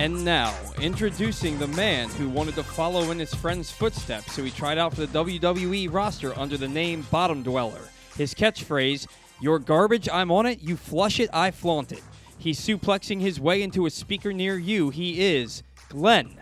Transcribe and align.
And 0.00 0.24
now, 0.24 0.56
introducing 0.80 1.58
the 1.58 1.66
man 1.66 2.08
who 2.08 2.30
wanted 2.30 2.54
to 2.54 2.62
follow 2.62 3.10
in 3.10 3.18
his 3.18 3.34
friend's 3.34 3.70
footsteps, 3.70 4.32
so 4.32 4.42
he 4.42 4.50
tried 4.50 4.78
out 4.78 4.94
for 4.94 5.04
the 5.04 5.24
WWE 5.24 5.92
roster 5.92 6.32
under 6.38 6.56
the 6.56 6.66
name 6.66 7.06
Bottom 7.10 7.42
Dweller. 7.42 7.82
His 8.16 8.32
catchphrase, 8.32 9.06
Your 9.42 9.58
garbage, 9.58 10.08
I'm 10.10 10.30
on 10.30 10.46
it, 10.46 10.62
you 10.62 10.78
flush 10.78 11.20
it, 11.20 11.28
I 11.34 11.50
flaunt 11.50 11.92
it. 11.92 12.02
He's 12.38 12.58
suplexing 12.58 13.20
his 13.20 13.38
way 13.38 13.60
into 13.60 13.84
a 13.84 13.90
speaker 13.90 14.32
near 14.32 14.56
you. 14.56 14.88
He 14.88 15.20
is 15.20 15.62
Glenn 15.90 16.40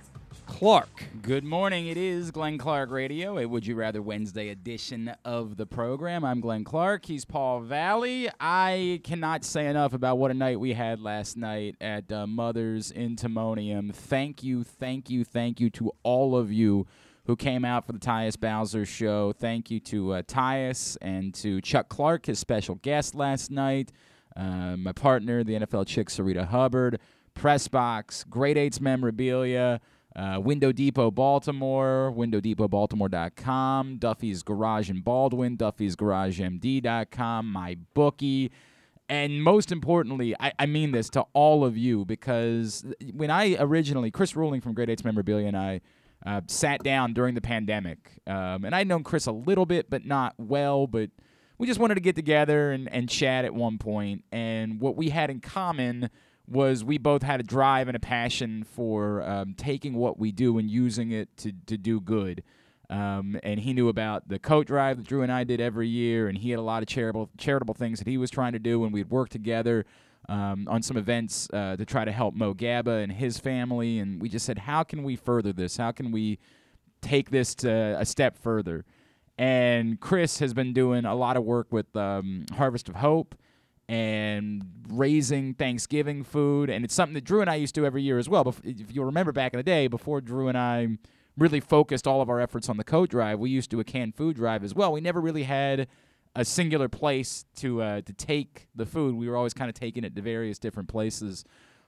Clark. 0.58 1.04
Good 1.22 1.44
morning. 1.44 1.86
It 1.86 1.96
is 1.96 2.32
Glenn 2.32 2.58
Clark 2.58 2.90
Radio, 2.90 3.38
a 3.38 3.46
Would 3.46 3.64
You 3.64 3.76
Rather 3.76 4.02
Wednesday 4.02 4.48
edition 4.48 5.14
of 5.24 5.56
the 5.56 5.66
program. 5.66 6.24
I'm 6.24 6.40
Glenn 6.40 6.64
Clark. 6.64 7.04
He's 7.04 7.24
Paul 7.24 7.60
Valley. 7.60 8.28
I 8.40 9.00
cannot 9.04 9.44
say 9.44 9.68
enough 9.68 9.92
about 9.92 10.18
what 10.18 10.32
a 10.32 10.34
night 10.34 10.58
we 10.58 10.72
had 10.72 11.00
last 11.00 11.36
night 11.36 11.76
at 11.80 12.10
uh, 12.10 12.26
Mother's 12.26 12.90
in 12.90 13.14
Timonium. 13.14 13.94
Thank 13.94 14.42
you, 14.42 14.64
thank 14.64 15.08
you, 15.08 15.22
thank 15.22 15.60
you 15.60 15.70
to 15.70 15.92
all 16.02 16.34
of 16.36 16.50
you 16.50 16.88
who 17.26 17.36
came 17.36 17.64
out 17.64 17.86
for 17.86 17.92
the 17.92 18.00
Tyus 18.00 18.36
Bowser 18.36 18.84
show. 18.84 19.32
Thank 19.32 19.70
you 19.70 19.78
to 19.78 20.14
uh, 20.14 20.22
Tyus 20.22 20.96
and 21.00 21.32
to 21.34 21.60
Chuck 21.60 21.88
Clark, 21.88 22.26
his 22.26 22.40
special 22.40 22.74
guest 22.82 23.14
last 23.14 23.52
night. 23.52 23.92
Uh, 24.34 24.76
my 24.76 24.90
partner, 24.90 25.44
the 25.44 25.60
NFL 25.60 25.86
chick 25.86 26.08
Sarita 26.08 26.48
Hubbard, 26.48 26.98
press 27.34 27.68
box, 27.68 28.24
Great 28.28 28.56
Eights 28.58 28.80
memorabilia, 28.80 29.80
uh, 30.18 30.40
Window 30.40 30.72
Depot 30.72 31.12
Baltimore, 31.12 32.12
WindowDepotBaltimore.com, 32.16 33.98
Duffy's 33.98 34.42
Garage 34.42 34.90
in 34.90 35.00
Baldwin, 35.00 35.56
Duffy's 35.56 35.94
GarageMD.com, 35.94 37.52
my 37.52 37.76
bookie. 37.94 38.50
And 39.08 39.42
most 39.42 39.70
importantly, 39.70 40.34
I, 40.40 40.52
I 40.58 40.66
mean 40.66 40.90
this 40.90 41.08
to 41.10 41.24
all 41.32 41.64
of 41.64 41.78
you 41.78 42.04
because 42.04 42.84
when 43.14 43.30
I 43.30 43.56
originally, 43.60 44.10
Chris 44.10 44.34
Ruling 44.34 44.60
from 44.60 44.74
Great 44.74 44.90
Eights 44.90 45.04
Memorabilia 45.04 45.46
and 45.46 45.56
I 45.56 45.80
uh, 46.26 46.40
sat 46.48 46.82
down 46.82 47.12
during 47.14 47.36
the 47.36 47.40
pandemic, 47.40 48.10
um, 48.26 48.64
and 48.64 48.74
I'd 48.74 48.88
known 48.88 49.04
Chris 49.04 49.26
a 49.26 49.32
little 49.32 49.66
bit, 49.66 49.88
but 49.88 50.04
not 50.04 50.34
well, 50.36 50.88
but 50.88 51.10
we 51.58 51.66
just 51.68 51.78
wanted 51.78 51.94
to 51.94 52.00
get 52.00 52.16
together 52.16 52.72
and, 52.72 52.92
and 52.92 53.08
chat 53.08 53.44
at 53.44 53.54
one 53.54 53.78
point. 53.78 54.24
And 54.32 54.80
what 54.80 54.96
we 54.96 55.10
had 55.10 55.30
in 55.30 55.40
common 55.40 56.10
was 56.48 56.82
we 56.84 56.98
both 56.98 57.22
had 57.22 57.40
a 57.40 57.42
drive 57.42 57.88
and 57.88 57.96
a 57.96 58.00
passion 58.00 58.64
for 58.64 59.22
um, 59.22 59.54
taking 59.54 59.94
what 59.94 60.18
we 60.18 60.32
do 60.32 60.58
and 60.58 60.70
using 60.70 61.10
it 61.10 61.36
to, 61.36 61.52
to 61.66 61.76
do 61.76 62.00
good. 62.00 62.42
Um, 62.90 63.38
and 63.42 63.60
he 63.60 63.74
knew 63.74 63.88
about 63.88 64.28
the 64.28 64.38
coat 64.38 64.66
drive 64.66 64.96
that 64.96 65.06
Drew 65.06 65.22
and 65.22 65.30
I 65.30 65.44
did 65.44 65.60
every 65.60 65.88
year, 65.88 66.26
and 66.26 66.38
he 66.38 66.50
had 66.50 66.58
a 66.58 66.62
lot 66.62 66.82
of 66.82 66.88
charitable 66.88 67.28
charitable 67.36 67.74
things 67.74 67.98
that 67.98 68.08
he 68.08 68.16
was 68.16 68.30
trying 68.30 68.52
to 68.52 68.58
do, 68.58 68.84
and 68.84 68.92
we'd 68.94 69.10
work 69.10 69.28
together 69.28 69.84
um, 70.28 70.66
on 70.70 70.82
some 70.82 70.96
events 70.96 71.48
uh, 71.52 71.76
to 71.76 71.84
try 71.84 72.04
to 72.04 72.12
help 72.12 72.34
Mo 72.34 72.54
Gaba 72.54 72.92
and 72.92 73.12
his 73.12 73.38
family. 73.38 73.98
And 73.98 74.20
we 74.20 74.28
just 74.30 74.46
said, 74.46 74.58
how 74.58 74.82
can 74.84 75.02
we 75.02 75.16
further 75.16 75.52
this? 75.52 75.76
How 75.76 75.92
can 75.92 76.12
we 76.12 76.38
take 77.02 77.30
this 77.30 77.54
to 77.56 77.96
a 77.98 78.06
step 78.06 78.38
further? 78.38 78.86
And 79.36 80.00
Chris 80.00 80.38
has 80.38 80.54
been 80.54 80.72
doing 80.72 81.04
a 81.04 81.14
lot 81.14 81.36
of 81.36 81.44
work 81.44 81.68
with 81.70 81.94
um, 81.94 82.46
Harvest 82.54 82.88
of 82.88 82.96
Hope 82.96 83.34
and 83.88 84.62
raising 84.90 85.54
Thanksgiving 85.54 86.22
food. 86.22 86.68
And 86.68 86.84
it's 86.84 86.94
something 86.94 87.14
that 87.14 87.24
Drew 87.24 87.40
and 87.40 87.48
I 87.48 87.54
used 87.54 87.74
to 87.76 87.80
do 87.80 87.86
every 87.86 88.02
year 88.02 88.18
as 88.18 88.28
well. 88.28 88.54
If 88.62 88.94
you 88.94 89.02
remember 89.02 89.32
back 89.32 89.54
in 89.54 89.58
the 89.58 89.64
day, 89.64 89.86
before 89.86 90.20
Drew 90.20 90.48
and 90.48 90.58
I 90.58 90.98
really 91.36 91.60
focused 91.60 92.06
all 92.06 92.20
of 92.20 92.28
our 92.28 92.40
efforts 92.40 92.68
on 92.68 92.76
the 92.76 92.84
coat 92.84 93.10
drive, 93.10 93.38
we 93.38 93.50
used 93.50 93.70
to 93.70 93.76
do 93.76 93.80
a 93.80 93.84
canned 93.84 94.14
food 94.14 94.36
drive 94.36 94.62
as 94.62 94.74
well. 94.74 94.92
We 94.92 95.00
never 95.00 95.20
really 95.20 95.44
had 95.44 95.88
a 96.36 96.44
singular 96.44 96.88
place 96.88 97.44
to 97.56 97.82
uh, 97.82 98.00
to 98.02 98.12
take 98.12 98.68
the 98.74 98.86
food. 98.86 99.14
We 99.14 99.28
were 99.28 99.36
always 99.36 99.54
kind 99.54 99.68
of 99.68 99.74
taking 99.74 100.04
it 100.04 100.14
to 100.14 100.22
various 100.22 100.58
different 100.58 100.88
places, 100.88 101.44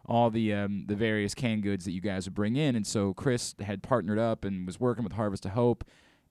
all 0.07 0.31
the 0.31 0.55
um, 0.55 0.85
the 0.87 0.97
various 0.97 1.35
canned 1.35 1.63
goods 1.63 1.85
that 1.85 1.93
you 1.93 2.01
guys 2.01 2.27
would 2.27 2.35
bring 2.35 2.57
in. 2.57 2.75
And 2.77 2.87
so 2.87 3.13
Chris 3.13 3.55
had 3.61 3.83
partnered 3.83 4.19
up 4.19 4.45
and 4.45 4.67
was 4.67 4.81
working 4.81 5.05
with 5.05 5.13
Harvest 5.13 5.45
of 5.45 5.53
Hope 5.53 5.85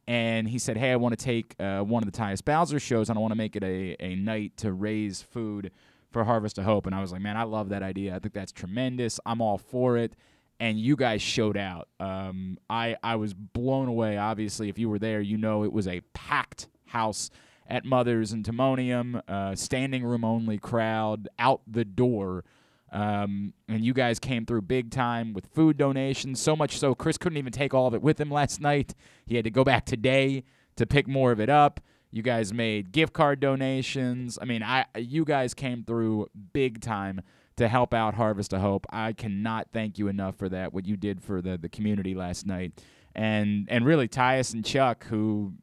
and 0.10 0.50
he 0.50 0.58
said, 0.58 0.76
"Hey, 0.76 0.92
I 0.92 0.96
want 0.96 1.18
to 1.18 1.24
take 1.24 1.56
uh, 1.60 1.82
one 1.82 2.02
of 2.02 2.12
the 2.12 2.18
Tyus 2.18 2.44
Bowser 2.44 2.80
shows, 2.80 3.10
and 3.10 3.18
I 3.18 3.22
want 3.22 3.32
to 3.32 3.38
make 3.38 3.56
it 3.56 3.64
a, 3.64 3.96
a 4.00 4.16
night 4.16 4.58
to 4.58 4.74
raise 4.74 5.22
food 5.22 5.72
for 6.10 6.24
Harvest 6.24 6.58
of 6.58 6.66
Hope." 6.66 6.88
And 6.88 6.96
I 6.96 7.00
was 7.00 7.12
like, 7.12 7.22
"Man, 7.22 7.38
I 7.38 7.44
love 7.44 7.70
that 7.70 7.84
idea. 7.84 8.16
I 8.16 8.20
think 8.20 8.34
that's 8.34 8.52
tremendous. 8.52 9.20
I'm 9.26 9.40
all 9.40 9.60
for 9.60 9.98
it." 9.98 10.16
And 10.60 10.80
you 10.80 10.96
guys 10.96 11.22
showed 11.22 11.56
out. 11.56 11.90
Um, 12.00 12.58
I 12.72 12.98
I 13.04 13.18
was 13.18 13.36
blown 13.36 13.88
away. 13.88 14.18
Obviously, 14.18 14.68
if 14.68 14.80
you 14.80 14.90
were 14.90 15.00
there, 15.00 15.22
you 15.22 15.38
know 15.38 15.64
it 15.64 15.72
was 15.72 15.88
a 15.88 16.02
packed 16.16 16.70
house 16.88 17.30
at 17.68 17.86
Mother's 17.86 18.32
and 18.32 18.44
Timonium, 18.44 19.22
uh, 19.28 19.56
standing 19.56 20.04
room 20.04 20.26
only 20.26 20.58
crowd 20.58 21.30
out 21.38 21.62
the 21.68 21.86
door. 21.86 22.44
Um, 22.92 23.54
and 23.68 23.86
you 23.86 23.94
guys 23.94 24.20
came 24.20 24.46
through 24.46 24.64
big 24.64 24.90
time 24.92 25.34
with 25.34 25.48
food 25.54 25.78
donations, 25.78 26.40
so 26.40 26.56
much 26.56 26.80
so 26.80 26.96
Chris 26.96 27.18
couldn't 27.18 27.38
even 27.38 27.52
take 27.52 27.74
all 27.74 27.88
of 27.88 27.94
it 27.94 28.02
with 28.02 28.20
him 28.20 28.32
last 28.32 28.60
night. 28.60 28.96
He 29.26 29.36
had 29.36 29.44
to 29.46 29.52
go 29.52 29.64
back 29.64 29.86
today 29.86 30.44
to 30.76 30.88
pick 30.88 31.08
more 31.08 31.32
of 31.32 31.40
it 31.40 31.50
up. 31.50 31.80
You 32.12 32.24
guys 32.24 32.52
made 32.52 32.92
gift 32.92 33.14
card 33.14 33.40
donations. 33.40 34.40
I 34.42 34.46
mean, 34.46 34.64
I 34.64 34.86
you 34.98 35.26
guys 35.26 35.54
came 35.54 35.84
through 35.84 36.28
big 36.54 36.82
time 36.82 37.22
to 37.58 37.68
help 37.68 37.94
out 37.94 38.16
Harvest 38.16 38.54
of 38.54 38.62
Hope. 38.62 38.88
I 38.90 39.14
cannot 39.14 39.68
thank 39.72 40.00
you 40.00 40.08
enough 40.08 40.36
for 40.36 40.50
that. 40.50 40.74
What 40.74 40.88
you 40.88 40.98
did 40.98 41.22
for 41.22 41.42
the 41.42 41.58
the 41.58 41.70
community 41.70 42.16
last 42.16 42.48
night, 42.48 42.82
and 43.14 43.68
and 43.70 43.86
really 43.86 44.08
Tyus 44.08 44.54
and 44.54 44.66
Chuck 44.66 45.06
who 45.06 45.54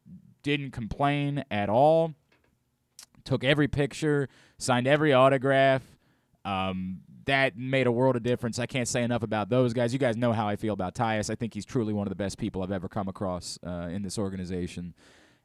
didn't 0.43 0.71
complain 0.71 1.43
at 1.51 1.67
all. 1.67 2.13
Took 3.25 3.43
every 3.43 3.67
picture, 3.67 4.29
signed 4.57 4.87
every 4.87 5.11
autograph. 5.11 5.81
Um, 6.45 7.01
that 7.27 7.57
made 7.57 7.87
a 7.87 7.91
world 7.91 8.15
of 8.15 8.23
difference. 8.23 8.57
I 8.57 8.65
can't 8.65 8.87
say 8.87 9.03
enough 9.03 9.23
about 9.23 9.49
those 9.49 9.73
guys. 9.73 9.93
You 9.93 9.99
guys 9.99 10.17
know 10.17 10.33
how 10.33 10.47
I 10.47 10.55
feel 10.55 10.73
about 10.73 10.95
Tyus. 10.95 11.29
I 11.29 11.35
think 11.35 11.53
he's 11.53 11.65
truly 11.65 11.93
one 11.93 12.07
of 12.07 12.09
the 12.09 12.15
best 12.15 12.37
people 12.37 12.63
I've 12.63 12.71
ever 12.71 12.89
come 12.89 13.07
across 13.07 13.59
uh, 13.65 13.89
in 13.91 14.01
this 14.01 14.17
organization. 14.17 14.93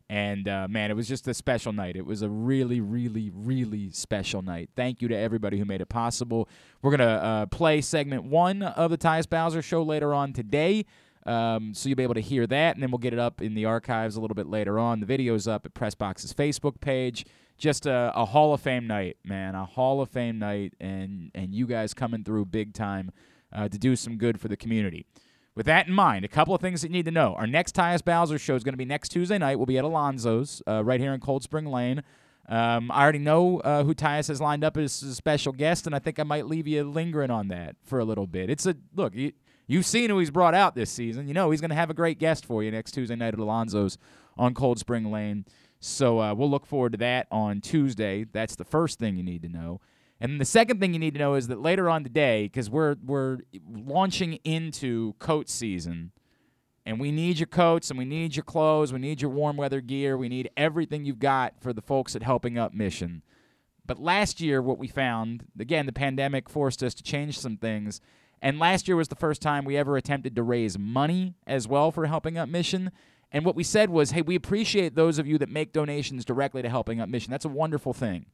And 0.08 0.46
uh, 0.48 0.68
man, 0.68 0.90
it 0.90 0.94
was 0.94 1.08
just 1.08 1.26
a 1.28 1.34
special 1.34 1.72
night. 1.72 1.96
It 1.96 2.06
was 2.06 2.22
a 2.22 2.28
really, 2.28 2.80
really, 2.80 3.30
really 3.34 3.90
special 3.90 4.42
night. 4.42 4.70
Thank 4.76 5.02
you 5.02 5.08
to 5.08 5.16
everybody 5.16 5.58
who 5.58 5.64
made 5.64 5.80
it 5.80 5.88
possible. 5.88 6.48
We're 6.82 6.90
gonna 6.90 7.04
uh, 7.04 7.46
play 7.46 7.80
segment 7.80 8.24
one 8.24 8.62
of 8.62 8.90
the 8.90 8.98
Tyus 8.98 9.28
Bowser 9.28 9.62
show 9.62 9.82
later 9.82 10.12
on 10.12 10.32
today. 10.32 10.86
Um, 11.24 11.72
so 11.72 11.88
you'll 11.88 11.96
be 11.96 12.02
able 12.02 12.14
to 12.14 12.20
hear 12.20 12.46
that, 12.48 12.74
and 12.74 12.82
then 12.82 12.90
we'll 12.90 12.98
get 12.98 13.12
it 13.12 13.18
up 13.18 13.40
in 13.40 13.54
the 13.54 13.64
archives 13.64 14.16
a 14.16 14.20
little 14.20 14.34
bit 14.34 14.48
later 14.48 14.78
on. 14.78 15.00
The 15.00 15.06
video's 15.06 15.46
up 15.46 15.64
at 15.64 15.72
Pressbox's 15.72 16.34
Facebook 16.34 16.80
page 16.80 17.24
just 17.58 17.86
a, 17.86 18.12
a, 18.14 18.24
Hall 18.24 18.52
of 18.54 18.60
Fame 18.60 18.86
night, 18.86 19.16
man. 19.24 19.54
A 19.54 19.64
Hall 19.64 20.00
of 20.00 20.08
Fame 20.08 20.38
night, 20.38 20.74
and 20.80 21.30
and 21.34 21.54
you 21.54 21.66
guys 21.66 21.94
coming 21.94 22.24
through 22.24 22.46
big 22.46 22.74
time 22.74 23.12
uh, 23.52 23.68
to 23.68 23.78
do 23.78 23.96
some 23.96 24.16
good 24.16 24.40
for 24.40 24.48
the 24.48 24.56
community. 24.56 25.06
With 25.54 25.66
that 25.66 25.86
in 25.86 25.92
mind, 25.92 26.24
a 26.24 26.28
couple 26.28 26.54
of 26.54 26.60
things 26.60 26.80
that 26.80 26.88
you 26.88 26.92
need 26.92 27.04
to 27.04 27.10
know. 27.10 27.34
Our 27.34 27.46
next 27.46 27.74
Tyus 27.74 28.02
Bowser 28.02 28.38
show 28.38 28.54
is 28.54 28.64
going 28.64 28.72
to 28.72 28.78
be 28.78 28.86
next 28.86 29.10
Tuesday 29.10 29.36
night. 29.36 29.56
We'll 29.58 29.66
be 29.66 29.76
at 29.76 29.84
Alonzo's 29.84 30.62
uh, 30.66 30.82
right 30.82 30.98
here 30.98 31.12
in 31.12 31.20
Cold 31.20 31.42
Spring 31.42 31.66
Lane. 31.66 32.02
Um, 32.48 32.90
I 32.90 33.02
already 33.02 33.18
know 33.18 33.60
uh, 33.60 33.84
who 33.84 33.94
Tyus 33.94 34.28
has 34.28 34.40
lined 34.40 34.64
up 34.64 34.76
as 34.76 35.02
a 35.02 35.14
special 35.14 35.52
guest, 35.52 35.86
and 35.86 35.94
I 35.94 35.98
think 35.98 36.18
I 36.18 36.22
might 36.22 36.46
leave 36.46 36.66
you 36.66 36.84
lingering 36.84 37.30
on 37.30 37.48
that 37.48 37.76
for 37.84 37.98
a 37.98 38.04
little 38.04 38.26
bit. 38.26 38.50
It's 38.50 38.66
a 38.66 38.74
look. 38.96 39.14
You, 39.14 39.32
you've 39.66 39.86
seen 39.86 40.10
who 40.10 40.18
he's 40.18 40.30
brought 40.30 40.54
out 40.54 40.74
this 40.74 40.90
season. 40.90 41.28
You 41.28 41.34
know 41.34 41.50
he's 41.50 41.60
going 41.60 41.70
to 41.70 41.76
have 41.76 41.90
a 41.90 41.94
great 41.94 42.18
guest 42.18 42.44
for 42.44 42.62
you 42.62 42.70
next 42.70 42.92
Tuesday 42.92 43.14
night 43.14 43.34
at 43.34 43.40
Alonzo's 43.40 43.98
on 44.36 44.54
Cold 44.54 44.78
Spring 44.78 45.10
Lane. 45.10 45.44
So 45.84 46.20
uh, 46.20 46.32
we'll 46.32 46.48
look 46.48 46.64
forward 46.64 46.92
to 46.92 46.98
that 46.98 47.26
on 47.32 47.60
Tuesday. 47.60 48.24
That's 48.24 48.54
the 48.54 48.64
first 48.64 49.00
thing 49.00 49.16
you 49.16 49.24
need 49.24 49.42
to 49.42 49.48
know. 49.48 49.80
And 50.20 50.40
the 50.40 50.44
second 50.44 50.78
thing 50.78 50.92
you 50.92 51.00
need 51.00 51.14
to 51.14 51.18
know 51.18 51.34
is 51.34 51.48
that 51.48 51.60
later 51.60 51.90
on 51.90 52.04
today, 52.04 52.44
because 52.44 52.70
we're 52.70 52.94
we're 53.04 53.38
launching 53.68 54.34
into 54.44 55.14
coat 55.14 55.48
season, 55.48 56.12
and 56.86 57.00
we 57.00 57.10
need 57.10 57.40
your 57.40 57.48
coats 57.48 57.90
and 57.90 57.98
we 57.98 58.04
need 58.04 58.36
your 58.36 58.44
clothes, 58.44 58.92
we 58.92 59.00
need 59.00 59.20
your 59.20 59.32
warm 59.32 59.56
weather 59.56 59.80
gear, 59.80 60.16
we 60.16 60.28
need 60.28 60.50
everything 60.56 61.04
you've 61.04 61.18
got 61.18 61.54
for 61.60 61.72
the 61.72 61.82
folks 61.82 62.14
at 62.14 62.22
Helping 62.22 62.56
Up 62.56 62.72
Mission. 62.72 63.22
But 63.84 64.00
last 64.00 64.40
year, 64.40 64.62
what 64.62 64.78
we 64.78 64.86
found, 64.86 65.46
again, 65.58 65.86
the 65.86 65.92
pandemic 65.92 66.48
forced 66.48 66.84
us 66.84 66.94
to 66.94 67.02
change 67.02 67.40
some 67.40 67.56
things. 67.56 68.00
And 68.40 68.60
last 68.60 68.86
year 68.86 68.96
was 68.96 69.08
the 69.08 69.16
first 69.16 69.42
time 69.42 69.64
we 69.64 69.76
ever 69.76 69.96
attempted 69.96 70.36
to 70.36 70.44
raise 70.44 70.78
money 70.78 71.34
as 71.44 71.66
well 71.66 71.90
for 71.90 72.06
Helping 72.06 72.38
Up 72.38 72.48
Mission. 72.48 72.92
And 73.32 73.44
what 73.44 73.56
we 73.56 73.64
said 73.64 73.90
was, 73.90 74.10
hey, 74.10 74.22
we 74.22 74.34
appreciate 74.34 74.94
those 74.94 75.18
of 75.18 75.26
you 75.26 75.38
that 75.38 75.48
make 75.48 75.72
donations 75.72 76.24
directly 76.24 76.60
to 76.62 76.68
Helping 76.68 77.00
Up 77.00 77.08
Mission. 77.08 77.30
That's 77.30 77.46
a 77.46 77.48
wonderful 77.50 77.94
thing. 77.94 78.26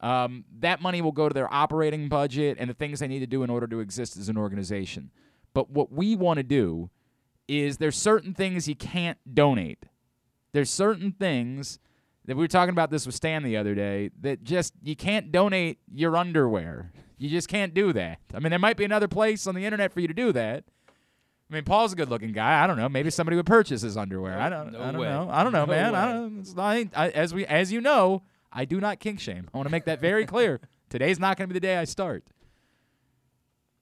Um, 0.00 0.44
that 0.60 0.80
money 0.80 1.02
will 1.02 1.12
go 1.12 1.28
to 1.28 1.34
their 1.34 1.52
operating 1.52 2.08
budget 2.08 2.56
and 2.58 2.70
the 2.70 2.74
things 2.74 3.00
they 3.00 3.08
need 3.08 3.18
to 3.18 3.26
do 3.26 3.42
in 3.42 3.50
order 3.50 3.66
to 3.66 3.80
exist 3.80 4.16
as 4.16 4.30
an 4.30 4.38
organization. 4.38 5.10
But 5.52 5.70
what 5.70 5.92
we 5.92 6.16
want 6.16 6.38
to 6.38 6.42
do 6.42 6.88
is 7.46 7.76
there's 7.76 7.96
certain 7.96 8.32
things 8.32 8.66
you 8.66 8.76
can't 8.76 9.18
donate. 9.32 9.84
There's 10.52 10.70
certain 10.70 11.12
things 11.12 11.78
that 12.24 12.36
we 12.36 12.44
were 12.44 12.48
talking 12.48 12.72
about 12.72 12.90
this 12.90 13.04
with 13.04 13.14
Stan 13.14 13.42
the 13.42 13.56
other 13.56 13.74
day 13.74 14.10
that 14.20 14.42
just 14.42 14.72
you 14.82 14.96
can't 14.96 15.30
donate 15.30 15.78
your 15.92 16.16
underwear. 16.16 16.92
You 17.18 17.28
just 17.28 17.48
can't 17.48 17.74
do 17.74 17.92
that. 17.92 18.20
I 18.34 18.38
mean, 18.38 18.50
there 18.50 18.58
might 18.58 18.78
be 18.78 18.84
another 18.84 19.08
place 19.08 19.46
on 19.46 19.54
the 19.54 19.66
internet 19.66 19.92
for 19.92 20.00
you 20.00 20.08
to 20.08 20.14
do 20.14 20.32
that. 20.32 20.64
I 21.50 21.54
mean, 21.54 21.64
Paul's 21.64 21.92
a 21.92 21.96
good-looking 21.96 22.32
guy. 22.32 22.62
I 22.62 22.66
don't 22.68 22.76
know. 22.76 22.88
Maybe 22.88 23.10
somebody 23.10 23.36
would 23.36 23.46
purchase 23.46 23.82
his 23.82 23.96
underwear. 23.96 24.38
I 24.38 24.48
don't. 24.48 24.72
No 24.72 24.80
I 24.80 24.92
don't 24.92 25.00
way. 25.00 25.08
know. 25.08 25.28
I 25.30 25.42
don't 25.42 25.52
know, 25.52 25.64
No 25.64 25.72
man. 25.72 25.94
I 25.96 26.12
don't. 26.12 26.90
I, 26.96 27.08
as 27.08 27.34
we, 27.34 27.44
as 27.46 27.72
you 27.72 27.80
know, 27.80 28.22
I 28.52 28.64
do 28.64 28.80
not 28.80 29.00
kink 29.00 29.18
shame. 29.18 29.48
I 29.52 29.56
want 29.56 29.66
to 29.66 29.72
make 29.72 29.84
that 29.86 30.00
very 30.00 30.26
clear. 30.26 30.60
Today's 30.88 31.18
not 31.18 31.36
going 31.36 31.48
to 31.48 31.52
be 31.52 31.58
the 31.58 31.66
day 31.66 31.76
I 31.76 31.84
start. 31.84 32.24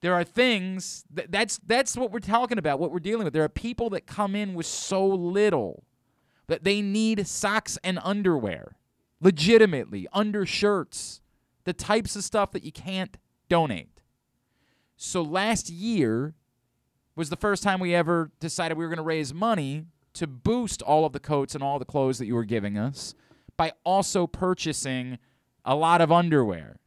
There 0.01 0.13
are 0.13 0.23
things 0.23 1.03
that, 1.11 1.31
that's 1.31 1.59
that's 1.65 1.95
what 1.97 2.11
we're 2.11 2.19
talking 2.19 2.57
about, 2.57 2.79
what 2.79 2.91
we're 2.91 2.99
dealing 2.99 3.25
with. 3.25 3.33
There 3.33 3.43
are 3.43 3.49
people 3.49 3.89
that 3.91 4.07
come 4.07 4.35
in 4.35 4.53
with 4.53 4.65
so 4.65 5.05
little 5.05 5.83
that 6.47 6.63
they 6.63 6.81
need 6.81 7.27
socks 7.27 7.77
and 7.83 7.99
underwear, 8.03 8.77
legitimately, 9.21 10.07
undershirts, 10.13 11.21
the 11.65 11.73
types 11.73 12.15
of 12.15 12.23
stuff 12.23 12.51
that 12.53 12.63
you 12.63 12.71
can't 12.71 13.17
donate. 13.49 14.01
So 14.95 15.21
last 15.21 15.69
year 15.69 16.33
was 17.19 17.29
the 17.29 17.35
first 17.35 17.61
time 17.63 17.81
we 17.81 17.93
ever 17.93 18.31
decided 18.39 18.77
we 18.77 18.85
were 18.85 18.89
going 18.89 18.97
to 18.97 19.03
raise 19.03 19.33
money 19.33 19.85
to 20.13 20.25
boost 20.25 20.81
all 20.81 21.03
of 21.05 21.11
the 21.11 21.19
coats 21.19 21.53
and 21.53 21.61
all 21.61 21.77
the 21.77 21.83
clothes 21.83 22.17
that 22.17 22.25
you 22.25 22.33
were 22.33 22.45
giving 22.45 22.77
us 22.77 23.13
by 23.57 23.73
also 23.83 24.25
purchasing 24.25 25.19
a 25.65 25.75
lot 25.75 25.99
of 25.99 26.13
underwear. 26.13 26.77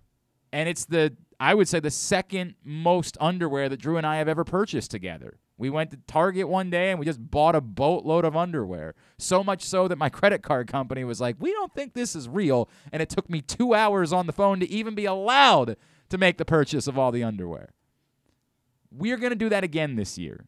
And 0.51 0.71
it's 0.71 0.87
the 0.87 1.15
I 1.39 1.55
would 1.55 1.69
say 1.69 1.81
the 1.81 1.91
second 1.91 2.55
most 2.65 3.19
underwear 3.21 3.69
that 3.69 3.77
Drew 3.77 3.99
and 3.99 4.07
I 4.07 4.17
have 4.17 4.29
ever 4.29 4.43
purchased 4.43 4.91
together. 4.91 5.39
We 5.59 5.69
went 5.71 5.91
to 5.91 5.99
Target 6.07 6.49
one 6.49 6.71
day 6.71 6.91
and 6.91 6.99
we 6.99 7.05
just 7.05 7.31
bought 7.31 7.55
a 7.55 7.61
boatload 7.61 8.25
of 8.25 8.35
underwear. 8.35 8.95
So 9.19 9.45
much 9.45 9.63
so 9.63 9.87
that 9.87 9.99
my 9.99 10.09
credit 10.09 10.43
card 10.43 10.67
company 10.67 11.05
was 11.05 11.21
like, 11.21 11.37
"We 11.39 11.53
don't 11.53 11.75
think 11.75 11.93
this 11.93 12.17
is 12.17 12.27
real." 12.27 12.71
And 12.91 13.03
it 13.03 13.11
took 13.11 13.29
me 13.29 13.43
2 13.43 13.75
hours 13.75 14.15
on 14.15 14.27
the 14.27 14.33
phone 14.33 14.61
to 14.61 14.71
even 14.71 14.95
be 14.95 15.05
allowed 15.05 15.77
to 16.09 16.17
make 16.17 16.39
the 16.39 16.47
purchase 16.47 16.87
of 16.87 16.97
all 16.97 17.13
the 17.13 17.23
underwear. 17.23 17.75
We're 18.95 19.17
going 19.17 19.31
to 19.31 19.37
do 19.37 19.49
that 19.49 19.65
again 19.65 19.97
this 19.97 20.19
year. 20.19 20.47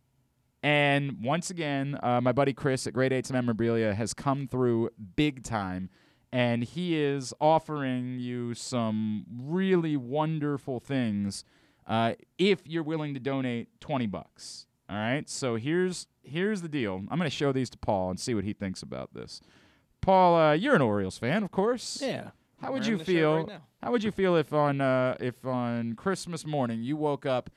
And 0.62 1.22
once 1.22 1.50
again, 1.50 1.98
uh, 2.02 2.20
my 2.20 2.32
buddy 2.32 2.52
Chris 2.54 2.86
at 2.86 2.94
Great 2.94 3.12
Eights 3.12 3.30
Memorabilia 3.30 3.94
has 3.94 4.14
come 4.14 4.48
through 4.48 4.90
big 5.14 5.42
time, 5.44 5.90
and 6.32 6.64
he 6.64 6.98
is 6.98 7.34
offering 7.40 8.18
you 8.18 8.54
some 8.54 9.26
really 9.30 9.96
wonderful 9.96 10.80
things 10.80 11.44
uh, 11.86 12.14
if 12.38 12.66
you're 12.66 12.82
willing 12.82 13.12
to 13.12 13.20
donate 13.20 13.68
20 13.80 14.06
bucks. 14.06 14.66
All 14.88 14.96
right, 14.96 15.28
so 15.28 15.56
here's 15.56 16.06
here's 16.22 16.62
the 16.62 16.68
deal. 16.68 16.96
I'm 17.10 17.18
going 17.18 17.22
to 17.22 17.30
show 17.30 17.52
these 17.52 17.70
to 17.70 17.78
Paul 17.78 18.10
and 18.10 18.20
see 18.20 18.34
what 18.34 18.44
he 18.44 18.52
thinks 18.52 18.82
about 18.82 19.12
this. 19.14 19.40
Paul, 20.00 20.34
uh, 20.34 20.52
you're 20.52 20.74
an 20.74 20.82
Orioles 20.82 21.16
fan, 21.18 21.42
of 21.42 21.50
course. 21.50 22.00
Yeah. 22.02 22.30
How 22.60 22.72
would 22.72 22.86
you 22.86 22.98
feel? 22.98 23.46
right 23.46 23.60
how 23.82 23.90
would 23.92 24.02
you 24.02 24.10
feel 24.10 24.34
if 24.36 24.52
on 24.54 24.80
uh, 24.80 25.14
if 25.20 25.44
on 25.44 25.94
Christmas 25.94 26.46
morning 26.46 26.82
you 26.82 26.96
woke 26.96 27.26
up 27.26 27.50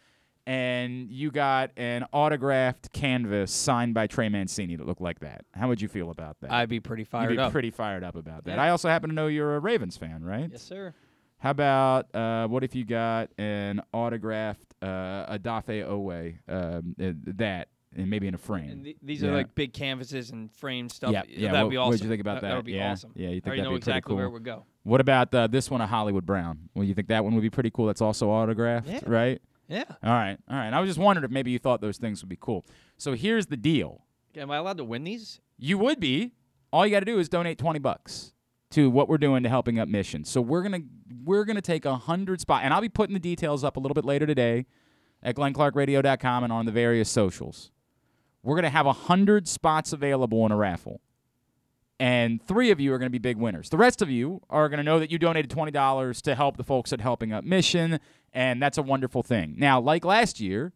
and 0.48 1.12
you 1.12 1.30
got 1.30 1.72
an 1.76 2.06
autographed 2.14 2.94
canvas 2.94 3.52
signed 3.52 3.94
by 3.94 4.08
Trey 4.08 4.30
Mancini 4.30 4.78
that 4.78 4.88
looked 4.88 5.02
like 5.02 5.20
that? 5.20 5.46
How 5.54 5.68
would 5.68 5.82
you 5.82 5.90
feel 5.90 6.10
about 6.10 6.40
that? 6.40 6.52
I'd 6.52 6.70
be 6.70 6.80
pretty 6.80 7.04
fired 7.04 7.32
You'd 7.32 7.36
be 7.36 7.42
up. 7.42 7.52
pretty 7.52 7.70
fired 7.70 8.04
up 8.04 8.16
about 8.16 8.46
that. 8.46 8.56
Yeah. 8.56 8.64
I 8.64 8.70
also 8.70 8.88
happen 8.88 9.10
to 9.10 9.14
know 9.16 9.28
you're 9.28 9.56
a 9.58 9.60
Ravens 9.60 9.98
fan, 9.98 10.24
right? 10.24 10.48
yes, 10.50 10.62
sir. 10.64 10.94
How 11.40 11.52
about 11.52 12.16
uh, 12.16 12.48
what 12.48 12.64
if 12.64 12.74
you 12.76 12.86
got 12.86 13.30
an 13.38 13.82
autographed 13.94 14.74
uh, 14.82 15.38
Odafe 15.38 15.86
Oweh, 15.86 16.36
um, 16.48 16.96
uh, 17.00 17.12
that, 17.36 17.68
and 17.96 18.10
maybe 18.10 18.28
in 18.28 18.34
a 18.34 18.38
frame? 18.40 18.70
And 18.72 18.84
th- 18.86 18.98
these 19.04 19.22
Yeah. 19.22 19.30
are 19.30 19.34
like 19.36 19.54
big 19.54 19.74
canvases 19.74 20.32
and 20.32 20.50
frame 20.52 20.88
stuff. 20.90 21.12
Yeah, 21.12 21.24
yeah. 21.28 21.52
That'd 21.52 21.66
what, 21.66 21.70
be 21.72 21.78
awesome. 21.78 21.90
What'd 21.90 22.04
you 22.06 22.10
think 22.10 22.22
about 22.22 22.42
that? 22.42 22.48
That 22.48 22.56
would 22.56 22.66
be 22.66 22.72
yeah, 22.72 22.94
awesome. 22.94 23.12
yeah. 23.16 23.28
You 23.28 23.34
think 23.36 23.48
already 23.48 23.62
that'd 23.64 23.72
know 23.72 23.76
be 23.78 23.82
pretty 23.82 23.92
exactly 23.92 24.10
cool? 24.12 24.16
where 24.18 24.26
it 24.28 24.32
would 24.32 24.46
go. 24.46 24.66
What 24.84 25.02
about 25.02 25.34
uh, 25.36 25.48
this 25.48 25.70
one 25.70 25.82
a 25.82 25.88
Hollywood 25.88 26.26
Brown? 26.26 26.70
Well, 26.74 26.86
you 26.86 26.94
think 26.94 27.10
that 27.10 27.24
one 27.24 27.36
would 27.36 27.42
be 27.42 27.50
pretty 27.50 27.70
cool? 27.72 27.86
That's 27.88 28.02
also 28.02 28.30
autographed, 28.30 28.88
Yeah. 28.88 29.00
right? 29.06 29.42
Yeah. 29.68 29.84
All 30.04 30.12
right, 30.14 30.38
all 30.50 30.58
right. 30.58 30.74
I 30.74 30.80
was 30.80 30.90
just 30.90 31.00
wondering 31.00 31.26
if 31.26 31.32
maybe 31.32 31.52
you 31.52 31.60
thought 31.60 31.82
those 31.82 31.98
things 31.98 32.22
would 32.22 32.30
be 32.30 32.38
cool. 32.40 32.66
So 32.98 33.14
here's 33.14 33.48
the 33.48 33.58
deal: 33.58 34.06
Am 34.36 34.50
I 34.52 34.58
allowed 34.58 34.78
to 34.78 34.84
win 34.84 35.04
these? 35.04 35.40
you 35.58 35.78
would 35.78 36.00
be. 36.00 36.34
All 36.72 36.86
you 36.86 36.92
got 36.92 37.00
to 37.00 37.06
do 37.06 37.18
is 37.20 37.30
donate 37.30 37.58
twenty 37.58 37.80
bucks 37.80 38.34
to 38.72 38.90
what 38.90 39.08
we're 39.08 39.18
doing 39.18 39.44
to 39.44 39.50
helping 39.50 39.80
up 39.80 39.88
missions. 39.88 40.30
So 40.30 40.42
we're 40.42 40.62
gonna 40.62 40.82
we're 41.24 41.46
gonna 41.46 41.62
take 41.62 41.86
a 41.86 41.96
hundred 41.96 42.42
spot, 42.42 42.62
and 42.64 42.74
I'll 42.74 42.82
be 42.82 42.90
putting 42.90 43.14
the 43.14 43.20
details 43.20 43.64
up 43.64 43.78
a 43.78 43.80
little 43.80 43.96
bit 43.96 44.06
later 44.06 44.26
today 44.26 44.66
at 45.24 45.36
GlennClarkRadio.com 45.36 46.44
and 46.44 46.54
on 46.54 46.66
the 46.66 46.72
various 46.72 47.10
socials. 47.10 47.72
We're 48.44 48.56
gonna 48.56 48.70
have 48.70 48.86
a 48.86 48.94
hundred 48.94 49.48
spots 49.48 49.94
available 49.94 50.46
in 50.46 50.52
a 50.52 50.56
raffle 50.58 51.02
and 52.00 52.42
three 52.42 52.72
of 52.72 52.80
you 52.80 52.94
are 52.94 52.98
going 52.98 53.08
to 53.08 53.12
be 53.12 53.18
big 53.18 53.38
winners. 53.38 53.70
The 53.70 53.78
rest 53.78 54.02
of 54.02 54.10
you 54.10 54.42
are 54.50 54.70
going 54.70 54.78
to 54.78 54.84
know 54.84 55.00
that 55.00 55.12
you 55.12 55.18
donated 55.18 55.50
$20 55.50 56.22
to 56.22 56.36
help 56.36 56.58
the 56.58 56.64
folks 56.64 56.94
at 56.94 57.02
Helping 57.02 57.34
Up 57.34 57.44
Mission, 57.44 58.00
and 58.34 58.62
that's 58.62 58.78
a 58.78 58.84
wonderful 58.84 59.24
thing. 59.24 59.56
Now, 59.58 59.80
like 59.80 60.06
last 60.06 60.40
year, 60.40 60.74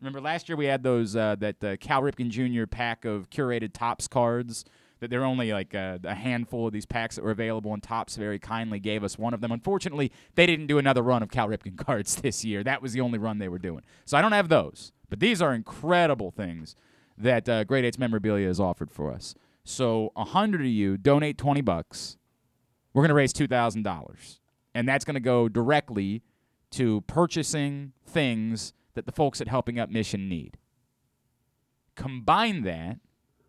remember 0.00 0.20
last 0.20 0.48
year 0.48 0.56
we 0.56 0.66
had 0.66 0.82
those 0.82 1.14
uh, 1.14 1.36
that 1.38 1.62
uh, 1.62 1.76
Cal 1.76 2.02
Ripken 2.02 2.28
Jr. 2.28 2.66
pack 2.66 3.04
of 3.04 3.30
curated 3.30 3.72
Topps 3.72 4.08
cards. 4.08 4.64
That 5.00 5.10
there 5.10 5.20
are 5.20 5.26
only 5.26 5.52
like 5.52 5.74
uh, 5.74 5.98
a 6.04 6.14
handful 6.14 6.68
of 6.68 6.72
these 6.72 6.86
packs 6.86 7.16
that 7.16 7.24
were 7.24 7.32
available, 7.32 7.74
and 7.74 7.82
Topps 7.82 8.16
very 8.16 8.38
kindly 8.38 8.78
gave 8.78 9.04
us 9.04 9.18
one 9.18 9.34
of 9.34 9.42
them. 9.42 9.52
Unfortunately, 9.52 10.10
they 10.34 10.46
didn't 10.46 10.66
do 10.66 10.78
another 10.78 11.02
run 11.02 11.22
of 11.22 11.30
Cal 11.30 11.48
Ripken 11.48 11.76
cards 11.84 12.16
this 12.16 12.44
year. 12.44 12.64
That 12.64 12.80
was 12.80 12.94
the 12.94 13.00
only 13.00 13.18
run 13.18 13.38
they 13.38 13.48
were 13.48 13.58
doing. 13.58 13.82
So 14.06 14.16
I 14.16 14.22
don't 14.22 14.32
have 14.32 14.48
those, 14.48 14.92
but 15.10 15.20
these 15.20 15.42
are 15.42 15.52
incredible 15.52 16.30
things 16.30 16.74
that 17.18 17.48
uh, 17.48 17.64
Great 17.64 17.84
Eights 17.84 17.98
Memorabilia 17.98 18.46
has 18.46 18.58
offered 18.58 18.90
for 18.90 19.12
us. 19.12 19.34
So 19.64 20.12
a 20.14 20.24
hundred 20.24 20.62
of 20.62 20.66
you 20.66 20.96
donate 20.96 21.38
twenty 21.38 21.60
bucks. 21.60 22.16
We're 22.92 23.02
gonna 23.02 23.14
raise 23.14 23.32
two 23.32 23.46
thousand 23.46 23.82
dollars, 23.82 24.40
and 24.74 24.88
that's 24.88 25.04
gonna 25.04 25.20
go 25.20 25.48
directly 25.48 26.22
to 26.72 27.02
purchasing 27.02 27.92
things 28.06 28.72
that 28.94 29.06
the 29.06 29.12
folks 29.12 29.40
at 29.40 29.48
Helping 29.48 29.78
Up 29.78 29.90
Mission 29.90 30.28
need. 30.28 30.58
Combine 31.94 32.62
that 32.62 32.98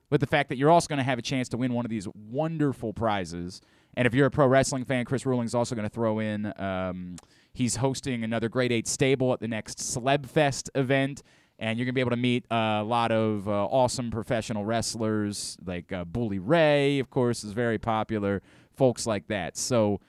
with 0.09 0.21
the 0.21 0.27
fact 0.27 0.49
that 0.49 0.57
you're 0.57 0.69
also 0.69 0.87
going 0.87 0.97
to 0.97 1.03
have 1.03 1.17
a 1.17 1.21
chance 1.23 1.49
to 1.49 1.57
win 1.57 1.73
one 1.73 1.85
of 1.85 1.89
these 1.89 2.07
wonderful 2.13 2.93
prizes. 2.93 3.61
And 3.97 4.05
if 4.05 4.13
you're 4.13 4.27
a 4.27 4.31
pro 4.31 4.45
wrestling 4.45 4.85
fan, 4.85 5.05
Chris 5.05 5.25
Ruling's 5.25 5.55
also 5.55 5.73
going 5.73 5.87
to 5.87 5.93
throw 5.93 6.19
in. 6.19 6.53
Um, 6.57 7.15
he's 7.53 7.77
hosting 7.77 8.23
another 8.23 8.49
Great 8.49 8.71
Eights 8.71 8.95
table 8.95 9.33
at 9.33 9.39
the 9.39 9.47
next 9.47 9.79
Celeb 9.79 10.27
Fest 10.27 10.69
event, 10.75 11.23
and 11.57 11.79
you're 11.79 11.85
to 11.85 11.93
be 11.93 12.01
able 12.01 12.11
to 12.11 12.17
meet 12.17 12.45
a 12.51 12.83
lot 12.83 13.11
of 13.11 13.47
uh, 13.47 13.65
awesome 13.65 14.11
professional 14.11 14.65
wrestlers 14.65 15.57
like 15.65 15.91
uh, 15.91 16.03
Bully 16.03 16.39
Ray, 16.39 16.99
of 16.99 17.09
course, 17.09 17.43
is 17.43 17.53
very 17.53 17.77
popular. 17.77 18.41
Folks 18.75 19.07
like 19.07 19.27
that. 19.27 19.55
So 19.55 20.01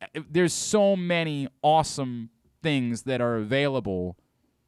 uh, 0.00 0.20
there's 0.30 0.52
so 0.52 0.94
many 0.94 1.48
awesome 1.62 2.30
things 2.62 3.02
that 3.02 3.20
are 3.20 3.36
available. 3.36 4.16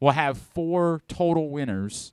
We'll 0.01 0.13
have 0.13 0.37
four 0.37 1.03
total 1.07 1.51
winners 1.51 2.13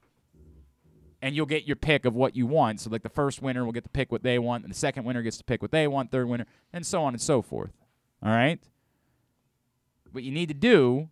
and 1.22 1.36
you'll 1.36 1.46
get 1.46 1.66
your 1.66 1.76
pick 1.76 2.06
of 2.06 2.16
what 2.16 2.36
you 2.36 2.46
want. 2.46 2.82
So 2.82 2.90
like 2.90 3.04
the 3.04 3.10
first 3.10 3.42
winner 3.42 3.64
will 3.64 3.72
get 3.72 3.84
to 3.84 3.90
pick 3.90 4.12
what 4.12 4.24
they 4.24 4.40
want, 4.40 4.64
and 4.64 4.74
the 4.74 4.78
second 4.78 5.04
winner 5.04 5.22
gets 5.22 5.38
to 5.38 5.44
pick 5.44 5.62
what 5.62 5.72
they 5.72 5.88
want, 5.88 6.12
third 6.12 6.28
winner, 6.28 6.46
and 6.74 6.86
so 6.86 7.04
on 7.04 7.14
and 7.14 7.22
so 7.22 7.42
forth. 7.42 7.72
All 8.24 8.32
right? 8.32 8.60
What 10.12 10.24
you 10.24 10.32
need 10.32 10.48
to 10.48 10.56
do 10.56 11.10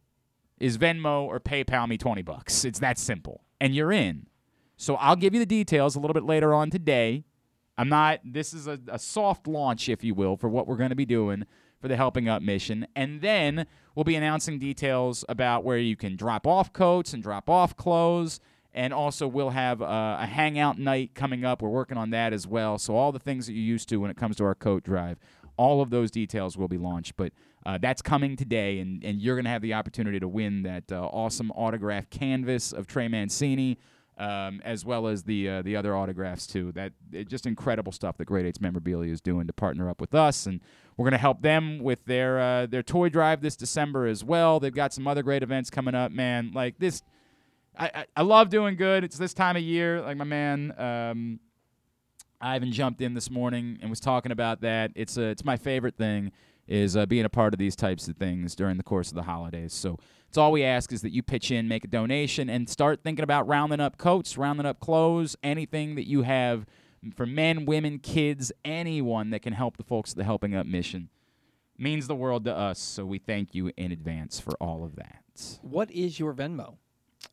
is 0.59 0.77
Venmo 0.77 1.23
or 1.23 1.39
PayPal 1.39 1.87
me 1.87 1.97
20 1.97 2.21
bucks. 2.21 2.65
It's 2.65 2.79
that 2.79 2.97
simple. 2.97 3.43
And 3.61 3.73
you're 3.73 3.91
in. 3.91 4.27
So 4.77 4.95
I'll 4.95 5.15
give 5.15 5.33
you 5.33 5.39
the 5.39 5.45
details 5.45 5.95
a 5.95 5.99
little 5.99 6.13
bit 6.13 6.23
later 6.23 6.53
on 6.53 6.69
today. 6.69 7.25
I'm 7.77 7.89
not 7.89 8.19
this 8.25 8.53
is 8.53 8.67
a, 8.67 8.79
a 8.89 8.99
soft 8.99 9.47
launch, 9.47 9.89
if 9.89 10.03
you 10.03 10.13
will, 10.13 10.35
for 10.37 10.49
what 10.49 10.67
we're 10.67 10.77
going 10.77 10.89
to 10.89 10.95
be 10.95 11.05
doing 11.05 11.45
for 11.81 11.87
the 11.87 11.95
Helping 11.95 12.27
Up 12.27 12.41
mission. 12.41 12.87
And 12.95 13.21
then 13.21 13.65
we'll 13.95 14.03
be 14.03 14.15
announcing 14.15 14.59
details 14.59 15.23
about 15.29 15.63
where 15.63 15.77
you 15.77 15.95
can 15.95 16.15
drop 16.15 16.45
off 16.45 16.73
coats 16.73 17.13
and 17.13 17.23
drop 17.23 17.49
off 17.49 17.75
clothes. 17.75 18.39
And 18.71 18.93
also, 18.93 19.27
we'll 19.27 19.49
have 19.49 19.81
uh, 19.81 20.17
a 20.19 20.27
hangout 20.27 20.77
night 20.77 21.15
coming 21.15 21.43
up. 21.43 21.61
We're 21.61 21.69
working 21.69 21.97
on 21.97 22.11
that 22.11 22.33
as 22.33 22.45
well. 22.45 22.77
So, 22.77 22.95
all 22.95 23.11
the 23.11 23.19
things 23.19 23.47
that 23.47 23.53
you're 23.53 23.63
used 23.63 23.89
to 23.89 23.97
when 23.97 24.11
it 24.11 24.17
comes 24.17 24.35
to 24.35 24.45
our 24.45 24.53
coat 24.53 24.83
drive, 24.83 25.17
all 25.59 25.81
of 25.81 25.89
those 25.89 26.09
details 26.09 26.57
will 26.57 26.69
be 26.69 26.77
launched. 26.77 27.17
But 27.17 27.33
uh, 27.65 27.77
that's 27.77 28.01
coming 28.01 28.37
today, 28.37 28.79
and, 28.79 29.03
and 29.03 29.21
you're 29.21 29.35
going 29.35 29.43
to 29.43 29.51
have 29.51 29.61
the 29.61 29.73
opportunity 29.73 30.17
to 30.17 30.27
win 30.27 30.63
that 30.63 30.89
uh, 30.89 31.01
awesome 31.01 31.51
autograph 31.51 32.09
canvas 32.09 32.71
of 32.71 32.87
Trey 32.87 33.09
Mancini, 33.09 33.77
um, 34.17 34.61
as 34.63 34.85
well 34.85 35.05
as 35.07 35.23
the 35.23 35.49
uh, 35.49 35.61
the 35.61 35.75
other 35.75 35.97
autographs 35.97 36.47
too. 36.47 36.71
That 36.71 36.93
just 37.27 37.45
incredible 37.45 37.91
stuff 37.91 38.15
that 38.17 38.25
Great 38.25 38.45
Eights 38.45 38.61
Memorabilia 38.61 39.11
is 39.11 39.19
doing 39.19 39.47
to 39.47 39.53
partner 39.53 39.89
up 39.89 39.99
with 39.99 40.15
us, 40.15 40.45
and 40.45 40.61
we're 40.95 41.03
going 41.03 41.11
to 41.11 41.17
help 41.17 41.41
them 41.41 41.79
with 41.79 42.05
their 42.05 42.39
uh, 42.39 42.65
their 42.65 42.83
toy 42.83 43.09
drive 43.09 43.41
this 43.41 43.57
December 43.57 44.07
as 44.07 44.23
well. 44.23 44.61
They've 44.61 44.73
got 44.73 44.93
some 44.93 45.07
other 45.07 45.23
great 45.23 45.43
events 45.43 45.69
coming 45.69 45.93
up, 45.93 46.13
man. 46.13 46.51
Like 46.53 46.79
this, 46.79 47.03
I 47.77 47.91
I, 47.93 48.05
I 48.15 48.21
love 48.21 48.49
doing 48.49 48.77
good. 48.77 49.03
It's 49.03 49.17
this 49.17 49.33
time 49.33 49.57
of 49.57 49.63
year. 49.63 50.01
Like 50.01 50.15
my 50.15 50.23
man. 50.23 50.73
Um, 50.79 51.39
Ivan 52.41 52.72
jumped 52.72 53.01
in 53.01 53.13
this 53.13 53.29
morning 53.29 53.79
and 53.81 53.89
was 53.89 54.00
talking 54.00 54.31
about 54.31 54.62
that. 54.62 54.91
It's 54.96 55.17
a, 55.17 55.24
it's 55.24 55.43
my 55.43 55.58
favorite 55.58 55.98
thing 55.98 56.31
is 56.67 56.96
uh, 56.96 57.05
being 57.05 57.25
a 57.25 57.29
part 57.29 57.53
of 57.53 57.58
these 57.58 57.75
types 57.75 58.08
of 58.08 58.15
things 58.17 58.55
during 58.55 58.77
the 58.77 58.84
course 58.84 59.10
of 59.10 59.15
the 59.15 59.24
holidays. 59.24 59.74
So 59.74 59.98
it's 60.27 60.38
all 60.38 60.51
we 60.51 60.63
ask 60.63 60.93
is 60.93 61.01
that 61.01 61.12
you 61.12 61.24
pitch 61.24 61.50
in, 61.50 61.67
make 61.67 61.84
a 61.84 61.88
donation, 61.88 62.50
and 62.50 62.69
start 62.69 63.01
thinking 63.03 63.24
about 63.24 63.48
rounding 63.48 63.79
up 63.79 63.98
coats, 63.98 64.38
rounding 64.38 64.67
up 64.67 64.79
clothes, 64.79 65.36
anything 65.41 65.96
that 65.96 66.08
you 66.08 66.22
have 66.22 66.67
for 67.15 67.25
men, 67.25 67.65
women, 67.65 67.98
kids, 67.98 68.51
anyone 68.63 69.31
that 69.31 69.41
can 69.41 69.53
help 69.53 69.77
the 69.77 69.84
folks 69.84 70.12
at 70.12 70.17
the 70.17 70.24
Helping 70.24 70.55
Up 70.55 70.67
mission. 70.67 71.10
Means 71.77 72.08
the 72.08 72.15
world 72.15 72.46
to 72.46 72.55
us, 72.55 72.77
so 72.77 73.05
we 73.05 73.17
thank 73.19 73.55
you 73.55 73.72
in 73.77 73.91
advance 73.91 74.39
for 74.39 74.51
all 74.62 74.84
of 74.84 74.96
that. 74.98 75.24
What 75.62 75.89
is 75.91 76.19
your 76.19 76.34
Venmo? 76.34 76.75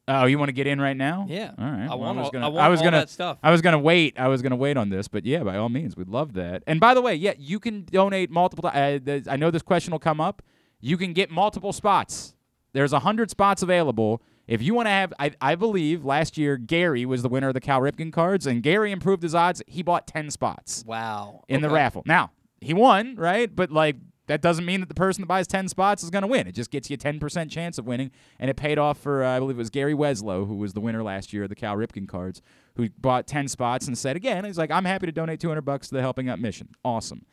Oh, 0.09 0.27
you 0.27 0.39
want 0.39 0.49
to 0.49 0.53
get 0.53 0.67
in 0.67 0.81
right 0.81 0.97
now? 0.97 1.27
Yeah. 1.29 1.53
All 1.59 1.65
right. 1.65 1.85
I 1.85 1.89
Well, 1.89 1.99
want 1.99 2.19
was 2.19 2.31
gonna, 2.31 2.47
I 2.47 2.49
want 2.49 2.71
was 2.71 2.81
all 2.81 2.85
gonna, 2.85 2.97
that 2.99 3.11
stuff. 3.11 3.39
I 3.43 3.51
was 3.51 3.61
gonna 3.63 3.79
wait. 3.79 4.19
I 4.19 4.29
was 4.29 4.41
gonna 4.43 4.57
wait 4.57 4.77
on 4.77 4.89
this, 4.89 5.09
but 5.09 5.25
yeah, 5.27 5.43
by 5.43 5.57
all 5.57 5.69
means, 5.69 5.97
we'd 5.97 6.09
love 6.09 6.35
that. 6.35 6.63
And 6.67 6.79
by 6.81 6.95
the 6.95 7.01
way, 7.03 7.15
yeah, 7.15 7.35
you 7.39 7.59
can 7.61 7.85
donate 7.85 8.31
multiple. 8.31 8.69
Uh, 8.73 8.99
th- 8.99 9.25
I 9.29 9.37
know 9.37 9.51
this 9.51 9.63
question 9.63 9.91
will 9.93 9.99
come 9.99 10.21
up. 10.21 10.43
You 10.81 10.97
can 10.97 11.13
get 11.13 11.31
multiple 11.31 11.73
spots. 11.73 12.35
There's 12.73 12.93
a 12.93 13.01
hundred 13.01 13.31
spots 13.31 13.63
available, 13.63 14.23
If 14.47 14.61
you 14.63 14.75
want 14.75 14.87
to 14.87 14.91
have, 14.91 15.13
I, 15.19 15.33
I 15.41 15.55
believe 15.55 16.05
last 16.05 16.37
year 16.37 16.57
Gary 16.57 17.05
was 17.07 17.23
the 17.23 17.29
winner 17.29 17.49
of 17.49 17.55
the 17.55 17.61
Cal 17.61 17.81
Ripken 17.81 18.13
cards, 18.13 18.47
and 18.47 18.63
Gary 18.63 18.93
improved 18.93 19.23
his 19.23 19.35
odds. 19.35 19.63
He 19.67 19.83
bought 19.83 20.07
10 20.07 20.31
spots 20.31 20.85
Wow. 20.87 21.43
in 21.49 21.63
the 21.63 21.71
raffle. 21.71 22.03
Now, 22.07 22.31
he 22.61 22.75
won, 22.75 23.17
right? 23.17 23.55
But 23.55 23.71
like 23.73 23.97
that 24.27 24.43
doesn't 24.43 24.65
mean 24.65 24.81
that 24.81 24.89
the 24.89 24.95
person 24.95 25.23
that 25.23 25.27
buys 25.27 25.47
10 25.47 25.69
spots 25.69 26.03
is 26.03 26.11
going 26.11 26.23
to 26.23 26.29
win. 26.29 26.47
It 26.47 26.53
just 26.53 26.71
gets 26.71 26.91
you 26.91 26.95
a 26.95 26.99
10% 26.99 27.51
chance 27.51 27.79
of 27.79 27.87
winning. 27.87 28.11
And 28.39 28.51
it 28.51 28.57
paid 28.57 28.79
off 28.79 28.99
for, 28.99 29.25
uh, 29.25 29.37
I 29.37 29.39
believe 29.39 29.57
it 29.57 29.59
was 29.59 29.71
Gary 29.71 29.95
Weslow, 29.95 30.47
who 30.47 30.57
was 30.57 30.73
the 30.73 30.81
winner 30.81 31.03
last 31.03 31.33
year 31.33 31.45
of 31.45 31.49
the 31.49 31.55
Cal 31.55 31.77
Ripken 31.77 32.09
cards, 32.09 32.43
who 32.77 32.89
bought 32.99 33.27
10 33.27 33.49
spots 33.49 33.87
and 33.87 33.97
said, 33.97 34.17
again, 34.17 34.45
he's 34.45 34.59
like, 34.59 34.71
I'm 34.71 34.85
happy 34.85 35.07
to 35.07 35.13
donate 35.13 35.41
200 35.41 35.63
bucks 35.63 35.89
to 35.89 35.95
the 35.95 36.01
Helping 36.01 36.29
Up 36.29 36.39
mission. 36.39 36.71
Awesome. 36.85 37.25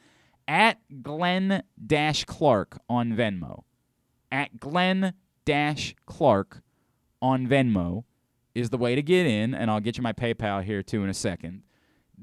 At 0.48 0.78
Glenn 1.02 1.64
Dash 1.86 2.26
Clark 2.26 2.80
on 2.90 3.14
Venmo. 3.14 3.64
At 4.32 4.60
Glenn 4.60 5.14
Dash 5.46 5.96
Clark 6.06 6.62
on 7.22 7.48
Venmo 7.48 8.04
is 8.54 8.70
the 8.70 8.78
way 8.78 8.94
to 8.94 9.02
get 9.02 9.26
in, 9.26 9.56
and 9.56 9.72
I'll 9.72 9.80
get 9.80 9.98
you 9.98 10.04
my 10.04 10.14
PayPal 10.14 10.64
here 10.64 10.84
too 10.84 11.04
in 11.04 11.10
a 11.10 11.14
second 11.14 11.64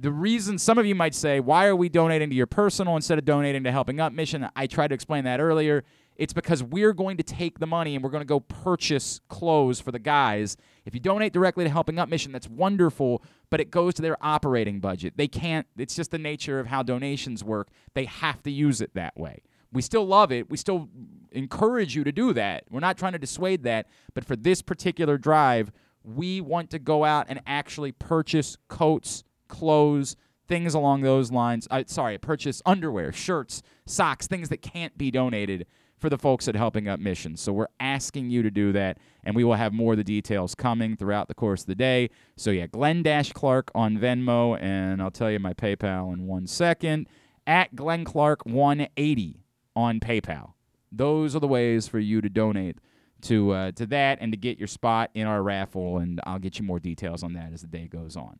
the 0.01 0.11
reason 0.11 0.57
some 0.59 0.79
of 0.79 0.87
you 0.87 0.95
might 0.95 1.15
say, 1.15 1.41
why 1.41 1.67
are 1.67 1.77
we 1.77 1.91
donating 1.91 2.31
to 2.31 2.37
your 2.37 2.47
personal 2.47 2.97
instead 2.97 3.19
of 3.19 3.27
donating 3.27 3.65
to 3.65 3.73
Helping 3.73 4.01
Up 4.01 4.13
mission? 4.13 4.49
I 4.57 4.67
tried 4.67 4.89
to 4.89 4.95
explain 4.95 5.25
that 5.25 5.41
earlier. 5.41 5.85
It's 6.17 6.33
because 6.33 6.63
we're 6.63 6.95
going 6.95 7.19
to 7.19 7.23
take 7.23 7.59
the 7.59 7.67
money 7.67 7.95
and 7.95 8.03
we're 8.03 8.11
going 8.11 8.23
to 8.23 8.27
go 8.27 8.41
purchase 8.41 9.21
clothes 9.29 9.81
for 9.81 9.93
the 9.93 9.99
guys. 9.99 10.57
If 10.87 10.95
you 10.95 11.01
donate 11.01 11.33
directly 11.33 11.65
to 11.65 11.71
Helping 11.71 11.99
Up 11.99 12.09
mission, 12.09 12.33
that's 12.33 12.49
wonderful, 12.49 13.23
but 13.51 13.61
it 13.61 13.71
goes 13.71 13.95
to 13.95 14.03
their 14.03 14.17
operating 14.23 14.81
budget. 14.81 15.15
They 15.17 15.29
can't, 15.29 15.67
it's 15.77 15.95
just 15.95 16.11
the 16.11 16.19
nature 16.19 16.59
of 16.59 16.67
how 16.67 16.83
donations 16.83 17.45
work. 17.45 17.69
They 17.95 18.07
have 18.07 18.43
to 18.45 18.51
use 18.51 18.81
it 18.81 18.95
that 18.95 19.19
way. 19.19 19.43
We 19.73 19.83
still 19.83 20.07
love 20.07 20.33
it. 20.33 20.51
We 20.51 20.57
still 20.57 20.89
encourage 21.31 21.95
you 21.95 22.05
to 22.05 22.13
do 22.13 22.33
that. 22.33 22.65
We're 22.71 22.81
not 22.81 22.99
trying 22.99 23.13
to 23.13 23.19
dissuade 23.19 23.63
that, 23.65 23.87
but 24.15 24.25
for 24.25 24.35
this 24.35 24.63
particular 24.63 25.17
drive, 25.17 25.71
we 26.03 26.41
want 26.41 26.71
to 26.71 26.79
go 26.79 27.05
out 27.05 27.27
and 27.29 27.41
actually 27.47 27.93
purchase 27.93 28.57
coats, 28.69 29.25
clothes, 29.51 30.17
things 30.49 30.75
along 30.75 31.03
those 31.03 31.31
lines. 31.31 31.69
Uh, 31.71 31.85
sorry, 31.87 32.17
purchase 32.19 32.63
underwear, 32.65 33.13
shirts, 33.13 33.63
socks, 33.87 34.27
things 34.27 34.49
that 34.49 34.63
can't 34.63 34.97
be 34.97 35.11
donated 35.11 35.67
for 36.01 36.09
the 36.09 36.19
folks 36.19 36.49
at 36.49 36.57
Helping 36.57 36.89
Up 36.89 36.99
Mission. 36.99 37.37
So 37.37 37.53
we're 37.53 37.69
asking 37.79 38.31
you 38.31 38.43
to 38.43 38.51
do 38.51 38.73
that, 38.73 38.99
and 39.23 39.37
we 39.37 39.45
will 39.45 39.55
have 39.55 39.73
more 39.73 39.93
of 39.93 39.99
the 39.99 40.05
details 40.05 40.55
coming 40.55 40.97
throughout 40.97 41.29
the 41.29 41.35
course 41.35 41.61
of 41.61 41.67
the 41.67 41.75
day. 41.75 42.11
So 42.37 42.51
yeah, 42.51 42.67
Glenn 42.67 43.03
Dash 43.03 43.33
Clark 43.33 43.71
on 43.75 43.99
Venmo, 43.99 44.61
and 44.61 45.03
I'll 45.03 45.11
tell 45.11 45.31
you 45.31 45.39
my 45.39 45.53
PayPal 45.53 46.13
in 46.13 46.27
one 46.27 46.47
second. 46.47 47.07
At 47.47 47.77
Glenn 47.77 48.05
Clark 48.05 48.47
180 48.47 49.45
on 49.77 50.01
PayPal. 50.01 50.55
Those 50.91 51.37
are 51.37 51.41
the 51.41 51.49
ways 51.49 51.87
for 51.87 51.99
you 51.99 52.21
to 52.21 52.29
donate 52.29 52.79
to 53.23 53.51
uh, 53.53 53.73
to 53.73 53.87
that 53.87 54.19
and 54.21 54.33
to 54.33 54.37
get 54.37 54.59
your 54.59 54.69
spot 54.69 55.11
in 55.15 55.27
our 55.27 55.43
raffle, 55.43 55.99
and 55.99 56.21
I'll 56.25 56.39
get 56.39 56.59
you 56.59 56.65
more 56.65 56.81
details 56.81 57.23
on 57.23 57.35
that 57.35 57.53
as 57.53 57.61
the 57.61 57.67
day 57.67 57.87
goes 57.87 58.17
on. 58.17 58.39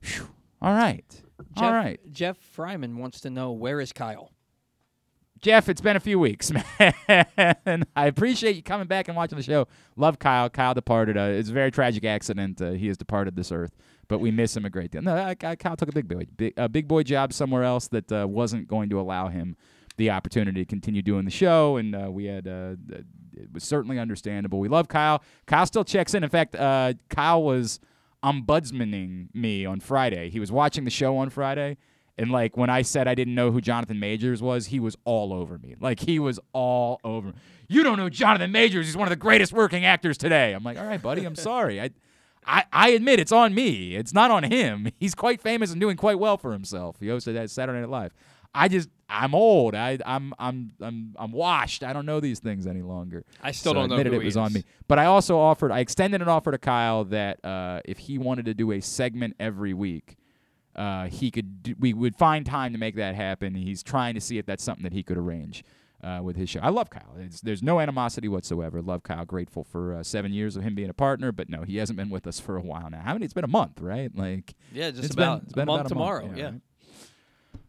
Phew. 0.00 0.28
All 0.60 0.72
right. 0.72 1.04
Jeff, 1.54 1.64
All 1.64 1.72
right. 1.72 2.00
Jeff 2.10 2.36
Fryman 2.56 2.96
wants 2.96 3.20
to 3.20 3.30
know 3.30 3.52
where 3.52 3.80
is 3.80 3.92
Kyle? 3.92 4.32
Jeff, 5.40 5.68
it's 5.68 5.80
been 5.80 5.96
a 5.96 6.00
few 6.00 6.18
weeks, 6.18 6.50
man. 6.78 7.84
I 7.94 8.06
appreciate 8.06 8.56
you 8.56 8.62
coming 8.62 8.88
back 8.88 9.06
and 9.06 9.16
watching 9.16 9.36
the 9.38 9.44
show. 9.44 9.68
Love 9.96 10.18
Kyle. 10.18 10.50
Kyle 10.50 10.74
departed. 10.74 11.16
Uh, 11.16 11.28
it's 11.30 11.48
a 11.48 11.52
very 11.52 11.70
tragic 11.70 12.04
accident. 12.04 12.60
Uh, 12.60 12.72
he 12.72 12.88
has 12.88 12.96
departed 12.96 13.36
this 13.36 13.52
earth, 13.52 13.76
but 14.08 14.18
we 14.18 14.32
miss 14.32 14.56
him 14.56 14.64
a 14.64 14.70
great 14.70 14.90
deal. 14.90 15.02
No, 15.02 15.14
I, 15.14 15.36
I, 15.40 15.54
Kyle 15.54 15.76
took 15.76 15.88
a 15.88 15.92
big 15.92 16.08
boy, 16.08 16.26
big, 16.36 16.54
a 16.56 16.68
big 16.68 16.88
boy 16.88 17.04
job 17.04 17.32
somewhere 17.32 17.62
else 17.62 17.86
that 17.88 18.10
uh, 18.10 18.26
wasn't 18.26 18.66
going 18.66 18.88
to 18.90 19.00
allow 19.00 19.28
him 19.28 19.56
the 19.96 20.10
opportunity 20.10 20.64
to 20.64 20.68
continue 20.68 21.02
doing 21.02 21.24
the 21.24 21.30
show, 21.30 21.76
and 21.76 21.94
uh, 21.94 22.10
we 22.10 22.24
had. 22.24 22.48
Uh, 22.48 22.74
it 23.36 23.52
was 23.52 23.62
certainly 23.62 24.00
understandable. 24.00 24.58
We 24.58 24.68
love 24.68 24.88
Kyle. 24.88 25.22
Kyle 25.46 25.66
still 25.66 25.84
checks 25.84 26.14
in. 26.14 26.24
In 26.24 26.30
fact, 26.30 26.56
uh, 26.56 26.94
Kyle 27.08 27.44
was 27.44 27.78
ombudsmaning 28.24 29.28
me 29.34 29.64
on 29.64 29.80
Friday. 29.80 30.30
He 30.30 30.40
was 30.40 30.50
watching 30.50 30.84
the 30.84 30.90
show 30.90 31.16
on 31.18 31.30
Friday. 31.30 31.76
And 32.16 32.32
like 32.32 32.56
when 32.56 32.68
I 32.68 32.82
said 32.82 33.06
I 33.06 33.14
didn't 33.14 33.34
know 33.34 33.52
who 33.52 33.60
Jonathan 33.60 34.00
Majors 34.00 34.42
was, 34.42 34.66
he 34.66 34.80
was 34.80 34.96
all 35.04 35.32
over 35.32 35.56
me. 35.58 35.76
Like 35.80 36.00
he 36.00 36.18
was 36.18 36.40
all 36.52 37.00
over. 37.04 37.32
You 37.68 37.84
don't 37.84 37.96
know 37.96 38.08
Jonathan 38.08 38.50
Majors. 38.50 38.86
He's 38.86 38.96
one 38.96 39.06
of 39.06 39.10
the 39.10 39.16
greatest 39.16 39.52
working 39.52 39.84
actors 39.84 40.18
today. 40.18 40.52
I'm 40.52 40.64
like, 40.64 40.78
all 40.78 40.86
right, 40.86 41.00
buddy. 41.00 41.24
I'm 41.24 41.36
sorry. 41.36 41.80
I, 41.80 41.90
I, 42.44 42.64
I 42.72 42.88
admit 42.90 43.20
it's 43.20 43.30
on 43.30 43.54
me. 43.54 43.94
It's 43.94 44.12
not 44.12 44.30
on 44.30 44.42
him. 44.42 44.90
He's 44.98 45.14
quite 45.14 45.40
famous 45.40 45.70
and 45.70 45.80
doing 45.80 45.96
quite 45.96 46.18
well 46.18 46.36
for 46.36 46.52
himself. 46.52 46.96
He 46.98 47.06
hosted 47.06 47.34
that 47.34 47.50
Saturday 47.50 47.80
Night 47.80 47.90
Live. 47.90 48.14
I 48.54 48.66
just 48.66 48.88
I'm 49.08 49.34
old. 49.34 49.74
I 49.74 49.98
I'm 50.04 50.34
I'm 50.38 50.72
I'm 50.80 51.14
I'm 51.18 51.32
washed. 51.32 51.82
I 51.82 51.92
don't 51.92 52.04
know 52.06 52.20
these 52.20 52.40
things 52.40 52.66
any 52.66 52.82
longer. 52.82 53.24
I 53.42 53.52
still 53.52 53.70
So 53.70 53.74
don't 53.74 53.88
know 53.88 53.94
admitted 53.94 54.12
who 54.12 54.20
it 54.20 54.24
was 54.24 54.36
on 54.36 54.52
me. 54.52 54.64
But 54.86 54.98
I 54.98 55.06
also 55.06 55.38
offered 55.38 55.72
I 55.72 55.80
extended 55.80 56.20
an 56.20 56.28
offer 56.28 56.50
to 56.50 56.58
Kyle 56.58 57.04
that 57.06 57.42
uh, 57.44 57.80
if 57.84 57.98
he 57.98 58.18
wanted 58.18 58.44
to 58.46 58.54
do 58.54 58.72
a 58.72 58.80
segment 58.80 59.34
every 59.40 59.72
week, 59.72 60.16
uh, 60.76 61.06
he 61.06 61.30
could 61.30 61.62
do, 61.62 61.74
we 61.78 61.92
would 61.94 62.16
find 62.16 62.44
time 62.44 62.72
to 62.72 62.78
make 62.78 62.96
that 62.96 63.14
happen. 63.14 63.54
He's 63.54 63.82
trying 63.82 64.14
to 64.14 64.20
see 64.20 64.36
if 64.38 64.44
that's 64.46 64.62
something 64.62 64.84
that 64.84 64.92
he 64.92 65.02
could 65.02 65.16
arrange 65.16 65.64
uh, 66.04 66.20
with 66.22 66.36
his 66.36 66.48
show. 66.50 66.60
I 66.60 66.68
love 66.68 66.90
Kyle. 66.90 67.14
It's, 67.18 67.40
there's 67.40 67.62
no 67.62 67.80
animosity 67.80 68.28
whatsoever. 68.28 68.80
Love 68.82 69.02
Kyle. 69.02 69.24
Grateful 69.24 69.64
for 69.64 69.94
uh, 69.94 70.02
seven 70.04 70.32
years 70.32 70.54
of 70.54 70.62
him 70.62 70.74
being 70.74 70.90
a 70.90 70.94
partner, 70.94 71.32
but 71.32 71.48
no, 71.48 71.62
he 71.62 71.78
hasn't 71.78 71.96
been 71.96 72.10
with 72.10 72.26
us 72.26 72.38
for 72.38 72.56
a 72.56 72.62
while 72.62 72.88
now. 72.90 73.00
How 73.00 73.14
many? 73.14 73.24
It's 73.24 73.34
been 73.34 73.42
a 73.44 73.48
month, 73.48 73.80
right? 73.80 74.14
Like 74.14 74.54
Yeah, 74.72 74.90
just 74.90 75.04
it's 75.04 75.14
been- 75.16 75.24
about 75.24 75.42
it's 75.44 75.52
been 75.54 75.62
a 75.62 75.66
month 75.66 75.80
about 75.80 75.88
tomorrow. 75.88 76.30
Yeah. 76.36 76.44
right? 76.44 76.60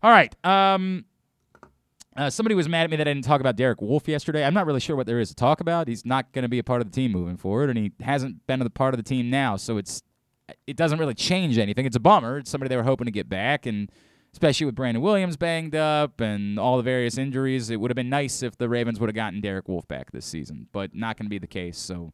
All 0.03 0.11
right. 0.11 0.35
Um, 0.45 1.05
uh, 2.19 2.29
somebody 2.29 2.53
was 2.53 2.67
mad 2.67 2.83
at 2.83 2.89
me 2.89 2.97
that 2.97 3.07
I 3.07 3.13
didn't 3.13 3.23
talk 3.23 3.39
about 3.39 3.55
Derek 3.55 3.81
Wolfe 3.81 4.07
yesterday. 4.07 4.45
I'm 4.45 4.53
not 4.53 4.65
really 4.65 4.81
sure 4.81 4.95
what 4.95 5.07
there 5.07 5.19
is 5.19 5.29
to 5.29 5.35
talk 5.35 5.61
about. 5.61 5.87
He's 5.87 6.05
not 6.05 6.31
going 6.33 6.43
to 6.43 6.49
be 6.49 6.59
a 6.59 6.63
part 6.63 6.81
of 6.81 6.91
the 6.91 6.93
team 6.93 7.13
moving 7.13 7.37
forward, 7.37 7.69
and 7.69 7.77
he 7.77 7.93
hasn't 8.01 8.45
been 8.45 8.61
a 8.61 8.69
part 8.69 8.93
of 8.93 8.97
the 8.97 9.03
team 9.03 9.29
now. 9.29 9.55
So 9.55 9.77
it's 9.77 10.03
it 10.67 10.75
doesn't 10.75 10.99
really 10.99 11.13
change 11.13 11.57
anything. 11.57 11.85
It's 11.85 11.95
a 11.95 11.99
bummer. 11.99 12.39
It's 12.39 12.49
somebody 12.49 12.67
they 12.67 12.75
were 12.75 12.83
hoping 12.83 13.05
to 13.05 13.11
get 13.11 13.29
back, 13.29 13.65
and 13.65 13.89
especially 14.33 14.65
with 14.65 14.75
Brandon 14.75 15.01
Williams 15.01 15.37
banged 15.37 15.75
up 15.75 16.19
and 16.19 16.59
all 16.59 16.75
the 16.75 16.83
various 16.83 17.17
injuries, 17.17 17.69
it 17.69 17.77
would 17.77 17.89
have 17.89 17.95
been 17.95 18.09
nice 18.09 18.43
if 18.43 18.57
the 18.57 18.67
Ravens 18.67 18.99
would 18.99 19.07
have 19.07 19.15
gotten 19.15 19.39
Derek 19.39 19.69
Wolfe 19.69 19.87
back 19.87 20.11
this 20.11 20.25
season, 20.25 20.67
but 20.71 20.93
not 20.93 21.17
going 21.17 21.25
to 21.25 21.29
be 21.29 21.39
the 21.39 21.47
case. 21.47 21.77
So 21.77 22.11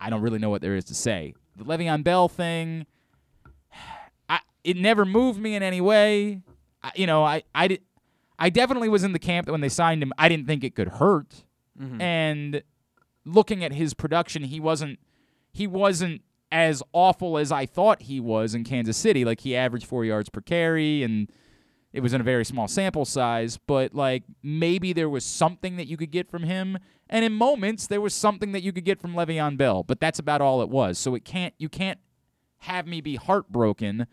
I 0.00 0.10
don't 0.10 0.20
really 0.20 0.38
know 0.38 0.50
what 0.50 0.62
there 0.62 0.74
is 0.74 0.84
to 0.86 0.94
say. 0.94 1.34
The 1.56 1.64
Le'Veon 1.64 2.02
Bell 2.02 2.28
thing, 2.28 2.86
I 4.28 4.40
it 4.64 4.76
never 4.76 5.04
moved 5.04 5.40
me 5.40 5.54
in 5.54 5.62
any 5.62 5.80
way. 5.80 6.42
I, 6.82 6.92
you 6.96 7.06
know, 7.06 7.24
I 7.24 7.42
I. 7.54 7.78
I 8.38 8.50
definitely 8.50 8.88
was 8.88 9.02
in 9.04 9.12
the 9.12 9.18
camp 9.18 9.46
that 9.46 9.52
when 9.52 9.60
they 9.60 9.68
signed 9.68 10.02
him, 10.02 10.12
I 10.18 10.28
didn't 10.28 10.46
think 10.46 10.62
it 10.64 10.74
could 10.74 10.88
hurt. 10.88 11.44
Mhm. 11.80 12.00
And 12.00 12.62
looking 13.24 13.64
at 13.64 13.72
his 13.72 13.94
production, 13.94 14.44
he 14.44 14.60
wasn't 14.60 14.98
he 15.52 15.66
wasn't 15.66 16.22
as 16.52 16.82
awful 16.92 17.36
as 17.36 17.50
I 17.50 17.66
thought 17.66 18.02
he 18.02 18.20
was 18.20 18.54
in 18.54 18.64
Kansas 18.64 18.96
City. 18.96 19.24
Like 19.24 19.40
he 19.40 19.56
averaged 19.56 19.86
four 19.86 20.04
yards 20.04 20.28
per 20.28 20.40
carry, 20.40 21.02
and 21.02 21.30
it 21.92 22.00
was 22.00 22.12
in 22.14 22.20
a 22.20 22.24
very 22.24 22.44
small 22.44 22.68
sample 22.68 23.04
size. 23.04 23.58
But 23.58 23.94
like 23.94 24.24
maybe 24.42 24.92
there 24.92 25.08
was 25.08 25.24
something 25.24 25.76
that 25.76 25.86
you 25.86 25.96
could 25.96 26.10
get 26.10 26.30
from 26.30 26.44
him, 26.44 26.78
and 27.08 27.24
in 27.24 27.32
moments 27.32 27.86
there 27.86 28.00
was 28.00 28.14
something 28.14 28.52
that 28.52 28.62
you 28.62 28.72
could 28.72 28.84
get 28.84 29.00
from 29.00 29.14
Le'Veon 29.14 29.56
Bell. 29.56 29.82
But 29.82 30.00
that's 30.00 30.18
about 30.18 30.40
all 30.40 30.62
it 30.62 30.68
was. 30.68 30.98
So 30.98 31.14
it 31.14 31.24
can't 31.24 31.54
you 31.58 31.68
can't 31.68 31.98
have 32.62 32.86
me 32.86 33.00
be 33.00 33.16
heartbroken 33.16 34.06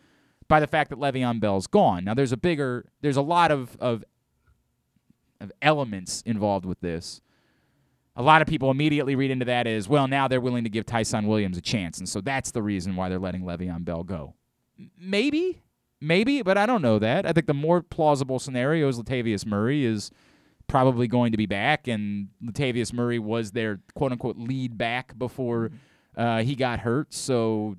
by 0.48 0.60
the 0.60 0.68
fact 0.68 0.90
that 0.92 1.00
Le'Veon 1.00 1.40
Bell's 1.40 1.68
gone. 1.68 2.04
Now 2.06 2.14
there's 2.14 2.32
a 2.32 2.38
bigger 2.38 2.86
there's 3.02 3.18
a 3.18 3.22
lot 3.22 3.52
of 3.52 3.76
of 3.80 4.04
of 5.40 5.52
elements 5.62 6.22
involved 6.26 6.66
with 6.66 6.80
this. 6.82 7.22
A 8.16 8.24
lot 8.24 8.42
of 8.42 8.48
people 8.48 8.72
immediately 8.72 9.16
read 9.16 9.32
into 9.32 9.46
that 9.46 9.68
as 9.68 9.90
well. 9.90 10.08
Now 10.08 10.28
they're 10.28 10.40
willing 10.40 10.64
to 10.64 10.70
give 10.70 10.86
Ty'Son 10.86 11.28
Williams 11.28 11.58
a 11.58 11.62
chance, 11.62 11.98
and 11.98 12.08
so 12.08 12.22
that's 12.22 12.52
the 12.52 12.62
reason 12.62 12.96
why 12.96 13.10
they're 13.10 13.20
letting 13.20 13.44
Le'Veon 13.44 13.84
Bell 13.84 14.04
go. 14.04 14.36
Maybe, 14.98 15.62
maybe, 16.00 16.42
but 16.42 16.58
I 16.58 16.66
don't 16.66 16.82
know 16.82 17.00
that. 17.00 17.26
I 17.26 17.34
think 17.34 17.48
the 17.48 17.54
more 17.54 17.82
plausible 17.82 18.40
scenario 18.40 18.88
is 18.88 18.98
Latavius 18.98 19.46
Murray 19.46 19.86
is 19.86 20.12
probably 20.68 21.08
going 21.08 21.32
to 21.32 21.38
be 21.38 21.46
back, 21.46 21.88
and 21.88 22.30
Latavius 22.44 22.94
Murray 22.94 23.20
was 23.20 23.52
their 23.52 23.82
quote 23.96 24.12
unquote 24.12 24.38
lead 24.38 24.78
back 24.78 25.18
before 25.18 25.72
uh, 26.16 26.42
he 26.42 26.56
got 26.56 26.80
hurt. 26.80 27.14
So 27.14 27.76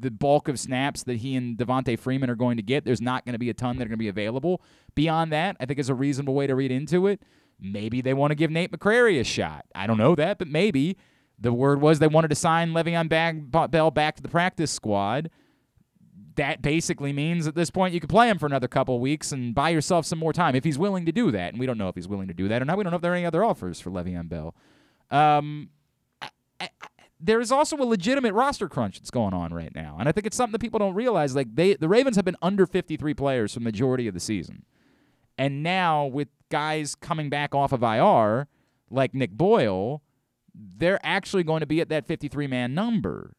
the 0.00 0.10
bulk 0.10 0.48
of 0.48 0.58
snaps 0.58 1.02
that 1.04 1.18
he 1.18 1.34
and 1.36 1.56
Devonta 1.56 1.98
Freeman 1.98 2.30
are 2.30 2.36
going 2.36 2.56
to 2.56 2.62
get, 2.62 2.84
there's 2.84 3.00
not 3.00 3.24
going 3.24 3.32
to 3.32 3.38
be 3.38 3.50
a 3.50 3.54
ton 3.54 3.76
that 3.76 3.84
are 3.84 3.88
going 3.88 3.98
to 3.98 4.02
be 4.02 4.08
available. 4.08 4.62
Beyond 4.94 5.32
that, 5.32 5.56
I 5.60 5.66
think 5.66 5.78
is 5.78 5.88
a 5.88 5.94
reasonable 5.94 6.34
way 6.34 6.46
to 6.46 6.54
read 6.54 6.70
into 6.70 7.06
it. 7.06 7.22
Maybe 7.60 8.00
they 8.00 8.14
want 8.14 8.30
to 8.30 8.34
give 8.34 8.50
Nate 8.50 8.72
McCrary 8.72 9.20
a 9.20 9.24
shot. 9.24 9.66
I 9.74 9.86
don't 9.86 9.98
know 9.98 10.14
that, 10.14 10.38
but 10.38 10.48
maybe. 10.48 10.96
The 11.38 11.52
word 11.52 11.80
was 11.80 11.98
they 11.98 12.06
wanted 12.06 12.28
to 12.28 12.36
sign 12.36 12.70
Le'Veon 12.70 13.08
Bag- 13.08 13.50
Bell 13.50 13.90
back 13.90 14.14
to 14.16 14.22
the 14.22 14.28
practice 14.28 14.70
squad. 14.70 15.28
That 16.36 16.62
basically 16.62 17.12
means 17.12 17.48
at 17.48 17.56
this 17.56 17.68
point 17.68 17.94
you 17.94 18.00
could 18.00 18.08
play 18.08 18.28
him 18.28 18.38
for 18.38 18.46
another 18.46 18.68
couple 18.68 19.00
weeks 19.00 19.32
and 19.32 19.52
buy 19.52 19.70
yourself 19.70 20.06
some 20.06 20.20
more 20.20 20.32
time 20.32 20.54
if 20.54 20.62
he's 20.62 20.78
willing 20.78 21.04
to 21.06 21.12
do 21.12 21.32
that. 21.32 21.52
And 21.52 21.58
we 21.58 21.66
don't 21.66 21.78
know 21.78 21.88
if 21.88 21.96
he's 21.96 22.06
willing 22.06 22.28
to 22.28 22.34
do 22.34 22.46
that 22.46 22.62
or 22.62 22.64
not. 22.64 22.78
We 22.78 22.84
don't 22.84 22.92
know 22.92 22.96
if 22.96 23.02
there 23.02 23.12
are 23.12 23.16
any 23.16 23.26
other 23.26 23.44
offers 23.44 23.80
for 23.80 23.90
Le'Veon 23.90 24.28
Bell. 24.28 24.54
Um, 25.10 25.70
I, 26.20 26.28
I, 26.60 26.68
there 27.22 27.40
is 27.40 27.52
also 27.52 27.76
a 27.76 27.84
legitimate 27.84 28.34
roster 28.34 28.68
crunch 28.68 28.98
that's 28.98 29.10
going 29.10 29.32
on 29.32 29.54
right 29.54 29.74
now, 29.74 29.96
and 29.98 30.08
I 30.08 30.12
think 30.12 30.26
it's 30.26 30.36
something 30.36 30.52
that 30.52 30.60
people 30.60 30.78
don't 30.78 30.94
realize. 30.94 31.36
Like 31.36 31.54
they, 31.54 31.74
the 31.74 31.88
Ravens 31.88 32.16
have 32.16 32.24
been 32.24 32.36
under 32.42 32.66
53 32.66 33.14
players 33.14 33.54
for 33.54 33.60
the 33.60 33.64
majority 33.64 34.08
of 34.08 34.14
the 34.14 34.20
season, 34.20 34.64
and 35.38 35.62
now 35.62 36.06
with 36.06 36.28
guys 36.50 36.94
coming 36.96 37.30
back 37.30 37.54
off 37.54 37.72
of 37.72 37.82
IR, 37.82 38.48
like 38.90 39.14
Nick 39.14 39.30
Boyle, 39.32 40.02
they're 40.54 41.00
actually 41.02 41.44
going 41.44 41.60
to 41.60 41.66
be 41.66 41.80
at 41.80 41.88
that 41.88 42.06
53 42.06 42.46
man 42.48 42.74
number. 42.74 43.34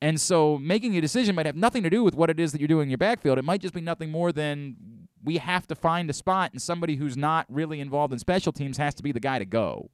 And 0.00 0.20
so 0.20 0.58
making 0.58 0.96
a 0.96 1.00
decision 1.00 1.34
might 1.34 1.46
have 1.46 1.56
nothing 1.56 1.82
to 1.82 1.90
do 1.90 2.04
with 2.04 2.14
what 2.14 2.28
it 2.30 2.38
is 2.38 2.52
that 2.52 2.60
you're 2.60 2.68
doing 2.68 2.84
in 2.84 2.90
your 2.90 2.98
backfield. 2.98 3.38
It 3.38 3.44
might 3.44 3.60
just 3.60 3.74
be 3.74 3.80
nothing 3.80 4.10
more 4.10 4.32
than 4.32 4.76
we 5.22 5.38
have 5.38 5.66
to 5.68 5.74
find 5.74 6.10
a 6.10 6.12
spot, 6.12 6.52
and 6.52 6.60
somebody 6.60 6.96
who's 6.96 7.16
not 7.16 7.46
really 7.48 7.80
involved 7.80 8.12
in 8.12 8.18
special 8.18 8.52
teams 8.52 8.76
has 8.76 8.94
to 8.94 9.02
be 9.02 9.12
the 9.12 9.20
guy 9.20 9.38
to 9.38 9.46
go. 9.46 9.90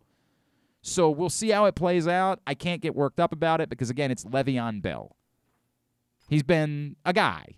So 0.83 1.11
we'll 1.11 1.29
see 1.31 1.51
how 1.51 1.67
it 1.67 1.75
plays 1.75 2.09
out. 2.09 2.41
I 2.47 2.55
can't 2.55 2.81
get 2.81 2.95
worked 2.95 3.21
up 3.21 3.33
about 3.33 3.61
it 3.61 3.69
because, 3.69 3.91
again, 3.91 4.11
it's 4.11 4.25
Le'Veon 4.25 4.81
Bell. 4.81 5.17
He's 6.29 6.43
been 6.43 6.97
a 7.05 7.13
guy. 7.13 7.57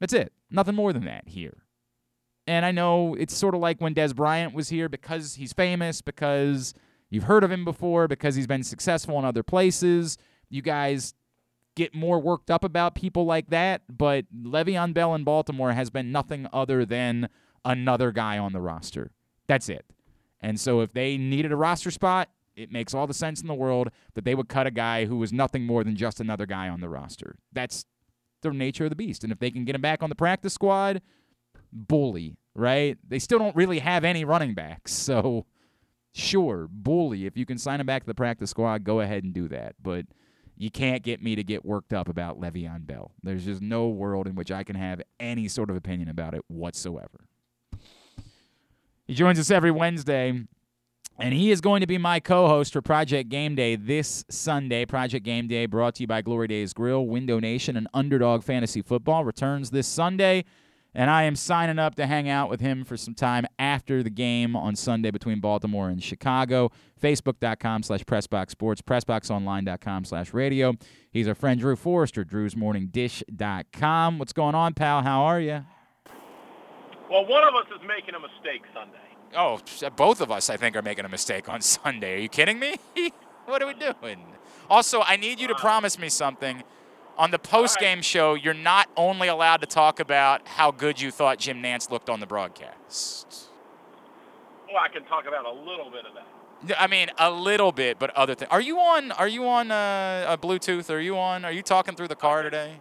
That's 0.00 0.12
it. 0.12 0.32
Nothing 0.50 0.74
more 0.74 0.92
than 0.92 1.04
that 1.04 1.28
here. 1.28 1.64
And 2.46 2.66
I 2.66 2.72
know 2.72 3.14
it's 3.14 3.34
sort 3.34 3.54
of 3.54 3.60
like 3.60 3.80
when 3.80 3.94
Dez 3.94 4.14
Bryant 4.14 4.54
was 4.54 4.68
here 4.68 4.88
because 4.88 5.36
he's 5.36 5.52
famous, 5.52 6.02
because 6.02 6.74
you've 7.08 7.24
heard 7.24 7.44
of 7.44 7.50
him 7.50 7.64
before, 7.64 8.08
because 8.08 8.34
he's 8.34 8.46
been 8.46 8.64
successful 8.64 9.18
in 9.18 9.24
other 9.24 9.42
places. 9.42 10.18
You 10.50 10.60
guys 10.60 11.14
get 11.74 11.94
more 11.94 12.20
worked 12.20 12.50
up 12.50 12.64
about 12.64 12.94
people 12.94 13.24
like 13.24 13.48
that, 13.48 13.82
but 13.88 14.26
Le'Veon 14.34 14.92
Bell 14.92 15.14
in 15.14 15.24
Baltimore 15.24 15.72
has 15.72 15.90
been 15.90 16.12
nothing 16.12 16.46
other 16.52 16.84
than 16.84 17.28
another 17.64 18.12
guy 18.12 18.38
on 18.38 18.52
the 18.52 18.60
roster. 18.60 19.10
That's 19.46 19.68
it. 19.68 19.84
And 20.44 20.60
so 20.60 20.82
if 20.82 20.92
they 20.92 21.16
needed 21.16 21.52
a 21.52 21.56
roster 21.56 21.90
spot, 21.90 22.28
it 22.54 22.70
makes 22.70 22.92
all 22.92 23.06
the 23.06 23.14
sense 23.14 23.40
in 23.40 23.48
the 23.48 23.54
world 23.54 23.88
that 24.12 24.26
they 24.26 24.34
would 24.34 24.46
cut 24.46 24.66
a 24.66 24.70
guy 24.70 25.06
who 25.06 25.16
was 25.16 25.32
nothing 25.32 25.64
more 25.64 25.82
than 25.82 25.96
just 25.96 26.20
another 26.20 26.44
guy 26.44 26.68
on 26.68 26.82
the 26.82 26.88
roster. 26.90 27.36
That's 27.50 27.86
the 28.42 28.50
nature 28.50 28.84
of 28.84 28.90
the 28.90 28.96
beast. 28.96 29.24
And 29.24 29.32
if 29.32 29.38
they 29.38 29.50
can 29.50 29.64
get 29.64 29.74
him 29.74 29.80
back 29.80 30.02
on 30.02 30.10
the 30.10 30.14
practice 30.14 30.52
squad, 30.52 31.00
bully, 31.72 32.36
right? 32.54 32.98
They 33.08 33.18
still 33.18 33.38
don't 33.38 33.56
really 33.56 33.78
have 33.78 34.04
any 34.04 34.24
running 34.24 34.54
backs. 34.54 34.92
So 35.14 35.46
sure, 36.12 36.68
bully. 36.70 37.24
If 37.24 37.38
you 37.38 37.46
can 37.46 37.56
sign 37.56 37.80
him 37.80 37.86
back 37.86 38.02
to 38.02 38.06
the 38.06 38.14
practice 38.14 38.50
squad, 38.50 38.84
go 38.84 39.00
ahead 39.00 39.24
and 39.24 39.32
do 39.32 39.48
that. 39.48 39.76
But 39.82 40.04
you 40.58 40.70
can't 40.70 41.02
get 41.02 41.22
me 41.22 41.36
to 41.36 41.42
get 41.42 41.64
worked 41.64 41.94
up 41.94 42.06
about 42.06 42.38
Le'Veon 42.38 42.86
Bell. 42.86 43.12
There's 43.22 43.46
just 43.46 43.62
no 43.62 43.88
world 43.88 44.26
in 44.26 44.34
which 44.34 44.52
I 44.52 44.62
can 44.62 44.76
have 44.76 45.00
any 45.18 45.48
sort 45.48 45.70
of 45.70 45.76
opinion 45.76 46.10
about 46.10 46.34
it 46.34 46.42
whatsoever. 46.48 47.26
He 49.06 49.14
joins 49.14 49.38
us 49.38 49.50
every 49.50 49.70
Wednesday, 49.70 50.46
and 51.18 51.34
he 51.34 51.50
is 51.50 51.60
going 51.60 51.82
to 51.82 51.86
be 51.86 51.98
my 51.98 52.20
co 52.20 52.48
host 52.48 52.72
for 52.72 52.80
Project 52.80 53.28
Game 53.28 53.54
Day 53.54 53.76
this 53.76 54.24
Sunday. 54.30 54.86
Project 54.86 55.24
Game 55.24 55.46
Day 55.46 55.66
brought 55.66 55.96
to 55.96 56.02
you 56.04 56.06
by 56.06 56.22
Glory 56.22 56.48
Days 56.48 56.72
Grill, 56.72 57.06
Window 57.06 57.38
Nation, 57.38 57.76
and 57.76 57.86
Underdog 57.92 58.42
Fantasy 58.42 58.80
Football 58.80 59.24
returns 59.24 59.70
this 59.70 59.86
Sunday. 59.86 60.44
And 60.96 61.10
I 61.10 61.24
am 61.24 61.34
signing 61.34 61.80
up 61.80 61.96
to 61.96 62.06
hang 62.06 62.28
out 62.28 62.48
with 62.48 62.60
him 62.60 62.84
for 62.84 62.96
some 62.96 63.14
time 63.14 63.46
after 63.58 64.02
the 64.04 64.10
game 64.10 64.54
on 64.54 64.76
Sunday 64.76 65.10
between 65.10 65.40
Baltimore 65.40 65.88
and 65.88 66.00
Chicago. 66.02 66.70
Facebook.com 67.02 67.82
slash 67.82 68.04
PressBoxSports, 68.04 68.80
PressBoxOnline.com 68.82 70.04
slash 70.04 70.32
radio. 70.32 70.74
He's 71.10 71.26
our 71.26 71.34
friend 71.34 71.58
Drew 71.58 71.74
Forrester, 71.74 72.24
Drew'sMorningDish.com. 72.24 74.18
What's 74.18 74.32
going 74.32 74.54
on, 74.54 74.74
pal? 74.74 75.02
How 75.02 75.22
are 75.24 75.40
you? 75.40 75.64
Well, 77.10 77.26
one 77.26 77.46
of 77.46 77.54
us 77.54 77.66
is 77.74 77.86
making 77.86 78.14
a 78.14 78.20
mistake 78.20 78.62
Sunday. 78.72 78.98
Oh, 79.36 79.60
both 79.96 80.20
of 80.20 80.30
us, 80.30 80.48
I 80.48 80.56
think, 80.56 80.76
are 80.76 80.82
making 80.82 81.04
a 81.04 81.08
mistake 81.08 81.48
on 81.48 81.60
Sunday. 81.60 82.16
Are 82.16 82.20
you 82.20 82.28
kidding 82.28 82.58
me? 82.58 82.76
what 83.46 83.62
are 83.62 83.66
we 83.66 83.74
doing? 83.74 84.24
Also, 84.70 85.02
I 85.02 85.16
need 85.16 85.40
you 85.40 85.48
to 85.48 85.54
promise 85.54 85.98
me 85.98 86.08
something. 86.08 86.62
On 87.16 87.30
the 87.30 87.38
post 87.38 87.78
game 87.78 87.98
right. 87.98 88.04
show, 88.04 88.34
you're 88.34 88.54
not 88.54 88.88
only 88.96 89.28
allowed 89.28 89.60
to 89.60 89.66
talk 89.66 90.00
about 90.00 90.48
how 90.48 90.72
good 90.72 91.00
you 91.00 91.10
thought 91.10 91.38
Jim 91.38 91.62
Nantz 91.62 91.90
looked 91.90 92.10
on 92.10 92.18
the 92.18 92.26
broadcast. 92.26 93.50
Well, 94.66 94.82
I 94.82 94.88
can 94.88 95.04
talk 95.04 95.26
about 95.28 95.44
a 95.44 95.52
little 95.52 95.90
bit 95.90 96.04
of 96.06 96.14
that. 96.14 96.80
I 96.80 96.86
mean, 96.86 97.10
a 97.18 97.30
little 97.30 97.70
bit, 97.70 97.98
but 97.98 98.10
other 98.16 98.34
things. 98.34 98.48
Are 98.50 98.60
you 98.60 98.78
on? 98.78 99.12
Are 99.12 99.28
you 99.28 99.46
on 99.46 99.70
uh, 99.70 100.26
a 100.28 100.38
Bluetooth? 100.38 100.90
Are 100.90 100.98
you 100.98 101.16
on? 101.16 101.44
Are 101.44 101.52
you 101.52 101.62
talking 101.62 101.94
through 101.94 102.08
the 102.08 102.16
car 102.16 102.42
today? 102.42 102.80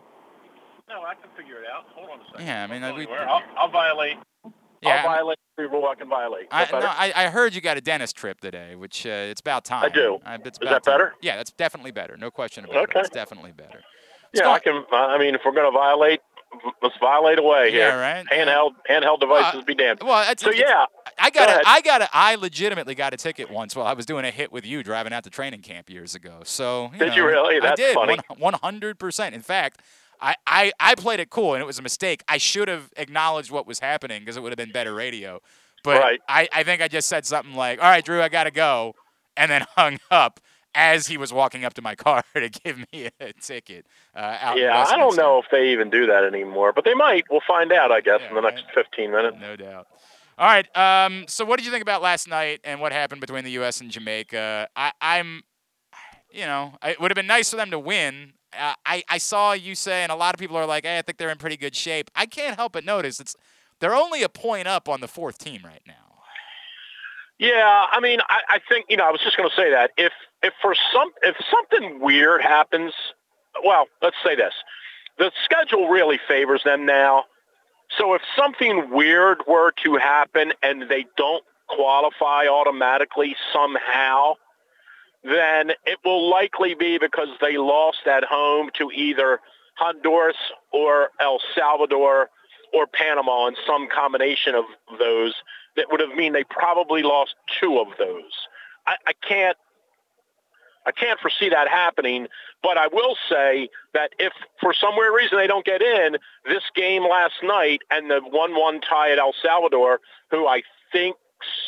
No, 0.93 1.01
I 1.03 1.15
can 1.15 1.29
figure 1.35 1.55
it 1.55 1.65
out. 1.73 1.85
Hold 1.95 2.09
on 2.11 2.19
a 2.19 2.23
second. 2.31 2.45
Yeah, 2.45 2.63
I 2.63 2.67
mean, 2.67 2.95
we, 2.95 3.07
I'll, 3.07 3.41
I'll, 3.57 3.69
violate. 3.69 4.17
Yeah, 4.83 4.97
I'll 4.97 5.15
violate 5.15 5.39
every 5.57 5.67
rule 5.67 5.87
I 5.87 5.95
can 5.95 6.07
violate. 6.07 6.45
I, 6.51 6.67
no, 6.71 6.79
I, 6.81 7.11
I, 7.15 7.29
heard 7.29 7.55
you 7.55 7.61
got 7.61 7.77
a 7.77 7.81
dentist 7.81 8.15
trip 8.15 8.39
today, 8.39 8.75
which 8.75 9.07
uh, 9.07 9.09
it's 9.09 9.41
about 9.41 9.65
time. 9.65 9.85
I 9.85 9.89
do. 9.89 10.19
Uh, 10.23 10.37
it's 10.45 10.59
Is 10.61 10.69
that 10.69 10.83
time. 10.83 10.93
better? 10.93 11.13
Yeah, 11.19 11.37
that's 11.37 11.51
definitely 11.51 11.91
better. 11.91 12.15
No 12.15 12.29
question 12.29 12.63
about 12.63 12.89
okay. 12.89 12.99
it. 12.99 13.05
It's 13.07 13.09
definitely 13.09 13.53
better. 13.53 13.81
It's 14.33 14.41
yeah, 14.41 14.49
I 14.49 14.59
can. 14.59 14.83
I 14.91 15.17
mean, 15.17 15.33
if 15.33 15.41
we're 15.43 15.53
going 15.53 15.71
to 15.71 15.75
violate, 15.75 16.21
let's 16.83 16.97
violate 16.99 17.39
away 17.39 17.71
here. 17.71 17.87
Yeah, 17.87 17.95
right. 17.95 18.25
Handheld 18.31 18.73
handheld 18.87 19.19
devices 19.19 19.61
uh, 19.61 19.65
be 19.65 19.73
damned. 19.73 20.01
Well, 20.03 20.31
so 20.37 20.51
yeah, 20.51 20.85
I 21.17 21.31
got 21.31 21.47
Go 21.47 21.55
a, 21.55 21.61
I 21.65 21.81
got 21.81 22.01
a, 22.03 22.09
I 22.13 22.35
legitimately 22.35 22.93
got 22.93 23.15
a 23.15 23.17
ticket 23.17 23.49
once 23.49 23.75
while 23.75 23.87
I 23.87 23.93
was 23.93 24.05
doing 24.05 24.25
a 24.25 24.31
hit 24.31 24.51
with 24.51 24.63
you 24.63 24.83
driving 24.83 25.11
out 25.11 25.23
to 25.23 25.31
training 25.31 25.61
camp 25.61 25.89
years 25.89 26.13
ago. 26.13 26.41
So 26.43 26.91
you 26.93 26.99
did 26.99 27.07
know, 27.09 27.15
you 27.15 27.25
really? 27.25 27.59
That's 27.59 27.81
I 27.81 27.83
did, 27.83 27.95
funny. 27.95 28.19
One 28.37 28.53
hundred 28.53 28.99
percent. 28.99 29.33
In 29.33 29.41
fact. 29.41 29.81
I, 30.21 30.35
I, 30.47 30.71
I 30.79 30.95
played 30.95 31.19
it 31.19 31.29
cool 31.29 31.53
and 31.53 31.61
it 31.61 31.65
was 31.65 31.79
a 31.79 31.81
mistake. 31.81 32.23
I 32.27 32.37
should 32.37 32.67
have 32.67 32.91
acknowledged 32.97 33.51
what 33.51 33.67
was 33.67 33.79
happening 33.79 34.21
because 34.21 34.37
it 34.37 34.43
would 34.43 34.51
have 34.51 34.57
been 34.57 34.71
better 34.71 34.93
radio. 34.93 35.39
But 35.83 36.01
right. 36.01 36.21
I, 36.29 36.47
I 36.53 36.63
think 36.63 36.81
I 36.81 36.87
just 36.87 37.09
said 37.09 37.25
something 37.25 37.55
like, 37.55 37.79
all 37.79 37.89
right, 37.89 38.03
Drew, 38.03 38.21
I 38.21 38.29
got 38.29 38.45
to 38.45 38.51
go, 38.51 38.95
and 39.35 39.51
then 39.51 39.65
hung 39.75 39.99
up 40.09 40.39
as 40.75 41.07
he 41.07 41.17
was 41.17 41.31
walking 41.31 41.65
up 41.65 41.73
to 41.75 41.81
my 41.81 41.95
car 41.95 42.23
to 42.33 42.49
give 42.49 42.79
me 42.91 43.09
a 43.19 43.33
ticket. 43.33 43.85
Uh, 44.15 44.53
yeah, 44.55 44.85
I 44.87 44.95
don't 44.95 45.15
know 45.15 45.39
if 45.39 45.45
they 45.51 45.69
even 45.71 45.89
do 45.89 46.07
that 46.07 46.23
anymore, 46.23 46.73
but 46.73 46.85
they 46.85 46.93
might. 46.93 47.25
We'll 47.29 47.41
find 47.47 47.71
out, 47.71 47.91
I 47.91 48.01
guess, 48.01 48.19
yeah, 48.21 48.29
in 48.29 48.35
the 48.35 48.41
right? 48.41 48.55
next 48.55 48.73
15 48.73 49.11
minutes. 49.11 49.37
No 49.39 49.55
doubt. 49.55 49.87
All 50.37 50.47
right. 50.47 50.67
Um, 50.75 51.25
so, 51.27 51.45
what 51.45 51.57
did 51.57 51.65
you 51.65 51.71
think 51.71 51.83
about 51.83 52.01
last 52.01 52.27
night 52.27 52.61
and 52.63 52.81
what 52.81 52.91
happened 52.91 53.21
between 53.21 53.43
the 53.43 53.51
U.S. 53.51 53.81
and 53.81 53.91
Jamaica? 53.91 54.67
I, 54.75 54.91
I'm, 54.99 55.43
you 56.31 56.45
know, 56.45 56.73
it 56.83 56.99
would 56.99 57.11
have 57.11 57.15
been 57.15 57.27
nice 57.27 57.51
for 57.51 57.55
them 57.55 57.69
to 57.71 57.77
win. 57.77 58.33
Uh, 58.59 58.73
I, 58.85 59.03
I 59.09 59.17
saw 59.17 59.53
you 59.53 59.75
say, 59.75 60.03
and 60.03 60.11
a 60.11 60.15
lot 60.15 60.33
of 60.33 60.39
people 60.39 60.57
are 60.57 60.65
like, 60.65 60.85
hey, 60.85 60.97
I 60.97 61.01
think 61.01 61.17
they're 61.17 61.29
in 61.29 61.37
pretty 61.37 61.57
good 61.57 61.75
shape. 61.75 62.09
I 62.15 62.25
can't 62.25 62.55
help 62.55 62.73
but 62.73 62.85
notice 62.85 63.19
it's 63.19 63.35
they're 63.79 63.95
only 63.95 64.23
a 64.23 64.29
point 64.29 64.67
up 64.67 64.87
on 64.87 65.01
the 65.01 65.07
fourth 65.07 65.37
team 65.37 65.61
right 65.63 65.81
now. 65.85 65.93
Yeah, 67.39 67.85
I 67.91 67.99
mean, 67.99 68.19
I, 68.29 68.41
I 68.49 68.59
think 68.69 68.85
you 68.89 68.97
know, 68.97 69.05
I 69.05 69.11
was 69.11 69.21
just 69.21 69.35
going 69.35 69.49
to 69.49 69.55
say 69.55 69.71
that 69.71 69.91
if 69.97 70.13
if 70.41 70.53
for 70.61 70.75
some 70.93 71.09
if 71.21 71.35
something 71.51 71.99
weird 71.99 72.41
happens, 72.41 72.93
well, 73.65 73.87
let's 74.01 74.15
say 74.23 74.35
this: 74.35 74.53
the 75.17 75.31
schedule 75.43 75.89
really 75.89 76.19
favors 76.27 76.63
them 76.63 76.85
now. 76.85 77.25
So 77.97 78.13
if 78.13 78.21
something 78.37 78.89
weird 78.91 79.39
were 79.47 79.71
to 79.83 79.97
happen 79.97 80.53
and 80.63 80.89
they 80.89 81.05
don't 81.17 81.43
qualify 81.67 82.47
automatically 82.47 83.35
somehow, 83.51 84.35
then 85.23 85.71
it 85.85 85.99
will 86.03 86.29
likely 86.29 86.75
be 86.75 86.97
because 86.97 87.29
they 87.41 87.57
lost 87.57 88.05
at 88.05 88.23
home 88.23 88.69
to 88.77 88.91
either 88.91 89.39
Honduras 89.77 90.35
or 90.71 91.09
El 91.19 91.39
Salvador 91.55 92.29
or 92.73 92.87
Panama 92.87 93.47
in 93.47 93.55
some 93.65 93.87
combination 93.93 94.55
of 94.55 94.65
those 94.99 95.33
that 95.75 95.87
would 95.91 95.99
have 95.99 96.15
mean 96.15 96.33
they 96.33 96.43
probably 96.43 97.03
lost 97.03 97.35
two 97.59 97.79
of 97.79 97.87
those. 97.97 98.47
I, 98.85 98.95
I 99.07 99.13
can't 99.27 99.57
I 100.85 100.91
can't 100.91 101.19
foresee 101.19 101.47
that 101.47 101.69
happening, 101.69 102.27
but 102.61 102.77
I 102.77 102.87
will 102.87 103.15
say 103.29 103.69
that 103.93 104.11
if 104.19 104.33
for 104.59 104.73
some 104.73 104.97
weird 104.97 105.13
reason 105.15 105.37
they 105.37 105.47
don't 105.47 105.65
get 105.65 105.81
in, 105.81 106.17
this 106.45 106.63
game 106.75 107.03
last 107.03 107.35
night 107.41 107.81
and 107.89 108.09
the 108.09 108.19
1-1 108.19 108.81
tie 108.81 109.11
at 109.11 109.17
El 109.17 109.33
Salvador, 109.41 110.01
who 110.29 110.45
I 110.45 110.61
think 110.91 111.15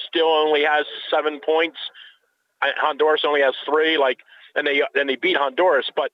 still 0.05 0.27
only 0.27 0.65
has 0.65 0.85
seven 1.09 1.39
points, 1.39 1.77
Honduras 2.61 3.21
only 3.25 3.41
has 3.41 3.53
three, 3.65 3.97
like, 3.97 4.19
and 4.55 4.65
they 4.65 4.81
and 4.95 5.09
they 5.09 5.15
beat 5.15 5.37
Honduras. 5.37 5.89
But 5.95 6.11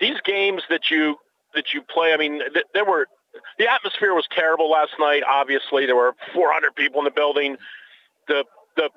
these 0.00 0.16
games 0.24 0.62
that 0.70 0.90
you 0.90 1.16
that 1.54 1.72
you 1.72 1.82
play, 1.82 2.12
I 2.12 2.16
mean, 2.16 2.40
th- 2.52 2.66
there 2.74 2.84
were 2.84 3.06
the 3.58 3.70
atmosphere 3.70 4.14
was 4.14 4.26
terrible 4.30 4.70
last 4.70 4.92
night. 4.98 5.22
Obviously, 5.28 5.86
there 5.86 5.96
were 5.96 6.14
400 6.34 6.74
people 6.74 7.00
in 7.00 7.04
the 7.04 7.10
building. 7.10 7.56
The 8.28 8.44
the 8.76 8.90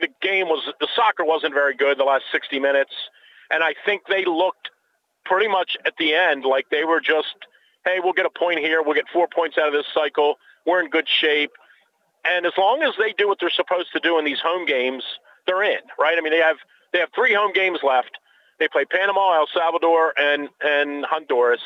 the 0.00 0.08
game 0.22 0.48
was 0.48 0.72
the 0.80 0.88
soccer 0.94 1.24
wasn't 1.24 1.54
very 1.54 1.74
good 1.74 1.98
the 1.98 2.04
last 2.04 2.24
60 2.32 2.58
minutes, 2.58 2.92
and 3.50 3.62
I 3.62 3.74
think 3.84 4.02
they 4.08 4.24
looked 4.24 4.70
pretty 5.24 5.48
much 5.48 5.76
at 5.86 5.94
the 5.98 6.14
end 6.14 6.44
like 6.44 6.66
they 6.70 6.84
were 6.84 7.00
just, 7.00 7.34
hey, 7.84 7.98
we'll 8.02 8.12
get 8.12 8.26
a 8.26 8.30
point 8.30 8.58
here, 8.58 8.82
we'll 8.82 8.94
get 8.94 9.06
four 9.12 9.26
points 9.26 9.56
out 9.56 9.68
of 9.68 9.72
this 9.72 9.86
cycle, 9.94 10.36
we're 10.66 10.80
in 10.82 10.90
good 10.90 11.08
shape, 11.08 11.52
and 12.24 12.46
as 12.46 12.52
long 12.58 12.82
as 12.82 12.94
they 12.98 13.12
do 13.16 13.28
what 13.28 13.38
they're 13.40 13.50
supposed 13.50 13.92
to 13.92 14.00
do 14.00 14.18
in 14.18 14.24
these 14.24 14.40
home 14.40 14.66
games, 14.66 15.04
they're 15.46 15.62
in, 15.62 15.80
right? 15.98 16.16
I 16.16 16.20
mean, 16.20 16.32
they 16.32 16.38
have 16.40 16.56
they 16.92 16.98
have 17.00 17.10
three 17.14 17.34
home 17.34 17.52
games 17.52 17.80
left. 17.82 18.12
They 18.58 18.68
play 18.68 18.84
Panama, 18.84 19.34
El 19.36 19.46
Salvador, 19.52 20.12
and 20.18 20.48
and 20.60 21.04
Honduras. 21.04 21.60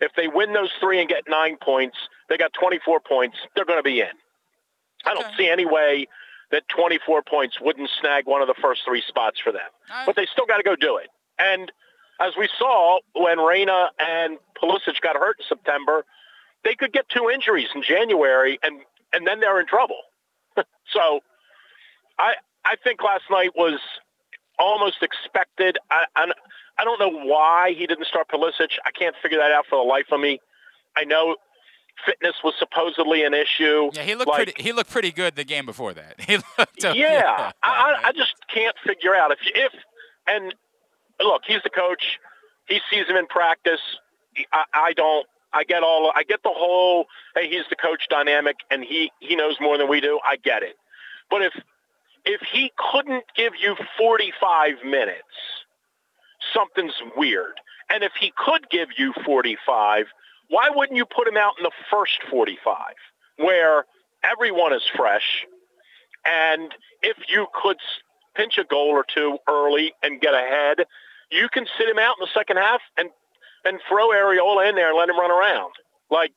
If 0.00 0.12
they 0.16 0.28
win 0.28 0.52
those 0.52 0.70
three 0.80 1.00
and 1.00 1.08
get 1.08 1.24
nine 1.28 1.56
points, 1.56 1.96
they 2.28 2.36
got 2.36 2.52
24 2.52 3.00
points. 3.00 3.36
They're 3.54 3.64
going 3.64 3.78
to 3.78 3.82
be 3.82 4.00
in. 4.00 4.10
I 5.06 5.14
don't 5.14 5.24
see 5.36 5.48
any 5.48 5.64
way 5.64 6.06
that 6.50 6.64
24 6.68 7.22
points 7.22 7.60
wouldn't 7.60 7.88
snag 8.00 8.26
one 8.26 8.42
of 8.42 8.48
the 8.48 8.54
first 8.60 8.82
three 8.84 9.02
spots 9.06 9.40
for 9.40 9.52
them. 9.52 9.68
But 10.06 10.16
they 10.16 10.26
still 10.26 10.46
got 10.46 10.58
to 10.58 10.62
go 10.62 10.76
do 10.76 10.96
it. 10.96 11.08
And 11.38 11.70
as 12.20 12.34
we 12.38 12.48
saw 12.58 12.98
when 13.14 13.38
Reyna 13.38 13.90
and 13.98 14.38
Pulisic 14.60 15.00
got 15.00 15.16
hurt 15.16 15.36
in 15.38 15.46
September, 15.48 16.04
they 16.64 16.74
could 16.74 16.92
get 16.92 17.08
two 17.08 17.30
injuries 17.30 17.68
in 17.74 17.82
January, 17.82 18.58
and 18.62 18.80
and 19.12 19.26
then 19.26 19.40
they're 19.40 19.60
in 19.60 19.66
trouble. 19.66 20.00
so, 20.56 21.20
I 22.18 22.34
I 22.64 22.76
think 22.82 23.02
last 23.02 23.24
night 23.30 23.50
was 23.54 23.80
almost 24.58 25.02
expected. 25.02 25.78
I, 25.90 26.04
I, 26.16 26.32
I 26.78 26.84
don't 26.84 26.98
know 26.98 27.10
why 27.10 27.74
he 27.76 27.86
didn't 27.86 28.06
start 28.06 28.28
Pulisic. 28.28 28.70
I 28.84 28.90
can't 28.90 29.14
figure 29.22 29.38
that 29.38 29.52
out 29.52 29.66
for 29.68 29.76
the 29.76 29.88
life 29.88 30.06
of 30.12 30.20
me. 30.20 30.40
I 30.96 31.04
know 31.04 31.36
fitness 32.06 32.34
was 32.42 32.54
supposedly 32.58 33.24
an 33.24 33.34
issue. 33.34 33.90
Yeah, 33.92 34.02
he 34.02 34.14
looked 34.14 34.28
like, 34.28 34.36
pretty. 34.36 34.62
He 34.62 34.72
looked 34.72 34.90
pretty 34.90 35.12
good 35.12 35.36
the 35.36 35.44
game 35.44 35.66
before 35.66 35.94
that. 35.94 36.20
He 36.26 36.36
looked. 36.58 36.82
Yeah, 36.82 36.94
yeah 36.94 37.52
I, 37.62 37.96
I 38.04 38.12
just 38.12 38.34
can't 38.52 38.76
figure 38.84 39.14
out 39.14 39.32
if 39.32 39.38
if 39.44 39.72
and 40.26 40.54
look, 41.20 41.42
he's 41.46 41.62
the 41.62 41.70
coach. 41.70 42.18
He 42.68 42.80
sees 42.90 43.06
him 43.06 43.16
in 43.16 43.26
practice. 43.26 43.80
I, 44.52 44.64
I 44.72 44.92
don't. 44.94 45.26
I 45.52 45.62
get 45.64 45.82
all. 45.82 46.12
I 46.14 46.24
get 46.24 46.42
the 46.42 46.52
whole. 46.52 47.06
Hey, 47.36 47.48
he's 47.48 47.64
the 47.70 47.76
coach 47.76 48.08
dynamic, 48.08 48.56
and 48.70 48.82
he 48.82 49.12
he 49.20 49.36
knows 49.36 49.56
more 49.60 49.78
than 49.78 49.88
we 49.88 50.00
do. 50.00 50.18
I 50.24 50.36
get 50.36 50.62
it. 50.62 50.76
But 51.30 51.42
if 51.42 51.52
if 52.24 52.40
he 52.52 52.72
couldn't 52.92 53.24
give 53.36 53.52
you 53.60 53.76
45 53.98 54.84
minutes, 54.84 55.22
something's 56.52 56.94
weird. 57.16 57.54
And 57.90 58.02
if 58.02 58.12
he 58.18 58.32
could 58.36 58.68
give 58.70 58.88
you 58.96 59.12
45, 59.24 60.06
why 60.48 60.70
wouldn't 60.74 60.96
you 60.96 61.04
put 61.04 61.28
him 61.28 61.36
out 61.36 61.54
in 61.58 61.64
the 61.64 61.70
first 61.90 62.18
45 62.30 62.76
where 63.38 63.84
everyone 64.22 64.72
is 64.72 64.82
fresh? 64.96 65.46
And 66.24 66.72
if 67.02 67.16
you 67.28 67.46
could 67.60 67.76
pinch 68.34 68.58
a 68.58 68.64
goal 68.64 68.88
or 68.88 69.04
two 69.04 69.38
early 69.48 69.92
and 70.02 70.20
get 70.20 70.34
ahead, 70.34 70.86
you 71.30 71.48
can 71.48 71.66
sit 71.78 71.88
him 71.88 71.98
out 71.98 72.16
in 72.18 72.24
the 72.24 72.30
second 72.32 72.56
half 72.56 72.80
and, 72.96 73.10
and 73.64 73.78
throw 73.88 74.08
Arriola 74.08 74.68
in 74.68 74.76
there 74.76 74.88
and 74.88 74.98
let 74.98 75.08
him 75.08 75.18
run 75.18 75.30
around. 75.30 75.72
Like, 76.10 76.32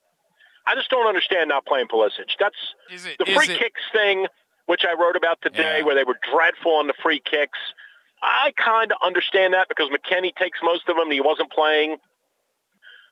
I 0.65 0.75
just 0.75 0.89
don't 0.89 1.07
understand 1.07 1.49
not 1.49 1.65
playing 1.65 1.87
Pulisic. 1.87 2.35
That's 2.39 2.55
it, 2.89 3.17
the 3.19 3.25
free 3.25 3.47
kicks 3.47 3.81
thing, 3.93 4.27
which 4.67 4.83
I 4.85 4.93
wrote 4.93 5.15
about 5.15 5.41
today, 5.41 5.79
Yeah. 5.79 5.83
where 5.85 5.95
they 5.95 6.03
were 6.03 6.19
dreadful 6.31 6.73
on 6.75 6.87
the 6.87 6.93
free 7.01 7.19
kicks. 7.19 7.59
I 8.21 8.53
kind 8.57 8.91
of 8.91 8.97
understand 9.03 9.53
that 9.53 9.67
because 9.69 9.89
McKennie 9.89 10.35
takes 10.35 10.59
most 10.63 10.87
of 10.87 10.95
them 10.95 11.03
and 11.05 11.13
he 11.13 11.21
wasn't 11.21 11.51
playing. 11.51 11.97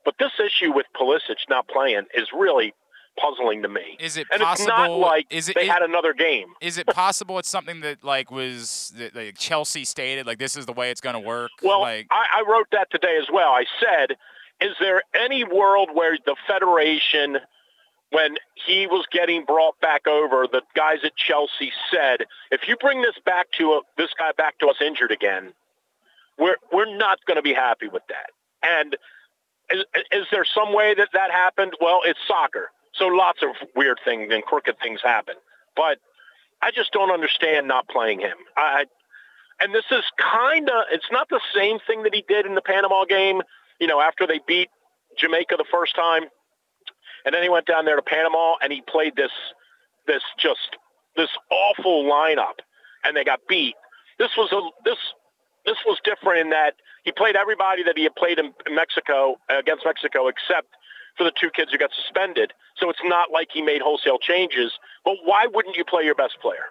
But 0.03 0.15
this 0.19 0.31
issue 0.39 0.71
with 0.71 0.85
Pulisic 0.95 1.37
not 1.49 1.67
playing 1.67 2.03
is 2.13 2.27
really 2.33 2.73
puzzling 3.19 3.61
to 3.63 3.69
me. 3.69 3.97
Is 3.99 4.17
it 4.17 4.27
and 4.31 4.41
possible? 4.41 4.67
it's 4.71 4.77
not 4.77 4.91
like 4.91 5.25
is 5.29 5.49
it? 5.49 5.55
they 5.55 5.63
is- 5.63 5.69
had 5.69 5.81
another 5.81 6.13
game. 6.13 6.47
is 6.61 6.77
it 6.77 6.85
possible 6.87 7.39
it's 7.39 7.49
something 7.49 7.81
that 7.81 8.03
like 8.03 8.29
was 8.29 8.93
that 8.97 9.15
like 9.15 9.37
Chelsea 9.37 9.85
stated 9.85 10.25
like 10.27 10.37
this 10.37 10.55
is 10.55 10.65
the 10.65 10.73
way 10.73 10.91
it's 10.91 11.01
going 11.01 11.15
to 11.15 11.19
work? 11.27 11.49
Well, 11.63 11.81
like 11.81 12.07
I, 12.11 12.25
I 12.39 12.43
wrote 12.51 12.67
that 12.71 12.91
today 12.91 13.17
as 13.19 13.27
well. 13.31 13.51
I 13.51 13.65
said, 13.79 14.17
is 14.61 14.75
there 14.79 15.01
any 15.13 15.43
world 15.43 15.89
where 15.93 16.17
the 16.25 16.35
Federation, 16.47 17.37
when 18.15 18.37
he 18.65 18.87
was 18.87 19.05
getting 19.11 19.43
brought 19.43 19.77
back 19.81 20.07
over, 20.07 20.47
the 20.49 20.61
guys 20.73 20.99
at 21.03 21.17
Chelsea 21.17 21.73
said, 21.91 22.25
if 22.49 22.61
you 22.65 22.77
bring 22.77 23.01
this 23.01 23.15
back 23.25 23.47
to 23.57 23.73
a, 23.73 23.81
this 23.97 24.11
guy 24.17 24.31
back 24.31 24.57
to 24.59 24.67
us 24.67 24.77
injured 24.79 25.11
again, 25.11 25.51
we're 26.39 26.55
we're 26.71 26.95
not 26.97 27.19
going 27.27 27.35
to 27.35 27.41
be 27.41 27.53
happy 27.53 27.89
with 27.89 28.03
that. 28.07 28.29
And 28.63 28.95
is, 29.69 29.83
is 30.13 30.27
there 30.31 30.45
some 30.45 30.73
way 30.73 30.93
that 30.93 31.09
that 31.11 31.29
happened? 31.29 31.73
Well, 31.81 32.01
it's 32.05 32.19
soccer, 32.25 32.71
so 32.93 33.07
lots 33.07 33.43
of 33.43 33.49
weird 33.75 33.99
things 34.05 34.31
and 34.31 34.41
crooked 34.43 34.79
things 34.81 35.01
happen. 35.03 35.35
But 35.75 35.97
I 36.61 36.71
just 36.71 36.93
don't 36.93 37.11
understand 37.11 37.67
not 37.67 37.89
playing 37.89 38.21
him. 38.21 38.37
I 38.55 38.85
and 39.59 39.75
this 39.75 39.85
is 39.91 40.05
kind 40.17 40.69
of 40.69 40.85
it's 40.89 41.11
not 41.11 41.27
the 41.27 41.41
same 41.53 41.79
thing 41.85 42.03
that 42.03 42.15
he 42.15 42.23
did 42.29 42.45
in 42.45 42.55
the 42.55 42.61
Panama 42.61 43.03
game. 43.03 43.41
You 43.81 43.87
know, 43.87 43.99
after 43.99 44.25
they 44.25 44.39
beat 44.47 44.69
Jamaica 45.17 45.55
the 45.57 45.65
first 45.69 45.97
time, 45.97 46.23
and 47.25 47.33
then 47.33 47.43
he 47.43 47.49
went 47.49 47.65
down 47.65 47.85
there 47.85 47.95
to 47.95 48.01
Panama 48.01 48.55
and 48.61 48.71
he 48.71 48.81
played 48.81 49.15
this 49.15 49.31
this 50.07 50.21
just 50.37 50.77
this 51.17 51.29
awful 51.51 52.03
lineup, 52.03 52.59
and 53.03 53.17
they 53.17 53.23
got 53.23 53.39
beat. 53.49 53.75
This 54.19 54.29
was 54.37 54.51
a 54.51 54.61
this 54.83 54.97
this 55.65 55.77
was 55.85 55.99
different 56.03 56.39
in 56.39 56.49
that 56.51 56.75
he 57.03 57.11
played 57.11 57.35
everybody 57.35 57.83
that 57.83 57.97
he 57.97 58.03
had 58.03 58.15
played 58.15 58.39
in, 58.39 58.53
Mexico 58.69 59.37
against 59.49 59.85
Mexico 59.85 60.27
except 60.27 60.67
for 61.17 61.23
the 61.23 61.31
two 61.39 61.49
kids 61.49 61.71
who 61.71 61.77
got 61.77 61.91
suspended. 61.93 62.53
So 62.77 62.89
it's 62.89 62.99
not 63.03 63.31
like 63.31 63.49
he 63.51 63.61
made 63.61 63.81
wholesale 63.81 64.19
changes. 64.19 64.73
But 65.05 65.15
why 65.23 65.47
wouldn't 65.47 65.77
you 65.77 65.85
play 65.85 66.03
your 66.03 66.15
best 66.15 66.37
player? 66.41 66.65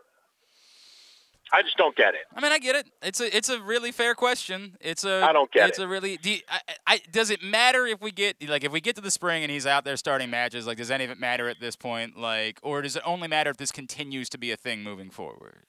I 1.54 1.62
just 1.62 1.76
don't 1.76 1.94
get 1.94 2.14
it. 2.14 2.22
I 2.34 2.40
mean, 2.40 2.50
I 2.50 2.58
get 2.58 2.74
it. 2.74 2.90
It's 3.00 3.20
a 3.20 3.36
it's 3.36 3.48
a 3.48 3.60
really 3.60 3.92
fair 3.92 4.16
question. 4.16 4.76
It's 4.80 5.04
a 5.04 5.24
I 5.24 5.32
don't 5.32 5.50
get 5.52 5.68
it's 5.68 5.78
it. 5.78 5.84
a 5.84 5.88
really. 5.88 6.16
Do 6.16 6.32
you, 6.32 6.38
I, 6.48 6.60
I, 6.84 7.00
does 7.12 7.30
it 7.30 7.44
matter 7.44 7.86
if 7.86 8.00
we 8.00 8.10
get 8.10 8.36
like 8.48 8.64
if 8.64 8.72
we 8.72 8.80
get 8.80 8.96
to 8.96 9.02
the 9.02 9.10
spring 9.10 9.44
and 9.44 9.52
he's 9.52 9.64
out 9.64 9.84
there 9.84 9.96
starting 9.96 10.30
matches? 10.30 10.66
Like, 10.66 10.78
does 10.78 10.90
any 10.90 11.04
of 11.04 11.10
it 11.10 11.20
matter 11.20 11.48
at 11.48 11.60
this 11.60 11.76
point? 11.76 12.18
Like, 12.18 12.58
or 12.64 12.82
does 12.82 12.96
it 12.96 13.04
only 13.06 13.28
matter 13.28 13.50
if 13.50 13.56
this 13.56 13.70
continues 13.70 14.28
to 14.30 14.38
be 14.38 14.50
a 14.50 14.56
thing 14.56 14.82
moving 14.82 15.10
forward? 15.10 15.60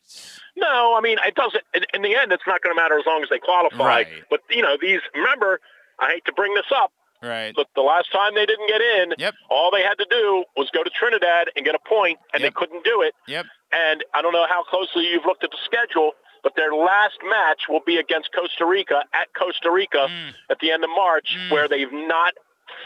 No, 0.57 0.95
I 0.97 1.01
mean 1.01 1.19
it 1.23 1.35
doesn't. 1.35 1.63
In, 1.75 1.85
in 1.93 2.01
the 2.01 2.15
end, 2.15 2.31
it's 2.31 2.47
not 2.47 2.63
going 2.63 2.75
to 2.75 2.81
matter 2.81 2.97
as 2.97 3.05
long 3.05 3.21
as 3.21 3.29
they 3.29 3.39
qualify. 3.39 3.85
Right. 3.85 4.07
But 4.27 4.41
you 4.49 4.63
know, 4.63 4.77
these 4.81 5.01
remember, 5.13 5.59
I 5.99 6.09
hate 6.13 6.25
to 6.25 6.33
bring 6.33 6.55
this 6.55 6.71
up, 6.75 6.91
Right. 7.21 7.53
but 7.55 7.67
the 7.75 7.81
last 7.81 8.11
time 8.11 8.35
they 8.35 8.45
didn't 8.45 8.67
get 8.67 8.81
in, 8.81 9.13
Yep. 9.17 9.33
all 9.49 9.71
they 9.71 9.81
had 9.81 9.97
to 9.97 10.05
do 10.09 10.43
was 10.55 10.69
go 10.71 10.83
to 10.83 10.89
Trinidad 10.89 11.49
and 11.55 11.65
get 11.65 11.73
a 11.75 11.79
point, 11.79 12.19
and 12.33 12.41
Yep. 12.43 12.47
they 12.53 12.53
couldn't 12.59 12.83
do 12.83 13.01
it. 13.01 13.15
Yep. 13.27 13.45
And 13.71 14.03
I 14.13 14.21
don't 14.21 14.33
know 14.33 14.45
how 14.47 14.63
closely 14.63 15.07
you've 15.07 15.25
looked 15.25 15.43
at 15.43 15.51
the 15.51 15.57
schedule, 15.65 16.11
but 16.43 16.55
their 16.55 16.73
last 16.73 17.17
match 17.23 17.63
will 17.67 17.79
be 17.79 17.97
against 17.97 18.31
Costa 18.33 18.65
Rica 18.65 19.03
at 19.13 19.33
Costa 19.33 19.71
Rica 19.71 20.07
Mm. 20.09 20.33
at 20.49 20.59
the 20.59 20.71
end 20.71 20.83
of 20.83 20.89
March, 20.91 21.35
Mm. 21.35 21.49
where 21.51 21.67
they've 21.67 21.91
not 21.91 22.33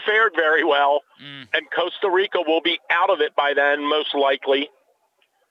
fared 0.06 0.34
very 0.34 0.64
well, 0.64 1.02
Mm. 1.20 1.48
and 1.52 1.70
Costa 1.70 2.08
Rica 2.08 2.40
will 2.40 2.60
be 2.62 2.80
out 2.88 3.10
of 3.10 3.20
it 3.20 3.34
by 3.36 3.52
then, 3.52 3.84
most 3.84 4.14
likely. 4.14 4.70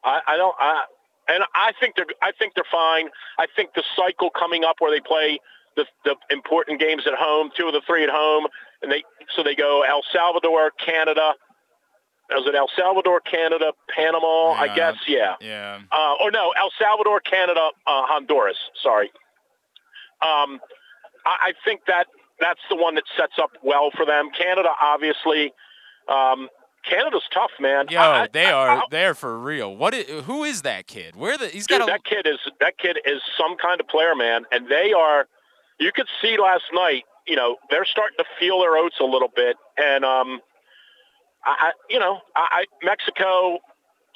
I, 0.03 0.21
I 0.25 0.37
don't. 0.37 0.55
I, 0.59 0.83
and 1.27 1.43
I 1.53 1.73
think 1.79 1.95
they're. 1.95 2.05
I 2.21 2.31
think 2.31 2.53
they're 2.55 2.63
fine. 2.71 3.09
I 3.37 3.45
think 3.55 3.73
the 3.73 3.83
cycle 3.95 4.29
coming 4.29 4.63
up 4.63 4.77
where 4.79 4.89
they 4.91 5.01
play 5.01 5.39
the 5.75 5.85
the 6.05 6.15
important 6.31 6.79
games 6.79 7.05
at 7.05 7.13
home, 7.15 7.51
two 7.55 7.67
of 7.67 7.73
the 7.73 7.81
three 7.81 8.03
at 8.03 8.09
home, 8.09 8.47
and 8.81 8.91
they 8.91 9.03
so 9.35 9.43
they 9.43 9.55
go 9.55 9.83
El 9.83 10.01
Salvador, 10.13 10.71
Canada. 10.83 11.33
Was 12.31 12.45
it 12.47 12.53
El 12.53 12.69
Salvador, 12.77 13.21
Canada, 13.21 13.71
Panama? 13.95 14.51
I 14.51 14.67
guess, 14.75 14.95
yeah. 15.07 15.33
Yeah. 15.41 15.79
Uh, 15.91 16.13
or 16.21 16.29
no, 16.29 16.51
El 16.57 16.69
Salvador, 16.77 17.19
Canada, 17.21 17.69
uh, 17.87 18.03
Honduras. 18.05 18.57
Sorry. 18.83 19.09
Um, 20.21 20.59
I, 21.25 21.49
I 21.49 21.53
think 21.65 21.81
that 21.87 22.05
that's 22.39 22.59
the 22.69 22.75
one 22.75 22.95
that 22.95 23.05
sets 23.17 23.33
up 23.41 23.51
well 23.63 23.89
for 23.95 24.05
them. 24.05 24.29
Canada, 24.37 24.69
obviously. 24.81 25.53
Um, 26.07 26.49
Canada's 26.87 27.23
tough, 27.33 27.51
man. 27.59 27.87
Yo, 27.89 27.99
I- 27.99 28.27
they 28.31 28.45
I- 28.45 28.51
are 28.53 28.69
I- 28.69 28.83
they're 28.89 29.13
for 29.15 29.37
real. 29.37 29.75
What? 29.75 29.93
Who 29.95 30.43
is 30.43 30.61
that 30.61 30.87
kid? 30.87 31.15
Where 31.15 31.37
the? 31.37 31.47
He's 31.47 31.67
Dude, 31.67 31.79
got 31.79 31.89
a. 31.89 31.91
that 31.91 32.03
kid 32.05 32.25
is 32.27 32.39
that 32.61 32.77
kid 32.77 32.97
is 33.05 33.21
some 33.37 33.57
kind 33.57 33.79
of 33.81 33.87
player, 33.87 34.15
man. 34.15 34.45
And 34.51 34.67
they 34.69 34.93
are. 34.93 35.27
You 35.79 35.91
could 35.91 36.07
see 36.21 36.37
last 36.37 36.63
night. 36.73 37.03
You 37.29 37.35
know, 37.35 37.57
they're 37.69 37.85
starting 37.85 38.17
to 38.17 38.25
feel 38.39 38.59
their 38.59 38.75
oats 38.75 38.95
a 38.99 39.05
little 39.05 39.29
bit, 39.33 39.55
and 39.77 40.03
um, 40.03 40.41
I, 41.45 41.71
you 41.89 41.99
know, 41.99 42.19
I, 42.35 42.63
I 42.63 42.65
Mexico 42.83 43.59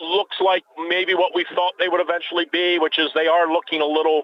looks 0.01 0.37
like 0.41 0.63
maybe 0.89 1.13
what 1.13 1.33
we 1.35 1.45
thought 1.53 1.73
they 1.77 1.87
would 1.87 2.01
eventually 2.01 2.47
be, 2.51 2.79
which 2.79 2.97
is 2.97 3.09
they 3.13 3.27
are 3.27 3.47
looking 3.51 3.81
a 3.81 3.85
little, 3.85 4.23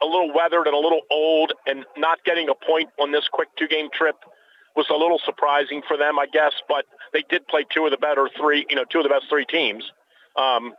a 0.00 0.06
little 0.06 0.32
weathered 0.32 0.66
and 0.66 0.74
a 0.74 0.78
little 0.78 1.00
old, 1.10 1.52
and 1.66 1.84
not 1.96 2.22
getting 2.24 2.48
a 2.48 2.54
point 2.54 2.88
on 3.00 3.10
this 3.12 3.26
quick 3.30 3.48
two-game 3.58 3.88
trip 3.92 4.16
was 4.76 4.86
a 4.90 4.94
little 4.94 5.20
surprising 5.24 5.82
for 5.86 5.96
them, 5.96 6.18
I 6.18 6.26
guess. 6.26 6.52
But 6.68 6.84
they 7.12 7.24
did 7.28 7.46
play 7.48 7.66
two 7.68 7.84
of 7.84 7.90
the 7.90 7.98
better 7.98 8.30
three, 8.38 8.64
you 8.70 8.76
know, 8.76 8.84
two 8.90 8.98
of 8.98 9.04
the 9.04 9.10
best 9.10 9.26
three 9.28 9.44
teams. 9.44 9.84
Um, 10.36 10.72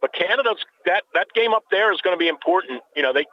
but 0.00 0.14
Canada's 0.14 0.64
that 0.86 1.02
that 1.14 1.26
game 1.34 1.52
up 1.52 1.64
there 1.70 1.92
is 1.92 2.00
going 2.00 2.14
to 2.14 2.18
be 2.18 2.28
important. 2.28 2.82
You 2.94 3.02
know, 3.02 3.12
they 3.12 3.26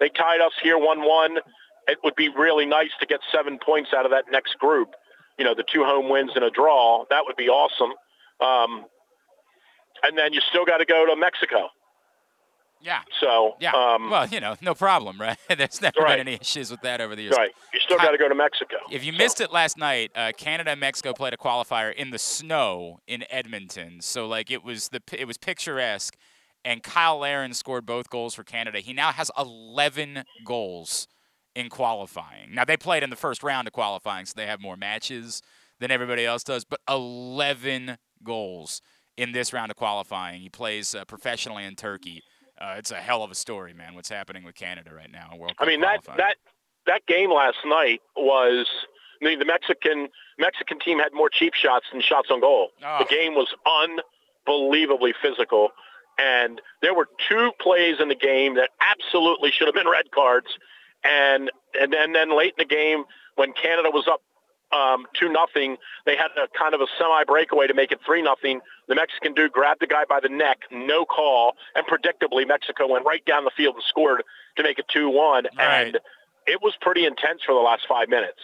they 0.00 0.08
tied 0.08 0.40
us 0.40 0.52
here 0.60 0.76
one-one. 0.76 1.38
It 1.88 1.98
would 2.04 2.14
be 2.16 2.28
really 2.28 2.66
nice 2.66 2.90
to 3.00 3.06
get 3.06 3.20
seven 3.32 3.58
points 3.58 3.90
out 3.96 4.04
of 4.04 4.10
that 4.12 4.24
next 4.30 4.58
group. 4.58 4.90
You 5.38 5.44
know, 5.44 5.54
the 5.54 5.64
two 5.64 5.84
home 5.84 6.08
wins 6.08 6.32
and 6.34 6.44
a 6.44 6.50
draw. 6.50 7.04
That 7.10 7.24
would 7.26 7.36
be 7.36 7.48
awesome. 7.48 7.92
Um, 8.40 8.84
and 10.02 10.16
then 10.18 10.32
you 10.32 10.40
still 10.48 10.64
got 10.64 10.78
to 10.78 10.84
go 10.84 11.06
to 11.06 11.16
Mexico. 11.16 11.68
yeah. 12.80 13.00
So 13.20 13.56
Yeah. 13.60 13.72
um, 13.72 14.10
well, 14.10 14.26
you 14.26 14.40
know, 14.40 14.56
no 14.60 14.74
problem, 14.74 15.20
right? 15.26 15.38
There's 15.48 15.80
never 15.80 16.00
Right. 16.00 16.18
been 16.18 16.26
any 16.28 16.38
issues 16.40 16.70
with 16.70 16.80
that 16.82 17.00
over 17.00 17.14
the 17.14 17.22
years. 17.22 17.34
right, 17.36 17.52
you 17.72 17.78
still 17.80 17.96
got 17.98 18.10
to 18.10 18.18
go 18.18 18.28
to 18.28 18.34
Mexico. 18.34 18.76
If 18.90 19.04
you 19.04 19.12
So- 19.12 19.18
missed 19.18 19.40
it 19.40 19.52
last 19.52 19.78
night, 19.78 20.10
uh, 20.16 20.32
Canada 20.36 20.72
and 20.72 20.80
Mexico 20.80 21.12
played 21.12 21.32
a 21.32 21.36
qualifier 21.36 21.94
in 21.94 22.10
the 22.10 22.18
snow 22.18 22.98
in 23.06 23.24
Edmonton. 23.30 24.00
So 24.00 24.26
like 24.26 24.50
it 24.50 24.64
was 24.64 24.88
the 24.88 25.00
it 25.12 25.26
was 25.26 25.38
picturesque, 25.38 26.16
and 26.64 26.84
Cyle 26.84 27.18
Larin 27.18 27.54
scored 27.54 27.86
both 27.86 28.10
goals 28.10 28.34
for 28.34 28.42
Canada. 28.42 28.80
He 28.80 28.92
now 28.92 29.12
has 29.12 29.30
11 29.38 30.24
goals 30.44 31.06
in 31.54 31.68
qualifying. 31.68 32.54
Now 32.54 32.64
they 32.64 32.76
played 32.76 33.02
in 33.02 33.10
the 33.10 33.16
first 33.16 33.42
round 33.42 33.66
of 33.68 33.72
qualifying, 33.72 34.26
so 34.26 34.34
they 34.36 34.46
have 34.46 34.60
more 34.60 34.76
matches 34.76 35.42
than 35.80 35.90
everybody 35.90 36.24
else 36.24 36.44
does. 36.44 36.64
But 36.64 36.80
11 36.88 37.98
goals 38.22 38.80
in 39.16 39.32
this 39.32 39.52
round 39.52 39.70
of 39.70 39.76
qualifying. 39.76 40.40
He 40.40 40.48
plays 40.48 40.94
uh, 40.94 41.04
professionally 41.04 41.64
in 41.64 41.76
Turkey. 41.76 42.22
Uh, 42.60 42.74
it's 42.78 42.90
a 42.90 42.96
hell 42.96 43.22
of 43.22 43.30
a 43.30 43.34
story, 43.34 43.74
man. 43.74 43.94
What's 43.94 44.08
happening 44.08 44.44
with 44.44 44.54
Canada 44.54 44.94
right 44.94 45.10
now? 45.10 45.30
World 45.36 45.52
I 45.58 45.64
Cup 45.64 45.68
mean 45.68 45.80
that 45.80 46.04
that 46.16 46.36
that 46.86 47.06
game 47.06 47.30
last 47.30 47.58
night 47.64 48.00
was. 48.16 48.66
I 49.20 49.24
mean, 49.24 49.38
the 49.38 49.44
Mexican 49.44 50.08
Mexican 50.38 50.78
team 50.80 50.98
had 50.98 51.12
more 51.12 51.28
cheap 51.28 51.54
shots 51.54 51.86
than 51.92 52.00
shots 52.00 52.28
on 52.30 52.40
goal. 52.40 52.70
Oh. 52.84 52.98
The 52.98 53.04
game 53.04 53.34
was 53.34 53.54
unbelievably 54.46 55.14
physical, 55.22 55.70
And 56.18 56.60
there 56.80 56.94
were 56.94 57.08
two 57.28 57.52
plays 57.60 57.96
in 58.00 58.08
the 58.08 58.16
game 58.16 58.54
that 58.56 58.70
absolutely 58.80 59.50
should 59.50 59.68
have 59.68 59.74
been 59.74 59.88
red 59.88 60.10
cards. 60.10 60.48
And 61.04 61.50
and 61.78 61.92
then, 61.92 62.12
then 62.12 62.36
late 62.36 62.54
in 62.58 62.68
the 62.68 62.74
game, 62.74 63.04
when 63.36 63.52
Canada 63.52 63.90
was 63.90 64.06
up 64.08 64.22
um, 64.72 65.04
two 65.18 65.28
nothing, 65.28 65.76
they 66.06 66.16
had 66.16 66.28
a 66.36 66.46
kind 66.58 66.74
of 66.74 66.80
a 66.80 66.86
semi 66.98 67.24
breakaway 67.24 67.66
to 67.66 67.74
make 67.74 67.92
it 67.92 67.98
three 68.06 68.22
nothing. 68.22 68.60
The 68.88 68.94
Mexican 68.94 69.34
dude 69.34 69.52
grabbed 69.52 69.80
the 69.80 69.86
guy 69.86 70.04
by 70.08 70.20
the 70.20 70.28
neck, 70.28 70.60
no 70.70 71.04
call, 71.04 71.54
and 71.74 71.84
predictably 71.86 72.46
Mexico 72.46 72.88
went 72.88 73.04
right 73.04 73.24
down 73.24 73.44
the 73.44 73.50
field 73.56 73.74
and 73.74 73.84
scored 73.88 74.22
to 74.56 74.62
make 74.62 74.78
it 74.78 74.86
two 74.88 75.08
one. 75.08 75.44
Right. 75.58 75.86
And 75.88 75.98
it 76.46 76.60
was 76.62 76.74
pretty 76.80 77.04
intense 77.04 77.42
for 77.44 77.54
the 77.54 77.60
last 77.60 77.82
five 77.88 78.08
minutes. 78.08 78.40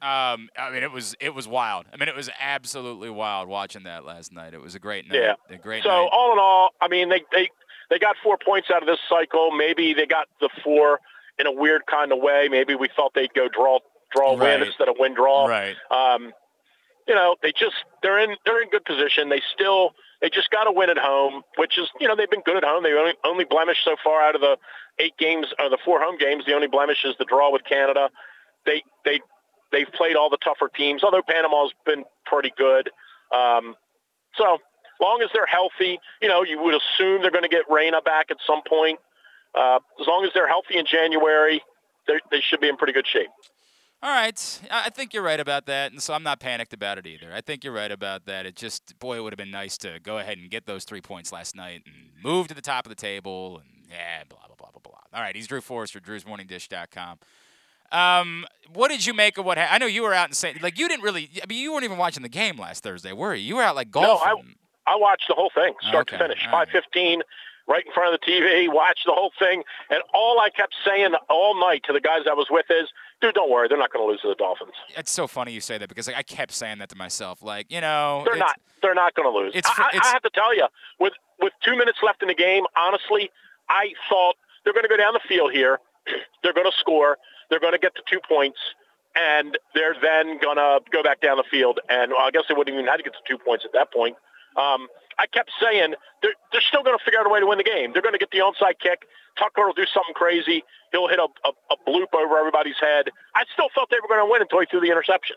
Um, 0.00 0.48
I 0.56 0.70
mean, 0.72 0.84
it 0.84 0.92
was 0.92 1.16
it 1.18 1.34
was 1.34 1.48
wild. 1.48 1.86
I 1.92 1.96
mean, 1.96 2.08
it 2.08 2.14
was 2.14 2.30
absolutely 2.38 3.10
wild 3.10 3.48
watching 3.48 3.82
that 3.84 4.04
last 4.04 4.32
night. 4.32 4.54
It 4.54 4.60
was 4.60 4.76
a 4.76 4.78
great 4.78 5.08
night. 5.08 5.16
Yeah. 5.18 5.34
a 5.50 5.56
great 5.56 5.82
So 5.82 5.88
night. 5.88 6.08
all 6.12 6.32
in 6.32 6.38
all, 6.38 6.70
I 6.80 6.86
mean, 6.86 7.08
they 7.08 7.24
they 7.32 7.50
they 7.90 7.98
got 7.98 8.14
four 8.22 8.38
points 8.38 8.68
out 8.72 8.80
of 8.80 8.86
this 8.86 9.00
cycle. 9.08 9.50
Maybe 9.50 9.94
they 9.94 10.06
got 10.06 10.28
the 10.40 10.50
four 10.62 11.00
in 11.38 11.46
a 11.46 11.52
weird 11.52 11.82
kind 11.86 12.12
of 12.12 12.18
way. 12.20 12.48
Maybe 12.50 12.74
we 12.74 12.88
thought 12.94 13.12
they'd 13.14 13.32
go 13.34 13.48
draw 13.48 13.78
draw 14.14 14.30
Right. 14.32 14.58
win 14.58 14.62
instead 14.68 14.88
of 14.88 14.96
win 14.98 15.14
draw. 15.14 15.46
Right. 15.46 15.76
Um, 15.90 16.32
you 17.06 17.14
know, 17.14 17.36
they 17.42 17.52
just 17.52 17.76
they're 18.02 18.18
in 18.18 18.36
they're 18.44 18.62
in 18.62 18.68
good 18.70 18.84
position. 18.84 19.28
They 19.28 19.42
still 19.54 19.92
they 20.20 20.28
just 20.30 20.50
got 20.50 20.64
to 20.64 20.72
win 20.72 20.90
at 20.90 20.98
home, 20.98 21.42
which 21.56 21.78
is 21.78 21.88
you 22.00 22.08
know 22.08 22.16
they've 22.16 22.30
been 22.30 22.42
good 22.42 22.56
at 22.56 22.64
home. 22.64 22.82
They 22.82 22.92
only 22.92 23.14
only 23.24 23.44
blemish 23.44 23.78
so 23.84 23.96
far 24.02 24.20
out 24.22 24.34
of 24.34 24.40
the 24.40 24.56
eight 24.98 25.16
games 25.18 25.46
or 25.58 25.68
the 25.70 25.78
four 25.84 26.00
home 26.02 26.18
games. 26.18 26.44
The 26.46 26.54
only 26.54 26.66
blemish 26.68 27.04
is 27.04 27.14
the 27.18 27.24
draw 27.24 27.50
with 27.52 27.62
Canada. 27.64 28.10
They 28.66 28.82
they 29.04 29.20
they've 29.72 29.90
played 29.94 30.16
all 30.16 30.28
the 30.30 30.38
tougher 30.42 30.68
teams, 30.74 31.02
although 31.04 31.22
Panama's 31.26 31.72
been 31.86 32.04
pretty 32.26 32.52
good. 32.56 32.90
Um, 33.34 33.74
so 34.36 34.58
long 35.00 35.22
as 35.22 35.30
they're 35.32 35.46
healthy, 35.46 35.98
you 36.20 36.28
know, 36.28 36.42
you 36.42 36.60
would 36.62 36.74
assume 36.74 37.22
they're 37.22 37.30
going 37.30 37.42
to 37.42 37.48
get 37.48 37.62
Reyna 37.70 38.00
back 38.02 38.30
at 38.30 38.38
some 38.46 38.62
point. 38.68 38.98
Uh, 39.54 39.78
as 40.00 40.06
long 40.06 40.24
as 40.24 40.30
they're 40.34 40.48
healthy 40.48 40.76
in 40.76 40.86
January, 40.86 41.62
they 42.06 42.20
they 42.30 42.40
should 42.40 42.60
be 42.60 42.68
in 42.68 42.76
pretty 42.76 42.92
good 42.92 43.06
shape. 43.06 43.28
All 44.00 44.10
right, 44.10 44.60
I 44.70 44.90
think 44.90 45.12
you're 45.12 45.24
right 45.24 45.40
about 45.40 45.66
that, 45.66 45.90
and 45.90 46.00
so 46.00 46.14
I'm 46.14 46.22
not 46.22 46.38
panicked 46.38 46.72
about 46.72 46.98
it 46.98 47.06
either. 47.06 47.32
I 47.34 47.40
think 47.40 47.64
you're 47.64 47.72
right 47.72 47.90
about 47.90 48.26
that. 48.26 48.46
It 48.46 48.54
just, 48.54 48.96
boy, 49.00 49.16
it 49.16 49.22
would 49.24 49.32
have 49.32 49.38
been 49.38 49.50
nice 49.50 49.76
to 49.78 49.98
go 50.00 50.18
ahead 50.18 50.38
and 50.38 50.48
get 50.48 50.66
those 50.66 50.84
three 50.84 51.00
points 51.00 51.32
last 51.32 51.56
night 51.56 51.82
and 51.84 51.94
move 52.22 52.46
to 52.46 52.54
the 52.54 52.60
top 52.62 52.86
of 52.86 52.90
the 52.90 52.94
table, 52.94 53.58
and 53.58 53.66
yeah, 53.90 54.22
blah 54.28 54.38
blah 54.46 54.54
blah 54.56 54.70
blah 54.70 54.80
blah. 54.84 55.00
All 55.18 55.20
right, 55.20 55.34
he's 55.34 55.48
Drew 55.48 55.60
Forrester, 55.60 55.98
Drew'sMorningDish.com. 55.98 57.18
Um, 57.90 58.44
what 58.72 58.88
did 58.88 59.04
you 59.04 59.14
make 59.14 59.36
of 59.38 59.44
what? 59.46 59.58
Ha- 59.58 59.68
I 59.70 59.78
know 59.78 59.86
you 59.86 60.02
were 60.02 60.14
out 60.14 60.28
in 60.28 60.34
St. 60.34 60.62
Like 60.62 60.78
you 60.78 60.86
didn't 60.88 61.02
really. 61.02 61.30
I 61.42 61.46
mean, 61.48 61.58
you 61.60 61.72
weren't 61.72 61.84
even 61.84 61.98
watching 61.98 62.22
the 62.22 62.28
game 62.28 62.56
last 62.58 62.82
Thursday, 62.84 63.12
were 63.12 63.34
you? 63.34 63.42
You 63.48 63.56
were 63.56 63.62
out 63.62 63.74
like 63.74 63.88
No, 63.88 64.02
golfing. 64.02 64.28
I- 64.86 64.92
I 64.92 64.96
watched 64.96 65.28
the 65.28 65.34
whole 65.34 65.50
thing, 65.54 65.74
start 65.86 66.08
Okay, 66.08 66.16
to 66.16 66.24
finish. 66.24 66.46
all 66.46 66.52
right. 66.60 66.68
515, 67.68 67.74
right 67.74 67.84
in 67.86 67.92
front 67.92 68.14
of 68.14 68.20
the 68.20 68.26
TV, 68.26 68.72
watched 68.72 69.04
the 69.06 69.12
whole 69.12 69.32
thing. 69.38 69.62
And 69.90 70.00
all 70.12 70.40
I 70.40 70.50
kept 70.50 70.74
saying 70.84 71.12
all 71.28 71.58
night 71.58 71.82
to 71.86 71.92
the 71.92 72.00
guys 72.00 72.22
I 72.28 72.34
was 72.34 72.48
with 72.50 72.66
is, 72.70 72.88
dude, 73.20 73.34
don't 73.34 73.50
worry. 73.50 73.68
They're 73.68 73.78
not 73.78 73.92
going 73.92 74.04
to 74.06 74.10
lose 74.10 74.20
to 74.22 74.28
the 74.28 74.34
Dolphins. 74.34 74.72
it's 74.96 75.10
so 75.10 75.26
funny 75.26 75.52
you 75.52 75.60
say 75.60 75.78
that 75.78 75.88
because 75.88 76.06
like, 76.06 76.16
I 76.16 76.22
kept 76.22 76.52
saying 76.52 76.78
that 76.78 76.88
to 76.90 76.96
myself. 76.96 77.42
Like 77.42 77.70
you 77.70 77.80
know, 77.80 78.22
They're 78.24 78.36
not. 78.36 78.60
They're 78.80 78.94
not 78.94 79.14
going 79.14 79.30
to 79.32 79.36
lose. 79.36 79.52
it's 79.54 79.68
I, 79.68 79.84
I- 79.84 79.88
it's- 79.96 80.06
I 80.06 80.12
have 80.12 80.22
to 80.22 80.30
tell 80.30 80.54
you, 80.54 80.66
with, 81.00 81.12
with 81.40 81.52
two 81.64 81.76
minutes 81.76 81.98
left 82.02 82.22
in 82.22 82.28
the 82.28 82.34
game, 82.34 82.64
honestly, 82.76 83.30
I 83.68 83.92
thought 84.08 84.36
they're 84.64 84.72
going 84.72 84.84
to 84.84 84.88
go 84.88 84.96
down 84.96 85.14
the 85.14 85.20
field 85.28 85.52
here. 85.52 85.78
they're 86.42 86.52
going 86.52 86.70
to 86.70 86.76
score. 86.78 87.18
They're 87.50 87.60
going 87.60 87.72
to 87.72 87.78
get 87.78 87.94
the 87.94 88.02
two 88.08 88.20
points. 88.28 88.58
And 89.16 89.58
they're 89.74 89.96
then 90.00 90.38
going 90.38 90.58
to 90.58 90.78
go 90.92 91.02
back 91.02 91.20
down 91.20 91.38
the 91.38 91.44
field. 91.50 91.80
And 91.88 92.12
well, 92.12 92.20
I 92.20 92.30
guess 92.30 92.42
they 92.48 92.54
wouldn't 92.54 92.72
even 92.72 92.86
have 92.86 92.98
to 92.98 93.02
get 93.02 93.14
to 93.14 93.18
two 93.26 93.38
points 93.38 93.64
at 93.64 93.72
that 93.72 93.92
point. 93.92 94.16
Um, 94.58 94.88
I 95.18 95.26
kept 95.26 95.50
saying 95.62 95.94
they're, 96.22 96.34
they're 96.52 96.60
still 96.66 96.82
going 96.82 96.98
to 96.98 97.04
figure 97.04 97.18
out 97.20 97.26
a 97.26 97.30
way 97.30 97.40
to 97.40 97.46
win 97.46 97.58
the 97.58 97.64
game. 97.64 97.92
They're 97.92 98.02
going 98.02 98.12
to 98.14 98.18
get 98.18 98.30
the 98.30 98.38
onside 98.38 98.78
kick. 98.82 99.02
Tucker 99.38 99.66
will 99.66 99.72
do 99.72 99.86
something 99.94 100.14
crazy. 100.14 100.62
He'll 100.92 101.06
hit 101.08 101.18
a, 101.18 101.28
a, 101.46 101.50
a 101.70 101.76
bloop 101.88 102.10
over 102.14 102.36
everybody's 102.38 102.78
head. 102.80 103.10
I 103.34 103.44
still 103.52 103.68
felt 103.74 103.88
they 103.90 103.98
were 104.02 104.08
going 104.08 104.24
to 104.24 104.30
win 104.30 104.42
until 104.42 104.60
he 104.60 104.66
threw 104.66 104.80
the 104.80 104.88
interception. 104.90 105.36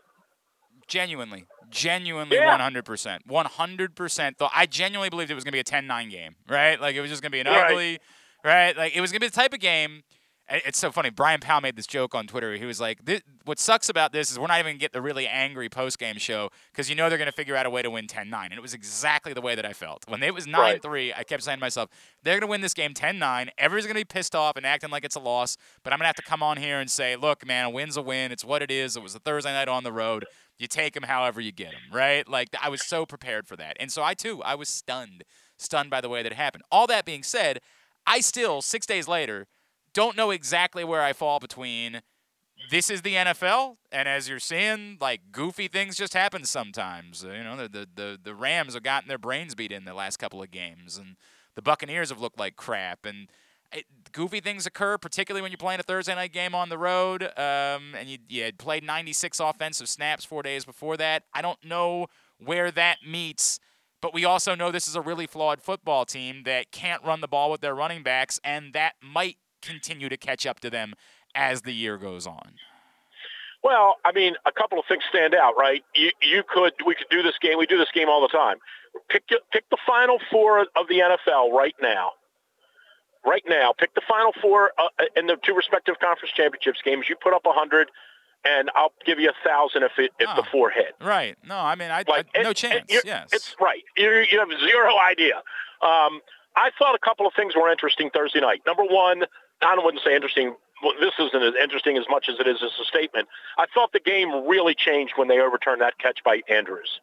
Genuinely, 0.88 1.46
genuinely, 1.70 2.36
Yeah. 2.36 2.48
one 2.50 2.60
hundred 2.60 2.84
percent, 2.84 3.24
one 3.26 3.46
hundred 3.46 3.96
percent. 3.96 4.38
Though 4.40 4.50
I 4.54 4.66
genuinely 4.66 5.10
believed 5.10 5.32
it 5.32 5.36
was 5.36 5.46
gonna 5.46 5.54
be 5.54 5.60
a 5.60 5.64
10-9 5.64 6.12
game, 6.12 6.36
right? 6.50 6.82
Like 6.82 6.96
it 6.96 7.02
was 7.02 7.10
just 7.10 7.22
gonna 7.22 7.30
be 7.32 7.40
an 7.40 7.48
Right. 7.48 7.72
ugly, 7.72 8.00
right? 8.44 8.76
Like 8.76 8.94
it 8.96 9.00
was 9.00 9.12
gonna 9.12 9.22
be 9.22 9.28
the 9.28 9.34
type 9.34 9.54
of 9.54 9.60
game. 9.62 10.04
It's 10.54 10.78
so 10.78 10.92
funny. 10.92 11.10
Brian 11.10 11.40
Powell 11.40 11.62
made 11.62 11.78
this 11.78 11.88
joke 11.88 12.14
on 12.14 12.28
Twitter. 12.28 12.56
He 12.56 12.66
was 12.66 12.82
like, 12.82 13.06
"Thi- 13.06 13.22
"What 13.46 13.58
sucks 13.58 13.88
about 13.88 14.12
this 14.12 14.30
is 14.30 14.38
we're 14.38 14.48
not 14.48 14.60
even 14.60 14.74
gonna 14.74 14.80
get 14.80 14.92
the 14.92 15.02
really 15.02 15.26
angry 15.26 15.70
post 15.70 15.98
game 15.98 16.18
show 16.18 16.50
because 16.74 16.90
you 16.90 16.96
know 16.96 17.08
they're 17.08 17.18
gonna 17.18 17.32
figure 17.32 17.56
out 17.56 17.66
a 17.66 17.70
way 17.70 17.82
to 17.82 17.90
win 17.90 18.06
10-9." 18.06 18.46
And 18.52 18.54
it 18.54 18.62
was 18.62 18.74
exactly 18.74 19.32
the 19.32 19.40
way 19.40 19.56
that 19.56 19.66
I 19.66 19.72
felt 19.72 20.04
when 20.10 20.22
it 20.22 20.34
was 20.34 20.48
nine 20.48 20.80
three. 20.82 21.14
I 21.14 21.24
kept 21.24 21.44
saying 21.44 21.60
to 21.60 21.62
myself, 21.62 21.90
"They're 22.24 22.38
gonna 22.38 22.50
win 22.50 22.60
this 22.60 22.74
game 22.74 22.94
10-9. 22.94 23.50
Everyone's 23.58 23.88
gonna 23.88 24.02
be 24.02 24.04
pissed 24.04 24.36
off 24.36 24.58
and 24.58 24.66
acting 24.66 24.90
like 24.90 25.06
it's 25.06 25.16
a 25.16 25.22
loss, 25.22 25.56
but 25.84 25.94
I'm 25.94 26.00
gonna 26.00 26.08
have 26.08 26.16
to 26.18 26.22
come 26.22 26.44
on 26.44 26.58
here 26.58 26.82
and 26.82 26.92
say, 26.92 27.16
look, 27.16 27.46
man, 27.46 27.66
a 27.66 27.70
win's 27.70 27.96
a 27.96 28.02
win. 28.02 28.34
It's 28.34 28.44
what 28.44 28.62
it 28.62 28.70
is. 28.70 28.98
It 28.98 29.04
was 29.04 29.16
a 29.16 29.20
Thursday 29.20 29.54
night 29.54 29.70
on 29.70 29.84
the 29.84 29.94
road." 29.94 30.26
You 30.58 30.68
take 30.68 30.94
them 30.94 31.04
however 31.04 31.42
you 31.42 31.52
get 31.52 31.72
them, 31.72 31.82
right? 31.92 32.28
Like 32.28 32.50
I 32.62 32.70
was 32.70 32.86
so 32.86 33.04
prepared 33.06 33.48
for 33.48 33.56
that. 33.56 33.78
And 33.80 33.92
so 33.92 34.04
I 34.04 34.14
too, 34.14 34.44
I 34.44 34.54
was 34.54 34.70
stunned, 34.70 35.24
stunned 35.58 35.90
by 35.90 36.02
the 36.02 36.10
way 36.10 36.22
that 36.22 36.34
it 36.34 36.36
happened. 36.36 36.64
All 36.72 36.86
that 36.86 37.04
being 37.04 37.24
said, 37.24 37.62
I 38.06 38.20
still 38.20 38.62
6 38.62 38.86
days 38.86 39.08
later 39.08 39.48
don't 39.94 40.16
know 40.16 40.32
exactly 40.32 40.84
where 40.84 41.02
I 41.02 41.14
fall 41.14 41.40
between 41.40 42.02
this 42.70 42.90
is 42.90 43.02
the 43.02 43.16
NFL 43.16 43.78
and 43.92 44.08
as 44.08 44.30
you're 44.30 44.40
seeing 44.40 44.98
like 45.02 45.32
goofy 45.32 45.68
things 45.68 45.98
just 45.98 46.14
happen 46.14 46.46
sometimes. 46.46 47.26
Uh, 47.26 47.30
You 47.32 47.44
know, 47.44 47.68
the 47.68 47.88
the 47.94 48.20
the, 48.22 48.36
Rams 48.36 48.74
have 48.74 48.84
gotten 48.84 49.08
their 49.08 49.18
brains 49.18 49.56
beat 49.56 49.72
in 49.72 49.86
the 49.86 49.94
last 49.94 50.18
couple 50.18 50.42
of 50.42 50.52
games 50.52 50.98
and 50.98 51.16
the 51.56 51.62
Buccaneers 51.62 52.10
have 52.10 52.22
looked 52.22 52.40
like 52.40 52.56
crap 52.56 53.06
and 53.06 53.28
it, 53.74 53.86
goofy 54.12 54.42
things 54.42 54.66
occur, 54.66 54.98
particularly 54.98 55.42
when 55.42 55.52
you're 55.52 55.58
playing 55.58 55.80
a 55.80 55.84
Thursday 55.84 56.14
night 56.14 56.34
game 56.34 56.54
on 56.54 56.70
the 56.70 56.78
road, 56.78 57.24
um, 57.24 57.96
and 57.98 58.08
you, 58.08 58.18
you 58.28 58.44
had 58.44 58.58
played 58.58 58.84
96 58.84 59.40
offensive 59.40 59.88
snaps 59.88 60.26
four 60.26 60.44
days 60.44 60.66
before 60.66 60.98
that. 60.98 61.24
I 61.34 61.42
don't 61.42 61.64
know 61.64 62.08
where 62.38 62.72
that 62.72 62.98
meets, 63.08 63.60
but 64.02 64.14
we 64.14 64.26
also 64.26 64.56
know 64.56 64.72
this 64.72 64.88
is 64.88 64.96
a 64.96 65.02
really 65.02 65.28
flawed 65.28 65.62
football 65.62 66.06
team 66.06 66.44
that 66.44 66.72
can't 66.72 67.04
run 67.04 67.22
the 67.22 67.28
ball 67.28 67.50
with 67.50 67.62
their 67.62 67.76
running 67.76 68.04
backs, 68.04 68.40
and 68.44 68.74
that 68.74 68.96
might 69.02 69.38
continue 69.62 70.10
to 70.10 70.18
catch 70.18 70.46
up 70.46 70.60
to 70.62 70.70
them 70.70 70.94
as 71.36 71.62
the 71.62 71.74
year 71.74 71.98
goes 71.98 72.28
on. 72.28 72.54
Well, 73.64 73.98
I 74.04 74.12
mean, 74.12 74.36
a 74.46 74.52
couple 74.52 74.80
of 74.80 74.86
things 74.88 75.04
stand 75.10 75.36
out, 75.36 75.54
right? 75.58 75.84
You 75.96 76.10
you 76.22 76.44
could 76.48 76.74
we 76.86 76.96
could 76.96 77.08
do 77.12 77.22
this 77.22 77.36
game. 77.42 77.58
We 77.60 77.68
do 77.68 77.78
this 77.78 77.92
game 77.94 78.10
all 78.10 78.22
the 78.22 78.28
time. 78.28 78.58
Pick 79.10 79.24
pick 79.52 79.70
the 79.70 79.78
final 79.86 80.18
four 80.32 80.62
of 80.62 80.88
the 80.90 80.96
NFL 81.00 81.52
right 81.52 81.76
now. 81.82 82.12
Right 83.24 83.44
now, 83.48 83.72
pick 83.78 83.94
the 83.94 84.02
final 84.10 84.34
four 84.42 84.72
uh, 84.80 84.88
in 85.16 85.28
the 85.28 85.38
two 85.46 85.54
respective 85.54 85.96
conference 86.02 86.34
championships 86.36 86.80
games. 86.84 87.06
You 87.08 87.16
put 87.22 87.36
up 87.36 87.46
a 87.46 87.52
hundred, 87.52 87.90
and 88.44 88.72
I'll 88.76 88.94
give 89.06 89.20
you 89.20 89.30
a 89.30 89.48
thousand 89.48 89.84
if 89.84 89.92
it, 90.00 90.10
if 90.18 90.28
the 90.36 90.42
Oh. 90.42 90.48
four 90.52 90.72
hit. 90.72 90.96
Right. 91.00 91.38
No, 91.46 91.56
I 91.60 91.76
mean, 91.76 91.92
I, 91.92 91.98
Like 92.08 92.10
I 92.36 92.40
it- 92.40 92.44
no 92.44 92.50
it- 92.50 92.58
chance. 92.58 92.86
you're- 92.92 93.04
yes. 93.06 93.30
it's 93.32 93.56
right. 93.62 93.84
You 93.96 94.26
you 94.32 94.40
have 94.40 94.50
zero 94.60 94.96
idea. 95.08 95.36
Um, 95.84 96.22
I 96.56 96.72
thought 96.80 96.96
a 96.96 97.00
couple 97.00 97.28
of 97.28 97.34
things 97.36 97.56
were 97.56 97.70
interesting 97.72 98.10
Thursday 98.10 98.40
night. 98.42 98.64
Number 98.66 98.84
one, 98.84 99.26
I 99.62 99.76
wouldn't 99.78 100.04
say 100.04 100.16
interesting. 100.16 100.56
Well, 100.84 100.94
this 101.00 101.14
isn't 101.20 101.44
as 101.44 101.54
interesting 101.62 101.98
as 101.98 102.06
much 102.10 102.28
as 102.28 102.40
it 102.40 102.48
is 102.48 102.58
as 102.64 102.72
a 102.82 102.86
statement. 102.86 103.28
I 103.58 103.66
thought 103.74 103.92
the 103.94 104.00
game 104.00 104.48
really 104.48 104.74
changed 104.74 105.14
when 105.16 105.28
they 105.28 105.40
overturned 105.40 105.82
that 105.82 105.98
catch 106.00 106.24
by 106.24 106.42
Andrews. 106.50 107.00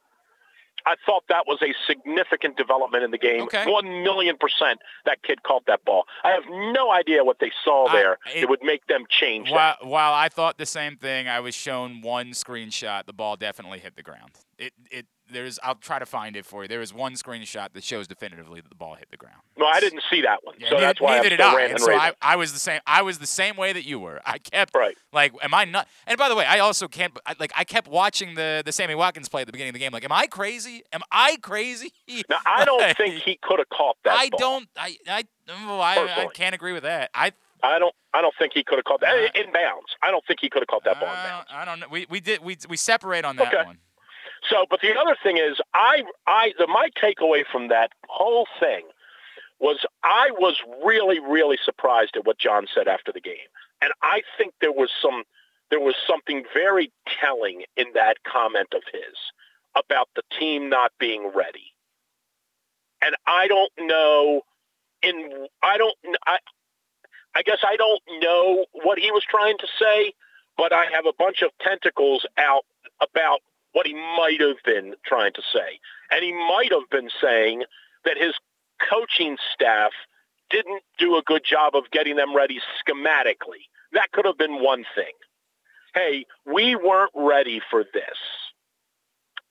I 0.86 0.94
thought 1.04 1.24
that 1.28 1.44
was 1.46 1.60
a 1.62 1.74
significant 1.86 2.56
development 2.56 3.04
in 3.04 3.10
the 3.10 3.18
game. 3.18 3.42
Okay. 3.42 3.70
One 3.70 4.02
million 4.02 4.36
percent 4.38 4.80
that 5.04 5.22
kid 5.22 5.42
caught 5.42 5.66
that 5.66 5.84
ball. 5.84 6.04
I 6.24 6.30
have 6.30 6.44
no 6.48 6.90
idea 6.90 7.24
what 7.24 7.38
they 7.40 7.52
saw 7.64 7.86
I- 7.88 7.92
there 7.92 8.18
it- 8.34 8.48
would 8.48 8.62
make 8.62 8.86
them 8.86 9.04
change 9.08 9.50
While, 9.50 9.76
while 9.82 10.12
I 10.14 10.28
thought 10.28 10.56
the 10.56 10.66
same 10.66 10.96
thing, 10.96 11.28
I 11.28 11.40
was 11.40 11.54
shown 11.54 12.00
one 12.00 12.28
screenshot. 12.30 13.06
The 13.06 13.12
ball 13.12 13.36
definitely 13.36 13.80
hit 13.80 13.96
the 13.96 14.02
ground. 14.02 14.32
It 14.56 14.72
it 14.90 15.06
there's 15.30 15.58
I'll 15.62 15.74
try 15.74 15.98
to 15.98 16.06
find 16.06 16.36
it 16.36 16.44
for 16.46 16.62
you. 16.62 16.68
There 16.68 16.80
is 16.80 16.92
one 16.94 17.14
screenshot 17.14 17.72
that 17.72 17.84
shows 17.84 18.06
definitively 18.08 18.60
that 18.60 18.68
the 18.68 18.74
ball 18.74 18.94
hit 18.94 19.10
the 19.10 19.16
ground. 19.16 19.36
No, 19.56 19.66
I 19.66 19.80
didn't 19.80 20.02
see 20.10 20.22
that 20.22 20.44
one. 20.44 20.54
Yeah, 20.58 20.68
so 20.68 20.74
neither, 20.74 20.86
that's 20.86 21.00
why 21.00 21.16
neither 21.16 21.26
I'm 21.26 21.30
did 21.30 21.40
I. 21.40 21.62
And 21.62 21.80
so 21.80 21.92
I. 21.92 22.12
I 22.22 22.36
was 22.36 22.52
the 22.52 22.58
same. 22.58 22.80
I 22.86 23.02
was 23.02 23.18
the 23.18 23.26
same 23.26 23.56
way 23.56 23.72
that 23.72 23.84
you 23.84 23.98
were. 23.98 24.20
I 24.24 24.38
kept 24.38 24.74
Right. 24.74 24.96
like, 25.12 25.32
am 25.42 25.54
I 25.54 25.64
not? 25.64 25.88
And 26.06 26.16
by 26.18 26.28
the 26.28 26.34
way, 26.36 26.44
I 26.44 26.58
also 26.60 26.88
can't. 26.88 27.16
I- 27.26 27.34
Like, 27.38 27.52
I 27.56 27.64
kept 27.64 27.88
watching 27.88 28.34
the 28.34 28.62
the 28.64 28.72
Sammy 28.72 28.94
Watkins 28.94 29.28
play 29.28 29.42
at 29.42 29.46
the 29.46 29.52
beginning 29.52 29.70
of 29.70 29.74
the 29.74 29.80
game. 29.80 29.92
Like, 29.92 30.04
am 30.04 30.12
I 30.12 30.26
crazy? 30.26 30.82
Am 30.92 31.02
I 31.12 31.36
crazy? 31.42 31.92
Now, 32.28 32.38
I 32.46 32.64
don't 32.64 32.80
Like, 32.80 32.96
think 32.98 33.22
he 33.22 33.38
could 33.42 33.58
have 33.58 33.68
caught 33.68 33.96
that 34.04 34.14
I 34.18 34.28
ball. 34.30 34.38
don't. 34.40 34.68
I 34.76 34.96
I 35.08 35.22
oh, 35.50 35.80
I, 35.80 36.22
I 36.22 36.26
can't 36.34 36.54
agree 36.54 36.72
with 36.72 36.82
that. 36.84 37.10
I 37.14 37.32
I 37.62 37.78
don't. 37.78 37.94
I 38.14 38.22
don't 38.22 38.34
think 38.38 38.52
he 38.54 38.62
could 38.64 38.76
have 38.78 38.84
caught 38.84 39.00
that 39.00 39.14
Uh, 39.14 39.28
in 39.40 39.52
bounds. 39.52 39.94
I 40.02 40.10
don't 40.10 40.24
think 40.26 40.38
he 40.40 40.48
could 40.48 40.62
have 40.62 40.68
caught 40.68 40.84
that 40.84 40.98
ball 41.00 41.08
in 41.10 41.14
I 41.16 41.28
bounds. 41.28 41.46
don't, 41.50 41.58
I 41.60 41.64
don't 41.64 41.80
know. 41.80 41.86
We 41.90 42.06
we 42.08 42.20
did 42.20 42.42
we 42.42 42.56
we 42.68 42.76
separate 42.76 43.24
on 43.24 43.36
that 43.36 43.52
Okay. 43.52 43.64
one. 43.66 43.78
So, 44.48 44.66
but 44.70 44.80
the 44.80 44.96
other 44.98 45.16
thing 45.22 45.36
is, 45.36 45.60
I, 45.74 46.02
I, 46.26 46.52
the 46.58 46.66
my 46.66 46.88
takeaway 47.02 47.44
from 47.50 47.68
that 47.68 47.90
whole 48.08 48.46
thing 48.60 48.84
was 49.60 49.84
I 50.02 50.30
was 50.38 50.56
really, 50.84 51.18
really 51.18 51.58
surprised 51.64 52.16
at 52.16 52.26
what 52.26 52.38
John 52.38 52.66
said 52.72 52.88
after 52.88 53.12
the 53.12 53.20
game, 53.20 53.36
and 53.82 53.92
I 54.02 54.22
think 54.36 54.54
there 54.60 54.72
was 54.72 54.90
some, 55.02 55.24
there 55.70 55.80
was 55.80 55.94
something 56.06 56.44
very 56.54 56.90
telling 57.20 57.64
in 57.76 57.86
that 57.94 58.16
comment 58.24 58.68
of 58.74 58.82
his 58.92 59.16
about 59.74 60.08
the 60.16 60.22
team 60.38 60.68
not 60.68 60.92
being 60.98 61.30
ready. 61.34 61.74
And 63.02 63.14
I 63.26 63.46
don't 63.48 63.72
know 63.78 64.42
in 65.02 65.46
I 65.62 65.78
don't 65.78 65.94
I 66.26 66.38
I 67.34 67.42
guess 67.42 67.58
I 67.66 67.76
don't 67.76 68.02
know 68.20 68.66
what 68.72 68.98
he 68.98 69.10
was 69.10 69.22
trying 69.28 69.58
to 69.58 69.66
say, 69.78 70.12
but 70.56 70.72
I 70.72 70.86
have 70.92 71.06
a 71.06 71.12
bunch 71.16 71.42
of 71.42 71.50
tentacles 71.60 72.26
out 72.36 72.64
about 73.00 73.40
what 73.72 73.86
he 73.86 73.94
might 73.94 74.40
have 74.40 74.56
been 74.64 74.94
trying 75.04 75.32
to 75.34 75.42
say. 75.52 75.78
And 76.10 76.24
he 76.24 76.32
might 76.32 76.72
have 76.72 76.88
been 76.90 77.10
saying 77.22 77.64
that 78.04 78.16
his 78.16 78.34
coaching 78.90 79.36
staff 79.52 79.92
didn't 80.50 80.82
do 80.98 81.16
a 81.16 81.22
good 81.22 81.42
job 81.44 81.74
of 81.74 81.90
getting 81.90 82.16
them 82.16 82.34
ready 82.34 82.60
schematically. 82.80 83.68
That 83.92 84.12
could 84.12 84.24
have 84.24 84.38
been 84.38 84.62
one 84.62 84.84
thing. 84.94 85.12
Hey, 85.94 86.26
we 86.46 86.76
weren't 86.76 87.12
ready 87.14 87.60
for 87.70 87.84
this. 87.84 88.18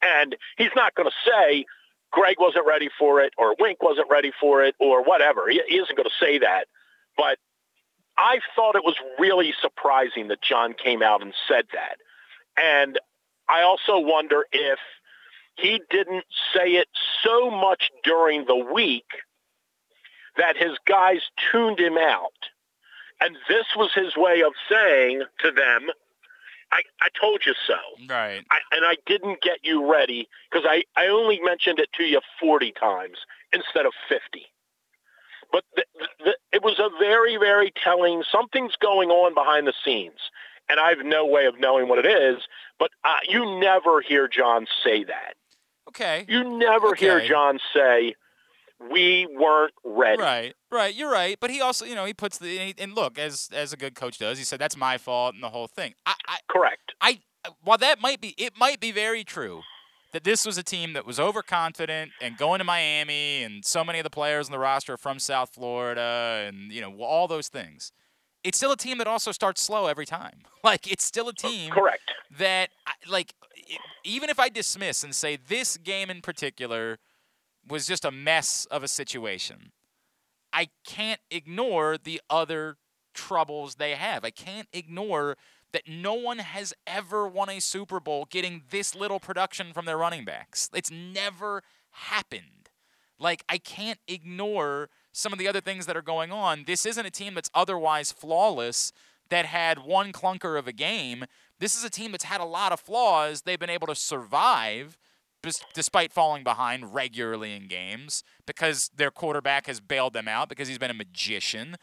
And 0.02 0.36
he's 0.58 0.72
not 0.76 0.96
going 0.96 1.10
to 1.10 1.30
say 1.30 1.66
Greg 2.12 2.38
wasn't 2.40 2.66
ready 2.68 2.90
for 2.98 3.22
it 3.22 3.34
or 3.38 3.56
Wink 3.60 3.82
wasn't 3.82 4.10
ready 4.10 4.32
for 4.40 4.64
it 4.64 4.76
or 4.80 5.04
whatever. 5.04 5.50
He, 5.50 5.62
he 5.68 5.78
isn't 5.78 5.96
going 5.96 6.10
to 6.10 6.26
say 6.26 6.40
that. 6.40 6.66
But 7.18 7.38
I 8.18 8.40
thought 8.56 8.76
it 8.76 8.84
was 8.84 8.96
really 9.20 9.54
surprising 9.62 10.28
that 10.30 10.42
John 10.42 10.74
came 10.74 11.02
out 11.02 11.22
and 11.22 11.34
said 11.48 11.66
that. 11.74 11.98
And 12.62 13.00
I 13.50 13.62
also 13.62 14.00
wonder 14.00 14.46
if 14.52 14.80
he 15.56 15.82
didn't 15.90 16.26
say 16.54 16.72
it 16.74 16.88
so 17.24 17.50
much 17.50 17.90
during 18.04 18.46
the 18.46 18.56
week 18.56 19.06
that 20.38 20.56
his 20.56 20.78
guys 20.86 21.22
tuned 21.52 21.80
him 21.80 21.98
out. 21.98 22.32
And 23.20 23.36
this 23.50 23.66
was 23.76 23.92
his 23.94 24.16
way 24.16 24.44
of 24.44 24.54
saying 24.70 25.24
to 25.40 25.52
them, 25.52 25.90
I, 26.72 26.82
I 27.02 27.08
told 27.20 27.44
you 27.46 27.54
so. 27.66 27.78
Right. 28.08 28.46
I, 28.52 28.58
and 28.72 28.86
I 28.86 28.98
didn't 29.06 29.42
get 29.42 29.60
you 29.64 29.92
ready 29.92 30.28
because 30.52 30.66
I, 30.70 30.84
I 30.96 31.08
only 31.08 31.40
mentioned 31.42 31.80
it 31.80 31.90
to 31.94 32.04
you 32.04 32.22
40 32.40 32.74
times 32.74 33.18
instead 33.54 33.86
of 33.86 33.94
50. 34.10 34.46
But 35.52 35.64
the, 35.76 35.86
the, 36.20 36.38
it 36.52 36.62
was 36.62 36.78
a 36.78 36.90
very, 37.00 37.38
very 37.38 37.72
telling, 37.84 38.24
something's 38.30 38.76
going 38.76 39.10
on 39.10 39.34
behind 39.34 39.66
the 39.66 39.74
scenes. 39.84 40.20
And 40.70 40.80
I 40.80 40.90
have 40.90 41.06
no 41.06 41.26
way 41.26 41.46
of 41.46 41.60
knowing 41.60 41.88
what 41.88 42.04
it 42.04 42.06
is, 42.06 42.38
but 42.78 42.90
uh, 43.04 43.20
you 43.28 43.60
never 43.60 44.02
hear 44.02 44.28
John 44.28 44.68
say 44.84 45.04
that. 45.06 45.36
Okay. 45.90 46.26
You 46.28 46.44
never 46.58 46.90
Okay. 46.90 47.06
hear 47.06 47.26
John 47.28 47.60
say, 47.74 48.16
we 48.92 49.26
weren't 49.34 49.74
ready. 49.84 50.22
Right, 50.22 50.54
right. 50.72 50.94
You're 50.94 51.12
right. 51.12 51.38
But 51.40 51.50
he 51.50 51.62
also, 51.62 51.86
you 51.86 51.96
know, 51.96 52.06
he 52.06 52.14
puts 52.14 52.38
the 52.38 52.60
and- 52.60 52.80
and 52.80 52.94
look 52.96 53.18
as 53.18 53.50
as 53.54 53.74
a 53.74 53.78
good 53.78 53.96
coach 53.96 54.20
does. 54.20 54.38
He 54.38 54.44
said 54.44 54.60
that's 54.60 54.78
my 54.78 54.98
fault 54.98 55.34
and 55.34 55.42
the 55.44 55.50
whole 55.50 55.68
thing. 55.68 55.96
I, 56.06 56.14
I, 56.28 56.38
Correct. 56.48 56.94
I. 57.02 57.22
While 57.64 57.78
that 57.80 58.02
might 58.02 58.20
be, 58.20 58.36
it 58.38 58.54
might 58.60 58.80
be 58.82 58.92
very 58.92 59.24
true 59.24 59.62
that 60.12 60.24
this 60.26 60.46
was 60.46 60.58
a 60.58 60.64
team 60.64 60.94
that 60.94 61.06
was 61.06 61.20
overconfident 61.20 62.12
and 62.22 62.38
going 62.38 62.60
to 62.60 62.66
Miami, 62.66 63.42
and 63.44 63.64
so 63.66 63.84
many 63.86 64.00
of 64.00 64.04
the 64.04 64.10
players 64.10 64.48
on 64.48 64.52
the 64.52 64.60
roster 64.60 64.94
are 64.94 64.98
from 64.98 65.18
South 65.18 65.54
Florida, 65.54 66.46
and 66.48 66.72
you 66.72 66.82
know 66.82 66.94
all 67.02 67.28
those 67.28 67.48
things. 67.48 67.92
It's 68.48 68.58
still 68.58 68.72
a 68.72 68.78
team 68.78 68.98
that 69.00 69.08
also 69.08 69.34
starts 69.34 69.62
slow 69.62 69.88
every 69.88 70.06
time. 70.06 70.40
Like 70.64 70.92
it's 70.92 71.06
still 71.06 71.30
a 71.30 71.34
oh, 71.46 71.50
team 71.50 71.72
Correct. 71.72 72.12
that 72.40 72.72
like 73.08 73.34
even 74.04 74.30
if 74.30 74.38
I 74.38 74.50
dismiss 74.50 75.02
and 75.02 75.16
say 75.16 75.38
this 75.38 75.78
game 75.78 76.10
in 76.10 76.20
particular 76.20 76.98
was 77.66 77.88
just 77.88 78.04
a 78.04 78.12
mess 78.12 78.68
of 78.70 78.84
a 78.84 78.90
situation, 78.90 79.72
I 80.52 80.68
can't 80.86 81.22
ignore 81.32 81.98
the 81.98 82.20
other 82.30 82.76
troubles 83.14 83.76
they 83.76 83.92
have. 83.92 84.26
I 84.26 84.30
can't 84.30 84.68
ignore 84.74 85.38
that 85.72 85.84
no 85.88 86.16
one 86.16 86.40
has 86.40 86.74
ever 86.86 87.30
won 87.30 87.50
a 87.50 87.62
Super 87.62 88.02
Bowl 88.02 88.28
getting 88.30 88.64
this 88.70 88.94
little 88.94 89.20
production 89.20 89.72
from 89.72 89.86
their 89.86 89.98
running 89.98 90.26
backs. 90.26 90.70
It's 90.74 90.92
never 90.92 91.64
happened. 91.92 92.72
Like 93.18 93.46
I 93.48 93.58
can't 93.58 94.00
ignore 94.06 94.90
some 95.18 95.34
of 95.34 95.40
the 95.40 95.48
other 95.48 95.62
things 95.62 95.88
that 95.88 95.98
are 95.98 96.04
going 96.04 96.32
on. 96.32 96.64
This 96.68 96.86
isn't 96.86 97.06
a 97.06 97.10
team 97.10 97.34
that's 97.34 97.50
otherwise 97.56 98.12
flawless 98.12 98.94
that 99.30 99.48
had 99.48 99.80
one 99.80 100.14
clunker 100.14 100.60
of 100.60 100.68
a 100.68 100.72
game. 100.72 101.26
This 101.60 101.76
is 101.76 101.84
a 101.84 101.90
team 101.90 102.12
that's 102.12 102.26
had 102.26 102.40
a 102.40 102.46
lot 102.46 102.72
of 102.72 102.80
flaws. 102.80 103.42
They've 103.42 103.60
been 103.60 103.70
able 103.70 103.88
to 103.88 103.96
survive 103.96 104.96
despite 105.74 106.12
falling 106.12 106.44
behind 106.44 106.94
regularly 106.94 107.56
in 107.56 107.68
games 107.68 108.24
because 108.46 108.92
their 108.96 109.10
quarterback 109.10 109.66
has 109.66 109.80
bailed 109.80 110.14
them 110.14 110.28
out 110.28 110.50
because 110.50 110.68
he's 110.68 110.78
been 110.78 110.92
a 110.92 110.96
magician. 110.96 111.78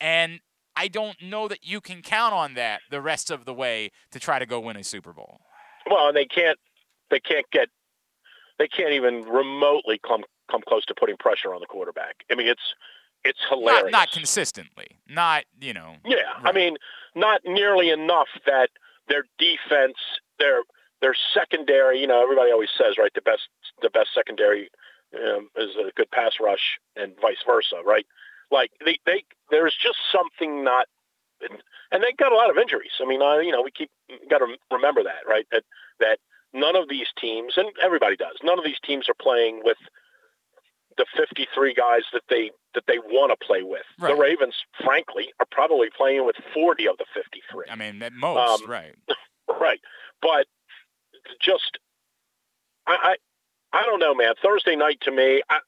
And 0.00 0.40
I 0.74 0.88
don't 0.88 1.22
know 1.22 1.46
that 1.46 1.60
you 1.62 1.80
can 1.80 2.02
count 2.02 2.34
on 2.34 2.54
that 2.54 2.80
the 2.90 3.00
rest 3.00 3.30
of 3.30 3.44
the 3.44 3.54
way 3.54 3.90
to 4.10 4.18
try 4.18 4.40
to 4.40 4.46
go 4.46 4.58
win 4.58 4.76
a 4.76 4.82
Super 4.82 5.12
Bowl. 5.12 5.40
Well, 5.88 6.08
and 6.08 6.16
they 6.16 6.24
can't 6.24 6.58
they 7.10 7.20
can't 7.20 7.46
get 7.52 7.68
they 8.58 8.66
can't 8.66 8.92
even 8.92 9.22
remotely 9.22 10.00
come 10.04 10.24
come 10.50 10.62
close 10.66 10.84
to 10.86 10.94
putting 10.94 11.16
pressure 11.16 11.54
on 11.54 11.60
the 11.60 11.66
quarterback. 11.66 12.24
I 12.30 12.34
mean, 12.34 12.48
it's 12.48 12.74
it's 13.24 13.40
hilarious. 13.48 13.84
Not, 13.84 13.92
not 13.92 14.10
consistently. 14.12 14.86
Not, 15.08 15.44
you 15.60 15.74
know. 15.74 15.96
yeah, 16.06 16.32
I 16.42 16.52
mean, 16.52 16.76
not 17.14 17.42
nearly 17.44 17.90
enough 17.90 18.28
that 18.46 18.70
their 19.08 19.24
defense, 19.38 19.96
their 20.38 20.62
their 21.00 21.14
secondary. 21.34 22.00
You 22.00 22.06
know, 22.06 22.22
everybody 22.22 22.50
always 22.50 22.70
says, 22.76 22.96
right, 22.98 23.12
the 23.14 23.22
best 23.22 23.48
the 23.82 23.90
best 23.90 24.10
secondary 24.14 24.70
um, 25.14 25.48
is 25.56 25.70
a 25.76 25.92
good 25.96 26.10
pass 26.10 26.32
rush, 26.40 26.78
and 26.96 27.12
vice 27.20 27.42
versa, 27.46 27.76
right? 27.84 28.06
Like 28.50 28.70
they 28.84 28.98
they 29.06 29.24
there's 29.50 29.76
just 29.80 29.98
something 30.12 30.64
not. 30.64 30.86
And 31.90 32.04
they 32.04 32.12
got 32.12 32.32
a 32.32 32.36
lot 32.36 32.50
of 32.50 32.58
injuries. 32.58 32.92
I 33.00 33.06
mean, 33.06 33.22
uh, 33.22 33.38
you 33.38 33.50
know, 33.50 33.62
we 33.62 33.70
keep 33.70 33.90
got 34.28 34.38
to 34.38 34.56
remember 34.70 35.02
that, 35.02 35.26
right? 35.26 35.46
That 35.50 35.64
that 35.98 36.18
none 36.52 36.76
of 36.76 36.88
these 36.88 37.08
teams, 37.18 37.54
and 37.56 37.68
everybody 37.82 38.16
does, 38.16 38.36
none 38.42 38.58
of 38.58 38.64
these 38.64 38.78
teams 38.84 39.08
are 39.08 39.14
playing 39.20 39.62
with 39.64 39.78
the 41.00 41.06
53 41.16 41.72
guys 41.74 42.02
that 42.12 42.22
they 42.28 42.50
that 42.74 42.84
they 42.86 42.98
want 42.98 43.32
to 43.32 43.46
play 43.46 43.62
with. 43.62 43.82
Right. 43.98 44.14
The 44.14 44.20
Ravens, 44.20 44.54
frankly, 44.84 45.32
are 45.40 45.46
probably 45.50 45.88
playing 45.96 46.24
with 46.26 46.36
40 46.54 46.86
of 46.88 46.98
the 46.98 47.06
53. 47.14 47.64
I 47.70 47.74
mean, 47.74 48.00
at 48.02 48.12
most, 48.12 48.62
Um, 48.62 48.70
right. 48.70 48.94
Right. 49.60 49.80
But 50.22 50.46
just 51.40 51.78
I, 52.86 53.16
I 53.72 53.78
I 53.80 53.84
don't 53.86 53.98
know, 53.98 54.14
man. 54.14 54.34
Thursday 54.42 54.76
night 54.76 54.98
to 55.02 55.10
me, 55.10 55.42
I 55.50 55.58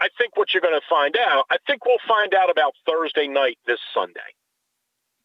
I 0.00 0.08
think 0.18 0.36
what 0.36 0.52
you're 0.52 0.60
going 0.60 0.78
to 0.78 0.86
find 0.88 1.16
out, 1.16 1.44
I 1.50 1.58
think 1.66 1.84
we'll 1.84 2.02
find 2.06 2.34
out 2.34 2.50
about 2.50 2.72
Thursday 2.86 3.28
night 3.28 3.58
this 3.66 3.78
Sunday. 3.94 4.30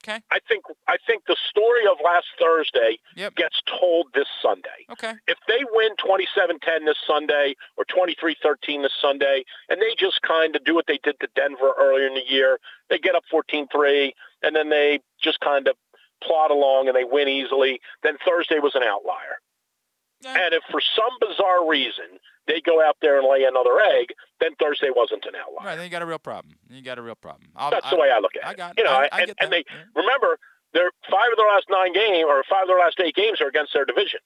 Okay. 0.06 0.22
I 0.32 0.40
think 0.48 0.66
I 0.88 0.98
think 1.08 1.24
the 1.28 1.38
story 1.50 1.86
of 1.90 1.98
last 2.04 2.28
Thursday 2.40 2.98
Yep. 3.16 3.36
gets 3.36 3.62
told 3.80 4.08
this 4.14 4.28
Sunday. 4.42 4.86
Okay. 4.92 5.14
If 5.28 5.38
they 5.48 5.64
win 5.72 5.96
27-10 5.96 6.86
this 6.86 6.98
Sunday 7.08 7.56
or 7.78 7.86
23-13 7.86 8.82
this 8.84 8.92
Sunday, 9.00 9.44
and 9.70 9.82
they 9.82 9.96
just 9.98 10.22
kind 10.22 10.56
of 10.56 10.64
do 10.66 10.76
what 10.76 10.88
they 10.88 11.00
did 11.04 11.20
to 11.22 11.28
Denver 11.36 11.74
earlier 11.80 12.08
in 12.08 12.16
the 12.16 12.28
year, 12.28 12.60
they 12.90 13.00
get 13.00 13.16
up 13.16 13.24
14-3, 13.32 14.12
and 14.42 14.56
then 14.56 14.70
they 14.70 15.00
just 15.22 15.40
kind 15.40 15.68
of 15.68 15.76
plod 16.22 16.52
along 16.52 16.88
and 16.88 16.96
they 16.96 17.04
win 17.04 17.28
easily, 17.28 17.80
then 18.02 18.16
Thursday 18.26 18.60
was 18.60 18.76
an 18.76 18.84
outlier. 18.84 19.40
Yeah. 20.24 20.46
And 20.46 20.54
if 20.54 20.64
for 20.72 20.80
some 20.82 21.12
bizarre 21.20 21.68
reason 21.68 22.20
they 22.48 22.62
go 22.62 22.82
out 22.84 22.98
there 23.02 23.20
and 23.20 23.28
lay 23.28 23.44
another 23.44 23.80
egg, 23.80 24.08
then 24.40 24.52
Thursday 24.60 24.90
wasn't 24.96 25.26
an 25.26 25.34
outlier. 25.36 25.68
Right. 25.68 25.76
Then 25.76 25.86
you 25.86 25.92
got 25.92 26.02
a 26.02 26.06
real 26.06 26.20
problem. 26.20 26.56
You 26.70 26.82
got 26.82 26.98
a 26.98 27.02
real 27.02 27.16
problem. 27.16 27.50
I'll, 27.56 27.72
That's 27.72 27.86
I, 27.86 27.90
the 27.92 27.98
way 27.98 28.12
I 28.12 28.20
look 28.20 28.34
at 28.42 28.48
I 28.48 28.52
it. 28.52 28.58
got 28.58 28.78
you 28.78 28.84
know, 28.84 28.92
I, 28.92 29.10
I 29.12 29.22
and, 29.22 29.34
and 29.40 29.52
they 29.52 29.64
Yeah. 29.70 29.84
remember 29.96 30.40
their 30.74 30.92
five 31.10 31.30
of 31.32 31.38
their 31.38 31.48
last 31.48 31.66
nine 31.70 31.94
games 31.94 32.26
or 32.28 32.44
five 32.50 32.64
of 32.64 32.68
their 32.68 32.80
last 32.80 33.00
eight 33.00 33.16
games 33.16 33.40
are 33.42 33.48
against 33.48 33.74
their 33.74 33.86
division. 33.86 34.20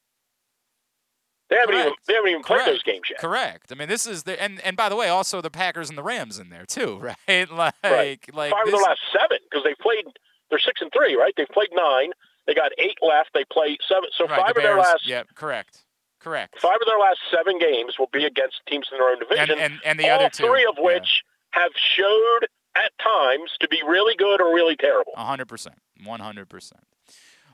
They 1.50 1.56
haven't 1.56 1.76
even 1.76 1.86
Correct. 1.88 2.08
they 2.08 2.14
haven't 2.14 2.30
even 2.30 2.44
played 2.44 2.68
those 2.68 2.84
games 2.84 3.04
yet. 3.10 3.20
Correct. 3.20 3.72
I 3.72 3.76
mean, 3.76 3.88
this 3.88 4.06
is 4.06 4.24
the 4.24 4.42
and 4.42 4.60
and 4.62 4.76
by 4.76 4.90
the 4.90 4.96
way, 4.98 5.08
also 5.08 5.40
the 5.42 5.50
Packers 5.52 5.88
and 5.90 5.98
the 5.98 6.04
Rams 6.04 6.40
in 6.40 6.50
there 6.50 6.66
too, 6.66 6.98
right? 7.28 7.50
Like 7.50 7.74
Right. 7.84 8.20
like 8.34 8.52
five 8.52 8.66
of 8.66 8.72
the 8.72 8.78
last 8.78 9.00
seven 9.14 9.38
because 9.50 9.64
they 9.64 9.74
played. 9.82 10.06
They're 10.50 10.60
six 10.60 10.82
and 10.82 10.92
three, 10.94 11.16
right? 11.16 11.34
They've 11.38 11.48
played 11.48 11.70
nine. 11.74 12.12
They 12.48 12.54
got 12.54 12.72
eight 12.78 12.98
left. 13.02 13.32
They 13.34 13.44
play 13.52 13.78
seven. 13.88 14.10
So 14.18 14.26
right, 14.28 14.40
five 14.40 14.56
the 14.56 14.60
of 14.62 14.64
their 14.64 14.76
Bears, 14.76 14.86
last 14.88 15.08
Yep. 15.08 15.28
Correct. 15.36 15.84
Correct. 16.20 16.60
five 16.62 16.76
of 16.82 16.88
their 16.88 17.00
last 17.00 17.20
seven 17.32 17.60
games 17.60 17.96
will 18.00 18.10
be 18.12 18.26
against 18.26 18.62
teams 18.68 18.88
in 18.92 18.98
their 18.98 19.10
own 19.10 19.20
division. 19.20 19.58
and 19.60 19.80
and 19.86 20.00
the 20.00 20.10
all 20.10 20.20
other 20.20 20.30
two. 20.30 20.48
three 20.48 20.66
of 20.66 20.76
yeah. 20.78 20.84
which 20.84 21.24
have 21.52 21.72
showed 21.76 22.48
at 22.76 22.92
times 23.02 23.52
to 23.62 23.68
be 23.68 23.82
really 23.88 24.16
good 24.16 24.42
or 24.42 24.54
really 24.54 24.76
terrible. 24.76 25.14
Hundred 25.16 25.48
percent, 25.48 25.76
one 26.04 26.20
hundred 26.20 26.50
percent. 26.50 26.82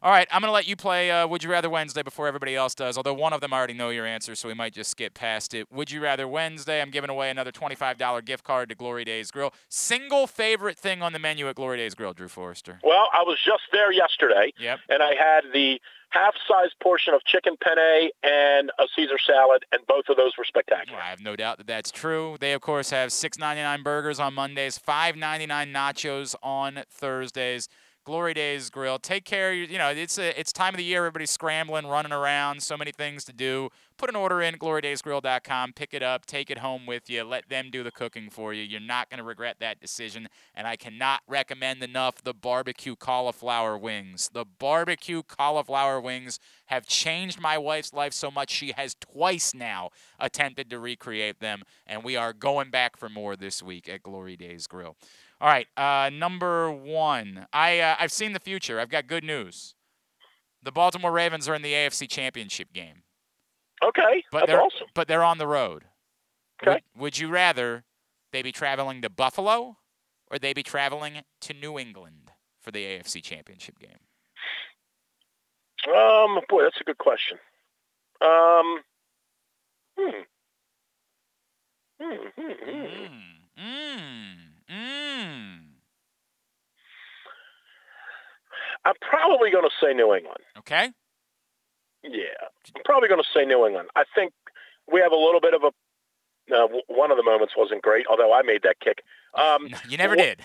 All 0.01 0.11
right, 0.11 0.27
I'm 0.31 0.41
gonna 0.41 0.51
let 0.51 0.67
you 0.67 0.75
play 0.75 1.11
uh, 1.11 1.25
Would 1.27 1.45
You 1.45 1.49
Rather 1.49 1.69
Wednesday 1.69 2.03
before 2.03 2.27
everybody 2.27 2.57
else 2.57 2.75
does. 2.75 2.97
Although 2.97 3.13
one 3.13 3.31
of 3.31 3.39
them 3.39 3.53
I 3.53 3.57
already 3.57 3.73
know 3.73 3.89
your 3.89 4.05
answer, 4.05 4.35
so 4.35 4.49
we 4.49 4.53
might 4.53 4.73
just 4.73 4.91
skip 4.91 5.13
past 5.13 5.53
it. 5.53 5.71
Would 5.71 5.91
you 5.91 6.01
rather 6.01 6.27
Wednesday? 6.27 6.81
I'm 6.81 6.89
giving 6.89 7.09
away 7.09 7.29
another 7.29 7.53
twenty-five 7.53 7.97
dollar 7.97 8.21
gift 8.21 8.43
card 8.43 8.67
to 8.67 8.75
Glory 8.75 9.05
Days 9.05 9.31
Grill. 9.31 9.53
Single 9.69 10.27
favorite 10.27 10.77
thing 10.77 11.01
on 11.01 11.13
the 11.13 11.19
menu 11.19 11.47
at 11.47 11.55
Glory 11.55 11.77
Days 11.77 11.95
Grill, 11.95 12.11
Drew 12.11 12.27
Forrester. 12.27 12.81
Well, 12.83 13.07
I 13.13 13.23
was 13.23 13.39
just 13.45 13.63
there 13.71 13.93
yesterday, 13.93 14.51
Yep. 14.59 14.79
and 14.89 15.01
I 15.01 15.15
had 15.15 15.45
the 15.53 15.79
half-size 16.13 16.69
portion 16.81 17.13
of 17.13 17.23
chicken 17.25 17.55
penne 17.61 18.09
and 18.23 18.71
a 18.79 18.85
Caesar 18.95 19.17
salad, 19.17 19.65
and 19.71 19.85
both 19.87 20.05
of 20.09 20.17
those 20.17 20.31
were 20.37 20.45
spectacular. 20.45 20.99
I 20.99 21.09
have 21.09 21.21
no 21.21 21.35
doubt 21.35 21.57
that 21.57 21.67
that's 21.67 21.91
true. 21.91 22.37
They 22.39 22.53
of 22.53 22.61
course 22.61 22.91
have 22.91 23.09
$6.99 23.09 23.83
burgers 23.83 24.19
on 24.19 24.33
Mondays, 24.33 24.79
$5.99 24.79 25.47
nachos 25.73 26.35
on 26.43 26.83
Thursdays. 26.89 27.67
Glory 28.05 28.33
Days 28.33 28.69
Grill. 28.69 28.99
Take 28.99 29.23
care. 29.23 29.53
You 29.53 29.77
know, 29.77 29.89
it's 29.89 30.17
a, 30.17 30.37
it's 30.37 30.51
time 30.51 30.73
of 30.73 30.77
the 30.77 30.83
year. 30.83 30.99
Everybody's 30.99 31.31
scrambling, 31.31 31.87
running 31.87 32.11
around. 32.11 32.61
So 32.61 32.75
many 32.75 32.91
things 32.91 33.23
to 33.25 33.33
do. 33.33 33.69
Put 34.03 34.09
an 34.09 34.15
order 34.17 34.41
in 34.41 34.55
glorydaysgrill.com, 34.55 35.71
pick 35.71 35.93
it 35.93 36.03
up, 36.03 36.25
take 36.25 36.51
it 36.51 36.57
home 36.57 36.85
with 36.85 37.09
you, 37.09 37.23
let 37.23 37.47
them 37.47 37.69
do 37.71 37.83
the 37.83 37.91
cooking 37.91 38.29
for 38.29 38.53
you. 38.53 38.61
You're 38.61 38.81
not 38.81 39.09
going 39.09 39.19
to 39.19 39.23
regret 39.23 39.61
that 39.61 39.79
decision. 39.79 40.27
And 40.53 40.67
I 40.67 40.75
cannot 40.75 41.21
recommend 41.25 41.81
enough 41.81 42.21
the 42.21 42.33
barbecue 42.33 42.97
cauliflower 42.97 43.77
wings. 43.77 44.29
The 44.33 44.43
barbecue 44.43 45.23
cauliflower 45.23 46.01
wings 46.01 46.37
have 46.65 46.85
changed 46.85 47.39
my 47.39 47.57
wife's 47.57 47.93
life 47.93 48.11
so 48.11 48.29
much 48.29 48.49
she 48.49 48.73
has 48.75 48.93
twice 48.99 49.53
now 49.53 49.91
attempted 50.19 50.69
to 50.71 50.79
recreate 50.79 51.39
them. 51.39 51.63
And 51.87 52.03
we 52.03 52.17
are 52.17 52.33
going 52.33 52.71
back 52.71 52.97
for 52.97 53.07
more 53.07 53.37
this 53.37 53.63
week 53.63 53.87
at 53.87 54.03
Glory 54.03 54.35
Days 54.35 54.67
Grill. 54.67 54.97
All 55.39 55.47
right, 55.47 55.67
uh, 55.77 56.09
number 56.09 56.69
one. 56.69 57.47
I 57.53 57.79
uh, 57.79 57.95
I've 57.97 58.11
seen 58.11 58.33
the 58.33 58.41
future. 58.41 58.81
I've 58.81 58.89
got 58.89 59.07
good 59.07 59.23
news. 59.23 59.75
The 60.61 60.73
Baltimore 60.73 61.13
Ravens 61.13 61.47
are 61.47 61.55
in 61.55 61.61
the 61.61 61.71
AFC 61.71 62.09
Championship 62.09 62.73
game. 62.73 63.02
Okay, 63.89 64.23
But 64.31 64.39
that's 64.41 64.47
they're 64.47 64.61
awesome. 64.61 64.87
but 64.93 65.07
they're 65.07 65.23
on 65.23 65.37
the 65.37 65.47
road. 65.47 65.83
Okay. 66.61 66.81
Would, 66.95 67.01
would 67.01 67.17
you 67.19 67.27
rather 67.29 67.83
they 68.31 68.41
be 68.41 68.51
traveling 68.51 69.01
to 69.01 69.09
Buffalo 69.09 69.77
or 70.31 70.39
they 70.39 70.53
be 70.53 70.63
traveling 70.63 71.21
to 71.41 71.53
New 71.53 71.77
England 71.77 72.31
for 72.61 72.71
the 72.71 72.83
AFC 72.85 73.21
Championship 73.23 73.77
game? 73.79 73.99
Um, 75.93 76.39
boy, 76.47 76.63
that's 76.63 76.79
a 76.79 76.83
good 76.85 76.97
question. 76.97 77.37
Um, 78.21 78.79
hmm. 79.97 80.21
Hmm, 82.01 82.15
hmm, 82.35 82.51
hmm. 82.63 82.71
Mm. 82.71 83.09
Mm. 83.59 84.35
Mm. 84.71 85.59
I'm 88.85 88.93
probably 89.01 89.51
going 89.51 89.63
to 89.65 89.69
say 89.85 89.93
New 89.93 90.13
England. 90.13 90.39
Okay. 90.59 90.91
Yeah, 92.03 92.25
I'm 92.75 92.83
probably 92.83 93.07
going 93.09 93.21
to 93.21 93.27
say 93.33 93.45
New 93.45 93.65
England. 93.65 93.89
I 93.95 94.03
think 94.15 94.33
we 94.91 94.99
have 95.01 95.11
a 95.11 95.15
little 95.17 95.39
bit 95.41 95.53
of 95.53 95.63
a. 95.63 95.67
Uh, 96.53 96.67
w- 96.67 96.81
one 96.87 97.09
of 97.09 97.15
the 97.17 97.23
moments 97.23 97.53
wasn't 97.55 97.81
great, 97.81 98.05
although 98.07 98.33
I 98.33 98.41
made 98.41 98.63
that 98.63 98.79
kick. 98.81 99.01
Um, 99.33 99.67
No, 99.69 99.77
you 99.89 99.95
never 99.97 100.15
did. 100.15 100.39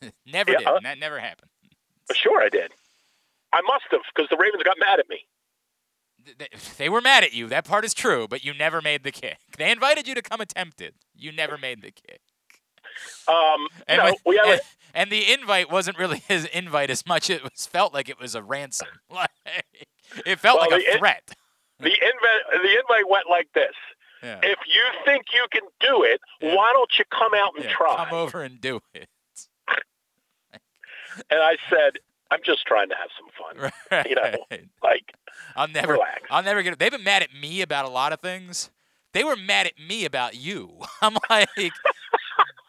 the- 0.00 0.12
Never 0.26 0.52
Yeah, 0.52 0.58
did. 0.58 0.66
uh, 0.68 0.80
that 0.82 0.98
never 0.98 1.18
happened. 1.18 1.50
sure, 2.14 2.40
I 2.42 2.48
did. 2.48 2.72
I 3.52 3.60
must 3.62 3.84
have 3.90 4.00
because 4.14 4.28
the 4.30 4.36
Ravens 4.36 4.62
got 4.62 4.76
mad 4.78 4.98
at 5.00 5.08
me. 5.08 5.26
They, 6.38 6.48
they 6.78 6.88
were 6.88 7.00
mad 7.00 7.24
at 7.24 7.32
you. 7.32 7.48
That 7.48 7.64
part 7.64 7.84
is 7.84 7.92
true, 7.94 8.26
but 8.28 8.44
you 8.44 8.54
never 8.54 8.80
made 8.80 9.02
the 9.02 9.10
kick. 9.12 9.38
They 9.58 9.70
invited 9.72 10.06
you 10.06 10.14
to 10.14 10.22
come 10.22 10.40
attempt 10.40 10.80
it. 10.80 10.94
You 11.14 11.32
never 11.32 11.58
made 11.58 11.82
the 11.82 11.90
kick. 11.90 12.20
Um, 13.28 13.66
And, 13.88 13.98
no, 13.98 14.04
have 14.06 14.16
and, 14.26 14.60
and 14.94 15.10
the 15.10 15.32
invite 15.32 15.70
wasn't 15.70 15.98
really 15.98 16.18
his 16.28 16.44
invite 16.46 16.90
as 16.90 17.06
much. 17.06 17.30
It 17.30 17.42
was 17.42 17.66
felt 17.66 17.92
like 17.94 18.08
it 18.08 18.18
was 18.20 18.34
a 18.34 18.42
ransom. 18.42 18.88
Like 19.10 19.30
it 20.26 20.38
felt 20.40 20.60
Well, 20.60 20.70
like 20.70 20.82
a 20.82 20.92
in- 20.92 20.98
threat. 20.98 21.22
the 21.80 21.86
invite. 21.90 22.62
The 22.62 22.78
invite 22.80 23.08
went 23.08 23.24
like 23.30 23.48
this: 23.54 23.74
Yeah. 24.22 24.38
If 24.42 24.58
you 24.66 24.82
think 25.04 25.26
you 25.32 25.46
can 25.50 25.62
do 25.80 26.02
it, 26.02 26.20
Yeah. 26.40 26.54
why 26.54 26.72
don't 26.72 26.90
you 26.98 27.04
come 27.10 27.32
out 27.34 27.54
and 27.56 27.64
Yeah, 27.64 27.72
try? 27.74 27.96
Come 28.08 28.14
over 28.18 28.42
and 28.42 28.60
do 28.60 28.80
it. 28.94 29.08
And 31.30 31.40
I 31.40 31.56
said, 31.68 31.98
I'm 32.30 32.40
just 32.44 32.64
trying 32.66 32.88
to 32.88 32.94
have 32.94 33.10
some 33.18 33.28
fun. 33.36 33.70
Right. 33.90 34.08
You 34.08 34.14
know, 34.16 34.32
Like, 34.82 35.12
I'll 35.54 35.68
never. 35.68 35.92
relax. 35.94 36.22
I'll 36.30 36.42
never 36.42 36.62
get. 36.62 36.78
They've 36.78 36.90
been 36.90 37.04
mad 37.04 37.22
at 37.22 37.34
me 37.34 37.60
about 37.60 37.84
a 37.84 37.88
lot 37.90 38.12
of 38.14 38.20
things. 38.20 38.70
They 39.12 39.22
were 39.22 39.36
mad 39.36 39.66
at 39.66 39.74
me 39.78 40.06
about 40.06 40.34
you. 40.36 40.78
I'm 41.02 41.16
like, 41.28 41.50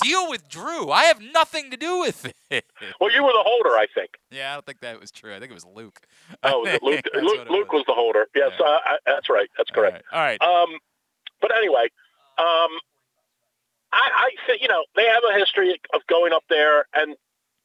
deal 0.03 0.29
with 0.29 0.47
Drew. 0.47 0.91
I 0.91 1.03
have 1.05 1.21
nothing 1.21 1.71
to 1.71 1.77
do 1.77 1.99
with 1.99 2.31
it. 2.49 2.65
Well, 2.99 3.11
you 3.11 3.23
were 3.23 3.31
the 3.31 3.43
holder, 3.45 3.69
I 3.71 3.87
think. 3.93 4.11
Yeah, 4.31 4.51
I 4.51 4.53
don't 4.55 4.65
think 4.65 4.79
that 4.81 4.99
was 4.99 5.11
true. 5.11 5.33
I 5.35 5.39
think 5.39 5.51
it 5.51 5.53
was 5.55 5.65
Luke. 5.65 5.99
Oh, 6.43 6.59
was 6.59 6.79
Luke, 6.81 7.05
Luke, 7.13 7.49
Luke 7.49 7.71
was 7.73 7.83
the 7.87 7.93
holder. 7.93 8.27
Yes, 8.35 8.51
Yeah. 8.59 8.65
uh, 8.65 8.79
I, 8.85 8.97
that's 9.05 9.29
right. 9.29 9.49
That's 9.57 9.69
correct. 9.71 10.03
right. 10.11 10.17
All 10.17 10.25
right. 10.25 10.41
Um, 10.41 10.77
but 11.41 11.55
anyway, 11.55 11.87
um, 12.37 12.71
I, 13.91 14.09
I 14.15 14.29
think 14.47 14.61
you 14.61 14.67
know 14.67 14.83
they 14.95 15.05
have 15.05 15.23
a 15.33 15.37
history 15.37 15.79
of 15.93 16.01
going 16.07 16.33
up 16.33 16.43
there, 16.49 16.85
and 16.93 17.15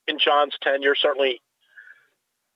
in 0.07 0.19
John's 0.19 0.55
tenure, 0.61 0.95
certainly 0.95 1.41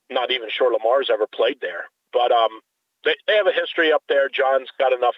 not 0.09 0.31
even 0.31 0.49
sure 0.49 0.71
Lamar's 0.71 1.09
ever 1.11 1.25
played 1.27 1.59
there, 1.61 1.85
but 2.11 2.31
um, 2.31 2.59
they, 3.05 3.15
they 3.27 3.35
have 3.35 3.47
a 3.47 3.51
history 3.51 3.91
up 3.91 4.03
there. 4.09 4.29
John's 4.29 4.69
got 4.77 4.93
enough 4.93 5.15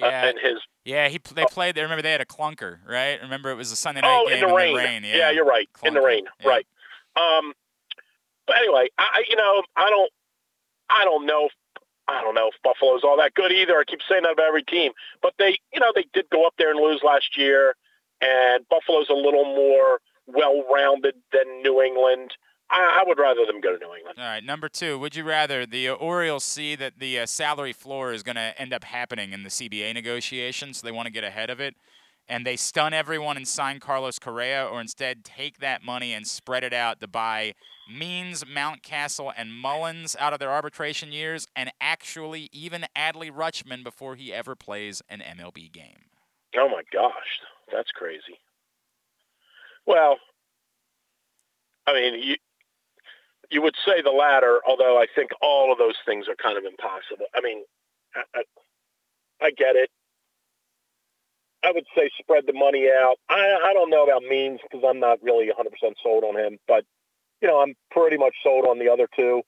yeah. 0.00 0.30
in 0.30 0.36
his 0.38 0.58
yeah. 0.84 1.08
He. 1.08 1.18
They 1.34 1.44
played 1.50 1.74
They 1.74 1.82
Remember 1.82 2.02
they 2.02 2.12
had 2.12 2.20
a 2.20 2.26
clunker, 2.26 2.78
right? 2.86 3.20
Remember 3.20 3.50
it 3.50 3.56
was 3.56 3.72
a 3.72 3.76
Sunday 3.76 4.00
night 4.02 4.18
oh 4.22 4.28
game 4.28 4.42
in 4.42 4.48
the 4.48 4.54
rain. 4.54 4.76
The 4.76 4.82
rain. 4.82 5.02
Yeah. 5.04 5.30
you're 5.30 5.44
right. 5.44 5.68
In 5.82 5.94
the 5.94 6.00
rain, 6.00 6.24
Yeah. 6.40 6.48
right? 6.48 6.66
Um, 7.16 7.52
but 8.46 8.56
anyway, 8.58 8.88
I 8.98 9.08
I- 9.14 9.24
you 9.28 9.36
know 9.36 9.62
I 9.76 9.90
don't 9.90 10.12
I 10.90 11.04
don't 11.04 11.26
know. 11.26 11.48
I 12.08 12.20
don't 12.22 12.34
know 12.34 12.48
if 12.48 12.54
Buffalo's 12.62 13.02
all 13.02 13.16
that 13.16 13.34
good 13.34 13.50
either. 13.50 13.76
I 13.78 13.84
keep 13.84 13.98
saying 14.08 14.22
that 14.22 14.32
about 14.32 14.46
every 14.46 14.62
team, 14.62 14.92
but 15.22 15.34
they, 15.40 15.58
you 15.74 15.80
know, 15.80 15.90
they 15.92 16.06
did 16.12 16.30
go 16.30 16.46
up 16.46 16.54
there 16.56 16.70
and 16.70 16.78
lose 16.78 17.02
last 17.02 17.36
year, 17.36 17.74
and 18.20 18.64
Buffalo's 18.68 19.08
a 19.10 19.14
little 19.14 19.44
more 19.44 19.98
well-rounded 20.28 21.16
than 21.32 21.62
New 21.62 21.82
England. 21.82 22.36
I, 22.70 23.00
I 23.00 23.04
would 23.06 23.18
rather 23.18 23.46
them 23.46 23.60
go 23.60 23.72
to 23.72 23.78
New 23.78 23.94
England. 23.94 24.18
All 24.18 24.24
right, 24.24 24.42
number 24.42 24.68
two. 24.68 24.98
Would 24.98 25.14
you 25.14 25.24
rather 25.24 25.66
the 25.66 25.90
Orioles 25.90 26.44
see 26.44 26.74
that 26.76 26.98
the 26.98 27.20
uh, 27.20 27.26
salary 27.26 27.72
floor 27.72 28.12
is 28.12 28.22
going 28.22 28.36
to 28.36 28.60
end 28.60 28.72
up 28.72 28.84
happening 28.84 29.32
in 29.32 29.42
the 29.42 29.50
CBA 29.50 29.94
negotiations, 29.94 30.78
so 30.78 30.86
they 30.86 30.92
want 30.92 31.06
to 31.06 31.12
get 31.12 31.24
ahead 31.24 31.48
of 31.48 31.60
it, 31.60 31.76
and 32.28 32.44
they 32.44 32.56
stun 32.56 32.92
everyone 32.92 33.36
and 33.36 33.46
sign 33.46 33.78
Carlos 33.78 34.18
Correa, 34.18 34.66
or 34.66 34.80
instead 34.80 35.24
take 35.24 35.58
that 35.58 35.84
money 35.84 36.12
and 36.12 36.26
spread 36.26 36.64
it 36.64 36.72
out 36.72 37.00
to 37.00 37.06
buy 37.06 37.54
Means, 37.88 38.42
Mountcastle, 38.42 39.32
and 39.36 39.54
Mullins 39.54 40.16
out 40.18 40.32
of 40.32 40.40
their 40.40 40.50
arbitration 40.50 41.12
years, 41.12 41.46
and 41.54 41.70
actually 41.80 42.48
even 42.52 42.84
Adley 42.96 43.30
Rutschman 43.30 43.84
before 43.84 44.16
he 44.16 44.32
ever 44.32 44.56
plays 44.56 45.02
an 45.08 45.20
MLB 45.20 45.70
game? 45.70 46.06
Oh 46.56 46.68
my 46.68 46.82
gosh, 46.92 47.40
that's 47.72 47.92
crazy. 47.92 48.40
Well, 49.86 50.16
I 51.86 51.92
mean, 51.92 52.20
you 52.20 52.36
you 53.50 53.62
would 53.62 53.74
say 53.84 54.02
the 54.02 54.10
latter, 54.10 54.60
although 54.66 54.98
I 54.98 55.06
think 55.14 55.30
all 55.40 55.72
of 55.72 55.78
those 55.78 55.96
things 56.04 56.26
are 56.28 56.34
kind 56.36 56.58
of 56.58 56.64
impossible. 56.64 57.26
I 57.34 57.40
mean, 57.40 57.64
I, 58.14 58.22
I, 58.34 58.42
I 59.46 59.50
get 59.50 59.76
it. 59.76 59.90
I 61.64 61.72
would 61.72 61.86
say 61.96 62.10
spread 62.18 62.44
the 62.46 62.52
money 62.52 62.88
out. 62.88 63.16
I, 63.28 63.58
I 63.64 63.72
don't 63.72 63.90
know 63.90 64.04
about 64.04 64.22
Means 64.22 64.60
because 64.62 64.84
I'm 64.86 65.00
not 65.00 65.18
really 65.22 65.46
100% 65.48 65.94
sold 66.02 66.22
on 66.24 66.36
him, 66.38 66.58
but 66.68 66.84
you 67.42 67.48
know, 67.48 67.60
I'm 67.60 67.74
pretty 67.90 68.16
much 68.16 68.34
sold 68.42 68.66
on 68.66 68.78
the 68.78 68.88
other 68.88 69.08
two, 69.14 69.42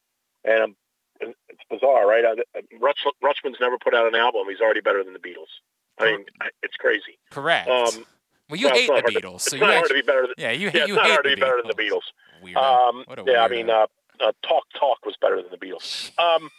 and 0.45 0.63
I'm, 0.63 0.77
it's 1.21 1.63
bizarre, 1.71 2.07
right? 2.07 2.25
I, 2.25 2.61
Rutsch, 2.81 3.05
Rutschman's 3.23 3.59
never 3.61 3.79
put 3.79 3.95
out 3.95 4.07
an 4.07 4.15
album. 4.15 4.43
He's 4.49 4.61
already 4.61 4.81
better 4.81 5.03
than 5.03 5.13
the 5.15 5.19
Beatles. 5.19 5.51
I 5.99 6.05
mean, 6.07 6.25
I- 6.41 6.51
it's 6.63 6.77
crazy. 6.77 7.19
Correct. 7.31 7.69
Um, 7.69 8.05
well, 8.49 8.59
you 8.61 8.69
it's 8.69 8.79
hate 8.79 8.89
the 8.89 9.11
to- 9.13 9.21
Beatles, 9.21 9.35
It's 9.37 9.51
so 9.51 9.57
you 9.57 9.61
not 9.61 9.71
hard 9.71 9.79
actually, 9.85 9.99
to 10.01 10.03
be 10.03 10.07
better 10.07 10.23
than 10.23 10.35
yeah, 10.39 10.51
you, 10.53 10.71
yeah, 10.73 10.87
you 10.87 10.95
hate 10.97 11.07
hard 11.07 11.25
to 11.25 11.31
the 11.31 11.37
be 11.37 11.41
better 11.41 11.61
than 11.63 11.69
the 11.69 11.83
Beatles. 11.83 12.03
Weirdo. 12.43 13.19
Um, 13.19 13.27
yeah, 13.27 13.45
I 13.45 13.49
mean, 13.49 13.71
uh, 13.71 13.87
uh, 14.21 14.33
Talk 14.47 14.65
Talk 14.79 15.05
was 15.05 15.17
better 15.21 15.37
than 15.43 15.51
the 15.51 15.59
Beatles. 15.59 16.11
Um, 16.19 16.51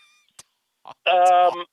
um, 1.11 1.65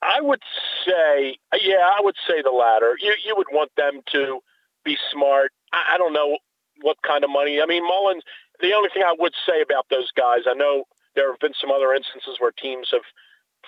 I 0.00 0.20
would 0.20 0.42
say, 0.86 1.38
yeah, 1.62 1.90
I 1.96 2.00
would 2.00 2.16
say 2.26 2.42
the 2.42 2.50
latter. 2.50 2.96
You 3.00 3.14
you 3.24 3.34
would 3.36 3.48
want 3.52 3.70
them 3.76 4.00
to 4.12 4.40
be 4.84 4.96
smart. 5.10 5.52
I, 5.72 5.94
I 5.94 5.98
don't 5.98 6.12
know 6.12 6.38
what 6.80 6.96
kind 7.02 7.24
of 7.24 7.30
money. 7.30 7.60
I 7.60 7.66
mean, 7.66 7.86
Mullins. 7.86 8.22
The 8.60 8.74
only 8.74 8.90
thing 8.94 9.02
I 9.02 9.14
would 9.18 9.32
say 9.46 9.60
about 9.60 9.86
those 9.90 10.10
guys, 10.12 10.40
I 10.48 10.54
know 10.54 10.84
there 11.16 11.30
have 11.30 11.40
been 11.40 11.54
some 11.60 11.70
other 11.70 11.92
instances 11.92 12.36
where 12.38 12.52
teams 12.52 12.88
have 12.92 13.02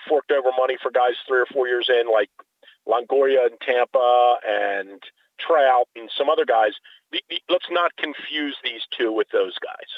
forked 0.07 0.31
over 0.31 0.49
money 0.57 0.77
for 0.81 0.89
guys 0.91 1.13
three 1.27 1.39
or 1.39 1.45
four 1.47 1.67
years 1.67 1.89
in, 1.89 2.09
like 2.11 2.29
Longoria 2.87 3.47
in 3.49 3.57
Tampa 3.65 4.35
and 4.47 5.01
Trout 5.39 5.87
and 5.95 6.09
some 6.17 6.29
other 6.29 6.45
guys. 6.45 6.73
The, 7.11 7.21
the, 7.29 7.41
let's 7.49 7.67
not 7.69 7.95
confuse 7.97 8.57
these 8.63 8.81
two 8.97 9.11
with 9.11 9.27
those 9.31 9.53
guys. 9.59 9.89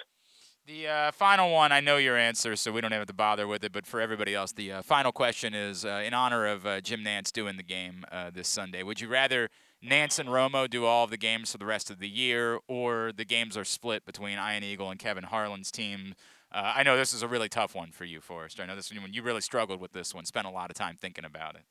The 0.67 0.87
uh, 0.87 1.11
final 1.13 1.49
one, 1.53 1.71
I 1.71 1.79
know 1.79 1.95
your 1.95 2.17
answer, 2.17 2.57
so 2.57 2.73
we 2.73 2.81
don't 2.81 2.91
have 2.91 3.07
to 3.07 3.13
bother 3.13 3.47
with 3.47 3.63
it. 3.63 3.71
But 3.71 3.87
for 3.87 4.01
everybody 4.01 4.35
else, 4.35 4.51
the 4.51 4.73
uh, 4.73 4.81
final 4.81 5.13
question 5.13 5.53
is 5.53 5.85
uh, 5.85 6.03
in 6.05 6.13
honor 6.13 6.45
of 6.45 6.65
uh, 6.65 6.81
Jim 6.81 7.05
Nantz 7.05 7.31
doing 7.31 7.55
the 7.55 7.63
game 7.63 8.05
uh, 8.11 8.31
this 8.31 8.49
Sunday. 8.49 8.83
Would 8.83 8.99
you 8.99 9.07
rather 9.07 9.49
Nantz 9.81 10.19
and 10.19 10.27
Romo 10.27 10.69
do 10.69 10.83
all 10.83 11.05
of 11.05 11.09
the 11.09 11.17
games 11.17 11.53
for 11.53 11.57
the 11.57 11.65
rest 11.65 11.89
of 11.89 11.99
the 11.99 12.09
year, 12.09 12.59
or 12.67 13.13
the 13.15 13.23
games 13.23 13.55
are 13.55 13.63
split 13.63 14.05
between 14.05 14.37
Ian 14.37 14.63
Eagle 14.63 14.89
and 14.89 14.99
Kevin 14.99 15.23
Harlan's 15.23 15.71
team? 15.71 16.15
Uh, 16.51 16.73
I 16.75 16.83
know 16.83 16.97
this 16.97 17.13
is 17.13 17.21
a 17.21 17.29
really 17.29 17.47
tough 17.49 17.73
one 17.73 17.91
for 17.91 18.03
you, 18.03 18.19
Forrester. 18.19 18.61
I 18.61 18.65
know 18.65 18.75
this 18.75 18.91
one 18.91 19.13
you 19.13 19.23
really 19.23 19.41
struggled 19.41 19.79
with 19.79 19.93
this 19.93 20.13
one. 20.13 20.25
Spent 20.25 20.47
a 20.47 20.51
lot 20.51 20.69
of 20.69 20.75
time 20.75 20.97
thinking 20.99 21.23
about 21.23 21.55
it. 21.55 21.61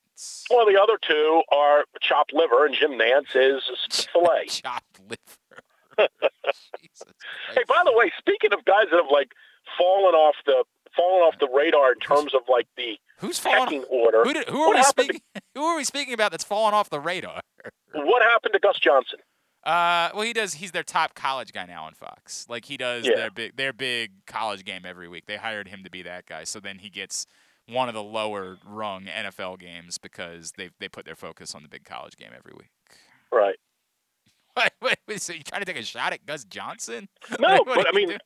Well, 0.51 0.67
the 0.67 0.81
other 0.81 0.99
two 1.01 1.43
are 1.53 1.85
chopped 2.01 2.33
liver, 2.33 2.65
and 2.67 2.75
Jim 2.75 2.93
Nantz 2.93 3.35
is 3.35 3.63
filet. 4.13 4.47
chopped 4.47 5.01
liver. 5.09 6.09
Jesus 6.81 7.03
Hey, 7.55 7.63
by 7.69 7.83
the 7.85 7.93
way, 7.93 8.13
speaking 8.19 8.53
of 8.53 8.65
guys 8.65 8.87
that 8.91 8.97
have 8.97 9.11
like 9.11 9.33
fallen 9.79 10.15
off 10.15 10.37
the 10.45 10.65
fallen 10.95 11.23
off 11.23 11.35
the 11.41 11.49
radar 11.55 11.93
in 11.93 11.99
terms 11.99 12.35
of 12.35 12.43
like 12.49 12.67
the 12.77 12.99
Who's 13.19 13.39
falling? 13.39 13.61
pecking 13.65 13.85
order, 13.85 14.25
Who, 14.25 14.33
did, 14.35 14.49
who 14.49 14.61
are 14.63 14.71
we 14.73 14.77
happened 14.79 15.09
to- 15.09 15.15
speaking? 15.15 15.21
Who 15.55 15.63
are 15.65 15.77
we 15.77 15.85
speaking 15.85 16.15
about 16.15 16.31
that's 16.33 16.45
fallen 16.45 16.75
off 16.75 16.91
the 16.91 17.01
radar? 17.01 17.41
what 17.95 18.23
happened 18.23 18.53
to 18.53 18.59
Gus 18.61 18.79
Johnson? 18.79 19.19
Uh, 19.65 20.11
well, 20.15 20.23
he 20.23 20.33
does. 20.33 20.55
He's 20.55 20.71
their 20.73 20.83
top 20.85 21.15
college 21.15 21.53
guy 21.53 21.65
now 21.67 21.85
on 21.85 21.95
Fox. 21.95 22.47
Like 22.49 22.67
he 22.67 22.77
does 22.77 23.07
Yeah. 23.07 23.17
their 23.17 23.31
big 23.31 23.57
their 23.57 23.73
big 23.73 24.13
college 24.27 24.65
game 24.65 24.83
every 24.87 25.09
week. 25.09 25.25
They 25.27 25.37
hired 25.37 25.67
him 25.69 25.83
to 25.85 25.91
be 25.91 26.03
that 26.03 26.27
guy. 26.27 26.45
So 26.45 26.61
then 26.61 26.79
he 26.79 26.89
gets 26.91 27.27
one 27.69 27.89
of 27.89 27.95
the 27.95 28.03
lower 28.03 28.59
rung 28.65 29.05
NFL 29.07 29.59
games 29.59 29.99
because 29.99 30.53
they 30.57 30.71
they 30.79 30.89
put 30.89 31.05
their 31.05 31.17
focus 31.17 31.55
on 31.55 31.63
the 31.63 31.69
big 31.69 31.85
college 31.85 32.17
game 32.17 32.31
every 32.37 32.53
week. 32.57 32.71
Right. 33.33 33.57
Wait, 34.57 34.71
wait, 34.81 34.97
wait, 35.07 35.21
so 35.21 35.35
you 35.35 35.43
trying 35.43 35.61
to 35.61 35.67
take 35.71 35.79
a 35.79 35.85
shot 35.85 36.15
at 36.15 36.25
Gus 36.25 36.43
Johnson? 36.45 37.11
No, 37.39 37.47
Like, 37.47 37.67
but 37.67 37.87
I 37.89 37.93
mean, 37.93 38.09
doing? 38.09 38.19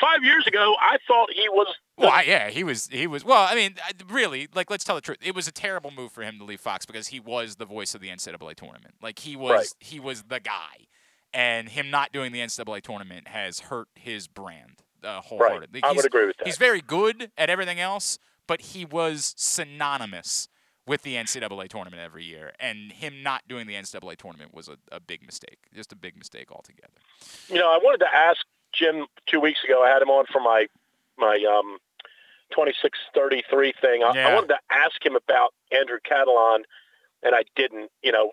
five 0.00 0.22
years 0.24 0.46
ago, 0.46 0.74
I 0.80 0.96
thought 1.06 1.30
he 1.30 1.46
was. 1.50 1.66
Well, 1.98 2.24
yeah, 2.24 2.48
he 2.48 2.64
was. 2.64 2.86
He 2.90 3.06
was. 3.06 3.22
Well, 3.22 3.46
I 3.46 3.54
mean, 3.54 3.74
really, 4.08 4.48
like, 4.54 4.70
let's 4.70 4.82
tell 4.82 4.94
the 4.94 5.02
truth. 5.02 5.18
It 5.20 5.34
was 5.34 5.46
a 5.46 5.52
terrible 5.52 5.90
move 5.90 6.10
for 6.10 6.22
him 6.22 6.38
to 6.38 6.44
leave 6.44 6.60
Fox 6.60 6.86
because 6.86 7.08
he 7.08 7.20
was 7.20 7.56
the 7.56 7.66
voice 7.66 7.94
of 7.94 8.00
the 8.00 8.08
NCAA 8.08 8.54
tournament. 8.54 8.94
Like, 9.02 9.18
he 9.18 9.36
was. 9.36 9.50
Right. 9.52 9.74
He 9.78 10.00
was 10.00 10.22
the 10.22 10.40
guy, 10.40 10.86
and 11.34 11.68
him 11.68 11.90
not 11.90 12.12
doing 12.12 12.32
the 12.32 12.40
NCAA 12.40 12.80
tournament 12.80 13.28
has 13.28 13.60
hurt 13.60 13.88
his 13.94 14.26
brand 14.26 14.80
uh, 15.04 15.20
wholeheartedly. 15.20 15.82
I 15.82 15.92
would 15.92 16.06
agree 16.06 16.24
with 16.24 16.38
that. 16.38 16.46
He's 16.46 16.56
very 16.56 16.80
good 16.80 17.30
at 17.36 17.50
everything 17.50 17.78
else, 17.78 18.18
but 18.46 18.60
he 18.60 18.84
was 18.84 19.34
synonymous 19.36 20.48
with 20.86 21.02
the 21.02 21.14
NCAA 21.14 21.68
tournament 21.68 22.02
every 22.02 22.24
year, 22.24 22.52
and 22.60 22.92
him 22.92 23.22
not 23.22 23.42
doing 23.48 23.66
the 23.66 23.74
NCAA 23.74 24.16
tournament 24.16 24.52
was 24.54 24.68
a, 24.68 24.76
a 24.92 25.00
big 25.00 25.24
mistake. 25.24 25.58
Just 25.72 25.92
a 25.92 25.96
big 25.96 26.16
mistake 26.16 26.52
altogether. 26.52 26.92
You 27.48 27.56
know, 27.56 27.70
I 27.72 27.78
wanted 27.78 27.98
to 28.04 28.14
ask 28.14 28.40
Jim 28.74 29.06
two 29.26 29.40
weeks 29.40 29.60
ago. 29.64 29.82
I 29.82 29.88
had 29.88 30.02
him 30.02 30.10
on 30.10 30.26
for 30.30 30.40
my 30.40 30.66
my 31.16 31.36
um, 31.48 31.78
2633 32.54 33.72
thing. 33.80 34.02
I, 34.02 34.12
Yeah. 34.14 34.28
I 34.28 34.34
wanted 34.34 34.48
to 34.48 34.58
ask 34.70 35.04
him 35.04 35.16
about 35.16 35.54
Andrew 35.72 35.98
Catalon, 36.08 36.64
and 37.22 37.34
I 37.34 37.44
didn't. 37.56 37.90
You 38.02 38.12
know, 38.12 38.32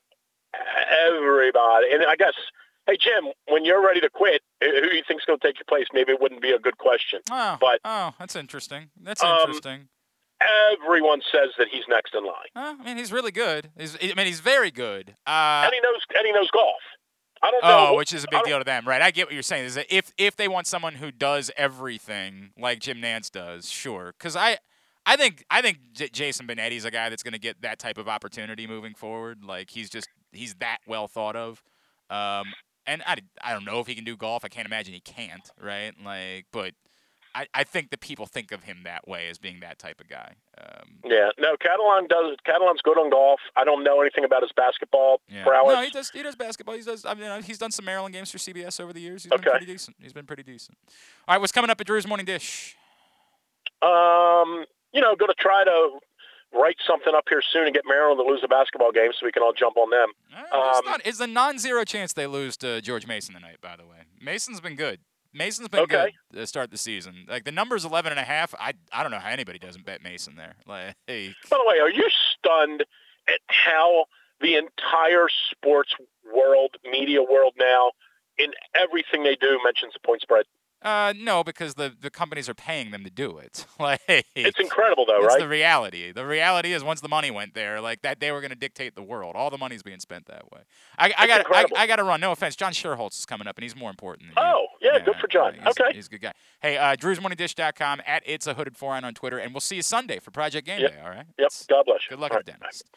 everybody. 1.07 1.93
And 1.93 2.03
I 2.05 2.15
guess, 2.17 2.33
hey 2.87 2.97
Jim, 2.99 3.31
when 3.47 3.65
you're 3.65 3.81
ready 3.85 4.01
to 4.01 4.09
quit, 4.09 4.41
who 4.61 4.89
do 4.89 4.95
you 4.95 5.03
think's 5.07 5.25
going 5.25 5.39
to 5.39 5.47
take 5.47 5.57
your 5.57 5.65
place? 5.67 5.87
Maybe 5.93 6.11
it 6.11 6.19
wouldn't 6.21 6.41
be 6.41 6.51
a 6.51 6.59
good 6.59 6.77
question. 6.77 7.21
Oh, 7.31 7.57
But- 7.59 7.79
oh, 7.85 8.13
that's 8.19 8.35
interesting. 8.35 8.89
That's 9.01 9.23
Um, 9.23 9.37
interesting. 9.39 9.87
Everyone 10.83 11.21
says 11.31 11.49
that 11.57 11.67
he's 11.71 11.83
next 11.87 12.13
in 12.15 12.25
line, 12.25 12.33
Uh, 12.55 12.75
I 12.79 12.83
mean, 12.83 12.97
he's 12.97 13.11
really 13.11 13.31
good. 13.31 13.69
He's, 13.77 13.95
I 14.01 14.13
mean, 14.15 14.25
he's 14.25 14.39
very 14.39 14.71
good. 14.71 15.15
Uh, 15.27 15.63
and 15.65 15.73
he 15.73 15.79
knows 15.81 16.01
and 16.15 16.25
he 16.25 16.31
knows 16.31 16.49
golf. 16.51 16.75
I 17.43 17.49
don't 17.49 17.63
know. 17.63 17.87
oh, 17.89 17.97
which 17.97 18.13
is 18.13 18.23
a 18.23 18.27
big 18.29 18.43
deal 18.43 18.59
to 18.59 18.63
them, 18.63 18.87
right? 18.87 19.01
I 19.01 19.09
get 19.09 19.25
what 19.25 19.33
you're 19.33 19.41
saying. 19.41 19.65
Is 19.65 19.75
that 19.75 19.87
if 19.89 20.11
if 20.17 20.35
they 20.35 20.47
want 20.47 20.67
someone 20.67 20.95
who 20.95 21.11
does 21.11 21.49
everything 21.57 22.51
like 22.57 22.79
Jim 22.79 22.97
Nantz 23.01 23.31
does, 23.31 23.67
sure. 23.69 24.13
Because 24.17 24.35
I, 24.35 24.57
I 25.07 25.15
think 25.15 25.43
I 25.49 25.61
think 25.63 25.79
J- 25.93 26.09
Jason 26.09 26.45
Benetti's 26.47 26.85
a 26.85 26.91
guy 26.91 27.09
that's 27.09 27.23
going 27.23 27.33
to 27.33 27.39
get 27.39 27.61
that 27.63 27.79
type 27.79 27.97
of 27.97 28.07
opportunity 28.07 28.67
moving 28.67 28.93
forward. 28.93 29.43
Like 29.43 29.71
he's 29.71 29.89
just 29.89 30.07
he's 30.31 30.53
that 30.55 30.77
well 30.85 31.07
thought 31.07 31.35
of. 31.35 31.63
Um, 32.11 32.53
and 32.85 33.01
I, 33.07 33.17
I 33.41 33.53
don't 33.53 33.65
know 33.65 33.79
if 33.79 33.87
he 33.87 33.95
can 33.95 34.03
do 34.03 34.15
golf. 34.17 34.43
I 34.45 34.47
can't 34.47 34.67
imagine 34.67 34.93
he 34.93 34.99
can't, 34.99 35.49
right? 35.59 35.93
Like, 36.03 36.45
but 36.51 36.73
I, 37.33 37.47
I 37.53 37.63
think 37.63 37.91
that 37.91 38.01
people 38.01 38.25
think 38.25 38.51
of 38.51 38.63
him 38.63 38.79
that 38.83 39.07
way 39.07 39.29
as 39.29 39.37
being 39.37 39.61
that 39.61 39.79
type 39.79 40.01
of 40.01 40.09
guy. 40.09 40.33
Um, 40.57 40.99
Yeah, 41.05 41.29
no, 41.39 41.55
Catalon 41.55 42.09
does. 42.09 42.35
Catalon's 42.45 42.81
good 42.83 42.97
on 42.97 43.09
golf. 43.09 43.39
I 43.55 43.63
don't 43.63 43.83
know 43.83 44.01
anything 44.01 44.23
about 44.25 44.41
his 44.41 44.51
basketball 44.55 45.21
Yeah. 45.29 45.43
prowess. 45.43 45.73
No, 45.75 45.81
he 45.81 45.89
does. 45.89 46.09
He 46.11 46.23
does 46.23 46.35
basketball. 46.35 46.75
He 46.75 46.81
does. 46.81 47.05
I 47.05 47.13
mean, 47.13 47.25
uh, 47.29 47.41
he's 47.41 47.57
done 47.57 47.71
some 47.71 47.85
Maryland 47.85 48.13
games 48.13 48.31
for 48.31 48.37
CBS 48.37 48.79
over 48.81 48.91
the 48.93 48.99
years. 49.01 49.23
He's 49.23 49.29
been 49.29 49.41
pretty 49.41 49.65
decent. 49.65 49.95
He's 50.01 50.13
been 50.13 50.25
pretty 50.25 50.43
decent. 50.43 50.77
All 51.27 51.35
right, 51.35 51.39
what's 51.39 51.51
coming 51.53 51.69
up 51.69 51.79
at 51.79 51.87
Drew's 51.87 52.05
Morning 52.07 52.25
Dish? 52.25 52.75
Um, 53.81 54.65
you 54.93 55.01
know, 55.01 55.15
going 55.15 55.29
to 55.29 55.35
try 55.39 55.63
to 55.63 55.99
write 56.53 56.75
something 56.85 57.13
up 57.15 57.23
here 57.29 57.41
soon 57.41 57.63
and 57.65 57.73
get 57.73 57.83
Maryland 57.87 58.19
to 58.19 58.29
lose 58.29 58.41
a 58.43 58.47
basketball 58.47 58.91
game 58.91 59.11
so 59.17 59.25
we 59.25 59.31
can 59.31 59.41
all 59.41 59.53
jump 59.53 59.77
on 59.77 59.89
them. 59.89 60.09
Uh, 60.35 60.41
there's 60.63 60.77
Um, 60.79 60.85
not. 60.85 61.01
It's 61.05 61.19
a 61.21 61.27
non-zero 61.27 61.85
chance 61.85 62.13
they 62.13 62.27
lose 62.27 62.57
to 62.57 62.81
George 62.81 63.07
Mason 63.07 63.33
tonight. 63.33 63.57
By 63.61 63.75
the 63.77 63.85
way, 63.85 63.99
Mason's 64.19 64.59
been 64.59 64.75
good. 64.75 64.99
Mason's 65.33 65.69
been 65.69 65.81
Okay. 65.81 66.13
good 66.31 66.39
to 66.39 66.47
start 66.47 66.71
the 66.71 66.77
season. 66.77 67.25
Like 67.27 67.43
the 67.45 67.51
number's 67.51 67.85
11 67.85 68.11
and 68.11 68.19
a 68.19 68.23
half. 68.23 68.53
I 68.59 68.73
I 68.91 69.01
don't 69.03 69.11
know 69.11 69.19
how 69.19 69.29
anybody 69.29 69.59
doesn't 69.59 69.85
bet 69.85 70.01
Mason 70.01 70.35
there. 70.35 70.55
Like, 70.67 70.95
By 71.07 71.57
the 71.57 71.63
way, 71.65 71.79
are 71.79 71.89
you 71.89 72.07
stunned 72.37 72.81
at 73.27 73.39
how 73.47 74.05
the 74.41 74.55
entire 74.55 75.27
sports 75.51 75.93
world, 76.35 76.75
media 76.89 77.21
world 77.23 77.53
now, 77.57 77.91
in 78.37 78.51
everything 78.73 79.23
they 79.23 79.35
do, 79.35 79.59
mentions 79.63 79.93
the 79.93 79.99
point 80.05 80.21
spread? 80.21 80.45
Uh, 80.83 81.13
no, 81.15 81.43
because 81.43 81.75
the 81.75 81.93
the 82.01 82.09
companies 82.09 82.49
are 82.49 82.55
paying 82.55 82.89
them 82.89 83.03
to 83.03 83.09
do 83.11 83.37
it. 83.37 83.65
like, 83.79 84.01
It's 84.35 84.59
incredible, 84.59 85.05
though, 85.05 85.17
right? 85.17 85.23
It's 85.25 85.33
right? 85.35 85.39
the 85.41 85.47
reality. 85.47 86.11
The 86.11 86.25
reality 86.25 86.73
is 86.73 86.83
once 86.83 87.01
the 87.01 87.07
money 87.07 87.29
went 87.29 87.53
there, 87.53 87.79
like 87.79 88.01
that, 88.01 88.19
they 88.19 88.31
were 88.31 88.41
going 88.41 88.49
to 88.49 88.55
dictate 88.57 88.95
the 88.95 89.03
world. 89.03 89.35
All 89.35 89.51
the 89.51 89.59
money's 89.59 89.83
being 89.83 89.99
spent 89.99 90.25
that 90.25 90.51
way. 90.51 90.61
I, 90.97 91.13
I 91.17 91.27
got 91.27 91.45
I, 91.53 91.65
I 91.77 91.85
got 91.87 91.97
to 91.97 92.03
run. 92.03 92.19
No 92.19 92.31
offense, 92.31 92.55
John 92.55 92.71
Schuerholz 92.73 93.19
is 93.19 93.25
coming 93.27 93.47
up, 93.47 93.57
and 93.57 93.63
he's 93.63 93.75
more 93.75 93.91
important 93.91 94.33
than 94.33 94.43
you. 94.43 94.49
oh, 94.51 94.65
yeah, 94.81 94.97
good 95.03 95.15
for 95.21 95.27
John. 95.27 95.53
he's, 95.53 95.67
okay. 95.67 95.93
he's 95.93 96.07
a 96.07 96.09
good 96.09 96.21
guy. 96.21 96.33
Hey, 96.61 96.77
uh, 96.77 96.95
Drew'sMorningDish.com 96.95 98.01
at 98.07 98.23
It's 98.25 98.47
a 98.47 98.55
Hooded 98.55 98.75
Foreign 98.75 99.03
on 99.03 99.13
Twitter, 99.13 99.37
and 99.37 99.53
we'll 99.53 99.61
see 99.61 99.75
you 99.75 99.83
Sunday 99.83 100.17
for 100.19 100.31
Project 100.31 100.65
Game 100.65 100.81
Yep. 100.81 100.91
Day. 100.93 100.99
All 101.03 101.09
right. 101.11 101.25
Yep. 101.37 101.51
God 101.69 101.85
bless 101.85 101.99
you. 102.09 102.15
Good 102.15 102.19
luck 102.19 102.31
All 102.31 102.37
at 102.39 102.47
right. 102.47 102.59
dentist. 102.59 102.89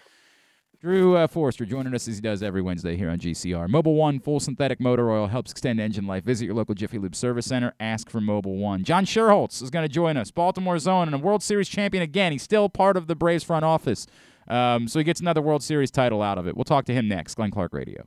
Drew 0.84 1.16
uh, 1.16 1.26
Forrester 1.26 1.64
joining 1.64 1.94
us 1.94 2.06
as 2.08 2.16
he 2.16 2.20
does 2.20 2.42
every 2.42 2.60
Wednesday 2.60 2.94
here 2.94 3.08
on 3.08 3.18
GCR. 3.18 3.68
Mobil 3.68 3.94
One 3.94 4.20
full 4.20 4.38
synthetic 4.38 4.78
motor 4.80 5.10
oil 5.10 5.28
helps 5.28 5.50
extend 5.50 5.80
engine 5.80 6.06
life. 6.06 6.24
Visit 6.24 6.44
your 6.44 6.54
local 6.54 6.74
Jiffy 6.74 6.98
Lube 6.98 7.16
service 7.16 7.46
center. 7.46 7.72
Ask 7.80 8.10
for 8.10 8.20
Mobil 8.20 8.58
One. 8.58 8.84
John 8.84 9.06
Schuerholz 9.06 9.62
is 9.62 9.70
going 9.70 9.86
to 9.86 9.88
join 9.88 10.18
us. 10.18 10.30
Baltimore 10.30 10.78
Zone 10.78 11.08
and 11.08 11.14
a 11.14 11.18
World 11.18 11.42
Series 11.42 11.70
champion 11.70 12.02
again. 12.02 12.32
He's 12.32 12.42
still 12.42 12.68
part 12.68 12.98
of 12.98 13.06
the 13.06 13.14
Braves 13.14 13.44
front 13.44 13.64
office, 13.64 14.06
um, 14.46 14.86
so 14.86 14.98
he 14.98 15.06
gets 15.06 15.20
another 15.20 15.40
World 15.40 15.62
Series 15.62 15.90
title 15.90 16.20
out 16.20 16.36
of 16.36 16.46
it. 16.46 16.54
We'll 16.54 16.64
talk 16.64 16.84
to 16.84 16.92
him 16.92 17.08
next. 17.08 17.36
Glenn 17.36 17.50
Clark 17.50 17.72
Radio. 17.72 18.04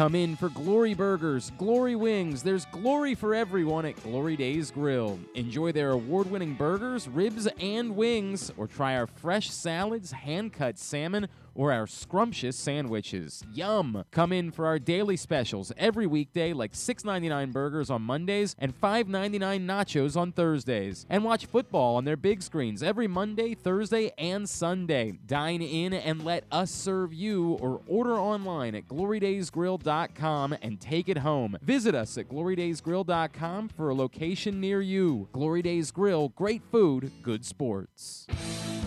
Come 0.00 0.14
in 0.14 0.34
for 0.34 0.48
Glory 0.48 0.94
Burgers, 0.94 1.52
Glory 1.58 1.94
Wings. 1.94 2.42
There's 2.42 2.64
glory 2.64 3.14
for 3.14 3.34
everyone 3.34 3.84
at 3.84 4.02
Glory 4.02 4.34
Days 4.34 4.70
Grill. 4.70 5.18
Enjoy 5.34 5.72
their 5.72 5.90
award 5.90 6.30
winning 6.30 6.54
burgers, 6.54 7.06
ribs, 7.06 7.46
and 7.60 7.94
wings, 7.94 8.50
or 8.56 8.66
try 8.66 8.96
our 8.96 9.06
fresh 9.06 9.50
salads, 9.50 10.10
hand 10.10 10.54
cut 10.54 10.78
salmon, 10.78 11.28
or 11.54 11.72
our 11.72 11.86
scrumptious 11.86 12.56
sandwiches. 12.56 13.44
Yum! 13.52 14.04
Come 14.10 14.32
in 14.32 14.50
for 14.50 14.66
our 14.66 14.78
daily 14.78 15.16
specials 15.16 15.72
every 15.76 16.06
weekday, 16.06 16.52
like 16.52 16.72
$6.99 16.72 17.52
burgers 17.52 17.90
on 17.90 18.02
Mondays 18.02 18.54
and 18.58 18.78
$5.99 18.78 19.64
nachos 19.64 20.16
on 20.16 20.32
Thursdays. 20.32 21.06
And 21.08 21.24
watch 21.24 21.46
football 21.46 21.96
on 21.96 22.04
their 22.04 22.16
big 22.16 22.42
screens 22.42 22.82
every 22.82 23.06
Monday, 23.06 23.54
Thursday, 23.54 24.12
and 24.18 24.48
Sunday. 24.48 25.18
Dine 25.26 25.62
in 25.62 25.92
and 25.92 26.24
let 26.24 26.44
us 26.50 26.70
serve 26.70 27.12
you, 27.12 27.52
or 27.60 27.80
order 27.86 28.16
online 28.16 28.74
at 28.74 28.88
glorydaysgrill.com 28.88 30.56
and 30.62 30.80
take 30.80 31.08
it 31.08 31.18
home. 31.18 31.58
Visit 31.62 31.94
us 31.94 32.16
at 32.18 32.28
glorydaysgrill.com 32.28 33.68
for 33.68 33.88
a 33.88 33.94
location 33.94 34.60
near 34.60 34.80
you. 34.80 35.28
Glory 35.32 35.62
Days 35.62 35.90
Grill, 35.90 36.28
great 36.30 36.62
food, 36.70 37.10
good 37.22 37.44
sports. 37.44 38.26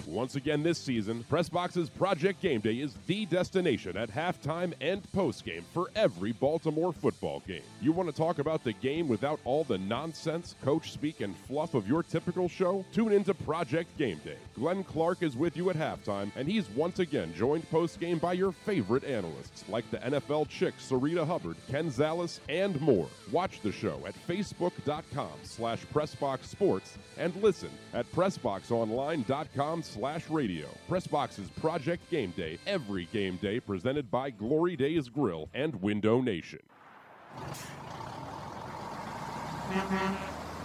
Once 0.07 0.35
again 0.35 0.63
this 0.63 0.77
season, 0.77 1.23
Pressbox's 1.29 1.89
Project 1.89 2.41
Game 2.41 2.59
Day 2.59 2.75
is 2.75 2.93
the 3.07 3.25
destination 3.25 3.95
at 3.95 4.11
halftime 4.11 4.73
and 4.81 5.01
postgame 5.15 5.63
for 5.73 5.89
every 5.95 6.33
Baltimore 6.33 6.91
football 6.91 7.41
game. 7.47 7.61
You 7.81 7.93
want 7.93 8.09
to 8.09 8.15
talk 8.15 8.39
about 8.39 8.63
the 8.63 8.73
game 8.73 9.07
without 9.07 9.39
all 9.45 9.63
the 9.63 9.77
nonsense, 9.77 10.55
coach 10.63 10.91
speak, 10.91 11.21
and 11.21 11.35
fluff 11.35 11.73
of 11.73 11.87
your 11.87 12.03
typical 12.03 12.49
show? 12.49 12.83
Tune 12.91 13.13
into 13.13 13.33
Project 13.33 13.95
Game 13.97 14.19
Day. 14.25 14.37
Glenn 14.55 14.83
Clark 14.83 15.23
is 15.23 15.37
with 15.37 15.55
you 15.55 15.69
at 15.69 15.77
halftime, 15.77 16.31
and 16.35 16.47
he's 16.47 16.69
once 16.71 16.99
again 16.99 17.33
joined 17.33 17.69
postgame 17.71 18.19
by 18.19 18.33
your 18.33 18.51
favorite 18.51 19.05
analysts 19.05 19.63
like 19.69 19.89
the 19.89 19.97
NFL 19.97 20.49
chick 20.49 20.73
Sarita 20.79 21.25
Hubbard, 21.25 21.55
Ken 21.69 21.89
Zales, 21.89 22.39
and 22.49 22.79
more. 22.81 23.07
Watch 23.31 23.61
the 23.61 23.71
show 23.71 23.99
at 24.05 24.15
facebook.com 24.27 25.31
slash 25.43 25.85
pressboxsports 25.93 26.97
and 27.17 27.33
listen 27.41 27.69
at 27.93 28.11
pressboxonline.com 28.11 29.83
slash 29.93 30.29
radio. 30.29 30.67
Pressbox's 30.89 31.49
Project 31.61 32.09
Game 32.09 32.31
Day, 32.35 32.57
every 32.65 33.05
game 33.05 33.37
day 33.37 33.59
presented 33.59 34.09
by 34.09 34.31
Glory 34.31 34.75
Days 34.75 35.07
Grill 35.07 35.49
and 35.53 35.79
Window 35.81 36.19
Nation. 36.19 36.59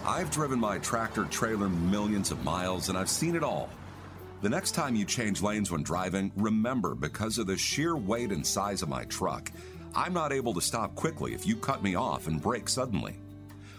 I've 0.04 0.30
driven 0.30 0.58
my 0.58 0.78
tractor 0.78 1.24
trailer 1.26 1.68
millions 1.68 2.30
of 2.30 2.42
miles 2.42 2.88
and 2.88 2.96
I've 2.96 3.10
seen 3.10 3.36
it 3.36 3.42
all. 3.42 3.68
The 4.40 4.48
next 4.48 4.72
time 4.72 4.94
you 4.94 5.04
change 5.04 5.42
lanes 5.42 5.70
when 5.70 5.82
driving, 5.82 6.32
remember 6.36 6.94
because 6.94 7.38
of 7.38 7.46
the 7.46 7.56
sheer 7.56 7.96
weight 7.96 8.30
and 8.30 8.46
size 8.46 8.82
of 8.82 8.88
my 8.88 9.04
truck, 9.04 9.50
I'm 9.94 10.14
not 10.14 10.32
able 10.32 10.54
to 10.54 10.60
stop 10.60 10.94
quickly 10.94 11.34
if 11.34 11.46
you 11.46 11.56
cut 11.56 11.82
me 11.82 11.96
off 11.96 12.28
and 12.28 12.40
brake 12.40 12.68
suddenly. 12.68 13.18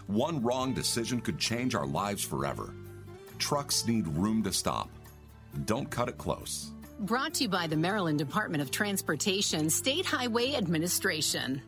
One 0.06 0.42
wrong 0.42 0.74
decision 0.74 1.20
could 1.20 1.38
change 1.38 1.74
our 1.74 1.86
lives 1.86 2.22
forever. 2.22 2.74
Trucks 3.38 3.86
need 3.86 4.06
room 4.08 4.42
to 4.42 4.52
stop. 4.52 4.90
Don't 5.64 5.90
cut 5.90 6.08
it 6.08 6.18
close. 6.18 6.70
Brought 7.00 7.34
to 7.34 7.44
you 7.44 7.48
by 7.48 7.66
the 7.66 7.76
Maryland 7.76 8.18
Department 8.18 8.62
of 8.62 8.70
Transportation 8.70 9.70
State 9.70 10.04
Highway 10.04 10.54
Administration. 10.54 11.62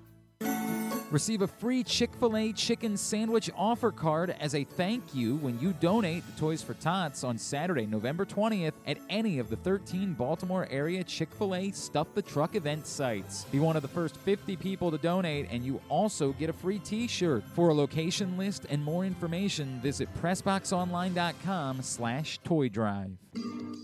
Receive 1.12 1.42
a 1.42 1.46
free 1.46 1.84
Chick 1.84 2.10
fil 2.18 2.38
A 2.38 2.54
chicken 2.54 2.96
sandwich 2.96 3.50
offer 3.54 3.92
card 3.92 4.34
as 4.40 4.54
a 4.54 4.64
thank 4.64 5.14
you 5.14 5.36
when 5.36 5.60
you 5.60 5.74
donate 5.74 6.24
to 6.26 6.40
Toys 6.40 6.62
for 6.62 6.72
Tots 6.72 7.22
on 7.22 7.36
Saturday, 7.36 7.84
November 7.84 8.24
20th 8.24 8.72
at 8.86 8.96
any 9.10 9.38
of 9.38 9.50
the 9.50 9.56
13 9.56 10.14
Baltimore 10.14 10.66
area 10.70 11.04
Chick 11.04 11.28
fil 11.34 11.54
A 11.54 11.70
Stuff 11.72 12.06
the 12.14 12.22
Truck 12.22 12.54
event 12.54 12.86
sites. 12.86 13.44
Be 13.44 13.58
one 13.58 13.76
of 13.76 13.82
the 13.82 13.88
first 13.88 14.16
50 14.16 14.56
people 14.56 14.90
to 14.90 14.96
donate, 14.96 15.48
and 15.50 15.62
you 15.62 15.82
also 15.90 16.32
get 16.32 16.48
a 16.48 16.54
free 16.54 16.78
t 16.78 17.06
shirt. 17.06 17.44
For 17.52 17.68
a 17.68 17.74
location 17.74 18.38
list 18.38 18.64
and 18.70 18.82
more 18.82 19.04
information, 19.04 19.80
visit 19.82 20.08
PressBoxOnline.com 20.22 21.82
slash 21.82 22.38
Toy 22.42 22.70
Drive. 22.70 23.18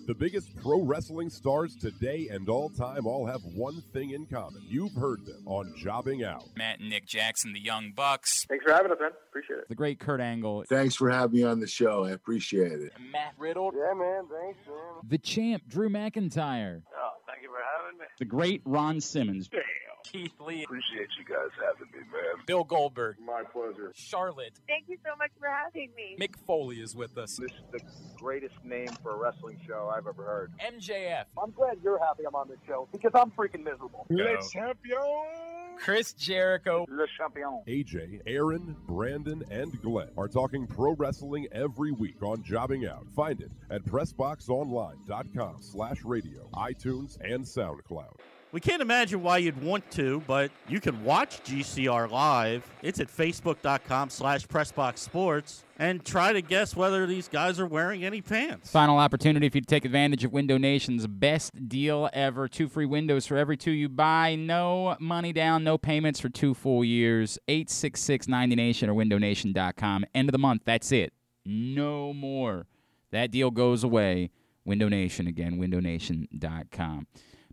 The 0.09 0.15
biggest 0.15 0.57
pro 0.63 0.81
wrestling 0.83 1.29
stars 1.29 1.77
today 1.77 2.29
and 2.31 2.49
all 2.49 2.71
time 2.71 3.07
all 3.07 3.27
have 3.27 3.43
one 3.45 3.83
thing 3.93 4.13
in 4.13 4.25
common. 4.25 4.63
You've 4.67 4.95
heard 4.95 5.27
them 5.27 5.43
on 5.47 5.75
Jobbing 5.77 6.25
Out. 6.25 6.45
Matt 6.57 6.81
and 6.81 6.89
Nick 6.89 7.05
Jackson, 7.19 7.53
the 7.53 7.61
Young 7.61 7.91
Bucks. 7.97 8.47
Thanks 8.49 8.65
for 8.65 8.73
having 8.73 8.93
us, 8.93 8.99
man. 9.01 9.11
Appreciate 9.29 9.59
it. 9.59 9.69
The 9.69 9.75
great 9.75 9.99
Kurt 9.99 10.21
Angle. 10.21 10.65
Thanks 10.69 10.95
for 10.95 11.11
having 11.11 11.41
me 11.41 11.45
on 11.45 11.59
the 11.59 11.67
show. 11.67 12.05
I 12.05 12.13
appreciate 12.13 12.81
it. 12.81 12.93
Matt 13.13 13.35
Riddle. 13.37 13.73
Yeah, 13.75 13.93
man. 13.95 14.23
Thanks, 14.31 14.59
man. 14.69 14.77
The 15.09 15.19
champ, 15.19 15.65
Drew 15.67 15.89
McIntyre. 15.89 16.83
Oh, 16.97 17.11
thank 17.27 17.43
you 17.43 17.49
for 17.49 17.59
having 17.77 17.99
me. 17.99 18.05
The 18.21 18.25
great 18.25 18.63
Ron 18.65 19.01
Simmons. 19.01 19.49
Damn. 19.49 19.63
Keith 20.05 20.33
Lee. 20.41 20.63
Appreciate 20.63 21.09
you 21.19 21.25
guys 21.25 21.51
having 21.57 21.89
me, 21.93 21.99
man. 22.13 22.45
Bill 22.47 22.63
Goldberg. 22.63 23.17
My 23.19 23.43
pleasure. 23.43 23.93
Charlotte. 23.97 24.53
Thank 24.69 24.85
you 24.89 24.97
so 25.05 25.17
much 25.19 25.31
for 25.41 25.49
having 25.49 25.91
me. 25.97 26.17
Mick 26.21 26.37
Foley 26.47 26.77
is 26.77 26.95
with 26.95 27.19
us. 27.19 27.37
This 27.37 27.51
is 27.51 27.63
the 27.73 27.81
greatest 28.17 28.55
name 28.65 28.89
for 29.03 29.13
a 29.13 29.17
wrestling 29.17 29.59
show 29.67 29.93
I've 29.93 30.07
ever 30.07 30.23
heard. 30.23 30.53
MJF. 30.65 31.25
I'm 31.43 31.51
glad 31.51 31.79
you're 31.83 31.99
happy 31.99 32.23
I'm 32.29 32.37
on 32.37 32.49
this 32.49 32.59
show 32.67 32.89
because 32.93 33.11
I'm 33.15 33.33
freaking 33.33 33.65
miserable. 33.65 34.07
Le 34.09 34.37
champion. 34.53 35.58
Chris 35.79 36.13
Jericho. 36.13 36.87
Le 36.89 37.07
champion. 37.17 37.63
AJ, 37.67 38.21
Aaron, 38.27 38.77
Brandon, 38.87 39.43
and 39.51 39.81
Glenn 39.83 40.11
are 40.17 40.29
talking 40.29 40.67
pro 40.67 40.95
wrestling 40.95 41.47
every 41.53 41.93
week 41.93 42.23
on 42.23 42.43
Jobbing 42.43 42.87
Out. 42.87 43.07
Find 43.15 43.41
it 43.41 43.53
at 43.71 43.85
PressBoxOnline.com 43.85 45.57
slash 45.61 46.05
radio, 46.05 46.49
iTunes, 46.55 47.19
and 47.21 47.45
SoundCloud. 47.45 48.17
We 48.51 48.61
can't 48.61 48.81
imagine 48.81 49.23
why 49.23 49.39
you'd 49.39 49.63
want 49.63 49.91
to, 49.93 50.23
but 50.27 50.51
you 50.69 50.81
can 50.81 51.05
watch 51.05 51.43
GCR 51.45 52.11
live. 52.11 52.69
It's 52.83 52.99
at 52.99 53.09
facebook.com 53.09 54.09
slash 54.09 54.47
pressboxsports 54.47 55.65
and 55.79 56.03
try 56.03 56.33
to 56.33 56.41
guess 56.41 56.75
whether 56.75 57.07
these 57.07 57.29
guys 57.29 57.61
are 57.61 57.67
wearing 57.67 58.05
any 58.05 58.23
pants. 58.23 58.71
Final 58.71 58.97
opportunity 58.99 59.51
for 59.51 59.59
you 59.59 59.61
to 59.61 59.67
take 59.67 59.85
advantage 59.85 60.25
of 60.25 60.33
Window 60.33 60.57
Nation's 60.57 61.07
best 61.07 61.69
deal 61.69 62.09
ever. 62.15 62.49
Two 62.49 62.69
free 62.69 62.87
windows 62.87 63.27
for 63.27 63.37
every 63.37 63.59
two 63.59 63.71
you 63.71 63.89
buy. 63.89 64.35
No 64.35 64.97
money 64.99 65.35
down, 65.35 65.63
no 65.63 65.77
payments 65.77 66.19
for 66.19 66.31
two 66.31 66.55
full 66.55 66.83
years. 66.83 67.39
866-90Nation 67.49 68.89
or 68.89 68.95
windownation.com. 68.95 70.05
End 70.15 70.29
of 70.29 70.33
the 70.33 70.39
month. 70.39 70.63
That's 70.65 70.91
it. 70.91 71.13
No 71.45 72.15
more. 72.15 72.67
That 73.11 73.31
deal 73.31 73.51
goes 73.51 73.85
away. 73.85 74.31
Window 74.65 74.89
Nation 74.89 75.27
again, 75.27 75.59
windownation.com. 75.59 77.07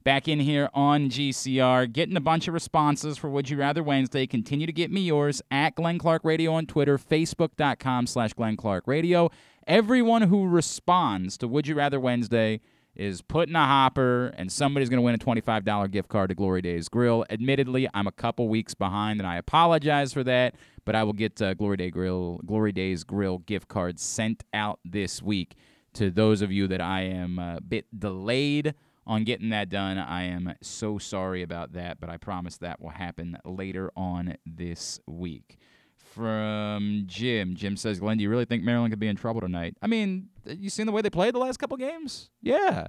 Back 0.05 0.27
in 0.27 0.39
here 0.39 0.69
on 0.75 1.09
GCR, 1.09 1.91
getting 1.91 2.15
a 2.15 2.21
bunch 2.21 2.47
of 2.47 2.53
responses 2.53 3.17
for 3.17 3.27
Would 3.27 3.49
You 3.49 3.57
Rather 3.57 3.81
Wednesday. 3.81 4.27
Continue 4.27 4.67
to 4.67 4.71
get 4.71 4.91
me 4.91 5.01
yours 5.01 5.41
at 5.49 5.73
Glenn 5.73 5.97
Clark 5.97 6.23
Radio 6.23 6.53
on 6.53 6.67
Twitter, 6.67 6.99
facebook.com 6.99 8.05
slash 8.05 8.31
Glenn 8.33 8.55
Clark 8.55 8.83
Radio. 8.85 9.31
Everyone 9.65 10.21
who 10.21 10.47
responds 10.47 11.39
to 11.39 11.47
Would 11.47 11.65
You 11.65 11.73
Rather 11.73 11.99
Wednesday 11.99 12.61
is 12.95 13.23
put 13.23 13.49
in 13.49 13.55
a 13.55 13.65
hopper, 13.65 14.27
and 14.37 14.51
somebody's 14.51 14.89
going 14.89 14.99
to 14.99 15.01
win 15.01 15.15
a 15.15 15.17
$25 15.17 15.89
gift 15.89 16.07
card 16.07 16.29
to 16.29 16.35
Glory 16.35 16.61
Days 16.61 16.87
Grill. 16.87 17.25
Admittedly, 17.31 17.89
I'm 17.95 18.05
a 18.05 18.11
couple 18.11 18.47
weeks 18.47 18.75
behind, 18.75 19.19
and 19.19 19.25
I 19.25 19.37
apologize 19.37 20.13
for 20.13 20.23
that, 20.23 20.53
but 20.85 20.93
I 20.93 21.03
will 21.03 21.13
get 21.13 21.41
uh, 21.41 21.55
Glory 21.55 21.77
Day 21.77 21.89
Grill, 21.89 22.41
Glory 22.45 22.71
Days 22.71 23.03
Grill 23.03 23.39
gift 23.39 23.69
cards 23.69 24.03
sent 24.03 24.43
out 24.53 24.79
this 24.85 25.23
week 25.23 25.55
to 25.93 26.11
those 26.11 26.43
of 26.43 26.51
you 26.51 26.67
that 26.67 26.79
I 26.81 27.01
am 27.01 27.39
a 27.39 27.59
bit 27.59 27.87
delayed 27.97 28.75
on 29.07 29.23
getting 29.23 29.49
that 29.49 29.69
done. 29.69 29.97
I 29.97 30.23
am 30.23 30.53
so 30.61 30.97
sorry 30.97 31.41
about 31.41 31.73
that, 31.73 31.99
but 31.99 32.09
I 32.09 32.17
promise 32.17 32.57
that 32.57 32.81
will 32.81 32.89
happen 32.89 33.37
later 33.45 33.91
on 33.95 34.35
this 34.45 34.99
week. 35.05 35.57
From 35.95 37.03
Jim, 37.07 37.55
Jim 37.55 37.75
says, 37.75 37.99
Glenn, 37.99 38.17
do 38.17 38.23
you 38.23 38.29
really 38.29 38.45
think 38.45 38.63
Maryland 38.63 38.91
could 38.91 38.99
be 38.99 39.07
in 39.07 39.17
trouble 39.17 39.41
tonight? 39.41 39.75
I 39.81 39.87
mean, 39.87 40.29
you 40.45 40.69
seen 40.69 40.85
the 40.85 40.91
way 40.91 41.01
they 41.01 41.09
played 41.09 41.35
the 41.35 41.39
last 41.39 41.57
couple 41.57 41.75
games? 41.75 42.29
Yeah, 42.41 42.87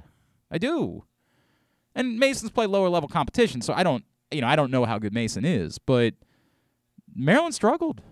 I 0.50 0.58
do. 0.58 1.04
And 1.94 2.18
Mason's 2.18 2.52
play 2.52 2.66
lower 2.66 2.88
level 2.88 3.08
competition, 3.08 3.62
so 3.62 3.72
I 3.72 3.82
don't, 3.82 4.04
you 4.30 4.42
know, 4.42 4.46
I 4.46 4.54
don't 4.54 4.70
know 4.70 4.84
how 4.84 4.98
good 4.98 5.12
Mason 5.12 5.44
is, 5.44 5.78
but 5.78 6.14
Maryland 7.14 7.54
struggled. 7.54 8.02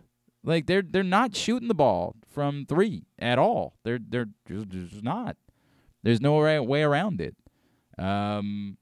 Like 0.43 0.67
they're 0.67 0.83
they're 0.83 1.03
not 1.03 1.35
shooting 1.35 1.69
the 1.69 1.75
ball 1.75 2.17
from 2.29 2.67
three 2.67 3.07
at 3.19 3.39
all. 3.39 3.77
They're 3.85 3.99
they're 3.99 4.29
just, 4.49 5.03
not. 5.03 5.37
There's 6.03 6.21
no 6.21 6.35
way 6.63 6.83
around 6.83 7.21
it. 7.21 7.37
Um, 7.99 8.77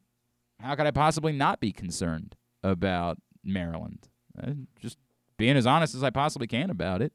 how 0.61 0.75
could 0.75 0.87
I 0.87 0.91
possibly 0.91 1.33
not 1.33 1.61
be 1.61 1.73
concerned 1.73 2.37
about 2.63 3.19
Maryland? 3.45 4.09
Uh, 4.41 4.53
just 4.81 4.99
being 5.37 5.57
as 5.57 5.67
honest 5.67 5.95
as 5.95 6.03
I 6.03 6.11
possibly 6.11 6.47
can 6.47 6.71
about 6.71 7.03
it. 7.03 7.13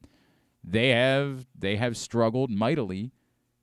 They 0.62 0.90
have 0.90 1.46
they 1.58 1.76
have 1.76 1.96
struggled 1.96 2.50
mightily 2.50 3.12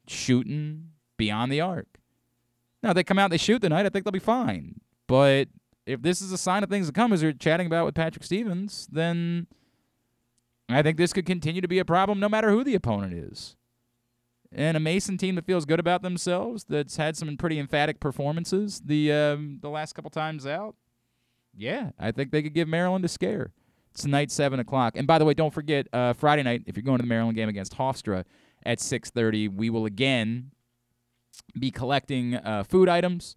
shooting 0.08 0.90
beyond 1.18 1.52
the 1.52 1.62
arc. 1.62 2.00
Now 2.82 2.94
they 2.94 3.04
come 3.04 3.20
out 3.20 3.30
they 3.30 3.38
shoot 3.38 3.62
tonight, 3.62 3.86
I 3.86 3.90
think 3.90 4.06
they'll 4.06 4.12
be 4.12 4.20
fine. 4.20 4.80
But 5.08 5.50
if 5.86 6.02
this 6.02 6.22
is 6.22 6.32
a 6.32 6.38
sign 6.38 6.64
of 6.64 6.70
things 6.70 6.88
to 6.88 6.94
come, 6.94 7.14
as 7.14 7.22
you're 7.22 7.34
chatting 7.34 7.68
about 7.68 7.86
with 7.86 7.96
Patrick 7.96 8.24
Stevens, 8.24 8.88
then 8.92 9.48
I 10.68 10.82
think 10.82 10.98
this 10.98 11.14
could 11.14 11.26
continue 11.26 11.62
to 11.62 11.68
be 11.68 11.80
a 11.80 11.86
problem 11.86 12.20
no 12.20 12.30
matter 12.30 12.50
who 12.50 12.64
the 12.64 12.76
opponent 12.76 13.14
is 13.14 13.56
and 14.56 14.76
a 14.76 14.80
Mason 14.80 15.18
team 15.18 15.36
that 15.36 15.46
feels 15.46 15.66
good 15.66 15.80
about 15.80 16.02
themselves, 16.02 16.66
that's 16.68 16.98
had 16.98 17.16
some 17.16 17.38
pretty 17.38 17.60
emphatic 17.60 18.00
performances 18.00 18.82
the 18.84 19.12
um, 19.12 19.60
the 19.62 19.70
last 19.70 19.94
couple 19.94 20.10
times 20.10 20.48
out. 20.48 20.76
Yeah, 21.56 21.92
I 22.00 22.12
think 22.12 22.32
they 22.32 22.42
could 22.42 22.54
give 22.54 22.68
Maryland 22.68 23.06
a 23.06 23.08
scare. 23.08 23.52
It's 23.92 24.02
tonight, 24.02 24.32
seven 24.32 24.60
o'clock. 24.60 24.98
And 24.98 25.08
by 25.08 25.20
the 25.20 25.26
way, 25.26 25.34
don't 25.34 25.54
forget 25.54 25.88
uh, 25.94 26.14
Friday 26.14 26.44
night 26.44 26.64
if 26.66 26.76
you're 26.76 26.84
going 26.84 26.98
to 26.98 27.04
the 27.04 27.08
Maryland 27.08 27.38
game 27.38 27.50
against 27.50 27.78
Hofstra 27.78 28.26
at 28.66 28.80
six 28.80 29.10
thirty. 29.10 29.48
We 29.48 29.70
will 29.70 29.86
again 29.86 30.52
be 31.60 31.70
collecting 31.72 32.36
uh, 32.36 32.64
food 32.64 32.90
items, 32.90 33.36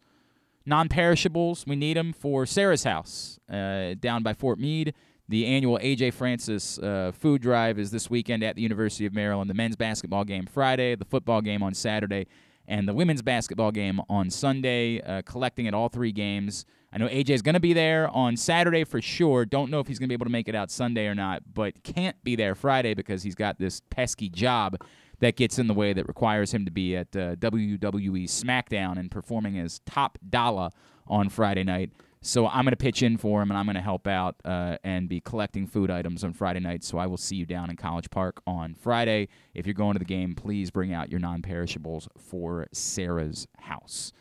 non-perishables. 0.64 1.64
We 1.66 1.76
need 1.76 1.96
them 1.96 2.12
for 2.12 2.46
Sarah's 2.46 2.84
house 2.84 3.38
uh, 3.52 3.94
down 3.98 4.22
by 4.22 4.34
Fort 4.34 4.58
Meade. 4.58 4.94
The 5.30 5.44
annual 5.44 5.78
AJ 5.78 6.14
Francis 6.14 6.78
uh, 6.78 7.12
food 7.14 7.42
drive 7.42 7.78
is 7.78 7.90
this 7.90 8.08
weekend 8.08 8.42
at 8.42 8.56
the 8.56 8.62
University 8.62 9.04
of 9.04 9.12
Maryland. 9.12 9.50
The 9.50 9.54
men's 9.54 9.76
basketball 9.76 10.24
game 10.24 10.46
Friday, 10.46 10.94
the 10.94 11.04
football 11.04 11.42
game 11.42 11.62
on 11.62 11.74
Saturday, 11.74 12.26
and 12.66 12.88
the 12.88 12.94
women's 12.94 13.20
basketball 13.20 13.70
game 13.70 14.00
on 14.08 14.30
Sunday. 14.30 15.02
Uh, 15.02 15.20
collecting 15.22 15.68
at 15.68 15.74
all 15.74 15.90
three 15.90 16.12
games. 16.12 16.64
I 16.90 16.96
know 16.96 17.08
AJ 17.08 17.30
is 17.30 17.42
going 17.42 17.54
to 17.54 17.60
be 17.60 17.74
there 17.74 18.08
on 18.08 18.38
Saturday 18.38 18.84
for 18.84 19.02
sure. 19.02 19.44
Don't 19.44 19.70
know 19.70 19.80
if 19.80 19.86
he's 19.86 19.98
going 19.98 20.06
to 20.06 20.08
be 20.08 20.14
able 20.14 20.24
to 20.24 20.32
make 20.32 20.48
it 20.48 20.54
out 20.54 20.70
Sunday 20.70 21.06
or 21.06 21.14
not, 21.14 21.42
but 21.52 21.82
can't 21.82 22.16
be 22.24 22.34
there 22.34 22.54
Friday 22.54 22.94
because 22.94 23.22
he's 23.22 23.34
got 23.34 23.58
this 23.58 23.82
pesky 23.90 24.30
job 24.30 24.78
that 25.20 25.36
gets 25.36 25.58
in 25.58 25.66
the 25.66 25.74
way 25.74 25.92
that 25.92 26.08
requires 26.08 26.54
him 26.54 26.64
to 26.64 26.70
be 26.70 26.96
at 26.96 27.14
uh, 27.14 27.36
WWE 27.36 28.24
SmackDown 28.24 28.98
and 28.98 29.10
performing 29.10 29.58
as 29.58 29.80
Top 29.80 30.16
Dollar 30.26 30.70
on 31.06 31.28
Friday 31.28 31.64
night. 31.64 31.90
So 32.20 32.48
I'm 32.48 32.64
going 32.64 32.72
to 32.72 32.76
pitch 32.76 33.02
in 33.02 33.16
for 33.16 33.42
him, 33.42 33.50
and 33.50 33.58
I'm 33.58 33.64
going 33.64 33.76
to 33.76 33.80
help 33.80 34.06
out 34.06 34.36
uh, 34.44 34.76
and 34.82 35.08
be 35.08 35.20
collecting 35.20 35.66
food 35.66 35.90
items 35.90 36.24
on 36.24 36.32
Friday 36.32 36.60
night. 36.60 36.82
So 36.82 36.98
I 36.98 37.06
will 37.06 37.16
see 37.16 37.36
you 37.36 37.46
down 37.46 37.70
in 37.70 37.76
College 37.76 38.10
Park 38.10 38.42
on 38.46 38.74
Friday. 38.74 39.28
If 39.54 39.66
you're 39.66 39.74
going 39.74 39.94
to 39.94 39.98
the 39.98 40.04
game, 40.04 40.34
please 40.34 40.70
bring 40.70 40.92
out 40.92 41.10
your 41.10 41.20
non-perishables 41.20 42.08
for 42.18 42.66
Sarah's 42.72 43.46
house. 43.58 44.12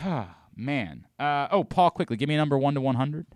Man. 0.56 1.06
Uh, 1.18 1.48
oh, 1.50 1.64
Paul, 1.64 1.90
quickly, 1.90 2.16
give 2.16 2.28
me 2.28 2.34
a 2.34 2.38
number 2.38 2.58
one 2.58 2.74
to 2.74 2.80
100. 2.80 3.26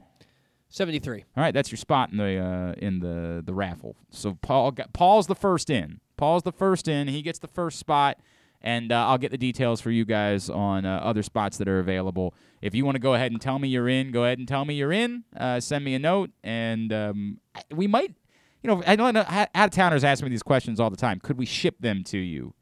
73. 0.68 1.24
All 1.36 1.42
right, 1.42 1.54
that's 1.54 1.70
your 1.70 1.76
spot 1.76 2.10
in 2.10 2.18
the 2.18 2.38
uh, 2.38 2.74
in 2.78 2.98
the 2.98 3.42
the 3.44 3.54
raffle. 3.54 3.96
So 4.10 4.34
Paul 4.34 4.72
got, 4.72 4.92
Paul's 4.92 5.26
the 5.26 5.34
first 5.34 5.70
in. 5.70 6.00
Paul's 6.16 6.42
the 6.42 6.52
first 6.52 6.88
in. 6.88 7.08
He 7.08 7.22
gets 7.22 7.38
the 7.38 7.48
first 7.48 7.78
spot, 7.78 8.18
and 8.62 8.92
uh, 8.92 9.06
I'll 9.06 9.18
get 9.18 9.30
the 9.30 9.38
details 9.38 9.80
for 9.80 9.90
you 9.90 10.04
guys 10.04 10.50
on 10.50 10.84
uh, 10.84 10.98
other 10.98 11.22
spots 11.22 11.58
that 11.58 11.68
are 11.68 11.78
available. 11.78 12.34
If 12.60 12.74
you 12.74 12.84
want 12.84 12.96
to 12.96 13.00
go 13.00 13.14
ahead 13.14 13.32
and 13.32 13.40
tell 13.40 13.58
me 13.58 13.68
you're 13.68 13.88
in, 13.88 14.10
go 14.10 14.24
ahead 14.24 14.38
and 14.38 14.48
tell 14.48 14.64
me 14.64 14.74
you're 14.74 14.92
in. 14.92 15.24
Uh, 15.36 15.60
send 15.60 15.84
me 15.84 15.94
a 15.94 15.98
note, 15.98 16.30
and 16.42 16.92
um, 16.92 17.38
we 17.70 17.86
might, 17.86 18.14
you 18.62 18.68
know, 18.68 18.82
I 18.86 18.96
don't 18.96 19.14
know 19.14 19.24
out 19.28 19.50
of 19.54 19.70
towners 19.70 20.04
ask 20.04 20.22
me 20.22 20.30
these 20.30 20.42
questions 20.42 20.80
all 20.80 20.90
the 20.90 20.96
time. 20.96 21.20
Could 21.20 21.38
we 21.38 21.46
ship 21.46 21.76
them 21.80 22.02
to 22.04 22.18
you? 22.18 22.54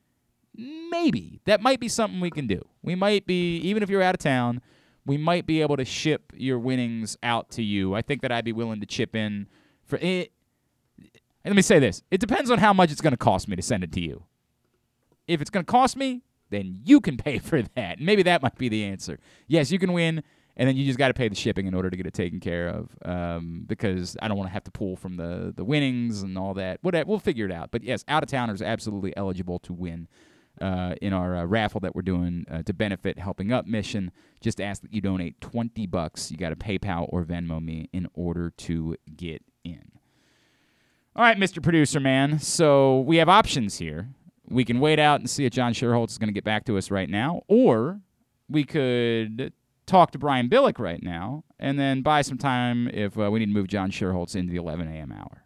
Maybe 0.56 1.40
that 1.46 1.60
might 1.60 1.80
be 1.80 1.88
something 1.88 2.20
we 2.20 2.30
can 2.30 2.46
do. 2.46 2.62
We 2.82 2.94
might 2.94 3.26
be 3.26 3.56
even 3.58 3.82
if 3.82 3.90
you're 3.90 4.02
out 4.02 4.14
of 4.14 4.20
town, 4.20 4.60
we 5.06 5.16
might 5.16 5.46
be 5.46 5.60
able 5.62 5.76
to 5.76 5.84
ship 5.84 6.32
your 6.34 6.58
winnings 6.58 7.16
out 7.22 7.50
to 7.52 7.62
you. 7.62 7.94
I 7.94 8.02
think 8.02 8.22
that 8.22 8.30
I'd 8.30 8.44
be 8.44 8.52
willing 8.52 8.80
to 8.80 8.86
chip 8.86 9.16
in 9.16 9.48
for 9.84 9.96
it. 9.96 10.32
And 10.98 11.52
let 11.52 11.56
me 11.56 11.62
say 11.62 11.78
this: 11.78 12.02
it 12.10 12.20
depends 12.20 12.50
on 12.50 12.58
how 12.58 12.72
much 12.72 12.92
it's 12.92 13.00
going 13.00 13.12
to 13.12 13.18
cost 13.18 13.48
me 13.48 13.56
to 13.56 13.62
send 13.62 13.84
it 13.84 13.92
to 13.92 14.00
you. 14.00 14.24
If 15.26 15.40
it's 15.40 15.50
going 15.50 15.64
to 15.64 15.70
cost 15.70 15.96
me, 15.96 16.22
then 16.50 16.80
you 16.84 17.00
can 17.00 17.16
pay 17.16 17.38
for 17.38 17.62
that. 17.74 18.00
Maybe 18.00 18.22
that 18.24 18.42
might 18.42 18.56
be 18.56 18.68
the 18.68 18.84
answer. 18.84 19.18
Yes, 19.46 19.70
you 19.70 19.78
can 19.78 19.92
win 19.92 20.22
and 20.56 20.68
then 20.68 20.76
you 20.76 20.84
just 20.84 20.98
got 20.98 21.08
to 21.08 21.14
pay 21.14 21.28
the 21.28 21.34
shipping 21.34 21.66
in 21.66 21.74
order 21.74 21.90
to 21.90 21.96
get 21.96 22.06
it 22.06 22.14
taken 22.14 22.40
care 22.40 22.68
of. 22.68 22.90
Um, 23.04 23.64
because 23.66 24.16
I 24.22 24.28
don't 24.28 24.36
want 24.36 24.48
to 24.48 24.52
have 24.52 24.64
to 24.64 24.70
pull 24.70 24.96
from 24.96 25.16
the 25.16 25.52
the 25.54 25.64
winnings 25.64 26.22
and 26.22 26.38
all 26.38 26.54
that. 26.54 26.78
Whatever, 26.82 27.08
we'll 27.08 27.18
figure 27.18 27.46
it 27.46 27.52
out. 27.52 27.70
But 27.70 27.82
yes, 27.82 28.04
out 28.08 28.22
of 28.22 28.28
towners 28.28 28.62
absolutely 28.62 29.16
eligible 29.16 29.58
to 29.60 29.72
win. 29.72 30.08
Uh, 30.60 30.94
in 31.02 31.12
our 31.12 31.34
uh, 31.34 31.44
raffle 31.44 31.80
that 31.80 31.96
we're 31.96 32.02
doing 32.02 32.46
uh, 32.48 32.62
to 32.62 32.72
benefit 32.72 33.18
Helping 33.18 33.52
Up 33.52 33.66
mission, 33.66 34.12
just 34.40 34.60
ask 34.60 34.82
that 34.82 34.94
you 34.94 35.00
donate 35.00 35.40
20 35.40 35.84
bucks. 35.88 36.30
You 36.30 36.36
got 36.36 36.50
to 36.50 36.54
PayPal 36.54 37.06
or 37.08 37.24
Venmo 37.24 37.60
me 37.60 37.88
in 37.92 38.06
order 38.14 38.50
to 38.50 38.94
get 39.16 39.42
in. 39.64 39.90
All 41.16 41.24
right, 41.24 41.36
Mr. 41.36 41.60
Producer 41.60 41.98
Man. 41.98 42.38
So 42.38 43.00
we 43.00 43.16
have 43.16 43.28
options 43.28 43.78
here. 43.78 44.10
We 44.48 44.64
can 44.64 44.78
wait 44.80 44.98
out 44.98 45.20
and 45.20 45.28
see 45.30 45.44
if 45.46 45.52
John 45.52 45.72
Schuerholz 45.72 46.10
is 46.10 46.18
going 46.18 46.28
to 46.28 46.32
get 46.34 46.44
back 46.44 46.64
to 46.66 46.76
us 46.76 46.90
right 46.90 47.08
now, 47.08 47.42
or 47.48 48.00
we 48.48 48.64
could 48.64 49.52
talk 49.86 50.10
to 50.12 50.18
Brian 50.18 50.48
Billick 50.48 50.78
right 50.78 51.02
now 51.02 51.44
and 51.58 51.78
then 51.78 52.02
buy 52.02 52.22
some 52.22 52.38
time 52.38 52.88
if 52.88 53.18
uh, 53.18 53.30
we 53.30 53.38
need 53.38 53.46
to 53.46 53.52
move 53.52 53.68
John 53.68 53.90
Schuerholz 53.90 54.36
into 54.36 54.50
the 54.50 54.58
11 54.58 54.86
a.m. 54.88 55.12
hour. 55.12 55.42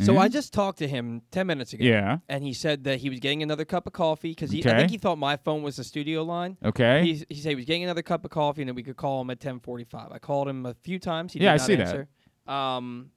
So 0.00 0.14
Mhm. 0.14 0.18
I 0.18 0.28
just 0.28 0.52
talked 0.52 0.78
to 0.78 0.88
him 0.88 1.22
ten 1.30 1.46
minutes 1.46 1.72
ago. 1.74 1.84
Yeah. 1.84 2.18
and 2.28 2.42
he 2.42 2.52
said 2.52 2.82
that 2.84 2.98
he 2.98 3.08
was 3.08 3.20
getting 3.20 3.40
another 3.42 3.64
cup 3.64 3.86
of 3.86 3.92
coffee 3.92 4.30
because 4.30 4.50
I 4.52 4.60
think 4.60 4.90
he 4.90 4.98
thought 4.98 5.16
my 5.16 5.36
phone 5.36 5.62
was 5.62 5.76
the 5.76 5.84
studio 5.84 6.24
line. 6.24 6.56
Okay. 6.64 7.04
He, 7.04 7.24
he 7.28 7.40
said 7.40 7.50
he 7.50 7.54
was 7.54 7.66
getting 7.66 7.84
another 7.84 8.02
cup 8.02 8.24
of 8.24 8.32
coffee 8.32 8.62
and 8.62 8.68
then 8.68 8.74
we 8.74 8.82
could 8.82 8.96
call 8.96 9.20
him 9.20 9.30
at 9.30 9.38
ten 9.38 9.60
forty 9.60 9.84
five. 9.84 10.10
I 10.10 10.18
called 10.18 10.48
him 10.48 10.66
a 10.66 10.74
few 10.74 10.98
times. 10.98 11.34
He 11.34 11.40
Yeah, 11.40 11.52
I 11.54 11.58
did 11.58 11.78
not 11.78 11.88
see 11.88 11.96
that. 12.46 12.52
Um, 12.52 13.10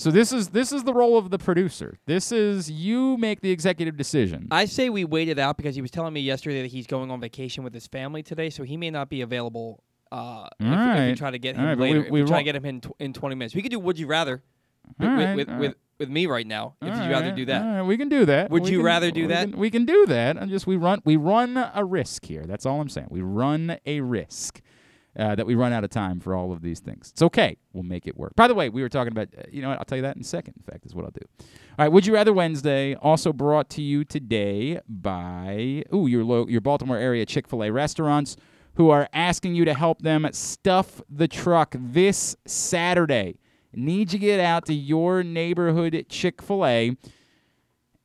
So 0.00 0.10
this 0.10 0.32
is 0.32 0.48
this 0.48 0.72
is 0.72 0.84
the 0.84 0.94
role 0.94 1.18
of 1.18 1.30
the 1.30 1.36
producer. 1.36 1.98
This 2.06 2.32
is 2.32 2.70
you 2.70 3.18
make 3.18 3.42
the 3.42 3.50
executive 3.50 3.98
decision. 3.98 4.48
I 4.50 4.64
say 4.64 4.88
we 4.88 5.04
wait 5.04 5.28
it 5.28 5.38
out 5.38 5.58
because 5.58 5.74
he 5.74 5.82
was 5.82 5.90
telling 5.90 6.14
me 6.14 6.20
yesterday 6.22 6.62
that 6.62 6.68
he's 6.68 6.86
going 6.86 7.10
on 7.10 7.20
vacation 7.20 7.64
with 7.64 7.74
his 7.74 7.86
family 7.86 8.22
today, 8.22 8.48
so 8.48 8.62
he 8.62 8.78
may 8.78 8.88
not 8.90 9.10
be 9.10 9.20
available. 9.20 9.84
Uh, 10.10 10.48
if, 10.58 10.66
if 10.66 11.08
we 11.10 11.14
try 11.16 11.30
to 11.30 11.38
get 11.38 11.54
him 11.54 11.66
right, 11.66 11.76
we- 11.76 11.82
later, 11.82 12.04
if 12.06 12.10
we 12.10 12.22
we 12.22 12.26
try 12.26 12.38
to 12.38 12.44
get 12.44 12.56
him 12.56 12.64
in 12.64 12.80
tw- 12.80 12.92
in 12.98 13.12
twenty 13.12 13.34
minutes, 13.34 13.54
we 13.54 13.60
could 13.60 13.70
do 13.72 13.78
Would 13.78 13.98
You 13.98 14.06
Rather 14.06 14.42
with 14.98 15.06
with, 15.06 15.18
right, 15.18 15.36
with, 15.36 15.48
with, 15.48 15.58
right. 15.58 15.74
with 15.98 16.08
me 16.08 16.24
right 16.24 16.46
now. 16.46 16.76
If 16.80 16.88
you'd 16.88 17.10
rather 17.10 17.26
right, 17.26 17.36
do 17.36 17.44
that, 17.44 17.62
right, 17.62 17.82
we 17.82 17.98
can 17.98 18.08
do 18.08 18.24
that. 18.24 18.50
Would 18.50 18.62
We 18.62 18.70
you 18.70 18.78
can- 18.78 18.86
rather 18.86 19.10
do 19.10 19.20
we 19.22 19.26
that? 19.26 19.50
Can, 19.50 19.58
we 19.58 19.70
can 19.70 19.84
do 19.84 20.06
that. 20.06 20.38
I'm 20.40 20.48
just 20.48 20.66
we 20.66 20.76
run 20.76 21.02
we 21.04 21.16
run 21.16 21.58
a 21.74 21.84
risk 21.84 22.24
here. 22.24 22.46
That's 22.46 22.64
all 22.64 22.80
I'm 22.80 22.88
saying. 22.88 23.08
We 23.10 23.20
run 23.20 23.76
a 23.84 24.00
risk 24.00 24.62
uh, 25.18 25.34
that 25.34 25.46
we 25.46 25.54
run 25.54 25.72
out 25.72 25.84
of 25.84 25.90
time 25.90 26.20
for 26.20 26.34
all 26.34 26.52
of 26.52 26.62
these 26.62 26.80
things. 26.80 27.10
It's 27.12 27.22
okay. 27.22 27.56
We'll 27.72 27.82
make 27.82 28.06
it 28.06 28.16
work. 28.16 28.34
By 28.36 28.48
the 28.48 28.54
way, 28.54 28.68
we 28.68 28.82
were 28.82 28.88
talking 28.88 29.12
about. 29.12 29.28
Uh, 29.36 29.42
you 29.50 29.62
know 29.62 29.68
what? 29.68 29.78
I'll 29.78 29.84
tell 29.84 29.96
you 29.96 30.02
that 30.02 30.16
in 30.16 30.22
a 30.22 30.24
second. 30.24 30.54
In 30.56 30.62
fact, 30.62 30.86
is 30.86 30.94
what 30.94 31.04
I'll 31.04 31.10
do. 31.10 31.26
All 31.40 31.46
right. 31.84 31.88
Would 31.88 32.06
you 32.06 32.14
rather 32.14 32.32
Wednesday? 32.32 32.94
Also 32.94 33.32
brought 33.32 33.68
to 33.70 33.82
you 33.82 34.04
today 34.04 34.80
by 34.88 35.84
ooh 35.92 36.06
your 36.06 36.24
lo- 36.24 36.46
your 36.48 36.60
Baltimore 36.60 36.96
area 36.96 37.26
Chick 37.26 37.48
Fil 37.48 37.64
A 37.64 37.70
restaurants 37.70 38.36
who 38.74 38.90
are 38.90 39.08
asking 39.12 39.54
you 39.54 39.64
to 39.64 39.74
help 39.74 40.02
them 40.02 40.28
stuff 40.32 41.02
the 41.10 41.28
truck 41.28 41.74
this 41.76 42.36
Saturday. 42.46 43.38
Need 43.72 44.12
you 44.12 44.18
get 44.18 44.40
out 44.40 44.66
to 44.66 44.74
your 44.74 45.22
neighborhood 45.22 46.06
Chick 46.08 46.40
Fil 46.40 46.64
A 46.66 46.96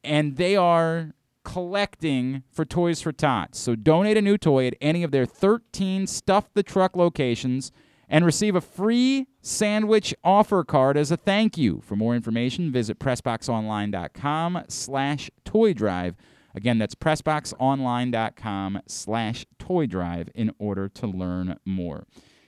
and 0.05 0.37
they 0.37 0.55
are 0.55 1.11
collecting 1.45 2.43
for 2.51 2.65
Toys 2.65 3.01
for 3.01 3.13
Tots. 3.13 3.57
So 3.57 3.75
donate 3.75 4.17
a 4.17 4.21
new 4.21 4.37
toy 4.37 4.67
at 4.67 4.75
any 4.81 5.03
of 5.03 5.11
their 5.11 5.25
13 5.25 6.07
Stuff 6.07 6.49
the 6.53 6.63
Truck 6.63 6.97
locations 6.97 7.71
and 8.09 8.25
receive 8.25 8.55
a 8.55 8.61
free 8.61 9.27
sandwich 9.41 10.13
offer 10.23 10.63
card 10.63 10.97
as 10.97 11.11
a 11.11 11.17
thank 11.17 11.57
you. 11.57 11.81
For 11.81 11.95
more 11.95 12.15
information, 12.15 12.71
visit 12.71 12.99
PressBoxOnline.com 12.99 14.63
slash 14.67 15.29
toy 15.45 15.73
drive. 15.73 16.15
Again, 16.53 16.77
that's 16.77 16.95
PressBoxOnline.com 16.95 18.81
slash 18.87 19.45
toy 19.59 19.85
drive 19.85 20.29
in 20.35 20.51
order 20.59 20.89
to 20.89 21.07
learn 21.07 21.57
more. 21.65 22.05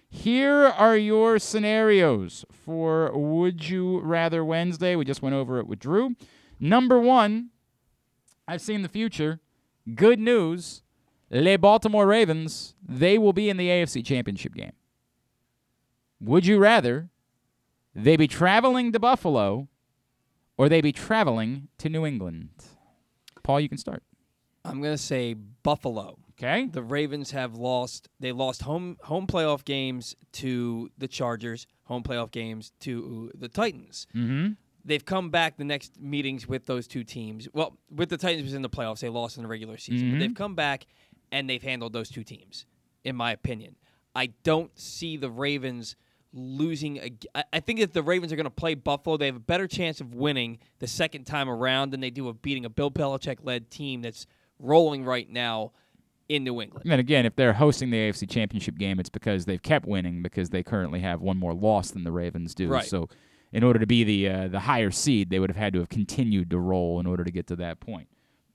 Here 0.10 0.64
are 0.64 0.95
your 0.98 1.38
scenarios 1.38 2.45
for 2.52 3.12
Would 3.14 3.70
You 3.70 4.00
Rather 4.00 4.43
Wednesday. 4.43 4.95
We 4.95 5.06
just 5.06 5.22
went 5.22 5.36
over 5.36 5.60
it 5.60 5.68
with 5.68 5.80
Drew. 5.80 6.16
Number 6.60 7.00
one, 7.00 7.50
I've 8.48 8.62
seen 8.62 8.82
the 8.82 8.89
future. 8.89 9.39
Good 9.95 10.20
news. 10.20 10.82
Les 11.30 11.58
Baltimore 11.58 12.08
Ravens, 12.08 12.74
they 12.88 13.18
will 13.18 13.34
be 13.34 13.50
in 13.50 13.58
the 13.58 13.68
AFC 13.68 14.06
Championship 14.06 14.54
game. 14.54 14.72
Would 16.22 16.45
you 16.45 16.58
rather 16.58 17.10
they 17.93 18.16
be 18.16 18.28
traveling 18.28 18.91
to 18.93 19.00
Buffalo 19.00 19.68
or 20.58 20.70
they 20.70 20.82
be 20.82 20.93
traveling 20.93 21.68
to 21.80 21.89
New 21.89 22.06
England? 22.06 22.50
Paul, 23.43 23.60
you 23.60 23.70
can 23.70 23.78
start. 23.78 24.04
I'm 24.64 24.82
gonna 24.82 24.98
say 24.98 25.34
Buffalo. 25.34 26.18
Okay. 26.32 26.68
The 26.68 26.84
Ravens 26.84 27.32
have 27.32 27.56
lost. 27.56 28.10
They 28.20 28.32
lost 28.32 28.62
home 28.62 28.98
home 29.04 29.28
playoff 29.28 29.66
games 29.66 30.16
to 30.34 30.89
the 30.98 31.08
Chargers. 31.08 31.66
Home 31.86 32.04
playoff 32.04 32.32
games 32.32 32.72
to 32.82 33.32
the 33.36 33.48
Titans. 33.48 34.08
Mm-hmm. 34.16 34.54
They've 34.88 35.06
come 35.06 35.30
back 35.30 35.58
the 35.58 35.64
next 35.66 36.00
meetings 36.02 36.48
with 36.48 36.66
those 36.66 36.88
two 36.88 37.04
teams. 37.04 37.48
Well, 37.54 37.78
with 37.94 38.10
the 38.10 38.18
Titans 38.18 38.44
was 38.44 38.54
in 38.54 38.62
the 38.64 38.70
playoffs. 38.70 39.02
They 39.02 39.10
lost 39.10 39.38
in 39.38 39.44
the 39.44 39.50
regular 39.50 39.78
season. 39.78 40.08
Mhm. 40.08 40.12
But 40.14 40.20
they've 40.20 40.34
come 40.36 40.56
back 40.56 40.88
and 41.32 41.50
they've 41.50 41.62
handled 41.62 41.94
those 41.94 42.10
two 42.10 42.24
teams, 42.24 42.66
in 43.04 43.16
my 43.16 43.32
opinion. 43.34 43.76
I 44.16 44.28
don't 44.44 44.72
see 44.80 45.18
the 45.18 45.30
Ravens 45.30 45.96
losing. 46.34 47.00
I- 47.36 47.44
I 47.54 47.60
think 47.60 47.80
if 47.80 47.94
the 47.94 48.02
Ravens 48.04 48.32
are 48.32 48.36
going 48.36 48.46
to 48.46 48.50
play 48.50 48.76
Buffalo, 48.76 49.18
they 49.18 49.26
have 49.28 49.36
a 49.36 49.40
better 49.40 49.68
chance 49.68 50.00
of 50.02 50.14
winning 50.14 50.60
the 50.80 50.88
second 50.88 51.26
time 51.26 51.50
around 51.50 51.92
than 51.92 52.00
they 52.00 52.10
do 52.10 52.28
of 52.28 52.42
beating 52.42 52.66
a 52.66 52.70
Bill 52.70 52.92
Belichick 52.92 53.40
led 53.44 53.70
team 53.70 54.02
that's 54.02 54.26
rolling 54.60 55.04
right 55.04 55.30
now 55.30 55.72
in 56.30 56.44
New 56.44 56.62
England. 56.62 56.90
And 56.90 57.00
again, 57.00 57.26
if 57.26 57.36
they're 57.36 57.54
hosting 57.54 57.90
the 57.90 57.98
AFC 57.98 58.26
Championship 58.26 58.78
game, 58.78 59.00
it's 59.00 59.10
because 59.10 59.46
they've 59.46 59.62
kept 59.62 59.86
winning 59.86 60.22
because 60.22 60.50
they 60.50 60.64
currently 60.64 61.00
have 61.00 61.22
one 61.22 61.38
more 61.38 61.54
loss 61.54 61.92
than 61.92 62.04
the 62.04 62.12
Ravens 62.12 62.54
do. 62.54 62.68
Right. 62.68 62.84
So, 62.86 63.08
in 63.52 63.64
order 63.64 63.80
to 63.80 63.88
be 63.88 64.04
the 64.04 64.30
uh, 64.30 64.48
the 64.48 64.62
higher 64.62 64.91
seed, 64.91 65.30
they 65.30 65.39
would 65.39 65.50
have 65.50 65.58
had 65.58 65.74
to 65.74 65.80
have 65.80 65.89
continued 65.89 66.50
to 66.52 66.60
roll 66.60 67.00
in 67.00 67.06
order 67.06 67.24
to 67.24 67.32
get 67.32 67.48
to 67.48 67.56
that 67.58 67.80
point. 67.80 68.08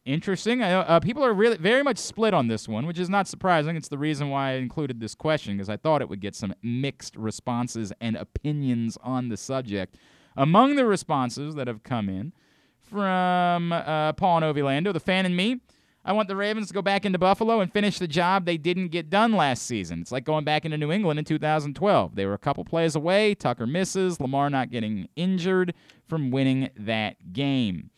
Interesting. 0.04 0.62
I 0.62 0.72
uh, 0.72 1.00
people 1.00 1.24
are 1.24 1.32
really 1.32 1.56
very 1.56 1.82
much 1.82 1.98
split 1.98 2.34
on 2.34 2.48
this 2.48 2.66
one, 2.68 2.86
which 2.86 2.98
is 2.98 3.08
not 3.08 3.28
surprising. 3.28 3.76
It's 3.76 3.88
the 3.88 3.98
reason 3.98 4.30
why 4.30 4.50
I 4.50 4.52
included 4.54 4.98
this 4.98 5.14
question 5.14 5.56
because 5.56 5.68
I 5.68 5.76
thought 5.76 6.02
it 6.02 6.08
would 6.08 6.20
get 6.20 6.34
some 6.34 6.54
mixed 6.62 7.14
responses 7.16 7.92
and 8.00 8.16
opinions 8.16 8.98
on 9.02 9.28
the 9.28 9.36
subject. 9.36 9.96
Among 10.36 10.76
the 10.76 10.86
responses 10.86 11.54
that 11.54 11.68
have 11.68 11.82
come 11.82 12.08
in 12.08 12.32
from 12.80 13.72
uh, 13.72 14.12
Paul 14.14 14.42
and 14.42 14.56
Ovilando, 14.56 14.92
the 14.92 15.00
fan 15.00 15.24
and 15.24 15.36
me, 15.36 15.60
I 16.04 16.12
want 16.12 16.28
the 16.28 16.36
Ravens 16.36 16.68
to 16.68 16.74
go 16.74 16.82
back 16.82 17.04
into 17.04 17.18
Buffalo 17.18 17.60
and 17.60 17.72
finish 17.72 17.98
the 17.98 18.08
job 18.08 18.44
they 18.44 18.56
didn't 18.56 18.88
get 18.88 19.08
done 19.08 19.32
last 19.32 19.62
season. 19.66 20.00
It's 20.00 20.10
like 20.10 20.24
going 20.24 20.44
back 20.44 20.64
into 20.64 20.76
New 20.76 20.90
England 20.90 21.18
in 21.20 21.24
2012. 21.24 22.14
They 22.16 22.26
were 22.26 22.34
a 22.34 22.38
couple 22.38 22.64
plays 22.64 22.96
away. 22.96 23.34
Tucker 23.34 23.66
misses. 23.66 24.20
Lamar 24.20 24.50
not 24.50 24.70
getting 24.70 25.08
injured 25.14 25.74
from 26.08 26.30
winning 26.32 26.70
that 26.76 27.32
game. 27.32 27.90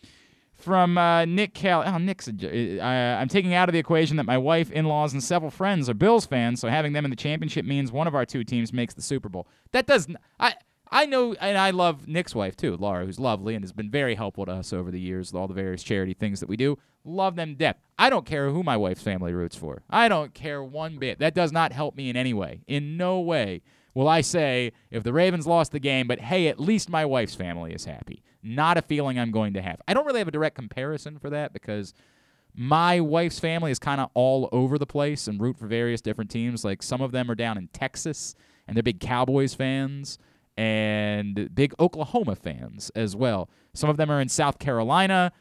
From 0.55 0.97
uh, 0.97 1.25
Nick 1.25 1.53
Cal, 1.55 1.83
Oh, 1.85 1.99
Nick's. 1.99 2.29
A, 2.29 2.79
uh, 2.79 2.85
I'm 2.87 3.29
taking 3.29 3.55
out 3.55 3.69
of 3.69 3.73
the 3.73 3.79
equation 3.79 4.17
that 4.19 4.25
my 4.25 4.39
wife, 4.39 4.71
in 4.71 4.87
laws, 4.87 5.13
and 5.13 5.23
several 5.23 5.51
friends 5.51 5.91
are 5.91 5.95
Bills 5.95 6.27
fans, 6.27 6.61
so 6.61 6.69
having 6.69 6.93
them 6.93 7.05
in 7.05 7.11
the 7.11 7.17
championship 7.17 7.67
means 7.67 7.91
one 7.91 8.07
of 8.07 8.15
our 8.15 8.25
two 8.25 8.45
teams 8.45 8.73
makes 8.73 8.95
the 8.95 9.03
Super 9.03 9.29
Bowl. 9.29 9.47
That 9.73 9.87
does. 9.87 10.07
I. 10.39 10.55
I 10.95 11.07
know, 11.07 11.35
and 11.35 11.59
I 11.59 11.71
love 11.71 12.07
Nick's 12.07 12.37
wife 12.37 12.57
too, 12.57 12.77
Laura, 12.77 13.05
who's 13.05 13.19
lovely 13.19 13.57
and 13.57 13.65
has 13.65 13.73
been 13.73 13.91
very 13.91 14.15
helpful 14.15 14.47
to 14.47 14.53
us 14.53 14.73
over 14.73 14.93
the 14.93 15.01
years 15.01 15.33
with 15.33 15.41
all 15.41 15.49
the 15.49 15.53
various 15.53 15.83
charity 15.83 16.15
things 16.15 16.39
that 16.39 16.49
we 16.49 16.57
do. 16.57 16.79
Love 17.05 17.35
them 17.35 17.57
death. 17.57 17.81
I 17.99 18.09
don't 18.09 18.25
care 18.25 18.51
who 18.51 18.63
my 18.63 18.77
wife's 18.77 19.03
family 19.03 19.33
roots 19.33 19.57
for. 19.57 19.83
I 19.91 20.07
don't 20.07 20.33
care 20.35 20.63
one 20.63 20.99
bit. 20.99 21.19
That 21.19 21.35
does 21.35 21.51
not 21.51 21.73
help 21.73 21.97
me 21.97 22.11
in 22.11 22.17
any 22.17 22.33
way. 22.33 22.61
In 22.69 22.97
no 22.97 23.19
way 23.19 23.63
will 23.93 24.07
I 24.07 24.21
say 24.21 24.71
if 24.93 25.03
the 25.03 25.13
Ravens 25.13 25.49
lost 25.49 25.73
the 25.73 25.81
game, 25.81 26.07
but 26.07 26.21
hey, 26.21 26.47
at 26.47 26.61
least 26.61 26.89
my 26.89 27.05
wife's 27.05 27.35
family 27.35 27.73
is 27.73 27.87
happy. 27.87 28.23
Not 28.45 28.77
a 28.77 28.83
feeling 28.83 29.19
I'm 29.19 29.33
going 29.33 29.55
to 29.55 29.63
have. 29.63 29.81
I 29.89 29.95
don't 29.95 30.07
really 30.07 30.21
have 30.21 30.29
a 30.29 30.33
direct 30.33 30.55
comparison 30.55 31.19
for 31.19 31.29
that 31.31 31.53
because 31.53 31.93
my 32.55 33.01
wife's 33.01 33.41
family 33.41 33.73
is 33.73 33.81
kind 33.81 34.01
of 34.01 34.11
all 34.15 34.49
over 34.53 34.79
the 34.79 34.87
place 34.87 35.27
and 35.27 35.41
root 35.41 35.59
for 35.59 35.67
various 35.67 36.01
different 36.01 36.31
teams. 36.31 36.65
Like 36.65 36.85
some 36.85 37.01
of 37.01 37.11
them 37.11 37.29
are 37.29 37.35
down 37.35 37.59
in 37.59 37.67
Texas 37.73 38.37
and 38.69 38.77
they're 38.77 38.83
big 38.85 39.01
Cowboys 39.01 39.55
fans 39.55 40.21
and 40.57 41.55
big 41.55 41.75
Oklahoma 41.81 42.37
fans 42.37 42.91
as 42.95 43.17
well. 43.17 43.49
Some 43.75 43.91
of 43.91 43.97
them 43.97 44.11
are 44.11 44.21
in 44.21 44.29
South 44.29 44.59
Carolina, 44.59 45.33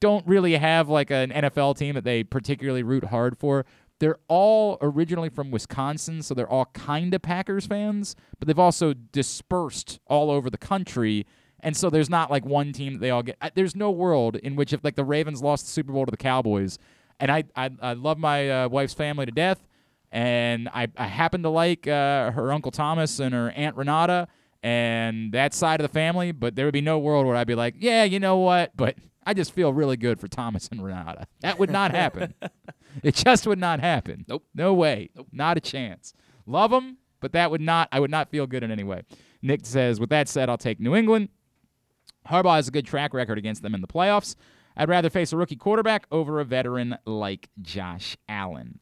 don't 0.00 0.26
really 0.26 0.54
have 0.54 0.88
like 0.88 1.10
an 1.10 1.30
NFL 1.30 1.76
team 1.76 1.94
that 1.94 2.04
they 2.04 2.22
particularly 2.24 2.82
root 2.82 3.04
hard 3.04 3.36
for. 3.38 3.66
They're 4.00 4.18
all 4.28 4.78
originally 4.80 5.28
from 5.28 5.50
Wisconsin, 5.50 6.22
so 6.22 6.34
they're 6.34 6.48
all 6.48 6.66
kind 6.66 7.12
of 7.14 7.22
Packers 7.22 7.66
fans, 7.66 8.14
but 8.38 8.46
they've 8.46 8.58
also 8.58 8.94
dispersed 8.94 9.98
all 10.06 10.30
over 10.30 10.50
the 10.50 10.58
country. 10.58 11.26
And 11.60 11.76
so 11.76 11.90
there's 11.90 12.08
not 12.08 12.30
like 12.30 12.44
one 12.44 12.72
team 12.72 12.94
that 12.94 12.98
they 13.00 13.10
all 13.10 13.24
get. 13.24 13.36
There's 13.56 13.74
no 13.74 13.90
world 13.90 14.36
in 14.36 14.54
which 14.54 14.72
if 14.72 14.84
like 14.84 14.94
the 14.94 15.04
Ravens 15.04 15.42
lost 15.42 15.66
the 15.66 15.72
Super 15.72 15.92
Bowl 15.92 16.06
to 16.06 16.12
the 16.12 16.16
Cowboys, 16.16 16.78
and 17.18 17.32
I 17.32 17.44
I, 17.56 17.70
I 17.82 17.92
love 17.94 18.18
my 18.18 18.48
uh, 18.48 18.68
wife's 18.68 18.94
family 18.94 19.26
to 19.26 19.32
death, 19.32 19.66
and 20.12 20.68
I, 20.68 20.86
I 20.96 21.08
happen 21.08 21.42
to 21.42 21.48
like 21.48 21.88
uh, 21.88 22.30
her 22.30 22.52
Uncle 22.52 22.70
Thomas 22.70 23.18
and 23.18 23.34
her 23.34 23.50
Aunt 23.50 23.76
Renata 23.76 24.28
and 24.62 25.32
that 25.32 25.54
side 25.54 25.80
of 25.80 25.84
the 25.84 25.92
family, 25.92 26.32
but 26.32 26.56
there 26.56 26.66
would 26.66 26.72
be 26.72 26.80
no 26.80 26.98
world 26.98 27.26
where 27.26 27.36
I'd 27.36 27.46
be 27.46 27.54
like, 27.54 27.74
yeah, 27.78 28.04
you 28.04 28.18
know 28.18 28.38
what? 28.38 28.76
But 28.76 28.96
I 29.24 29.34
just 29.34 29.52
feel 29.52 29.72
really 29.72 29.96
good 29.96 30.18
for 30.18 30.28
Thomas 30.28 30.68
and 30.68 30.82
Renata. 30.82 31.26
That 31.40 31.58
would 31.58 31.70
not 31.70 31.90
happen. 31.90 32.34
it 33.02 33.14
just 33.14 33.46
would 33.46 33.58
not 33.58 33.80
happen. 33.80 34.24
Nope. 34.28 34.44
No 34.54 34.74
way. 34.74 35.10
Nope. 35.14 35.28
Not 35.32 35.56
a 35.56 35.60
chance. 35.60 36.14
Love 36.46 36.70
them, 36.70 36.98
but 37.20 37.32
that 37.32 37.50
would 37.50 37.60
not. 37.60 37.88
I 37.92 38.00
would 38.00 38.10
not 38.10 38.30
feel 38.30 38.46
good 38.46 38.62
in 38.62 38.70
any 38.70 38.84
way. 38.84 39.02
Nick 39.42 39.66
says, 39.66 40.00
with 40.00 40.10
that 40.10 40.28
said, 40.28 40.48
I'll 40.48 40.58
take 40.58 40.80
New 40.80 40.96
England. 40.96 41.28
Harbaugh 42.28 42.56
has 42.56 42.68
a 42.68 42.72
good 42.72 42.86
track 42.86 43.14
record 43.14 43.38
against 43.38 43.62
them 43.62 43.74
in 43.74 43.80
the 43.80 43.86
playoffs. 43.86 44.34
I'd 44.76 44.88
rather 44.88 45.10
face 45.10 45.32
a 45.32 45.36
rookie 45.36 45.56
quarterback 45.56 46.06
over 46.10 46.40
a 46.40 46.44
veteran 46.44 46.96
like 47.04 47.48
Josh 47.60 48.16
Allen. 48.28 48.80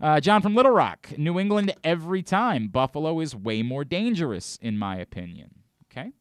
Uh, 0.00 0.20
John 0.20 0.42
from 0.42 0.54
Little 0.54 0.72
Rock, 0.72 1.10
New 1.18 1.38
England 1.38 1.74
every 1.82 2.22
time. 2.22 2.68
Buffalo 2.68 3.18
is 3.20 3.34
way 3.34 3.62
more 3.62 3.84
dangerous, 3.84 4.58
in 4.62 4.78
my 4.78 4.96
opinion. 4.96 5.50
Okay. 5.90 6.12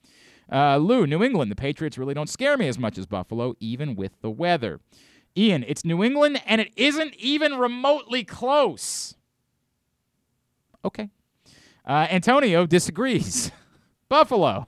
Uh, 0.52 0.78
Lou, 0.78 1.06
New 1.06 1.24
England. 1.24 1.52
The 1.52 1.56
Patriots 1.56 1.98
really 1.98 2.14
don't 2.14 2.30
scare 2.30 2.58
me 2.58 2.68
as 2.68 2.80
much 2.80 2.98
as 2.98 3.06
Buffalo, 3.06 3.54
even 3.60 3.96
with 3.96 4.20
the 4.22 4.32
weather. 4.32 4.80
Ian, 5.38 5.64
it's 5.68 5.86
New 5.86 6.04
England, 6.04 6.42
and 6.48 6.60
it 6.60 6.72
isn't 6.76 7.14
even 7.16 7.58
remotely 7.58 8.24
close. 8.24 9.16
Okay. 10.84 11.10
Uh, 11.86 12.08
Antonio 12.10 12.66
disagrees. 12.66 13.52
Buffalo 14.10 14.68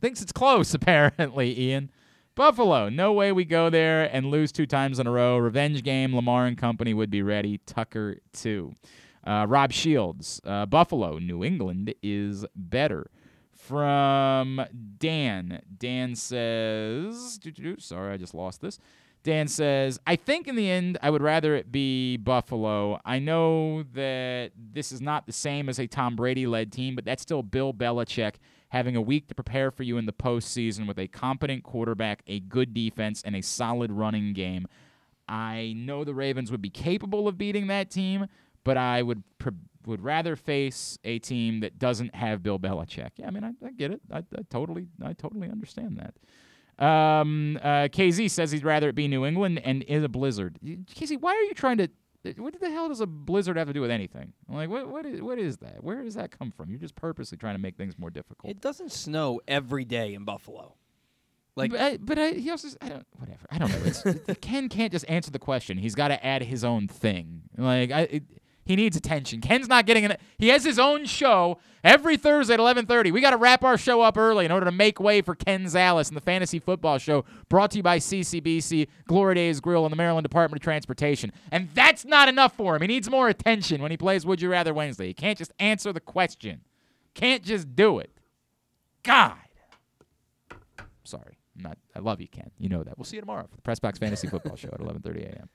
thinks 0.00 0.22
it's 0.22 0.32
close, 0.32 0.72
apparently, 0.74 1.58
Ian. 1.58 1.90
Buffalo, 2.34 2.88
no 2.88 3.12
way 3.12 3.32
we 3.32 3.44
go 3.44 3.70
there 3.70 4.04
and 4.14 4.26
lose 4.26 4.52
two 4.52 4.66
times 4.66 4.98
in 4.98 5.06
a 5.06 5.10
row. 5.10 5.36
Revenge 5.36 5.82
game, 5.82 6.14
Lamar 6.14 6.46
and 6.46 6.56
company 6.56 6.94
would 6.94 7.10
be 7.10 7.22
ready. 7.22 7.58
Tucker, 7.66 8.18
too. 8.32 8.74
Uh, 9.26 9.46
Rob 9.48 9.72
Shields, 9.72 10.40
uh, 10.44 10.64
Buffalo, 10.66 11.18
New 11.18 11.44
England 11.44 11.94
is 12.02 12.46
better. 12.54 13.10
From 13.52 14.64
Dan, 14.98 15.60
Dan 15.76 16.14
says, 16.14 17.38
sorry, 17.78 18.14
I 18.14 18.16
just 18.16 18.34
lost 18.34 18.62
this. 18.62 18.78
Dan 19.22 19.48
says, 19.48 20.00
I 20.06 20.16
think 20.16 20.48
in 20.48 20.56
the 20.56 20.70
end, 20.70 20.98
I 21.02 21.10
would 21.10 21.20
rather 21.22 21.54
it 21.54 21.70
be 21.70 22.16
Buffalo. 22.16 23.00
I 23.04 23.18
know 23.18 23.82
that 23.92 24.52
this 24.56 24.92
is 24.92 25.02
not 25.02 25.26
the 25.26 25.32
same 25.32 25.68
as 25.68 25.78
a 25.78 25.86
Tom 25.86 26.16
Brady 26.16 26.46
led 26.46 26.72
team, 26.72 26.94
but 26.94 27.04
that's 27.04 27.20
still 27.20 27.42
Bill 27.42 27.74
Belichick 27.74 28.36
having 28.70 28.96
a 28.96 29.00
week 29.00 29.28
to 29.28 29.34
prepare 29.34 29.70
for 29.70 29.82
you 29.82 29.98
in 29.98 30.06
the 30.06 30.12
postseason 30.12 30.86
with 30.86 30.98
a 30.98 31.06
competent 31.08 31.62
quarterback, 31.62 32.22
a 32.26 32.40
good 32.40 32.72
defense, 32.72 33.22
and 33.24 33.36
a 33.36 33.42
solid 33.42 33.92
running 33.92 34.32
game. 34.32 34.66
I 35.28 35.74
know 35.76 36.02
the 36.02 36.14
Ravens 36.14 36.50
would 36.50 36.62
be 36.62 36.70
capable 36.70 37.28
of 37.28 37.38
beating 37.38 37.68
that 37.68 37.90
team, 37.90 38.26
but 38.64 38.76
I 38.76 39.02
would 39.02 39.22
would 39.86 40.02
rather 40.02 40.36
face 40.36 40.98
a 41.04 41.18
team 41.18 41.60
that 41.60 41.78
doesn't 41.78 42.14
have 42.14 42.42
Bill 42.42 42.58
Belichick. 42.58 43.10
Yeah, 43.16 43.28
I 43.28 43.30
mean, 43.30 43.44
I, 43.44 43.52
I 43.64 43.70
get 43.70 43.92
it. 43.92 44.00
I, 44.12 44.18
I, 44.18 44.42
totally, 44.50 44.86
I 45.02 45.14
totally 45.14 45.48
understand 45.48 45.98
that. 45.98 46.84
Um, 46.84 47.58
uh, 47.62 47.88
KZ 47.88 48.30
says 48.30 48.52
he'd 48.52 48.64
rather 48.64 48.90
it 48.90 48.94
be 48.94 49.08
New 49.08 49.24
England 49.24 49.60
and 49.64 49.82
in 49.82 50.04
a 50.04 50.08
blizzard. 50.08 50.58
KZ, 50.64 51.20
why 51.20 51.34
are 51.34 51.42
you 51.42 51.54
trying 51.54 51.78
to 51.78 51.88
what 52.36 52.60
the 52.60 52.70
hell 52.70 52.88
does 52.88 53.00
a 53.00 53.06
blizzard 53.06 53.56
have 53.56 53.68
to 53.68 53.72
do 53.72 53.80
with 53.80 53.90
anything? 53.90 54.32
Like, 54.48 54.68
what 54.68 54.88
what 54.88 55.06
is 55.06 55.22
what 55.22 55.38
is 55.38 55.58
that? 55.58 55.82
Where 55.82 56.02
does 56.02 56.14
that 56.14 56.30
come 56.30 56.50
from? 56.50 56.70
You're 56.70 56.78
just 56.78 56.94
purposely 56.94 57.38
trying 57.38 57.54
to 57.54 57.60
make 57.60 57.76
things 57.76 57.98
more 57.98 58.10
difficult. 58.10 58.50
It 58.50 58.60
doesn't 58.60 58.92
snow 58.92 59.40
every 59.48 59.84
day 59.84 60.14
in 60.14 60.24
Buffalo. 60.24 60.74
Like, 61.56 61.72
but 61.72 61.80
I, 61.80 61.96
but 61.96 62.18
I, 62.18 62.30
he 62.32 62.50
also 62.50 62.68
I 62.80 62.88
don't 62.88 63.06
whatever 63.16 63.46
I 63.50 63.58
don't 63.58 63.70
know. 63.70 63.78
It's, 63.84 64.38
Ken 64.40 64.68
can't 64.68 64.92
just 64.92 65.04
answer 65.08 65.30
the 65.30 65.38
question. 65.38 65.78
He's 65.78 65.94
got 65.94 66.08
to 66.08 66.24
add 66.24 66.42
his 66.42 66.64
own 66.64 66.88
thing. 66.88 67.42
Like 67.56 67.90
I. 67.90 68.00
It, 68.02 68.22
he 68.70 68.76
needs 68.76 68.96
attention. 68.96 69.40
Ken's 69.40 69.68
not 69.68 69.84
getting 69.84 70.04
it. 70.04 70.20
He 70.38 70.48
has 70.48 70.64
his 70.64 70.78
own 70.78 71.04
show 71.04 71.58
every 71.82 72.16
Thursday 72.16 72.54
at 72.54 72.60
11:30. 72.60 73.10
We 73.10 73.20
got 73.20 73.30
to 73.30 73.36
wrap 73.36 73.64
our 73.64 73.76
show 73.76 74.00
up 74.00 74.16
early 74.16 74.44
in 74.44 74.52
order 74.52 74.66
to 74.66 74.72
make 74.72 75.00
way 75.00 75.22
for 75.22 75.34
Ken 75.34 75.64
Zales 75.64 76.08
and 76.08 76.16
the 76.16 76.20
Fantasy 76.20 76.60
Football 76.60 76.98
Show, 76.98 77.24
brought 77.48 77.72
to 77.72 77.78
you 77.78 77.82
by 77.82 77.98
CCBC, 77.98 78.86
Glory 79.08 79.34
Days 79.34 79.60
Grill, 79.60 79.84
and 79.84 79.92
the 79.92 79.96
Maryland 79.96 80.24
Department 80.24 80.60
of 80.60 80.64
Transportation. 80.64 81.32
And 81.50 81.68
that's 81.74 82.04
not 82.04 82.28
enough 82.28 82.56
for 82.56 82.76
him. 82.76 82.82
He 82.82 82.88
needs 82.88 83.10
more 83.10 83.28
attention 83.28 83.82
when 83.82 83.90
he 83.90 83.96
plays 83.96 84.24
Would 84.24 84.40
You 84.40 84.50
Rather 84.50 84.72
Wednesday. 84.72 85.08
He 85.08 85.14
can't 85.14 85.36
just 85.36 85.52
answer 85.58 85.92
the 85.92 86.00
question. 86.00 86.60
Can't 87.14 87.42
just 87.42 87.74
do 87.74 87.98
it. 87.98 88.12
God. 89.02 89.34
I 92.00 92.02
love 92.02 92.20
you, 92.20 92.28
Ken. 92.28 92.50
You 92.58 92.70
know 92.70 92.82
that. 92.82 92.96
We'll 92.96 93.04
see 93.04 93.16
you 93.16 93.22
tomorrow 93.22 93.46
for 93.48 93.56
the 93.56 93.62
Press 93.62 93.78
Box 93.78 93.98
Fantasy 93.98 94.26
Football 94.26 94.56
Show 94.56 94.70
at 94.72 94.80
11:30 94.80 95.26
a.m. 95.26 95.48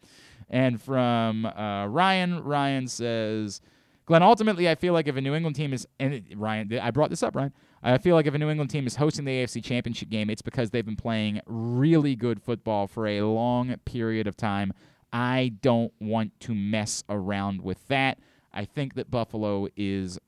And 0.50 0.80
from 0.82 1.46
uh, 1.46 1.88
Ryan, 1.88 2.44
Ryan 2.44 2.88
says, 2.88 3.62
Glenn, 4.06 4.22
ultimately, 4.22 4.70
I 4.70 4.76
feel 4.76 4.94
like 4.94 5.08
if 5.08 5.16
a 5.16 5.22
New 5.22 5.34
England 5.34 5.56
team 5.56 5.74
is, 5.74 5.88
and 6.00 6.24
Ryan, 6.36 6.78
I 6.80 6.92
brought 6.92 7.10
this 7.10 7.24
up, 7.24 7.36
Ryan. 7.36 7.52
I 7.82 7.98
feel 7.98 8.16
like 8.16 8.28
if 8.28 8.36
a 8.36 8.38
New 8.38 8.50
England 8.50 8.70
team 8.70 8.86
is 8.86 8.96
hosting 8.96 9.26
the 9.26 9.32
AFC 9.32 9.64
Championship 9.64 10.10
game, 10.10 10.30
it's 10.30 10.44
because 10.44 10.70
they've 10.70 10.86
been 10.86 10.96
playing 10.96 11.42
really 11.48 12.16
good 12.16 12.42
football 12.42 12.86
for 12.88 13.08
a 13.08 13.22
long 13.22 13.76
period 13.86 14.28
of 14.28 14.38
time. 14.38 14.72
I 15.12 15.54
don't 15.62 15.94
want 16.00 16.40
to 16.42 16.54
mess 16.54 17.04
around 17.10 17.62
with 17.62 17.88
that. 17.88 18.20
I 18.54 18.66
think 18.66 18.94
that 18.96 19.10
Buffalo 19.10 19.68
is 19.76 20.20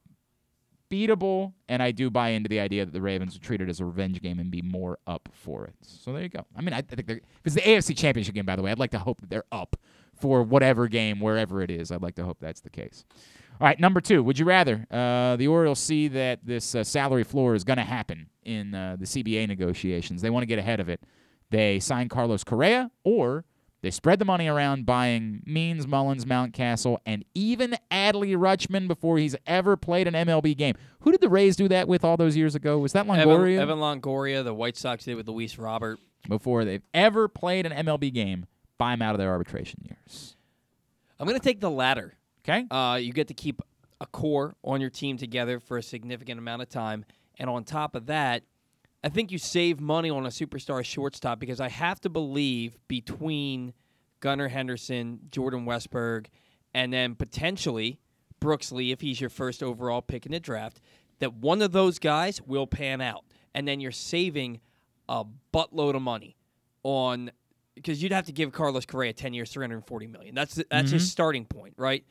beatable, 0.89 1.53
and 1.67 1.81
I 1.81 1.91
do 1.91 2.09
buy 2.09 2.29
into 2.29 2.49
the 2.49 2.59
idea 2.59 2.85
that 2.85 2.91
the 2.91 3.01
Ravens 3.01 3.33
would 3.33 3.41
treat 3.41 3.61
it 3.61 3.69
as 3.69 3.79
a 3.79 3.85
revenge 3.85 4.21
game 4.21 4.39
and 4.39 4.49
be 4.49 4.61
more 4.61 4.99
up 5.07 5.29
for 5.33 5.65
it. 5.65 5.75
So 5.81 6.13
there 6.13 6.23
you 6.23 6.29
go. 6.29 6.45
I 6.55 6.61
mean, 6.61 6.73
I 6.73 6.81
think 6.81 7.09
if 7.09 7.19
it's 7.45 7.55
the 7.55 7.61
AFC 7.61 7.97
Championship 7.97 8.35
game, 8.35 8.45
by 8.45 8.55
the 8.55 8.61
way, 8.61 8.71
I'd 8.71 8.79
like 8.79 8.91
to 8.91 8.99
hope 8.99 9.21
that 9.21 9.29
they're 9.29 9.45
up 9.51 9.75
for 10.15 10.43
whatever 10.43 10.87
game, 10.87 11.19
wherever 11.19 11.61
it 11.61 11.69
is. 11.69 11.91
I'd 11.91 12.01
like 12.01 12.15
to 12.15 12.23
hope 12.23 12.37
that's 12.39 12.61
the 12.61 12.69
case. 12.69 13.05
All 13.59 13.67
right, 13.67 13.79
number 13.79 14.01
two. 14.01 14.21
Would 14.23 14.37
you 14.37 14.45
rather 14.45 14.85
uh, 14.91 15.35
the 15.35 15.47
Orioles 15.47 15.79
see 15.79 16.07
that 16.09 16.45
this 16.45 16.75
uh, 16.75 16.83
salary 16.83 17.23
floor 17.23 17.55
is 17.55 17.63
going 17.63 17.77
to 17.77 17.83
happen 17.83 18.27
in 18.43 18.75
uh, 18.75 18.97
the 18.99 19.05
CBA 19.05 19.47
negotiations? 19.47 20.21
They 20.21 20.29
want 20.29 20.43
to 20.43 20.47
get 20.47 20.59
ahead 20.59 20.79
of 20.79 20.89
it. 20.89 21.01
They 21.49 21.79
sign 21.79 22.09
Carlos 22.09 22.43
Correa, 22.43 22.91
or 23.03 23.45
they 23.81 23.91
spread 23.91 24.19
the 24.19 24.25
money 24.25 24.47
around 24.47 24.85
buying 24.85 25.43
Means, 25.45 25.87
Mullins, 25.87 26.25
Mountcastle, 26.25 26.97
and 27.05 27.23
even 27.35 27.77
Adley 27.91 28.35
Rutschman 28.35 28.87
before 28.87 29.17
he's 29.17 29.35
ever 29.45 29.77
played 29.77 30.07
an 30.07 30.13
MLB 30.13 30.57
game. 30.57 30.75
Who 31.01 31.11
did 31.11 31.21
the 31.21 31.29
Rays 31.29 31.55
do 31.55 31.67
that 31.67 31.87
with 31.87 32.03
all 32.03 32.17
those 32.17 32.35
years 32.35 32.55
ago? 32.55 32.79
Was 32.79 32.93
that 32.93 33.05
Longoria? 33.05 33.59
Evan, 33.59 33.77
Evan 33.77 33.77
Longoria. 33.77 34.43
The 34.43 34.53
White 34.53 34.77
Sox 34.77 35.05
did 35.05 35.15
with 35.15 35.27
Luis 35.27 35.57
Robert. 35.57 35.99
Before 36.27 36.65
they've 36.65 36.83
ever 36.93 37.27
played 37.27 37.65
an 37.65 37.85
MLB 37.85 38.13
game 38.13 38.47
buy 38.77 38.91
them 38.91 39.01
out 39.01 39.13
of 39.13 39.19
their 39.19 39.29
arbitration 39.29 39.81
years? 39.83 40.35
I'm 41.19 41.27
going 41.27 41.39
to 41.39 41.43
take 41.43 41.59
the 41.59 41.71
latter. 41.71 42.13
Okay. 42.47 42.65
Uh, 42.69 42.97
you 43.01 43.11
get 43.11 43.27
to 43.27 43.33
keep 43.33 43.61
a 43.99 44.05
core 44.05 44.55
on 44.63 44.81
your 44.81 44.89
team 44.89 45.17
together 45.17 45.59
for 45.59 45.77
a 45.77 45.83
significant 45.83 46.39
amount 46.39 46.61
of 46.61 46.69
time. 46.69 47.05
And 47.39 47.49
on 47.49 47.63
top 47.63 47.95
of 47.95 48.07
that, 48.07 48.43
I 49.03 49.09
think 49.09 49.31
you 49.31 49.37
save 49.37 49.79
money 49.79 50.09
on 50.09 50.25
a 50.25 50.29
superstar 50.29 50.83
shortstop 50.83 51.39
because 51.39 51.61
I 51.61 51.69
have 51.69 52.01
to 52.01 52.09
believe 52.09 52.77
between 52.87 53.73
Gunnar 54.19 54.47
Henderson, 54.47 55.19
Jordan 55.31 55.65
Westburg, 55.65 56.27
and 56.73 56.91
then 56.91 57.15
potentially 57.15 57.99
Brooks 58.39 58.71
Lee, 58.71 58.91
if 58.91 59.01
he's 59.01 59.21
your 59.21 59.29
first 59.29 59.61
overall 59.63 60.01
pick 60.01 60.25
in 60.25 60.31
the 60.31 60.39
draft, 60.39 60.81
that 61.19 61.33
one 61.33 61.61
of 61.61 61.71
those 61.71 61.99
guys 61.99 62.41
will 62.41 62.67
pan 62.67 63.01
out. 63.01 63.23
And 63.53 63.67
then 63.67 63.79
you're 63.79 63.91
saving 63.91 64.59
a 65.09 65.25
buttload 65.53 65.95
of 65.95 66.01
money 66.01 66.35
on 66.83 67.31
because 67.75 68.01
you'd 68.01 68.11
have 68.11 68.25
to 68.25 68.31
give 68.31 68.51
Carlos 68.51 68.85
Correa 68.85 69.13
10 69.13 69.33
years, 69.33 69.51
340 69.51 70.07
million. 70.07 70.35
That's 70.35 70.55
that's 70.55 70.87
mm-hmm. 70.87 70.93
his 70.93 71.11
starting 71.11 71.45
point, 71.45 71.73
right? 71.77 72.03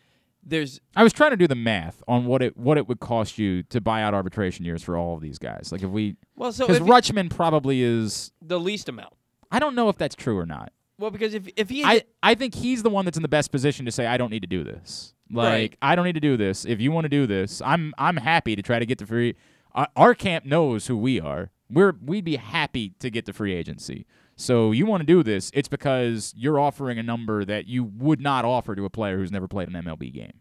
There's 0.49 0.81
I 0.95 1.03
was 1.03 1.13
trying 1.13 1.33
to 1.33 1.37
do 1.37 1.49
the 1.49 1.57
math 1.57 2.03
on 2.07 2.27
what 2.27 2.41
it 2.41 2.57
what 2.57 2.79
it 2.79 2.89
would 2.89 3.01
cost 3.01 3.37
you 3.37 3.65
to 3.65 3.81
buy 3.81 4.03
out 4.03 4.15
arbitration 4.15 4.65
years 4.65 4.83
for 4.83 4.97
all 4.97 5.15
of 5.15 5.21
these 5.21 5.39
guys. 5.39 5.71
Like 5.73 5.83
if 5.83 5.91
we 5.91 6.17
Well, 6.37 6.53
so 6.53 6.67
cuz 6.67 6.79
Rutschman 6.79 7.31
probably 7.31 7.83
is 7.83 8.31
the 8.41 8.61
least 8.61 8.89
amount. 8.89 9.15
I 9.51 9.59
don't 9.59 9.75
know 9.75 9.89
if 9.89 9.99
that's 9.99 10.15
true 10.15 10.39
or 10.39 10.47
not. 10.47 10.73
Well, 10.99 11.11
because 11.11 11.35
if 11.35 11.49
if 11.57 11.69
he 11.69 11.85
I 11.85 12.03
I 12.23 12.35
think 12.35 12.55
he's 12.55 12.83
the 12.85 12.91
one 12.91 13.05
that's 13.05 13.19
in 13.19 13.23
the 13.23 13.29
best 13.29 13.51
position 13.51 13.85
to 13.87 13.93
say 13.93 14.07
I 14.07 14.17
don't 14.17 14.31
need 14.31 14.43
to 14.43 14.49
do 14.49 14.63
this. 14.63 15.15
Like 15.31 15.53
right. 15.53 15.77
I 15.83 15.97
don't 15.97 16.05
need 16.05 16.15
to 16.15 16.21
do 16.21 16.37
this. 16.37 16.65
If 16.65 16.81
you 16.81 16.93
want 16.93 17.07
to 17.07 17.09
do 17.09 17.27
this, 17.27 17.61
I'm 17.63 17.93
I'm 17.99 18.17
happy 18.17 18.55
to 18.55 18.63
try 18.63 18.79
to 18.79 18.87
get 18.87 18.99
the 18.99 19.07
free 19.07 19.35
uh, 19.75 19.87
our 19.95 20.15
camp 20.15 20.45
knows 20.45 20.87
who 20.87 20.97
we 20.97 21.21
are. 21.21 21.51
We're 21.69 21.95
we'd 22.01 22.25
be 22.25 22.37
happy 22.37 22.95
to 23.01 23.11
get 23.11 23.27
the 23.27 23.33
free 23.33 23.53
agency. 23.53 24.07
So 24.37 24.71
you 24.73 24.85
want 24.85 25.01
to 25.01 25.07
do 25.07 25.23
this, 25.23 25.51
it's 25.55 25.69
because 25.69 26.35
you're 26.37 26.61
offering 26.61 26.99
a 26.99 27.03
number 27.03 27.45
that 27.45 27.67
you 27.67 27.85
would 27.85 28.21
not 28.21 28.45
offer 28.45 28.75
to 28.75 28.85
a 28.85 28.91
player 28.91 29.17
who's 29.17 29.33
never 29.33 29.49
played 29.49 29.69
an 29.69 29.75
MLB 29.75 30.13
game. 30.13 30.41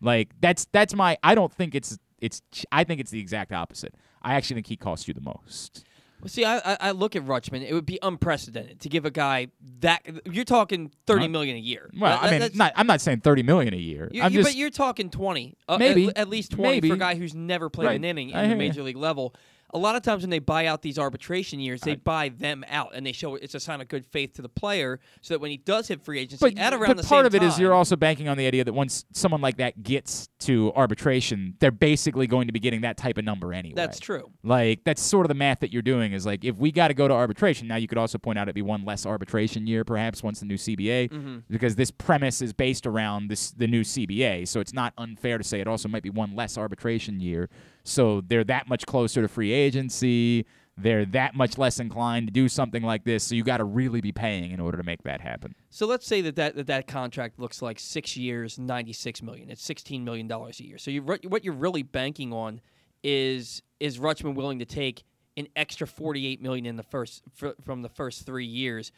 Like 0.00 0.30
that's 0.40 0.66
that's 0.72 0.94
my 0.94 1.18
I 1.22 1.34
don't 1.34 1.52
think 1.52 1.74
it's 1.74 1.98
it's 2.20 2.42
I 2.72 2.84
think 2.84 3.00
it's 3.00 3.10
the 3.10 3.20
exact 3.20 3.52
opposite. 3.52 3.94
I 4.22 4.34
actually 4.34 4.54
think 4.54 4.66
he 4.68 4.76
costs 4.76 5.06
you 5.06 5.14
the 5.14 5.20
most. 5.20 5.84
Well, 6.20 6.30
see, 6.30 6.44
I 6.46 6.58
I 6.80 6.92
look 6.92 7.16
at 7.16 7.24
Rutschman. 7.26 7.68
It 7.68 7.74
would 7.74 7.84
be 7.84 7.98
unprecedented 8.02 8.80
to 8.80 8.88
give 8.88 9.04
a 9.04 9.10
guy 9.10 9.48
that. 9.80 10.00
You're 10.24 10.46
talking 10.46 10.90
thirty 11.06 11.28
million 11.28 11.54
a 11.56 11.60
year. 11.60 11.90
Well, 11.98 12.18
that, 12.18 12.32
I 12.32 12.38
mean, 12.38 12.50
not, 12.54 12.72
I'm 12.76 12.86
not 12.86 13.02
saying 13.02 13.20
thirty 13.20 13.42
million 13.42 13.74
a 13.74 13.78
year. 13.78 14.08
You, 14.10 14.22
I'm 14.22 14.32
you, 14.32 14.38
just, 14.38 14.48
but 14.48 14.56
you're 14.56 14.70
talking 14.70 15.10
twenty, 15.10 15.58
uh, 15.68 15.76
maybe 15.76 16.08
at, 16.08 16.16
at, 16.16 16.28
least 16.30 16.52
twenty 16.52 16.76
maybe. 16.76 16.88
for 16.88 16.94
a 16.94 16.98
guy 16.98 17.14
who's 17.14 17.34
never 17.34 17.68
played 17.68 17.88
right. 17.88 17.96
an 17.96 18.04
inning 18.04 18.30
in 18.30 18.48
the 18.48 18.56
major 18.56 18.82
league 18.82 18.96
level. 18.96 19.34
A 19.72 19.78
lot 19.78 19.96
of 19.96 20.02
times 20.02 20.22
when 20.22 20.30
they 20.30 20.38
buy 20.38 20.66
out 20.66 20.82
these 20.82 20.98
arbitration 20.98 21.58
years, 21.58 21.80
they 21.80 21.96
buy 21.96 22.28
them 22.28 22.64
out 22.68 22.94
and 22.94 23.04
they 23.04 23.12
show 23.12 23.34
it's 23.34 23.54
a 23.54 23.60
sign 23.60 23.80
of 23.80 23.88
good 23.88 24.06
faith 24.06 24.34
to 24.34 24.42
the 24.42 24.48
player, 24.48 25.00
so 25.20 25.34
that 25.34 25.40
when 25.40 25.50
he 25.50 25.56
does 25.56 25.88
hit 25.88 26.00
free 26.00 26.20
agency 26.20 26.44
But, 26.44 26.58
at 26.58 26.72
around 26.72 26.86
but 26.88 26.96
the 26.98 27.02
part 27.02 27.26
of 27.26 27.34
it 27.34 27.42
is 27.42 27.58
you're 27.58 27.74
also 27.74 27.96
banking 27.96 28.28
on 28.28 28.36
the 28.36 28.46
idea 28.46 28.62
that 28.64 28.72
once 28.72 29.04
someone 29.12 29.40
like 29.40 29.56
that 29.56 29.82
gets 29.82 30.28
to 30.40 30.72
arbitration, 30.76 31.54
they're 31.58 31.70
basically 31.72 32.26
going 32.26 32.46
to 32.46 32.52
be 32.52 32.60
getting 32.60 32.82
that 32.82 32.96
type 32.96 33.18
of 33.18 33.24
number 33.24 33.52
anyway. 33.52 33.74
That's 33.74 33.98
true. 33.98 34.30
Like 34.42 34.84
that's 34.84 35.02
sort 35.02 35.24
of 35.26 35.28
the 35.28 35.34
math 35.34 35.60
that 35.60 35.72
you're 35.72 35.82
doing 35.82 36.12
is 36.12 36.24
like 36.26 36.44
if 36.44 36.56
we 36.58 36.70
got 36.70 36.88
to 36.88 36.94
go 36.94 37.08
to 37.08 37.14
arbitration, 37.14 37.66
now 37.66 37.76
you 37.76 37.88
could 37.88 37.98
also 37.98 38.18
point 38.18 38.38
out 38.38 38.42
it'd 38.42 38.54
be 38.54 38.62
one 38.62 38.84
less 38.84 39.06
arbitration 39.06 39.66
year 39.66 39.84
perhaps 39.84 40.22
once 40.22 40.40
the 40.40 40.46
new 40.46 40.56
CBA 40.56 41.08
Mhm. 41.08 41.42
because 41.50 41.74
this 41.76 41.90
premise 41.90 42.40
is 42.42 42.52
based 42.52 42.86
around 42.86 43.28
this 43.28 43.50
the 43.50 43.66
new 43.66 43.82
CBA, 43.82 44.46
so 44.46 44.60
it's 44.60 44.72
not 44.72 44.92
unfair 44.98 45.38
to 45.38 45.44
say 45.44 45.60
it 45.60 45.66
also 45.66 45.88
might 45.88 46.02
be 46.02 46.10
one 46.10 46.34
less 46.36 46.56
arbitration 46.58 47.20
year. 47.20 47.48
So 47.84 48.22
they're 48.22 48.44
that 48.44 48.68
much 48.68 48.86
closer 48.86 49.22
to 49.22 49.28
free 49.28 49.52
agency. 49.52 50.46
They're 50.76 51.04
that 51.06 51.36
much 51.36 51.56
less 51.56 51.78
inclined 51.78 52.26
to 52.26 52.32
do 52.32 52.48
something 52.48 52.82
like 52.82 53.04
this. 53.04 53.22
So 53.22 53.36
you 53.36 53.44
got 53.44 53.58
to 53.58 53.64
really 53.64 54.00
be 54.00 54.10
paying 54.10 54.50
in 54.50 54.58
order 54.58 54.76
to 54.76 54.82
make 54.82 55.04
that 55.04 55.20
happen. 55.20 55.54
So 55.70 55.86
let's 55.86 56.06
say 56.06 56.20
that 56.22 56.34
that, 56.34 56.56
that, 56.56 56.66
that 56.66 56.86
contract 56.88 57.38
looks 57.38 57.62
like 57.62 57.78
six 57.78 58.16
years, 58.16 58.58
ninety-six 58.58 59.22
million. 59.22 59.50
It's 59.50 59.62
sixteen 59.62 60.04
million 60.04 60.26
dollars 60.26 60.58
a 60.58 60.64
year. 60.64 60.78
So 60.78 60.90
you 60.90 61.02
what 61.02 61.44
you're 61.44 61.54
really 61.54 61.84
banking 61.84 62.32
on 62.32 62.60
is 63.04 63.62
is 63.78 63.98
Rutschman 63.98 64.34
willing 64.34 64.58
to 64.58 64.64
take 64.64 65.04
an 65.36 65.46
extra 65.54 65.86
forty-eight 65.86 66.42
million 66.42 66.66
in 66.66 66.76
the 66.76 66.82
first 66.82 67.22
fr- 67.34 67.48
from 67.62 67.82
the 67.82 67.88
first 67.88 68.26
three 68.26 68.46
years, 68.46 68.90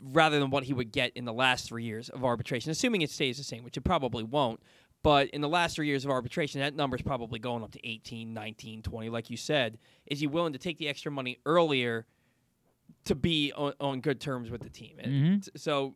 rather 0.00 0.40
than 0.40 0.50
what 0.50 0.64
he 0.64 0.72
would 0.72 0.90
get 0.90 1.12
in 1.14 1.26
the 1.26 1.32
last 1.32 1.68
three 1.68 1.84
years 1.84 2.08
of 2.08 2.24
arbitration, 2.24 2.72
assuming 2.72 3.02
it 3.02 3.10
stays 3.10 3.36
the 3.38 3.44
same, 3.44 3.62
which 3.62 3.76
it 3.76 3.82
probably 3.82 4.24
won't. 4.24 4.60
But 5.02 5.28
in 5.30 5.40
the 5.40 5.48
last 5.48 5.76
three 5.76 5.86
years 5.86 6.04
of 6.04 6.10
arbitration, 6.10 6.60
that 6.60 6.74
number 6.76 6.94
is 6.96 7.02
probably 7.02 7.38
going 7.38 7.62
up 7.62 7.72
to 7.72 7.88
18, 7.88 8.34
19, 8.34 8.82
20, 8.82 9.08
like 9.08 9.30
you 9.30 9.36
said. 9.38 9.78
Is 10.06 10.20
he 10.20 10.26
willing 10.26 10.52
to 10.52 10.58
take 10.58 10.76
the 10.76 10.88
extra 10.88 11.10
money 11.10 11.38
earlier 11.46 12.06
to 13.06 13.14
be 13.14 13.50
on, 13.56 13.72
on 13.80 14.00
good 14.00 14.20
terms 14.20 14.50
with 14.50 14.60
the 14.62 14.68
team? 14.68 14.98
Mhm. 15.02 15.48
So, 15.58 15.94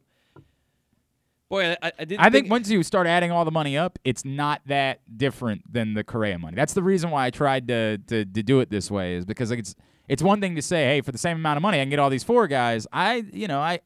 boy, 1.48 1.76
I, 1.82 1.92
I 1.98 2.04
didn't. 2.04 2.20
I 2.20 2.30
think 2.30 2.50
once 2.50 2.70
you 2.70 2.82
start 2.82 3.06
adding 3.06 3.30
all 3.30 3.44
the 3.44 3.50
money 3.50 3.76
up, 3.76 3.98
it's 4.04 4.24
not 4.24 4.62
that 4.66 5.00
different 5.18 5.70
than 5.70 5.94
the 5.94 6.04
Correa 6.04 6.38
money. 6.38 6.56
That's 6.56 6.74
the 6.74 6.82
reason 6.82 7.10
why 7.10 7.26
I 7.26 7.30
tried 7.30 7.68
to, 7.68 7.98
to 7.98 8.24
to 8.24 8.42
do 8.42 8.60
it 8.60 8.70
this 8.70 8.90
way 8.90 9.14
is 9.16 9.24
because 9.24 9.50
like 9.50 9.58
it's 9.58 9.74
it's 10.08 10.22
one 10.22 10.40
thing 10.40 10.54
to 10.56 10.62
say, 10.62 10.84
hey, 10.86 11.00
for 11.00 11.12
the 11.12 11.18
same 11.18 11.36
amount 11.36 11.56
of 11.56 11.62
money, 11.62 11.78
I 11.78 11.82
can 11.82 11.90
get 11.90 11.98
all 11.98 12.10
these 12.10 12.24
four 12.24 12.46
guys. 12.46 12.86
I 12.92 13.24
you 13.32 13.48
know 13.48 13.60
I 13.60 13.80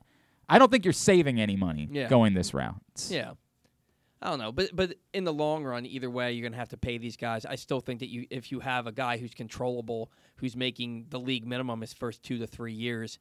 I 0.48 0.58
don't 0.58 0.70
think 0.70 0.84
you're 0.84 0.92
saving 0.92 1.40
any 1.40 1.56
money 1.56 1.88
Yeah. 1.90 2.08
going 2.08 2.34
this 2.34 2.54
route. 2.54 2.76
Yeah. 3.08 3.32
I 4.20 4.30
don't 4.30 4.38
know, 4.38 4.50
but 4.50 4.70
but 4.74 4.94
in 5.14 5.24
the 5.24 5.32
long 5.32 5.64
run, 5.64 5.86
either 5.86 6.10
way, 6.10 6.32
you're 6.32 6.48
gonna 6.48 6.58
have 6.58 6.70
to 6.70 6.76
pay 6.76 6.98
these 6.98 7.16
guys. 7.16 7.46
I 7.46 7.54
still 7.54 7.80
think 7.80 8.00
that 8.00 8.08
you, 8.08 8.26
if 8.30 8.50
you 8.50 8.60
have 8.60 8.86
a 8.86 8.92
guy 8.92 9.16
who's 9.16 9.32
controllable, 9.32 10.10
who's 10.36 10.56
making 10.56 11.06
the 11.10 11.20
league 11.20 11.46
minimum 11.46 11.80
his 11.80 11.92
first 11.92 12.22
two 12.24 12.38
to 12.38 12.46
three 12.46 12.72
years, 12.72 13.18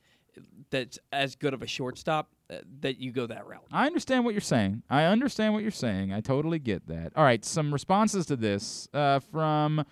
that's 0.72 0.98
as 1.12 1.36
good 1.36 1.54
of 1.54 1.62
a 1.62 1.68
shortstop, 1.68 2.32
uh, 2.50 2.58
that 2.82 2.98
you 2.98 3.12
go 3.12 3.28
that 3.28 3.46
route. 3.46 3.66
I 3.72 3.86
understand 3.86 4.26
what 4.26 4.34
you're 4.34 4.42
saying. 4.42 4.82
I 4.90 5.04
understand 5.04 5.54
what 5.54 5.62
you're 5.62 5.72
saying. 5.72 6.14
I 6.14 6.22
totally 6.22 6.60
get 6.60 6.88
that. 6.88 7.12
All 7.16 7.24
right, 7.24 7.46
some 7.46 7.72
responses 7.72 8.26
to 8.28 8.36
this 8.36 8.90
uh, 8.92 9.20
from 9.20 9.86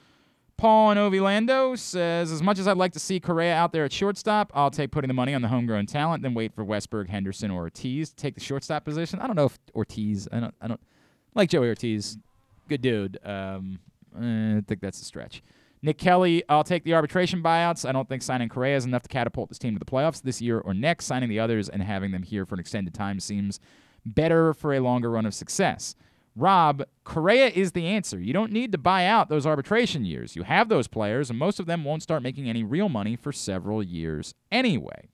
Paul 0.58 0.92
and 0.92 1.00
Orlando 1.00 1.76
says, 1.76 2.32
as 2.32 2.42
much 2.42 2.60
as 2.60 2.68
I'd 2.68 2.78
like 2.78 2.94
to 2.94 3.00
see 3.00 3.20
Correa 3.20 3.54
out 3.54 3.74
there 3.74 3.86
at 3.86 3.92
shortstop, 3.92 4.52
I'll 4.56 4.72
take 4.72 4.92
putting 4.92 5.10
the 5.10 5.14
money 5.14 5.34
on 5.34 5.42
the 5.42 5.50
homegrown 5.50 5.86
talent, 5.86 6.24
then 6.24 6.34
wait 6.34 6.54
for 6.54 6.64
Westburg, 6.64 7.10
Henderson, 7.10 7.52
or 7.52 7.64
Ortiz 7.64 8.10
to 8.10 8.16
take 8.16 8.36
the 8.36 8.42
shortstop 8.42 8.86
position. 8.86 9.20
I 9.20 9.28
don't 9.28 9.36
know 9.36 9.46
if 9.46 9.60
Ortiz. 9.76 10.28
I 10.32 10.40
don't. 10.40 10.56
I 10.62 10.68
don't 10.68 10.82
like 11.36 11.50
Joey 11.50 11.68
Ortiz. 11.68 12.18
Good 12.68 12.82
dude. 12.82 13.20
Um, 13.24 13.80
eh, 14.20 14.58
I 14.58 14.62
think 14.68 14.82
that's 14.82 15.02
a 15.02 15.06
stretch. 15.06 15.44
Nick 15.82 16.00
Kelly, 16.00 16.44
I'll 16.50 16.64
take 16.64 16.84
the 16.84 16.96
arbitration 16.96 17.44
buyouts. 17.44 17.88
I 17.88 17.92
don't 17.92 18.10
think 18.10 18.24
signing 18.24 18.50
Correa 18.50 18.76
is 18.76 18.86
enough 18.86 19.04
to 19.04 19.10
catapult 19.10 19.50
this 19.50 19.60
team 19.60 19.76
to 19.76 19.80
the 19.80 19.86
playoffs 19.86 20.22
this 20.22 20.42
year 20.42 20.60
or 20.60 20.74
next. 20.74 21.06
Signing 21.06 21.30
the 21.30 21.40
others 21.40 21.70
and 21.70 21.84
having 21.84 22.12
them 22.12 22.24
here 22.24 22.46
for 22.46 22.56
an 22.56 22.60
extended 22.60 22.94
time 22.94 23.20
seems 23.20 23.60
better 24.04 24.54
for 24.54 24.74
a 24.74 24.80
longer 24.80 25.12
run 25.12 25.28
of 25.28 25.36
success. 25.36 25.96
Rob, 26.36 26.84
Correa 27.04 27.48
is 27.48 27.74
the 27.74 27.86
answer. 27.86 28.20
You 28.20 28.34
don't 28.34 28.52
need 28.52 28.72
to 28.72 28.78
buy 28.78 29.06
out 29.06 29.30
those 29.30 29.46
arbitration 29.46 30.06
years. 30.06 30.36
You 30.36 30.44
have 30.44 30.68
those 30.68 30.88
players, 30.88 31.30
and 31.30 31.40
most 31.40 31.60
of 31.60 31.66
them 31.66 31.84
won't 31.84 32.04
start 32.04 32.24
making 32.24 32.50
any 32.50 32.64
real 32.64 32.90
money 32.90 33.16
for 33.16 33.32
several 33.32 33.82
years 33.82 34.34
anyway. 34.52 35.10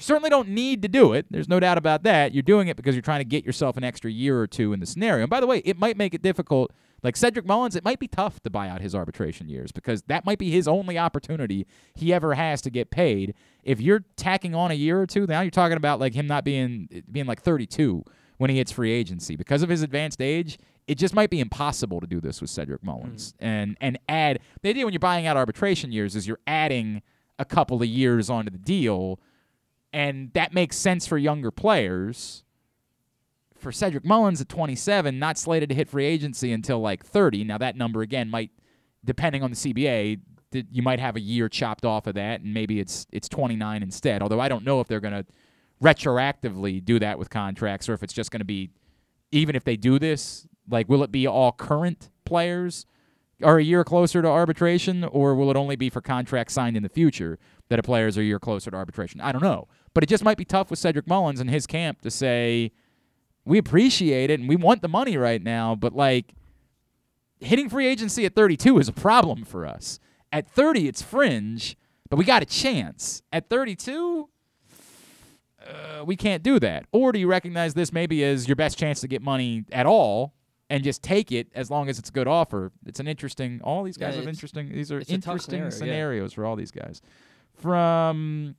You 0.00 0.04
certainly 0.04 0.30
don't 0.30 0.48
need 0.48 0.80
to 0.80 0.88
do 0.88 1.12
it. 1.12 1.26
There's 1.28 1.46
no 1.46 1.60
doubt 1.60 1.76
about 1.76 2.04
that. 2.04 2.32
You're 2.32 2.42
doing 2.42 2.68
it 2.68 2.76
because 2.78 2.94
you're 2.94 3.02
trying 3.02 3.20
to 3.20 3.24
get 3.24 3.44
yourself 3.44 3.76
an 3.76 3.84
extra 3.84 4.10
year 4.10 4.40
or 4.40 4.46
two 4.46 4.72
in 4.72 4.80
the 4.80 4.86
scenario. 4.86 5.24
And 5.24 5.30
by 5.30 5.40
the 5.40 5.46
way, 5.46 5.58
it 5.58 5.78
might 5.78 5.98
make 5.98 6.14
it 6.14 6.22
difficult. 6.22 6.72
Like 7.02 7.16
Cedric 7.16 7.44
Mullins, 7.44 7.76
it 7.76 7.84
might 7.84 7.98
be 7.98 8.08
tough 8.08 8.40
to 8.40 8.50
buy 8.50 8.70
out 8.70 8.80
his 8.80 8.94
arbitration 8.94 9.50
years 9.50 9.72
because 9.72 10.00
that 10.06 10.24
might 10.24 10.38
be 10.38 10.50
his 10.50 10.66
only 10.66 10.98
opportunity 10.98 11.66
he 11.94 12.14
ever 12.14 12.32
has 12.32 12.62
to 12.62 12.70
get 12.70 12.90
paid. 12.90 13.34
If 13.62 13.78
you're 13.82 14.04
tacking 14.16 14.54
on 14.54 14.70
a 14.70 14.74
year 14.74 14.98
or 15.02 15.06
two, 15.06 15.26
now 15.26 15.42
you're 15.42 15.50
talking 15.50 15.76
about 15.76 16.00
like 16.00 16.14
him 16.14 16.26
not 16.26 16.44
being 16.44 17.04
being 17.12 17.26
like 17.26 17.42
32 17.42 18.02
when 18.38 18.48
he 18.48 18.56
hits 18.56 18.72
free 18.72 18.92
agency 18.92 19.36
because 19.36 19.62
of 19.62 19.68
his 19.68 19.82
advanced 19.82 20.22
age. 20.22 20.58
It 20.86 20.96
just 20.96 21.14
might 21.14 21.28
be 21.28 21.40
impossible 21.40 22.00
to 22.00 22.06
do 22.06 22.22
this 22.22 22.40
with 22.40 22.48
Cedric 22.48 22.82
Mullins 22.82 23.34
mm. 23.34 23.36
and 23.40 23.76
and 23.82 23.98
add 24.08 24.40
the 24.62 24.70
idea 24.70 24.86
when 24.86 24.94
you're 24.94 24.98
buying 24.98 25.26
out 25.26 25.36
arbitration 25.36 25.92
years 25.92 26.16
is 26.16 26.26
you're 26.26 26.40
adding 26.46 27.02
a 27.38 27.44
couple 27.44 27.82
of 27.82 27.88
years 27.88 28.30
onto 28.30 28.50
the 28.50 28.58
deal 28.58 29.20
and 29.92 30.32
that 30.34 30.52
makes 30.52 30.76
sense 30.76 31.06
for 31.06 31.18
younger 31.18 31.50
players. 31.50 32.44
For 33.56 33.72
Cedric 33.72 34.06
Mullins 34.06 34.40
at 34.40 34.48
27, 34.48 35.18
not 35.18 35.36
slated 35.36 35.68
to 35.68 35.74
hit 35.74 35.88
free 35.90 36.06
agency 36.06 36.50
until 36.50 36.80
like 36.80 37.04
30. 37.04 37.44
Now 37.44 37.58
that 37.58 37.76
number 37.76 38.00
again 38.00 38.30
might, 38.30 38.50
depending 39.04 39.42
on 39.42 39.50
the 39.50 39.56
CBA, 39.56 40.20
you 40.70 40.82
might 40.82 40.98
have 40.98 41.16
a 41.16 41.20
year 41.20 41.48
chopped 41.48 41.84
off 41.84 42.06
of 42.06 42.14
that, 42.14 42.40
and 42.40 42.54
maybe 42.54 42.80
it's 42.80 43.06
it's 43.12 43.28
29 43.28 43.82
instead. 43.82 44.22
Although 44.22 44.40
I 44.40 44.48
don't 44.48 44.64
know 44.64 44.80
if 44.80 44.88
they're 44.88 45.00
going 45.00 45.12
to 45.12 45.26
retroactively 45.82 46.84
do 46.84 46.98
that 46.98 47.18
with 47.18 47.30
contracts, 47.30 47.88
or 47.88 47.94
if 47.94 48.02
it's 48.02 48.12
just 48.12 48.30
going 48.30 48.40
to 48.40 48.46
be, 48.46 48.70
even 49.30 49.54
if 49.54 49.64
they 49.64 49.76
do 49.76 49.98
this, 49.98 50.46
like 50.68 50.88
will 50.88 51.02
it 51.02 51.12
be 51.12 51.26
all 51.26 51.52
current 51.52 52.10
players 52.24 52.86
are 53.42 53.58
a 53.58 53.64
year 53.64 53.84
closer 53.84 54.22
to 54.22 54.28
arbitration, 54.28 55.04
or 55.04 55.34
will 55.34 55.50
it 55.50 55.56
only 55.56 55.76
be 55.76 55.88
for 55.88 56.00
contracts 56.00 56.54
signed 56.54 56.76
in 56.76 56.82
the 56.82 56.88
future 56.88 57.38
that 57.68 57.78
a 57.78 57.82
player's 57.82 58.16
a 58.16 58.24
year 58.24 58.38
closer 58.38 58.70
to 58.70 58.76
arbitration? 58.76 59.20
I 59.20 59.32
don't 59.32 59.42
know. 59.42 59.68
But 59.94 60.04
it 60.04 60.08
just 60.08 60.22
might 60.24 60.36
be 60.38 60.44
tough 60.44 60.70
with 60.70 60.78
Cedric 60.78 61.06
Mullins 61.06 61.40
and 61.40 61.50
his 61.50 61.66
camp 61.66 62.00
to 62.02 62.10
say, 62.10 62.70
we 63.44 63.58
appreciate 63.58 64.30
it 64.30 64.38
and 64.38 64.48
we 64.48 64.54
want 64.56 64.82
the 64.82 64.88
money 64.88 65.16
right 65.16 65.42
now, 65.42 65.74
but 65.74 65.92
like 65.94 66.34
hitting 67.40 67.68
free 67.68 67.86
agency 67.86 68.24
at 68.24 68.34
32 68.34 68.78
is 68.78 68.88
a 68.88 68.92
problem 68.92 69.44
for 69.44 69.66
us. 69.66 69.98
At 70.30 70.48
30, 70.48 70.86
it's 70.86 71.02
fringe, 71.02 71.76
but 72.08 72.16
we 72.18 72.24
got 72.24 72.42
a 72.42 72.46
chance. 72.46 73.22
At 73.32 73.48
32, 73.48 74.28
uh, 75.66 76.04
we 76.04 76.16
can't 76.16 76.42
do 76.42 76.58
that. 76.60 76.86
Or 76.92 77.12
do 77.12 77.18
you 77.18 77.26
recognize 77.26 77.74
this 77.74 77.92
maybe 77.92 78.22
as 78.24 78.46
your 78.46 78.56
best 78.56 78.78
chance 78.78 79.00
to 79.00 79.08
get 79.08 79.22
money 79.22 79.64
at 79.72 79.86
all 79.86 80.34
and 80.68 80.84
just 80.84 81.02
take 81.02 81.32
it 81.32 81.48
as 81.54 81.70
long 81.70 81.88
as 81.88 81.98
it's 81.98 82.10
a 82.10 82.12
good 82.12 82.28
offer? 82.28 82.70
It's 82.86 83.00
an 83.00 83.08
interesting. 83.08 83.60
All 83.64 83.82
these 83.82 83.96
guys 83.96 84.14
Yeah, 84.14 84.20
have 84.20 84.28
interesting. 84.28 84.72
These 84.72 84.92
are 84.92 85.00
it's 85.00 85.10
a 85.10 85.14
tough 85.18 85.34
interesting 85.34 85.48
scenario, 85.48 85.64
yeah. 85.64 85.70
scenarios 85.78 86.32
for 86.32 86.44
all 86.46 86.54
these 86.56 86.70
guys. 86.70 87.02
From 87.54 88.54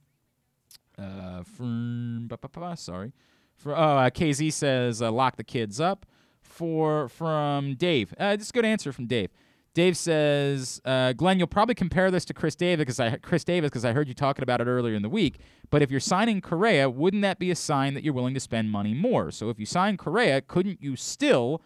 uh, 1.02 1.44
from 1.44 2.28
ba- 2.28 2.38
ba- 2.38 2.50
ba- 2.50 2.60
ba, 2.60 2.78
sorry, 2.78 3.14
for 3.56 3.76
oh 3.76 3.82
uh, 3.98 4.10
KZ 4.10 4.54
says 4.54 5.02
uh, 5.02 5.12
lock 5.12 5.38
the 5.38 5.44
kids 5.44 5.80
up. 5.80 6.06
For 6.42 7.08
from 7.10 7.76
Dave, 7.76 8.14
uh, 8.20 8.36
this 8.36 8.46
is 8.46 8.50
a 8.50 8.54
good 8.54 8.66
answer 8.66 8.92
from 8.92 9.08
Dave. 9.08 9.30
Dave 9.74 9.96
says, 9.96 10.82
uh, 10.84 11.14
Glenn, 11.14 11.38
you'll 11.38 11.48
probably 11.48 11.76
compare 11.76 12.12
this 12.12 12.26
to 12.26 12.34
Chris 12.34 12.56
Davis 12.56 12.82
because 12.82 13.00
I 13.00 13.16
Chris 13.18 13.46
Davis 13.46 13.70
because 13.70 13.86
I 13.86 13.94
heard 13.94 14.10
you 14.10 14.14
talking 14.14 14.44
about 14.44 14.60
it 14.60 14.68
earlier 14.68 14.96
in 14.96 15.02
the 15.02 15.10
week. 15.10 15.40
But 15.70 15.82
if 15.82 15.90
you're 15.90 16.02
signing 16.02 16.42
Correa, 16.42 16.90
wouldn't 16.90 17.22
that 17.22 17.40
be 17.40 17.52
a 17.52 17.56
sign 17.56 17.94
that 17.94 18.04
you're 18.04 18.14
willing 18.14 18.34
to 18.34 18.40
spend 18.42 18.70
money 18.70 18.94
more? 18.94 19.32
So 19.32 19.50
if 19.50 19.60
you 19.60 19.66
sign 19.66 19.96
Correa, 19.96 20.42
couldn't 20.42 20.82
you 20.82 20.98
still 20.98 21.62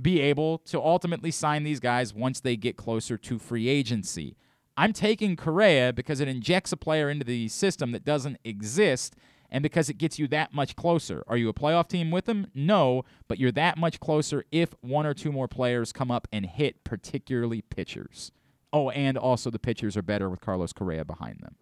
be 0.00 0.20
able 0.20 0.58
to 0.58 0.80
ultimately 0.80 1.30
sign 1.30 1.62
these 1.64 1.78
guys 1.78 2.14
once 2.14 2.40
they 2.40 2.56
get 2.56 2.78
closer 2.78 3.18
to 3.18 3.38
free 3.38 3.68
agency? 3.68 4.34
I'm 4.76 4.92
taking 4.92 5.36
Correa 5.36 5.92
because 5.92 6.20
it 6.20 6.28
injects 6.28 6.72
a 6.72 6.76
player 6.76 7.10
into 7.10 7.24
the 7.24 7.48
system 7.48 7.92
that 7.92 8.04
doesn't 8.04 8.38
exist 8.44 9.14
and 9.52 9.62
because 9.62 9.90
it 9.90 9.98
gets 9.98 10.18
you 10.18 10.26
that 10.28 10.54
much 10.54 10.74
closer. 10.76 11.22
Are 11.28 11.36
you 11.36 11.50
a 11.50 11.54
playoff 11.54 11.86
team 11.88 12.10
with 12.10 12.26
him? 12.26 12.46
No, 12.54 13.04
but 13.28 13.38
you're 13.38 13.52
that 13.52 13.76
much 13.76 14.00
closer 14.00 14.44
if 14.50 14.74
one 14.80 15.04
or 15.04 15.12
two 15.12 15.30
more 15.30 15.46
players 15.46 15.92
come 15.92 16.10
up 16.10 16.26
and 16.32 16.46
hit, 16.46 16.82
particularly 16.84 17.60
pitchers. 17.60 18.32
Oh, 18.72 18.88
and 18.90 19.18
also 19.18 19.50
the 19.50 19.58
pitchers 19.58 19.94
are 19.96 20.02
better 20.02 20.30
with 20.30 20.40
Carlos 20.40 20.72
Correa 20.72 21.04
behind 21.04 21.40
them. 21.40 21.56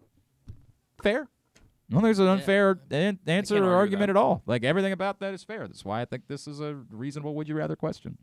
Fair? 1.03 1.27
No, 1.89 1.99
there's 1.99 2.19
an 2.19 2.27
unfair 2.27 2.79
an- 2.89 3.19
answer 3.27 3.61
or 3.61 3.75
argument 3.75 4.09
at 4.09 4.15
all. 4.15 4.41
Like 4.45 4.63
everything 4.63 4.93
about 4.93 5.19
that 5.19 5.33
is 5.33 5.43
fair. 5.43 5.67
That's 5.67 5.83
why 5.83 6.01
I 6.01 6.05
think 6.05 6.27
this 6.27 6.47
is 6.47 6.61
a 6.61 6.75
reasonable 6.89 7.35
would 7.35 7.49
you 7.49 7.55
rather 7.55 7.75
question. 7.75 8.17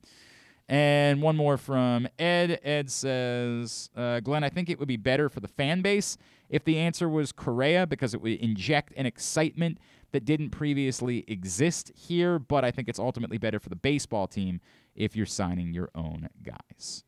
And 0.69 1.23
one 1.23 1.37
more 1.37 1.57
from 1.57 2.09
Ed. 2.19 2.61
Ed 2.63 2.91
says, 2.91 3.89
uh, 3.97 4.21
Glenn, 4.21 4.45
I 4.45 4.51
think 4.51 4.69
it 4.69 4.79
would 4.79 4.89
be 4.89 4.99
better 4.99 5.31
for 5.31 5.41
the 5.41 5.49
fan 5.49 5.81
base 5.81 6.19
if 6.51 6.65
the 6.65 6.77
answer 6.77 7.09
was 7.09 7.33
Correa 7.33 7.87
because 7.87 8.13
it 8.13 8.21
would 8.21 8.33
inject 8.33 8.93
an 8.97 9.07
excitement 9.07 9.79
that 10.13 10.27
didn't 10.27 10.51
previously 10.51 11.25
exist 11.27 11.93
here. 11.95 12.39
But 12.39 12.65
I 12.65 12.71
think 12.71 12.89
it's 12.89 12.99
ultimately 12.99 13.39
better 13.39 13.59
for 13.59 13.71
the 13.71 13.77
baseball 13.77 14.27
team 14.27 14.61
if 14.95 15.17
you're 15.17 15.27
signing 15.27 15.73
your 15.73 15.89
own 15.95 16.29
guys. 16.43 17.05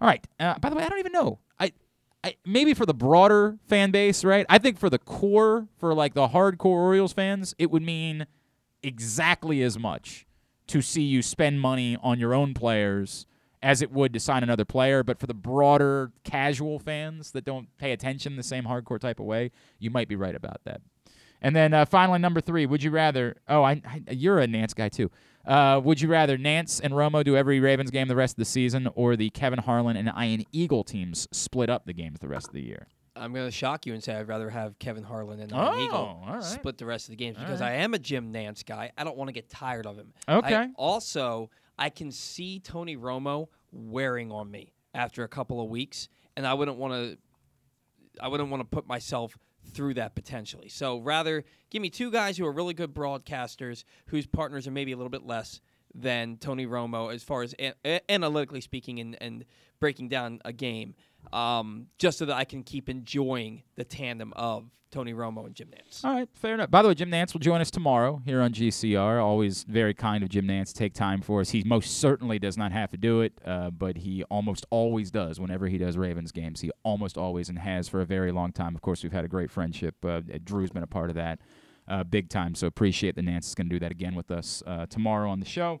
All 0.00 0.06
right. 0.06 0.24
Uh, 0.38 0.58
by 0.60 0.68
the 0.68 0.76
way, 0.76 0.84
I 0.84 0.88
don't 0.88 0.98
even 1.00 1.12
know. 1.12 1.40
I 1.58 1.72
I, 2.22 2.34
maybe 2.44 2.74
for 2.74 2.86
the 2.86 2.94
broader 2.94 3.58
fan 3.68 3.92
base, 3.92 4.24
right? 4.24 4.46
I 4.48 4.58
think 4.58 4.78
for 4.78 4.90
the 4.90 4.98
core, 4.98 5.68
for 5.78 5.94
like 5.94 6.14
the 6.14 6.28
hardcore 6.28 6.66
Orioles 6.66 7.12
fans, 7.12 7.54
it 7.56 7.70
would 7.70 7.82
mean 7.82 8.26
exactly 8.82 9.62
as 9.62 9.78
much 9.78 10.26
to 10.68 10.82
see 10.82 11.02
you 11.02 11.22
spend 11.22 11.60
money 11.60 11.96
on 12.02 12.18
your 12.18 12.34
own 12.34 12.54
players 12.54 13.26
as 13.62 13.82
it 13.82 13.90
would 13.90 14.12
to 14.12 14.20
sign 14.20 14.42
another 14.42 14.64
player. 14.64 15.02
But 15.02 15.18
for 15.18 15.26
the 15.26 15.34
broader 15.34 16.12
casual 16.24 16.78
fans 16.78 17.32
that 17.32 17.44
don't 17.44 17.68
pay 17.78 17.92
attention 17.92 18.36
the 18.36 18.42
same 18.42 18.64
hardcore 18.64 19.00
type 19.00 19.20
of 19.20 19.26
way, 19.26 19.50
you 19.78 19.90
might 19.90 20.08
be 20.08 20.16
right 20.16 20.34
about 20.34 20.60
that. 20.64 20.80
And 21.42 21.54
then 21.54 21.74
uh, 21.74 21.84
finally, 21.84 22.18
number 22.18 22.40
three, 22.40 22.66
would 22.66 22.82
you 22.82 22.90
rather? 22.90 23.36
Oh, 23.48 23.62
I, 23.62 23.82
I 23.84 24.02
you're 24.10 24.40
a 24.40 24.46
Nantz 24.46 24.74
guy 24.74 24.88
too. 24.88 25.10
Uh, 25.46 25.80
would 25.82 26.00
you 26.00 26.08
rather 26.08 26.36
Nantz 26.36 26.80
and 26.82 26.92
Romo 26.92 27.22
do 27.22 27.36
every 27.36 27.60
Ravens 27.60 27.90
game 27.90 28.08
the 28.08 28.16
rest 28.16 28.32
of 28.34 28.38
the 28.38 28.44
season, 28.44 28.88
or 28.94 29.14
the 29.14 29.30
Kevin 29.30 29.60
Harlan 29.60 29.96
and 29.96 30.10
Ian 30.20 30.44
Eagle 30.50 30.82
teams 30.82 31.28
split 31.30 31.70
up 31.70 31.86
the 31.86 31.92
games 31.92 32.18
the 32.18 32.28
rest 32.28 32.48
of 32.48 32.54
the 32.54 32.64
year? 32.64 32.88
I'm 33.16 33.32
going 33.32 33.46
to 33.46 33.50
shock 33.50 33.86
you 33.86 33.94
and 33.94 34.02
say 34.02 34.14
I'd 34.14 34.28
rather 34.28 34.50
have 34.50 34.78
Kevin 34.78 35.02
Harlan 35.02 35.40
and 35.40 35.52
Oh, 35.52 35.72
Ian 35.74 35.80
Eagle 35.86 35.96
all 35.98 36.24
right. 36.34 36.42
split 36.42 36.78
the 36.78 36.86
rest 36.86 37.06
of 37.06 37.10
the 37.10 37.16
games 37.16 37.36
All 37.38 37.44
because 37.44 37.60
right. 37.60 37.72
I 37.72 37.76
am 37.76 37.94
a 37.94 37.98
Jim 37.98 38.32
Nantz 38.32 38.64
guy. 38.64 38.92
I 38.96 39.04
don't 39.04 39.16
want 39.16 39.28
to 39.28 39.32
get 39.32 39.48
tired 39.48 39.86
of 39.86 39.96
him. 39.96 40.12
Okay. 40.28 40.54
I 40.54 40.68
also, 40.76 41.50
I 41.78 41.88
can 41.90 42.10
see 42.12 42.60
Tony 42.60 42.96
Romo 42.96 43.48
wearing 43.72 44.30
on 44.30 44.50
me 44.50 44.72
after 44.94 45.24
a 45.24 45.28
couple 45.28 45.60
of 45.60 45.68
weeks, 45.68 46.08
and 46.36 46.46
I 46.46 46.54
wouldn't 46.54 46.76
want 46.78 46.92
to. 46.94 47.18
I 48.20 48.28
wouldn't 48.28 48.48
want 48.50 48.62
to 48.62 48.64
put 48.66 48.86
myself 48.86 49.36
through 49.72 49.94
that 49.94 50.14
potentially. 50.14 50.68
So 50.68 50.98
rather, 51.00 51.44
give 51.70 51.82
me 51.82 51.90
two 51.90 52.10
guys 52.10 52.38
who 52.38 52.46
are 52.46 52.52
really 52.52 52.72
good 52.72 52.94
broadcasters, 52.94 53.84
whose 54.06 54.26
partners 54.26 54.66
are 54.66 54.70
maybe 54.70 54.92
a 54.92 54.96
little 54.96 55.10
bit 55.10 55.26
less 55.26 55.60
than 55.94 56.36
Tony 56.38 56.66
Romo 56.66 57.12
as 57.12 57.22
far 57.22 57.42
as 57.42 57.54
a- 57.58 57.72
a- 57.84 58.10
analytically 58.10 58.60
speaking 58.60 59.00
and, 59.00 59.16
and 59.20 59.44
breaking 59.80 60.08
down 60.08 60.40
a 60.44 60.52
game, 60.52 60.94
um, 61.32 61.86
just 61.98 62.18
so 62.18 62.24
that 62.26 62.36
I 62.36 62.44
can 62.44 62.62
keep 62.62 62.88
enjoying 62.88 63.62
the 63.76 63.84
tandem 63.84 64.32
of 64.36 64.70
Tony 64.90 65.12
Romo 65.12 65.46
and 65.46 65.54
Jim 65.54 65.68
Nantz. 65.68 66.04
All 66.04 66.14
right, 66.14 66.28
fair 66.32 66.54
enough. 66.54 66.70
By 66.70 66.80
the 66.80 66.88
way, 66.88 66.94
Jim 66.94 67.10
Nantz 67.10 67.32
will 67.32 67.40
join 67.40 67.60
us 67.60 67.70
tomorrow 67.70 68.22
here 68.24 68.40
on 68.40 68.52
GCR. 68.52 69.22
Always 69.22 69.64
very 69.64 69.92
kind 69.92 70.22
of 70.22 70.30
Jim 70.30 70.46
Nantz 70.46 70.68
to 70.68 70.74
take 70.74 70.94
time 70.94 71.20
for 71.20 71.40
us. 71.40 71.50
He 71.50 71.62
most 71.64 71.98
certainly 71.98 72.38
does 72.38 72.56
not 72.56 72.72
have 72.72 72.90
to 72.92 72.96
do 72.96 73.20
it, 73.20 73.32
uh, 73.44 73.70
but 73.70 73.98
he 73.98 74.22
almost 74.24 74.64
always 74.70 75.10
does 75.10 75.38
whenever 75.40 75.66
he 75.66 75.76
does 75.76 75.96
Ravens 75.98 76.32
games. 76.32 76.60
He 76.60 76.70
almost 76.82 77.18
always 77.18 77.48
and 77.48 77.58
has 77.58 77.88
for 77.88 78.00
a 78.00 78.06
very 78.06 78.32
long 78.32 78.52
time. 78.52 78.74
Of 78.74 78.80
course, 78.80 79.02
we've 79.02 79.12
had 79.12 79.24
a 79.24 79.28
great 79.28 79.50
friendship. 79.50 79.96
Uh, 80.04 80.20
Drew's 80.44 80.70
been 80.70 80.82
a 80.82 80.86
part 80.86 81.10
of 81.10 81.16
that 81.16 81.40
uh, 81.88 82.04
big 82.04 82.28
time, 82.28 82.54
so 82.54 82.66
appreciate 82.66 83.16
that 83.16 83.24
Nantz 83.24 83.48
is 83.48 83.54
going 83.54 83.68
to 83.68 83.74
do 83.74 83.80
that 83.80 83.92
again 83.92 84.14
with 84.14 84.30
us 84.30 84.62
uh, 84.66 84.86
tomorrow 84.86 85.28
on 85.30 85.40
the 85.40 85.46
show. 85.46 85.80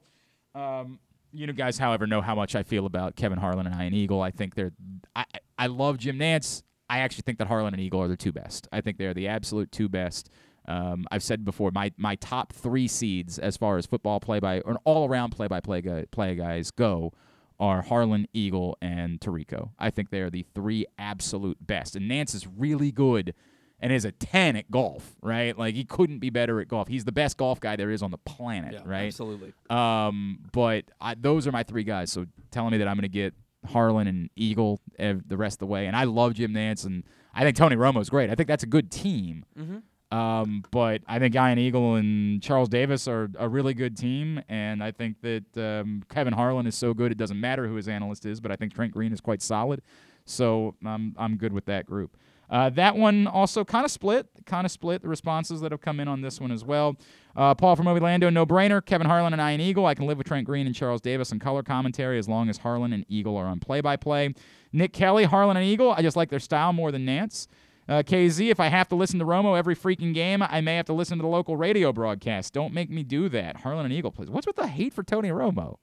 Um, 0.54 0.98
you 1.36 1.46
know, 1.46 1.52
guys, 1.52 1.78
however, 1.78 2.06
know 2.06 2.20
how 2.20 2.34
much 2.34 2.54
I 2.56 2.62
feel 2.62 2.86
about 2.86 3.16
Kevin 3.16 3.38
Harlan 3.38 3.66
and 3.66 3.80
Ian 3.80 3.94
Eagle. 3.94 4.20
I 4.22 4.30
think 4.30 4.54
they're. 4.54 4.72
I 5.14 5.24
I- 5.58 5.66
love 5.66 5.98
Jim 5.98 6.18
Nantz. 6.18 6.62
I 6.88 7.00
actually 7.00 7.22
think 7.22 7.38
that 7.38 7.48
Harlan 7.48 7.74
and 7.74 7.82
Eagle 7.82 8.00
are 8.02 8.08
the 8.08 8.16
two 8.16 8.32
best. 8.32 8.68
I 8.72 8.80
think 8.80 8.98
they're 8.98 9.14
the 9.14 9.28
absolute 9.28 9.72
two 9.72 9.88
best. 9.88 10.30
Um, 10.68 11.04
I've 11.10 11.22
said 11.22 11.44
before, 11.44 11.70
my 11.72 11.92
my 11.96 12.16
top 12.16 12.52
three 12.52 12.88
seeds 12.88 13.38
as 13.38 13.56
far 13.56 13.76
as 13.76 13.86
football 13.86 14.20
play 14.20 14.40
by 14.40 14.60
or 14.60 14.78
all 14.84 15.08
around 15.08 15.30
play 15.30 15.46
by 15.46 15.60
play 15.60 15.82
play 16.10 16.34
guys 16.34 16.70
go 16.70 17.12
are 17.58 17.82
Harlan, 17.82 18.26
Eagle, 18.32 18.76
and 18.82 19.20
Tirico. 19.20 19.70
I 19.78 19.90
think 19.90 20.10
they 20.10 20.20
are 20.20 20.30
the 20.30 20.44
three 20.54 20.86
absolute 20.98 21.58
best. 21.66 21.96
And 21.96 22.10
Nantz 22.10 22.34
is 22.34 22.46
really 22.46 22.92
good 22.92 23.34
and 23.80 23.92
is 23.92 24.04
a 24.04 24.12
10 24.12 24.56
at 24.56 24.70
golf, 24.70 25.16
right? 25.22 25.56
Like 25.58 25.74
he 25.74 25.84
couldn't 25.84 26.18
be 26.18 26.30
better 26.30 26.60
at 26.60 26.68
golf. 26.68 26.88
He's 26.88 27.04
the 27.04 27.12
best 27.12 27.36
golf 27.36 27.60
guy 27.60 27.76
there 27.76 27.90
is 27.90 28.02
on 28.02 28.10
the 28.10 28.18
planet, 28.18 28.72
Yeah, 28.74 28.80
right? 28.84 29.06
absolutely. 29.06 29.52
Um, 29.70 30.38
but 30.52 30.84
I, 31.00 31.14
those 31.14 31.46
are 31.46 31.52
my 31.52 31.62
three 31.62 31.84
guys. 31.84 32.10
So 32.10 32.26
telling 32.50 32.72
me 32.72 32.78
that 32.78 32.88
I'm 32.88 32.96
going 32.96 33.02
to 33.02 33.08
get 33.08 33.34
Harlan 33.66 34.06
and 34.06 34.30
Eagle 34.36 34.80
ev- 34.98 35.28
the 35.28 35.36
rest 35.36 35.56
of 35.56 35.58
the 35.60 35.66
way, 35.66 35.86
and 35.86 35.94
I 35.96 36.04
love 36.04 36.34
Jim 36.34 36.52
Nantz, 36.54 36.86
and 36.86 37.04
I 37.34 37.42
think 37.42 37.56
Tony 37.56 37.76
Romo's 37.76 38.08
great. 38.08 38.30
I 38.30 38.34
think 38.34 38.48
that's 38.48 38.62
a 38.64 38.66
good 38.68 38.90
team. 38.90 39.44
Mhm. 39.58 39.82
Um, 40.12 40.62
but 40.70 41.02
I 41.08 41.18
think 41.18 41.34
Ian 41.34 41.58
Eagle 41.58 41.96
and 41.96 42.40
Charles 42.40 42.68
Davis 42.68 43.08
are 43.08 43.28
a 43.38 43.48
really 43.48 43.74
good 43.74 43.96
team, 43.96 44.40
and 44.48 44.82
I 44.82 44.92
think 44.92 45.20
that 45.22 45.44
um, 45.58 46.04
Kevin 46.08 46.32
Harlan 46.32 46.66
is 46.68 46.76
so 46.76 46.94
good 46.94 47.10
it 47.10 47.18
doesn't 47.18 47.40
matter 47.40 47.66
who 47.66 47.74
his 47.74 47.88
analyst 47.88 48.24
is. 48.24 48.40
But 48.40 48.52
I 48.52 48.56
think 48.56 48.72
Trent 48.72 48.92
Green 48.92 49.12
is 49.12 49.20
quite 49.20 49.42
solid, 49.42 49.82
so 50.24 50.76
I'm 50.84 51.14
I'm 51.18 51.36
good 51.36 51.52
with 51.52 51.64
that 51.66 51.86
group. 51.86 52.16
Uh, 52.48 52.70
that 52.70 52.96
one 52.96 53.26
also 53.26 53.64
kind 53.64 53.84
of 53.84 53.90
split, 53.90 54.28
kind 54.46 54.64
of 54.64 54.70
split 54.70 55.02
the 55.02 55.08
responses 55.08 55.60
that 55.60 55.72
have 55.72 55.80
come 55.80 56.00
in 56.00 56.08
on 56.08 56.20
this 56.20 56.40
one 56.40 56.52
as 56.52 56.64
well. 56.64 56.96
Uh, 57.34 57.54
Paul 57.54 57.76
from 57.76 57.86
Orlando, 57.88 58.30
no 58.30 58.46
brainer. 58.46 58.84
Kevin 58.84 59.06
Harlan 59.06 59.32
and 59.32 59.42
Ian 59.42 59.60
Eagle. 59.60 59.86
I 59.86 59.94
can 59.94 60.06
live 60.06 60.18
with 60.18 60.26
Trent 60.26 60.46
Green 60.46 60.66
and 60.66 60.74
Charles 60.74 61.00
Davis 61.00 61.32
on 61.32 61.38
color 61.38 61.62
commentary 61.62 62.18
as 62.18 62.28
long 62.28 62.48
as 62.48 62.58
Harlan 62.58 62.92
and 62.92 63.04
Eagle 63.08 63.36
are 63.36 63.46
on 63.46 63.60
play 63.60 63.80
by 63.80 63.96
play. 63.96 64.32
Nick 64.72 64.92
Kelly, 64.92 65.24
Harlan 65.24 65.56
and 65.56 65.66
Eagle. 65.66 65.92
I 65.92 66.02
just 66.02 66.16
like 66.16 66.30
their 66.30 66.40
style 66.40 66.72
more 66.72 66.92
than 66.92 67.04
Nantz. 67.04 67.46
Uh, 67.88 68.02
KZ, 68.02 68.50
if 68.50 68.58
I 68.58 68.66
have 68.66 68.88
to 68.88 68.96
listen 68.96 69.18
to 69.20 69.24
Romo 69.24 69.56
every 69.56 69.76
freaking 69.76 70.12
game, 70.12 70.42
I 70.42 70.60
may 70.60 70.76
have 70.76 70.86
to 70.86 70.92
listen 70.92 71.18
to 71.18 71.22
the 71.22 71.28
local 71.28 71.56
radio 71.56 71.92
broadcast. 71.92 72.52
Don't 72.52 72.72
make 72.72 72.90
me 72.90 73.04
do 73.04 73.28
that. 73.28 73.58
Harlan 73.58 73.84
and 73.84 73.94
Eagle, 73.94 74.10
please. 74.10 74.28
What's 74.28 74.46
with 74.46 74.56
the 74.56 74.66
hate 74.66 74.92
for 74.92 75.04
Tony 75.04 75.28
Romo? 75.28 75.76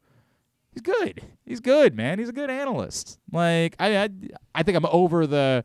He's 0.73 0.81
good. 0.81 1.21
He's 1.45 1.59
good, 1.59 1.95
man. 1.95 2.19
He's 2.19 2.29
a 2.29 2.33
good 2.33 2.49
analyst. 2.49 3.19
Like 3.31 3.75
I, 3.79 4.03
I, 4.03 4.09
I 4.55 4.63
think 4.63 4.75
I'm 4.75 4.85
over 4.87 5.25
the, 5.27 5.63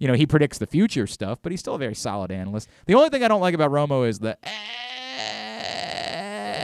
you 0.00 0.08
know, 0.08 0.14
he 0.14 0.26
predicts 0.26 0.58
the 0.58 0.66
future 0.66 1.06
stuff, 1.06 1.38
but 1.42 1.52
he's 1.52 1.60
still 1.60 1.76
a 1.76 1.78
very 1.78 1.94
solid 1.94 2.32
analyst. 2.32 2.68
The 2.86 2.94
only 2.94 3.10
thing 3.10 3.22
I 3.22 3.28
don't 3.28 3.40
like 3.40 3.54
about 3.54 3.70
Romo 3.70 4.08
is 4.08 4.18
the. 4.18 4.36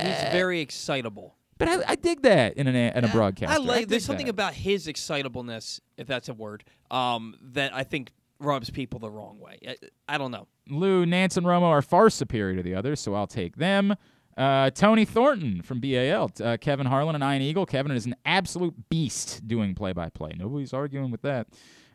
He's 0.03 0.33
very 0.33 0.61
excitable. 0.61 1.37
But 1.59 1.69
I, 1.69 1.93
I 1.93 1.95
dig 1.95 2.23
that 2.23 2.55
in 2.55 2.67
an 2.67 2.75
in 2.75 3.05
a 3.05 3.09
broadcast. 3.09 3.53
I 3.53 3.59
like. 3.59 3.89
There's 3.89 4.05
something 4.05 4.29
about 4.29 4.55
his 4.55 4.89
excitableness, 4.89 5.81
if 5.97 6.07
that's 6.07 6.29
a 6.29 6.35
word, 6.35 6.65
um, 6.91 7.35
that 7.53 7.75
I 7.75 7.85
think 7.85 8.11
rubs 8.39 8.71
people 8.71 8.99
the 8.99 9.11
wrong 9.11 9.39
way. 9.39 9.59
I, 9.67 9.77
I 10.09 10.19
don't 10.19 10.31
know. 10.31 10.49
Lou, 10.69 11.07
Nantz, 11.07 11.37
and 11.37 11.47
Romo 11.47 11.63
are 11.63 11.83
far 11.83 12.11
superior 12.11 12.57
to 12.57 12.63
the 12.63 12.75
others, 12.75 13.01
so 13.01 13.15
I'll 13.15 13.27
take 13.27 13.57
them. 13.57 13.95
Uh, 14.37 14.69
Tony 14.71 15.07
Thornton 15.07 15.63
from 15.63 15.81
BAL, 15.81 16.31
uh, 16.43 16.59
Kevin 16.61 16.87
Harlan 16.87 17.15
and 17.15 17.25
Ian 17.25 17.41
Eagle. 17.41 17.65
Kevin 17.65 17.93
is 17.93 18.05
an 18.05 18.17
absolute 18.27 18.75
beast 18.91 19.49
doing 19.49 19.75
play 19.75 19.95
by 19.95 20.11
play. 20.11 20.33
Nobody's 20.37 20.75
arguing 20.75 21.11
with 21.11 21.23
that. 21.23 21.47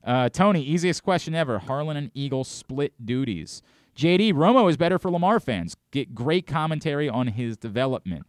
Uh, 0.04 0.30
Tony, 0.30 0.62
easiest 0.64 1.04
question 1.04 1.36
ever. 1.36 1.60
Harlan 1.60 1.98
and 1.98 2.12
Eagle 2.14 2.44
split 2.44 2.94
duties. 3.06 3.62
JD, 3.96 4.34
Romo 4.34 4.70
is 4.70 4.78
better 4.78 4.98
for 4.98 5.12
Lamar 5.12 5.40
fans. 5.40 5.76
Get 5.92 6.16
great 6.16 6.48
commentary 6.48 7.10
on 7.10 7.28
his 7.28 7.58
development. 7.58 8.26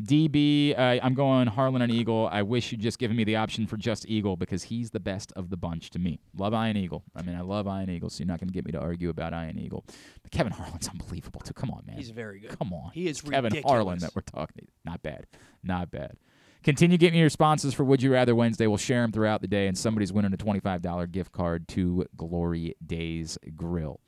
DB, 0.00 0.78
uh, 0.78 1.00
I'm 1.02 1.14
going 1.14 1.46
Harlan 1.46 1.80
and 1.80 1.90
Eagle. 1.90 2.28
I 2.30 2.42
wish 2.42 2.70
you'd 2.70 2.82
just 2.82 2.98
given 2.98 3.16
me 3.16 3.24
the 3.24 3.36
option 3.36 3.66
for 3.66 3.78
just 3.78 4.06
Eagle 4.06 4.36
because 4.36 4.64
he's 4.64 4.90
the 4.90 5.00
best 5.00 5.32
of 5.36 5.48
the 5.48 5.56
bunch 5.56 5.88
to 5.90 5.98
me. 5.98 6.20
Love 6.36 6.52
Ian 6.52 6.76
Eagle. 6.76 7.02
I 7.16 7.22
mean, 7.22 7.34
I 7.34 7.40
love 7.40 7.66
Ian 7.66 7.88
Eagle, 7.88 8.10
so 8.10 8.20
you're 8.20 8.28
not 8.28 8.38
going 8.38 8.48
to 8.48 8.52
get 8.52 8.66
me 8.66 8.72
to 8.72 8.78
argue 8.78 9.08
about 9.08 9.32
Ian 9.32 9.58
Eagle. 9.58 9.86
But 10.22 10.32
Kevin 10.32 10.52
Harlan's 10.52 10.86
unbelievable, 10.88 11.40
too. 11.40 11.54
Come 11.54 11.70
on, 11.70 11.82
man. 11.86 11.96
He's 11.96 12.10
very 12.10 12.40
good. 12.40 12.58
Come 12.58 12.74
on. 12.74 12.90
He 12.92 13.08
is 13.08 13.22
really 13.24 13.36
Kevin 13.36 13.44
ridiculous. 13.52 13.72
Harlan 13.72 13.98
that 14.00 14.14
we're 14.14 14.20
talking. 14.20 14.68
Not 14.84 15.02
bad. 15.02 15.26
Not 15.64 15.90
bad. 15.90 16.18
Continue 16.66 16.98
getting 16.98 17.16
your 17.16 17.26
responses 17.26 17.74
for 17.74 17.84
Would 17.84 18.02
You 18.02 18.12
Rather 18.12 18.34
Wednesday. 18.34 18.66
We'll 18.66 18.76
share 18.76 19.02
them 19.02 19.12
throughout 19.12 19.40
the 19.40 19.46
day, 19.46 19.68
and 19.68 19.78
somebody's 19.78 20.12
winning 20.12 20.34
a 20.34 20.36
$25 20.36 21.12
gift 21.12 21.30
card 21.30 21.68
to 21.68 22.06
Glory 22.16 22.74
Days 22.84 23.38
Grill. 23.54 24.00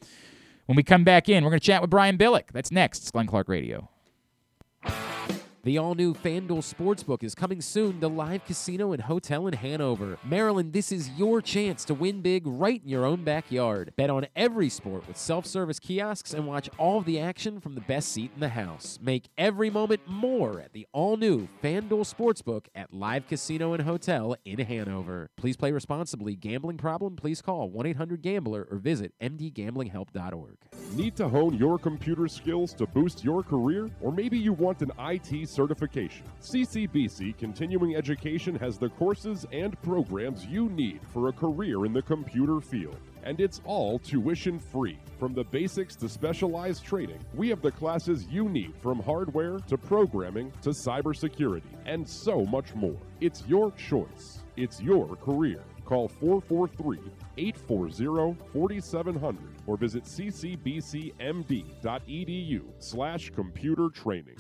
When 0.67 0.75
we 0.75 0.83
come 0.83 1.05
back 1.05 1.29
in, 1.29 1.45
we're 1.45 1.51
going 1.51 1.61
to 1.61 1.65
chat 1.65 1.83
with 1.83 1.91
Brian 1.91 2.19
Billick. 2.19 2.51
That's 2.53 2.73
next. 2.73 3.03
It's 3.03 3.13
Glenn 3.13 3.29
Clark 3.29 3.49
Radio. 3.49 3.89
The 5.65 5.77
all 5.77 5.97
new 5.97 6.15
FanDuel 6.15 6.63
Sportsbook 6.63 7.25
is 7.25 7.35
coming 7.35 7.61
soon 7.61 8.01
to 8.01 8.07
Live 8.07 8.45
Casino 8.45 8.93
and 8.93 9.03
Hotel 9.03 9.49
in 9.49 9.55
Hanover. 9.55 10.17
Maryland, 10.25 10.73
this 10.73 10.93
is 10.93 11.11
your 11.11 11.43
chance 11.43 11.85
to 11.87 11.95
win 11.95 12.23
big 12.23 12.47
right 12.47 12.81
in 12.81 12.89
your 12.89 13.05
own 13.05 13.25
backyard. 13.25 13.93
Bet 13.97 14.09
on 14.09 14.29
every 14.37 14.69
sport 14.69 15.09
with 15.09 15.17
self 15.17 15.47
service 15.47 15.81
kiosks 15.81 16.33
and 16.33 16.47
watch 16.47 16.71
all 16.79 16.99
of 16.99 17.07
the 17.07 17.19
action 17.19 17.61
from 17.61 17.75
the 17.75 17.81
best 17.81 18.13
seat 18.13 18.31
in 18.35 18.41
the 18.41 18.51
house. 18.51 19.01
Make 19.03 19.31
every 19.37 19.69
moment 19.69 20.03
more 20.07 20.61
at 20.61 20.73
the 20.75 20.87
all 20.93 21.17
new 21.17 21.49
FanDuel 21.61 22.15
Sportsbook 22.15 22.67
at 22.77 22.95
Live 22.95 23.27
Casino 23.27 23.73
and 23.73 23.83
Hotel 23.83 24.37
in 24.45 24.61
Hanover. 24.61 25.29
Please 25.37 25.57
play 25.57 25.73
responsibly. 25.73 26.37
Gambling 26.37 26.77
problem? 26.77 27.17
Please 27.17 27.43
call 27.43 27.69
1 27.69 27.85
800 27.85 28.23
Gambler 28.23 28.69
or 28.71 28.79
visit 28.79 29.13
mdgamblinghelp.org. 29.21 30.57
Need 30.95 31.17
to 31.17 31.29
hone 31.29 31.55
your 31.55 31.79
computer 31.79 32.29
skills 32.29 32.73
to 32.75 32.87
boost 32.87 33.25
your 33.25 33.43
career? 33.43 33.91
Or 34.01 34.13
maybe 34.13 34.39
you 34.39 34.53
want 34.53 34.83
an 34.83 34.93
IT 35.01 35.48
certification. 35.49 36.25
CCBC 36.41 37.37
Continuing 37.39 37.97
Education 37.97 38.55
has 38.57 38.79
the 38.79 38.89
courses 38.91 39.47
and 39.53 39.81
programs 39.83 40.47
you 40.47 40.69
need 40.69 41.01
for 41.13 41.29
a 41.29 41.33
career 41.33 41.85
in 41.87 41.93
the 41.93 42.03
computer 42.03 42.61
field. 42.61 42.99
And 43.25 43.41
it's 43.41 43.61
all 43.65 43.99
tuition 43.99 44.59
free. 44.59 44.99
From 45.19 45.35
the 45.35 45.45
basics 45.45 45.97
to 45.97 46.09
specialized 46.09 46.85
training, 46.85 47.19
we 47.35 47.49
have 47.49 47.63
the 47.63 47.73
classes 47.73 48.27
you 48.31 48.49
need 48.49 48.75
from 48.81 49.01
hardware 49.01 49.59
to 49.69 49.77
programming 49.77 50.53
to 50.63 50.71
cybersecurity 50.71 51.75
and 51.87 52.09
so 52.09 52.45
much 52.45 52.75
more. 52.75 52.97
It's 53.21 53.45
your 53.47 53.73
choice. 53.73 54.43
It's 54.57 54.81
your 54.81 55.17
career. 55.17 55.63
Call 55.85 56.09
443 56.09 56.99
840 57.37 58.37
4700 58.53 59.58
or 59.69 59.77
visit 59.77 60.03
ccbcmd.edu 60.05 61.13
slash 62.79 63.31
computer 63.31 63.91
training. 63.91 64.37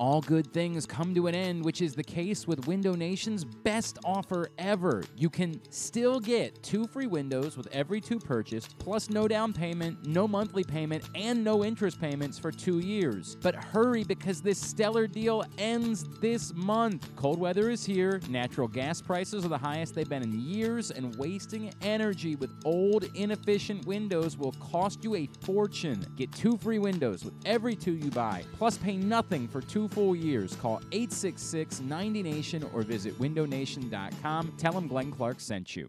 All 0.00 0.22
good 0.22 0.50
things 0.52 0.86
come 0.86 1.14
to 1.14 1.26
an 1.26 1.34
end, 1.34 1.62
which 1.62 1.82
is 1.82 1.94
the 1.94 2.02
case 2.02 2.48
with 2.48 2.66
Window 2.66 2.94
Nation's 2.94 3.44
best 3.44 3.98
offer 4.02 4.48
ever. 4.58 5.04
You 5.14 5.28
can 5.28 5.60
still 5.70 6.18
get 6.18 6.62
two 6.62 6.86
free 6.86 7.06
windows 7.06 7.58
with 7.58 7.66
every 7.66 8.00
two 8.00 8.18
purchased, 8.18 8.78
plus 8.78 9.10
no 9.10 9.28
down 9.28 9.52
payment, 9.52 10.06
no 10.06 10.26
monthly 10.26 10.64
payment, 10.64 11.04
and 11.14 11.44
no 11.44 11.62
interest 11.64 12.00
payments 12.00 12.38
for 12.38 12.50
two 12.50 12.78
years. 12.78 13.36
But 13.42 13.54
hurry 13.54 14.04
because 14.04 14.40
this 14.40 14.58
stellar 14.58 15.06
deal 15.06 15.44
ends 15.58 16.04
this 16.20 16.54
month. 16.54 17.14
Cold 17.14 17.38
weather 17.38 17.68
is 17.68 17.84
here, 17.84 18.22
natural 18.30 18.68
gas 18.68 19.02
prices 19.02 19.44
are 19.44 19.48
the 19.48 19.58
highest 19.58 19.94
they've 19.94 20.08
been 20.08 20.22
in 20.22 20.32
years, 20.40 20.90
and 20.90 21.14
wasting 21.16 21.70
energy 21.82 22.36
with 22.36 22.50
old, 22.64 23.04
inefficient 23.14 23.84
windows 23.86 24.38
will 24.38 24.52
cost 24.70 25.02
you 25.04 25.14
a 25.16 25.28
fortune. 25.40 26.06
Get 26.16 26.32
two 26.32 26.56
free 26.56 26.78
windows 26.78 27.24
with 27.24 27.34
every 27.44 27.74
two 27.74 27.92
you 27.92 28.10
buy, 28.10 28.44
plus 28.56 28.78
pay 28.78 28.96
nothing 28.96 29.48
for 29.48 29.60
two 29.60 29.88
full 29.88 30.14
years. 30.14 30.54
Call 30.56 30.80
866 30.92 31.80
90 31.80 32.22
Nation 32.22 32.68
or 32.72 32.82
visit 32.82 33.18
windownation.com. 33.18 34.54
Tell 34.58 34.72
them 34.72 34.86
Glenn 34.88 35.10
Clark 35.10 35.40
sent 35.40 35.76
you. 35.76 35.88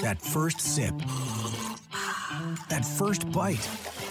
That 0.00 0.20
first 0.20 0.60
sip. 0.60 0.96
That 2.68 2.84
first 2.84 3.30
bite. 3.30 3.68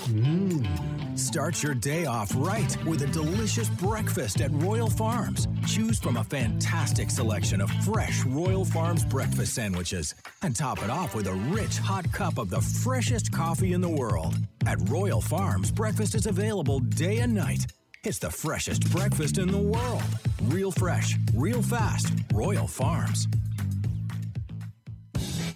Mmm. 0.10 1.18
Start 1.18 1.62
your 1.62 1.74
day 1.74 2.06
off 2.06 2.32
right 2.36 2.86
with 2.86 3.02
a 3.02 3.08
delicious 3.08 3.70
breakfast 3.70 4.42
at 4.42 4.52
Royal 4.54 4.90
Farms. 4.90 5.48
Choose 5.68 6.00
from 6.00 6.18
a 6.18 6.24
fantastic 6.24 7.12
selection 7.12 7.62
of 7.62 7.70
fresh 7.84 8.26
Royal 8.26 8.66
Farms 8.66 9.06
breakfast 9.06 9.54
sandwiches 9.54 10.16
and 10.42 10.56
top 10.56 10.82
it 10.84 10.90
off 10.90 11.14
with 11.14 11.28
a 11.28 11.34
rich 11.34 11.78
hot 11.78 12.12
cup 12.12 12.38
of 12.38 12.50
the 12.50 12.62
freshest 12.62 13.32
coffee 13.32 13.61
in 13.62 13.82
the 13.82 13.90
world. 13.90 14.36
At 14.66 14.90
Royal 14.90 15.22
Farms, 15.22 15.72
breakfast 15.72 16.16
is 16.16 16.26
available 16.26 16.80
day 16.80 17.20
and 17.20 17.34
night. 17.34 17.68
It's 18.04 18.18
the 18.18 18.32
freshest 18.32 18.92
breakfast 18.92 19.38
in 19.38 19.52
the 19.52 19.58
world. 19.58 20.04
Real 20.44 20.72
fresh, 20.72 21.16
real 21.36 21.62
fast. 21.62 22.12
Royal 22.34 22.68
Farms. 22.68 23.28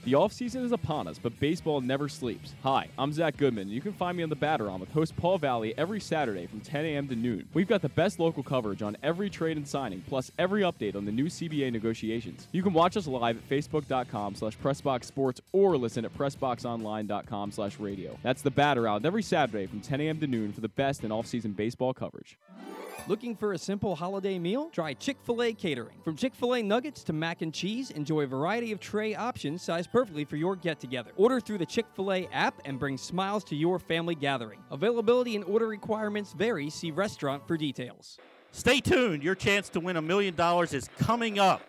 The 0.05 0.11
offseason 0.13 0.63
is 0.63 0.71
upon 0.71 1.07
us, 1.07 1.17
but 1.17 1.39
baseball 1.39 1.81
never 1.81 2.07
sleeps. 2.07 2.53
Hi, 2.61 2.89
I'm 2.95 3.11
Zach 3.11 3.37
Goodman, 3.37 3.69
you 3.69 3.81
can 3.81 3.91
find 3.91 4.15
me 4.15 4.21
on 4.21 4.29
the 4.29 4.35
Batter 4.35 4.69
On 4.69 4.79
with 4.79 4.91
host 4.91 5.17
Paul 5.17 5.39
Valley 5.39 5.73
every 5.79 5.99
Saturday 5.99 6.45
from 6.45 6.61
10 6.61 6.85
a.m. 6.85 7.07
to 7.07 7.15
noon. 7.15 7.47
We've 7.55 7.67
got 7.67 7.81
the 7.81 7.89
best 7.89 8.19
local 8.19 8.43
coverage 8.43 8.83
on 8.83 8.97
every 9.01 9.31
trade 9.31 9.57
and 9.57 9.67
signing, 9.67 10.03
plus 10.07 10.31
every 10.37 10.61
update 10.61 10.95
on 10.95 11.05
the 11.05 11.11
new 11.11 11.25
CBA 11.25 11.71
negotiations. 11.71 12.47
You 12.51 12.61
can 12.61 12.71
watch 12.71 12.95
us 12.95 13.07
live 13.07 13.37
at 13.37 13.49
facebook.com 13.49 14.35
slash 14.35 14.55
pressboxsports 14.59 15.39
or 15.53 15.75
listen 15.75 16.05
at 16.05 16.15
pressboxonline.com 16.15 17.51
slash 17.51 17.79
radio. 17.79 18.15
That's 18.21 18.43
the 18.43 18.51
Batter 18.51 18.87
On 18.87 19.03
every 19.03 19.23
Saturday 19.23 19.65
from 19.65 19.81
10 19.81 20.01
a.m. 20.01 20.19
to 20.19 20.27
noon 20.27 20.53
for 20.53 20.61
the 20.61 20.69
best 20.69 21.03
in 21.03 21.09
offseason 21.09 21.55
baseball 21.55 21.95
coverage. 21.95 22.37
Looking 23.07 23.35
for 23.35 23.53
a 23.53 23.57
simple 23.59 23.95
holiday 23.95 24.39
meal? 24.39 24.71
Try 24.71 24.95
Chick 24.95 25.17
fil 25.23 25.43
A 25.43 25.53
catering. 25.53 25.97
From 26.03 26.15
Chick 26.15 26.33
fil 26.33 26.55
A 26.55 26.63
nuggets 26.63 27.03
to 27.03 27.13
mac 27.13 27.43
and 27.43 27.53
cheese, 27.53 27.91
enjoy 27.91 28.21
a 28.21 28.27
variety 28.27 28.71
of 28.71 28.79
tray 28.79 29.13
options 29.13 29.61
sized 29.61 29.91
perfectly 29.91 30.25
for 30.25 30.37
your 30.37 30.55
get 30.55 30.79
together. 30.79 31.11
Order 31.15 31.39
through 31.39 31.59
the 31.59 31.67
Chick 31.67 31.85
fil 31.95 32.11
A 32.11 32.27
app 32.33 32.59
and 32.65 32.79
bring 32.79 32.97
smiles 32.97 33.43
to 33.43 33.55
your 33.55 33.77
family 33.77 34.15
gathering. 34.15 34.59
Availability 34.71 35.35
and 35.35 35.45
order 35.45 35.67
requirements 35.67 36.33
vary. 36.33 36.71
See 36.71 36.89
restaurant 36.89 37.47
for 37.47 37.57
details. 37.57 38.17
Stay 38.51 38.79
tuned. 38.79 39.21
Your 39.21 39.35
chance 39.35 39.69
to 39.69 39.79
win 39.79 39.97
a 39.97 40.01
million 40.01 40.33
dollars 40.33 40.73
is 40.73 40.89
coming 40.97 41.37
up. 41.37 41.61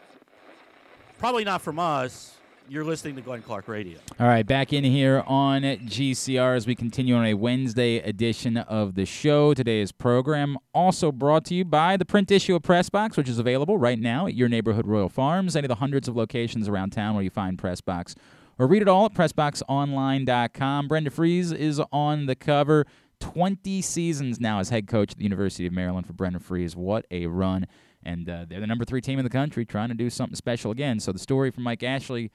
Probably 1.19 1.45
not 1.45 1.61
from 1.61 1.79
us. 1.79 2.36
You're 2.69 2.85
listening 2.85 3.15
to 3.15 3.23
Glenn 3.23 3.43
Clark 3.43 3.69
Radio. 3.69 3.99
All 4.19 4.27
right, 4.27 4.45
back 4.45 4.73
in 4.73 4.83
here 4.83 5.23
on 5.29 5.63
GCR 5.63 6.57
as 6.57 6.67
we 6.67 6.75
continue 6.75 7.15
on 7.15 7.25
a 7.25 7.35
Wednesday 7.35 7.99
edition 7.99 8.57
of 8.57 8.97
the 8.97 9.07
show. 9.07 9.55
Today's 9.55 9.93
program 9.93 10.59
also 10.75 11.13
brought 11.13 11.45
to 11.45 11.55
you 11.55 11.65
by 11.65 11.97
the 11.97 12.05
print 12.05 12.33
issue 12.33 12.57
of 12.57 12.63
Pressbox, 12.63 13.17
which 13.17 13.29
is 13.29 13.39
available 13.39 13.79
right 13.79 14.01
now 14.01 14.27
at 14.27 14.35
your 14.35 14.49
neighborhood 14.49 14.85
Royal 14.85 15.09
Farms, 15.09 15.55
any 15.55 15.67
of 15.67 15.69
the 15.69 15.77
hundreds 15.77 16.09
of 16.09 16.17
locations 16.17 16.67
around 16.67 16.91
town 16.91 17.15
where 17.15 17.23
you 17.23 17.31
find 17.31 17.57
Pressbox. 17.57 18.17
Or 18.59 18.67
read 18.67 18.83
it 18.83 18.89
all 18.89 19.07
at 19.07 19.15
PressBoxOnline.com. 19.15 20.89
Brenda 20.89 21.11
Frese 21.11 21.55
is 21.55 21.81
on 21.93 22.27
the 22.27 22.35
cover. 22.35 22.85
20 23.21 23.81
seasons 23.81 24.41
now 24.41 24.59
as 24.59 24.71
head 24.71 24.89
coach 24.89 25.13
at 25.13 25.19
the 25.19 25.23
University 25.25 25.67
of 25.69 25.73
Maryland 25.73 26.07
for 26.07 26.15
Brenda 26.15 26.41
Frese. 26.41 26.75
What 26.75 27.07
a 27.13 27.27
run. 27.27 27.69
And 28.03 28.29
uh, 28.29 28.45
they're 28.49 28.61
the 28.61 28.67
number 28.67 28.85
three 28.85 29.01
team 29.01 29.21
in 29.21 29.25
the 29.25 29.31
country 29.31 29.65
trying 29.65 29.89
to 29.89 29.95
do 29.95 30.11
something 30.11 30.35
special 30.35 30.73
again. 30.73 30.99
So 30.99 31.13
the 31.13 31.19
story 31.21 31.53
from 31.53 31.63
Mike 31.63 31.85
Ashley 31.85 32.33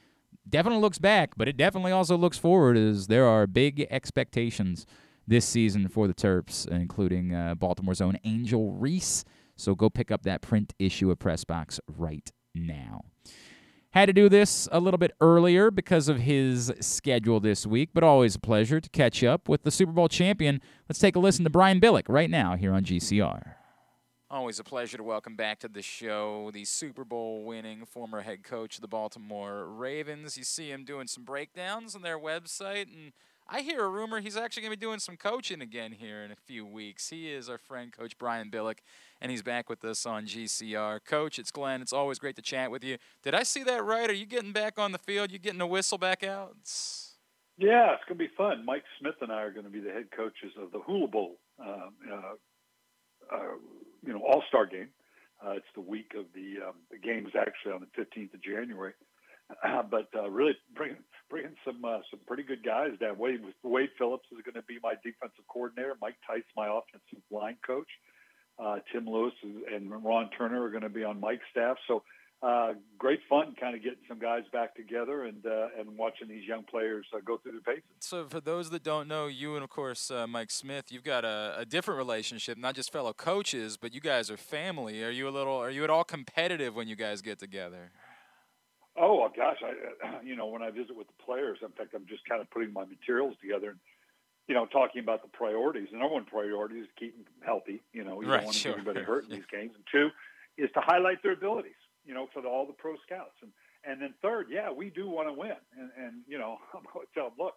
definitely 0.47 0.81
looks 0.81 0.99
back, 0.99 1.31
but 1.37 1.47
it 1.47 1.57
definitely 1.57 1.91
also 1.91 2.17
looks 2.17 2.37
forward. 2.37 2.77
As 2.77 3.07
there 3.07 3.25
are 3.25 3.47
big 3.47 3.87
expectations 3.89 4.85
this 5.27 5.45
season 5.45 5.87
for 5.87 6.07
the 6.07 6.13
Terps, 6.13 6.67
including 6.67 7.33
uh, 7.33 7.55
Baltimore's 7.55 8.01
own 8.01 8.17
Angel 8.23 8.71
Reese. 8.71 9.23
So 9.55 9.75
go 9.75 9.89
pick 9.89 10.11
up 10.11 10.23
that 10.23 10.41
print 10.41 10.73
issue 10.79 11.11
of 11.11 11.19
Press 11.19 11.43
Box 11.43 11.79
right 11.87 12.31
now. 12.55 13.01
Had 13.91 14.05
to 14.05 14.13
do 14.13 14.29
this 14.29 14.69
a 14.71 14.79
little 14.79 14.97
bit 14.97 15.11
earlier 15.19 15.69
because 15.69 16.07
of 16.07 16.19
his 16.19 16.71
schedule 16.79 17.41
this 17.41 17.67
week, 17.67 17.89
but 17.93 18.03
always 18.03 18.35
a 18.35 18.39
pleasure 18.39 18.79
to 18.79 18.89
catch 18.89 19.23
up 19.23 19.49
with 19.49 19.63
the 19.63 19.71
Super 19.71 19.91
Bowl 19.91 20.07
champion. 20.07 20.61
Let's 20.87 20.99
take 20.99 21.17
a 21.17 21.19
listen 21.19 21.43
to 21.43 21.49
Brian 21.49 21.81
Billick 21.81 22.05
right 22.07 22.29
now 22.29 22.55
here 22.55 22.73
on 22.73 22.83
GCR. 22.83 23.55
Always 24.31 24.59
a 24.59 24.63
pleasure 24.63 24.95
to 24.95 25.03
welcome 25.03 25.35
back 25.35 25.59
to 25.59 25.67
the 25.67 25.81
show 25.81 26.51
the 26.53 26.63
Super 26.63 27.03
Bowl 27.03 27.43
winning 27.43 27.83
former 27.85 28.21
head 28.21 28.45
coach 28.45 28.75
of 28.75 28.81
the 28.81 28.87
Baltimore 28.87 29.65
Ravens. 29.65 30.37
You 30.37 30.45
see 30.45 30.71
him 30.71 30.85
doing 30.85 31.07
some 31.07 31.25
breakdowns 31.25 31.95
on 31.97 32.01
their 32.01 32.17
website, 32.17 32.83
and 32.83 33.11
I 33.45 33.59
hear 33.59 33.83
a 33.83 33.89
rumor 33.89 34.21
he's 34.21 34.37
actually 34.37 34.61
going 34.61 34.71
to 34.71 34.77
be 34.77 34.85
doing 34.85 34.99
some 34.99 35.17
coaching 35.17 35.61
again 35.61 35.91
here 35.91 36.23
in 36.23 36.31
a 36.31 36.37
few 36.37 36.65
weeks. 36.65 37.09
He 37.09 37.29
is 37.29 37.49
our 37.49 37.57
friend, 37.57 37.91
Coach 37.91 38.17
Brian 38.17 38.49
Billick, 38.49 38.77
and 39.19 39.31
he's 39.31 39.43
back 39.43 39.69
with 39.69 39.83
us 39.83 40.05
on 40.05 40.27
GCR. 40.27 41.01
Coach, 41.03 41.37
it's 41.37 41.51
Glenn. 41.51 41.81
It's 41.81 41.91
always 41.91 42.17
great 42.17 42.37
to 42.37 42.41
chat 42.41 42.71
with 42.71 42.85
you. 42.85 42.99
Did 43.23 43.35
I 43.35 43.43
see 43.43 43.63
that 43.63 43.83
right? 43.83 44.09
Are 44.09 44.13
you 44.13 44.25
getting 44.25 44.53
back 44.53 44.79
on 44.79 44.93
the 44.93 44.97
field? 44.97 45.29
You 45.31 45.39
getting 45.39 45.59
a 45.59 45.67
whistle 45.67 45.97
back 45.97 46.23
out? 46.23 46.55
It's... 46.61 47.17
Yeah, 47.57 47.95
it's 47.95 48.03
going 48.07 48.17
to 48.17 48.23
be 48.23 48.31
fun. 48.37 48.63
Mike 48.63 48.85
Smith 48.97 49.15
and 49.19 49.29
I 49.29 49.41
are 49.41 49.51
going 49.51 49.65
to 49.65 49.69
be 49.69 49.81
the 49.81 49.91
head 49.91 50.05
coaches 50.15 50.53
of 50.57 50.71
the 50.71 50.79
Hula 50.79 51.09
Bowl. 51.09 51.35
Uh, 51.59 51.89
uh, 52.09 53.35
uh, 53.35 53.37
you 54.05 54.13
know 54.13 54.19
All 54.19 54.43
Star 54.47 54.65
game. 54.65 54.89
Uh, 55.43 55.51
it's 55.51 55.73
the 55.73 55.81
week 55.81 56.13
of 56.15 56.25
the 56.35 56.67
um, 56.67 56.75
the 56.91 56.97
game 56.97 57.25
is 57.25 57.33
actually 57.35 57.73
on 57.73 57.81
the 57.81 58.01
15th 58.01 58.33
of 58.33 58.43
January, 58.43 58.93
uh, 59.63 59.81
but 59.83 60.07
uh, 60.15 60.29
really 60.29 60.53
bringing 60.75 60.97
bringing 61.29 61.55
some 61.65 61.83
uh, 61.83 61.99
some 62.09 62.19
pretty 62.27 62.43
good 62.43 62.63
guys 62.63 62.91
down. 62.99 63.17
Wade 63.17 63.41
Wade 63.63 63.89
Phillips 63.97 64.27
is 64.31 64.43
going 64.43 64.55
to 64.55 64.67
be 64.67 64.77
my 64.83 64.93
defensive 65.03 65.45
coordinator. 65.47 65.95
Mike 66.01 66.17
Tice, 66.27 66.43
my 66.55 66.67
offensive 66.67 67.23
line 67.31 67.57
coach. 67.65 67.89
Uh, 68.59 68.77
Tim 68.91 69.07
Lewis 69.07 69.33
and 69.73 69.91
Ron 70.03 70.29
Turner 70.37 70.61
are 70.61 70.69
going 70.69 70.83
to 70.83 70.89
be 70.89 71.03
on 71.03 71.19
Mike's 71.19 71.45
staff. 71.49 71.77
So 71.87 72.03
uh, 72.43 72.73
great 72.97 73.19
fun 73.29 73.55
kind 73.59 73.75
of 73.75 73.83
getting 73.83 73.99
some 74.07 74.17
guys 74.17 74.41
back 74.51 74.75
together 74.75 75.25
and 75.25 75.45
uh, 75.45 75.67
and 75.77 75.95
watching 75.95 76.27
these 76.27 76.47
young 76.47 76.63
players 76.63 77.05
uh, 77.15 77.19
go 77.23 77.37
through 77.37 77.51
the 77.51 77.61
paces. 77.61 77.83
So, 77.99 78.25
for 78.27 78.39
those 78.39 78.71
that 78.71 78.81
don't 78.81 79.07
know, 79.07 79.27
you 79.27 79.55
and 79.55 79.63
of 79.63 79.69
course 79.69 80.09
uh, 80.09 80.25
Mike 80.25 80.49
Smith, 80.49 80.85
you've 80.89 81.03
got 81.03 81.23
a, 81.23 81.53
a, 81.59 81.65
different 81.65 81.99
relationship, 81.99 82.57
not 82.57 82.73
just 82.73 82.91
fellow 82.91 83.13
coaches, 83.13 83.77
but 83.77 83.93
you 83.93 84.01
guys 84.01 84.31
are 84.31 84.37
family. 84.37 85.03
Are 85.03 85.11
you 85.11 85.27
a 85.27 85.29
little? 85.29 85.53
Are 85.53 85.69
you 85.69 85.83
at 85.83 85.91
all 85.91 86.03
competitive 86.03 86.75
when 86.75 86.87
you 86.87 86.95
guys 86.95 87.21
get 87.21 87.37
together? 87.37 87.91
Oh 88.97 89.29
gosh, 89.35 89.57
I 89.63 90.21
you 90.23 90.35
know 90.35 90.47
when 90.47 90.63
I 90.63 90.71
visit 90.71 90.95
with 90.95 91.07
the 91.07 91.23
players, 91.23 91.59
in 91.61 91.69
fact, 91.69 91.93
I'm 91.93 92.07
just 92.07 92.25
kind 92.27 92.41
of 92.41 92.49
putting 92.49 92.73
my 92.73 92.85
materials 92.85 93.35
together 93.39 93.69
and 93.69 93.79
you 94.47 94.55
know 94.55 94.65
talking 94.65 95.03
about 95.03 95.21
the 95.21 95.29
priorities. 95.29 95.89
The 95.91 95.99
number 95.99 96.15
one 96.15 96.25
priority 96.25 96.79
is 96.79 96.87
keeping 96.97 97.23
healthy. 97.45 97.81
You 97.93 98.03
know, 98.03 98.19
you 98.19 98.27
right, 98.27 98.37
don't 98.37 98.45
want 98.45 98.55
to 98.55 98.59
sure. 98.59 98.73
anybody 98.73 99.01
hurt 99.03 99.25
in 99.25 99.29
these 99.29 99.45
games. 99.51 99.73
And 99.75 99.83
two 99.91 100.09
is 100.57 100.71
to 100.73 100.81
highlight 100.81 101.21
their 101.21 101.33
abilities 101.33 101.77
you 102.05 102.13
know, 102.13 102.27
for 102.33 102.41
the, 102.41 102.47
all 102.47 102.65
the 102.65 102.73
pro 102.73 102.95
scouts. 103.05 103.37
And 103.41 103.51
and 103.83 104.01
then 104.01 104.13
third, 104.21 104.47
yeah, 104.49 104.71
we 104.71 104.89
do 104.89 105.09
want 105.09 105.27
to 105.27 105.33
win. 105.33 105.57
And 105.77 105.89
and 105.97 106.13
you 106.27 106.37
know, 106.37 106.57
I'm 106.73 106.83
going 106.93 107.05
to 107.05 107.13
tell 107.13 107.29
them, 107.29 107.37
look, 107.39 107.55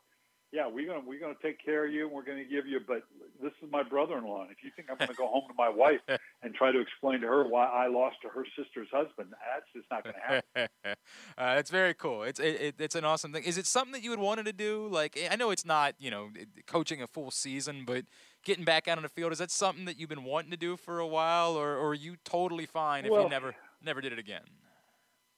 yeah, 0.54 0.68
we're 0.68 0.86
gonna 0.86 1.02
we're 1.04 1.18
gonna 1.18 1.34
take 1.42 1.62
care 1.64 1.84
of 1.84 1.92
you, 1.92 2.04
and 2.04 2.12
we're 2.12 2.24
gonna 2.24 2.44
give 2.44 2.64
you. 2.64 2.78
But 2.86 3.02
this 3.42 3.50
is 3.60 3.68
my 3.72 3.82
brother-in-law, 3.82 4.42
and 4.42 4.50
if 4.52 4.58
you 4.62 4.70
think 4.76 4.88
I'm 4.88 4.96
gonna 4.96 5.12
go 5.12 5.26
home 5.26 5.42
to 5.48 5.54
my 5.58 5.68
wife 5.68 6.00
and 6.42 6.54
try 6.54 6.70
to 6.70 6.78
explain 6.78 7.22
to 7.22 7.26
her 7.26 7.48
why 7.48 7.66
I 7.66 7.88
lost 7.88 8.18
to 8.22 8.28
her 8.28 8.46
sister's 8.56 8.86
husband, 8.92 9.30
that's 9.32 9.66
just 9.74 9.86
not 9.90 10.04
gonna 10.04 10.16
happen. 10.24 10.68
uh, 11.38 11.56
it's 11.58 11.70
very 11.70 11.92
cool. 11.92 12.22
It's 12.22 12.38
it, 12.38 12.60
it, 12.60 12.74
it's 12.78 12.94
an 12.94 13.04
awesome 13.04 13.32
thing. 13.32 13.42
Is 13.42 13.58
it 13.58 13.66
something 13.66 13.92
that 13.94 14.04
you 14.04 14.10
would 14.10 14.20
wanted 14.20 14.46
to 14.46 14.52
do? 14.52 14.86
Like 14.88 15.18
I 15.28 15.34
know 15.34 15.50
it's 15.50 15.66
not 15.66 15.96
you 15.98 16.12
know 16.12 16.28
coaching 16.68 17.02
a 17.02 17.08
full 17.08 17.32
season, 17.32 17.82
but 17.84 18.04
getting 18.44 18.64
back 18.64 18.86
out 18.86 18.96
on 18.96 19.02
the 19.02 19.08
field 19.08 19.32
is 19.32 19.38
that 19.38 19.50
something 19.50 19.86
that 19.86 19.98
you've 19.98 20.08
been 20.08 20.22
wanting 20.22 20.52
to 20.52 20.56
do 20.56 20.76
for 20.76 21.00
a 21.00 21.06
while, 21.06 21.56
or, 21.56 21.76
or 21.76 21.88
are 21.88 21.94
you 21.94 22.14
totally 22.24 22.66
fine 22.66 23.06
if 23.06 23.10
well, 23.10 23.24
you 23.24 23.28
never 23.28 23.56
never 23.84 24.00
did 24.00 24.12
it 24.12 24.18
again? 24.18 24.42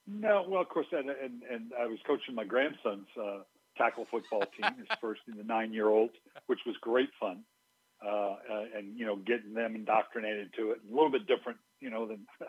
No, 0.07 0.45
well, 0.47 0.61
of 0.61 0.69
course, 0.69 0.87
and 0.91 1.09
and, 1.09 1.43
and 1.51 1.71
I 1.79 1.85
was 1.85 1.99
coaching 2.07 2.33
my 2.33 2.45
grandson's 2.45 3.07
uh, 3.19 3.39
tackle 3.77 4.07
football 4.09 4.41
team, 4.57 4.71
his 4.77 4.87
first 5.01 5.21
in 5.27 5.37
the 5.37 5.43
nine-year-olds, 5.43 6.13
which 6.47 6.59
was 6.65 6.75
great 6.81 7.09
fun, 7.19 7.43
uh, 8.05 8.09
uh, 8.09 8.35
and 8.75 8.97
you 8.97 9.05
know, 9.05 9.17
getting 9.17 9.53
them 9.53 9.75
indoctrinated 9.75 10.53
to 10.55 10.71
it, 10.71 10.79
a 10.89 10.93
little 10.93 11.11
bit 11.11 11.27
different, 11.27 11.59
you 11.81 11.89
know, 11.89 12.07
than 12.07 12.25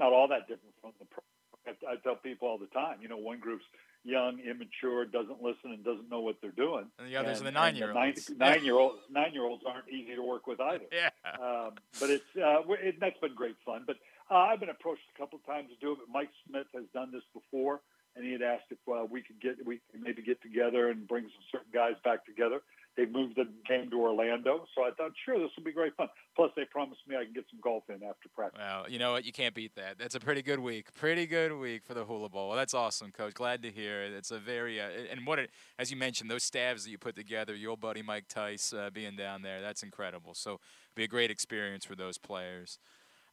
not 0.00 0.12
all 0.12 0.28
that 0.28 0.42
different 0.42 0.74
from 0.80 0.92
the. 0.98 1.06
Pro. 1.06 1.22
I, 1.64 1.92
I 1.92 1.96
tell 2.02 2.16
people 2.16 2.48
all 2.48 2.58
the 2.58 2.66
time, 2.66 2.98
you 3.00 3.08
know, 3.08 3.16
one 3.16 3.38
group's 3.38 3.64
young, 4.04 4.40
immature, 4.40 5.04
doesn't 5.04 5.40
listen, 5.42 5.70
and 5.70 5.84
doesn't 5.84 6.10
know 6.10 6.20
what 6.20 6.36
they're 6.42 6.50
doing. 6.50 6.86
And 6.98 7.08
the 7.08 7.16
others 7.16 7.38
and, 7.38 7.46
are 7.46 7.50
the 7.50 7.54
nine-year-olds. 7.54 8.26
The 8.26 8.34
nine, 8.34 8.50
nine-year-old 8.50 8.94
nine-year-olds 9.10 9.62
aren't 9.66 9.88
easy 9.88 10.14
to 10.14 10.22
work 10.22 10.46
with 10.46 10.60
either. 10.60 10.84
Yeah. 10.92 11.10
Um, 11.24 11.74
but 12.00 12.10
it's 12.10 12.24
uh, 12.36 12.62
it, 12.82 12.96
that's 13.00 13.18
been 13.20 13.34
great 13.34 13.56
fun. 13.64 13.84
But 13.86 13.96
uh, 14.32 14.48
I've 14.48 14.60
been 14.60 14.70
approached 14.70 15.02
a 15.14 15.18
couple 15.18 15.38
of 15.38 15.44
times 15.44 15.68
to 15.68 15.76
do 15.84 15.92
it. 15.92 15.98
But 16.00 16.12
Mike 16.12 16.30
Smith 16.48 16.66
has 16.74 16.84
done 16.94 17.12
this 17.12 17.22
before, 17.34 17.82
and 18.16 18.24
he 18.24 18.32
had 18.32 18.42
asked 18.42 18.70
if 18.70 18.78
uh, 18.88 19.04
we 19.04 19.20
could 19.22 19.40
get 19.40 19.64
we 19.64 19.80
could 19.90 20.00
maybe 20.02 20.22
get 20.22 20.40
together 20.40 20.88
and 20.88 21.06
bring 21.06 21.24
some 21.24 21.44
certain 21.52 21.70
guys 21.72 21.94
back 22.02 22.24
together. 22.24 22.60
They 22.94 23.06
moved 23.06 23.36
the 23.36 23.48
game 23.66 23.88
to 23.90 23.98
Orlando, 23.98 24.66
so 24.74 24.82
I 24.82 24.90
thought, 24.90 25.12
sure, 25.24 25.38
this 25.38 25.48
will 25.56 25.64
be 25.64 25.72
great 25.72 25.96
fun. 25.96 26.08
Plus, 26.36 26.50
they 26.56 26.64
promised 26.66 27.00
me 27.08 27.16
I 27.16 27.24
can 27.24 27.32
get 27.32 27.46
some 27.50 27.58
golf 27.62 27.84
in 27.88 28.02
after 28.06 28.28
practice. 28.34 28.60
Well, 28.60 28.84
you 28.86 28.98
know 28.98 29.12
what? 29.12 29.24
You 29.24 29.32
can't 29.32 29.54
beat 29.54 29.74
that. 29.76 29.98
That's 29.98 30.14
a 30.14 30.20
pretty 30.20 30.42
good 30.42 30.60
week. 30.60 30.92
Pretty 30.92 31.26
good 31.26 31.58
week 31.58 31.84
for 31.86 31.94
the 31.94 32.04
Hula 32.04 32.28
Bowl. 32.28 32.48
Well, 32.48 32.58
that's 32.58 32.74
awesome, 32.74 33.10
Coach. 33.10 33.32
Glad 33.32 33.62
to 33.62 33.70
hear 33.70 34.02
it. 34.02 34.12
It's 34.12 34.30
a 34.30 34.38
very 34.38 34.78
uh, 34.78 34.88
and 35.10 35.26
what 35.26 35.38
it, 35.38 35.50
as 35.78 35.90
you 35.90 35.96
mentioned, 35.96 36.30
those 36.30 36.44
stabs 36.44 36.84
that 36.84 36.90
you 36.90 36.98
put 36.98 37.16
together, 37.16 37.54
your 37.54 37.78
buddy 37.78 38.02
Mike 38.02 38.28
Tice 38.28 38.74
uh, 38.74 38.90
being 38.92 39.16
down 39.16 39.40
there, 39.40 39.62
that's 39.62 39.82
incredible. 39.82 40.34
So, 40.34 40.60
be 40.94 41.04
a 41.04 41.08
great 41.08 41.30
experience 41.30 41.86
for 41.86 41.96
those 41.96 42.18
players. 42.18 42.78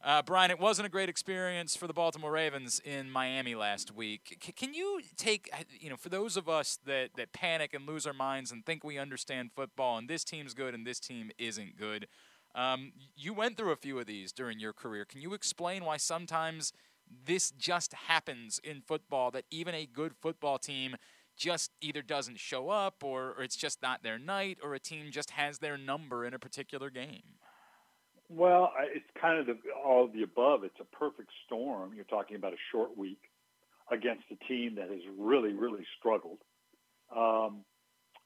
Uh, 0.02 0.22
Brian, 0.22 0.50
it 0.50 0.58
wasn't 0.58 0.86
a 0.86 0.88
great 0.88 1.10
experience 1.10 1.76
for 1.76 1.86
the 1.86 1.92
Baltimore 1.92 2.32
Ravens 2.32 2.80
in 2.86 3.10
Miami 3.10 3.54
last 3.54 3.94
week. 3.94 4.38
C- 4.42 4.52
can 4.52 4.72
you 4.72 5.02
take, 5.18 5.50
uh, 5.52 5.64
you 5.78 5.90
know, 5.90 5.96
for 5.96 6.08
those 6.08 6.38
of 6.38 6.48
us 6.48 6.78
that, 6.86 7.10
that 7.16 7.34
panic 7.34 7.74
and 7.74 7.86
lose 7.86 8.06
our 8.06 8.14
minds 8.14 8.50
and 8.50 8.64
think 8.64 8.82
we 8.82 8.96
understand 8.96 9.50
football 9.54 9.98
and 9.98 10.08
this 10.08 10.24
team's 10.24 10.54
good 10.54 10.72
and 10.72 10.86
this 10.86 11.00
team 11.00 11.30
isn't 11.38 11.76
good, 11.76 12.08
um, 12.54 12.92
you 13.14 13.34
went 13.34 13.58
through 13.58 13.72
a 13.72 13.76
few 13.76 13.98
of 13.98 14.06
these 14.06 14.32
during 14.32 14.58
your 14.58 14.72
career. 14.72 15.04
Can 15.04 15.20
you 15.20 15.34
explain 15.34 15.84
why 15.84 15.98
sometimes 15.98 16.72
this 17.26 17.50
just 17.50 17.92
happens 17.92 18.58
in 18.64 18.80
football 18.80 19.30
that 19.32 19.44
even 19.50 19.74
a 19.74 19.84
good 19.84 20.14
football 20.22 20.56
team 20.56 20.96
just 21.36 21.72
either 21.82 22.00
doesn't 22.00 22.38
show 22.38 22.70
up 22.70 23.04
or, 23.04 23.34
or 23.36 23.42
it's 23.42 23.56
just 23.56 23.82
not 23.82 24.02
their 24.02 24.18
night 24.18 24.56
or 24.62 24.72
a 24.72 24.80
team 24.80 25.10
just 25.10 25.32
has 25.32 25.58
their 25.58 25.76
number 25.76 26.24
in 26.24 26.32
a 26.32 26.38
particular 26.38 26.88
game? 26.88 27.36
Well, 28.30 28.72
it's 28.94 29.04
kind 29.20 29.40
of 29.40 29.46
the, 29.46 29.56
all 29.84 30.04
of 30.04 30.12
the 30.12 30.22
above. 30.22 30.62
It's 30.62 30.78
a 30.80 30.96
perfect 30.96 31.30
storm. 31.46 31.92
You're 31.94 32.04
talking 32.04 32.36
about 32.36 32.52
a 32.52 32.62
short 32.70 32.96
week 32.96 33.18
against 33.90 34.22
a 34.30 34.36
team 34.46 34.76
that 34.76 34.88
has 34.88 35.00
really, 35.18 35.52
really 35.52 35.84
struggled, 35.98 36.38
um, 37.14 37.64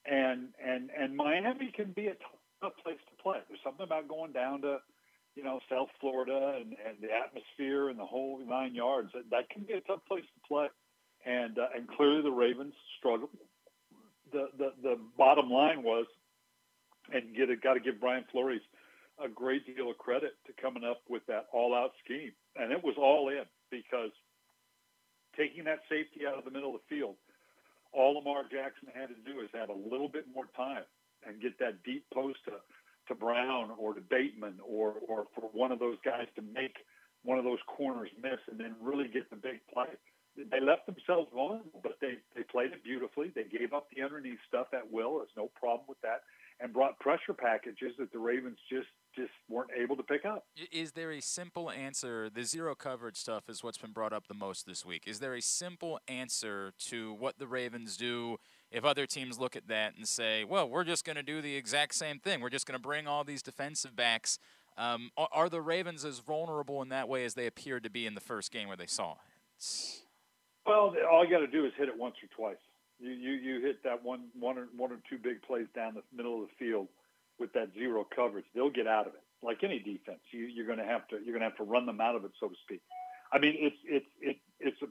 and 0.04 0.48
and 0.62 0.90
and 0.90 1.16
Miami 1.16 1.72
can 1.74 1.92
be 1.92 2.08
a 2.08 2.14
tough 2.60 2.74
place 2.82 2.98
to 3.08 3.22
play. 3.22 3.38
There's 3.48 3.60
something 3.64 3.84
about 3.84 4.06
going 4.06 4.32
down 4.32 4.60
to, 4.60 4.76
you 5.36 5.42
know, 5.42 5.58
South 5.70 5.88
Florida 6.02 6.58
and, 6.60 6.76
and 6.86 6.96
the 7.00 7.08
atmosphere 7.10 7.88
and 7.88 7.98
the 7.98 8.04
whole 8.04 8.38
nine 8.46 8.74
yards. 8.74 9.08
That, 9.14 9.30
that 9.30 9.48
can 9.48 9.62
be 9.62 9.72
a 9.72 9.80
tough 9.80 10.00
place 10.06 10.24
to 10.24 10.40
play, 10.46 10.66
and 11.24 11.58
uh, 11.58 11.68
and 11.74 11.88
clearly 11.88 12.20
the 12.20 12.30
Ravens 12.30 12.74
struggled. 12.98 13.30
The 14.32 14.48
the 14.58 14.72
the 14.82 14.98
bottom 15.16 15.48
line 15.48 15.82
was, 15.82 16.04
and 17.10 17.34
get 17.34 17.48
got 17.62 17.74
to 17.74 17.80
give 17.80 18.00
Brian 18.00 18.24
Flores 18.30 18.60
a 19.22 19.28
great 19.28 19.64
deal 19.66 19.90
of 19.90 19.98
credit 19.98 20.32
to 20.46 20.52
coming 20.60 20.84
up 20.84 21.02
with 21.08 21.24
that 21.26 21.46
all-out 21.52 21.92
scheme, 22.04 22.32
and 22.56 22.72
it 22.72 22.82
was 22.82 22.94
all 22.98 23.28
in 23.28 23.44
because 23.70 24.10
taking 25.36 25.64
that 25.64 25.80
safety 25.88 26.26
out 26.26 26.38
of 26.38 26.44
the 26.44 26.50
middle 26.50 26.74
of 26.74 26.80
the 26.82 26.96
field, 26.96 27.16
all 27.92 28.14
Lamar 28.14 28.42
Jackson 28.42 28.88
had 28.92 29.08
to 29.08 29.18
do 29.22 29.40
is 29.40 29.48
have 29.54 29.68
a 29.70 29.88
little 29.90 30.08
bit 30.08 30.26
more 30.34 30.46
time 30.56 30.82
and 31.26 31.40
get 31.40 31.58
that 31.58 31.82
deep 31.84 32.04
post 32.12 32.38
to, 32.46 32.58
to 33.08 33.14
Brown 33.14 33.70
or 33.78 33.94
to 33.94 34.00
Bateman 34.00 34.58
or 34.66 34.94
or 35.06 35.26
for 35.34 35.48
one 35.52 35.70
of 35.70 35.78
those 35.78 35.98
guys 36.04 36.26
to 36.34 36.42
make 36.42 36.74
one 37.22 37.38
of 37.38 37.44
those 37.44 37.62
corners 37.66 38.10
miss 38.20 38.38
and 38.50 38.58
then 38.58 38.74
really 38.82 39.08
get 39.08 39.30
the 39.30 39.36
big 39.36 39.60
play. 39.72 39.94
They 40.36 40.60
left 40.60 40.86
themselves 40.86 41.30
vulnerable, 41.32 41.80
but 41.82 41.96
they, 42.00 42.18
they 42.34 42.42
played 42.42 42.72
it 42.72 42.82
beautifully. 42.82 43.30
They 43.34 43.44
gave 43.46 43.72
up 43.72 43.86
the 43.94 44.02
underneath 44.02 44.42
stuff 44.48 44.66
at 44.74 44.90
will. 44.90 45.18
There's 45.18 45.38
no 45.38 45.48
problem 45.54 45.86
with 45.88 46.00
that. 46.02 46.26
And 46.60 46.72
brought 46.72 46.98
pressure 46.98 47.32
packages 47.32 47.94
that 47.98 48.12
the 48.12 48.18
Ravens 48.18 48.58
just 48.68 48.90
just 49.16 49.30
weren't 49.48 49.70
able 49.76 49.96
to 49.96 50.02
pick 50.02 50.24
up. 50.24 50.46
Is 50.72 50.92
there 50.92 51.12
a 51.12 51.20
simple 51.20 51.70
answer? 51.70 52.28
The 52.30 52.44
zero 52.44 52.74
coverage 52.74 53.16
stuff 53.16 53.48
is 53.48 53.62
what's 53.62 53.78
been 53.78 53.92
brought 53.92 54.12
up 54.12 54.28
the 54.28 54.34
most 54.34 54.66
this 54.66 54.84
week. 54.84 55.04
Is 55.06 55.20
there 55.20 55.34
a 55.34 55.42
simple 55.42 56.00
answer 56.08 56.72
to 56.86 57.14
what 57.14 57.38
the 57.38 57.46
Ravens 57.46 57.96
do 57.96 58.38
if 58.70 58.84
other 58.84 59.06
teams 59.06 59.38
look 59.38 59.56
at 59.56 59.68
that 59.68 59.96
and 59.96 60.06
say, 60.06 60.44
well, 60.44 60.68
we're 60.68 60.84
just 60.84 61.04
going 61.04 61.16
to 61.16 61.22
do 61.22 61.40
the 61.40 61.56
exact 61.56 61.94
same 61.94 62.18
thing? 62.18 62.40
We're 62.40 62.50
just 62.50 62.66
going 62.66 62.78
to 62.78 62.82
bring 62.82 63.06
all 63.06 63.24
these 63.24 63.42
defensive 63.42 63.94
backs. 63.94 64.38
Um, 64.76 65.10
are, 65.16 65.48
the 65.48 65.60
Ravens 65.60 66.04
as 66.04 66.18
vulnerable 66.18 66.82
in 66.82 66.88
that 66.88 67.08
way 67.08 67.24
as 67.24 67.34
they 67.34 67.46
appeared 67.46 67.84
to 67.84 67.90
be 67.90 68.06
in 68.06 68.14
the 68.14 68.20
first 68.20 68.50
game 68.50 68.66
where 68.66 68.76
they 68.76 68.86
saw 68.86 69.12
it? 69.12 70.02
Well, 70.66 70.94
all 71.10 71.24
you 71.24 71.30
got 71.30 71.40
to 71.40 71.46
do 71.46 71.64
is 71.64 71.72
hit 71.78 71.88
it 71.88 71.96
once 71.96 72.16
or 72.22 72.28
twice. 72.34 72.60
You, 72.98 73.10
you, 73.12 73.32
you 73.32 73.60
hit 73.60 73.84
that 73.84 74.02
one, 74.02 74.24
one, 74.38 74.58
or, 74.58 74.66
one 74.76 74.90
or 74.90 74.98
two 75.08 75.18
big 75.18 75.42
plays 75.42 75.66
down 75.76 75.94
the 75.94 76.02
middle 76.16 76.42
of 76.42 76.48
the 76.48 76.54
field 76.58 76.88
with 77.38 77.52
that 77.52 77.68
zero 77.74 78.06
coverage, 78.14 78.44
they'll 78.54 78.70
get 78.70 78.86
out 78.86 79.06
of 79.06 79.14
it. 79.14 79.22
Like 79.42 79.62
any 79.62 79.78
defense, 79.78 80.20
you, 80.32 80.46
you're 80.46 80.66
going 80.66 80.78
to 80.78 80.84
have 80.84 81.06
to 81.08 81.16
you're 81.16 81.36
going 81.36 81.44
to 81.44 81.48
have 81.48 81.56
to 81.58 81.64
run 81.64 81.86
them 81.86 82.00
out 82.00 82.16
of 82.16 82.24
it, 82.24 82.32
so 82.40 82.48
to 82.48 82.54
speak. 82.64 82.80
I 83.32 83.38
mean, 83.38 83.54
it's 83.58 83.76
it's 83.84 84.06
it, 84.20 84.36
it's 84.60 84.80
a 84.82 84.86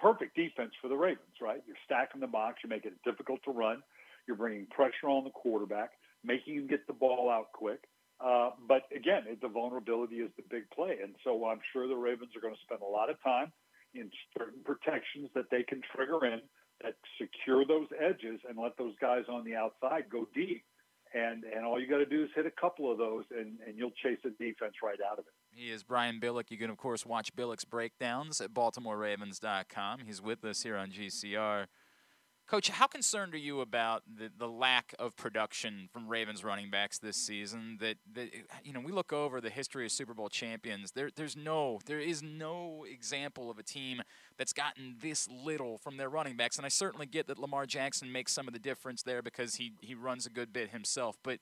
perfect 0.00 0.36
defense 0.36 0.72
for 0.80 0.88
the 0.88 0.96
Ravens, 0.96 1.40
right? 1.40 1.62
You're 1.66 1.80
stacking 1.84 2.20
the 2.20 2.26
box, 2.26 2.60
you're 2.62 2.68
making 2.68 2.92
it 2.92 3.02
difficult 3.04 3.40
to 3.44 3.50
run, 3.50 3.82
you're 4.26 4.36
bringing 4.36 4.66
pressure 4.66 5.08
on 5.08 5.24
the 5.24 5.30
quarterback, 5.30 5.90
making 6.22 6.56
him 6.56 6.66
get 6.66 6.86
the 6.86 6.92
ball 6.92 7.30
out 7.30 7.52
quick. 7.52 7.80
Uh, 8.20 8.50
but 8.66 8.82
again, 8.94 9.22
the 9.40 9.48
vulnerability 9.48 10.16
is 10.16 10.30
the 10.36 10.42
big 10.50 10.68
play, 10.70 10.98
and 11.02 11.14
so 11.22 11.46
I'm 11.46 11.60
sure 11.72 11.86
the 11.86 11.94
Ravens 11.94 12.30
are 12.36 12.40
going 12.40 12.54
to 12.54 12.60
spend 12.62 12.82
a 12.82 12.84
lot 12.84 13.10
of 13.10 13.22
time 13.22 13.52
in 13.94 14.10
certain 14.36 14.60
protections 14.64 15.30
that 15.34 15.46
they 15.50 15.62
can 15.62 15.80
trigger 15.94 16.26
in 16.26 16.40
that 16.82 16.94
secure 17.20 17.64
those 17.64 17.86
edges 17.98 18.40
and 18.48 18.58
let 18.58 18.76
those 18.76 18.94
guys 19.00 19.24
on 19.28 19.44
the 19.44 19.54
outside 19.54 20.04
go 20.10 20.26
deep 20.34 20.62
and 21.14 21.44
and 21.44 21.64
all 21.64 21.80
you 21.80 21.88
got 21.88 21.98
to 21.98 22.06
do 22.06 22.24
is 22.24 22.30
hit 22.34 22.46
a 22.46 22.50
couple 22.50 22.90
of 22.90 22.98
those, 22.98 23.24
and, 23.30 23.58
and 23.66 23.76
you'll 23.76 23.92
chase 24.02 24.18
the 24.22 24.30
defense 24.30 24.74
right 24.82 24.98
out 25.10 25.18
of 25.18 25.24
it. 25.26 25.32
He 25.50 25.70
is 25.70 25.82
Brian 25.82 26.20
Billick. 26.20 26.50
You 26.50 26.58
can 26.58 26.70
of 26.70 26.76
course 26.76 27.06
watch 27.06 27.34
Billick's 27.34 27.64
breakdowns 27.64 28.40
at 28.40 28.52
BaltimoreRavens.com. 28.52 30.00
He's 30.06 30.22
with 30.22 30.44
us 30.44 30.62
here 30.62 30.76
on 30.76 30.90
GCR. 30.90 31.66
Coach, 32.48 32.70
how 32.70 32.86
concerned 32.86 33.34
are 33.34 33.38
you 33.38 33.60
about 33.60 34.04
the, 34.16 34.30
the 34.38 34.48
lack 34.48 34.94
of 34.98 35.14
production 35.16 35.86
from 35.92 36.08
Ravens 36.08 36.42
running 36.42 36.70
backs 36.70 36.98
this 36.98 37.18
season? 37.18 37.76
That, 37.78 37.98
that 38.14 38.30
you 38.64 38.72
know, 38.72 38.80
we 38.80 38.90
look 38.90 39.12
over 39.12 39.42
the 39.42 39.50
history 39.50 39.84
of 39.84 39.92
Super 39.92 40.14
Bowl 40.14 40.30
champions. 40.30 40.92
There, 40.92 41.10
there's 41.14 41.36
no, 41.36 41.78
there 41.84 42.00
is 42.00 42.22
no 42.22 42.86
example 42.90 43.50
of 43.50 43.58
a 43.58 43.62
team 43.62 44.00
that's 44.38 44.54
gotten 44.54 44.96
this 44.98 45.28
little 45.28 45.76
from 45.76 45.98
their 45.98 46.08
running 46.08 46.38
backs. 46.38 46.56
And 46.56 46.64
I 46.64 46.70
certainly 46.70 47.04
get 47.04 47.26
that 47.26 47.38
Lamar 47.38 47.66
Jackson 47.66 48.10
makes 48.10 48.32
some 48.32 48.48
of 48.48 48.54
the 48.54 48.60
difference 48.60 49.02
there 49.02 49.20
because 49.20 49.56
he 49.56 49.72
he 49.82 49.94
runs 49.94 50.24
a 50.24 50.30
good 50.30 50.50
bit 50.50 50.70
himself. 50.70 51.18
But 51.22 51.40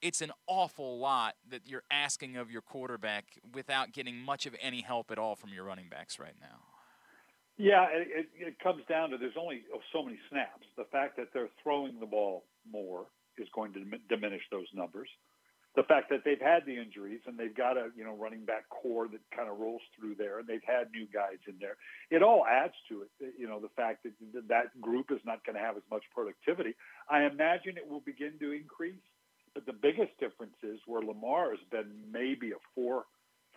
it's 0.00 0.20
an 0.22 0.30
awful 0.46 1.00
lot 1.00 1.34
that 1.48 1.62
you're 1.66 1.82
asking 1.90 2.36
of 2.36 2.52
your 2.52 2.62
quarterback 2.62 3.40
without 3.52 3.92
getting 3.92 4.18
much 4.18 4.46
of 4.46 4.54
any 4.60 4.82
help 4.82 5.10
at 5.10 5.18
all 5.18 5.34
from 5.34 5.52
your 5.52 5.64
running 5.64 5.88
backs 5.88 6.20
right 6.20 6.36
now. 6.40 6.73
Yeah, 7.56 7.86
it, 7.92 8.26
it 8.34 8.58
comes 8.58 8.82
down 8.88 9.10
to 9.10 9.18
there's 9.18 9.38
only 9.38 9.62
oh, 9.72 9.80
so 9.92 10.02
many 10.02 10.18
snaps. 10.30 10.66
The 10.76 10.90
fact 10.90 11.16
that 11.16 11.28
they're 11.32 11.50
throwing 11.62 12.00
the 12.00 12.06
ball 12.06 12.44
more 12.70 13.06
is 13.38 13.48
going 13.54 13.72
to 13.74 13.80
diminish 14.08 14.42
those 14.50 14.66
numbers. 14.74 15.08
The 15.76 15.82
fact 15.84 16.08
that 16.10 16.22
they've 16.24 16.40
had 16.40 16.66
the 16.66 16.78
injuries 16.78 17.20
and 17.26 17.36
they've 17.38 17.54
got 17.54 17.76
a 17.76 17.90
you 17.96 18.04
know 18.04 18.16
running 18.16 18.44
back 18.44 18.68
corps 18.70 19.08
that 19.08 19.20
kind 19.34 19.48
of 19.48 19.58
rolls 19.58 19.82
through 19.98 20.14
there, 20.16 20.38
and 20.38 20.48
they've 20.48 20.66
had 20.66 20.90
new 20.90 21.06
guys 21.12 21.38
in 21.46 21.54
there, 21.60 21.76
it 22.10 22.22
all 22.22 22.44
adds 22.46 22.74
to 22.88 23.02
it. 23.02 23.10
Eh, 23.22 23.30
you 23.38 23.46
know, 23.46 23.60
the 23.60 23.70
fact 23.76 24.02
that 24.04 24.12
that 24.48 24.80
group 24.80 25.10
is 25.10 25.20
not 25.24 25.44
going 25.46 25.56
to 25.56 25.62
have 25.62 25.76
as 25.76 25.82
much 25.90 26.02
productivity. 26.14 26.74
I 27.08 27.24
imagine 27.24 27.76
it 27.76 27.88
will 27.88 28.02
begin 28.02 28.34
to 28.40 28.52
increase, 28.52 29.02
but 29.54 29.66
the 29.66 29.72
biggest 29.72 30.18
difference 30.18 30.58
is 30.62 30.78
where 30.86 31.02
Lamar 31.02 31.50
has 31.50 31.62
been 31.70 31.90
maybe 32.10 32.50
a 32.50 32.60
four 32.74 33.04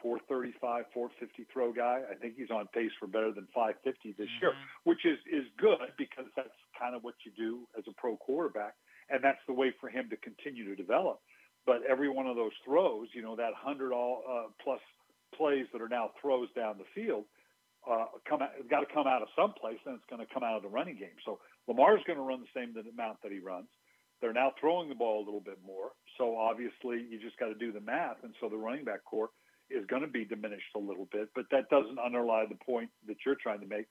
435, 0.02 0.86
450 0.94 1.48
throw 1.52 1.74
guy. 1.74 2.02
I 2.10 2.15
think 2.15 2.36
he's 2.38 2.52
on 2.52 2.68
pace 2.74 2.91
for 2.99 3.07
better 3.07 3.32
than 3.32 3.48
550 3.53 4.15
this 4.18 4.28
mm-hmm. 4.28 4.45
year, 4.45 4.53
which 4.84 5.06
is 5.06 5.18
is 5.32 5.45
good 5.57 5.94
because 5.98 6.26
that's 6.36 6.53
kind 6.78 6.95
of 6.95 7.03
what 7.03 7.15
you 7.26 7.32
do 7.36 7.68
as 7.78 7.84
a 7.90 7.94
pro 7.98 8.18
quarterback, 8.18 8.76
and 9.10 9.24
that's 9.24 9.41
the 9.48 9.53
way 9.53 9.74
for 9.80 9.90
him 9.90 10.10
to 10.10 10.18
continue 10.18 10.65
to 10.65 10.76
develop. 10.76 11.19
But 11.65 11.82
every 11.84 12.10
one 12.10 12.28
of 12.28 12.36
those 12.36 12.56
throws, 12.64 13.07
you 13.14 13.22
know, 13.22 13.36
that 13.36 13.53
hundred 13.56 13.91
all 13.91 14.24
uh, 14.24 14.48
plus 14.64 14.80
plays 15.36 15.65
that 15.74 15.82
are 15.82 15.90
now 15.90 16.11
throws 16.22 16.48
down 16.56 16.78
the 16.78 16.88
field, 16.95 17.26
uh, 17.90 18.06
come 18.28 18.41
out, 18.41 18.52
got 18.69 18.82
to 18.82 18.90
come 18.94 19.07
out 19.07 19.22
of 19.22 19.28
some 19.36 19.53
place, 19.53 19.80
and 19.86 19.95
it's 19.95 20.07
going 20.10 20.26
to 20.26 20.34
come 20.34 20.44
out 20.44 20.56
of 20.56 20.64
the 20.64 20.69
running 20.69 20.95
game. 20.95 21.18
So 21.26 21.40
Lamar's 21.68 22.02
going 22.07 22.18
to 22.18 22.24
run 22.24 22.41
the 22.41 22.53
same 22.56 22.72
amount 22.72 23.22
that 23.24 23.32
he 23.32 23.40
runs. 23.40 23.68
They're 24.22 24.34
now 24.34 24.52
throwing 24.60 24.90
the 24.90 24.95
ball 24.95 25.22
a 25.22 25.26
little 25.26 25.44
bit 25.44 25.60
more, 25.65 25.91
so 26.18 26.36
obviously 26.36 27.06
you 27.06 27.19
just 27.22 27.38
got 27.38 27.48
to 27.48 27.56
do 27.56 27.72
the 27.72 27.82
math, 27.82 28.18
and 28.24 28.34
so 28.41 28.49
the 28.49 28.57
running 28.57 28.84
back 28.84 29.03
corps 29.06 29.30
is 29.69 29.85
going 29.88 30.02
to 30.02 30.07
be 30.07 30.26
diminished 30.26 30.76
a 30.76 30.80
little 30.80 31.07
bit, 31.11 31.30
but 31.35 31.45
that 31.52 31.69
doesn't 31.69 31.99
underlie 31.99 32.45
the 32.48 32.56
point 32.56 32.89
that 33.07 33.18
you're 33.26 33.35
trying 33.35 33.60
to 33.60 33.68
make 33.68 33.88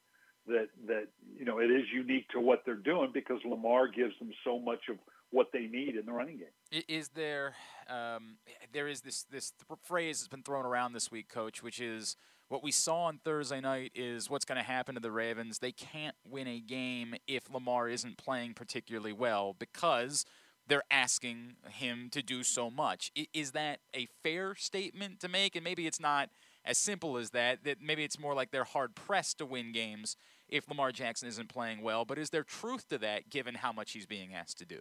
that 0.46 0.68
that 0.86 1.08
you 1.36 1.44
know 1.44 1.58
it 1.58 1.70
is 1.70 1.84
unique 1.92 2.28
to 2.28 2.40
what 2.40 2.62
they're 2.64 2.74
doing 2.74 3.10
because 3.12 3.38
Lamar 3.44 3.88
gives 3.88 4.18
them 4.18 4.30
so 4.44 4.58
much 4.58 4.88
of 4.88 4.96
what 5.30 5.48
they 5.52 5.66
need 5.66 5.96
in 5.96 6.06
the 6.06 6.12
running 6.12 6.38
game. 6.38 6.82
Is 6.88 7.08
there 7.08 7.54
um, 7.88 8.36
there 8.72 8.88
is 8.88 9.00
this 9.00 9.24
this 9.24 9.52
th- 9.68 9.78
phrase 9.82 10.20
that's 10.20 10.28
been 10.28 10.42
thrown 10.42 10.64
around 10.64 10.92
this 10.92 11.10
week, 11.10 11.28
Coach, 11.28 11.62
which 11.62 11.80
is 11.80 12.16
what 12.48 12.62
we 12.62 12.70
saw 12.70 13.04
on 13.04 13.18
Thursday 13.24 13.60
night 13.60 13.90
is 13.94 14.30
what's 14.30 14.44
going 14.44 14.58
to 14.58 14.64
happen 14.64 14.94
to 14.94 15.00
the 15.00 15.10
Ravens. 15.10 15.58
They 15.58 15.72
can't 15.72 16.14
win 16.28 16.46
a 16.46 16.60
game 16.60 17.16
if 17.26 17.50
Lamar 17.52 17.88
isn't 17.88 18.18
playing 18.18 18.54
particularly 18.54 19.12
well 19.12 19.56
because 19.58 20.24
they're 20.68 20.82
asking 20.90 21.56
him 21.68 22.08
to 22.10 22.22
do 22.22 22.42
so 22.42 22.70
much. 22.70 23.10
I- 23.16 23.28
Is 23.32 23.52
that 23.52 23.80
a 23.94 24.06
fair 24.22 24.54
statement 24.54 25.20
to 25.20 25.28
make? 25.28 25.54
And 25.54 25.64
maybe 25.64 25.86
it's 25.86 26.00
not 26.00 26.30
as 26.64 26.78
simple 26.78 27.16
as 27.16 27.30
that. 27.30 27.64
That 27.64 27.80
maybe 27.80 28.04
it's 28.04 28.18
more 28.18 28.34
like 28.34 28.50
they're 28.50 28.64
hard 28.64 28.94
pressed 28.94 29.38
to 29.38 29.46
win 29.46 29.72
games 29.72 30.16
if 30.48 30.68
Lamar 30.68 30.92
Jackson 30.92 31.28
isn't 31.28 31.48
playing 31.48 31.82
well. 31.82 32.04
But 32.04 32.18
is 32.18 32.30
there 32.30 32.44
truth 32.44 32.88
to 32.88 32.98
that, 32.98 33.30
given 33.30 33.56
how 33.56 33.72
much 33.72 33.92
he's 33.92 34.06
being 34.06 34.34
asked 34.34 34.58
to 34.58 34.64
do? 34.66 34.80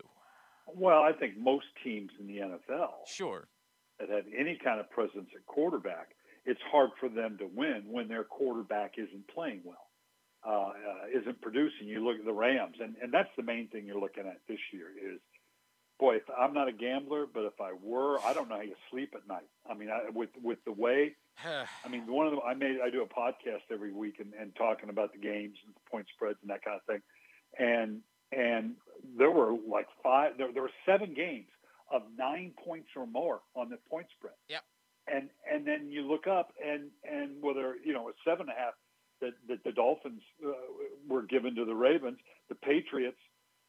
Well, 0.68 1.04
I 1.04 1.12
think 1.14 1.38
most 1.38 1.68
teams 1.84 2.12
in 2.20 2.26
the 2.28 2.38
NFL 2.40 3.06
Sure. 3.08 3.48
that 4.00 4.10
have 4.10 4.26
any 4.36 4.58
kind 4.64 4.80
of 4.80 4.90
presence 4.90 5.30
at 5.36 5.46
quarterback, 5.46 6.16
it's 6.46 6.62
hard 6.72 6.90
for 7.00 7.08
them 7.10 7.38
to 7.38 7.46
win 7.46 7.84
when 7.88 8.08
their 8.08 8.24
quarterback 8.24 8.94
isn't 8.98 9.28
playing 9.28 9.62
well, 9.64 9.90
uh, 10.44 10.70
uh, 10.70 11.20
isn't 11.20 11.40
producing. 11.42 11.88
You 11.88 12.04
look 12.04 12.18
at 12.18 12.26
the 12.26 12.34
Rams, 12.34 12.78
and, 12.80 12.96
and 13.02 13.14
that's 13.14 13.30
the 13.38 13.44
main 13.44 13.68
thing 13.68 13.86
you're 13.86 14.00
looking 14.00 14.26
at 14.26 14.42
this 14.48 14.60
year 14.74 14.88
is, 14.98 15.20
boy, 16.00 16.16
if 16.18 16.24
I'm 16.38 16.54
not 16.54 16.68
a 16.68 16.72
gambler, 16.72 17.26
but 17.32 17.44
if 17.46 17.60
I 17.62 17.72
were, 17.82 18.20
I 18.26 18.34
don't 18.34 18.50
know 18.50 18.56
how 18.56 18.62
you 18.62 18.76
sleep 18.92 19.14
at 19.16 19.28
night. 19.28 19.48
I 19.70 19.74
mean, 19.74 19.90
I, 19.90 20.10
with 20.10 20.30
with 20.42 20.64
the 20.66 20.72
way, 20.72 21.16
I 21.46 21.90
mean, 21.90 22.08
one 22.08 22.28
of 22.28 22.34
the 22.34 22.42
I 22.42 22.54
made 22.54 22.78
I 22.84 22.90
do 22.90 23.02
a 23.02 23.08
podcast 23.08 23.72
every 23.72 23.92
week 23.92 24.20
and, 24.20 24.34
and 24.40 24.56
talking 24.56 24.90
about 24.90 25.14
the 25.14 25.20
games 25.20 25.58
and 25.66 25.74
point 25.90 26.08
spreads 26.16 26.38
and 26.42 26.50
that 26.50 26.64
kind 26.64 26.78
of 26.78 26.84
thing, 26.86 27.02
and 27.60 28.02
and 28.32 28.76
there 29.18 29.32
were 29.32 29.56
like 29.68 29.88
five, 30.04 30.38
there, 30.38 30.52
there 30.52 30.64
were 30.64 30.72
seven 30.86 31.14
games 31.14 31.48
of 31.92 32.02
nine 32.18 32.52
points 32.64 32.90
or 32.96 33.06
more 33.06 33.42
on 33.56 33.70
the 33.70 33.78
point 33.90 34.08
spread. 34.18 34.34
Yep. 34.50 34.64
And 35.08 35.30
and 35.52 35.68
then 35.68 35.90
you 35.92 36.02
look 36.02 36.28
up 36.28 36.54
and 36.66 36.90
and 37.10 37.42
whether 37.42 37.76
you 37.84 37.94
know 37.94 38.10
a 38.10 38.14
seven 38.24 38.50
and 38.50 38.58
a 38.58 38.60
half 38.60 38.74
that, 39.22 39.34
that 39.48 39.64
the 39.64 39.72
Dolphins 39.72 40.22
uh, 40.46 40.52
were 41.08 41.22
given 41.24 41.56
to 41.56 41.66
the 41.66 41.76
Ravens, 41.76 42.18
the 42.50 42.56
Patriots, 42.56 43.20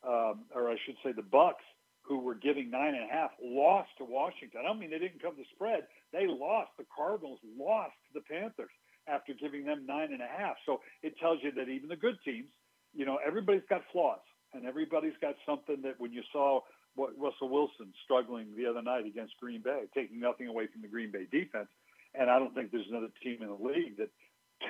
um, 0.06 0.40
or 0.54 0.70
I 0.70 0.76
should 0.84 0.96
say 1.04 1.12
the 1.12 1.22
Bucks, 1.22 1.62
who 2.06 2.18
were 2.20 2.34
giving 2.34 2.70
nine 2.70 2.94
and 2.94 3.10
a 3.10 3.12
half, 3.12 3.30
lost 3.42 3.90
to 3.98 4.04
Washington. 4.04 4.60
I 4.60 4.68
don't 4.68 4.78
mean 4.78 4.90
they 4.90 4.98
didn't 4.98 5.20
come 5.22 5.36
to 5.36 5.44
spread; 5.54 5.86
they 6.12 6.26
lost. 6.26 6.70
The 6.78 6.86
Cardinals 6.94 7.40
lost 7.58 7.94
to 8.08 8.20
the 8.20 8.24
Panthers 8.24 8.70
after 9.08 9.34
giving 9.34 9.64
them 9.64 9.86
nine 9.86 10.12
and 10.12 10.22
a 10.22 10.26
half. 10.26 10.56
So 10.66 10.80
it 11.02 11.18
tells 11.18 11.38
you 11.42 11.52
that 11.52 11.68
even 11.68 11.88
the 11.88 11.96
good 11.96 12.16
teams, 12.24 12.48
you 12.94 13.06
know, 13.06 13.18
everybody's 13.24 13.66
got 13.68 13.82
flaws, 13.92 14.22
and 14.54 14.66
everybody's 14.66 15.18
got 15.20 15.34
something 15.44 15.82
that 15.82 15.98
when 15.98 16.12
you 16.12 16.22
saw 16.32 16.60
what 16.94 17.10
Russell 17.18 17.48
Wilson 17.48 17.92
struggling 18.04 18.48
the 18.56 18.66
other 18.66 18.82
night 18.82 19.06
against 19.06 19.34
Green 19.38 19.60
Bay, 19.60 19.84
taking 19.94 20.18
nothing 20.18 20.48
away 20.48 20.66
from 20.72 20.82
the 20.82 20.88
Green 20.88 21.10
Bay 21.10 21.26
defense, 21.30 21.68
and 22.14 22.30
I 22.30 22.38
don't 22.38 22.54
think 22.54 22.70
there's 22.70 22.88
another 22.88 23.10
team 23.22 23.42
in 23.42 23.48
the 23.48 23.62
league 23.62 23.98
that 23.98 24.08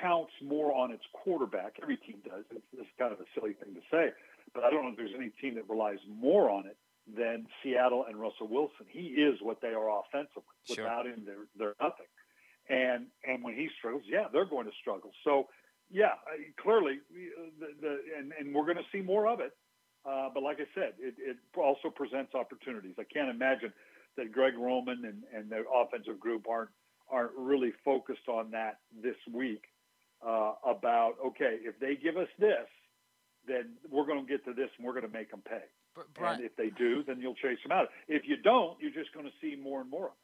counts 0.01 0.33
more 0.43 0.73
on 0.73 0.91
its 0.91 1.03
quarterback. 1.13 1.77
Every 1.81 1.95
team 1.97 2.17
does. 2.25 2.43
It's, 2.51 2.65
it's 2.73 2.89
kind 2.99 3.13
of 3.13 3.21
a 3.21 3.29
silly 3.33 3.53
thing 3.53 3.73
to 3.75 3.81
say, 3.89 4.11
but 4.53 4.63
I 4.65 4.69
don't 4.69 4.83
know 4.83 4.91
if 4.91 4.97
there's 4.97 5.15
any 5.15 5.31
team 5.41 5.55
that 5.55 5.69
relies 5.69 5.99
more 6.09 6.49
on 6.49 6.65
it 6.65 6.75
than 7.15 7.47
Seattle 7.63 8.05
and 8.07 8.19
Russell 8.19 8.47
Wilson. 8.47 8.85
He 8.89 9.15
is 9.15 9.39
what 9.41 9.61
they 9.61 9.69
are 9.69 9.89
offensively. 9.99 10.43
Sure. 10.65 10.83
Without 10.83 11.05
him, 11.05 11.23
they're 11.25 11.47
they're 11.57 11.75
nothing. 11.81 12.07
And 12.69 13.07
and 13.25 13.43
when 13.43 13.55
he 13.55 13.69
struggles, 13.77 14.03
yeah, 14.07 14.25
they're 14.31 14.45
going 14.45 14.65
to 14.65 14.73
struggle. 14.81 15.11
So 15.23 15.47
yeah, 15.89 16.15
clearly, 16.61 16.99
uh, 17.11 17.49
the, 17.59 17.67
the 17.81 17.97
and 18.17 18.33
and 18.37 18.53
we're 18.53 18.65
going 18.65 18.77
to 18.77 18.89
see 18.91 19.01
more 19.01 19.27
of 19.27 19.39
it. 19.39 19.51
Uh, 20.05 20.29
but 20.33 20.43
like 20.43 20.57
I 20.59 20.67
said, 20.73 20.93
it, 20.99 21.15
it 21.17 21.37
also 21.57 21.89
presents 21.89 22.33
opportunities. 22.33 22.95
I 22.97 23.03
can't 23.03 23.29
imagine 23.29 23.73
that 24.15 24.31
Greg 24.31 24.53
Roman 24.57 25.03
and, 25.03 25.23
and 25.35 25.49
the 25.49 25.63
offensive 25.73 26.19
group 26.19 26.45
aren't 26.49 26.69
aren't 27.09 27.31
really 27.37 27.71
focused 27.85 28.27
on 28.27 28.51
that 28.51 28.79
this 29.01 29.15
week 29.33 29.63
uh, 30.25 30.53
about 30.65 31.13
okay, 31.25 31.59
if 31.63 31.79
they 31.79 31.95
give 31.95 32.17
us 32.17 32.27
this, 32.37 32.67
then 33.47 33.75
we're 33.89 34.05
going 34.05 34.25
to 34.25 34.29
get 34.29 34.43
to 34.45 34.53
this 34.53 34.69
and 34.77 34.85
we're 34.85 34.93
going 34.93 35.07
to 35.07 35.13
make 35.13 35.31
them 35.31 35.41
pay. 35.47 35.63
Brian- 36.13 36.35
and 36.37 36.45
if 36.45 36.55
they 36.55 36.69
do, 36.69 37.03
then 37.03 37.19
you'll 37.21 37.35
chase 37.35 37.59
them 37.63 37.71
out. 37.71 37.89
If 38.07 38.23
you 38.27 38.37
don't, 38.37 38.79
you're 38.79 38.91
just 38.91 39.13
going 39.13 39.25
to 39.25 39.31
see 39.41 39.55
more 39.55 39.81
and 39.81 39.89
more 39.89 40.05
of 40.05 40.11
it. 40.11 40.17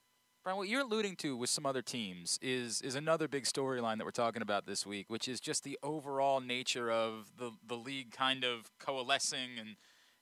Brian, 0.43 0.57
what 0.57 0.67
you're 0.67 0.81
alluding 0.81 1.15
to 1.15 1.37
with 1.37 1.49
some 1.49 1.65
other 1.65 1.81
teams 1.81 2.37
is 2.41 2.81
is 2.81 2.95
another 2.95 3.29
big 3.29 3.45
storyline 3.45 3.97
that 3.97 4.03
we're 4.03 4.11
talking 4.11 4.41
about 4.41 4.65
this 4.65 4.85
week, 4.85 5.09
which 5.09 5.29
is 5.29 5.39
just 5.39 5.63
the 5.63 5.79
overall 5.81 6.41
nature 6.41 6.91
of 6.91 7.31
the 7.37 7.51
the 7.65 7.77
league 7.77 8.11
kind 8.11 8.43
of 8.43 8.69
coalescing 8.77 9.57
and 9.57 9.77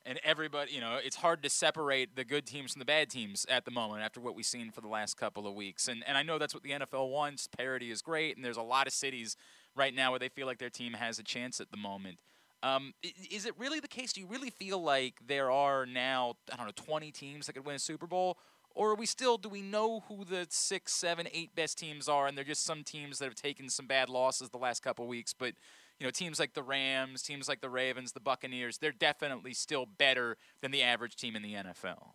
and 0.06 0.20
everybody, 0.24 0.72
you 0.72 0.82
know, 0.82 0.98
it's 1.04 1.18
hard 1.18 1.44
to 1.44 1.50
separate 1.50 2.16
the 2.16 2.24
good 2.24 2.46
teams 2.48 2.74
from 2.74 2.80
the 2.80 2.86
bad 2.86 3.10
teams 3.10 3.46
at 3.50 3.66
the 3.66 3.72
moment 3.72 4.02
after 4.02 4.20
what 4.20 4.36
we've 4.36 4.46
seen 4.46 4.72
for 4.72 4.82
the 4.82 4.88
last 4.88 5.16
couple 5.16 5.48
of 5.48 5.56
weeks. 5.56 5.88
And 5.88 6.04
and 6.08 6.18
I 6.18 6.24
know 6.24 6.38
that's 6.38 6.54
what 6.54 6.62
the 6.64 6.72
NFL 6.72 7.10
wants. 7.10 7.48
Parity 7.48 7.90
is 7.90 8.04
great, 8.04 8.36
and 8.36 8.46
there's 8.46 8.58
a 8.58 8.64
lot 8.64 8.86
of 8.86 8.94
cities 8.94 9.36
right 9.76 9.94
now 9.94 10.12
where 10.12 10.20
they 10.20 10.30
feel 10.30 10.46
like 10.46 10.60
their 10.60 10.70
team 10.70 10.94
has 10.94 11.18
a 11.18 11.24
chance 11.24 11.60
at 11.60 11.72
the 11.72 11.78
moment. 11.78 12.20
Um, 12.64 12.94
is 13.32 13.46
it 13.46 13.58
really 13.58 13.80
the 13.80 13.88
case? 13.88 14.14
Do 14.14 14.22
you 14.22 14.28
really 14.28 14.50
feel 14.50 14.82
like 14.82 15.16
there 15.26 15.50
are 15.50 15.86
now, 15.86 16.36
I 16.52 16.58
don't 16.58 16.68
know, 16.68 16.72
20 16.76 17.12
teams 17.12 17.48
that 17.48 17.54
could 17.54 17.66
win 17.66 17.76
a 17.76 17.80
Super 17.80 18.08
Bowl? 18.08 18.38
Or 18.74 18.92
are 18.92 18.96
we 18.96 19.06
still, 19.06 19.38
do 19.38 19.50
we 19.50 19.62
know 19.62 20.02
who 20.08 20.24
the 20.24 20.48
six, 20.50 20.94
seven, 20.94 21.28
eight 21.34 21.56
best 21.56 21.78
teams 21.78 22.08
are? 22.08 22.28
And 22.28 22.38
they're 22.38 22.46
just 22.46 22.64
some 22.64 22.84
teams 22.84 23.20
that 23.20 23.26
have 23.26 23.36
taken 23.36 23.70
some 23.70 23.86
bad 23.86 24.10
losses 24.10 24.50
the 24.50 24.58
last 24.58 24.82
couple 24.82 25.08
weeks. 25.08 25.34
But, 25.34 25.56
you 26.00 26.08
know, 26.08 26.12
teams 26.12 26.40
like 26.40 26.54
the 26.54 26.64
Rams, 26.64 27.22
teams 27.22 27.50
like 27.50 27.62
the 27.62 27.70
Ravens, 27.70 28.14
the 28.14 28.22
Buccaneers, 28.22 28.78
they're 28.78 28.92
definitely 28.92 29.54
still 29.54 29.86
better 29.86 30.38
than 30.62 30.72
the 30.72 30.84
average 30.84 31.16
team 31.16 31.36
in 31.36 31.42
the 31.42 31.54
NFL. 31.54 32.14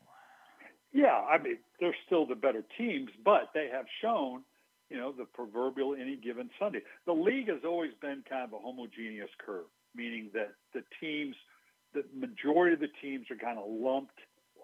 Yeah, 0.93 1.27
I 1.28 1.36
mean, 1.36 1.59
they're 1.78 1.97
still 2.06 2.24
the 2.24 2.35
better 2.35 2.64
teams, 2.78 3.10
but 3.23 3.51
they 3.52 3.68
have 3.70 3.85
shown, 4.01 4.43
you 4.89 4.97
know, 4.97 5.12
the 5.12 5.27
proverbial 5.27 5.94
any 5.94 6.16
given 6.16 6.48
Sunday. 6.59 6.81
The 7.05 7.12
league 7.12 7.48
has 7.48 7.64
always 7.66 7.93
been 8.01 8.24
kind 8.27 8.44
of 8.44 8.55
a 8.55 8.59
homogeneous 8.59 9.28
curve, 9.44 9.66
meaning 9.97 10.31
that 10.35 10.52
the 10.74 10.82
teams, 11.01 11.35
the 11.94 12.05
majority 12.14 12.74
of 12.74 12.81
the 12.81 12.93
teams 13.01 13.27
are 13.31 13.36
kind 13.36 13.59
of 13.59 13.64
lumped 13.68 14.18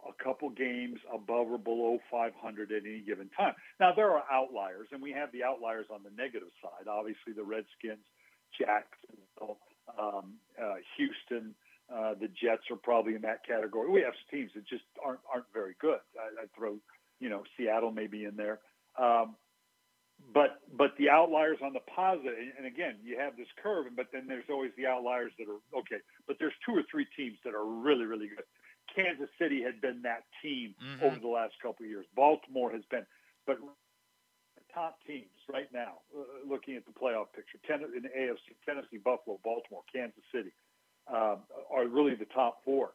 a 0.08 0.22
couple 0.22 0.50
games 0.50 0.98
above 1.12 1.50
or 1.50 1.58
below 1.58 1.98
500 2.10 2.72
at 2.72 2.82
any 2.84 3.00
given 3.00 3.30
time. 3.36 3.54
Now, 3.78 3.92
there 3.94 4.10
are 4.10 4.24
outliers, 4.30 4.88
and 4.92 5.00
we 5.00 5.12
have 5.12 5.30
the 5.32 5.44
outliers 5.44 5.86
on 5.92 6.00
the 6.02 6.10
negative 6.20 6.48
side. 6.60 6.88
Obviously, 6.88 7.32
the 7.34 7.44
Redskins, 7.44 8.02
Jacksonville, 8.58 9.58
um, 9.98 10.34
uh, 10.60 10.74
Houston, 10.96 11.54
uh, 11.92 12.14
the 12.20 12.28
Jets 12.28 12.62
are 12.70 12.76
probably 12.76 13.14
in 13.14 13.22
that 13.22 13.46
category. 13.46 13.90
We 13.90 14.00
have 14.02 14.14
some 14.14 14.38
teams 14.38 14.50
that 14.54 14.66
just 14.66 14.84
aren't 15.04 15.20
aren't 15.32 15.46
very 15.52 15.74
good. 15.80 16.00
I, 16.18 16.42
I'd 16.42 16.52
throw, 16.56 16.76
you 17.20 17.28
know, 17.28 17.42
Seattle 17.56 17.92
maybe 17.92 18.24
in 18.24 18.36
there. 18.36 18.60
Um, 18.98 19.36
but 20.32 20.60
but 20.76 20.96
the 20.98 21.10
outliers 21.10 21.58
on 21.62 21.72
the 21.72 21.80
positive, 21.80 22.36
and- 22.56 22.66
again, 22.66 22.98
you 23.02 23.18
have 23.18 23.36
this 23.36 23.48
curve, 23.62 23.86
but 23.96 24.10
then 24.12 24.26
there's 24.26 24.48
always 24.48 24.72
the 24.76 24.86
outliers 24.86 25.32
that 25.38 25.48
are 25.48 25.60
okay. 25.78 25.98
But 26.26 26.38
there's 26.38 26.54
two 26.64 26.76
or 26.76 26.82
three 26.90 27.06
teams 27.16 27.38
that 27.44 27.54
are 27.54 27.64
really 27.64 28.04
really 28.04 28.28
good. 28.28 28.44
Kansas 28.94 29.30
City 29.38 29.62
had 29.62 29.80
been 29.80 30.02
that 30.02 30.24
team 30.42 30.74
Mhm. 30.80 31.02
over 31.02 31.18
the 31.18 31.28
last 31.28 31.58
couple 31.60 31.84
of 31.84 31.90
years. 31.90 32.06
Baltimore 32.14 32.70
has 32.72 32.84
been, 32.86 33.06
but 33.46 33.58
the 33.60 34.62
top 34.72 35.02
teams 35.04 35.30
right 35.48 35.70
now, 35.72 36.02
uh, 36.14 36.24
looking 36.44 36.76
at 36.76 36.84
the 36.84 36.92
playoff 36.92 37.32
picture, 37.32 37.58
ten, 37.64 37.82
in 37.84 38.02
the 38.02 38.16
AFC, 38.18 38.54
Tennessee, 38.64 38.98
Buffalo, 38.98 39.38
Baltimore, 39.38 39.84
Kansas 39.92 40.24
City, 40.30 40.52
um, 41.06 41.46
are 41.70 41.86
really 41.86 42.14
the 42.14 42.26
top 42.26 42.62
four. 42.64 42.94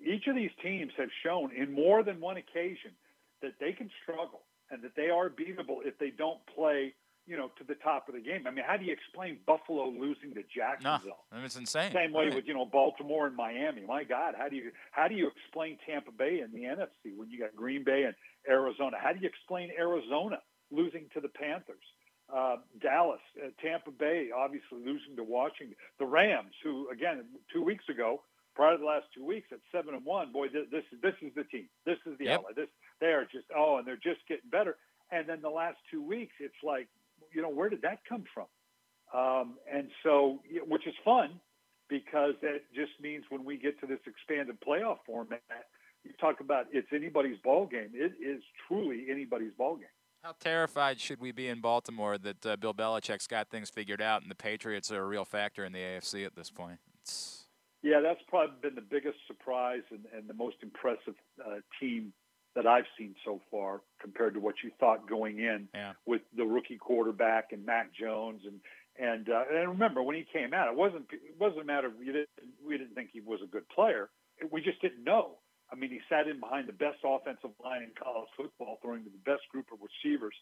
Each 0.00 0.26
of 0.26 0.34
these 0.36 0.54
teams 0.62 0.94
have 0.94 1.12
shown 1.22 1.52
in 1.52 1.72
more 1.72 2.02
than 2.02 2.20
one 2.20 2.36
occasion 2.36 2.96
that 3.40 3.58
they 3.58 3.72
can 3.72 3.90
struggle 4.02 4.46
and 4.74 4.82
that 4.82 4.94
they 4.96 5.08
are 5.08 5.30
beatable 5.30 5.78
if 5.86 5.96
they 5.98 6.10
don't 6.10 6.40
play, 6.54 6.92
you 7.26 7.36
know, 7.36 7.48
to 7.56 7.64
the 7.64 7.76
top 7.76 8.08
of 8.08 8.14
the 8.14 8.20
game. 8.20 8.44
I 8.46 8.50
mean, 8.50 8.64
how 8.66 8.76
do 8.76 8.84
you 8.84 8.92
explain 8.92 9.38
Buffalo 9.46 9.88
losing 9.88 10.34
to 10.34 10.42
Jacksonville? 10.54 11.24
No, 11.32 11.38
it's 11.44 11.56
insane. 11.56 11.92
Same 11.92 12.12
way 12.12 12.26
Right. 12.26 12.34
with 12.34 12.46
you 12.46 12.54
know 12.54 12.66
Baltimore 12.66 13.26
and 13.28 13.36
Miami. 13.36 13.82
My 13.86 14.02
God, 14.04 14.34
how 14.36 14.48
do 14.48 14.56
you 14.56 14.72
how 14.90 15.06
do 15.08 15.14
you 15.14 15.28
explain 15.28 15.78
Tampa 15.86 16.10
Bay 16.10 16.40
in 16.40 16.50
the 16.52 16.64
NFC 16.66 17.16
when 17.16 17.30
you 17.30 17.38
got 17.38 17.54
Green 17.56 17.84
Bay 17.84 18.02
and 18.04 18.14
Arizona? 18.48 18.96
How 19.00 19.12
do 19.12 19.20
you 19.20 19.28
explain 19.28 19.70
Arizona 19.78 20.42
losing 20.70 21.06
to 21.14 21.20
the 21.20 21.28
Panthers? 21.28 21.84
Uh, 22.34 22.56
Dallas, 22.80 23.20
uh, 23.42 23.48
Tampa 23.62 23.90
Bay, 23.90 24.30
obviously 24.34 24.78
losing 24.84 25.14
to 25.16 25.22
Washington. 25.22 25.76
The 25.98 26.06
Rams, 26.06 26.54
who 26.64 26.88
again 26.90 27.22
two 27.52 27.62
weeks 27.62 27.84
ago, 27.88 28.22
prior 28.56 28.72
to 28.72 28.78
the 28.78 28.84
last 28.86 29.06
two 29.14 29.24
weeks 29.24 29.48
at 29.52 29.58
seven 29.70 29.94
and 29.94 30.04
one, 30.04 30.32
boy, 30.32 30.48
this 30.48 30.66
this 30.70 30.84
is 30.92 31.00
this 31.02 31.14
is 31.22 31.32
the 31.34 31.44
team. 31.44 31.68
This 31.86 31.98
is 32.06 32.16
the 32.18 32.24
Yep. 32.26 32.38
outlet. 32.40 32.56
This 32.56 32.68
they 33.00 33.08
are 33.08 33.24
just 33.24 33.46
oh, 33.56 33.78
and 33.78 33.86
they're 33.86 33.96
just 33.96 34.26
getting 34.28 34.50
better. 34.50 34.76
And 35.10 35.28
then 35.28 35.40
the 35.42 35.50
last 35.50 35.76
two 35.90 36.02
weeks, 36.02 36.34
it's 36.40 36.54
like, 36.62 36.88
you 37.32 37.42
know, 37.42 37.50
where 37.50 37.68
did 37.68 37.82
that 37.82 37.98
come 38.08 38.24
from? 38.32 38.46
Um, 39.14 39.56
and 39.72 39.88
so, 40.02 40.40
which 40.66 40.86
is 40.86 40.94
fun 41.04 41.40
because 41.88 42.34
that 42.42 42.62
just 42.74 42.92
means 43.00 43.24
when 43.28 43.44
we 43.44 43.56
get 43.56 43.78
to 43.80 43.86
this 43.86 44.00
expanded 44.06 44.56
playoff 44.66 44.98
format, 45.06 45.42
you 46.02 46.12
talk 46.20 46.40
about 46.40 46.66
it's 46.72 46.88
anybody's 46.92 47.38
ball 47.44 47.66
game. 47.66 47.90
It 47.92 48.12
is 48.20 48.42
truly 48.66 49.06
anybody's 49.10 49.52
ball 49.56 49.76
game. 49.76 49.86
How 50.22 50.34
terrified 50.40 51.00
should 51.00 51.20
we 51.20 51.32
be 51.32 51.48
in 51.48 51.60
Baltimore 51.60 52.16
that 52.16 52.46
uh, 52.46 52.56
Bill 52.56 52.72
Belichick's 52.72 53.26
got 53.26 53.50
things 53.50 53.68
figured 53.68 54.00
out 54.00 54.22
and 54.22 54.30
the 54.30 54.34
Patriots 54.34 54.90
are 54.90 55.02
a 55.02 55.06
real 55.06 55.26
factor 55.26 55.66
in 55.66 55.72
the 55.72 55.80
AFC 55.80 56.24
at 56.24 56.34
this 56.34 56.50
point? 56.50 56.78
It's 57.02 57.44
Yeah, 57.82 58.00
that's 58.00 58.22
probably 58.28 58.56
been 58.62 58.74
the 58.74 58.80
biggest 58.80 59.18
surprise 59.26 59.82
and, 59.90 60.06
and 60.16 60.26
the 60.26 60.34
most 60.34 60.56
impressive 60.62 61.14
uh, 61.44 61.56
team 61.78 62.14
that 62.54 62.66
I've 62.66 62.86
seen 62.96 63.14
so 63.24 63.40
far 63.50 63.80
compared 64.00 64.34
to 64.34 64.40
what 64.40 64.56
you 64.62 64.70
thought 64.78 65.08
going 65.08 65.38
in 65.38 65.68
yeah. 65.74 65.92
with 66.06 66.22
the 66.36 66.44
rookie 66.44 66.76
quarterback 66.76 67.52
and 67.52 67.64
Mac 67.64 67.92
Jones 67.92 68.42
and 68.46 68.60
and 68.96 69.28
uh, 69.28 69.42
and 69.52 69.68
remember 69.68 70.02
when 70.02 70.14
he 70.14 70.24
came 70.32 70.54
out, 70.54 70.68
it 70.68 70.76
wasn't 70.76 71.06
it 71.10 71.34
wasn't 71.38 71.62
a 71.62 71.64
matter 71.64 71.88
of 71.88 71.94
we 71.98 72.06
didn't 72.06 72.28
we 72.64 72.78
didn't 72.78 72.94
think 72.94 73.10
he 73.12 73.20
was 73.20 73.40
a 73.42 73.46
good 73.46 73.68
player. 73.68 74.10
We 74.50 74.62
just 74.62 74.80
didn't 74.80 75.02
know. 75.02 75.38
I 75.72 75.74
mean, 75.74 75.90
he 75.90 75.98
sat 76.08 76.28
in 76.28 76.38
behind 76.38 76.68
the 76.68 76.78
best 76.78 76.98
offensive 77.02 77.50
line 77.64 77.82
in 77.82 77.90
college 78.00 78.28
football, 78.36 78.78
throwing 78.82 79.02
to 79.02 79.10
the 79.10 79.24
best 79.30 79.42
group 79.50 79.66
of 79.72 79.78
receivers 79.82 80.34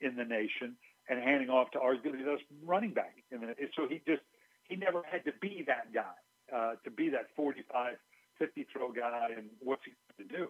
in 0.00 0.16
the 0.16 0.24
nation, 0.24 0.74
and 1.08 1.22
handing 1.22 1.50
off 1.50 1.70
to 1.72 1.78
arguably 1.78 2.24
the 2.24 2.32
best 2.32 2.42
running 2.64 2.90
back. 2.90 3.14
And 3.30 3.44
so 3.76 3.86
he 3.86 4.02
just 4.06 4.22
he 4.66 4.74
never 4.74 5.02
had 5.06 5.24
to 5.26 5.32
be 5.40 5.62
that 5.68 5.94
guy 5.94 6.18
uh, 6.54 6.74
to 6.82 6.90
be 6.90 7.10
that 7.10 7.30
45, 7.36 7.94
50 8.38 8.66
throw 8.72 8.90
guy, 8.90 9.28
and 9.36 9.46
what's 9.60 9.82
he 9.84 9.92
going 10.16 10.28
to 10.28 10.36
do? 10.36 10.44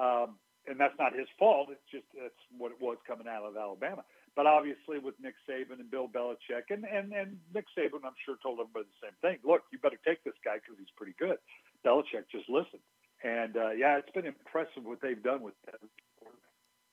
Um, 0.00 0.38
and 0.70 0.78
that's 0.78 0.94
not 0.98 1.12
his 1.12 1.26
fault. 1.38 1.68
It's 1.70 1.90
just 1.90 2.06
that's 2.14 2.42
what 2.56 2.70
it 2.70 2.80
was 2.80 2.96
coming 3.06 3.26
out 3.26 3.42
of 3.42 3.56
Alabama. 3.56 4.04
But 4.36 4.46
obviously, 4.46 4.98
with 5.02 5.18
Nick 5.20 5.34
Saban 5.48 5.80
and 5.82 5.90
Bill 5.90 6.06
Belichick, 6.06 6.70
and 6.70 6.84
and 6.84 7.12
and 7.12 7.36
Nick 7.52 7.66
Saban, 7.76 8.06
I'm 8.06 8.14
sure 8.24 8.36
told 8.42 8.60
everybody 8.60 8.86
the 8.86 9.08
same 9.08 9.16
thing. 9.20 9.38
Look, 9.44 9.62
you 9.72 9.78
better 9.78 9.98
take 10.06 10.22
this 10.22 10.38
guy 10.44 10.56
because 10.62 10.78
he's 10.78 10.94
pretty 10.96 11.14
good. 11.18 11.36
Belichick 11.84 12.30
just 12.30 12.48
listened, 12.48 12.86
and 13.24 13.56
uh, 13.56 13.70
yeah, 13.70 13.98
it's 13.98 14.10
been 14.14 14.26
impressive 14.26 14.84
what 14.84 15.02
they've 15.02 15.22
done 15.22 15.42
with 15.42 15.54
that. 15.66 15.80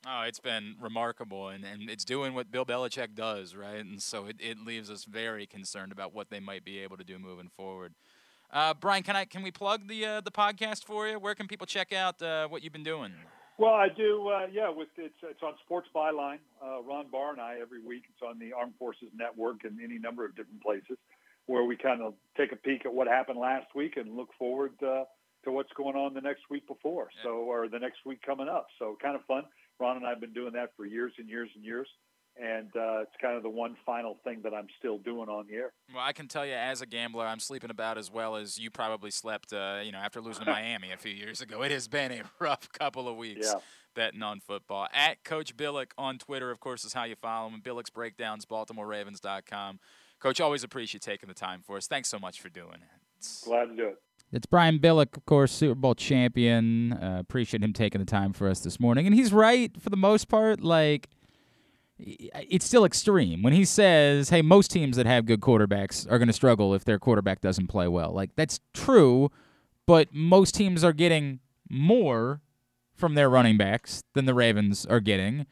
Oh, 0.06 0.22
it's 0.22 0.40
been 0.40 0.76
remarkable, 0.82 1.50
and, 1.50 1.66
and 1.66 1.90
it's 1.90 2.06
doing 2.06 2.34
what 2.34 2.50
Bill 2.50 2.66
Belichick 2.66 3.14
does, 3.14 3.56
right? 3.56 3.80
And 3.80 4.02
so 4.02 4.26
it, 4.26 4.38
it 4.40 4.58
leaves 4.60 4.90
us 4.90 5.04
very 5.04 5.46
concerned 5.46 5.92
about 5.92 6.14
what 6.14 6.30
they 6.30 6.40
might 6.40 6.64
be 6.64 6.80
able 6.80 6.98
to 6.98 7.04
do 7.04 7.20
moving 7.20 7.50
forward. 7.50 7.94
Uh, 8.50 8.74
Brian, 8.74 9.04
can 9.04 9.16
I 9.16 9.26
can 9.26 9.44
we 9.44 9.52
plug 9.52 9.88
the 9.88 10.06
uh, 10.06 10.22
the 10.22 10.32
podcast 10.32 10.86
for 10.86 11.08
you? 11.08 11.20
Where 11.20 11.36
can 11.36 11.48
people 11.48 11.68
check 11.68 11.92
out 11.94 12.22
uh, 12.22 12.48
what 12.48 12.64
you've 12.64 12.74
been 12.74 12.84
doing? 12.84 13.14
Well, 13.58 13.74
I 13.74 13.88
do. 13.90 14.28
Uh, 14.28 14.48
yeah, 14.52 14.70
with 14.70 14.90
it's 14.98 15.18
it's 15.24 15.42
on 15.42 15.54
Sports 15.66 15.88
Byline. 15.96 16.40
Uh, 16.64 16.82
Ron 16.84 17.08
Barr 17.12 17.32
and 17.32 17.42
I 17.42 17.58
every 17.62 17.82
week. 17.82 18.04
It's 18.10 18.22
on 18.22 18.38
the 18.38 18.54
Armed 18.54 18.74
Forces 18.78 19.10
Network 19.16 19.64
and 19.64 19.80
any 19.84 19.98
number 19.98 20.26
of 20.26 20.36
different 20.36 20.62
places 20.62 20.98
where 21.48 21.64
we 21.64 21.76
kind 21.76 22.02
of 22.02 22.14
take 22.36 22.52
a 22.52 22.56
peek 22.56 22.86
at 22.86 22.94
what 22.94 23.08
happened 23.08 23.40
last 23.40 23.68
week 23.74 23.98
and 23.98 24.16
look 24.16 24.30
forward 24.38 24.74
uh, 24.84 25.06
to 25.44 25.52
what's 25.52 25.72
going 25.74 25.96
on 25.96 26.14
the 26.14 26.22
next 26.22 26.42
week 26.50 26.68
before. 26.68 27.10
Yeah. 27.18 27.24
So 27.24 27.30
or 27.30 27.68
the 27.68 27.80
next 27.80 28.06
week 28.06 28.22
coming 28.22 28.48
up. 28.48 28.68
So 28.78 28.98
kind 29.02 29.16
of 29.16 29.26
fun. 29.26 29.44
Ron 29.80 29.98
and 29.98 30.06
I 30.06 30.10
have 30.10 30.22
been 30.22 30.34
doing 30.34 30.54
that 30.54 30.74
for 30.78 30.86
years 30.86 31.14
and 31.18 31.28
years 31.28 31.50
and 31.56 31.64
years 31.64 31.88
and 32.42 32.68
uh, 32.76 33.02
it's 33.02 33.16
kind 33.22 33.36
of 33.36 33.44
the 33.44 33.50
one 33.50 33.76
final 33.86 34.18
thing 34.24 34.42
that 34.44 34.54
I'm 34.54 34.68
still 34.78 34.98
doing 34.98 35.30
on 35.30 35.48
the 35.48 35.56
air. 35.56 35.74
Well, 35.94 36.04
I 36.04 36.14
can 36.14 36.28
tell 36.28 36.46
you, 36.46 36.54
as 36.54 36.82
a 36.82 36.86
gambler, 36.86 37.26
I'm 37.26 37.40
sleeping 37.40 37.70
about 37.70 37.98
as 37.98 38.12
well 38.12 38.36
as 38.36 38.58
you 38.58 38.70
probably 38.70 39.12
slept. 39.12 39.54
Uh, 39.54 39.80
you 39.84 39.92
know, 39.92 40.00
after 40.00 40.22
losing 40.22 40.46
to 40.46 40.52
Miami 40.52 40.92
a 40.92 40.98
few 40.98 41.14
years 41.14 41.42
ago, 41.42 41.62
it 41.64 41.72
has 41.72 41.88
been 41.88 42.12
a 42.12 42.22
rough 42.40 42.72
couple 42.72 43.08
of 43.08 43.18
weeks. 43.18 43.52
Yeah. 43.54 43.60
Betting 43.96 44.22
on 44.22 44.40
football. 44.42 44.88
At 44.94 45.24
Coach 45.24 45.58
Billick 45.58 45.88
on 45.98 46.20
Twitter, 46.20 46.52
of 46.52 46.60
course, 46.60 46.86
is 46.86 46.94
how 46.94 47.06
you 47.06 47.16
follow 47.16 47.50
him. 47.50 47.62
Billick's 47.64 47.90
Breakdowns, 47.90 48.46
BaltimoreRavens.com. 48.46 49.80
Coach, 50.20 50.40
always 50.40 50.64
appreciate 50.64 50.94
you 50.94 51.12
taking 51.12 51.28
the 51.28 51.34
time 51.34 51.64
for 51.66 51.78
us. 51.78 51.88
Thanks 51.88 52.08
so 52.08 52.20
much 52.20 52.40
for 52.40 52.50
doing 52.50 52.76
it. 52.76 53.02
It's... 53.18 53.44
Glad 53.44 53.70
to 53.70 53.76
do 53.76 53.88
it. 53.88 53.98
It's 54.32 54.46
Brian 54.46 54.78
Billick, 54.78 55.16
of 55.16 55.26
course, 55.26 55.54
Super 55.54 55.74
Bowl 55.74 55.96
champion. 55.96 56.94
Uh, 56.94 57.18
appreciate 57.20 57.64
him 57.64 57.72
taking 57.72 58.00
the 58.00 58.06
time 58.06 58.34
for 58.34 58.50
us 58.50 58.60
this 58.60 58.80
morning. 58.80 59.06
And 59.08 59.16
he's 59.16 59.32
right 59.32 59.72
for 59.82 59.90
the 59.90 59.98
most 59.98 60.28
part. 60.28 60.62
Like, 60.62 61.08
it's 62.00 62.66
still 62.66 62.86
extreme 62.86 63.42
when 63.42 63.54
he 63.54 63.66
says, 63.66 64.30
"Hey, 64.30 64.42
most 64.42 64.72
teams 64.72 64.98
that 64.98 65.06
have 65.06 65.26
good 65.26 65.42
quarterbacks 65.42 66.10
are 66.10 66.20
going 66.20 66.28
to 66.28 66.34
struggle 66.34 66.74
if 66.74 66.86
their 66.86 67.00
quarterback 67.00 67.42
doesn't 67.42 67.68
play 67.68 67.88
well." 67.88 68.12
Like 68.12 68.36
that's 68.36 68.60
true, 68.74 69.32
but 69.86 70.10
most 70.14 70.54
teams 70.56 70.84
are 70.84 70.94
getting 70.94 71.40
more 71.70 72.42
from 72.96 73.16
their 73.16 73.30
running 73.30 73.58
backs 73.58 74.04
than 74.14 74.26
the 74.26 74.34
Ravens 74.34 74.86
are 74.86 75.00
getting, 75.00 75.46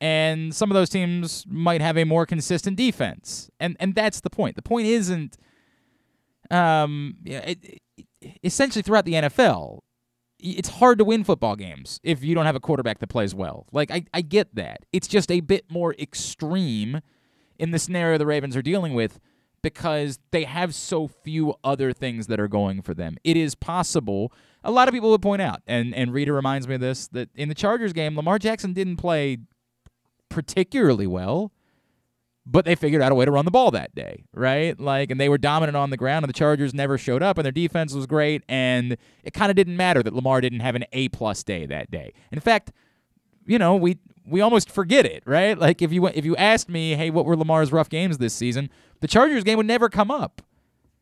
and 0.00 0.54
some 0.54 0.70
of 0.70 0.74
those 0.74 0.88
teams 0.88 1.44
might 1.48 1.80
have 1.80 1.96
a 1.96 2.04
more 2.04 2.26
consistent 2.26 2.76
defense. 2.76 3.50
And 3.60 3.76
and 3.78 3.94
that's 3.94 4.20
the 4.20 4.30
point. 4.30 4.56
The 4.56 4.62
point 4.62 4.86
isn't 4.88 5.36
um 6.50 7.16
it, 7.24 7.80
it, 8.18 8.38
essentially 8.42 8.82
throughout 8.82 9.04
the 9.04 9.14
NFL, 9.14 9.80
it's 10.42 10.68
hard 10.68 10.98
to 10.98 11.04
win 11.04 11.24
football 11.24 11.56
games 11.56 12.00
if 12.02 12.22
you 12.24 12.34
don't 12.34 12.46
have 12.46 12.56
a 12.56 12.60
quarterback 12.60 12.98
that 12.98 13.06
plays 13.08 13.34
well. 13.34 13.66
Like 13.72 13.90
I, 13.90 14.04
I 14.12 14.20
get 14.20 14.54
that. 14.54 14.84
It's 14.92 15.06
just 15.06 15.30
a 15.30 15.40
bit 15.40 15.70
more 15.70 15.94
extreme 15.94 17.00
in 17.58 17.70
the 17.70 17.78
scenario 17.78 18.18
the 18.18 18.26
Ravens 18.26 18.56
are 18.56 18.62
dealing 18.62 18.94
with 18.94 19.20
because 19.62 20.18
they 20.32 20.44
have 20.44 20.74
so 20.74 21.06
few 21.06 21.54
other 21.62 21.92
things 21.92 22.26
that 22.26 22.40
are 22.40 22.48
going 22.48 22.82
for 22.82 22.94
them. 22.94 23.16
It 23.22 23.36
is 23.36 23.54
possible. 23.54 24.32
A 24.64 24.72
lot 24.72 24.88
of 24.88 24.94
people 24.94 25.10
would 25.10 25.22
point 25.22 25.42
out, 25.42 25.62
and 25.66 25.94
and 25.94 26.12
Rita 26.12 26.32
reminds 26.32 26.66
me 26.66 26.74
of 26.74 26.80
this, 26.80 27.08
that 27.08 27.30
in 27.34 27.48
the 27.48 27.54
Chargers 27.54 27.92
game, 27.92 28.16
Lamar 28.16 28.38
Jackson 28.38 28.72
didn't 28.72 28.96
play 28.96 29.38
particularly 30.28 31.06
well 31.06 31.52
but 32.44 32.64
they 32.64 32.74
figured 32.74 33.02
out 33.02 33.12
a 33.12 33.14
way 33.14 33.24
to 33.24 33.30
run 33.30 33.44
the 33.44 33.50
ball 33.50 33.70
that 33.70 33.94
day, 33.94 34.24
right? 34.34 34.78
Like, 34.78 35.10
and 35.10 35.20
they 35.20 35.28
were 35.28 35.38
dominant 35.38 35.76
on 35.76 35.90
the 35.90 35.96
ground, 35.96 36.24
and 36.24 36.28
the 36.28 36.36
Chargers 36.36 36.74
never 36.74 36.98
showed 36.98 37.22
up, 37.22 37.38
and 37.38 37.44
their 37.44 37.52
defense 37.52 37.94
was 37.94 38.06
great, 38.06 38.42
and 38.48 38.96
it 39.22 39.32
kind 39.32 39.50
of 39.50 39.56
didn't 39.56 39.76
matter 39.76 40.02
that 40.02 40.12
Lamar 40.14 40.40
didn't 40.40 40.60
have 40.60 40.74
an 40.74 40.84
A 40.92 41.08
plus 41.10 41.44
day 41.44 41.66
that 41.66 41.90
day. 41.90 42.12
In 42.32 42.40
fact, 42.40 42.72
you 43.46 43.58
know, 43.58 43.76
we 43.76 43.98
we 44.24 44.40
almost 44.40 44.70
forget 44.70 45.06
it, 45.06 45.22
right? 45.26 45.58
Like 45.58 45.82
if 45.82 45.92
you 45.92 46.06
if 46.08 46.24
you 46.24 46.36
asked 46.36 46.68
me, 46.68 46.94
hey, 46.94 47.10
what 47.10 47.24
were 47.24 47.36
Lamar's 47.36 47.72
rough 47.72 47.88
games 47.88 48.18
this 48.18 48.34
season? 48.34 48.70
The 49.00 49.08
Chargers 49.08 49.44
game 49.44 49.56
would 49.56 49.66
never 49.66 49.88
come 49.88 50.10
up 50.10 50.42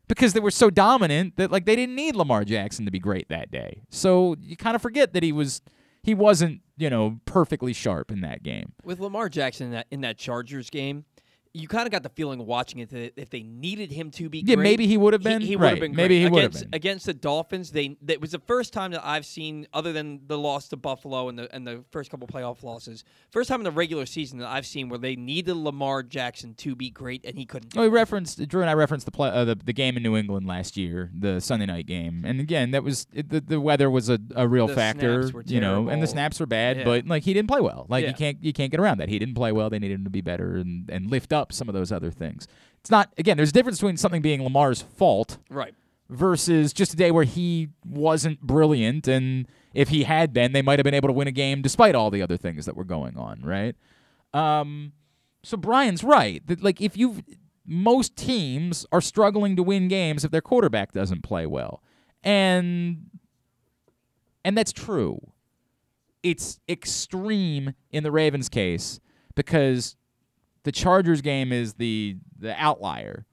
because 0.07 0.33
they 0.33 0.39
were 0.39 0.51
so 0.51 0.69
dominant 0.69 1.37
that 1.37 1.51
like 1.51 1.65
they 1.65 1.75
didn't 1.75 1.95
need 1.95 2.15
Lamar 2.15 2.43
Jackson 2.43 2.85
to 2.85 2.91
be 2.91 2.99
great 2.99 3.29
that 3.29 3.51
day. 3.51 3.83
So 3.89 4.35
you 4.41 4.57
kind 4.57 4.75
of 4.75 4.81
forget 4.81 5.13
that 5.13 5.23
he 5.23 5.31
was 5.31 5.61
he 6.03 6.13
wasn't 6.13 6.61
you 6.77 6.89
know 6.89 7.19
perfectly 7.25 7.73
sharp 7.73 8.11
in 8.11 8.21
that 8.21 8.43
game. 8.43 8.73
With 8.83 8.99
Lamar 8.99 9.29
Jackson 9.29 9.67
in 9.67 9.71
that 9.73 9.87
in 9.91 10.01
that 10.01 10.17
Chargers 10.17 10.69
game, 10.69 11.05
you 11.53 11.67
kind 11.67 11.85
of 11.85 11.91
got 11.91 12.01
the 12.01 12.09
feeling 12.09 12.45
watching 12.45 12.79
it 12.79 12.89
that 12.91 13.19
if 13.19 13.29
they 13.29 13.43
needed 13.43 13.91
him 13.91 14.09
to 14.11 14.29
be 14.29 14.39
yeah, 14.39 14.55
great, 14.55 14.63
maybe 14.63 14.87
he 14.87 14.95
would 14.95 15.11
have 15.11 15.21
been. 15.21 15.41
He, 15.41 15.47
he 15.47 15.55
right. 15.55 15.61
would 15.61 15.69
have 15.71 15.79
been. 15.79 15.93
Great. 15.93 16.03
Maybe 16.03 16.19
he 16.21 16.29
would 16.29 16.43
have 16.43 16.51
against, 16.51 16.71
been 16.71 16.75
against 16.75 17.05
the 17.07 17.13
Dolphins. 17.13 17.71
They 17.71 17.97
that 18.03 18.21
was 18.21 18.31
the 18.31 18.39
first 18.39 18.71
time 18.71 18.91
that 18.91 19.05
I've 19.05 19.25
seen, 19.25 19.67
other 19.73 19.91
than 19.91 20.21
the 20.27 20.37
loss 20.37 20.69
to 20.69 20.77
Buffalo 20.77 21.27
and 21.27 21.37
the 21.37 21.53
and 21.53 21.67
the 21.67 21.83
first 21.91 22.09
couple 22.09 22.27
playoff 22.27 22.63
losses, 22.63 23.03
first 23.31 23.49
time 23.49 23.59
in 23.59 23.65
the 23.65 23.71
regular 23.71 24.05
season 24.05 24.39
that 24.39 24.47
I've 24.47 24.65
seen 24.65 24.87
where 24.87 24.99
they 24.99 25.15
needed 25.15 25.55
Lamar 25.55 26.03
Jackson 26.03 26.53
to 26.55 26.75
be 26.75 26.89
great 26.89 27.25
and 27.25 27.37
he 27.37 27.45
couldn't. 27.45 27.77
Oh, 27.77 27.83
he 27.83 27.89
referenced 27.89 28.47
Drew 28.47 28.61
and 28.61 28.69
I 28.69 28.73
referenced 28.73 29.05
the 29.05 29.11
play, 29.11 29.29
uh, 29.29 29.43
the, 29.43 29.55
the 29.55 29.73
game 29.73 29.97
in 29.97 30.03
New 30.03 30.15
England 30.15 30.47
last 30.47 30.77
year, 30.77 31.11
the 31.13 31.41
Sunday 31.41 31.65
night 31.65 31.85
game, 31.85 32.23
and 32.25 32.39
again 32.39 32.71
that 32.71 32.83
was 32.83 33.07
it, 33.13 33.29
the 33.29 33.41
the 33.41 33.59
weather 33.59 33.89
was 33.89 34.09
a, 34.09 34.19
a 34.35 34.47
real 34.47 34.67
The 34.67 34.75
factor, 34.75 35.23
snaps 35.23 35.33
were 35.33 35.43
you 35.45 35.59
know, 35.59 35.89
and 35.89 36.01
the 36.01 36.07
snaps 36.07 36.39
were 36.39 36.45
bad, 36.45 36.77
Yeah. 36.77 36.83
but 36.85 37.07
like 37.07 37.23
he 37.23 37.33
didn't 37.33 37.49
play 37.49 37.59
well. 37.59 37.87
Like 37.89 38.03
Yeah. 38.03 38.09
you 38.09 38.15
can't 38.15 38.43
you 38.43 38.53
can't 38.53 38.71
get 38.71 38.79
around 38.79 38.99
that. 38.99 39.09
He 39.09 39.19
didn't 39.19 39.35
play 39.35 39.51
well. 39.51 39.69
They 39.69 39.79
needed 39.79 39.95
him 39.95 40.03
to 40.05 40.09
be 40.09 40.21
better 40.21 40.55
and 40.55 40.89
and 40.89 41.11
lift 41.11 41.33
up 41.33 41.40
some 41.51 41.69
of 41.69 41.73
those 41.73 41.91
other 41.91 42.11
things. 42.11 42.47
It's 42.81 42.89
not 42.91 43.11
again. 43.17 43.37
There's 43.37 43.49
a 43.49 43.53
difference 43.53 43.77
between 43.79 43.97
something 43.97 44.21
being 44.21 44.43
Lamar's 44.43 44.81
fault 44.81 45.37
Right. 45.49 45.73
versus 46.09 46.73
just 46.73 46.93
a 46.93 46.95
day 46.97 47.11
where 47.11 47.23
he 47.23 47.69
wasn't 47.85 48.41
brilliant 48.41 49.07
and 49.07 49.47
if 49.73 49.89
he 49.89 50.03
had 50.03 50.33
been 50.33 50.51
they 50.51 50.61
might 50.61 50.77
have 50.79 50.83
been 50.83 50.93
able 50.93 51.07
to 51.07 51.13
win 51.13 51.27
a 51.27 51.31
game 51.31 51.61
despite 51.61 51.95
all 51.95 52.11
the 52.11 52.21
other 52.21 52.35
things 52.37 52.65
that 52.65 52.75
were 52.75 52.83
going 52.83 53.15
on 53.15 53.41
right 53.43 53.75
um 54.33 54.91
so 55.43 55.55
brian's 55.55 56.03
right 56.03 56.45
that 56.47 56.61
like 56.61 56.81
if 56.81 56.97
you 56.97 57.21
most 57.65 58.17
teams 58.17 58.85
are 58.91 58.99
struggling 58.99 59.55
to 59.55 59.63
win 59.63 59.87
games 59.87 60.25
if 60.25 60.31
their 60.31 60.41
quarterback 60.41 60.91
doesn't 60.91 61.21
play 61.21 61.45
well 61.45 61.81
and 62.23 63.05
and 64.43 64.57
that's 64.57 64.73
true 64.73 65.19
it's 66.23 66.59
extreme 66.67 67.73
in 67.91 68.03
the 68.03 68.11
ravens 68.11 68.49
case 68.49 68.99
because 69.35 69.95
the 70.63 70.71
chargers 70.71 71.21
game 71.21 71.51
is 71.51 71.73
the 71.75 72.17
the 72.39 72.59
outlier 72.61 73.25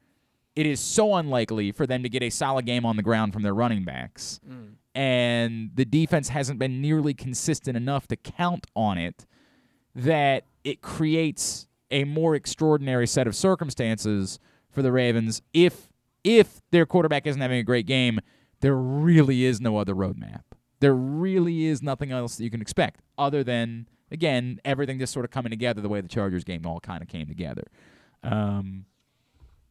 it 0.59 0.67
is 0.67 0.81
so 0.81 1.15
unlikely 1.15 1.71
for 1.71 1.87
them 1.87 2.03
to 2.03 2.09
get 2.09 2.21
a 2.21 2.31
solid 2.31 2.67
game 2.67 2.85
on 2.85 2.97
the 2.97 3.03
ground 3.03 3.33
from 3.33 3.43
their 3.43 3.55
running 3.55 3.85
backs. 3.85 4.41
Mm. 4.45 4.73
And 4.93 5.71
the 5.73 5.85
defense 5.85 6.31
hasn't 6.31 6.59
been 6.59 6.81
nearly 6.83 7.15
consistent 7.15 7.77
enough 7.77 8.09
to 8.09 8.17
count 8.17 8.67
on 8.75 8.99
it 8.99 9.25
that 9.95 10.43
it 10.65 10.83
creates 10.83 11.69
a 11.93 12.03
more 12.03 12.35
extraordinary 12.35 13.07
set 13.07 13.29
of 13.29 13.37
circumstances 13.37 14.41
for 14.69 14.83
the 14.83 14.91
Ravens 14.91 15.43
if 15.53 15.93
if 16.25 16.61
their 16.73 16.87
quarterback 16.87 17.29
isn't 17.29 17.41
having 17.41 17.61
a 17.61 17.63
great 17.63 17.87
game, 17.87 18.19
there 18.59 18.75
really 18.75 19.45
is 19.45 19.61
no 19.61 19.77
other 19.77 19.95
roadmap. 19.95 20.43
There 20.81 20.93
really 20.93 21.67
is 21.67 21.85
nothing 21.85 22.11
else 22.11 22.35
that 22.35 22.43
you 22.43 22.51
can 22.51 22.61
expect 22.61 23.01
other 23.17 23.45
than 23.45 23.89
again 24.11 24.61
everything 24.65 24.99
just 24.99 25.13
sort 25.13 25.25
of 25.25 25.31
coming 25.31 25.51
together 25.51 25.81
the 25.81 25.89
way 25.89 26.01
the 26.01 26.09
Chargers 26.09 26.45
game 26.45 26.67
all 26.67 26.81
kind 26.81 27.03
of 27.03 27.09
came 27.09 27.27
together. 27.27 27.65
Um, 28.23 28.85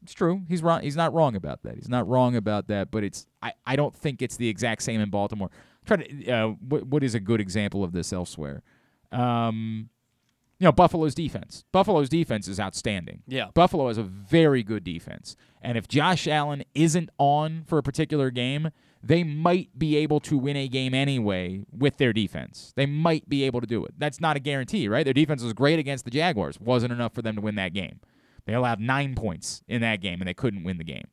it's 0.04 0.14
true. 0.14 0.44
He's 0.48 0.62
wrong. 0.64 0.82
He's 0.84 0.96
not 0.96 1.14
wrong 1.14 1.36
about 1.36 1.64
that. 1.64 1.76
He's 1.76 1.90
not 1.90 2.08
wrong 2.08 2.36
about 2.36 2.68
that. 2.68 2.92
But 2.92 3.04
it's. 3.04 3.26
I, 3.42 3.54
I 3.66 3.76
don't 3.76 3.96
think 3.96 4.22
it's 4.22 4.38
the 4.38 4.48
exact 4.48 4.84
same 4.84 5.02
in 5.02 5.10
Baltimore. 5.10 5.50
Try 5.86 5.98
to. 5.98 6.32
Uh, 6.32 6.48
what 6.68 6.86
what 6.88 7.04
is 7.04 7.16
a 7.16 7.20
good 7.20 7.42
example 7.42 7.84
of 7.84 7.92
this 7.92 8.14
elsewhere? 8.14 8.62
Um, 9.12 9.90
You 10.60 10.66
know, 10.66 10.72
Buffalo's 10.72 11.14
defense. 11.16 11.64
Buffalo's 11.72 12.10
defense 12.10 12.48
is 12.48 12.60
outstanding. 12.60 13.24
Yeah. 13.28 13.48
Buffalo 13.54 13.88
has 13.88 13.98
a 13.98 14.04
very 14.04 14.64
good 14.64 14.84
defense. 14.84 15.36
And 15.62 15.78
if 15.78 15.88
Josh 15.88 16.28
Allen 16.28 16.64
isn't 16.74 17.10
on 17.18 17.64
for 17.66 17.78
a 17.78 17.84
particular 17.84 18.32
game, 18.32 18.70
they 19.04 19.24
might 19.24 19.78
be 19.78 19.96
able 19.98 20.20
to 20.22 20.38
win 20.38 20.56
a 20.56 20.68
game 20.68 20.94
anyway 20.94 21.62
with 21.72 21.98
their 21.98 22.14
defense. 22.14 22.74
They 22.76 22.86
might 22.86 23.30
be 23.30 23.44
able 23.44 23.62
to 23.62 23.68
do 23.68 23.86
it. 23.86 23.94
That's 23.98 24.20
not 24.20 24.36
a 24.36 24.40
guarantee, 24.40 24.88
right? 24.88 25.04
Their 25.04 25.14
defense 25.14 25.44
was 25.44 25.54
great 25.54 25.80
against 25.80 26.06
the 26.06 26.12
Jaguars. 26.12 26.60
Wasn't 26.60 26.92
enough 26.92 27.14
for 27.14 27.22
them 27.22 27.36
to 27.36 27.42
win 27.42 27.56
that 27.56 27.74
game. 27.74 28.00
They 28.46 28.54
allowed 28.54 28.80
nine 28.80 29.14
points 29.16 29.62
in 29.68 29.82
that 29.82 30.02
game, 30.02 30.22
and 30.22 30.28
they 30.28 30.34
couldn't 30.34 30.64
win 30.64 30.78
the 30.78 30.84
game. 30.84 31.08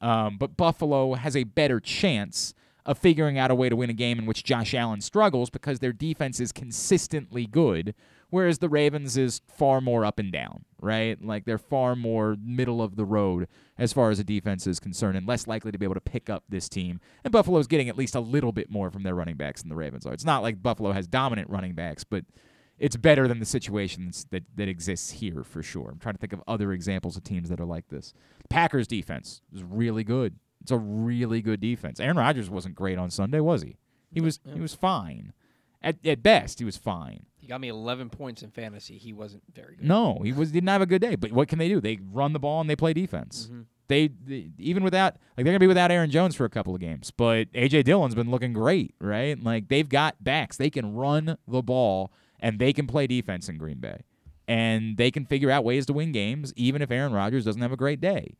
Um, 0.00 0.36
but 0.38 0.56
Buffalo 0.56 1.14
has 1.14 1.34
a 1.34 1.44
better 1.44 1.80
chance 1.80 2.54
of 2.86 2.98
figuring 2.98 3.38
out 3.38 3.50
a 3.50 3.54
way 3.54 3.68
to 3.68 3.76
win 3.76 3.88
a 3.88 3.94
game 3.94 4.18
in 4.18 4.26
which 4.26 4.44
Josh 4.44 4.74
Allen 4.74 5.00
struggles 5.00 5.48
because 5.48 5.78
their 5.78 5.92
defense 5.92 6.40
is 6.40 6.52
consistently 6.52 7.46
good, 7.46 7.94
whereas 8.34 8.58
the 8.58 8.68
Ravens 8.68 9.16
is 9.16 9.40
far 9.46 9.80
more 9.80 10.04
up 10.04 10.18
and 10.18 10.32
down, 10.32 10.64
right? 10.80 11.24
Like 11.24 11.44
they're 11.44 11.56
far 11.56 11.94
more 11.94 12.36
middle 12.44 12.82
of 12.82 12.96
the 12.96 13.04
road 13.04 13.46
as 13.78 13.92
far 13.92 14.10
as 14.10 14.18
the 14.18 14.24
defense 14.24 14.66
is 14.66 14.80
concerned 14.80 15.16
and 15.16 15.24
less 15.24 15.46
likely 15.46 15.70
to 15.70 15.78
be 15.78 15.86
able 15.86 15.94
to 15.94 16.00
pick 16.00 16.28
up 16.28 16.42
this 16.48 16.68
team. 16.68 17.00
And 17.22 17.30
Buffalo's 17.30 17.68
getting 17.68 17.88
at 17.88 17.96
least 17.96 18.16
a 18.16 18.20
little 18.20 18.50
bit 18.50 18.68
more 18.68 18.90
from 18.90 19.04
their 19.04 19.14
running 19.14 19.36
backs 19.36 19.62
than 19.62 19.68
the 19.68 19.76
Ravens 19.76 20.04
are. 20.04 20.12
It's 20.12 20.24
not 20.24 20.42
like 20.42 20.64
Buffalo 20.64 20.90
has 20.90 21.06
dominant 21.06 21.48
running 21.48 21.74
backs, 21.74 22.02
but 22.02 22.24
it's 22.76 22.96
better 22.96 23.28
than 23.28 23.38
the 23.38 23.46
situations 23.46 24.26
that, 24.32 24.42
that 24.56 24.66
exists 24.66 25.12
here 25.12 25.44
for 25.44 25.62
sure. 25.62 25.90
I'm 25.92 26.00
trying 26.00 26.16
to 26.16 26.20
think 26.20 26.32
of 26.32 26.42
other 26.48 26.72
examples 26.72 27.16
of 27.16 27.22
teams 27.22 27.50
that 27.50 27.60
are 27.60 27.64
like 27.64 27.86
this. 27.86 28.14
Packers 28.50 28.88
defense 28.88 29.42
is 29.54 29.62
really 29.62 30.02
good. 30.02 30.40
It's 30.60 30.72
a 30.72 30.78
really 30.78 31.40
good 31.40 31.60
defense. 31.60 32.00
Aaron 32.00 32.16
Rodgers 32.16 32.50
wasn't 32.50 32.74
great 32.74 32.98
on 32.98 33.10
Sunday, 33.10 33.38
was 33.38 33.62
he? 33.62 33.76
He 34.10 34.20
was 34.20 34.40
he 34.52 34.60
was 34.60 34.74
fine. 34.74 35.34
At 35.80 36.04
at 36.04 36.22
best, 36.22 36.58
he 36.58 36.64
was 36.64 36.76
fine. 36.76 37.26
He 37.44 37.48
got 37.48 37.60
me 37.60 37.68
11 37.68 38.08
points 38.08 38.42
in 38.42 38.50
fantasy. 38.50 38.96
He 38.96 39.12
wasn't 39.12 39.42
very 39.54 39.76
good. 39.76 39.84
No, 39.86 40.18
he 40.24 40.32
was 40.32 40.50
didn't 40.50 40.70
have 40.70 40.80
a 40.80 40.86
good 40.86 41.02
day. 41.02 41.14
But 41.14 41.30
what 41.30 41.46
can 41.46 41.58
they 41.58 41.68
do? 41.68 41.78
They 41.78 41.98
run 42.10 42.32
the 42.32 42.38
ball 42.38 42.62
and 42.62 42.70
they 42.70 42.74
play 42.74 42.94
defense. 42.94 43.50
Mhm. 43.52 43.66
They, 43.86 44.08
they 44.08 44.48
even 44.58 44.82
without 44.82 45.16
like 45.36 45.44
they're 45.44 45.52
gonna 45.52 45.58
be 45.58 45.66
without 45.66 45.90
Aaron 45.90 46.10
Jones 46.10 46.34
for 46.34 46.46
a 46.46 46.48
couple 46.48 46.74
of 46.74 46.80
games, 46.80 47.10
but 47.10 47.52
AJ 47.52 47.84
Dillon's 47.84 48.14
been 48.14 48.30
looking 48.30 48.54
great, 48.54 48.94
right? 48.98 49.38
Like 49.38 49.68
they've 49.68 49.86
got 49.86 50.24
backs. 50.24 50.56
They 50.56 50.70
can 50.70 50.94
run 50.94 51.36
the 51.46 51.60
ball 51.60 52.10
and 52.40 52.58
they 52.58 52.72
can 52.72 52.86
play 52.86 53.06
defense 53.06 53.46
in 53.50 53.58
Green 53.58 53.80
Bay, 53.80 54.00
and 54.48 54.96
they 54.96 55.10
can 55.10 55.26
figure 55.26 55.50
out 55.50 55.64
ways 55.64 55.84
to 55.84 55.92
win 55.92 56.12
games 56.12 56.50
even 56.56 56.80
if 56.80 56.90
Aaron 56.90 57.12
Rodgers 57.12 57.44
doesn't 57.44 57.60
have 57.60 57.72
a 57.72 57.76
great 57.76 58.00
day. 58.00 58.38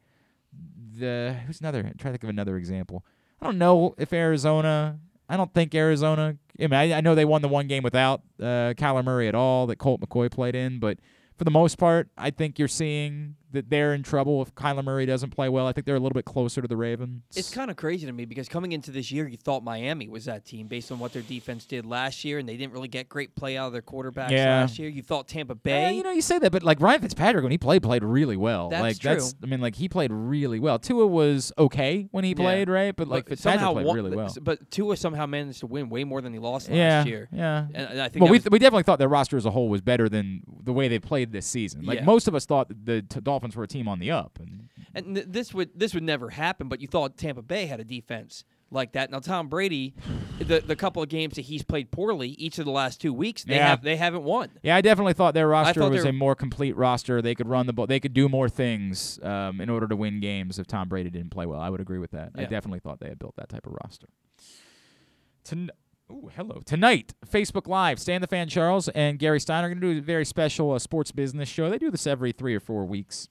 The 0.97 1.37
who's 1.47 1.61
another? 1.61 1.83
Trying 1.83 1.93
to 1.97 2.11
think 2.13 2.23
of 2.23 2.31
another 2.31 2.57
example. 2.57 3.05
I 3.43 3.45
don't 3.45 3.59
know 3.59 3.95
if 3.99 4.15
Arizona. 4.15 4.99
I 5.29 5.37
don't 5.37 5.53
think 5.53 5.75
Arizona. 5.75 6.37
I 6.59 6.63
mean, 6.63 6.75
I, 6.75 6.93
I 6.95 7.01
know 7.01 7.15
they 7.15 7.25
won 7.25 7.43
the 7.43 7.49
one 7.49 7.67
game 7.67 7.83
without 7.83 8.23
uh, 8.41 8.75
Kyler 8.77 9.05
Murray 9.05 9.29
at 9.29 9.35
all 9.35 9.67
that 9.67 9.77
Colt 9.77 10.01
McCoy 10.01 10.31
played 10.31 10.55
in, 10.55 10.79
but 10.79 10.99
for 11.37 11.45
the 11.45 11.51
most 11.51 11.79
part, 11.79 12.09
I 12.17 12.31
think 12.31 12.59
you're 12.59 12.69
seeing 12.69 13.37
that 13.55 13.71
they're 13.71 13.95
in 13.95 14.03
trouble 14.03 14.41
if 14.43 14.55
Kyler 14.55 14.85
Murray 14.85 15.07
doesn't 15.07 15.31
play 15.31 15.49
well. 15.49 15.67
I 15.67 15.73
think 15.73 15.87
they're 15.87 15.97
a 15.97 16.01
little 16.01 16.15
bit 16.15 16.25
closer 16.25 16.61
to 16.63 16.69
the 16.69 16.77
Ravens. 16.77 17.23
It's 17.35 17.53
kind 17.53 17.71
of 17.71 17.77
crazy 17.77 18.07
to 18.07 18.13
me 18.13 18.25
because 18.27 18.49
coming 18.49 18.73
into 18.73 18.91
this 18.91 19.11
year, 19.11 19.27
you 19.27 19.37
thought 19.37 19.65
Miami 19.65 20.09
was 20.09 20.27
that 20.27 20.45
team 20.45 20.67
based 20.69 20.93
on 20.93 20.99
what 20.99 21.13
their 21.13 21.23
defense 21.23 21.65
did 21.65 21.87
last 21.87 22.25
year, 22.25 22.39
and 22.39 22.49
they 22.49 22.57
didn't 22.57 22.73
really 22.73 22.89
get 22.89 23.09
great 23.09 23.35
play 23.35 23.57
out 23.57 23.69
of 23.69 23.73
their 23.73 23.83
quarterbacks 23.83 24.31
Yeah. 24.31 24.61
last 24.61 24.79
year. 24.79 24.89
You 24.89 25.03
thought 25.03 25.27
Tampa 25.29 25.55
Bay. 25.55 25.83
Yeah, 25.83 25.91
you 25.91 26.03
know, 26.03 26.11
you 26.13 26.23
say 26.23 26.39
that, 26.39 26.53
but 26.53 26.63
like 26.63 26.81
Ryan 26.81 27.01
Fitzpatrick 27.01 27.43
when 27.43 27.51
he 27.53 27.59
played, 27.59 27.83
played 27.83 28.05
really 28.05 28.37
well. 28.37 28.69
That's 28.69 28.83
like 28.83 28.99
true. 28.99 29.11
that's, 29.15 29.35
I 29.43 29.47
mean, 29.47 29.61
like 29.61 29.75
he 29.77 29.89
played 29.89 30.13
really 30.13 30.61
well. 30.61 30.79
Tua 30.79 31.07
was 31.07 31.53
okay 31.59 32.09
when 32.11 32.25
he 32.25 32.31
Yeah. 32.31 32.37
played, 32.37 32.69
right? 32.69 32.95
But 32.95 33.09
like 33.09 33.25
But 33.25 33.31
Fitzpatrick 33.31 33.61
somehow 33.61 33.73
played 33.75 33.87
won- 33.87 33.97
really 33.97 34.17
well. 34.17 34.35
But 34.43 34.71
Tua 34.71 34.97
somehow 34.97 35.27
managed 35.27 35.61
to 35.61 35.67
win 35.67 35.89
way 35.89 36.05
more 36.05 36.21
than 36.21 36.33
he 36.33 36.39
lost 36.39 36.69
last 36.69 36.77
yeah, 36.77 37.05
year. 37.05 37.29
yeah. 37.33 37.67
And, 37.75 37.89
and 37.91 38.01
I 38.01 38.09
think 38.09 38.23
well, 38.23 38.31
we 38.33 38.39
th- 38.39 38.51
we 38.51 38.59
definitely 38.59 38.83
thought 38.83 38.99
their 38.99 39.09
roster 39.09 39.37
as 39.37 39.45
a 39.47 39.51
whole 39.51 39.69
was 39.69 39.81
better 39.81 40.09
than 40.09 40.43
the 40.63 40.73
way 40.73 40.89
they 40.89 40.99
played 40.99 41.33
this 41.33 41.47
season. 41.47 41.85
Like 41.85 41.99
Yeah. 42.01 42.05
most 42.05 42.27
of 42.29 42.35
us 42.35 42.47
thought 42.47 42.69
the 42.85 43.03
t- 43.03 43.21
Dolphins 43.21 43.44
were 43.55 43.65
a 43.65 43.69
team 43.69 43.87
on 43.89 43.99
the 43.99 44.11
up, 44.11 44.39
and 44.41 44.69
And 44.95 45.15
th- 45.17 45.27
this 45.29 45.53
would 45.53 45.71
this 45.79 45.93
would 45.95 46.03
never 46.03 46.31
happen, 46.31 46.69
but 46.69 46.81
you 46.81 46.87
thought 46.89 47.17
Tampa 47.19 47.43
Bay 47.43 47.67
had 47.67 47.81
a 47.81 47.85
defense 47.85 48.45
like 48.71 48.93
that. 48.93 49.11
Now 49.11 49.19
Tom 49.21 49.49
Brady, 49.49 49.95
the 50.39 50.61
the 50.61 50.75
couple 50.75 51.03
of 51.03 51.09
games 51.09 51.35
that 51.35 51.43
he's 51.43 51.63
played 51.63 51.91
poorly 51.91 52.31
each 52.31 52.59
of 52.59 52.65
the 52.65 52.71
last 52.71 53.01
two 53.01 53.13
weeks, 53.13 53.45
they 53.45 53.57
Yeah. 53.57 53.69
have 53.69 53.83
they 53.83 53.97
haven't 53.97 54.25
won. 54.25 54.51
Yeah, 54.63 54.75
I 54.77 54.81
definitely 54.81 55.13
thought 55.13 55.35
their 55.35 55.47
roster 55.49 55.81
thought 55.81 55.93
was 55.93 56.05
a 56.05 56.13
more 56.13 56.35
complete 56.35 56.75
roster. 56.77 57.21
They 57.23 57.35
could 57.35 57.49
run 57.49 57.67
the 57.67 57.73
ball. 57.73 57.87
They 57.87 58.01
could 58.01 58.15
do 58.15 58.29
more 58.29 58.49
things 58.49 59.21
um, 59.23 59.61
in 59.61 59.69
order 59.69 59.87
to 59.87 59.95
win 59.97 60.21
games 60.21 60.59
if 60.59 60.67
Tom 60.67 60.89
Brady 60.89 61.11
didn't 61.11 61.31
play 61.31 61.47
well. 61.47 61.61
I 61.61 61.71
would 61.71 61.81
agree 61.81 61.99
with 61.99 62.13
that. 62.13 62.33
I 62.35 62.45
definitely 62.47 62.81
thought 62.81 63.01
they 63.01 63.09
had 63.09 63.19
built 63.19 63.37
that 63.37 63.49
type 63.49 63.67
of 63.67 63.75
roster. 63.85 64.09
Ton- 65.45 65.71
Ooh, 66.11 66.31
hello. 66.37 66.61
Tonight, 66.67 67.15
Facebook 67.27 67.67
Live, 67.67 67.99
Stan 67.99 68.21
the 68.21 68.27
Fan 68.27 68.47
Charles 68.49 68.89
and 68.91 69.19
Gary 69.19 69.41
Steiner 69.41 69.69
are 69.69 69.71
going 69.71 69.81
to 69.81 69.95
do 69.95 69.99
a 69.99 70.03
very 70.03 70.27
special 70.27 70.73
uh, 70.73 70.79
sports 70.79 71.11
business 71.13 71.49
show. 71.49 71.71
They 71.71 71.79
do 71.79 71.91
this 71.91 72.07
every 72.07 72.33
three 72.33 72.55
or 72.55 72.61
four 72.61 72.85
weeks. 72.85 73.29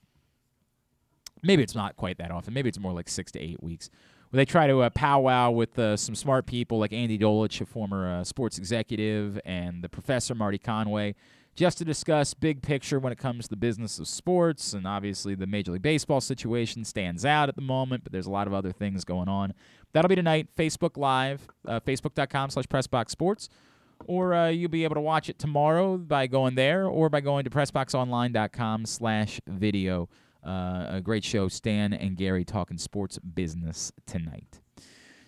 Maybe 1.40 1.62
it's 1.62 1.76
not 1.76 1.96
quite 1.96 2.18
that 2.18 2.32
often. 2.32 2.52
Maybe 2.52 2.68
it's 2.68 2.80
more 2.80 2.92
like 2.92 3.08
six 3.08 3.30
to 3.32 3.40
eight 3.40 3.62
weeks. 3.62 3.90
Where 4.30 4.38
they 4.38 4.44
try 4.44 4.66
to 4.66 4.80
uh, 4.80 4.90
powwow 4.90 5.52
with 5.52 5.78
uh, 5.78 5.96
some 5.96 6.16
smart 6.16 6.46
people 6.46 6.78
like 6.80 6.92
Andy 6.92 7.16
Dolich, 7.16 7.60
a 7.60 7.66
former 7.66 8.08
uh, 8.08 8.24
sports 8.24 8.58
executive, 8.58 9.38
and 9.44 9.84
the 9.84 9.88
professor 9.88 10.34
Marty 10.34 10.58
Conway, 10.58 11.14
just 11.54 11.78
to 11.78 11.84
discuss 11.84 12.34
big 12.34 12.62
picture 12.62 12.98
when 12.98 13.12
it 13.12 13.18
comes 13.18 13.44
to 13.44 13.50
the 13.50 13.56
business 13.56 13.98
of 13.98 14.08
sports. 14.08 14.72
And 14.72 14.86
obviously, 14.86 15.34
the 15.34 15.46
Major 15.46 15.72
League 15.72 15.82
Baseball 15.82 16.20
situation 16.20 16.84
stands 16.84 17.24
out 17.24 17.48
at 17.48 17.56
the 17.56 17.62
moment, 17.62 18.04
but 18.04 18.12
there's 18.12 18.26
a 18.26 18.30
lot 18.30 18.46
of 18.46 18.54
other 18.54 18.72
things 18.72 19.04
going 19.04 19.28
on. 19.28 19.54
That'll 19.92 20.08
be 20.08 20.16
tonight, 20.16 20.48
Facebook 20.56 20.96
Live, 20.96 21.46
uh, 21.66 21.80
facebook.com 21.80 22.50
slash 22.50 22.66
pressboxsports. 22.66 23.48
Or 24.06 24.34
uh, 24.34 24.48
you'll 24.48 24.70
be 24.70 24.84
able 24.84 24.96
to 24.96 25.00
watch 25.00 25.28
it 25.28 25.38
tomorrow 25.38 25.96
by 25.96 26.26
going 26.26 26.56
there 26.56 26.86
or 26.86 27.08
by 27.08 27.20
going 27.20 27.44
to 27.44 27.50
pressboxonline.com 27.50 28.86
slash 28.86 29.40
video. 29.46 30.08
Uh, 30.44 30.86
a 30.88 31.00
great 31.02 31.24
show, 31.24 31.48
Stan 31.48 31.94
and 31.94 32.16
Gary 32.16 32.44
talking 32.44 32.76
sports 32.76 33.18
business 33.18 33.92
tonight. 34.06 34.60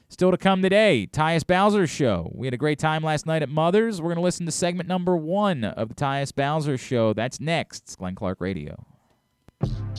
Still 0.09 0.31
to 0.31 0.37
come 0.37 0.63
today, 0.63 1.09
Tyus 1.13 1.45
Bowser 1.45 1.87
Show. 1.87 2.31
We 2.33 2.47
had 2.47 2.55
a 2.55 2.59
great 2.59 2.79
time 2.79 3.03
last 3.03 3.27
night 3.27 3.43
at 3.43 3.49
Mother's. 3.49 4.01
We're 4.01 4.11
going 4.11 4.17
to 4.17 4.23
listen 4.23 4.47
to 4.47 4.53
segment 4.53 4.89
number 4.89 5.17
one 5.17 5.65
of 5.65 5.89
the 5.89 5.95
Tyus 5.95 6.33
Bowser 6.33 6.79
Show. 6.79 7.13
That's 7.13 7.41
next. 7.41 7.83
It's 7.83 7.97
Glenn 7.97 8.15
Clark 8.15 8.41
Radio. 8.41 8.87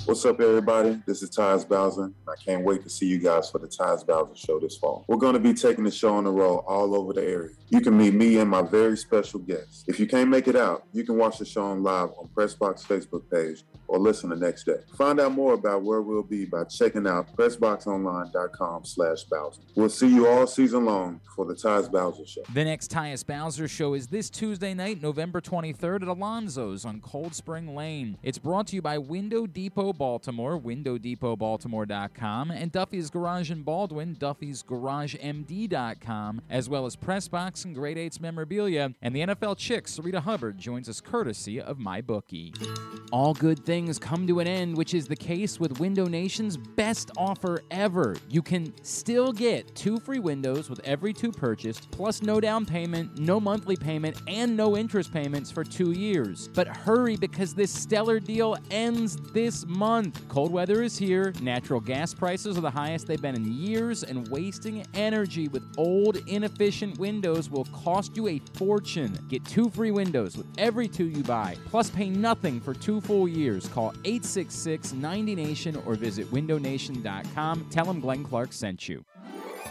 What's 0.08 0.24
up, 0.24 0.40
everybody? 0.40 1.02
This 1.06 1.22
is 1.22 1.32
Tyus 1.32 1.68
Bowser. 1.68 2.14
I 2.30 2.36
can't 2.42 2.64
wait 2.64 2.84
to 2.84 2.90
see 2.90 3.08
you 3.08 3.18
guys 3.18 3.50
for 3.50 3.60
the 3.60 3.68
Tyus 3.68 4.06
Bowser 4.06 4.36
Show 4.36 4.60
this 4.60 4.78
fall. 4.78 5.04
We're 5.08 5.18
going 5.18 5.34
to 5.34 5.40
be 5.40 5.54
taking 5.54 5.84
the 5.84 5.92
show 5.92 6.14
on 6.14 6.24
the 6.24 6.32
road 6.32 6.60
all 6.60 6.96
over 6.96 7.12
the 7.12 7.24
area. 7.24 7.56
You 7.70 7.82
can 7.82 7.98
meet 7.98 8.14
me 8.14 8.38
and 8.38 8.50
my 8.50 8.62
very 8.62 8.96
special 8.96 9.40
guests. 9.40 9.84
If 9.88 10.00
you 10.00 10.08
can't 10.08 10.30
make 10.30 10.48
it 10.48 10.56
out, 10.56 10.84
you 10.94 11.04
can 11.04 11.18
watch 11.18 11.40
the 11.40 11.46
show 11.46 11.66
on 11.66 11.84
live 11.84 12.10
on 12.18 12.30
Pressbox 12.34 12.86
Facebook 12.86 13.30
page 13.30 13.64
or 13.88 14.00
listen 14.00 14.30
the 14.30 14.36
next 14.36 14.66
day. 14.66 14.78
Find 14.98 15.20
out 15.20 15.34
more 15.34 15.54
about 15.54 15.84
where 15.84 16.02
we'll 16.02 16.24
be 16.24 16.46
by 16.46 16.64
checking 16.66 17.08
out 17.08 17.36
pressboxonline.com 17.36 18.86
slash 18.86 19.24
Bowser. 19.24 19.62
We'll 19.76 19.90
see 19.90 20.08
you 20.14 20.28
all 20.28 20.48
season 20.48 20.86
long 20.86 21.20
for 21.36 21.46
the 21.46 21.54
Tyus 21.54 21.92
Bowser 21.92 22.26
Show. 22.26 22.44
The 22.54 22.64
next 22.64 22.92
Tyus 22.92 23.26
Bowser 23.26 23.68
show 23.68 23.94
is 23.94 24.08
this 24.08 24.30
Tuesday 24.30 24.74
night, 24.74 25.02
November 25.02 25.42
23rd 25.42 26.04
at 26.04 26.08
Alonzo's 26.08 26.86
on 26.86 27.02
Cold 27.02 27.36
Spring 27.36 27.76
Lane. 27.76 28.18
It's 28.24 28.38
brought 28.38 28.68
to 28.68 28.76
you 28.76 28.82
by 28.82 28.98
Window 28.98 29.47
Depot 29.48 29.94
Baltimore, 29.94 30.60
windowdepotbaltimore.com, 30.60 32.52
and 32.52 32.72
Duffy's 32.72 33.10
Garage 33.10 33.52
in 33.52 33.64
Baldwin, 33.64 34.16
duffysgaragemd.com, 34.16 36.42
as 36.50 36.70
well 36.70 36.86
as 36.86 36.96
Pressbox 36.96 37.66
and 37.66 37.76
Great 37.76 37.98
Eights 37.98 38.22
memorabilia. 38.22 38.94
And 39.02 39.16
the 39.16 39.22
NFL 39.22 39.58
chick, 39.58 39.86
Sarita 39.86 40.22
Hubbard, 40.22 40.58
joins 40.58 40.90
us 40.90 41.02
courtesy 41.02 41.62
of 41.62 41.78
MyBookie. 41.78 43.10
All 43.12 43.34
good 43.34 43.66
things 43.66 43.98
come 43.98 44.28
to 44.28 44.40
an 44.40 44.48
end, 44.48 44.78
which 44.78 44.94
is 44.94 45.08
the 45.08 45.16
case 45.16 45.60
with 45.60 45.80
Window 45.80 46.06
Nation's 46.06 46.58
best 46.58 47.12
offer 47.18 47.62
ever. 47.72 48.16
You 48.30 48.42
can 48.42 48.74
still 48.84 49.32
get 49.32 49.74
two 49.76 50.00
free 50.00 50.20
windows 50.20 50.70
with 50.70 50.80
every 50.84 51.14
two 51.14 51.32
purchased, 51.32 51.90
plus 51.92 52.22
no 52.22 52.40
down 52.40 52.66
payment, 52.66 53.18
no 53.18 53.40
monthly 53.40 53.76
payment, 53.76 54.18
and 54.28 54.56
no 54.56 54.78
interest 54.78 55.14
payments 55.14 55.52
for 55.52 55.64
two 55.64 55.92
years. 55.92 56.48
But 56.50 56.68
hurry 56.68 57.16
because 57.16 57.54
this 57.54 57.72
stellar 57.72 58.20
deal 58.20 58.58
ends 58.72 59.16
this 59.38 59.68
month. 59.68 60.28
Cold 60.30 60.52
weather 60.52 60.82
is 60.82 60.98
here, 60.98 61.32
natural 61.44 61.80
gas 61.80 62.12
prices 62.12 62.58
are 62.58 62.62
the 62.62 62.72
highest 62.72 63.06
they've 63.06 63.22
been 63.22 63.36
in 63.36 63.46
years, 63.46 64.04
and 64.04 64.28
wasting 64.30 64.84
energy 64.96 65.48
with 65.48 65.62
old, 65.78 66.16
inefficient 66.26 66.98
windows 66.98 67.48
will 67.48 67.66
cost 67.66 68.18
you 68.18 68.28
a 68.30 68.42
fortune. 68.56 69.16
Get 69.30 69.46
two 69.46 69.70
free 69.70 69.92
windows 69.92 70.38
with 70.38 70.48
every 70.58 70.88
two 70.88 71.06
you 71.06 71.22
buy, 71.22 71.56
plus 71.68 71.92
pay 71.92 72.10
nothing 72.10 72.60
for 72.60 72.74
two 72.74 73.00
full 73.00 73.28
years. 73.28 73.68
Call 73.68 73.90
866 74.06 74.94
90 74.94 75.36
Nation 75.36 75.76
or 75.86 75.94
visit 75.94 76.26
windownation.com. 76.32 77.70
Tell 77.70 77.86
them 77.86 78.00
Glenn 78.00 78.24
Clark 78.24 78.52
sent 78.52 78.90
you. 78.90 79.06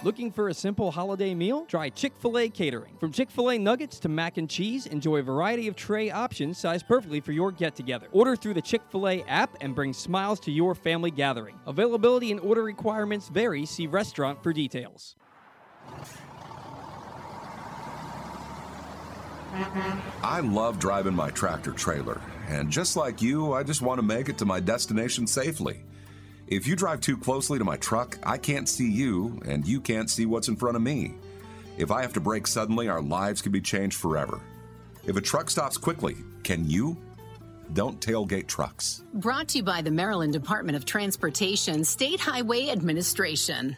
Looking 0.03 0.31
for 0.31 0.49
a 0.49 0.55
simple 0.55 0.91
holiday 0.91 1.35
meal? 1.35 1.65
Try 1.67 1.89
Chick 1.89 2.13
fil 2.19 2.39
A 2.39 2.49
catering. 2.49 2.93
From 3.01 3.13
Chick 3.13 3.31
fil 3.31 3.51
A 3.51 3.59
nuggets 3.59 3.99
to 4.01 4.09
mac 4.09 4.37
and 4.37 4.49
cheese, 4.49 4.87
enjoy 4.87 5.17
a 5.17 5.23
variety 5.23 5.69
of 5.69 5.75
tray 5.75 6.11
options 6.11 6.59
sized 6.59 6.87
perfectly 6.87 7.21
for 7.21 7.33
your 7.33 7.51
get 7.51 7.75
together. 7.75 8.07
Order 8.13 8.37
through 8.37 8.55
the 8.55 8.63
Chick 8.63 8.83
fil 8.91 9.09
A 9.09 9.23
app 9.23 9.57
and 9.61 9.75
bring 9.75 9.93
smiles 9.93 10.39
to 10.41 10.53
your 10.53 10.75
family 10.75 11.11
gathering. 11.11 11.59
Availability 11.67 12.31
and 12.31 12.41
order 12.41 12.63
requirements 12.63 13.29
vary. 13.29 13.65
See 13.65 13.87
restaurant 13.87 14.43
for 14.43 14.53
details. 14.53 15.17
I 20.23 20.41
love 20.41 20.79
driving 20.79 21.15
my 21.15 21.31
tractor 21.31 21.73
trailer, 21.73 22.21
and 22.49 22.71
just 22.71 22.95
like 22.95 23.23
you, 23.23 23.55
I 23.55 23.63
just 23.63 23.81
want 23.81 23.99
to 23.99 24.07
make 24.07 24.29
it 24.29 24.37
to 24.39 24.45
my 24.45 24.61
destination 24.61 25.27
safely. 25.27 25.86
If 26.49 26.69
you 26.69 26.77
drive 26.77 27.01
too 27.01 27.17
closely 27.17 27.59
to 27.59 27.65
my 27.65 27.77
truck, 27.77 28.19
I 28.23 28.39
can't 28.39 28.69
see 28.69 28.89
you, 28.89 29.41
and 29.47 29.67
you 29.67 29.81
can't 29.81 30.09
see 30.09 30.27
what's 30.27 30.47
in 30.47 30.55
front 30.55 30.77
of 30.77 30.83
me. 30.83 31.15
If 31.77 31.91
I 31.91 32.03
have 32.03 32.13
to 32.13 32.21
brake 32.21 32.47
suddenly, 32.47 32.89
our 32.89 33.01
lives 33.01 33.43
can 33.43 33.51
be 33.51 33.61
changed 33.61 33.97
forever. 33.97 34.41
If 35.05 35.17
a 35.17 35.21
truck 35.21 35.51
stops 35.51 35.77
quickly, 35.77 36.17
can 36.45 36.71
you? 36.71 36.97
Don't 37.73 38.01
tailgate 38.01 38.47
trucks. 38.47 39.03
Brought 39.13 39.49
to 39.49 39.59
you 39.59 39.65
by 39.65 39.83
the 39.83 39.91
Maryland 39.91 40.33
Department 40.33 40.77
of 40.77 40.85
Transportation 40.85 41.83
State 41.83 42.21
Highway 42.21 42.69
Administration. 42.69 43.77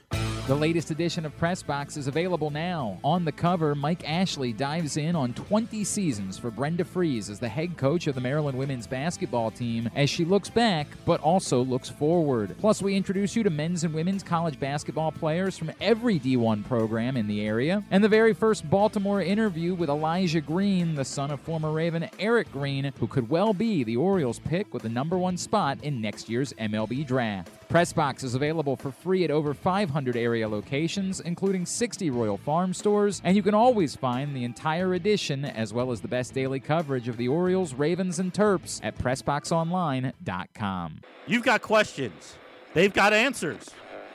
The 0.48 0.54
latest 0.54 0.90
edition 0.90 1.26
of 1.26 1.36
Press 1.36 1.62
Box 1.62 1.98
is 1.98 2.06
available 2.06 2.48
now. 2.48 2.98
On 3.04 3.22
the 3.22 3.32
cover, 3.32 3.74
Mike 3.74 4.08
Ashley 4.08 4.54
dives 4.54 4.96
in 4.96 5.14
on 5.14 5.34
20 5.34 5.84
seasons 5.84 6.38
for 6.38 6.50
Brenda 6.50 6.84
Frese 6.84 7.28
as 7.28 7.38
the 7.38 7.50
head 7.50 7.76
coach 7.76 8.06
of 8.06 8.14
the 8.14 8.22
Maryland 8.22 8.56
women's 8.56 8.86
basketball 8.86 9.50
team 9.50 9.90
as 9.94 10.08
she 10.08 10.24
looks 10.24 10.48
back 10.48 10.86
but 11.04 11.20
also 11.20 11.60
looks 11.60 11.90
forward. 11.90 12.56
Plus, 12.60 12.80
we 12.80 12.96
introduce 12.96 13.36
you 13.36 13.42
to 13.42 13.50
men's 13.50 13.84
and 13.84 13.92
women's 13.92 14.22
college 14.22 14.58
basketball 14.58 15.12
players 15.12 15.58
from 15.58 15.70
every 15.82 16.18
D1 16.18 16.64
program 16.64 17.18
in 17.18 17.26
the 17.26 17.42
area, 17.42 17.84
and 17.90 18.02
the 18.02 18.08
very 18.08 18.32
first 18.32 18.70
Baltimore 18.70 19.20
interview 19.20 19.74
with 19.74 19.90
Elijah 19.90 20.40
Green, 20.40 20.94
the 20.94 21.04
son 21.04 21.30
of 21.30 21.40
former 21.40 21.72
Raven 21.72 22.08
Eric 22.18 22.50
Green, 22.52 22.90
who 22.98 23.06
could 23.06 23.28
well 23.28 23.52
be 23.52 23.84
the 23.84 23.96
Orioles 23.98 24.38
pick 24.38 24.72
with 24.72 24.84
the 24.84 24.88
number 24.88 25.18
one 25.18 25.36
spot 25.36 25.76
in 25.82 26.00
next 26.00 26.30
year's 26.30 26.54
MLB 26.54 27.06
draft. 27.06 27.57
Pressbox 27.68 28.24
is 28.24 28.34
available 28.34 28.76
for 28.76 28.90
free 28.90 29.24
at 29.24 29.30
over 29.30 29.52
500 29.52 30.16
area 30.16 30.48
locations, 30.48 31.20
including 31.20 31.66
60 31.66 32.08
Royal 32.08 32.38
Farm 32.38 32.72
stores, 32.72 33.20
and 33.24 33.36
you 33.36 33.42
can 33.42 33.52
always 33.52 33.94
find 33.94 34.34
the 34.34 34.44
entire 34.44 34.94
edition 34.94 35.44
as 35.44 35.74
well 35.74 35.92
as 35.92 36.00
the 36.00 36.08
best 36.08 36.32
daily 36.32 36.60
coverage 36.60 37.08
of 37.08 37.18
the 37.18 37.28
Orioles, 37.28 37.74
Ravens, 37.74 38.20
and 38.20 38.32
Terps 38.32 38.80
at 38.82 38.96
PressBoxOnline.com. 38.96 41.00
You've 41.26 41.44
got 41.44 41.60
questions. 41.60 42.38
They've 42.72 42.92
got 42.92 43.12
answers. 43.12 43.68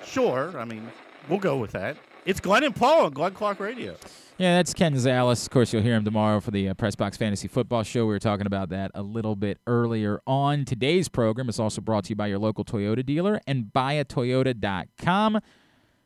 Sure, 0.03 0.57
I 0.57 0.65
mean, 0.65 0.89
we'll 1.29 1.37
go 1.37 1.57
with 1.57 1.73
that. 1.73 1.97
It's 2.25 2.39
Glenn 2.39 2.63
and 2.63 2.75
Paul 2.75 3.05
on 3.05 3.11
Glenn 3.11 3.33
Clark 3.33 3.59
Radio. 3.59 3.97
Yeah, 4.39 4.55
that's 4.55 4.73
Ken 4.73 4.95
Zales. 4.95 5.45
Of 5.45 5.51
course, 5.51 5.71
you'll 5.71 5.83
hear 5.83 5.93
him 5.93 6.03
tomorrow 6.03 6.39
for 6.39 6.49
the 6.49 6.69
uh, 6.69 6.73
Pressbox 6.73 7.17
Fantasy 7.17 7.47
Football 7.47 7.83
Show. 7.83 8.07
We 8.07 8.13
were 8.13 8.19
talking 8.19 8.47
about 8.47 8.69
that 8.69 8.89
a 8.95 9.03
little 9.03 9.35
bit 9.35 9.59
earlier 9.67 10.21
on. 10.25 10.65
Today's 10.65 11.07
program 11.07 11.49
is 11.49 11.59
also 11.59 11.81
brought 11.81 12.05
to 12.05 12.09
you 12.09 12.15
by 12.15 12.27
your 12.27 12.39
local 12.39 12.65
Toyota 12.65 13.05
dealer 13.05 13.39
and 13.45 13.65
buyatoyota.com. 13.65 15.39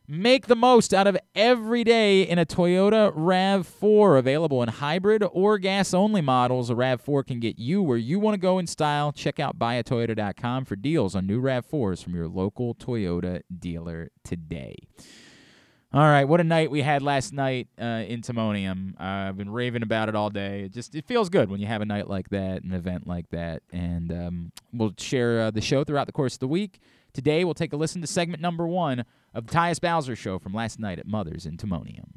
Make 0.09 0.47
the 0.47 0.55
most 0.55 0.93
out 0.93 1.07
of 1.07 1.17
every 1.35 1.83
day 1.85 2.21
in 2.21 2.37
a 2.37 2.45
Toyota 2.45 3.13
RAV4 3.15 4.19
available 4.19 4.61
in 4.61 4.69
hybrid 4.69 5.23
or 5.31 5.57
gas 5.57 5.93
only 5.93 6.21
models. 6.21 6.69
A 6.69 6.75
RAV4 6.75 7.27
can 7.27 7.39
get 7.39 7.59
you 7.59 7.81
where 7.81 7.97
you 7.97 8.19
want 8.19 8.33
to 8.33 8.39
go 8.39 8.59
in 8.59 8.67
style. 8.67 9.11
Check 9.11 9.39
out 9.39 9.57
buyatoyota.com 9.57 10.65
for 10.65 10.75
deals 10.75 11.15
on 11.15 11.27
new 11.27 11.41
RAV4s 11.41 12.03
from 12.03 12.13
your 12.15 12.27
local 12.27 12.75
Toyota 12.75 13.41
dealer 13.57 14.11
today. 14.23 14.75
All 15.97 16.03
right, 16.03 16.25
what 16.25 16.39
a 16.39 16.43
night 16.43 16.69
we 16.69 16.83
had 16.83 17.01
last 17.01 17.33
night 17.33 17.69
uh, 17.81 18.03
in 18.07 18.21
Timonium. 18.21 18.93
Uh, 18.99 19.29
I've 19.29 19.35
been 19.35 19.49
raving 19.49 19.81
about 19.81 20.09
it 20.09 20.15
all 20.15 20.29
day. 20.29 20.65
It 20.65 20.71
just 20.71 20.93
it 20.93 21.05
feels 21.07 21.27
good 21.27 21.49
when 21.49 21.59
you 21.59 21.65
have 21.65 21.81
a 21.81 21.85
night 21.85 22.07
like 22.07 22.29
that, 22.29 22.61
an 22.61 22.71
event 22.71 23.07
like 23.07 23.27
that, 23.31 23.63
and 23.73 24.11
um, 24.11 24.51
we'll 24.71 24.93
share 24.99 25.41
uh, 25.41 25.49
the 25.49 25.59
show 25.59 25.83
throughout 25.83 26.05
the 26.05 26.13
course 26.13 26.35
of 26.35 26.39
the 26.39 26.47
week. 26.47 26.81
Today, 27.13 27.43
we'll 27.43 27.55
take 27.55 27.73
a 27.73 27.77
listen 27.77 27.99
to 28.01 28.07
segment 28.07 28.43
number 28.43 28.67
one 28.67 29.05
of 29.33 29.47
the 29.47 29.51
Tyus 29.51 29.81
Bowser 29.81 30.15
Show 30.15 30.37
from 30.37 30.53
last 30.53 30.79
night 30.79 30.99
at 30.99 31.07
Mother's 31.07 31.47
in 31.47 31.57
Timonium. 31.57 32.11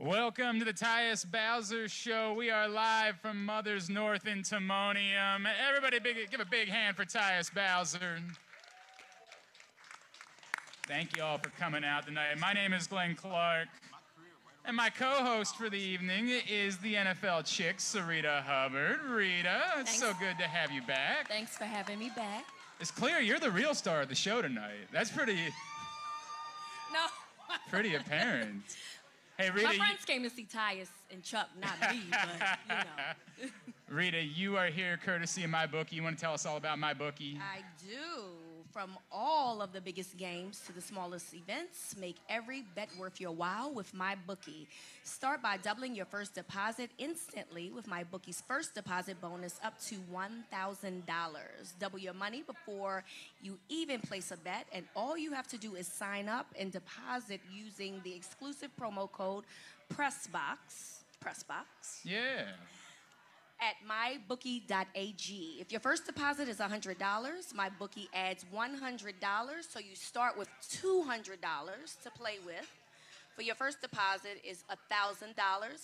Welcome 0.00 0.58
to 0.58 0.64
the 0.64 0.72
Tyus 0.72 1.24
Bowser 1.24 1.86
Show. 1.86 2.34
We 2.34 2.50
are 2.50 2.68
live 2.68 3.20
from 3.20 3.44
Mother's 3.44 3.88
North 3.88 4.26
in 4.26 4.42
Timonium. 4.42 5.46
Everybody, 5.68 6.00
big, 6.00 6.16
give 6.32 6.40
a 6.40 6.44
big 6.44 6.68
hand 6.68 6.96
for 6.96 7.04
Tyus 7.04 7.54
Bowser. 7.54 8.18
Thank 10.86 11.16
you 11.16 11.22
all 11.22 11.38
for 11.38 11.50
coming 11.50 11.84
out 11.84 12.06
tonight. 12.06 12.38
My 12.38 12.52
name 12.52 12.72
is 12.72 12.86
Glenn 12.86 13.14
Clark. 13.14 13.68
And 14.66 14.76
my 14.76 14.88
co-host 14.90 15.56
for 15.56 15.68
the 15.68 15.78
evening 15.78 16.30
is 16.50 16.78
the 16.78 16.94
NFL 16.94 17.44
chick, 17.46 17.78
Sarita 17.78 18.42
Hubbard. 18.42 19.02
Rita, 19.02 19.62
it's 19.78 19.90
Thanks. 19.90 19.98
so 19.98 20.12
good 20.18 20.38
to 20.38 20.44
have 20.44 20.70
you 20.70 20.82
back. 20.82 21.28
Thanks 21.28 21.56
for 21.56 21.64
having 21.64 21.98
me 21.98 22.10
back. 22.16 22.44
It's 22.80 22.90
clear 22.90 23.20
you're 23.20 23.38
the 23.38 23.50
real 23.50 23.74
star 23.74 24.02
of 24.02 24.08
the 24.08 24.14
show 24.14 24.40
tonight. 24.42 24.88
That's 24.92 25.10
pretty 25.10 25.38
No. 26.92 27.06
pretty 27.70 27.94
apparent. 27.96 28.62
Hey 29.38 29.50
Rita, 29.50 29.66
My 29.66 29.72
you- 29.72 29.78
friends 29.78 30.04
came 30.06 30.22
to 30.22 30.30
see 30.30 30.44
Tyus 30.46 30.88
and 31.10 31.22
Chuck, 31.22 31.48
not 31.60 31.92
me, 31.92 32.00
but 32.10 32.28
you 32.68 32.74
know. 32.74 33.50
Rita, 33.88 34.22
you 34.22 34.56
are 34.56 34.66
here 34.68 34.98
courtesy 35.04 35.44
of 35.44 35.50
my 35.50 35.66
bookie. 35.66 35.96
You 35.96 36.02
want 36.02 36.16
to 36.16 36.20
tell 36.22 36.32
us 36.34 36.46
all 36.46 36.56
about 36.56 36.78
my 36.78 36.94
bookie? 36.94 37.38
I 37.40 37.60
do. 37.86 38.30
From 38.74 38.98
all 39.12 39.62
of 39.62 39.72
the 39.72 39.80
biggest 39.80 40.16
games 40.16 40.60
to 40.66 40.72
the 40.72 40.80
smallest 40.80 41.32
events, 41.32 41.94
make 41.96 42.16
every 42.28 42.64
bet 42.74 42.88
worth 42.98 43.20
your 43.20 43.30
while 43.30 43.72
with 43.72 43.94
my 43.94 44.16
bookie. 44.26 44.66
Start 45.04 45.40
by 45.40 45.58
doubling 45.58 45.94
your 45.94 46.06
first 46.06 46.34
deposit 46.34 46.90
instantly 46.98 47.70
with 47.70 47.86
my 47.86 48.02
bookie's 48.02 48.40
first 48.40 48.74
deposit 48.74 49.20
bonus 49.20 49.60
up 49.62 49.80
to 49.82 49.94
$1,000. 50.12 51.04
Double 51.78 52.00
your 52.00 52.14
money 52.14 52.42
before 52.42 53.04
you 53.40 53.56
even 53.68 54.00
place 54.00 54.32
a 54.32 54.36
bet, 54.38 54.66
and 54.72 54.84
all 54.96 55.16
you 55.16 55.30
have 55.30 55.46
to 55.46 55.56
do 55.56 55.76
is 55.76 55.86
sign 55.86 56.28
up 56.28 56.48
and 56.58 56.72
deposit 56.72 57.40
using 57.54 58.00
the 58.02 58.12
exclusive 58.12 58.70
promo 58.76 59.08
code 59.08 59.44
PRESSBOX. 59.94 61.04
PRESSBOX. 61.24 62.00
Yeah. 62.02 62.46
At 63.64 63.76
mybookie.ag. 63.88 65.56
If 65.60 65.72
your 65.72 65.80
first 65.80 66.06
deposit 66.06 66.48
is 66.48 66.58
$100, 66.58 66.96
MyBookie 66.98 68.08
adds 68.12 68.44
$100, 68.54 69.14
so 69.68 69.78
you 69.78 69.94
start 69.94 70.36
with 70.36 70.48
$200 70.60 71.38
to 72.02 72.10
play 72.10 72.36
with. 72.44 72.83
For 73.34 73.42
your 73.42 73.56
first 73.56 73.80
deposit 73.80 74.40
is 74.44 74.62
$1,000. 74.70 75.34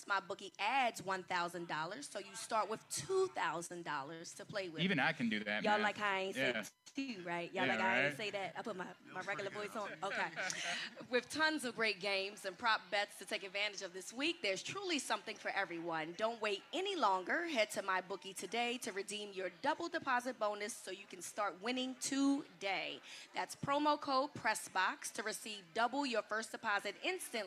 My 0.07 0.19
bookie 0.25 0.53
adds 0.57 1.01
$1,000, 1.01 1.67
so 2.11 2.19
you 2.19 2.33
start 2.33 2.69
with 2.69 2.79
$2,000 2.89 4.35
to 4.37 4.45
play 4.45 4.69
with. 4.69 4.81
Even 4.81 4.99
I 4.99 5.11
can 5.11 5.27
do 5.27 5.43
that. 5.43 5.63
Y'all 5.63 5.73
man. 5.73 5.81
like 5.81 5.97
how 5.97 6.15
I 6.15 6.19
ain't 6.19 6.37
yeah. 6.37 6.63
say 6.63 6.69
two, 6.95 7.15
right? 7.25 7.53
Y'all 7.53 7.65
Yeah, 7.65 7.73
like 7.73 7.81
how 7.81 7.89
I 7.89 8.05
ain't 8.05 8.17
say 8.17 8.29
that? 8.29 8.53
I 8.57 8.61
put 8.61 8.77
my, 8.77 8.85
my 9.13 9.19
regular 9.27 9.51
voice 9.51 9.75
on? 9.75 9.89
Okay. 10.01 10.21
With 11.09 11.29
tons 11.29 11.65
of 11.65 11.75
great 11.75 11.99
games 11.99 12.45
and 12.45 12.57
prop 12.57 12.79
bets 12.89 13.17
to 13.19 13.25
take 13.25 13.43
advantage 13.43 13.81
of 13.81 13.93
this 13.93 14.13
week, 14.13 14.37
there's 14.41 14.63
truly 14.63 14.97
something 14.97 15.35
for 15.35 15.51
everyone. 15.53 16.13
Don't 16.17 16.41
wait 16.41 16.61
any 16.73 16.95
longer. 16.95 17.47
Head 17.47 17.69
to 17.71 17.81
my 17.81 17.99
bookie 17.99 18.33
today 18.33 18.79
to 18.83 18.93
redeem 18.93 19.29
your 19.33 19.49
double 19.61 19.89
deposit 19.89 20.39
bonus 20.39 20.73
so 20.73 20.91
you 20.91 21.05
can 21.09 21.21
start 21.21 21.55
winning 21.61 21.95
today. 21.99 23.01
That's 23.35 23.57
promo 23.57 23.99
code 23.99 24.29
PRESSBOX 24.41 25.11
to 25.15 25.23
receive 25.23 25.59
double 25.73 26.05
your 26.05 26.21
first 26.21 26.53
deposit 26.53 26.95
instantly 27.03 27.40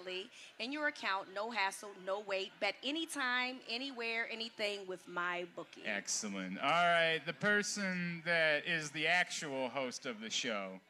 in 0.58 0.72
your 0.72 0.88
account. 0.88 1.28
No 1.34 1.50
hassle, 1.50 1.90
no 2.06 2.22
wait. 2.26 2.52
Bet 2.60 2.74
anytime, 2.84 3.56
anywhere, 3.68 4.28
anything 4.30 4.80
with 4.86 5.06
my 5.08 5.44
bookie. 5.56 5.82
Excellent. 5.84 6.58
All 6.60 6.68
right, 6.68 7.20
the 7.26 7.32
person 7.32 8.22
that 8.24 8.66
is 8.66 8.90
the 8.90 9.06
actual 9.06 9.68
host 9.68 10.06
of 10.06 10.20
the 10.20 10.30
show, 10.30 10.80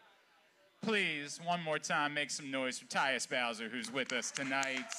please, 0.82 1.40
one 1.44 1.62
more 1.62 1.78
time, 1.78 2.14
make 2.14 2.30
some 2.30 2.50
noise 2.50 2.78
for 2.78 2.86
Tyus 2.86 3.28
Bowser, 3.28 3.68
who's 3.68 3.92
with 3.92 4.12
us 4.12 4.30
tonight. 4.30 4.92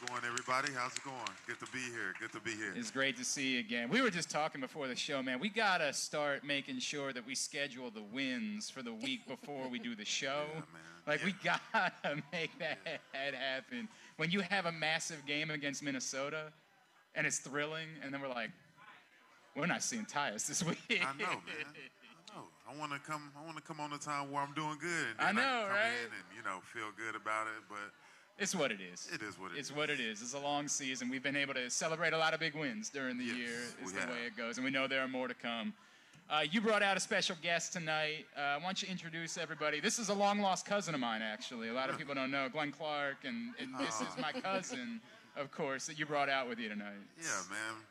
It 0.00 0.08
going, 0.08 0.22
everybody? 0.24 0.72
How's 0.76 0.94
it 0.94 1.02
going? 1.02 1.16
Good 1.46 1.58
to 1.60 1.72
be 1.72 1.80
here. 1.80 2.14
Good 2.20 2.32
to 2.32 2.40
be 2.40 2.52
here. 2.52 2.72
It's 2.76 2.90
great 2.90 3.16
to 3.16 3.24
see 3.24 3.54
you 3.54 3.60
again. 3.60 3.88
We 3.88 4.00
were 4.00 4.10
just 4.10 4.30
talking 4.30 4.60
before 4.60 4.86
the 4.86 4.94
show, 4.94 5.22
man. 5.22 5.40
We 5.40 5.48
gotta 5.48 5.92
start 5.92 6.44
making 6.44 6.78
sure 6.78 7.12
that 7.12 7.26
we 7.26 7.34
schedule 7.34 7.90
the 7.90 8.02
wins 8.02 8.70
for 8.70 8.82
the 8.82 8.92
week 8.92 9.26
before 9.26 9.68
we 9.68 9.78
do 9.78 9.96
the 9.96 10.04
show. 10.20 10.44
Like 11.06 11.24
we 11.24 11.34
gotta 11.42 11.92
make 12.32 12.50
that 12.60 13.00
happen. 13.34 13.88
When 14.18 14.30
you 14.30 14.40
have 14.40 14.66
a 14.66 14.72
massive 14.72 15.24
game 15.26 15.50
against 15.50 15.82
Minnesota, 15.82 16.52
and 17.14 17.26
it's 17.26 17.38
thrilling, 17.38 17.88
and 18.02 18.14
then 18.14 18.20
we're 18.20 18.28
like, 18.28 18.50
we're 19.56 19.66
not 19.66 19.82
seeing 19.82 20.04
Tyus 20.04 20.46
this 20.46 20.64
week. 20.64 20.78
I 20.90 21.12
know, 21.18 21.26
man. 21.26 21.66
I 21.66 22.36
know. 22.36 22.44
I 22.70 22.78
want 22.78 22.92
to 22.92 22.98
come. 23.00 23.32
I 23.40 23.44
want 23.44 23.56
to 23.56 23.62
come 23.62 23.80
on 23.80 23.92
a 23.92 23.98
time 23.98 24.30
where 24.30 24.42
I'm 24.42 24.54
doing 24.54 24.76
good. 24.80 25.16
And 25.18 25.28
I 25.28 25.32
know, 25.32 25.64
come 25.66 25.70
right? 25.70 25.90
In 26.06 26.12
and 26.12 26.26
you 26.36 26.42
know, 26.44 26.60
feel 26.62 26.92
good 26.96 27.16
about 27.16 27.48
it. 27.48 27.64
But 27.68 27.90
It's 28.38 28.54
what 28.54 28.70
it 28.70 28.78
is. 28.80 29.08
It 29.12 29.20
is 29.22 29.38
what 29.38 29.52
it 29.52 29.58
it's 29.58 29.74
what 29.74 29.90
it 29.90 30.00
is. 30.00 30.22
It's 30.22 30.34
a 30.34 30.38
long 30.38 30.68
season. 30.68 31.08
We've 31.08 31.22
been 31.22 31.36
able 31.36 31.54
to 31.54 31.68
celebrate 31.68 32.12
a 32.12 32.18
lot 32.18 32.34
of 32.34 32.40
big 32.40 32.54
wins 32.54 32.88
during 32.88 33.18
the 33.18 33.24
year. 33.24 33.50
Is 33.82 33.92
the 33.92 34.00
have. 34.00 34.10
way 34.10 34.26
it 34.26 34.36
goes, 34.36 34.58
and 34.58 34.64
we 34.64 34.70
know 34.70 34.86
there 34.86 35.02
are 35.02 35.08
more 35.08 35.26
to 35.26 35.34
come. 35.34 35.72
Uh, 36.30 36.44
you 36.50 36.60
brought 36.60 36.82
out 36.82 36.96
a 36.96 37.00
special 37.00 37.34
guest 37.42 37.72
tonight. 37.72 38.26
Uh, 38.36 38.56
why 38.56 38.64
don't 38.66 38.82
you 38.82 38.88
introduce 38.88 39.38
everybody? 39.38 39.80
This 39.80 39.98
is 39.98 40.10
a 40.10 40.14
long 40.14 40.40
lost 40.40 40.66
cousin 40.66 40.94
of 40.94 41.00
mine, 41.00 41.22
actually. 41.22 41.68
A 41.68 41.72
lot 41.72 41.88
of 41.88 41.96
people 41.96 42.14
don't 42.14 42.30
know 42.30 42.48
Glenn 42.50 42.70
Clark, 42.70 43.16
and, 43.24 43.54
and 43.58 43.70
this 43.78 44.00
is 44.02 44.08
my 44.20 44.32
cousin, 44.32 45.00
of 45.36 45.50
course, 45.50 45.86
that 45.86 45.98
you 45.98 46.04
brought 46.04 46.28
out 46.28 46.48
with 46.48 46.58
you 46.58 46.68
tonight. 46.68 47.00
yeah, 47.18 47.40
man. 47.50 47.82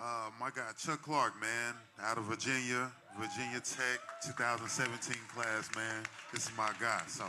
Uh, 0.00 0.30
my 0.38 0.50
guy 0.54 0.70
Chuck 0.78 1.02
Clark, 1.02 1.40
man, 1.40 1.74
out 2.00 2.18
of 2.18 2.24
Virginia, 2.24 2.90
Virginia 3.18 3.60
Tech, 3.60 3.98
2017 4.26 5.16
class, 5.34 5.68
man. 5.74 6.04
This 6.32 6.46
is 6.46 6.52
my 6.56 6.70
guy. 6.80 7.02
So, 7.08 7.24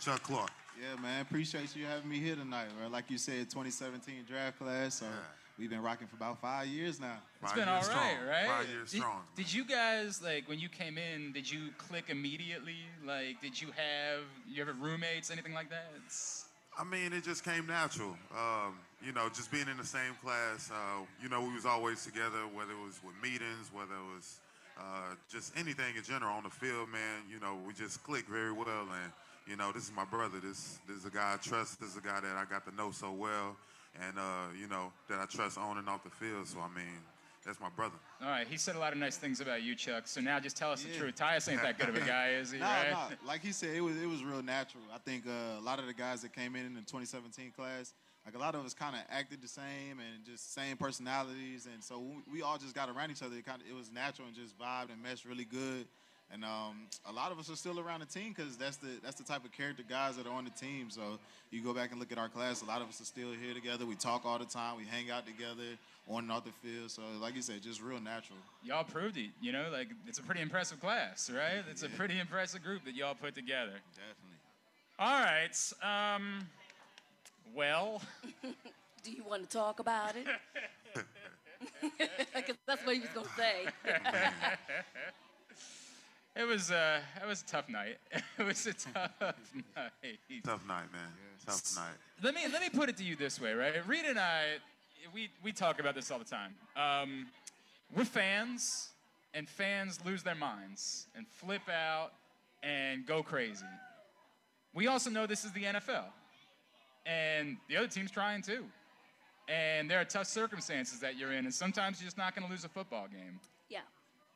Chuck 0.00 0.22
Clark. 0.22 0.50
Yeah, 0.82 1.00
man. 1.00 1.20
Appreciate 1.20 1.76
you 1.76 1.86
having 1.86 2.10
me 2.10 2.18
here 2.18 2.34
tonight, 2.34 2.66
man. 2.80 2.90
Like 2.90 3.08
you 3.08 3.16
said, 3.16 3.48
2017 3.50 4.24
draft 4.26 4.58
class. 4.58 4.96
So 4.96 5.06
we've 5.56 5.70
been 5.70 5.80
rocking 5.80 6.08
for 6.08 6.16
about 6.16 6.40
five 6.40 6.66
years 6.66 6.98
now. 6.98 7.18
It's 7.40 7.52
been 7.52 7.68
all 7.68 7.80
right, 7.82 8.16
right? 8.28 8.46
Five 8.48 8.68
years 8.68 8.90
did, 8.90 8.98
strong. 8.98 9.20
Did 9.36 9.52
you 9.52 9.64
guys 9.64 10.20
like 10.20 10.48
when 10.48 10.58
you 10.58 10.68
came 10.68 10.98
in? 10.98 11.30
Did 11.32 11.48
you 11.48 11.68
click 11.78 12.06
immediately? 12.08 12.78
Like, 13.06 13.40
did 13.40 13.60
you 13.60 13.68
have 13.68 14.24
you 14.48 14.60
ever 14.60 14.72
roommates, 14.72 15.30
anything 15.30 15.54
like 15.54 15.70
that? 15.70 15.86
It's, 16.04 16.46
I 16.76 16.82
mean, 16.82 17.12
it 17.12 17.22
just 17.22 17.44
came 17.44 17.64
natural. 17.68 18.16
Um, 18.36 18.74
you 19.00 19.12
know, 19.12 19.28
just 19.28 19.52
being 19.52 19.68
in 19.68 19.76
the 19.76 19.86
same 19.86 20.14
class. 20.20 20.68
Uh, 20.72 21.04
you 21.22 21.28
know, 21.28 21.42
we 21.42 21.54
was 21.54 21.66
always 21.66 22.04
together, 22.04 22.48
whether 22.52 22.72
it 22.72 22.84
was 22.84 22.98
with 23.04 23.14
meetings, 23.22 23.70
whether 23.72 23.94
it 23.94 24.16
was 24.16 24.40
uh, 24.76 25.14
just 25.30 25.56
anything 25.56 25.94
in 25.96 26.02
general 26.02 26.34
on 26.34 26.42
the 26.42 26.50
field. 26.50 26.88
Man, 26.88 27.22
you 27.30 27.38
know, 27.38 27.56
we 27.64 27.72
just 27.72 28.02
clicked 28.02 28.28
very 28.28 28.52
well. 28.52 28.88
And 28.90 29.12
you 29.46 29.56
know, 29.56 29.72
this 29.72 29.84
is 29.84 29.92
my 29.94 30.04
brother. 30.04 30.38
This 30.40 30.78
this 30.86 30.98
is 30.98 31.04
a 31.04 31.10
guy 31.10 31.34
I 31.34 31.36
trust. 31.36 31.80
This 31.80 31.90
is 31.90 31.96
a 31.96 32.00
guy 32.00 32.20
that 32.20 32.36
I 32.36 32.44
got 32.48 32.64
to 32.68 32.74
know 32.74 32.90
so 32.90 33.12
well, 33.12 33.56
and 34.00 34.18
uh, 34.18 34.52
you 34.58 34.68
know 34.68 34.92
that 35.08 35.18
I 35.18 35.26
trust 35.26 35.58
on 35.58 35.78
and 35.78 35.88
off 35.88 36.04
the 36.04 36.10
field. 36.10 36.46
So 36.46 36.58
I 36.60 36.68
mean, 36.74 36.94
that's 37.44 37.60
my 37.60 37.68
brother. 37.70 37.96
all 38.22 38.28
right, 38.28 38.46
he 38.46 38.56
said 38.56 38.76
a 38.76 38.78
lot 38.78 38.92
of 38.92 38.98
nice 38.98 39.16
things 39.16 39.40
about 39.40 39.62
you, 39.62 39.74
Chuck. 39.74 40.06
So 40.06 40.20
now 40.20 40.38
just 40.38 40.56
tell 40.56 40.70
us 40.70 40.82
the 40.84 40.92
truth. 40.96 41.16
Tyus 41.16 41.50
ain't 41.50 41.62
that 41.62 41.78
good 41.78 41.88
of 41.88 41.96
a 41.96 42.00
guy, 42.00 42.30
is 42.30 42.52
he? 42.52 42.58
Nah, 42.62 42.66
right? 42.66 42.90
nah. 42.92 43.08
Like 43.26 43.42
he 43.42 43.52
said, 43.52 43.74
it 43.74 43.80
was 43.80 43.96
it 44.00 44.06
was 44.08 44.22
real 44.22 44.42
natural. 44.42 44.84
I 44.94 44.98
think 44.98 45.24
uh, 45.26 45.58
a 45.58 45.64
lot 45.64 45.78
of 45.78 45.86
the 45.86 45.94
guys 45.94 46.22
that 46.22 46.32
came 46.34 46.54
in 46.54 46.64
in 46.66 46.74
the 46.74 46.80
2017 46.80 47.52
class, 47.56 47.94
like 48.24 48.36
a 48.36 48.38
lot 48.38 48.54
of 48.54 48.64
us 48.64 48.74
kind 48.74 48.94
of 48.94 49.02
acted 49.10 49.42
the 49.42 49.48
same 49.48 49.98
and 49.98 50.24
just 50.24 50.54
same 50.54 50.76
personalities, 50.76 51.66
and 51.72 51.82
so 51.82 51.98
we, 51.98 52.34
we 52.34 52.42
all 52.42 52.58
just 52.58 52.74
got 52.74 52.88
around 52.88 53.10
each 53.10 53.22
other. 53.22 53.34
It 53.36 53.44
kind 53.44 53.60
of 53.60 53.68
it 53.68 53.74
was 53.74 53.90
natural 53.90 54.28
and 54.28 54.36
just 54.36 54.56
vibed 54.56 54.92
and 54.92 55.02
meshed 55.02 55.24
really 55.24 55.44
good. 55.44 55.86
And 56.32 56.44
um, 56.44 56.86
a 57.06 57.12
lot 57.12 57.30
of 57.30 57.38
us 57.38 57.50
are 57.50 57.56
still 57.56 57.78
around 57.78 58.00
the 58.00 58.06
team 58.06 58.34
because 58.36 58.56
that's 58.56 58.76
the 58.78 58.88
that's 59.02 59.16
the 59.16 59.24
type 59.24 59.44
of 59.44 59.52
character 59.52 59.82
guys 59.86 60.16
that 60.16 60.26
are 60.26 60.32
on 60.32 60.44
the 60.44 60.50
team. 60.50 60.88
So 60.88 61.18
you 61.50 61.62
go 61.62 61.74
back 61.74 61.90
and 61.90 62.00
look 62.00 62.10
at 62.10 62.18
our 62.18 62.28
class. 62.28 62.62
A 62.62 62.64
lot 62.64 62.80
of 62.80 62.88
us 62.88 63.00
are 63.00 63.04
still 63.04 63.32
here 63.32 63.52
together. 63.52 63.84
We 63.84 63.96
talk 63.96 64.24
all 64.24 64.38
the 64.38 64.46
time. 64.46 64.76
We 64.78 64.84
hang 64.84 65.10
out 65.10 65.26
together 65.26 65.76
on 66.08 66.24
and 66.24 66.32
off 66.32 66.44
the 66.44 66.52
field. 66.66 66.90
So 66.90 67.02
like 67.20 67.36
you 67.36 67.42
said, 67.42 67.62
just 67.62 67.82
real 67.82 68.00
natural. 68.00 68.38
Y'all 68.64 68.84
proved 68.84 69.18
it. 69.18 69.30
You 69.40 69.52
know, 69.52 69.66
like 69.70 69.88
it's 70.06 70.18
a 70.18 70.22
pretty 70.22 70.40
impressive 70.40 70.80
class, 70.80 71.30
right? 71.30 71.62
It's 71.70 71.82
a 71.82 71.88
pretty 71.90 72.18
impressive 72.18 72.62
group 72.62 72.84
that 72.86 72.94
y'all 72.94 73.14
put 73.14 73.34
together. 73.34 73.74
Definitely. 73.94 74.38
All 74.98 75.20
right. 75.20 76.16
Um, 76.16 76.46
well, 77.54 78.00
Do 79.02 79.10
you 79.10 79.24
want 79.24 79.50
to 79.50 79.56
talk 79.56 79.80
about 79.80 80.14
it? 80.16 80.26
Because 82.34 82.56
that's 82.66 82.84
what 82.84 82.94
he 82.94 83.00
was 83.00 83.10
going 83.10 83.26
to 83.26 83.32
say. 83.36 83.66
It 86.34 86.44
was 86.44 86.70
uh, 86.70 87.00
it 87.22 87.26
was 87.26 87.42
a 87.42 87.46
tough 87.46 87.68
night. 87.68 87.98
it 88.38 88.42
was 88.42 88.66
a 88.66 88.72
tough 88.72 89.10
night. 89.20 90.18
Tough 90.44 90.66
night, 90.66 90.92
man. 90.92 91.02
Tough 91.46 91.76
night. 91.76 91.94
Let 92.22 92.34
me 92.34 92.40
let 92.52 92.62
me 92.62 92.68
put 92.70 92.88
it 92.88 92.96
to 92.98 93.04
you 93.04 93.16
this 93.16 93.40
way, 93.40 93.52
right? 93.52 93.86
Reed 93.86 94.04
and 94.06 94.18
I, 94.18 94.56
we 95.14 95.30
we 95.42 95.52
talk 95.52 95.78
about 95.80 95.94
this 95.94 96.10
all 96.10 96.18
the 96.18 96.24
time. 96.24 96.54
Um, 96.76 97.26
we're 97.94 98.04
fans, 98.04 98.90
and 99.34 99.48
fans 99.48 99.98
lose 100.04 100.22
their 100.22 100.34
minds 100.34 101.06
and 101.14 101.26
flip 101.28 101.68
out 101.68 102.12
and 102.62 103.04
go 103.06 103.22
crazy. 103.22 103.66
We 104.74 104.86
also 104.86 105.10
know 105.10 105.26
this 105.26 105.44
is 105.44 105.52
the 105.52 105.64
NFL, 105.64 106.04
and 107.04 107.58
the 107.68 107.76
other 107.76 107.88
team's 107.88 108.10
trying 108.10 108.40
too. 108.40 108.64
And 109.48 109.90
there 109.90 110.00
are 110.00 110.04
tough 110.04 110.28
circumstances 110.28 111.00
that 111.00 111.18
you're 111.18 111.32
in, 111.32 111.44
and 111.44 111.52
sometimes 111.52 112.00
you're 112.00 112.06
just 112.06 112.16
not 112.16 112.34
going 112.34 112.46
to 112.46 112.50
lose 112.50 112.64
a 112.64 112.68
football 112.68 113.06
game. 113.08 113.38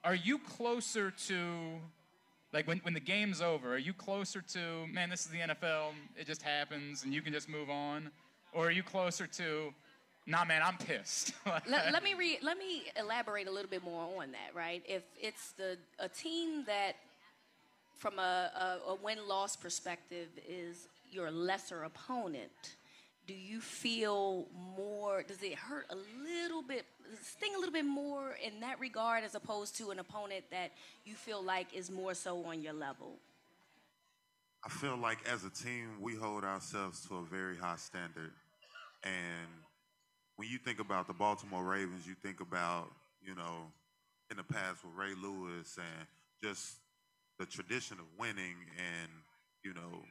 Are 0.04 0.14
you 0.14 0.38
closer 0.38 1.10
to, 1.26 1.80
like 2.52 2.66
when, 2.66 2.78
when 2.78 2.94
the 2.94 3.00
game's 3.00 3.40
over, 3.40 3.74
are 3.74 3.78
you 3.78 3.92
closer 3.92 4.40
to, 4.52 4.86
man, 4.86 5.10
this 5.10 5.26
is 5.26 5.32
the 5.32 5.38
NFL, 5.38 5.92
it 6.16 6.26
just 6.26 6.42
happens 6.42 7.04
and 7.04 7.12
you 7.12 7.22
can 7.22 7.32
just 7.32 7.48
move 7.48 7.70
on? 7.70 8.10
Or 8.52 8.68
are 8.68 8.70
you 8.70 8.82
closer 8.82 9.26
to, 9.26 9.74
nah, 10.26 10.44
man, 10.44 10.62
I'm 10.64 10.76
pissed? 10.78 11.32
let, 11.46 11.92
let 11.92 12.02
me 12.02 12.14
re- 12.14 12.38
let 12.42 12.58
me 12.58 12.84
elaborate 12.98 13.48
a 13.48 13.50
little 13.50 13.70
bit 13.70 13.84
more 13.84 14.22
on 14.22 14.32
that, 14.32 14.54
right? 14.54 14.82
If 14.88 15.02
it's 15.20 15.52
the 15.52 15.76
a 15.98 16.08
team 16.08 16.64
that, 16.66 16.92
from 17.98 18.18
a, 18.18 18.78
a, 18.86 18.90
a 18.90 18.94
win 18.94 19.18
loss 19.26 19.56
perspective, 19.56 20.28
is 20.48 20.88
your 21.10 21.30
lesser 21.30 21.82
opponent, 21.82 22.76
do 23.26 23.34
you 23.34 23.60
feel 23.60 24.46
more? 24.76 25.22
Does 25.22 25.42
it 25.42 25.54
hurt 25.54 25.86
a 25.90 25.96
little 25.96 26.62
bit, 26.62 26.86
sting 27.22 27.54
a 27.54 27.58
little 27.58 27.72
bit 27.72 27.84
more 27.84 28.36
in 28.44 28.60
that 28.60 28.78
regard, 28.78 29.24
as 29.24 29.34
opposed 29.34 29.76
to 29.78 29.90
an 29.90 29.98
opponent 29.98 30.44
that 30.50 30.72
you 31.04 31.14
feel 31.14 31.42
like 31.42 31.74
is 31.74 31.90
more 31.90 32.14
so 32.14 32.44
on 32.44 32.62
your 32.62 32.72
level? 32.72 33.16
I 34.64 34.68
feel 34.68 34.96
like 34.96 35.18
as 35.28 35.44
a 35.44 35.50
team, 35.50 36.00
we 36.00 36.14
hold 36.14 36.44
ourselves 36.44 37.06
to 37.08 37.16
a 37.16 37.22
very 37.22 37.56
high 37.56 37.76
standard. 37.76 38.32
And 39.04 39.48
when 40.36 40.48
you 40.48 40.58
think 40.58 40.80
about 40.80 41.06
the 41.06 41.12
Baltimore 41.12 41.64
Ravens, 41.64 42.06
you 42.06 42.14
think 42.22 42.40
about, 42.40 42.90
you 43.24 43.34
know, 43.34 43.70
in 44.30 44.36
the 44.36 44.42
past 44.42 44.84
with 44.84 44.94
Ray 44.96 45.14
Lewis 45.20 45.76
and 45.76 46.06
just 46.42 46.76
the 47.38 47.46
tradition 47.46 47.98
of 47.98 48.06
winning 48.18 48.56
and, 48.76 49.10
you 49.62 49.74
know, 49.74 50.02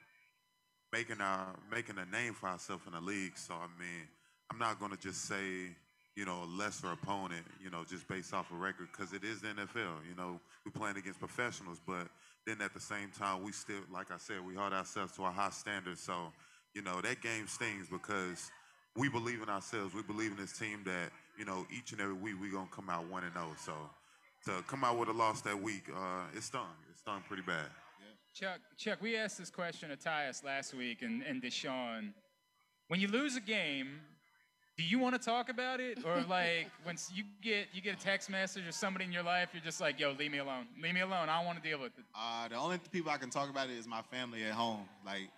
making 0.96 1.20
our 1.20 1.48
making 1.70 1.98
a 1.98 2.06
name 2.06 2.34
for 2.34 2.48
ourselves 2.48 2.84
in 2.88 2.94
the 2.94 3.02
league. 3.02 3.38
So 3.38 3.54
I 3.54 3.68
mean, 3.80 4.08
I'm 4.50 4.58
not 4.58 4.80
gonna 4.80 4.96
just 4.96 5.26
say, 5.26 5.76
you 6.16 6.26
know, 6.26 6.44
a 6.44 6.50
lesser 6.58 6.92
opponent, 6.92 7.46
you 7.62 7.70
know, 7.70 7.84
just 7.84 8.08
based 8.08 8.34
off 8.34 8.52
a 8.52 8.56
record, 8.56 8.88
because 8.92 9.12
it 9.12 9.24
is 9.24 9.42
the 9.42 9.50
NFL. 9.50 10.08
You 10.08 10.16
know, 10.18 10.40
we're 10.66 10.72
playing 10.72 10.98
against 10.98 11.20
professionals, 11.20 11.82
but 11.86 12.08
then 12.46 12.62
at 12.62 12.74
the 12.74 12.80
same 12.80 13.10
time, 13.18 13.44
we 13.44 13.52
still, 13.52 13.82
like 13.92 14.12
I 14.12 14.18
said, 14.18 14.46
we 14.46 14.56
hold 14.56 14.72
ourselves 14.72 15.14
to 15.18 15.26
a 15.26 15.32
high 15.32 15.50
standard. 15.50 15.98
So, 15.98 16.32
you 16.74 16.82
know, 16.82 17.02
that 17.02 17.22
game 17.22 17.48
stings 17.48 17.88
because 17.92 18.50
we 18.96 19.10
believe 19.10 19.42
in 19.42 19.50
ourselves. 19.50 19.94
We 19.94 20.04
believe 20.04 20.32
in 20.32 20.38
this 20.38 20.58
team 20.58 20.84
that, 20.86 21.12
you 21.38 21.44
know, 21.44 21.66
each 21.76 21.92
and 21.92 22.00
every 22.00 22.14
week 22.14 22.36
we're 22.40 22.54
gonna 22.54 22.70
come 22.72 22.90
out 22.90 23.10
one 23.10 23.24
and 23.26 23.34
zero. 23.34 23.52
So 23.60 23.74
to 24.46 24.64
come 24.64 24.86
out 24.86 24.98
with 24.98 25.10
a 25.10 25.14
loss 25.14 25.42
that 25.42 25.62
week, 25.62 25.90
uh, 25.94 26.38
it 26.38 26.44
stung. 26.44 26.72
It 26.90 26.98
stung 26.98 27.22
pretty 27.28 27.44
bad. 27.44 27.68
Chuck, 28.36 28.60
Chuck, 28.76 28.98
we 29.02 29.16
asked 29.16 29.38
this 29.38 29.50
question 29.50 29.90
to 29.92 29.96
Tyus 29.96 30.44
last 30.44 30.74
week 30.74 31.04
and, 31.04 31.24
and 31.24 31.42
Deshaun. 31.42 32.10
When 32.90 33.00
you 33.00 33.08
lose 33.08 33.38
a 33.38 33.40
game, 33.40 34.02
do 34.78 34.84
you 34.84 35.00
want 35.00 35.16
to 35.16 35.26
talk 35.26 35.48
about 35.48 35.80
it? 35.80 36.00
Or 36.04 36.22
like 36.30 36.68
when 36.84 36.98
you 37.14 37.24
get 37.42 37.68
you 37.72 37.82
get 37.82 37.96
a 37.96 38.04
text 38.04 38.30
message 38.30 38.68
or 38.68 38.74
somebody 38.74 39.06
in 39.06 39.14
your 39.14 39.24
life, 39.24 39.52
you're 39.54 39.64
just 39.64 39.80
like, 39.80 40.02
yo, 40.02 40.12
leave 40.12 40.34
me 40.34 40.40
alone. 40.40 40.68
Leave 40.84 40.94
me 40.94 41.00
alone. 41.00 41.30
I 41.30 41.38
don't 41.38 41.46
want 41.46 41.64
to 41.64 41.70
deal 41.70 41.80
with 41.80 41.98
it. 41.98 42.04
Uh, 42.14 42.50
the 42.50 42.56
only 42.56 42.78
people 42.92 43.10
I 43.10 43.16
can 43.16 43.30
talk 43.30 43.50
about 43.50 43.70
it 43.70 43.78
is 43.78 43.88
my 43.88 44.02
family 44.02 44.44
at 44.44 44.52
home. 44.52 44.84
Like 45.06 45.30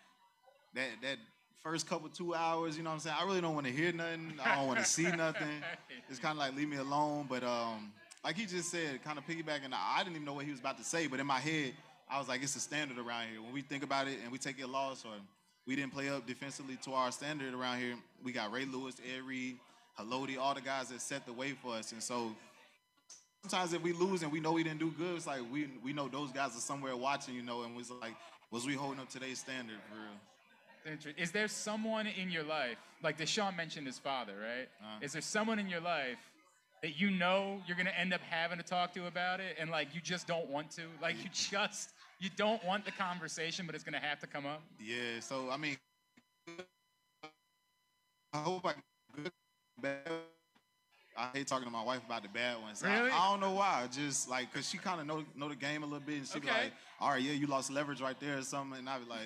that 0.74 0.88
that 1.04 1.18
first 1.62 1.88
couple 1.88 2.10
two 2.10 2.34
hours, 2.34 2.78
you 2.78 2.82
know 2.82 2.90
what 2.90 2.96
I'm 2.96 3.00
saying? 3.02 3.18
I 3.20 3.26
really 3.26 3.42
don't 3.42 3.54
want 3.54 3.68
to 3.68 3.72
hear 3.72 3.92
nothing. 3.92 4.34
I 4.44 4.56
don't 4.56 4.66
want 4.66 4.80
to 4.80 4.86
see 4.86 5.04
nothing. 5.16 5.62
It's 6.10 6.18
kind 6.18 6.32
of 6.32 6.40
like 6.40 6.56
leave 6.56 6.68
me 6.68 6.78
alone. 6.78 7.28
But 7.30 7.44
um, 7.44 7.94
like 8.24 8.38
he 8.38 8.48
just 8.48 8.72
said, 8.72 9.04
kind 9.04 9.20
of 9.20 9.28
piggybacking. 9.28 9.72
I 9.72 10.00
didn't 10.00 10.16
even 10.16 10.26
know 10.26 10.34
what 10.34 10.46
he 10.46 10.52
was 10.52 10.60
about 10.60 10.80
to 10.80 10.84
say, 10.84 11.06
but 11.06 11.20
in 11.20 11.28
my 11.28 11.40
head, 11.40 11.74
I 12.10 12.20
was 12.20 12.28
like, 12.28 12.42
it's 12.42 12.56
a 12.56 12.60
standard 12.60 12.98
around 12.98 13.28
here. 13.32 13.42
When 13.42 13.54
we 13.54 13.62
think 13.62 13.84
about 13.84 14.08
it 14.08 14.20
and 14.24 14.32
we 14.32 14.38
take 14.38 14.62
a 14.64 14.68
loss 14.68 15.04
or 15.06 15.12
we 15.66 15.76
didn't 15.76 15.94
play 15.94 16.10
up 16.10 16.26
defensively 16.26 16.78
to 16.84 16.94
our 16.94 17.12
standard 17.12 17.54
around 17.54 17.80
here, 17.80 17.96
we 18.24 18.32
got 18.32 18.52
Ray 18.52 18.66
Lewis, 18.66 18.96
Ed 19.14 19.24
Reed, 19.24 19.58
Haloti, 20.00 20.38
all 20.38 20.54
the 20.54 20.62
guys 20.62 20.90
that 20.90 21.02
set 21.02 21.26
the 21.26 21.34
way 21.34 21.52
for 21.52 21.76
us. 21.76 21.92
And 21.92 22.02
so 22.02 22.36
sometimes 23.42 23.74
if 23.74 23.82
we 23.82 23.94
lose 23.94 24.24
and 24.24 24.32
we 24.32 24.40
know 24.40 24.54
we 24.54 24.64
didn't 24.64 24.80
do 24.80 24.92
good, 24.98 25.16
it's 25.16 25.28
like 25.28 25.42
we 25.52 25.70
we 25.84 25.94
know 25.94 26.08
those 26.08 26.32
guys 26.32 26.56
are 26.56 26.62
somewhere 26.62 26.96
watching, 26.96 27.36
you 27.36 27.42
know, 27.42 27.64
and 27.64 27.76
was 27.76 27.92
like, 27.92 28.16
was 28.52 28.66
we 28.66 28.74
holding 28.74 29.00
up 29.00 29.10
today's 29.10 29.40
standard 29.40 29.78
for 29.90 29.96
real? 29.96 31.18
Is 31.18 31.32
there 31.32 31.50
someone 31.50 32.08
in 32.08 32.32
your 32.32 32.44
life, 32.44 32.78
like 33.04 33.18
Deshaun 33.18 33.58
mentioned 33.58 33.88
his 33.88 34.00
father, 34.00 34.34
right? 34.40 34.70
Uh. 34.82 35.00
Is 35.02 35.12
there 35.12 35.22
someone 35.22 35.60
in 35.60 35.68
your 35.68 35.82
life 35.82 36.18
that 36.82 36.98
you 36.98 37.10
know 37.10 37.62
you're 37.68 37.76
gonna 37.76 37.90
end 37.90 38.14
up 38.14 38.22
having 38.22 38.58
to 38.58 38.64
talk 38.64 38.94
to 38.94 39.08
about 39.08 39.40
it, 39.42 39.58
and 39.60 39.70
like 39.70 39.94
you 39.94 40.00
just 40.00 40.28
don't 40.28 40.50
want 40.50 40.72
to, 40.72 40.84
like 41.02 41.16
you 41.22 41.30
just 41.34 41.92
you 42.20 42.30
don't 42.36 42.64
want 42.66 42.86
the 42.86 42.92
conversation, 42.92 43.66
but 43.66 43.76
it's 43.76 43.84
gonna 43.84 44.00
have 44.00 44.20
to 44.20 44.28
come 44.28 44.46
up? 44.46 44.62
Yeah, 44.80 45.20
so 45.20 45.50
I 45.52 45.58
mean, 45.58 45.78
I 48.34 48.38
hope 48.38 48.66
I 48.66 48.74
good. 49.16 49.32
bad. 49.82 50.02
I 51.20 51.30
hate 51.34 51.48
talking 51.48 51.66
to 51.66 51.72
my 51.72 51.84
wife 51.84 52.02
about 52.06 52.22
the 52.22 52.30
bad 52.30 52.62
ones. 52.62 52.84
I- 52.84 52.94
Really? 52.94 53.10
I, 53.10 53.32
don't 53.32 53.40
know 53.40 53.54
why. 53.54 53.88
Just 53.92 54.30
like, 54.30 54.54
cause 54.54 54.70
she 54.70 54.78
kind 54.78 55.02
of 55.02 55.08
know 55.08 55.24
know 55.36 55.50
the 55.50 55.56
game 55.56 55.82
a 55.82 55.86
little 55.86 56.00
bit, 56.00 56.18
and 56.18 56.28
she 56.28 56.40
be 56.40 56.46
like, 56.48 56.72
"All 57.00 57.10
right, 57.10 57.22
yeah, 57.22 57.32
you 57.32 57.48
lost 57.48 57.72
leverage 57.72 58.02
right 58.02 58.20
there 58.20 58.38
or 58.38 58.44
something," 58.44 58.78
and 58.78 58.88
I 58.88 59.00
be 59.00 59.10
like, 59.10 59.20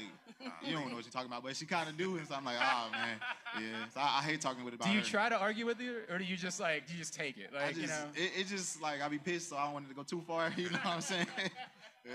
"Uh, 0.45 0.49
"You 0.65 0.71
don't 0.73 0.87
know 0.87 0.95
what 0.95 1.03
you're 1.03 1.11
talking 1.11 1.27
about," 1.29 1.43
but 1.43 1.53
she 1.57 1.65
kind 1.65 1.89
of 1.89 1.97
do, 1.97 2.15
and 2.17 2.25
so 2.25 2.35
I'm 2.35 2.45
like, 2.45 2.55
"Oh 2.61 2.89
man, 2.93 3.17
yeah." 3.59 3.89
So 3.93 3.99
I, 3.99 4.19
I 4.19 4.21
hate 4.23 4.39
talking 4.39 4.63
with 4.63 4.73
it 4.73 4.77
about 4.77 4.87
Do 4.87 4.93
you 4.93 5.01
her. 5.01 5.05
try 5.05 5.27
to 5.27 5.37
argue 5.37 5.65
with 5.65 5.81
her, 5.81 6.05
or 6.09 6.17
do 6.17 6.23
you 6.23 6.37
just 6.37 6.61
like 6.61 6.87
do 6.87 6.93
you 6.93 6.99
just 6.99 7.13
take 7.13 7.37
it? 7.37 7.51
Like 7.53 7.63
I 7.63 7.67
just, 7.73 7.81
you 7.81 7.87
know. 7.87 8.05
it, 8.15 8.31
it 8.39 8.47
just 8.47 8.81
like 8.81 9.01
I 9.01 9.09
be 9.09 9.17
pissed, 9.19 9.49
so 9.49 9.57
I 9.57 9.65
don't 9.65 9.73
want 9.73 9.85
it 9.85 9.89
to 9.89 9.95
go 9.95 10.03
too 10.03 10.21
far. 10.25 10.49
You 10.57 10.69
know 10.69 10.77
what 10.83 10.85
I'm 10.95 11.01
saying? 11.01 11.27
yeah. 12.05 12.11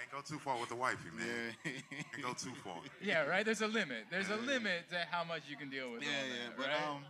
Ain't 0.00 0.10
go 0.10 0.20
too 0.20 0.38
far 0.38 0.58
with 0.58 0.68
the 0.68 0.74
wifey, 0.74 1.10
man. 1.16 1.26
Yeah. 1.64 1.72
Ain't 2.14 2.22
go 2.22 2.32
too 2.32 2.54
far. 2.64 2.78
Yeah, 3.02 3.24
right. 3.24 3.44
There's 3.44 3.60
a 3.60 3.66
limit. 3.68 4.04
There's 4.10 4.30
a 4.30 4.36
limit 4.36 4.88
to 4.90 4.98
how 5.10 5.24
much 5.24 5.42
you 5.48 5.56
can 5.56 5.68
deal 5.68 5.92
with. 5.92 6.02
Yeah, 6.02 6.08
all 6.08 6.26
yeah. 6.26 6.32
that, 6.48 6.56
But 6.56 6.66
right? 6.68 6.88
um, 6.88 7.04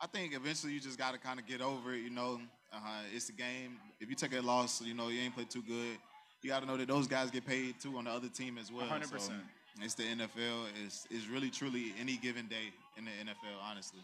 I 0.00 0.06
think 0.06 0.34
eventually 0.34 0.72
you 0.72 0.80
just 0.80 0.98
got 0.98 1.12
to 1.12 1.18
kind 1.18 1.38
of 1.38 1.46
get 1.46 1.60
over 1.60 1.94
it. 1.94 2.00
You 2.00 2.10
know, 2.10 2.40
uh, 2.72 2.78
it's 3.14 3.28
a 3.28 3.32
game. 3.32 3.76
If 4.00 4.08
you 4.08 4.16
take 4.16 4.32
a 4.34 4.40
loss, 4.40 4.80
you 4.82 4.94
know 4.94 5.08
you 5.08 5.20
ain't 5.20 5.34
played 5.34 5.50
too 5.50 5.62
good. 5.62 5.98
You 6.42 6.50
got 6.50 6.60
to 6.60 6.66
know 6.66 6.76
that 6.76 6.88
those 6.88 7.06
guys 7.06 7.30
get 7.30 7.46
paid 7.46 7.78
too 7.80 7.96
on 7.98 8.04
the 8.04 8.10
other 8.10 8.28
team 8.28 8.58
as 8.58 8.72
well. 8.72 8.86
100%. 8.86 9.20
So 9.20 9.32
it's 9.80 9.94
the 9.94 10.04
NFL. 10.04 10.66
It's 10.84 11.06
it's 11.10 11.28
really 11.28 11.50
truly 11.50 11.94
any 12.00 12.16
given 12.16 12.46
day 12.46 12.72
in 12.96 13.04
the 13.04 13.10
NFL. 13.10 13.62
Honestly. 13.62 14.00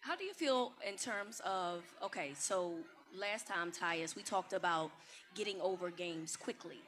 How 0.00 0.16
do 0.16 0.24
you 0.24 0.32
feel 0.32 0.72
in 0.86 0.96
terms 0.96 1.40
of 1.44 1.82
okay? 2.04 2.32
So 2.38 2.74
last 3.14 3.46
time, 3.46 3.72
Tyus, 3.72 4.14
we 4.14 4.22
talked 4.22 4.52
about 4.52 4.90
getting 5.34 5.60
over 5.60 5.90
games 5.90 6.36
quickly 6.36 6.80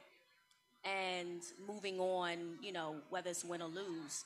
and 0.85 1.41
moving 1.67 1.99
on. 1.99 2.37
You 2.61 2.73
know, 2.73 2.95
whether 3.09 3.29
it's 3.29 3.43
win 3.43 3.61
or 3.61 3.69
lose. 3.69 4.25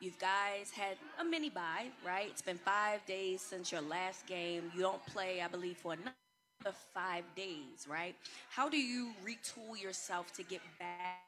You 0.00 0.12
guys 0.20 0.70
had 0.70 0.96
a 1.20 1.24
mini 1.24 1.50
bye, 1.50 1.86
right? 2.06 2.28
It's 2.30 2.42
been 2.42 2.58
five 2.58 3.04
days 3.06 3.40
since 3.40 3.72
your 3.72 3.80
last 3.80 4.26
game. 4.26 4.70
You 4.74 4.80
don't 4.82 5.04
play, 5.06 5.42
I 5.42 5.48
believe, 5.48 5.76
for 5.76 5.94
another 5.94 6.76
five 6.94 7.24
days, 7.34 7.86
right? 7.90 8.14
How 8.48 8.68
do 8.68 8.76
you 8.76 9.10
retool 9.24 9.80
yourself 9.80 10.32
to 10.34 10.44
get 10.44 10.60
back 10.78 11.24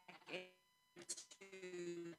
into 0.97 2.15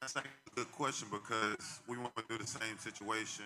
That's 0.00 0.16
a 0.16 0.22
good 0.54 0.72
question 0.72 1.08
because 1.10 1.80
we 1.86 1.96
went 1.96 2.14
through 2.26 2.38
the 2.38 2.46
same 2.46 2.78
situation 2.78 3.44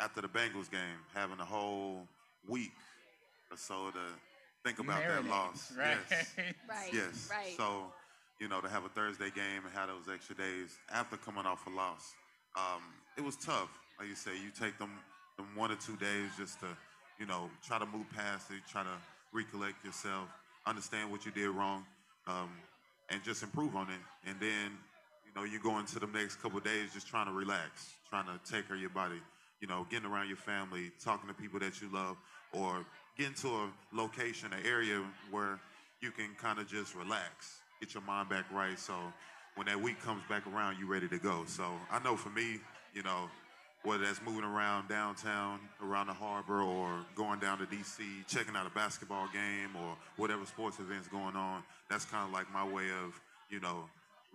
after 0.00 0.20
the 0.20 0.28
Bengals 0.28 0.70
game, 0.70 0.98
having 1.14 1.38
a 1.38 1.44
whole 1.44 2.06
week 2.48 2.72
or 3.54 3.56
so 3.56 3.90
to 3.90 4.00
think 4.64 4.78
about 4.80 5.06
that 5.06 5.24
loss. 5.30 5.72
right. 5.78 5.96
Yes. 6.10 6.34
Right, 6.68 6.92
Yes. 6.92 7.30
right. 7.30 7.54
So, 7.56 7.86
you 8.40 8.48
know, 8.48 8.60
to 8.60 8.68
have 8.68 8.84
a 8.84 8.88
Thursday 8.88 9.30
game 9.30 9.62
and 9.64 9.72
have 9.74 9.88
those 9.88 10.12
extra 10.12 10.34
days 10.34 10.76
after 10.92 11.16
coming 11.16 11.46
off 11.46 11.66
a 11.66 11.70
loss, 11.70 12.14
um, 12.56 12.82
it 13.16 13.22
was 13.22 13.36
tough. 13.36 13.70
Like 13.98 14.08
you 14.08 14.16
say, 14.16 14.32
you 14.32 14.50
take 14.50 14.76
them, 14.78 14.90
them 15.36 15.46
one 15.54 15.70
or 15.70 15.76
two 15.76 15.96
days 15.96 16.30
just 16.36 16.58
to, 16.60 16.66
you 17.20 17.26
know, 17.26 17.48
try 17.64 17.78
to 17.78 17.86
move 17.86 18.06
past 18.10 18.50
it, 18.50 18.58
try 18.68 18.82
to 18.82 18.96
recollect 19.32 19.84
yourself, 19.84 20.26
understand 20.66 21.10
what 21.12 21.24
you 21.24 21.30
did 21.30 21.48
wrong, 21.50 21.84
um, 22.26 22.50
and 23.10 23.22
just 23.22 23.42
improve 23.44 23.76
on 23.76 23.86
it. 23.88 24.02
And 24.26 24.36
then, 24.40 24.74
you 25.24 25.32
know, 25.36 25.44
you 25.44 25.60
go 25.62 25.78
into 25.78 26.00
the 26.00 26.08
next 26.08 26.42
couple 26.42 26.58
of 26.58 26.64
days 26.64 26.92
just 26.92 27.06
trying 27.06 27.26
to 27.26 27.32
relax, 27.32 27.94
trying 28.10 28.26
to 28.26 28.34
take 28.50 28.66
care 28.66 28.74
of 28.74 28.80
your 28.80 28.90
body, 28.90 29.20
you 29.60 29.68
know, 29.68 29.86
getting 29.90 30.10
around 30.10 30.26
your 30.26 30.38
family, 30.38 30.90
talking 31.04 31.28
to 31.28 31.34
people 31.34 31.60
that 31.60 31.80
you 31.80 31.88
love, 31.92 32.16
or 32.52 32.84
getting 33.16 33.32
into 33.32 33.48
a 33.48 33.70
location, 33.92 34.52
an 34.52 34.66
area 34.66 35.02
where 35.30 35.58
you 36.00 36.10
can 36.10 36.34
kind 36.40 36.58
of 36.58 36.68
just 36.68 36.94
relax, 36.94 37.60
get 37.80 37.94
your 37.94 38.02
mind 38.02 38.28
back 38.28 38.44
right. 38.52 38.78
So 38.78 38.94
when 39.54 39.66
that 39.66 39.80
week 39.80 40.00
comes 40.02 40.22
back 40.28 40.46
around, 40.46 40.76
you're 40.78 40.88
ready 40.88 41.08
to 41.08 41.18
go. 41.18 41.44
So 41.46 41.64
I 41.90 42.02
know 42.02 42.16
for 42.16 42.30
me, 42.30 42.58
you 42.92 43.02
know, 43.02 43.28
whether 43.84 44.04
that's 44.04 44.20
moving 44.22 44.44
around 44.44 44.88
downtown, 44.88 45.60
around 45.82 46.06
the 46.06 46.14
harbor, 46.14 46.62
or 46.62 47.04
going 47.14 47.38
down 47.38 47.58
to 47.58 47.66
DC, 47.66 48.26
checking 48.26 48.56
out 48.56 48.66
a 48.66 48.70
basketball 48.70 49.28
game, 49.32 49.76
or 49.76 49.96
whatever 50.16 50.46
sports 50.46 50.78
events 50.80 51.06
going 51.06 51.36
on, 51.36 51.62
that's 51.90 52.06
kind 52.06 52.26
of 52.26 52.32
like 52.32 52.50
my 52.52 52.64
way 52.64 52.84
of, 53.04 53.20
you 53.50 53.60
know, 53.60 53.84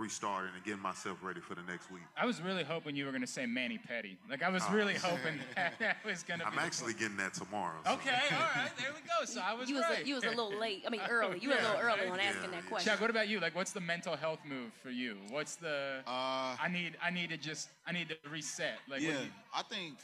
restarting 0.10 0.52
and 0.56 0.64
getting 0.64 0.82
myself 0.82 1.18
ready 1.22 1.42
for 1.42 1.54
the 1.56 1.62
next 1.64 1.92
week. 1.92 2.02
I 2.18 2.26
was 2.26 2.42
really 2.42 2.64
hoping 2.64 2.96
you 2.96 3.04
were 3.06 3.12
going 3.12 3.22
to 3.22 3.28
say 3.28 3.46
mani-pedi. 3.46 4.16
Like 4.30 4.42
I 4.42 4.50
was 4.50 4.64
Oh. 4.68 4.74
really 4.74 4.94
hoping 5.04 5.38
that, 5.56 5.78
that 5.80 5.98
was 6.06 6.24
going 6.24 6.40
to 6.40 6.46
be. 6.46 6.50
I'm 6.52 6.56
the 6.56 6.62
actually 6.62 6.94
getting 6.94 7.18
that 7.18 7.34
tomorrow. 7.34 7.76
so- 7.86 7.94
Okay, 7.94 8.12
all 8.32 8.40
right, 8.56 8.72
there 8.78 8.92
we 8.94 9.02
go. 9.02 9.26
So 9.26 9.42
I 9.42 9.54
was 9.54 9.70
you 9.70 9.76
was 9.76 9.86
a, 9.92 10.08
you 10.08 10.16
was 10.16 10.24
a 10.24 10.30
little 10.30 10.58
late. 10.58 10.84
I 10.88 10.90
mean, 10.90 11.02
early. 11.10 11.40
You 11.40 11.50
were 11.50 11.56
a 11.56 11.62
little 11.62 11.82
early 11.82 12.08
on 12.08 12.20
asking 12.20 12.52
that 12.52 12.66
question. 12.68 12.90
Chuck, 12.92 13.02
what 13.02 13.10
about 13.10 13.28
you? 13.28 13.40
Like, 13.42 13.54
what's 13.56 13.74
the 13.74 13.82
mental 13.82 14.16
health 14.16 14.40
move 14.48 14.72
for 14.82 14.90
you? 14.90 15.18
What's 15.30 15.56
the? 15.58 16.00
I 16.08 16.70
need, 16.72 16.96
I 17.04 17.10
need 17.12 17.30
to 17.30 17.38
just, 17.38 17.68
I 17.86 17.92
need 17.92 18.08
to 18.10 18.16
reset. 18.32 18.80
Like, 18.90 19.02
Uh, 19.02 19.04
yeah, 19.06 19.12
do 19.18 19.24
you- 19.26 19.30
I 19.54 19.64
think 19.64 19.96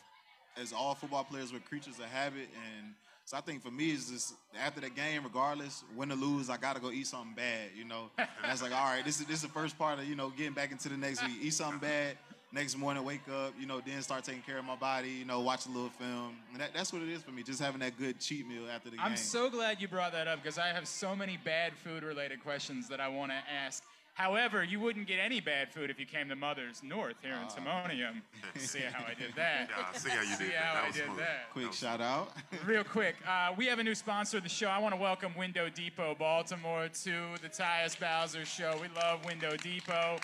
as 0.57 0.73
all 0.73 0.93
football 0.95 1.23
players, 1.23 1.53
we're 1.53 1.59
creatures 1.59 1.99
of 1.99 2.05
habit, 2.05 2.49
and 2.77 2.93
so 3.25 3.35
I 3.37 3.41
think 3.41 3.63
for 3.63 3.71
me, 3.71 3.89
it's 3.89 4.11
just 4.11 4.35
after 4.63 4.79
the 4.79 4.89
game, 4.89 5.23
regardless, 5.23 5.83
win 5.95 6.11
or 6.11 6.15
lose, 6.15 6.47
I 6.47 6.57
gotta 6.57 6.79
go 6.79 6.91
eat 6.91 7.07
something 7.07 7.33
bad, 7.35 7.71
you 7.75 7.83
know. 7.83 8.11
And 8.17 8.27
that's 8.43 8.61
like, 8.61 8.71
all 8.71 8.85
right, 8.85 9.03
this 9.03 9.19
is 9.19 9.25
this 9.25 9.37
is 9.37 9.41
the 9.41 9.47
first 9.49 9.77
part 9.79 9.97
of 9.97 10.05
you 10.05 10.15
know 10.15 10.29
getting 10.29 10.53
back 10.53 10.71
into 10.71 10.89
the 10.89 10.97
next 10.97 11.23
week. 11.25 11.37
Eat 11.41 11.53
something 11.53 11.79
bad. 11.79 12.17
Next 12.53 12.77
morning, 12.77 13.03
wake 13.03 13.27
up, 13.27 13.53
you 13.59 13.65
know, 13.65 13.81
then 13.85 14.01
start 14.01 14.23
taking 14.23 14.43
care 14.43 14.57
of 14.57 14.63
my 14.63 14.77
body, 14.77 15.09
you 15.09 15.25
know, 15.25 15.41
watch 15.41 15.65
a 15.65 15.69
little 15.69 15.89
film. 15.89 16.37
And 16.53 16.61
that, 16.61 16.73
that's 16.73 16.93
what 16.93 17.01
it 17.01 17.09
is 17.09 17.21
for 17.21 17.31
me, 17.31 17.43
just 17.43 17.59
having 17.59 17.81
that 17.81 17.97
good 17.97 18.17
cheat 18.17 18.47
meal 18.47 18.69
after 18.73 18.89
the 18.89 18.95
game. 18.95 19.05
I'm 19.05 19.17
so 19.17 19.49
glad 19.49 19.81
you 19.81 19.89
brought 19.89 20.13
that 20.13 20.29
up 20.29 20.41
because 20.41 20.57
I 20.57 20.67
have 20.67 20.87
so 20.87 21.17
many 21.17 21.37
bad 21.43 21.73
food 21.73 22.03
related 22.03 22.41
questions 22.41 22.87
that 22.87 23.01
I 23.01 23.09
want 23.09 23.31
to 23.31 23.37
ask. 23.51 23.83
However, 24.19 24.63
you 24.63 24.79
wouldn't 24.79 25.07
get 25.07 25.19
any 25.19 25.41
bad 25.41 25.73
food 25.73 25.89
if 25.89 25.99
you 25.99 26.05
came 26.05 26.29
to 26.29 26.37
Mother's 26.37 26.81
North 26.81 27.15
here 27.21 27.33
in 27.33 27.47
Timonium. 27.49 28.21
see 28.57 28.79
how 28.79 29.03
I 29.05 29.13
did 29.13 29.35
that? 29.35 29.69
Yeah, 29.69 29.91
see 29.91 30.09
how 30.09 30.21
you 30.21 30.29
did 30.29 30.37
See 30.37 30.45
that. 30.47 30.55
how 30.55 30.73
That 30.75 30.83
I 30.83 30.87
was 30.87 30.95
did 30.95 31.05
smooth. 31.05 31.17
that? 31.19 31.49
Quick 31.51 31.73
shout 31.73 31.99
out. 31.99 32.31
Real 32.65 32.85
quick, 32.85 33.15
uh, 33.27 33.53
we 33.57 33.65
have 33.65 33.79
a 33.79 33.83
new 33.83 33.93
sponsor 33.93 34.37
of 34.37 34.43
the 34.43 34.49
show. 34.49 34.67
I 34.67 34.79
want 34.79 34.95
to 34.95 35.01
welcome 35.01 35.33
Window 35.37 35.67
Depot 35.69 36.15
Baltimore 36.17 36.87
to 37.03 37.11
the 37.41 37.49
Tyus 37.49 37.99
Bowser 37.99 38.45
Show. 38.45 38.77
We 38.81 38.87
love 38.95 39.25
Window 39.25 39.57
Depot. 39.57 40.17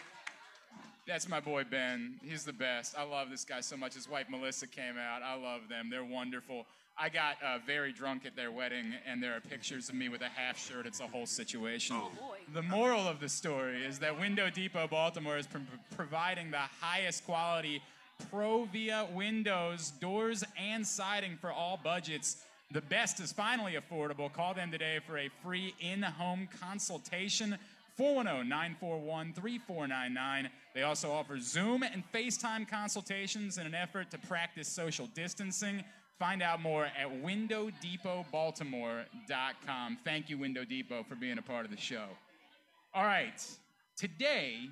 That's 1.05 1.27
my 1.27 1.41
boy 1.41 1.65
Ben. 1.69 2.13
He's 2.23 2.45
the 2.45 2.53
best. 2.53 2.95
I 2.97 3.03
love 3.03 3.29
this 3.29 3.43
guy 3.43 3.59
so 3.59 3.75
much. 3.75 3.95
His 3.95 4.07
wife 4.07 4.27
Melissa 4.29 4.67
came 4.67 4.97
out. 4.97 5.21
I 5.21 5.35
love 5.35 5.67
them. 5.67 5.89
They're 5.89 6.05
wonderful. 6.05 6.65
I 6.97 7.09
got 7.09 7.37
uh, 7.43 7.57
very 7.65 7.91
drunk 7.91 8.25
at 8.25 8.35
their 8.35 8.51
wedding, 8.51 8.93
and 9.07 9.23
there 9.23 9.35
are 9.35 9.39
pictures 9.39 9.89
of 9.89 9.95
me 9.95 10.09
with 10.09 10.21
a 10.21 10.27
half 10.27 10.59
shirt. 10.59 10.85
It's 10.85 10.99
a 10.99 11.07
whole 11.07 11.25
situation. 11.25 11.95
The 12.53 12.61
moral 12.61 13.07
of 13.07 13.19
the 13.19 13.29
story 13.29 13.83
is 13.83 13.97
that 13.99 14.19
Window 14.19 14.49
Depot 14.49 14.87
Baltimore 14.87 15.37
is 15.37 15.47
pro- 15.47 15.61
providing 15.95 16.51
the 16.51 16.57
highest 16.57 17.25
quality 17.25 17.81
Provia 18.31 19.11
windows, 19.13 19.91
doors, 19.99 20.43
and 20.59 20.85
siding 20.85 21.37
for 21.37 21.51
all 21.51 21.79
budgets. 21.83 22.43
The 22.71 22.81
best 22.81 23.19
is 23.19 23.31
finally 23.31 23.73
affordable. 23.73 24.31
Call 24.31 24.53
them 24.53 24.71
today 24.71 24.99
for 25.05 25.17
a 25.17 25.29
free 25.43 25.73
in 25.79 26.03
home 26.03 26.47
consultation. 26.61 27.57
410 27.97 28.47
941 28.47 29.33
3499. 29.33 30.49
They 30.73 30.83
also 30.83 31.11
offer 31.11 31.39
Zoom 31.39 31.83
and 31.83 32.03
FaceTime 32.13 32.67
consultations 32.67 33.57
in 33.57 33.65
an 33.65 33.75
effort 33.75 34.09
to 34.11 34.17
practice 34.17 34.67
social 34.67 35.07
distancing. 35.13 35.83
Find 36.21 36.41
out 36.43 36.61
more 36.61 36.85
at 36.85 37.09
WindowDepotBaltimore.com. 37.23 39.97
Thank 40.05 40.29
you, 40.29 40.37
Window 40.37 40.63
Depot, 40.63 41.03
for 41.09 41.15
being 41.15 41.39
a 41.39 41.41
part 41.41 41.65
of 41.65 41.71
the 41.71 41.77
show. 41.77 42.05
All 42.93 43.05
right, 43.05 43.43
today 43.97 44.69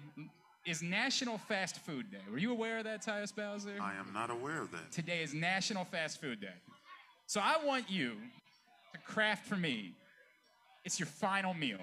is 0.63 0.83
National 0.83 1.39
Fast 1.39 1.77
Food 1.77 2.11
Day. 2.11 2.19
Were 2.29 2.37
you 2.37 2.51
aware 2.51 2.77
of 2.77 2.83
that, 2.83 3.03
Tyus 3.03 3.35
Bowser? 3.35 3.79
I 3.81 3.95
am 3.95 4.13
not 4.13 4.29
aware 4.29 4.61
of 4.61 4.69
that. 4.73 4.91
Today 4.91 5.23
is 5.23 5.33
National 5.33 5.85
Fast 5.85 6.21
Food 6.21 6.39
Day. 6.39 6.53
So 7.25 7.41
I 7.43 7.55
want 7.65 7.89
you 7.89 8.17
to 8.93 8.99
craft 8.99 9.47
for 9.47 9.55
me. 9.55 9.95
It's 10.85 10.99
your 10.99 11.07
final 11.07 11.55
meal. 11.55 11.81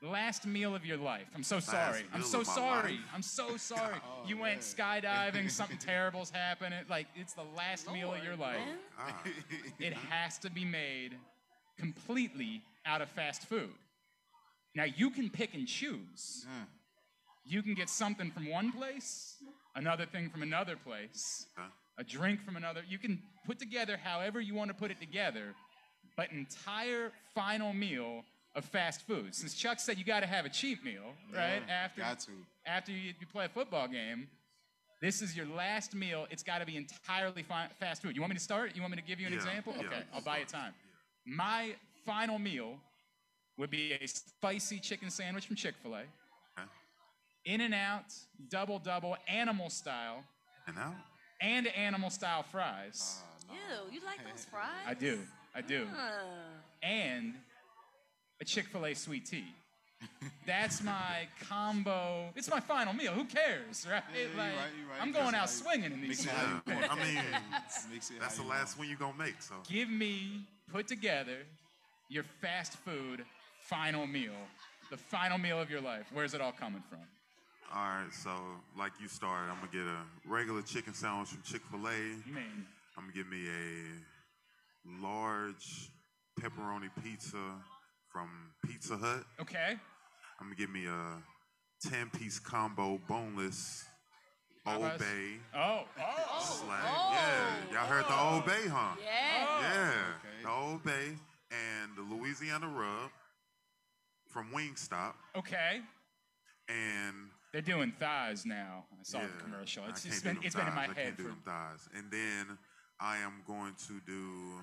The 0.00 0.08
last 0.08 0.46
meal 0.46 0.76
of 0.76 0.86
your 0.86 0.96
life. 0.96 1.26
I'm 1.34 1.42
so 1.42 1.58
sorry. 1.58 2.02
I'm 2.12 2.20
meal 2.20 2.28
so 2.28 2.40
of 2.42 2.46
my 2.46 2.54
sorry. 2.54 3.00
I'm 3.12 3.22
so 3.22 3.56
sorry. 3.56 3.96
Oh, 3.96 4.28
you 4.28 4.38
went 4.38 4.60
skydiving, 4.60 5.50
something 5.60 5.78
terrible's 5.78 6.30
happened. 6.30 6.74
It, 6.74 6.88
like 6.88 7.08
it's 7.16 7.32
the 7.32 7.46
last 7.56 7.92
meal 7.92 8.14
of 8.14 8.22
your 8.22 8.36
life. 8.36 8.60
Ah. 8.98 9.22
It 9.80 9.92
has 9.92 10.38
to 10.38 10.50
be 10.50 10.64
made 10.64 11.16
completely 11.76 12.62
out 12.86 13.00
of 13.00 13.08
fast 13.10 13.42
food. 13.42 13.70
Now 14.74 14.84
you 14.84 15.10
can 15.10 15.30
pick 15.30 15.54
and 15.54 15.66
choose. 15.66 16.46
You 17.44 17.62
can 17.62 17.74
get 17.74 17.88
something 17.88 18.30
from 18.30 18.48
one 18.50 18.70
place, 18.72 19.36
another 19.74 20.04
thing 20.04 20.28
from 20.28 20.42
another 20.42 20.76
place, 20.76 21.46
a 21.98 22.04
drink 22.04 22.44
from 22.44 22.56
another. 22.56 22.82
You 22.88 22.98
can 22.98 23.20
put 23.46 23.58
together 23.58 23.96
however 23.96 24.40
you 24.40 24.54
want 24.54 24.68
to 24.68 24.74
put 24.74 24.90
it 24.90 25.00
together, 25.00 25.54
but 26.16 26.30
entire 26.30 27.10
final 27.34 27.72
meal 27.72 28.22
of 28.54 28.64
fast 28.64 29.06
food. 29.06 29.34
Since 29.34 29.54
Chuck 29.54 29.78
said 29.80 29.98
you 29.98 30.04
got 30.04 30.20
to 30.20 30.26
have 30.26 30.44
a 30.44 30.48
cheap 30.48 30.84
meal, 30.84 31.14
right? 31.34 31.62
Yeah, 31.66 31.74
after 31.84 32.00
got 32.00 32.20
to. 32.20 32.30
after 32.66 32.92
you, 32.92 33.12
you 33.20 33.26
play 33.32 33.44
a 33.44 33.48
football 33.48 33.86
game, 33.88 34.28
this 35.00 35.22
is 35.22 35.36
your 35.36 35.46
last 35.46 35.94
meal. 35.94 36.26
It's 36.30 36.42
got 36.42 36.58
to 36.58 36.66
be 36.66 36.76
entirely 36.76 37.42
fi- 37.42 37.68
fast 37.78 38.02
food. 38.02 38.14
You 38.16 38.20
want 38.22 38.30
me 38.32 38.36
to 38.36 38.42
start? 38.42 38.74
You 38.74 38.82
want 38.82 38.92
me 38.94 39.00
to 39.00 39.06
give 39.06 39.20
you 39.20 39.26
an 39.26 39.32
Yeah, 39.32 39.38
example? 39.38 39.74
yeah, 39.76 39.86
okay, 39.86 40.02
I'll 40.12 40.22
buy 40.22 40.38
you 40.38 40.44
time. 40.44 40.72
My 41.26 41.74
final 42.04 42.38
meal 42.38 42.76
would 43.58 43.70
be 43.70 43.92
a 43.92 44.06
spicy 44.06 44.78
chicken 44.80 45.10
sandwich 45.10 45.46
from 45.46 45.56
Chick 45.56 45.74
fil 45.82 45.94
A. 45.94 46.02
In-N-Out, 47.44 48.04
double 48.50 48.78
double, 48.78 49.16
animal 49.26 49.70
style. 49.70 50.22
And 50.66 50.76
out? 50.78 50.94
And 51.40 51.66
animal 51.68 52.10
style 52.10 52.42
fries. 52.42 53.22
Ew, 53.50 53.90
you 53.92 54.00
like 54.04 54.18
those 54.30 54.44
fries? 54.50 54.66
I 54.86 54.94
do. 54.94 55.20
I 55.54 55.62
do. 55.62 55.86
Ah. 55.96 56.20
And 56.82 57.34
a 58.40 58.44
Chick 58.44 58.66
fil 58.66 58.86
A 58.86 58.94
sweet 58.94 59.26
tea. 59.26 59.44
That's 60.46 60.80
my 60.82 61.26
combo. 61.48 62.30
It's 62.36 62.48
my 62.48 62.60
final 62.60 62.92
meal. 62.92 63.12
Who 63.12 63.24
cares, 63.24 63.84
right? 63.90 64.02
Yeah, 64.14 64.20
you 64.20 64.26
Like, 64.28 64.36
right, 64.36 64.54
you 64.80 64.88
right. 64.88 65.02
I'm 65.02 65.10
going 65.12 65.32
got 65.32 65.34
out 65.34 65.48
to- 65.48 65.52
swinging 65.52 65.92
in 65.92 66.00
these. 66.00 66.24
mix 66.24 66.24
it 66.24 66.30
how 66.30 66.54
you 66.54 66.60
things. 66.64 66.88
want. 66.88 66.92
I 67.00 67.04
mean, 67.04 67.24
that's 68.20 68.36
the 68.36 68.42
you 68.44 68.48
last 68.48 68.78
one 68.78 68.88
you're 68.88 68.96
gonna 68.96 69.18
make. 69.18 69.42
So 69.42 69.54
Give 69.68 69.90
me 69.90 70.46
put 70.72 70.86
together 70.86 71.38
your 72.08 72.22
fast 72.40 72.74
food 72.78 73.24
final 73.62 74.06
meal, 74.06 74.32
the 74.90 74.96
final 74.96 75.36
meal 75.36 75.60
of 75.60 75.68
your 75.68 75.80
life. 75.80 76.06
Where's 76.12 76.32
it 76.32 76.40
all 76.40 76.52
coming 76.52 76.82
from? 76.88 77.00
all 77.74 77.82
right. 77.82 78.12
So 78.12 78.30
like 78.78 78.92
you 79.00 79.08
started, 79.08 79.50
I'm 79.50 79.56
gonna 79.58 79.72
get 79.72 79.82
a 79.86 79.98
regular 80.26 80.62
chicken 80.62 80.94
sandwich 80.94 81.30
from 81.30 81.42
Chick 81.42 81.62
Fil 81.72 81.80
A. 81.88 81.90
Man. 82.32 82.66
I'm 82.96 83.02
gonna 83.04 83.12
get 83.14 83.28
me 83.28 83.48
a 83.48 85.02
large 85.04 85.90
pepperoni 86.40 86.88
pizza 87.02 87.36
from 88.18 88.30
Pizza 88.66 88.96
Hut. 88.96 89.24
Okay. 89.40 89.76
I'm 90.40 90.46
gonna 90.46 90.56
give 90.56 90.70
me 90.70 90.86
a 90.86 91.88
10 91.88 92.10
piece 92.10 92.38
combo 92.38 92.98
boneless 93.06 93.84
Old 94.66 94.82
Popeyes? 94.82 94.98
Bay 94.98 95.38
Oh, 95.54 95.84
oh, 96.00 96.40
slash. 96.40 96.80
Oh. 96.84 97.12
Yeah, 97.12 97.78
y'all 97.78 97.86
heard 97.86 98.04
the 98.06 98.20
Old 98.20 98.44
Bay, 98.44 98.68
huh? 98.68 98.96
Oh. 98.96 99.00
Yeah. 99.04 99.60
Yeah, 99.62 99.92
the 100.42 100.50
Old 100.50 100.82
Bay 100.82 101.16
and 101.50 101.96
the 101.96 102.14
Louisiana 102.14 102.68
rub 102.68 103.10
from 104.26 104.50
Wingstop. 104.52 105.14
Okay. 105.36 105.80
And 106.68 107.30
They're 107.52 107.62
doing 107.62 107.92
thighs 108.00 108.44
now. 108.44 108.84
I 108.92 109.02
saw 109.02 109.18
yeah, 109.18 109.26
the 109.36 109.44
commercial. 109.44 109.84
I 109.84 109.90
It's, 109.90 110.02
can't 110.02 110.14
do 110.14 110.22
been 110.22 110.34
them 110.34 110.44
it's 110.44 110.54
been 110.56 110.66
in 110.66 110.74
my 110.74 110.86
thighs. 110.88 110.96
I 110.96 111.00
head 111.00 111.04
can't 111.06 111.16
do 111.16 111.22
for 111.22 111.28
them 111.28 111.42
thighs. 111.46 111.88
And 111.94 112.10
then 112.10 112.58
I 113.00 113.18
am 113.18 113.42
going 113.46 113.74
to 113.86 114.00
do. 114.04 114.60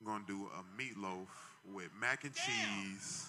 I'm 0.00 0.06
going 0.06 0.20
to 0.22 0.26
do 0.26 0.48
a 0.58 0.80
meatloaf 0.80 1.26
with 1.72 1.88
mac 1.98 2.24
and 2.24 2.34
cheese 2.34 3.28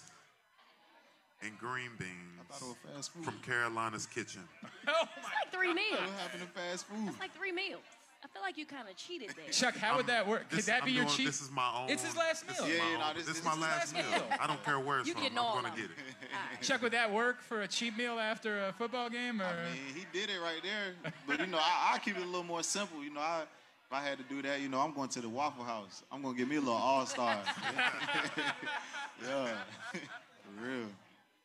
and 1.42 1.56
green 1.58 1.90
beans 1.98 2.10
thought 2.50 2.62
it 2.62 2.68
was 2.68 2.94
fast 2.94 3.12
food. 3.12 3.24
from 3.24 3.38
Carolina's 3.40 4.06
Kitchen. 4.06 4.42
It's 4.86 5.24
like 5.24 5.52
three 5.52 5.72
meals. 5.74 6.00
What 6.00 6.10
happened 6.20 6.42
to 6.42 6.48
fast 6.60 6.86
food? 6.86 7.08
It's 7.08 7.18
like 7.20 7.34
three 7.34 7.52
meals. 7.52 7.82
I 8.24 8.28
feel 8.28 8.42
like 8.42 8.56
you 8.56 8.66
kind 8.66 8.88
of 8.88 8.96
cheated 8.96 9.30
there. 9.36 9.50
Chuck, 9.52 9.76
how 9.76 9.96
would 9.96 10.06
that 10.06 10.26
work? 10.26 10.48
Could 10.48 10.58
This- 10.58 10.66
that 10.66 10.84
be 10.84 10.90
I'm 10.92 10.96
your 10.96 11.04
doing- 11.04 11.16
cheat? 11.16 11.26
This 11.26 11.40
is 11.40 11.50
my 11.50 11.70
own. 11.76 11.90
It's 11.90 12.04
his 12.04 12.16
last 12.16 12.46
meal. 12.46 12.64
is 12.64 12.68
Yeah, 12.76 12.90
yeah, 12.90 12.98
no, 12.98 13.08
this- 13.14 13.26
this 13.26 13.26
this 13.26 13.38
is 13.38 13.44
my 13.44 13.54
last 13.54 13.94
last 13.94 13.94
meal. 13.94 14.10
meal. 14.20 14.38
I 14.40 14.46
don't 14.46 14.62
care 14.64 14.78
where 14.80 14.98
it's 15.00 15.08
You 15.08 15.14
from. 15.14 15.22
getting 15.24 15.38
I'm 15.38 15.60
going 15.62 15.72
to 15.74 15.78
get 15.80 15.88
them. 15.96 16.04
it. 16.54 16.62
Chuck, 16.62 16.82
would 16.82 16.92
that 16.92 17.12
work 17.12 17.40
for 17.40 17.62
a 17.62 17.68
cheap 17.68 17.96
meal 17.96 18.18
after 18.18 18.66
a 18.66 18.72
football 18.72 19.08
game? 19.10 19.40
Or 19.42 19.44
I 19.46 19.70
mean, 19.70 19.94
he 19.94 20.06
did 20.12 20.30
it 20.30 20.38
right 20.40 20.60
there. 20.62 21.12
But 21.26 21.40
you 21.40 21.46
know, 21.46 21.58
I, 21.58 21.94
I 21.94 21.98
keep 21.98 22.16
it 22.16 22.22
a 22.22 22.26
little 22.26 22.42
more 22.44 22.62
simple. 22.62 23.02
You 23.04 23.10
know, 23.12 23.20
I 23.20 23.42
if 23.86 23.92
I 23.92 24.02
had 24.02 24.18
to 24.18 24.24
do 24.24 24.42
that, 24.42 24.60
you 24.60 24.68
know, 24.68 24.80
I'm 24.80 24.92
going 24.92 25.08
to 25.10 25.20
the 25.20 25.28
Waffle 25.28 25.64
House. 25.64 26.02
I'm 26.10 26.22
gonna 26.22 26.36
give 26.36 26.48
me 26.48 26.56
a 26.56 26.60
little 26.60 26.74
All 26.74 27.06
Star. 27.06 27.38
yeah, 29.24 29.48
for 29.92 30.66
real. 30.66 30.86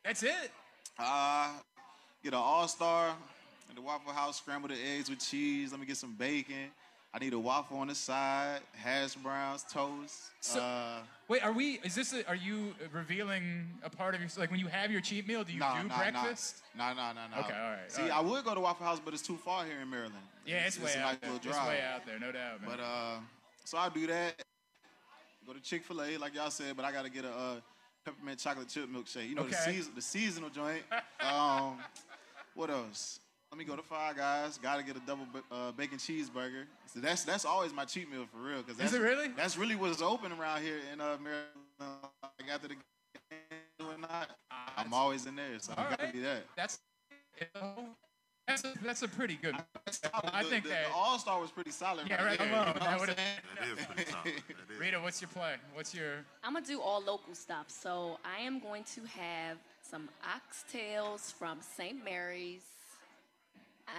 that's 0.03 0.23
it. 0.23 0.51
Uh, 0.97 1.49
get 2.23 2.33
an 2.33 2.39
All 2.39 2.67
Star 2.67 3.09
at 3.69 3.75
the 3.75 3.81
Waffle 3.81 4.11
House, 4.11 4.37
scramble 4.37 4.69
the 4.69 4.75
eggs 4.75 5.09
with 5.09 5.19
cheese. 5.19 5.71
Let 5.71 5.79
me 5.79 5.85
get 5.85 5.97
some 5.97 6.15
bacon. 6.15 6.71
I 7.13 7.19
need 7.19 7.33
a 7.33 7.39
waffle 7.39 7.77
on 7.77 7.87
the 7.87 7.95
side, 7.95 8.61
hash 8.73 9.15
browns, 9.15 9.63
toast. 9.71 10.31
So- 10.39 10.61
uh, 10.61 10.99
Wait, 11.31 11.45
are 11.45 11.53
we? 11.53 11.79
Is 11.85 11.95
this? 11.95 12.11
A, 12.11 12.27
are 12.27 12.35
you 12.35 12.75
revealing 12.91 13.65
a 13.83 13.89
part 13.89 14.15
of 14.15 14.19
your 14.19 14.29
like 14.35 14.51
when 14.51 14.59
you 14.59 14.67
have 14.67 14.91
your 14.91 14.99
cheat 14.99 15.25
meal? 15.25 15.45
Do 15.45 15.53
you 15.53 15.59
nah, 15.59 15.81
do 15.81 15.87
nah, 15.87 15.97
breakfast? 15.97 16.57
Nah, 16.77 16.91
nah, 16.91 17.13
nah, 17.13 17.27
nah. 17.33 17.39
Okay, 17.39 17.53
all 17.53 17.69
right, 17.69 17.89
See, 17.89 18.01
all 18.01 18.09
right. 18.09 18.17
I 18.17 18.19
would 18.19 18.43
go 18.43 18.53
to 18.53 18.59
Waffle 18.59 18.85
House, 18.85 18.99
but 18.99 19.13
it's 19.13 19.23
too 19.23 19.37
far 19.37 19.63
here 19.63 19.79
in 19.81 19.89
Maryland. 19.89 20.15
Yeah, 20.45 20.67
it's, 20.67 20.77
way 20.77 20.91
a 20.93 21.01
out 21.01 21.21
there. 21.21 21.31
It's 21.33 21.45
way 21.45 21.79
out 21.81 22.05
there, 22.05 22.19
no 22.19 22.33
doubt, 22.33 22.61
man. 22.61 22.71
But 22.71 22.83
uh, 22.83 23.19
so 23.63 23.77
I 23.77 23.87
do 23.87 24.07
that. 24.07 24.43
Go 25.47 25.53
to 25.53 25.61
Chick 25.61 25.85
Fil 25.85 26.01
A, 26.01 26.17
like 26.17 26.35
y'all 26.35 26.49
said, 26.49 26.75
but 26.75 26.83
I 26.83 26.91
gotta 26.91 27.09
get 27.09 27.23
a 27.23 27.31
uh, 27.31 27.55
peppermint 28.03 28.37
chocolate 28.37 28.67
chip 28.67 28.89
milkshake. 28.91 29.29
You 29.29 29.35
know 29.35 29.47
the 29.47 29.55
season, 29.55 29.93
the 29.95 30.01
seasonal 30.01 30.49
joint. 30.49 30.83
um, 31.21 31.77
what 32.55 32.69
else? 32.69 33.20
Let 33.51 33.57
me 33.57 33.65
go 33.65 33.75
to 33.75 33.81
Five 33.81 34.15
Guys. 34.15 34.57
Gotta 34.57 34.81
get 34.81 34.95
a 34.95 35.01
double 35.01 35.27
uh, 35.51 35.73
bacon 35.73 35.97
cheeseburger. 35.97 36.63
So 36.85 37.01
that's 37.01 37.25
that's 37.25 37.43
always 37.43 37.73
my 37.73 37.83
cheat 37.83 38.09
meal 38.09 38.25
for 38.31 38.41
real. 38.41 38.63
Cause 38.63 38.77
that's, 38.77 38.93
it 38.93 39.01
really? 39.01 39.27
That's 39.35 39.57
really 39.57 39.75
what's 39.75 40.01
open 40.01 40.31
around 40.31 40.61
here 40.61 40.77
in 40.93 41.01
uh, 41.01 41.17
Maryland. 41.21 41.47
Like 41.79 42.49
after 42.49 42.69
the 42.69 42.75
game 42.75 43.89
or 43.89 43.97
not, 43.99 44.29
I'm 44.77 44.93
always 44.93 45.25
in 45.25 45.35
there. 45.35 45.59
So 45.59 45.73
all 45.77 45.83
I 45.83 45.89
gotta 45.89 46.03
right. 46.03 46.13
be 46.13 46.19
that. 46.21 46.45
That's 46.55 46.79
that's 48.47 48.63
a, 48.63 48.73
that's 48.83 49.01
a 49.01 49.07
pretty 49.09 49.35
good. 49.41 49.55
I 50.23 50.43
think 50.43 50.63
the, 50.63 50.69
that. 50.69 50.87
the 50.87 50.93
All 50.95 51.19
Star 51.19 51.41
was 51.41 51.51
pretty 51.51 51.71
solid. 51.71 52.07
Yeah, 52.07 52.23
right 52.23 52.25
right. 52.25 52.37
there, 52.39 52.47
you 52.47 52.53
know 52.53 52.63
that 52.63 52.99
what 52.99 53.09
I'm? 53.09 53.15
That 53.15 53.79
is 53.79 53.85
pretty 53.85 54.11
solid. 54.11 54.25
That 54.25 54.73
is. 54.73 54.79
Rita, 54.79 54.99
what's 55.01 55.21
your 55.21 55.29
play? 55.29 55.55
What's 55.73 55.93
your? 55.93 56.25
I'm 56.41 56.53
gonna 56.53 56.65
do 56.65 56.79
all 56.79 57.01
local 57.01 57.35
stuff. 57.35 57.65
So 57.67 58.17
I 58.23 58.41
am 58.41 58.59
going 58.59 58.85
to 58.95 59.01
have 59.05 59.57
some 59.81 60.07
oxtails 60.23 61.33
from 61.33 61.59
St. 61.61 62.01
Mary's. 62.03 62.70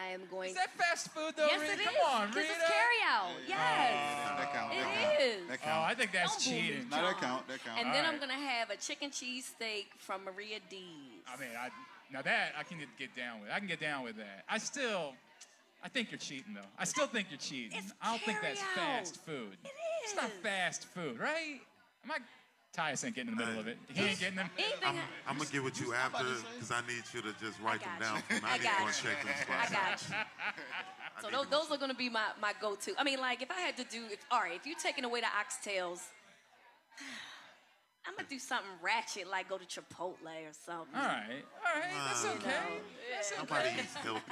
I 0.00 0.08
am 0.12 0.22
going. 0.30 0.50
Is 0.50 0.56
that 0.56 0.70
fast 0.78 1.08
food 1.10 1.34
though? 1.36 1.46
yes, 1.46 1.60
Rita? 1.60 1.72
it 1.74 1.80
is. 1.80 1.86
Come 1.86 1.94
on, 2.12 2.26
'cause 2.28 2.36
Rita. 2.36 2.48
it's 2.52 2.68
carry 2.70 3.00
out. 3.08 3.30
Yes, 3.46 4.38
That 4.38 4.52
count. 4.52 4.72
it 4.72 4.76
that 4.78 4.94
count. 4.94 5.20
is. 5.20 5.48
That 5.48 5.58
Oh, 5.62 5.64
count. 5.64 5.90
I 5.90 5.94
think 5.94 6.12
that's 6.12 6.36
Don't 6.36 6.44
boo 6.44 6.50
me, 6.60 6.66
cheating. 6.68 6.88
No, 6.88 7.02
that 7.02 7.20
count. 7.20 7.48
That 7.48 7.64
count. 7.64 7.78
And 7.78 7.88
All 7.88 7.94
then 7.94 8.04
I'm 8.04 8.10
right. 8.12 8.20
gonna 8.20 8.32
have 8.48 8.70
a 8.70 8.76
chicken 8.76 9.10
cheese 9.10 9.46
steak 9.46 9.90
from 9.98 10.24
Maria 10.24 10.60
D's. 10.70 11.24
I 11.28 11.36
mean, 11.36 11.50
I 11.58 11.70
now 12.10 12.22
that 12.22 12.52
I 12.58 12.62
can 12.62 12.78
get, 12.78 12.88
get 12.98 13.14
down 13.16 13.40
with. 13.40 13.50
I 13.50 13.58
can 13.58 13.68
get 13.68 13.80
down 13.80 14.04
with 14.04 14.16
that. 14.16 14.44
I 14.48 14.58
still, 14.58 15.14
I 15.82 15.88
think 15.88 16.10
you're 16.10 16.18
cheating 16.18 16.54
though. 16.54 16.68
I 16.78 16.84
still 16.84 17.06
think 17.06 17.28
you're 17.30 17.38
cheating. 17.38 17.78
It's 17.78 17.92
I 18.00 18.10
don't 18.12 18.22
think 18.22 18.40
that's 18.42 18.60
carry-out. 18.74 18.98
fast 18.98 19.24
food. 19.24 19.56
It 19.64 19.70
It's 20.04 20.14
not 20.16 20.26
is. 20.30 20.38
fast 20.42 20.84
food, 20.94 21.18
right? 21.18 21.60
Am 22.04 22.10
I? 22.12 22.18
Tyus 22.76 23.04
ain't 23.04 23.14
getting 23.14 23.32
in 23.32 23.36
the 23.38 23.44
middle 23.44 23.60
of 23.60 23.68
it. 23.68 23.76
He 23.92 24.02
ain't 24.02 24.18
getting 24.18 24.36
them. 24.36 24.48
Anything. 24.56 24.78
I'm, 24.88 24.96
I'm 25.28 25.36
gonna 25.36 25.50
get 25.50 25.62
with 25.62 25.78
you 25.80 25.92
after 25.92 26.24
because 26.54 26.70
I 26.72 26.80
need 26.88 27.02
you 27.12 27.20
to 27.20 27.32
just 27.38 27.60
write 27.60 27.80
them 27.80 27.90
got 27.98 28.00
down. 28.00 28.16
you. 28.16 28.22
For 28.22 28.34
me. 28.34 28.40
I 28.44 28.48
I 28.48 28.56
need 28.56 28.62
to 28.62 28.64
got 28.64 28.78
go 28.78 28.82
you. 28.82 28.88
and 28.88 28.96
check 28.96 29.22
them 29.22 29.34
I 29.36 29.66
spots. 29.66 29.72
got 29.72 29.82
out. 29.82 30.26
you. 30.56 31.22
So 31.22 31.28
need 31.28 31.36
those, 31.36 31.46
those 31.68 31.70
are 31.70 31.76
going 31.78 31.90
to 31.90 31.96
be 31.96 32.08
my, 32.08 32.28
my 32.40 32.52
go-to. 32.60 32.92
I 32.98 33.04
mean, 33.04 33.20
like 33.20 33.42
if 33.42 33.50
I 33.50 33.60
had 33.60 33.76
to 33.76 33.84
do, 33.84 34.04
if, 34.10 34.18
all 34.30 34.40
right, 34.40 34.56
if 34.56 34.66
you're 34.66 34.78
taking 34.78 35.04
away 35.04 35.20
the 35.20 35.26
oxtails, 35.26 36.00
I'm 38.06 38.16
gonna 38.16 38.26
do 38.28 38.38
something 38.38 38.66
ratchet, 38.82 39.28
like 39.30 39.48
go 39.48 39.58
to 39.58 39.64
Chipotle 39.64 40.16
or 40.26 40.52
something. 40.66 40.94
All 40.96 41.02
right, 41.02 41.44
all 41.64 41.80
right, 41.80 41.92
that's 42.08 42.24
Uh, 42.24 42.28
okay. 42.36 42.80
That's 43.12 43.32
Nobody 43.38 43.68
okay. 43.68 43.80
eats 43.80 43.94
healthy. 43.94 44.22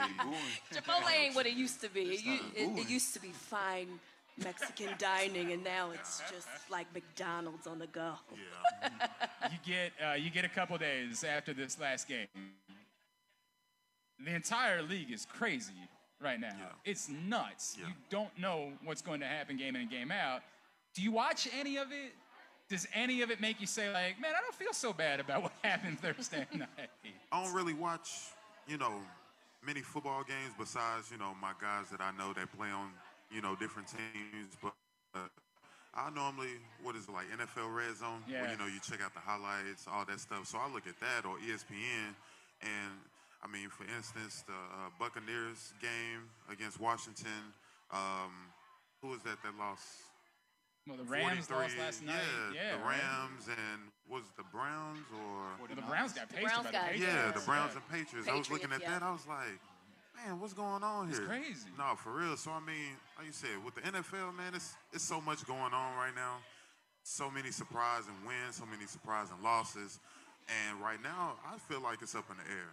Chipotle 0.74 1.12
ain't 1.16 1.36
what 1.36 1.46
it 1.46 1.52
used 1.54 1.80
to 1.82 1.88
be. 1.88 2.00
It, 2.00 2.40
it, 2.56 2.78
it 2.80 2.90
used 2.90 3.14
to 3.14 3.20
be 3.20 3.28
fine 3.28 4.00
Mexican 4.42 4.88
dining, 4.98 5.52
and 5.52 5.62
now 5.62 5.90
it's 5.90 6.22
just 6.30 6.48
like 6.70 6.86
McDonald's 6.94 7.66
on 7.66 7.78
the 7.78 7.86
go. 7.86 8.14
Yeah. 8.82 8.88
you 9.50 9.58
get 9.64 9.92
uh, 10.04 10.14
you 10.14 10.30
get 10.30 10.44
a 10.44 10.48
couple 10.48 10.76
days 10.78 11.24
after 11.24 11.52
this 11.52 11.78
last 11.78 12.08
game. 12.08 12.26
The 14.24 14.34
entire 14.34 14.82
league 14.82 15.10
is 15.10 15.26
crazy 15.26 15.72
right 16.20 16.38
now. 16.38 16.48
Yeah. 16.48 16.66
It's 16.90 17.08
nuts. 17.08 17.76
Yeah. 17.78 17.88
You 17.88 17.94
don't 18.10 18.38
know 18.38 18.72
what's 18.84 19.02
going 19.02 19.20
to 19.20 19.26
happen 19.26 19.56
game 19.56 19.74
in 19.76 19.82
and 19.82 19.90
game 19.90 20.10
out. 20.10 20.42
Do 20.94 21.02
you 21.02 21.12
watch 21.12 21.48
any 21.58 21.76
of 21.78 21.88
it? 21.92 22.12
Does 22.68 22.86
any 22.94 23.22
of 23.22 23.30
it 23.30 23.40
make 23.40 23.60
you 23.60 23.66
say 23.66 23.92
like, 23.92 24.20
man, 24.20 24.32
I 24.36 24.40
don't 24.42 24.54
feel 24.54 24.72
so 24.72 24.92
bad 24.92 25.18
about 25.18 25.42
what 25.42 25.52
happened 25.64 25.98
Thursday 26.00 26.46
night? 26.54 26.68
I 27.32 27.44
don't 27.44 27.54
really 27.54 27.74
watch, 27.74 28.10
you 28.68 28.78
know, 28.78 28.92
many 29.64 29.80
football 29.80 30.22
games 30.22 30.54
besides, 30.58 31.10
you 31.10 31.18
know, 31.18 31.32
my 31.40 31.52
guys 31.60 31.86
that 31.90 32.00
I 32.00 32.12
know 32.16 32.32
that 32.32 32.52
play 32.56 32.68
on, 32.68 32.90
you 33.30 33.40
know, 33.42 33.56
different 33.56 33.88
teams. 33.88 34.56
But 34.62 34.74
uh, 35.14 35.28
I 35.94 36.10
normally, 36.10 36.58
what 36.82 36.96
is 36.96 37.08
it 37.08 37.12
like 37.12 37.26
NFL 37.30 37.74
Red 37.74 37.96
Zone? 37.96 38.22
Yeah. 38.28 38.42
Where, 38.42 38.50
you 38.52 38.58
know, 38.58 38.66
you 38.66 38.80
check 38.82 39.00
out 39.02 39.14
the 39.14 39.20
highlights, 39.20 39.86
all 39.90 40.04
that 40.04 40.20
stuff. 40.20 40.46
So 40.46 40.58
I 40.58 40.70
look 40.72 40.86
at 40.86 40.98
that 41.00 41.24
or 41.26 41.36
ESPN, 41.38 42.14
and 42.62 42.92
I 43.42 43.48
mean, 43.48 43.68
for 43.70 43.84
instance, 43.96 44.44
the 44.46 44.52
uh, 44.54 44.90
Buccaneers 44.98 45.72
game 45.80 46.28
against 46.50 46.80
Washington. 46.80 47.54
Um, 47.92 48.30
who 49.02 49.08
was 49.08 49.22
that 49.22 49.42
that 49.42 49.56
lost? 49.58 49.82
Well, 50.86 50.96
the 50.96 51.04
Rams 51.04 51.50
lost 51.50 51.76
last 51.78 52.02
night. 52.04 52.14
Yeah, 52.54 52.72
Yeah, 52.72 52.76
the 52.76 52.82
right. 52.84 52.98
Rams 53.02 53.48
and 53.48 53.80
was 54.08 54.22
it 54.24 54.36
the 54.36 54.48
Browns 54.52 55.04
or 55.12 55.42
Well, 55.58 55.68
the 55.74 55.82
Browns 55.82 56.12
got 56.12 56.28
pasted 56.28 56.48
Browns 56.48 56.66
by 56.66 56.72
got- 56.72 56.84
the 56.86 56.98
Patriots. 56.98 57.14
yeah, 57.14 57.30
the 57.32 57.40
Browns 57.46 57.72
Yeah. 57.74 57.80
and 57.80 57.88
Patriots. 57.90 58.28
I 58.28 58.34
was 58.34 58.50
looking 58.50 58.72
at 58.72 58.80
Patriots, 58.80 59.00
that. 59.00 59.06
I 59.06 59.12
was 59.12 59.26
like, 59.26 59.60
man, 60.26 60.40
what's 60.40 60.52
going 60.52 60.82
on 60.82 61.08
here? 61.08 61.16
It's 61.16 61.26
crazy. 61.26 61.70
No, 61.78 61.94
for 61.96 62.12
real. 62.12 62.36
So 62.36 62.50
I 62.50 62.60
mean, 62.60 62.96
like 63.16 63.26
you 63.26 63.32
said, 63.32 63.62
with 63.64 63.74
the 63.74 63.82
NFL, 63.82 64.36
man, 64.36 64.54
it's 64.54 64.74
it's 64.92 65.04
so 65.04 65.20
much 65.20 65.46
going 65.46 65.72
on 65.72 65.96
right 65.96 66.14
now. 66.14 66.36
So 67.02 67.30
many 67.30 67.50
surprising 67.50 68.14
wins, 68.26 68.56
so 68.56 68.64
many 68.66 68.86
surprising 68.86 69.36
losses, 69.42 69.98
and 70.48 70.80
right 70.80 71.02
now 71.02 71.34
I 71.46 71.58
feel 71.58 71.80
like 71.80 72.02
it's 72.02 72.14
up 72.14 72.26
in 72.30 72.36
the 72.36 72.48
air. 72.50 72.70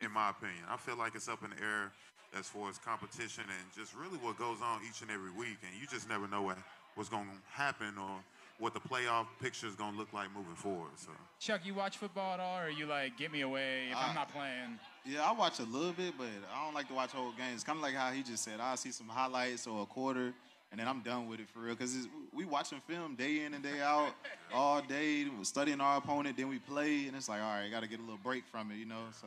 In 0.00 0.10
my 0.12 0.30
opinion, 0.30 0.64
I 0.68 0.76
feel 0.76 0.96
like 0.96 1.14
it's 1.14 1.28
up 1.28 1.42
in 1.44 1.50
the 1.50 1.60
air 1.62 1.92
as 2.38 2.46
far 2.46 2.68
as 2.68 2.78
competition 2.78 3.44
and 3.46 3.64
just 3.74 3.94
really 3.94 4.18
what 4.18 4.38
goes 4.38 4.58
on 4.62 4.80
each 4.88 5.02
and 5.02 5.10
every 5.10 5.30
week, 5.30 5.58
and 5.62 5.72
you 5.80 5.86
just 5.86 6.08
never 6.08 6.28
know 6.28 6.42
what 6.42 6.58
what's 6.94 7.08
going 7.08 7.26
to 7.26 7.36
happen 7.50 7.98
or 7.98 8.22
what 8.58 8.72
the 8.72 8.80
playoff 8.80 9.26
picture 9.42 9.66
is 9.66 9.74
going 9.74 9.92
to 9.92 9.98
look 9.98 10.12
like 10.12 10.28
moving 10.34 10.54
forward. 10.54 10.92
So. 10.96 11.10
Chuck, 11.40 11.62
you 11.64 11.74
watch 11.74 11.98
football 11.98 12.34
at 12.34 12.40
all, 12.40 12.60
or 12.60 12.70
you 12.70 12.86
like 12.86 13.18
get 13.18 13.32
me 13.32 13.40
away 13.40 13.88
if 13.90 13.96
I'm 13.96 14.14
not 14.14 14.32
playing? 14.32 14.78
Yeah, 15.06 15.28
I 15.28 15.32
watch 15.32 15.58
a 15.58 15.64
little 15.64 15.92
bit, 15.92 16.14
but 16.16 16.28
I 16.54 16.64
don't 16.64 16.74
like 16.74 16.88
to 16.88 16.94
watch 16.94 17.10
whole 17.10 17.32
games. 17.32 17.62
Kind 17.62 17.76
of 17.76 17.82
like 17.82 17.94
how 17.94 18.10
he 18.10 18.22
just 18.22 18.42
said, 18.42 18.58
I 18.58 18.74
see 18.76 18.90
some 18.90 19.08
highlights 19.08 19.66
or 19.66 19.82
a 19.82 19.86
quarter, 19.86 20.32
and 20.70 20.80
then 20.80 20.88
I'm 20.88 21.00
done 21.00 21.28
with 21.28 21.40
it 21.40 21.48
for 21.52 21.60
real. 21.60 21.76
Cause 21.76 21.94
it's, 21.94 22.08
we 22.32 22.46
watching 22.46 22.80
film 22.86 23.14
day 23.14 23.44
in 23.44 23.52
and 23.52 23.62
day 23.62 23.82
out, 23.82 24.14
all 24.54 24.80
day, 24.80 25.26
We're 25.26 25.44
studying 25.44 25.80
our 25.80 25.98
opponent. 25.98 26.38
Then 26.38 26.48
we 26.48 26.58
play, 26.58 27.06
and 27.06 27.16
it's 27.16 27.28
like, 27.28 27.42
all 27.42 27.50
right, 27.50 27.66
I 27.66 27.70
got 27.70 27.82
to 27.82 27.88
get 27.88 27.98
a 27.98 28.02
little 28.02 28.18
break 28.22 28.46
from 28.46 28.70
it, 28.70 28.76
you 28.76 28.86
know. 28.86 29.02
So 29.20 29.26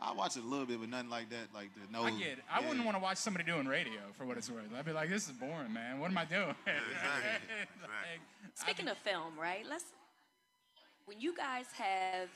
I 0.00 0.12
watch 0.12 0.36
it 0.36 0.44
a 0.44 0.46
little 0.46 0.64
bit, 0.64 0.78
but 0.78 0.88
nothing 0.88 1.10
like 1.10 1.28
that. 1.30 1.52
Like 1.52 1.70
the 1.74 1.92
no. 1.92 2.04
I 2.04 2.10
get 2.12 2.28
it. 2.28 2.38
I 2.48 2.60
yeah. 2.60 2.68
wouldn't 2.68 2.86
want 2.86 2.96
to 2.96 3.02
watch 3.02 3.18
somebody 3.18 3.44
doing 3.44 3.66
radio 3.66 4.00
for 4.16 4.24
what 4.24 4.36
it's 4.38 4.48
worth. 4.48 4.64
I'd 4.78 4.84
be 4.84 4.92
like, 4.92 5.10
this 5.10 5.26
is 5.26 5.32
boring, 5.32 5.72
man. 5.72 5.98
What 5.98 6.10
am 6.12 6.18
I 6.18 6.24
doing? 6.24 6.54
exactly. 6.66 7.56
Like, 7.82 8.20
Speaking 8.54 8.88
of 8.88 8.96
film, 8.98 9.38
right? 9.40 9.64
Let's. 9.68 9.84
When 11.06 11.20
you 11.20 11.36
guys 11.36 11.66
have 11.76 12.28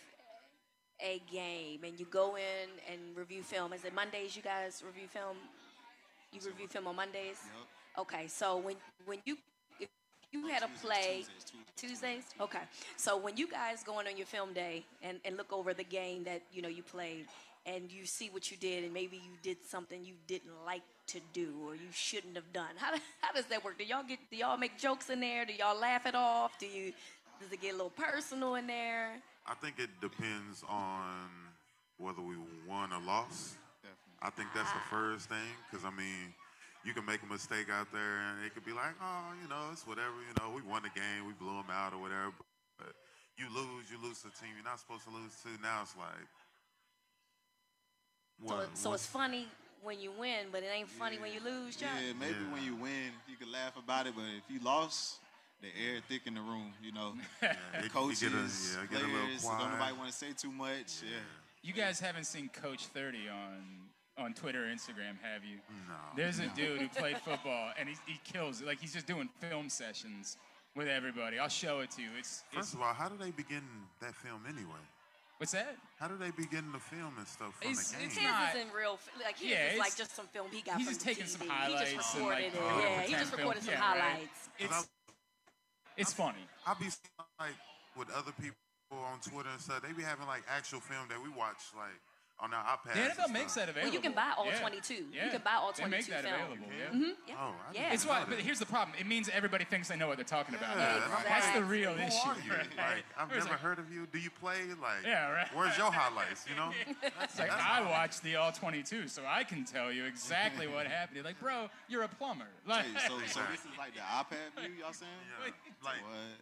a 1.00 1.20
game 1.30 1.80
and 1.84 1.98
you 1.98 2.06
go 2.10 2.36
in 2.36 2.68
and 2.90 3.00
review 3.16 3.42
film, 3.42 3.72
is 3.72 3.84
it 3.84 3.94
Mondays? 3.94 4.36
You 4.36 4.42
guys 4.42 4.82
review 4.84 5.08
film. 5.08 5.36
You 6.32 6.40
review 6.46 6.68
film 6.68 6.86
on 6.86 6.96
Mondays. 6.96 7.38
Yep. 7.44 8.06
Okay, 8.06 8.26
so 8.26 8.56
when 8.58 8.76
when 9.06 9.18
you 9.24 9.36
you 10.32 10.48
had 10.48 10.64
a 10.64 10.68
play 10.82 11.24
Tuesdays. 11.76 12.24
Okay. 12.40 12.58
So 12.96 13.16
when 13.16 13.36
you 13.36 13.48
guys 13.48 13.84
go 13.84 14.00
in 14.00 14.08
on 14.08 14.16
your 14.16 14.26
film 14.26 14.52
day 14.52 14.84
and, 15.02 15.20
and 15.24 15.36
look 15.36 15.52
over 15.52 15.72
the 15.72 15.84
game 15.84 16.24
that 16.24 16.42
you 16.52 16.60
know 16.60 16.68
you 16.68 16.82
played, 16.82 17.26
and 17.66 17.90
you 17.90 18.04
see 18.04 18.28
what 18.30 18.50
you 18.50 18.56
did, 18.56 18.84
and 18.84 18.92
maybe 18.92 19.16
you 19.16 19.32
did 19.42 19.58
something 19.64 20.04
you 20.04 20.14
didn't 20.26 20.52
like 20.66 20.82
to 21.06 21.20
do 21.32 21.54
or 21.66 21.74
you 21.74 21.88
shouldn't 21.92 22.34
have 22.34 22.52
done. 22.52 22.70
How, 22.76 22.92
how 23.20 23.32
does 23.32 23.46
that 23.46 23.64
work? 23.64 23.78
Do 23.78 23.84
y'all 23.84 24.02
get 24.02 24.18
do 24.30 24.36
y'all 24.36 24.56
make 24.56 24.78
jokes 24.78 25.10
in 25.10 25.20
there? 25.20 25.44
Do 25.44 25.52
y'all 25.52 25.78
laugh 25.78 26.06
it 26.06 26.14
off? 26.14 26.58
Do 26.58 26.66
you 26.66 26.92
does 27.40 27.52
it 27.52 27.60
get 27.60 27.70
a 27.74 27.76
little 27.76 27.90
personal 27.90 28.56
in 28.56 28.66
there? 28.66 29.20
I 29.46 29.54
think 29.54 29.78
it 29.78 29.90
depends 30.00 30.64
on 30.68 31.28
whether 31.98 32.20
we 32.22 32.36
won 32.66 32.92
or 32.92 33.00
lost. 33.06 33.56
I 34.22 34.30
think 34.30 34.48
that's 34.54 34.72
the 34.72 34.80
first 34.88 35.28
thing 35.28 35.52
because 35.70 35.84
I 35.84 35.90
mean, 35.90 36.32
you 36.84 36.92
can 36.94 37.04
make 37.04 37.20
a 37.22 37.26
mistake 37.26 37.68
out 37.70 37.92
there 37.92 38.20
and 38.24 38.44
it 38.44 38.54
could 38.54 38.64
be 38.64 38.72
like, 38.72 38.96
oh, 39.02 39.32
you 39.42 39.48
know, 39.48 39.68
it's 39.72 39.86
whatever. 39.86 40.16
You 40.24 40.32
know, 40.40 40.54
we 40.54 40.62
won 40.62 40.82
the 40.82 40.88
game, 40.98 41.26
we 41.26 41.34
blew 41.34 41.52
them 41.60 41.68
out 41.70 41.92
or 41.92 42.00
whatever. 42.00 42.32
But 42.78 42.92
you 43.36 43.46
lose, 43.52 43.90
you 43.92 44.00
lose 44.02 44.22
to 44.22 44.28
a 44.28 44.34
team 44.40 44.56
you're 44.56 44.64
not 44.64 44.80
supposed 44.80 45.04
to 45.04 45.10
lose 45.12 45.32
to. 45.44 45.48
Now 45.62 45.82
it's 45.82 45.94
like, 45.96 46.28
So, 48.48 48.54
what- 48.56 48.64
it- 48.64 48.76
so 48.78 48.92
it's 48.94 49.06
funny 49.06 49.48
when 49.82 50.00
you 50.00 50.10
win, 50.12 50.48
but 50.50 50.62
it 50.62 50.66
ain't 50.72 50.88
funny 50.88 51.18
when 51.18 51.32
you 51.32 51.40
lose, 51.40 51.76
John. 51.76 51.90
Yeah, 52.02 52.12
maybe 52.14 52.44
when 52.50 52.64
you 52.64 52.74
win, 52.74 53.12
you 53.28 53.36
can 53.36 53.52
laugh 53.52 53.76
about 53.76 54.06
it, 54.06 54.14
but 54.16 54.24
if 54.24 54.48
you 54.48 54.58
lost, 54.60 55.20
the 55.64 55.82
air 55.82 56.00
thick 56.08 56.22
in 56.26 56.34
the 56.34 56.40
room, 56.40 56.72
you 56.82 56.92
know. 56.92 57.14
it- 57.42 57.56
the 57.82 57.88
coaches, 57.88 58.20
get 58.20 58.32
a- 58.32 58.36
yeah, 58.36 58.86
get 58.90 59.02
a 59.02 59.06
little 59.06 59.20
players, 59.26 59.42
don't 59.42 59.56
quiet. 59.56 59.72
nobody 59.72 59.92
want 59.96 60.10
to 60.10 60.16
say 60.16 60.32
too 60.36 60.52
much. 60.52 61.02
Yeah. 61.02 61.18
You 61.62 61.72
guys 61.72 61.98
haven't 61.98 62.24
seen 62.24 62.50
Coach 62.50 62.86
30 62.86 63.28
on 63.28 63.64
on 64.16 64.32
Twitter 64.32 64.62
or 64.64 64.68
Instagram, 64.68 65.18
have 65.22 65.42
you? 65.44 65.56
No. 65.88 65.94
There's 66.16 66.38
a 66.38 66.46
dude 66.54 66.80
who 66.80 66.88
played 66.88 67.16
football 67.24 67.70
and 67.78 67.88
he, 67.88 67.96
he 68.06 68.20
kills 68.22 68.60
it. 68.60 68.66
Like 68.66 68.80
he's 68.80 68.92
just 68.92 69.06
doing 69.08 69.28
film 69.40 69.68
sessions 69.68 70.36
with 70.76 70.86
everybody. 70.86 71.38
I'll 71.40 71.48
show 71.48 71.80
it 71.80 71.90
to 71.92 72.02
you. 72.02 72.10
It's, 72.18 72.44
it's 72.52 72.56
First 72.56 72.74
of 72.74 72.82
all, 72.82 72.94
how 72.94 73.08
do 73.08 73.16
they 73.18 73.32
begin 73.32 73.62
that 74.00 74.14
film 74.14 74.42
anyway? 74.48 74.84
what's 75.38 75.50
that? 75.50 75.74
How 75.98 76.06
do 76.06 76.16
they 76.16 76.30
begin 76.30 76.70
the 76.72 76.78
film 76.78 77.12
and 77.18 77.26
stuff 77.26 77.54
from 77.60 77.72
It's- 77.72 77.90
the 77.90 77.96
game? 77.96 78.06
it's 78.06 78.14
His 78.14 78.22
not- 78.24 78.54
isn't 78.54 78.72
real. 78.72 78.98
Like 79.20 79.36
his 79.38 79.50
Yeah, 79.50 79.72
is 79.72 79.78
like 79.80 79.96
just 79.96 80.14
some 80.14 80.26
film 80.28 80.46
he 80.52 80.62
got 80.62 80.76
he's 80.76 80.86
from 80.86 80.94
just 80.94 81.00
the 81.00 81.10
taking 81.14 81.26
some 81.26 81.48
highlights 81.48 81.90
He 81.90 81.96
just 81.96 82.14
and, 82.14 82.24
recorded 82.28 82.52
like, 82.54 82.54
it. 82.54 82.82
yeah, 82.84 83.02
he 83.02 83.12
just 83.14 83.32
recorded 83.36 83.62
film. 83.64 83.76
some 83.78 83.82
Yeah, 83.96 83.98
right. 83.98 84.28
It's 85.96 86.10
it's 86.10 86.12
funny. 86.12 86.44
I 86.66 86.74
be 86.74 86.86
like 87.38 87.54
with 87.96 88.10
other 88.10 88.32
people 88.40 88.56
on 88.90 89.20
Twitter 89.20 89.48
and 89.50 89.60
stuff. 89.60 89.82
They 89.82 89.92
be 89.92 90.02
having 90.02 90.26
like 90.26 90.42
actual 90.48 90.80
film 90.80 91.06
that 91.08 91.22
we 91.22 91.30
watch 91.30 91.62
like 91.76 91.98
on 92.44 92.52
our 92.52 92.64
iPads. 92.76 92.92
The 92.94 93.00
and 93.00 93.12
NFL 93.12 93.32
makes 93.32 93.52
stuff. 93.52 93.66
that 93.66 93.68
available. 93.70 93.82
Well, 93.88 93.94
you 93.94 94.00
can 94.00 94.12
buy 94.12 94.32
all 94.36 94.46
Yeah. 94.46 94.60
22. 94.60 94.94
You 94.94 95.30
can 95.30 95.40
buy 95.42 95.54
all 95.54 95.72
They 95.72 95.82
22 95.82 95.90
make 95.90 96.06
that 96.22 96.24
film. 96.30 96.52
available. 96.52 96.66
Yeah. 96.78 96.98
Mhm, 96.98 97.16
yeah. 97.26 97.34
Oh, 97.40 97.54
I 97.68 97.72
yeah. 97.72 97.92
It's 97.94 98.04
why, 98.06 98.24
but 98.28 98.38
here's 98.38 98.58
the 98.58 98.66
problem. 98.66 98.96
It 99.00 99.06
means 99.06 99.28
everybody 99.30 99.64
thinks 99.64 99.88
they 99.88 99.96
know 99.96 100.06
what 100.08 100.16
they're 100.18 100.24
talking 100.24 100.54
about. 100.54 100.76
Yeah, 100.76 100.94
and 100.96 101.04
I'm 101.12 101.22
That's 101.24 101.48
the 101.52 101.60
like, 101.60 101.70
real 101.70 101.94
who 101.94 102.02
issue. 102.06 102.28
Are 102.28 102.36
you? 102.44 102.50
right? 102.52 102.76
Like, 102.76 103.04
I've 103.16 103.30
Where's 103.30 103.44
never 103.44 103.54
like- 103.54 103.60
heard 103.60 103.78
of 103.78 103.90
you. 103.92 104.06
Do 104.06 104.18
you 104.18 104.30
play? 104.30 104.58
Like, 104.80 105.04
Yeah, 105.04 105.30
right. 105.30 105.48
Where's 105.54 105.76
your 105.78 105.90
highlights? 105.90 106.44
You 106.48 106.56
know, 106.56 106.70
It's 107.22 107.38
like 107.38 107.50
I 107.50 107.80
watched 107.82 108.22
the 108.22 108.36
all 108.36 108.52
22, 108.52 109.08
so 109.08 109.22
I 109.26 109.42
can 109.44 109.64
tell 109.64 109.90
you 109.90 110.04
exactly 110.04 110.66
what 110.66 110.86
happened. 110.96 111.16
You're 111.16 111.24
like, 111.24 111.40
bro, 111.40 111.70
you're 111.88 112.02
a 112.02 112.08
plumber. 112.08 112.46
Like, 112.66 112.84
Hey, 112.84 113.08
so, 113.08 113.18
so 113.26 113.40
this 113.50 113.60
is 113.60 113.76
like 113.78 113.94
the 113.94 114.00
iPad 114.00 114.60
view, 114.60 114.74
y'all 114.80 114.92
saying? 114.92 115.10
Yeah, 115.40 115.52
like 115.82 115.96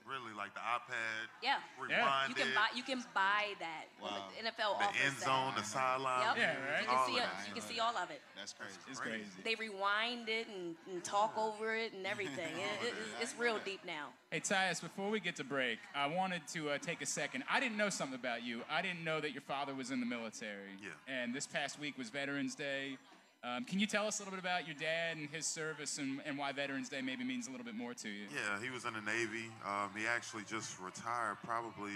really, 0.07 0.33
like 0.37 0.55
the 0.55 0.61
iPad. 0.61 1.29
Yeah. 1.43 1.59
Rewind 1.79 2.29
You 2.31 2.35
can 2.35 2.55
buy 2.55 2.69
you 2.75 2.83
can 2.83 3.05
buy 3.15 3.55
that. 3.61 3.87
Wow. 4.01 4.29
the 4.37 4.49
NFL 4.49 4.79
The 4.79 5.05
end 5.05 5.19
zone, 5.19 5.53
the 5.57 5.63
sideline. 5.93 6.23
Yep. 6.23 6.35
views, 6.37 6.47
You 6.83 6.89
all 6.91 7.05
can 7.05 7.13
see 7.15 7.19
of 7.21 7.25
it, 7.25 7.49
you 7.49 7.55
can 7.55 7.63
see 7.63 7.81
all 7.81 7.97
of 7.97 8.11
it. 8.11 8.21
That's 8.37 8.53
crazy. 8.53 8.75
It's 8.91 9.01
crazy. 9.01 9.25
They 9.45 9.55
rewind 9.55 10.29
it 10.29 10.47
and, 10.49 10.75
and 10.91 11.05
talk 11.05 11.37
over 11.37 11.75
it 11.75 11.93
and 11.93 12.07
everything. 12.07 12.53
It- 12.57 12.87
it- 12.89 12.95
it's 13.21 13.35
real 13.39 13.59
deep 13.65 13.85
now. 13.85 14.09
Hey, 14.31 14.41
Tyus, 14.41 14.81
before 14.81 15.11
we 15.11 15.21
get 15.21 15.37
to 15.37 15.45
break, 15.45 15.79
I 15.95 16.07
wanted 16.07 16.43
to 16.49 16.71
uh, 16.71 16.79
take 16.79 17.03
a 17.03 17.07
second. 17.07 17.45
I 17.51 17.61
didn't 17.61 17.77
know 17.77 17.91
something 17.91 18.19
about 18.19 18.43
you. 18.43 18.63
I 18.71 18.83
didn't 18.83 19.05
know 19.05 19.21
that 19.21 19.33
your 19.33 19.43
father 19.43 19.75
was 19.75 19.91
in 19.91 20.01
the 20.01 20.07
military. 20.07 20.73
Yeah. 20.83 20.91
And 21.13 21.35
this 21.35 21.47
past 21.47 21.79
week 21.79 21.99
was 21.99 22.11
Veterans 22.11 22.55
Day. 22.55 22.97
Um, 23.45 23.65
can 23.65 23.81
you 23.81 23.87
tell 23.87 24.07
us 24.07 24.21
a 24.21 24.23
little 24.23 24.37
bit 24.37 24.41
about 24.45 24.69
your 24.69 24.77
dad 24.77 25.17
and 25.17 25.29
his 25.29 25.47
service 25.47 25.99
and, 25.99 26.21
and 26.25 26.39
why 26.39 26.53
Veterans 26.53 26.89
Day 26.89 27.03
maybe 27.03 27.25
means 27.25 27.49
a 27.49 27.51
little 27.51 27.67
bit 27.67 27.75
more 27.75 27.93
to 27.93 28.09
you? 28.09 28.27
Yeah, 28.33 28.63
he 28.63 28.71
was 28.71 28.85
in 28.85 28.95
the 28.95 29.01
Navy. 29.01 29.51
Um, 29.67 29.91
he 29.97 30.07
actually 30.07 30.45
just 30.45 30.79
retired 30.81 31.39
probably 31.45 31.91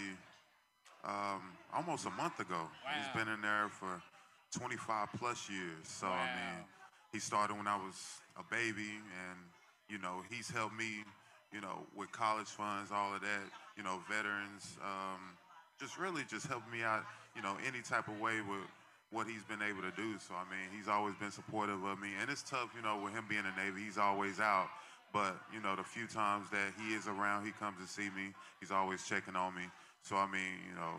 um, 1.04 1.42
almost 1.74 2.06
a 2.06 2.10
month 2.10 2.40
ago. 2.40 2.68
He's 2.96 3.24
been 3.24 3.32
in 3.32 3.40
there 3.40 3.68
for 3.68 4.00
25 4.58 5.08
plus 5.18 5.48
years. 5.50 5.84
So, 5.84 6.06
I 6.06 6.24
mean, 6.26 6.64
he 7.12 7.18
started 7.18 7.56
when 7.56 7.66
I 7.66 7.76
was 7.76 7.96
a 8.38 8.42
baby, 8.50 9.00
and, 9.00 9.38
you 9.88 9.98
know, 9.98 10.22
he's 10.30 10.50
helped 10.50 10.76
me, 10.76 11.04
you 11.52 11.60
know, 11.60 11.86
with 11.96 12.10
college 12.12 12.48
funds, 12.48 12.90
all 12.92 13.14
of 13.14 13.20
that, 13.20 13.44
you 13.76 13.82
know, 13.82 14.00
veterans, 14.08 14.76
um, 14.82 15.20
just 15.78 15.98
really 15.98 16.22
just 16.28 16.46
helped 16.46 16.70
me 16.72 16.82
out, 16.82 17.04
you 17.34 17.42
know, 17.42 17.56
any 17.66 17.82
type 17.82 18.08
of 18.08 18.18
way 18.20 18.40
with 18.40 18.64
what 19.10 19.26
he's 19.26 19.44
been 19.44 19.62
able 19.62 19.82
to 19.82 19.94
do. 19.94 20.18
So, 20.18 20.34
I 20.34 20.44
mean, 20.50 20.66
he's 20.76 20.88
always 20.88 21.14
been 21.16 21.30
supportive 21.30 21.84
of 21.84 22.00
me. 22.00 22.08
And 22.20 22.30
it's 22.30 22.42
tough, 22.42 22.70
you 22.74 22.82
know, 22.82 22.98
with 23.02 23.12
him 23.12 23.24
being 23.28 23.44
in 23.44 23.52
the 23.54 23.62
Navy, 23.62 23.84
he's 23.84 23.98
always 23.98 24.40
out. 24.40 24.68
But, 25.12 25.36
you 25.54 25.60
know, 25.60 25.76
the 25.76 25.84
few 25.84 26.06
times 26.06 26.50
that 26.50 26.74
he 26.80 26.94
is 26.94 27.06
around, 27.06 27.46
he 27.46 27.52
comes 27.52 27.76
to 27.80 27.86
see 27.86 28.10
me. 28.10 28.34
He's 28.60 28.70
always 28.72 29.06
checking 29.06 29.36
on 29.36 29.54
me. 29.54 29.62
So, 30.06 30.14
I 30.14 30.26
mean, 30.30 30.62
you 30.70 30.76
know, 30.76 30.94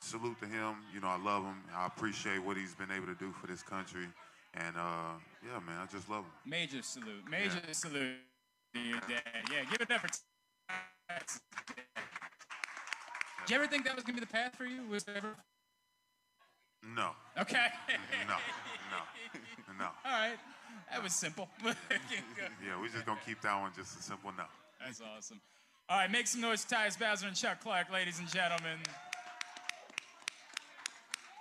salute 0.00 0.40
to 0.40 0.46
him. 0.46 0.74
You 0.92 1.00
know, 1.00 1.06
I 1.06 1.22
love 1.22 1.44
him. 1.44 1.54
I 1.72 1.86
appreciate 1.86 2.42
what 2.42 2.56
he's 2.56 2.74
been 2.74 2.90
able 2.90 3.06
to 3.06 3.14
do 3.14 3.30
for 3.40 3.46
this 3.46 3.62
country. 3.62 4.06
And, 4.54 4.76
uh, 4.76 5.14
yeah, 5.44 5.60
man, 5.64 5.78
I 5.80 5.86
just 5.86 6.10
love 6.10 6.24
him. 6.24 6.32
Major 6.44 6.82
salute. 6.82 7.22
Major 7.30 7.62
salute 7.70 8.16
to 8.74 8.80
your 8.80 8.98
dad. 9.08 9.22
Yeah, 9.52 9.62
give 9.70 9.82
it 9.82 9.90
up 9.92 10.00
for. 10.00 10.08
Did 13.46 13.50
you 13.50 13.56
ever 13.56 13.68
think 13.68 13.84
that 13.84 13.94
was 13.94 14.02
going 14.02 14.16
to 14.16 14.20
be 14.20 14.26
the 14.26 14.32
path 14.32 14.56
for 14.56 14.64
you? 14.64 14.84
Was 14.90 15.04
ever? 15.14 15.36
No. 16.82 17.10
Okay. 17.38 17.68
No. 18.26 18.34
No. 18.90 19.74
No. 19.78 19.84
All 20.04 20.10
right. 20.10 20.38
That 20.90 21.00
was 21.00 21.12
simple. 21.12 21.48
Yeah, 21.62 22.80
we're 22.80 22.88
just 22.88 23.06
to 23.06 23.16
keep 23.24 23.40
that 23.42 23.60
one 23.60 23.70
just 23.76 23.96
a 24.00 24.02
simple 24.02 24.32
no. 24.36 24.44
That's 24.80 25.00
awesome. 25.00 25.40
All 25.86 25.98
right, 25.98 26.10
make 26.10 26.26
some 26.26 26.40
noise, 26.40 26.64
for 26.64 26.74
Tyus 26.74 26.98
Bowser 26.98 27.26
and 27.26 27.36
Chuck 27.36 27.60
Clark, 27.60 27.92
ladies 27.92 28.18
and 28.18 28.26
gentlemen. 28.26 28.78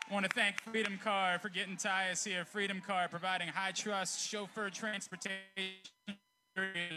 I 0.10 0.14
want 0.14 0.26
to 0.26 0.32
thank 0.36 0.60
Freedom 0.62 1.00
Car 1.02 1.40
for 1.40 1.48
getting 1.48 1.78
Tyus 1.78 2.28
here. 2.28 2.44
Freedom 2.44 2.82
Car 2.86 3.08
providing 3.08 3.48
high 3.48 3.72
trust 3.72 4.30
chauffeur 4.30 4.70
transportation. 4.70 5.32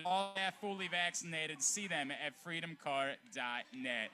All 0.04 0.32
staff 0.34 0.60
fully 0.60 0.88
vaccinated. 0.88 1.62
See 1.62 1.86
them 1.86 2.10
at 2.10 2.32
freedomcar.net. 2.44 4.10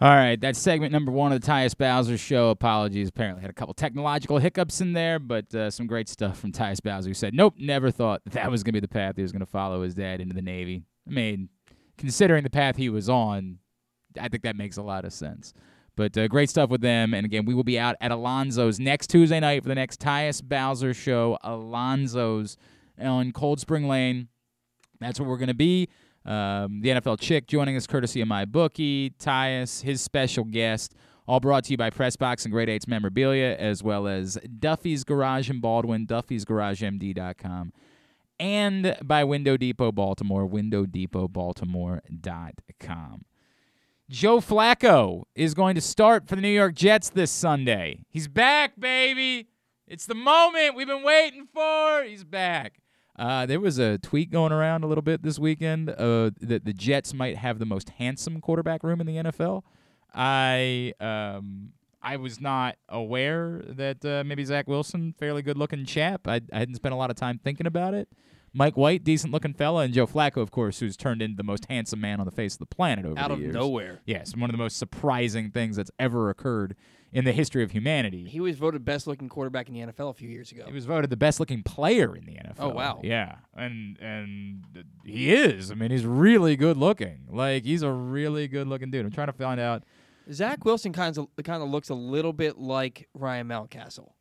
All 0.00 0.08
right, 0.08 0.40
that's 0.40 0.58
segment 0.60 0.92
number 0.92 1.10
one 1.10 1.32
of 1.32 1.40
the 1.40 1.46
Tyus 1.46 1.76
Bowser 1.76 2.16
Show. 2.16 2.50
Apologies, 2.50 3.08
apparently 3.08 3.42
had 3.42 3.50
a 3.50 3.54
couple 3.54 3.74
technological 3.74 4.38
hiccups 4.38 4.80
in 4.80 4.92
there, 4.92 5.18
but 5.18 5.52
uh, 5.56 5.70
some 5.70 5.88
great 5.88 6.08
stuff 6.08 6.38
from 6.38 6.52
Tyus 6.52 6.80
Bowser, 6.80 7.08
who 7.08 7.14
said, 7.14 7.34
"Nope, 7.34 7.54
never 7.58 7.90
thought 7.90 8.22
that, 8.24 8.34
that 8.34 8.48
was 8.48 8.62
to 8.74 8.80
be 8.80 8.80
the 8.80 8.88
path 8.88 9.16
he 9.16 9.22
was 9.22 9.32
to 9.40 9.46
follow 9.46 9.82
his 9.82 9.94
dad 9.94 10.20
into 10.20 10.34
the 10.34 10.40
Navy." 10.40 10.84
I 11.06 11.10
mean, 11.10 11.48
considering 12.00 12.42
the 12.42 12.50
path 12.50 12.76
he 12.76 12.88
was 12.88 13.08
on, 13.08 13.58
I 14.18 14.28
think 14.28 14.42
that 14.42 14.56
makes 14.56 14.76
a 14.76 14.82
lot 14.82 15.04
of 15.04 15.12
sense. 15.12 15.52
But 15.96 16.16
uh, 16.16 16.28
great 16.28 16.48
stuff 16.48 16.70
with 16.70 16.80
them, 16.80 17.12
and 17.12 17.26
again, 17.26 17.44
we 17.44 17.52
will 17.52 17.64
be 17.64 17.78
out 17.78 17.94
at 18.00 18.10
Alonzo's 18.10 18.80
next 18.80 19.08
Tuesday 19.08 19.38
night 19.38 19.62
for 19.62 19.68
the 19.68 19.74
next 19.74 20.00
Tyus 20.00 20.42
Bowser 20.42 20.94
Show. 20.94 21.36
Alonzo's 21.44 22.56
on 22.98 23.32
Cold 23.32 23.60
Spring 23.60 23.86
Lane. 23.86 24.28
That's 24.98 25.20
where 25.20 25.28
we're 25.28 25.36
going 25.36 25.48
to 25.48 25.54
be. 25.54 25.88
Um, 26.24 26.80
the 26.80 26.90
NFL 26.90 27.20
chick 27.20 27.46
joining 27.46 27.76
us 27.76 27.86
courtesy 27.86 28.20
of 28.20 28.28
my 28.28 28.44
bookie, 28.44 29.10
Tyus, 29.10 29.82
his 29.82 30.00
special 30.00 30.44
guest. 30.44 30.94
All 31.26 31.38
brought 31.38 31.64
to 31.64 31.70
you 31.72 31.76
by 31.76 31.90
Pressbox 31.90 32.44
and 32.44 32.52
Great 32.52 32.68
Eights 32.68 32.88
Memorabilia, 32.88 33.56
as 33.58 33.82
well 33.82 34.08
as 34.08 34.38
Duffy's 34.58 35.04
Garage 35.04 35.50
in 35.50 35.60
Baldwin, 35.60 36.06
duffy's 36.06 36.44
Duffy'sGarageMD.com, 36.44 37.72
and 38.40 38.96
by 39.04 39.22
Window 39.22 39.56
Depot 39.58 39.92
Baltimore, 39.92 40.48
WindowDepotBaltimore.com. 40.48 43.24
Joe 44.08 44.40
Flacco 44.40 45.22
is 45.36 45.54
going 45.54 45.76
to 45.76 45.80
start 45.80 46.26
for 46.26 46.34
the 46.34 46.42
New 46.42 46.48
York 46.48 46.74
Jets 46.74 47.10
this 47.10 47.30
Sunday. 47.30 48.00
He's 48.08 48.26
back, 48.26 48.80
baby. 48.80 49.46
It's 49.86 50.06
the 50.06 50.16
moment 50.16 50.74
we've 50.74 50.88
been 50.88 51.04
waiting 51.04 51.46
for. 51.52 52.02
He's 52.02 52.24
back. 52.24 52.80
Uh, 53.16 53.44
there 53.44 53.60
was 53.60 53.78
a 53.78 53.98
tweet 53.98 54.30
going 54.30 54.52
around 54.52 54.82
a 54.82 54.86
little 54.86 55.02
bit 55.02 55.22
this 55.22 55.38
weekend 55.38 55.90
uh, 55.90 56.30
that 56.40 56.64
the 56.64 56.72
Jets 56.72 57.12
might 57.12 57.36
have 57.36 57.58
the 57.58 57.66
most 57.66 57.90
handsome 57.90 58.40
quarterback 58.40 58.82
room 58.82 59.02
in 59.02 59.06
the 59.06 59.16
NFL. 59.16 59.64
I 60.14 60.94
um, 60.98 61.72
I 62.02 62.16
was 62.16 62.40
not 62.40 62.76
aware 62.88 63.62
that 63.68 64.02
uh, 64.04 64.24
maybe 64.24 64.44
Zach 64.44 64.66
Wilson, 64.66 65.14
fairly 65.18 65.42
good 65.42 65.58
looking 65.58 65.84
chap. 65.84 66.26
I, 66.26 66.40
I 66.52 66.60
hadn't 66.60 66.76
spent 66.76 66.94
a 66.94 66.96
lot 66.96 67.10
of 67.10 67.16
time 67.16 67.38
thinking 67.38 67.66
about 67.66 67.92
it. 67.94 68.08
Mike 68.52 68.76
White, 68.76 69.04
decent 69.04 69.32
looking 69.32 69.54
fella, 69.54 69.82
and 69.82 69.94
Joe 69.94 70.06
Flacco, 70.06 70.38
of 70.38 70.50
course, 70.50 70.80
who's 70.80 70.96
turned 70.96 71.22
into 71.22 71.36
the 71.36 71.44
most 71.44 71.66
handsome 71.66 72.00
man 72.00 72.18
on 72.18 72.26
the 72.26 72.32
face 72.32 72.54
of 72.54 72.58
the 72.58 72.66
planet 72.66 73.04
over 73.04 73.14
years. 73.14 73.24
Out 73.24 73.30
of 73.30 73.40
years. 73.40 73.54
nowhere. 73.54 74.00
Yes, 74.06 74.36
one 74.36 74.50
of 74.50 74.52
the 74.52 74.58
most 74.58 74.76
surprising 74.76 75.50
things 75.50 75.76
that's 75.76 75.90
ever 75.98 76.30
occurred 76.30 76.74
in 77.12 77.24
the 77.24 77.32
history 77.32 77.62
of 77.62 77.70
humanity. 77.70 78.24
He 78.24 78.40
was 78.40 78.56
voted 78.56 78.84
best 78.84 79.06
looking 79.06 79.28
quarterback 79.28 79.68
in 79.68 79.74
the 79.74 79.80
NFL 79.80 80.10
a 80.10 80.14
few 80.14 80.28
years 80.28 80.52
ago. 80.52 80.64
He 80.66 80.72
was 80.72 80.84
voted 80.84 81.10
the 81.10 81.16
best 81.16 81.40
looking 81.40 81.62
player 81.62 82.16
in 82.16 82.24
the 82.24 82.32
NFL. 82.32 82.54
Oh, 82.58 82.68
wow. 82.70 83.00
Yeah, 83.02 83.36
and 83.54 83.98
and 84.00 84.64
he 85.04 85.32
is. 85.32 85.70
I 85.70 85.74
mean, 85.74 85.90
he's 85.90 86.06
really 86.06 86.56
good 86.56 86.76
looking. 86.76 87.26
Like 87.30 87.64
he's 87.64 87.82
a 87.82 87.90
really 87.90 88.48
good 88.48 88.66
looking 88.66 88.90
dude. 88.90 89.04
I'm 89.04 89.12
trying 89.12 89.28
to 89.28 89.32
find 89.32 89.60
out. 89.60 89.84
Zach 90.32 90.64
Wilson 90.64 90.92
kind 90.92 91.16
of 91.18 91.28
kind 91.44 91.62
of 91.62 91.68
looks 91.68 91.88
a 91.88 91.94
little 91.94 92.32
bit 92.32 92.58
like 92.58 93.08
Ryan 93.14 93.48
Mountcastle, 93.48 94.12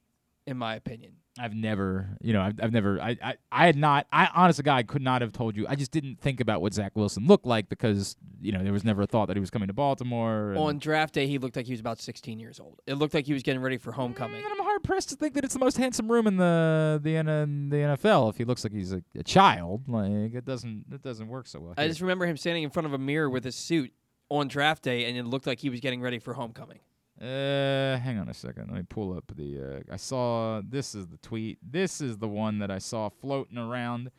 in 0.47 0.57
my 0.57 0.76
opinion. 0.76 1.14
I've 1.39 1.55
never, 1.55 2.17
you 2.21 2.33
know, 2.33 2.41
I've, 2.41 2.59
I've 2.61 2.71
never, 2.71 2.99
I, 3.01 3.17
I, 3.23 3.35
I 3.51 3.65
had 3.65 3.75
not, 3.75 4.07
I, 4.11 4.29
honest 4.35 4.61
God, 4.63 4.75
I 4.75 4.83
could 4.83 5.01
not 5.01 5.21
have 5.21 5.31
told 5.31 5.55
you. 5.55 5.65
I 5.67 5.75
just 5.75 5.91
didn't 5.91 6.19
think 6.19 6.41
about 6.41 6.61
what 6.61 6.73
Zach 6.73 6.91
Wilson 6.95 7.27
looked 7.27 7.45
like 7.45 7.69
because, 7.69 8.17
you 8.41 8.51
know, 8.51 8.61
there 8.63 8.73
was 8.73 8.83
never 8.83 9.03
a 9.03 9.07
thought 9.07 9.27
that 9.27 9.37
he 9.37 9.39
was 9.39 9.49
coming 9.49 9.67
to 9.67 9.73
Baltimore. 9.73 10.53
On 10.57 10.77
draft 10.79 11.13
day, 11.13 11.27
he 11.27 11.37
looked 11.37 11.55
like 11.55 11.65
he 11.65 11.71
was 11.73 11.79
about 11.79 11.99
16 11.99 12.39
years 12.39 12.59
old. 12.59 12.81
It 12.85 12.95
looked 12.95 13.13
like 13.13 13.25
he 13.25 13.33
was 13.33 13.43
getting 13.43 13.61
ready 13.61 13.77
for 13.77 13.91
homecoming. 13.91 14.43
And 14.43 14.51
I'm 14.51 14.63
hard 14.63 14.83
pressed 14.83 15.09
to 15.09 15.15
think 15.15 15.33
that 15.35 15.45
it's 15.45 15.53
the 15.53 15.59
most 15.59 15.77
handsome 15.77 16.11
room 16.11 16.27
in 16.27 16.37
the 16.37 16.99
the 17.01 17.15
N- 17.15 17.69
the 17.69 17.77
NFL. 17.77 18.29
If 18.29 18.37
he 18.37 18.43
looks 18.43 18.63
like 18.63 18.73
he's 18.73 18.91
a, 18.91 19.01
a 19.15 19.23
child, 19.23 19.83
like 19.87 20.33
it 20.33 20.45
doesn't, 20.45 20.85
it 20.91 21.01
doesn't 21.01 21.27
work 21.27 21.47
so 21.47 21.59
well. 21.59 21.73
I 21.77 21.81
here. 21.81 21.89
just 21.89 22.01
remember 22.01 22.25
him 22.25 22.37
standing 22.37 22.63
in 22.63 22.69
front 22.69 22.85
of 22.85 22.93
a 22.93 22.97
mirror 22.97 23.29
with 23.29 23.43
his 23.43 23.55
suit 23.55 23.93
on 24.29 24.47
draft 24.47 24.83
day, 24.83 25.05
and 25.05 25.17
it 25.17 25.25
looked 25.25 25.47
like 25.47 25.59
he 25.59 25.69
was 25.69 25.79
getting 25.79 26.01
ready 26.01 26.19
for 26.19 26.33
homecoming. 26.33 26.79
Uh, 27.21 27.97
hang 27.97 28.17
on 28.17 28.29
a 28.29 28.33
second. 28.33 28.67
Let 28.69 28.77
me 28.77 28.85
pull 28.87 29.15
up 29.15 29.31
the. 29.35 29.83
Uh, 29.89 29.93
I 29.93 29.97
saw 29.97 30.61
this 30.67 30.95
is 30.95 31.07
the 31.07 31.17
tweet. 31.17 31.57
This 31.61 31.99
is 31.99 32.17
the 32.17 32.29
one 32.29 32.59
that 32.59 32.71
I 32.71 32.77
saw 32.77 33.09
floating 33.09 33.57
around 33.57 34.09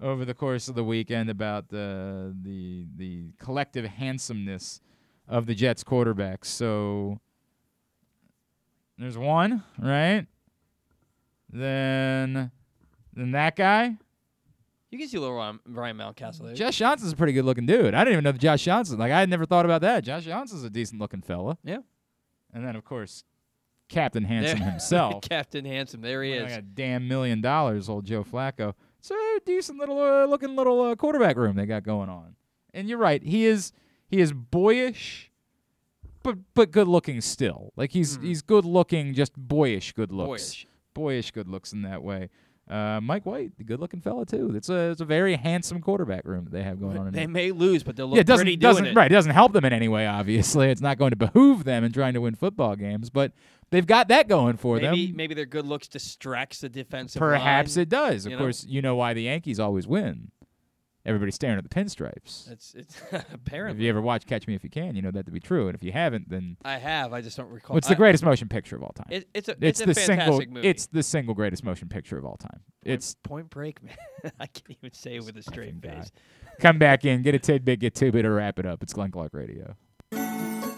over 0.00 0.24
the 0.24 0.32
course 0.32 0.68
of 0.68 0.74
the 0.74 0.84
weekend 0.84 1.28
about 1.28 1.68
the 1.68 2.34
the 2.42 2.86
the 2.96 3.32
collective 3.38 3.84
handsomeness 3.84 4.80
of 5.28 5.44
the 5.44 5.54
Jets 5.54 5.84
quarterbacks. 5.84 6.46
So 6.46 7.20
there's 8.96 9.18
one, 9.18 9.62
right? 9.78 10.26
Then 11.50 12.50
then 13.12 13.32
that 13.32 13.56
guy. 13.56 13.96
You 14.90 14.98
can 14.98 15.06
see 15.06 15.18
a 15.18 15.20
little 15.20 15.36
Ryan, 15.36 15.60
Ryan 15.66 15.98
Mountcastle 15.98 16.46
there. 16.46 16.54
Josh 16.54 16.78
Johnson's 16.78 17.12
a 17.12 17.16
pretty 17.16 17.34
good 17.34 17.44
looking 17.44 17.66
dude. 17.66 17.92
I 17.92 18.04
didn't 18.04 18.12
even 18.14 18.24
know 18.24 18.32
that 18.32 18.40
Josh 18.40 18.64
Johnson. 18.64 18.98
Like 18.98 19.12
I 19.12 19.20
had 19.20 19.28
never 19.28 19.44
thought 19.44 19.66
about 19.66 19.82
that. 19.82 20.02
Josh 20.02 20.24
Johnson's 20.24 20.64
a 20.64 20.70
decent 20.70 20.98
looking 20.98 21.20
fella. 21.20 21.58
Yeah. 21.62 21.80
And 22.58 22.66
then 22.66 22.74
of 22.76 22.84
course, 22.84 23.22
Captain 23.88 24.24
Handsome 24.24 24.58
There- 24.58 24.70
himself. 24.72 25.22
Captain 25.22 25.64
Handsome. 25.64 26.00
There 26.00 26.22
he 26.24 26.38
Like 26.40 26.50
is. 26.50 26.56
a 26.56 26.62
damn 26.62 27.06
million 27.08 27.40
dollars, 27.40 27.88
old 27.88 28.04
Joe 28.04 28.24
Flacco. 28.24 28.74
It's 28.98 29.10
a 29.12 29.38
decent 29.46 29.78
little 29.78 30.00
uh, 30.00 30.24
looking 30.26 30.56
little 30.56 30.82
uh, 30.82 30.96
quarterback 30.96 31.36
room 31.36 31.54
they 31.56 31.66
got 31.66 31.84
going 31.84 32.08
on. 32.08 32.34
And 32.74 32.88
you're 32.88 32.98
right, 32.98 33.22
he 33.22 33.46
is 33.46 33.72
he 34.08 34.20
is 34.20 34.32
boyish, 34.32 35.30
but 36.24 36.36
but 36.54 36.70
good 36.72 36.88
looking 36.88 37.20
still. 37.20 37.72
Like 37.76 37.92
he's 37.92 38.18
he's 38.20 38.42
good 38.42 38.64
looking, 38.64 39.14
just 39.14 39.34
boyish 39.36 39.92
good 39.92 40.10
looks. 40.12 40.28
Boyish. 40.28 40.66
boyish 40.94 41.30
good 41.30 41.48
looks 41.48 41.72
in 41.72 41.82
that 41.82 42.02
way. 42.02 42.28
Uh, 42.70 43.00
Mike 43.02 43.24
White, 43.24 43.56
the 43.56 43.64
good 43.64 43.80
looking 43.80 44.00
fella 44.00 44.26
too. 44.26 44.52
It's 44.54 44.68
a 44.68 44.90
it's 44.90 45.00
a 45.00 45.04
very 45.06 45.36
handsome 45.36 45.80
quarterback 45.80 46.24
room 46.26 46.44
that 46.44 46.50
they 46.52 46.62
have 46.62 46.78
going 46.80 46.98
on. 46.98 47.06
In 47.08 47.12
They 47.14 47.20
there. 47.20 47.28
may 47.28 47.50
lose, 47.50 47.82
but 47.82 47.96
they'll 47.96 48.06
look 48.08 48.16
yeah, 48.16 48.20
it 48.20 48.26
doesn't 48.26 48.44
pretty 48.44 48.56
doesn't 48.56 48.84
doing 48.84 48.92
it. 48.94 48.96
right. 48.98 49.10
It 49.10 49.14
doesn't 49.14 49.32
help 49.32 49.52
them 49.52 49.64
in 49.64 49.72
any 49.72 49.88
way. 49.88 50.06
Obviously, 50.06 50.70
it's 50.70 50.80
not 50.82 50.98
going 50.98 51.10
to 51.10 51.16
behoove 51.16 51.64
them 51.64 51.82
in 51.84 51.92
trying 51.92 52.12
to 52.14 52.20
win 52.20 52.34
football 52.34 52.76
games. 52.76 53.08
But 53.10 53.32
they've 53.70 53.86
got 53.86 54.08
that 54.08 54.28
going 54.28 54.56
for 54.58 54.76
Maybe 54.76 55.06
them. 55.06 55.16
maybe 55.16 55.34
their 55.34 55.46
good 55.46 55.66
looks 55.66 55.88
distracts 55.88 56.60
the 56.60 56.68
defensive 56.68 57.18
Perhaps 57.20 57.76
line, 57.76 57.82
it 57.84 57.88
does. 57.88 58.26
Of 58.26 58.32
you 58.32 58.36
know? 58.36 58.42
course, 58.44 58.64
you 58.68 58.82
know 58.82 58.96
why 58.96 59.14
the 59.14 59.22
Yankees 59.22 59.58
always 59.58 59.86
win. 59.86 60.30
Everybody's 61.08 61.34
staring 61.34 61.56
at 61.58 61.64
the 61.64 61.70
pinstripes. 61.70 62.50
It's 62.50 62.74
it's 62.74 63.00
If 63.52 63.78
you 63.80 63.88
ever 63.88 64.00
watch 64.00 64.26
Catch 64.26 64.46
Me 64.46 64.54
If 64.54 64.62
You 64.62 64.70
Can, 64.70 64.94
you 64.94 65.02
know 65.02 65.10
that 65.10 65.24
to 65.26 65.32
be 65.32 65.40
true. 65.40 65.66
And 65.68 65.74
if 65.74 65.82
you 65.82 65.90
haven't, 65.90 66.28
then 66.28 66.56
I 66.64 66.76
have. 66.78 67.12
I 67.12 67.20
just 67.22 67.36
don't 67.36 67.48
recall. 67.50 67.74
what's 67.74 67.88
the 67.88 67.94
I- 67.94 67.96
greatest 67.96 68.24
motion 68.24 68.48
picture 68.48 68.76
of 68.76 68.82
all 68.82 68.92
time? 68.94 69.06
It- 69.10 69.28
it's 69.34 69.48
a- 69.48 69.52
it's 69.52 69.60
it's 69.62 69.80
a 69.80 69.86
the 69.86 69.94
single 69.94 70.16
fantastic 70.26 70.50
movie. 70.50 70.68
it's 70.68 70.86
the 70.86 71.02
single 71.02 71.34
greatest 71.34 71.64
motion 71.64 71.88
picture 71.88 72.18
of 72.18 72.24
all 72.24 72.36
time. 72.36 72.60
It's 72.84 73.16
Point 73.22 73.50
Break, 73.50 73.82
man. 73.82 73.96
I 74.38 74.46
can't 74.46 74.78
even 74.82 74.92
say 74.92 75.16
it 75.16 75.24
with 75.24 75.36
a 75.36 75.42
straight 75.42 75.80
face. 75.82 76.10
come 76.60 76.78
back 76.78 77.04
in, 77.04 77.22
get 77.22 77.34
a 77.34 77.38
tidbit, 77.38 77.80
get 77.80 77.94
two 77.94 78.12
bit, 78.12 78.24
or 78.24 78.34
wrap 78.34 78.58
it 78.58 78.66
up. 78.66 78.82
It's 78.82 78.92
Glenn 78.92 79.10
Clark 79.10 79.34
Radio. 79.34 79.76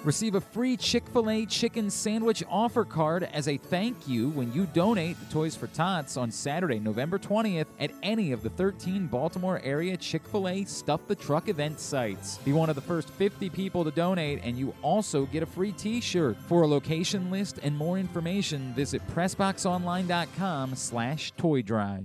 Receive 0.02 0.34
a 0.34 0.40
free 0.40 0.78
Chick 0.78 1.06
fil 1.08 1.28
A 1.28 1.44
chicken 1.44 1.90
sandwich 1.90 2.42
offer 2.48 2.86
card 2.86 3.24
as 3.34 3.48
a 3.48 3.58
thank 3.58 4.08
you 4.08 4.30
when 4.30 4.50
you 4.54 4.64
donate 4.72 5.20
to 5.20 5.30
Toys 5.30 5.54
for 5.54 5.66
Tots 5.66 6.16
on 6.16 6.30
Saturday, 6.30 6.78
November 6.78 7.18
20th 7.18 7.66
at 7.78 7.90
any 8.02 8.32
of 8.32 8.42
the 8.42 8.48
13 8.48 9.08
Baltimore 9.08 9.60
area 9.62 9.98
Chick 9.98 10.26
fil 10.26 10.48
A 10.48 10.64
Stuff 10.64 11.06
the 11.06 11.14
Truck 11.14 11.50
event 11.50 11.78
sites. 11.80 12.38
Be 12.38 12.54
one 12.54 12.70
of 12.70 12.76
the 12.76 12.82
first 12.82 13.10
50 13.10 13.50
people 13.50 13.84
to 13.84 13.90
donate, 13.90 14.40
and 14.42 14.58
you 14.58 14.72
also 14.80 15.26
get 15.26 15.42
a 15.42 15.46
free 15.46 15.72
t 15.72 16.00
shirt. 16.00 16.38
For 16.46 16.62
a 16.62 16.66
location 16.66 17.30
list 17.30 17.60
and 17.62 17.76
more 17.76 17.98
information, 17.98 18.72
visit 18.72 19.06
PressBoxOnline.com 19.08 20.76
slash 20.76 21.32
toy 21.32 21.60
drive. 21.60 22.04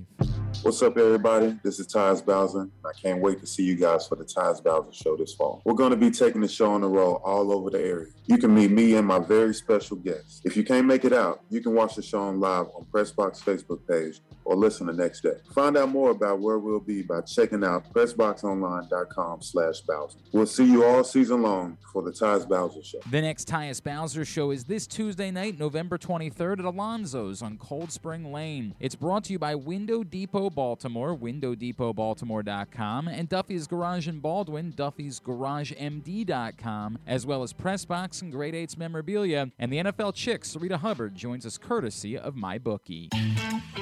What's 0.61 0.81
up, 0.81 0.97
everybody? 0.97 1.59
This 1.63 1.80
is 1.80 1.88
Tyus 1.88 2.26
Bowser. 2.26 2.69
I 2.84 2.91
can't 2.99 3.22
wait 3.22 3.39
to 3.41 3.45
see 3.45 3.63
you 3.63 3.76
guys 3.76 4.07
for 4.07 4.15
the 4.15 4.23
Tyus 4.23 4.63
Bowser 4.63 4.91
Show 4.91 5.15
this 5.15 5.34
fall. 5.34 5.61
We're 5.63 5.73
going 5.76 5.91
to 5.91 5.97
be 5.97 6.09
taking 6.09 6.41
the 6.41 6.47
show 6.47 6.72
on 6.72 6.81
the 6.81 6.88
road 6.88 7.17
all 7.23 7.51
over 7.51 7.69
the 7.69 7.84
area. 7.85 8.11
You 8.25 8.37
can 8.37 8.53
meet 8.53 8.71
me 8.71 8.95
and 8.95 9.07
my 9.07 9.19
very 9.19 9.53
special 9.53 9.97
guests. 9.97 10.41
If 10.43 10.57
you 10.57 10.63
can't 10.63 10.87
make 10.87 11.05
it 11.05 11.13
out, 11.13 11.41
you 11.49 11.61
can 11.61 11.73
watch 11.73 11.95
the 11.95 12.01
show 12.01 12.21
on 12.21 12.39
live 12.39 12.67
on 12.75 12.85
Pressbox 12.91 13.43
Facebook 13.43 13.87
page 13.87 14.19
or 14.45 14.55
listen 14.55 14.88
the 14.88 14.93
next 14.93 15.19
day. 15.22 15.35
Find 15.53 15.76
out 15.76 15.89
more 15.89 16.11
about 16.11 16.39
where 16.39 16.59
we'll 16.59 16.80
be 16.80 17.01
by 17.01 17.19
checking 17.22 17.63
out 17.63 17.91
PressBoxOnline.com 17.93 19.41
slash 19.41 19.81
Bowser. 19.81 20.19
We'll 20.31 20.45
see 20.45 20.65
you 20.65 20.85
all 20.85 21.03
season 21.03 21.41
long 21.41 21.80
for 21.91 22.03
the 22.03 22.11
Tyus 22.11 22.47
Bowser 22.47 22.84
Show. 22.84 22.99
The 23.09 23.22
next 23.22 23.47
Tyus 23.47 23.84
Bowser 23.84 24.23
show 24.23 24.51
is 24.51 24.65
this 24.65 24.85
Tuesday 24.88 25.31
night, 25.31 25.57
November 25.57 25.97
23rd 25.97 26.59
at 26.59 26.65
Alonzo's 26.65 27.41
on 27.41 27.57
Cold 27.57 27.91
Spring 27.91 28.31
Lane. 28.31 28.76
It's 28.80 28.93
brought 28.95 29.23
to 29.26 29.34
you 29.34 29.39
by 29.39 29.55
Window 29.55 30.03
Depot 30.03 30.51
Baltimore, 30.51 31.17
windowdepotbaltimore.com, 31.17 33.07
and 33.07 33.27
Duffy's 33.27 33.65
Garage 33.67 34.07
in 34.07 34.19
Baldwin, 34.19 34.72
duffysgaragemd.com, 34.73 36.99
as 37.07 37.26
well 37.26 37.41
as 37.43 37.53
Pressbox 37.53 38.22
and 38.22 38.31
Great 38.31 38.53
Eights 38.53 38.77
memorabilia. 38.77 39.49
And 39.57 39.73
the 39.73 39.77
NFL 39.77 40.13
Chicks, 40.13 40.55
Sarita 40.55 40.77
Hubbard, 40.77 41.15
joins 41.15 41.43
us 41.45 41.57
courtesy 41.57 42.17
of 42.17 42.35
MyBookie. 42.35 43.09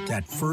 That 0.07 0.27
first 0.27 0.52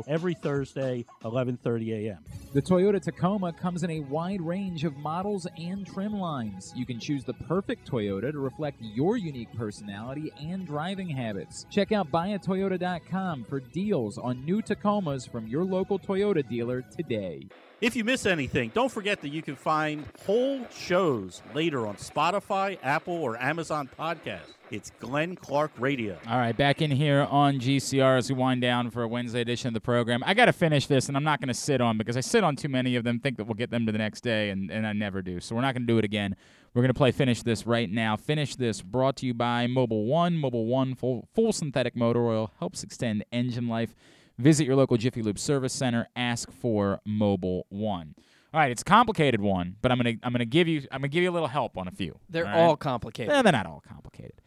Every 0.07 0.33
Thursday, 0.33 1.05
11:30 1.23 2.07
a.m. 2.07 2.19
The 2.53 2.61
Toyota 2.61 3.01
Tacoma 3.01 3.53
comes 3.53 3.83
in 3.83 3.91
a 3.91 3.99
wide 4.01 4.41
range 4.41 4.83
of 4.83 4.97
models 4.97 5.47
and 5.57 5.85
trim 5.85 6.13
lines. 6.13 6.73
You 6.75 6.85
can 6.85 6.99
choose 6.99 7.23
the 7.23 7.33
perfect 7.33 7.89
Toyota 7.89 8.31
to 8.31 8.39
reflect 8.39 8.77
your 8.81 9.17
unique 9.17 9.53
personality 9.53 10.31
and 10.39 10.65
driving 10.65 11.09
habits. 11.09 11.65
Check 11.69 11.91
out 11.91 12.11
buyatoyota.com 12.11 13.45
for 13.45 13.59
deals 13.59 14.17
on 14.17 14.43
new 14.43 14.61
Tacomas 14.61 15.29
from 15.29 15.47
your 15.47 15.63
local 15.63 15.97
Toyota 15.97 16.47
dealer 16.47 16.81
today. 16.81 17.47
If 17.81 17.95
you 17.95 18.03
miss 18.03 18.27
anything, 18.27 18.69
don't 18.75 18.91
forget 18.91 19.21
that 19.21 19.29
you 19.29 19.41
can 19.41 19.55
find 19.55 20.05
whole 20.23 20.67
shows 20.69 21.41
later 21.55 21.87
on 21.87 21.95
Spotify, 21.95 22.77
Apple, 22.83 23.15
or 23.15 23.41
Amazon 23.41 23.89
Podcast. 23.97 24.53
It's 24.69 24.91
Glenn 24.99 25.35
Clark 25.35 25.71
Radio. 25.79 26.15
All 26.29 26.37
right, 26.37 26.55
back 26.55 26.83
in 26.83 26.91
here 26.91 27.27
on 27.27 27.59
GCR 27.59 28.19
as 28.19 28.29
we 28.29 28.35
wind 28.35 28.61
down 28.61 28.91
for 28.91 29.01
a 29.01 29.07
Wednesday 29.07 29.41
edition 29.41 29.69
of 29.69 29.73
the 29.73 29.81
program. 29.81 30.21
I 30.27 30.35
got 30.35 30.45
to 30.45 30.53
finish 30.53 30.85
this, 30.85 31.07
and 31.07 31.17
I'm 31.17 31.23
not 31.23 31.41
going 31.41 31.47
to 31.47 31.55
sit 31.55 31.81
on 31.81 31.97
because 31.97 32.15
I 32.15 32.19
sit 32.19 32.43
on 32.43 32.55
too 32.55 32.69
many 32.69 32.95
of 32.97 33.03
them, 33.03 33.19
think 33.19 33.37
that 33.37 33.45
we'll 33.45 33.55
get 33.55 33.71
them 33.71 33.87
to 33.87 33.91
the 33.91 33.97
next 33.97 34.21
day, 34.21 34.51
and, 34.51 34.69
and 34.69 34.85
I 34.85 34.93
never 34.93 35.23
do. 35.23 35.39
So 35.39 35.55
we're 35.55 35.61
not 35.61 35.73
going 35.73 35.87
to 35.87 35.91
do 35.91 35.97
it 35.97 36.05
again. 36.05 36.35
We're 36.75 36.83
going 36.83 36.93
to 36.93 36.97
play 36.97 37.11
Finish 37.11 37.41
This 37.41 37.65
right 37.65 37.89
now. 37.89 38.15
Finish 38.15 38.57
This 38.57 38.83
brought 38.83 39.15
to 39.17 39.25
you 39.25 39.33
by 39.33 39.65
Mobil 39.65 40.05
One. 40.05 40.35
Mobil 40.35 40.67
One, 40.67 40.93
full, 40.93 41.27
full 41.33 41.51
synthetic 41.51 41.95
motor 41.95 42.27
oil, 42.27 42.51
helps 42.59 42.83
extend 42.83 43.25
engine 43.31 43.67
life. 43.67 43.95
Visit 44.41 44.65
your 44.65 44.75
local 44.75 44.97
Jiffy 44.97 45.21
Lube 45.21 45.37
service 45.37 45.73
center. 45.73 46.07
Ask 46.15 46.51
for 46.51 46.99
Mobil 47.07 47.63
One. 47.69 48.15
All 48.53 48.59
right, 48.59 48.71
it's 48.71 48.81
a 48.81 48.85
complicated 48.85 49.39
one, 49.39 49.77
but 49.81 49.91
I'm 49.91 49.97
gonna 49.97 50.15
I'm 50.23 50.33
gonna 50.33 50.45
give 50.45 50.67
you 50.67 50.81
I'm 50.91 51.01
gonna 51.01 51.09
give 51.09 51.23
you 51.23 51.29
a 51.29 51.31
little 51.31 51.47
help 51.47 51.77
on 51.77 51.87
a 51.87 51.91
few. 51.91 52.17
They're 52.29 52.43
right? 52.43 52.57
all 52.57 52.75
complicated. 52.75 53.31
Eh, 53.31 53.41
they're 53.43 53.51
not 53.51 53.65
all 53.65 53.81
complicated. 53.87 54.41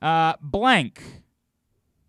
Uh, 0.00 0.34
blank. 0.40 1.02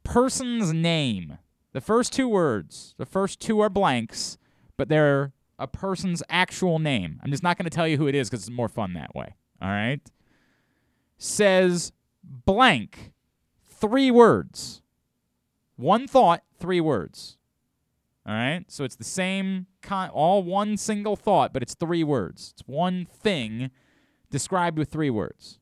Person's 0.03 0.71
name. 0.71 1.39
The 1.73 1.81
first 1.81 2.13
two 2.13 2.29
words. 2.29 2.93
The 2.97 3.05
first 3.05 3.39
two 3.39 3.59
are 3.59 3.69
blanks, 3.69 4.37
but 4.77 4.87
they're 4.87 5.33
a 5.57 5.67
person's 5.67 6.21
actual 6.29 6.79
name. 6.79 7.19
I'm 7.23 7.31
just 7.31 7.43
not 7.43 7.57
going 7.57 7.65
to 7.65 7.75
tell 7.75 7.87
you 7.87 7.97
who 7.97 8.07
it 8.07 8.15
is 8.15 8.29
because 8.29 8.47
it's 8.47 8.55
more 8.55 8.69
fun 8.69 8.93
that 8.93 9.15
way. 9.15 9.35
All 9.61 9.69
right. 9.69 9.99
Says 11.17 11.91
blank. 12.23 13.11
Three 13.67 14.11
words. 14.11 14.81
One 15.75 16.07
thought, 16.07 16.43
three 16.59 16.81
words. 16.81 17.37
All 18.25 18.33
right. 18.33 18.65
So 18.67 18.83
it's 18.83 18.95
the 18.95 19.03
same, 19.03 19.67
con- 19.81 20.09
all 20.09 20.41
one 20.43 20.77
single 20.77 21.15
thought, 21.15 21.53
but 21.53 21.61
it's 21.61 21.75
three 21.75 22.03
words. 22.03 22.53
It's 22.53 22.67
one 22.67 23.05
thing 23.05 23.71
described 24.29 24.77
with 24.77 24.89
three 24.89 25.09
words. 25.09 25.59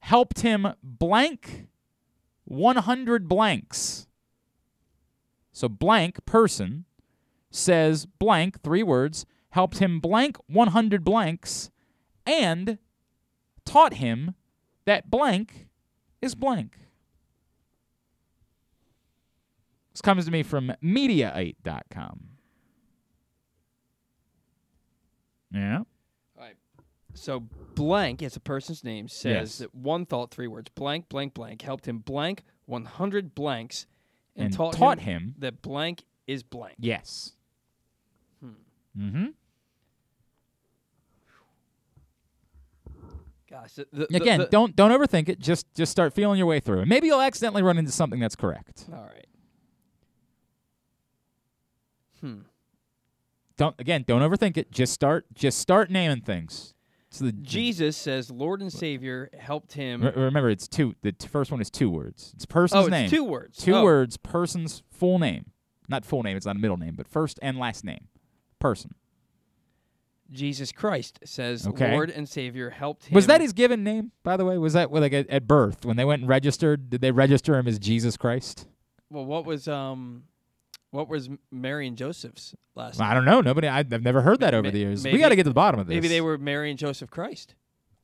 Helped 0.00 0.40
him 0.40 0.74
blank 0.82 1.68
100 2.44 3.28
blanks. 3.28 4.06
So 5.52 5.68
blank 5.68 6.24
person 6.24 6.84
says 7.50 8.06
blank, 8.06 8.62
three 8.62 8.82
words, 8.82 9.24
helped 9.50 9.78
him 9.78 10.00
blank 10.00 10.36
100 10.46 11.04
blanks 11.04 11.70
and 12.26 12.78
taught 13.64 13.94
him 13.94 14.34
that 14.84 15.10
blank 15.10 15.68
is 16.20 16.34
blank. 16.34 16.78
This 19.98 20.02
comes 20.02 20.26
to 20.26 20.30
me 20.30 20.44
from 20.44 20.72
Mediaite.com. 20.80 22.20
Yeah. 25.52 25.78
All 25.78 25.84
right. 26.38 26.54
So 27.14 27.40
blank 27.74 28.22
is 28.22 28.36
a 28.36 28.40
person's 28.40 28.84
name. 28.84 29.08
Says 29.08 29.24
Yes. 29.32 29.58
that 29.58 29.74
one 29.74 30.06
thought, 30.06 30.30
three 30.30 30.46
words. 30.46 30.70
Blank, 30.76 31.08
blank, 31.08 31.34
blank. 31.34 31.62
Helped 31.62 31.88
him 31.88 31.98
blank 31.98 32.44
100 32.66 33.34
blanks 33.34 33.86
and, 34.36 34.44
And 34.46 34.54
taught, 34.54 34.74
taught 34.74 35.00
him, 35.00 35.20
him- 35.22 35.34
that 35.38 35.62
blank 35.62 36.04
is 36.28 36.44
blank. 36.44 36.76
Yes. 36.78 37.32
Hmm. 38.40 38.50
Mm-hmm. 38.96 39.26
Gosh. 43.50 43.72
The, 43.72 43.86
the, 43.92 44.16
Again, 44.16 44.38
the- 44.40 44.46
don't 44.46 44.76
don't 44.76 44.92
overthink 44.92 45.28
it. 45.28 45.40
Just 45.40 45.66
just 45.74 45.90
start 45.90 46.12
feeling 46.12 46.38
your 46.38 46.46
way 46.46 46.60
through 46.60 46.82
it. 46.82 46.86
Maybe 46.86 47.08
you'll 47.08 47.20
accidentally 47.20 47.64
run 47.64 47.78
into 47.78 47.90
something 47.90 48.20
that's 48.20 48.36
correct. 48.36 48.84
All 48.92 49.02
right. 49.02 49.24
Hmm. 52.20 52.40
Don't 53.56 53.74
again, 53.80 54.04
don't 54.06 54.22
overthink 54.22 54.56
it. 54.56 54.70
Just 54.70 54.92
start 54.92 55.26
just 55.34 55.58
start 55.58 55.90
naming 55.90 56.20
things. 56.20 56.74
So 57.10 57.24
the 57.24 57.32
Jesus 57.32 57.96
says, 57.96 58.30
Lord 58.30 58.60
and 58.60 58.72
Savior 58.72 59.30
helped 59.38 59.72
him. 59.72 60.02
Re- 60.02 60.12
remember, 60.14 60.50
it's 60.50 60.68
two. 60.68 60.94
The 61.02 61.12
t- 61.12 61.26
first 61.26 61.50
one 61.50 61.60
is 61.60 61.70
two 61.70 61.88
words. 61.90 62.32
It's 62.36 62.44
person's 62.44 62.76
Oh, 62.82 62.86
it's 62.86 62.90
name. 62.90 63.08
two 63.08 63.24
words. 63.24 63.56
Two 63.58 63.76
Oh. 63.76 63.84
words. 63.84 64.16
Person's 64.18 64.82
full 64.90 65.18
name. 65.18 65.46
Not 65.88 66.04
full 66.04 66.22
name. 66.22 66.36
It's 66.36 66.44
not 66.44 66.56
a 66.56 66.58
middle 66.58 66.76
name, 66.76 66.94
but 66.96 67.08
first 67.08 67.38
and 67.40 67.58
last 67.58 67.82
name. 67.82 68.08
Person. 68.58 68.94
Jesus 70.30 70.70
Christ 70.72 71.18
says, 71.24 71.66
Okay. 71.66 71.92
Lord 71.92 72.10
and 72.10 72.28
Savior 72.28 72.68
helped 72.68 73.06
him. 73.06 73.14
Was 73.14 73.26
that 73.28 73.40
his 73.40 73.54
given 73.54 73.82
name, 73.82 74.12
by 74.22 74.36
the 74.36 74.44
way? 74.44 74.58
Was 74.58 74.74
that 74.74 74.92
like 74.92 75.14
at, 75.14 75.28
at 75.30 75.46
birth 75.46 75.86
when 75.86 75.96
they 75.96 76.04
went 76.04 76.20
and 76.20 76.28
registered? 76.28 76.90
Did 76.90 77.00
they 77.00 77.10
register 77.10 77.56
him 77.56 77.66
as 77.66 77.78
Jesus 77.78 78.18
Christ? 78.18 78.66
Well, 79.08 79.24
what 79.24 79.46
was 79.46 79.66
um, 79.66 80.24
what 80.90 81.08
was 81.08 81.28
Mary 81.52 81.86
and 81.86 81.96
Joseph's 81.96 82.54
last? 82.74 83.00
I 83.00 83.14
don't 83.14 83.24
know. 83.24 83.40
Nobody. 83.40 83.68
I, 83.68 83.78
I've 83.80 84.02
never 84.02 84.22
heard 84.22 84.40
that 84.40 84.54
over 84.54 84.70
the 84.70 84.78
years. 84.78 85.04
maybe- 85.04 85.16
we 85.16 85.20
got 85.20 85.28
to 85.30 85.36
get 85.36 85.44
to 85.44 85.50
the 85.50 85.54
bottom 85.54 85.80
of 85.80 85.86
this. 85.86 85.94
Maybe 85.94 86.08
they 86.08 86.20
were 86.20 86.38
Mary 86.38 86.70
and 86.70 86.78
Joseph 86.78 87.10
Christ. 87.10 87.54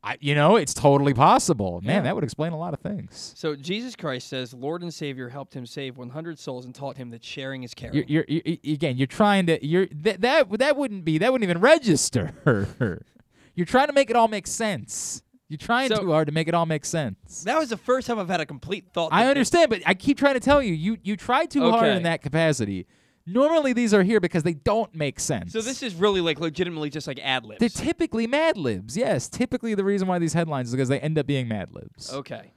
I, 0.06 0.18
you 0.20 0.34
know, 0.34 0.56
it's 0.56 0.74
totally 0.74 1.14
possible. 1.14 1.80
Man, 1.82 1.96
Yeah. 1.96 2.02
that 2.02 2.14
would 2.14 2.24
explain 2.24 2.52
a 2.52 2.58
lot 2.58 2.74
of 2.74 2.80
things. 2.80 3.32
So 3.38 3.56
Jesus 3.56 3.96
Christ 3.96 4.28
says, 4.28 4.52
Lord 4.52 4.82
and 4.82 4.92
Savior 4.92 5.30
helped 5.30 5.54
him 5.54 5.64
save 5.64 5.96
100 5.96 6.38
souls 6.38 6.66
and 6.66 6.74
taught 6.74 6.98
him 6.98 7.08
that 7.12 7.24
sharing 7.24 7.62
is 7.62 7.72
caring. 7.72 7.94
You're, 7.94 8.04
you're, 8.06 8.24
you 8.28 8.58
again. 8.74 8.98
You're 8.98 9.06
trying 9.06 9.46
to. 9.46 9.66
You're 9.66 9.86
that 10.02 10.20
that 10.20 10.58
that 10.58 10.76
wouldn't 10.76 11.06
be. 11.06 11.16
That 11.16 11.32
wouldn't 11.32 11.48
even 11.48 11.62
register. 11.62 12.34
you're 13.54 13.64
trying 13.66 13.86
to 13.86 13.94
make 13.94 14.10
it 14.10 14.16
all 14.16 14.28
make 14.28 14.46
sense. 14.46 15.22
You're 15.48 15.58
trying 15.58 15.88
So- 15.90 16.00
too 16.00 16.10
hard 16.10 16.26
to 16.28 16.32
make 16.32 16.48
it 16.48 16.54
all 16.54 16.66
make 16.66 16.84
sense. 16.84 17.44
that 17.44 17.58
was 17.58 17.68
the 17.68 17.76
first 17.76 18.06
time 18.06 18.18
I've 18.18 18.28
had 18.28 18.40
a 18.40 18.46
complete 18.46 18.86
thought. 18.92 19.12
I 19.12 19.26
understand, 19.28 19.70
but 19.70 19.82
I 19.86 19.94
keep 19.94 20.18
trying 20.18 20.34
to 20.34 20.40
tell 20.40 20.62
you. 20.62 20.72
You 20.72 20.96
you 21.02 21.16
try 21.16 21.46
too 21.46 21.70
hard 21.70 21.88
in 21.96 22.02
that 22.04 22.22
capacity. 22.22 22.86
Normally, 23.26 23.72
these 23.72 23.94
are 23.94 24.02
here 24.02 24.20
because 24.20 24.42
they 24.42 24.52
don't 24.52 24.94
make 24.94 25.18
sense. 25.18 25.52
So 25.52 25.62
this 25.62 25.82
is 25.82 25.94
really 25.94 26.20
like 26.20 26.40
legitimately 26.40 26.90
just 26.90 27.06
like 27.06 27.18
ad 27.22 27.46
libs. 27.46 27.60
They're 27.60 27.68
typically 27.70 28.26
Mad 28.26 28.58
Libs. 28.58 28.96
Yes, 28.98 29.28
typically 29.30 29.74
the 29.74 29.84
reason 29.84 30.06
why 30.08 30.18
these 30.18 30.34
headlines 30.34 30.68
is 30.68 30.74
because 30.74 30.90
they 30.90 31.00
end 31.00 31.18
up 31.18 31.26
being 31.26 31.48
Mad 31.48 31.70
Libs. 31.72 32.12
Okay. 32.12 32.52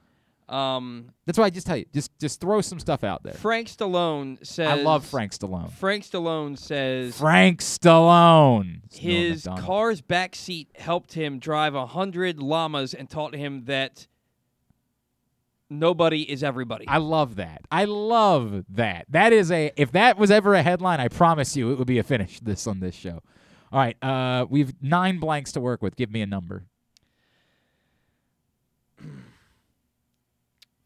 Um, 0.48 1.10
That's 1.26 1.38
why 1.38 1.44
I 1.44 1.50
just 1.50 1.66
tell 1.66 1.76
you, 1.76 1.84
just 1.92 2.16
just 2.18 2.40
throw 2.40 2.60
some 2.60 2.80
stuff 2.80 3.04
out 3.04 3.22
there. 3.22 3.34
Frank 3.34 3.68
Stallone 3.68 4.44
says. 4.46 4.68
I 4.68 4.82
love 4.82 5.04
Frank 5.04 5.32
Stallone. 5.32 5.70
Frank 5.72 6.04
Stallone 6.04 6.58
says. 6.58 7.18
Frank 7.18 7.60
Stallone. 7.60 8.64
Norm 8.64 8.80
His 8.90 9.44
Macdonald. 9.44 9.66
car's 9.66 10.00
back 10.00 10.34
seat 10.34 10.70
helped 10.76 11.12
him 11.12 11.38
drive 11.38 11.74
a 11.74 11.86
hundred 11.86 12.40
llamas 12.40 12.94
and 12.94 13.10
taught 13.10 13.34
him 13.34 13.64
that 13.66 14.06
nobody 15.70 16.22
is 16.22 16.42
everybody. 16.42 16.86
I 16.88 16.98
love 16.98 17.36
that. 17.36 17.62
I 17.70 17.84
love 17.84 18.64
that. 18.70 19.06
That 19.10 19.32
is 19.32 19.50
a 19.50 19.70
if 19.76 19.92
that 19.92 20.16
was 20.18 20.30
ever 20.30 20.54
a 20.54 20.62
headline, 20.62 21.00
I 21.00 21.08
promise 21.08 21.56
you 21.56 21.72
it 21.72 21.78
would 21.78 21.86
be 21.86 21.98
a 21.98 22.02
finish 22.02 22.40
this 22.40 22.66
on 22.66 22.80
this 22.80 22.94
show. 22.94 23.20
All 23.70 23.78
right, 23.80 24.02
uh, 24.02 24.46
we've 24.48 24.72
nine 24.80 25.18
blanks 25.18 25.52
to 25.52 25.60
work 25.60 25.82
with. 25.82 25.94
Give 25.96 26.10
me 26.10 26.22
a 26.22 26.26
number. 26.26 26.64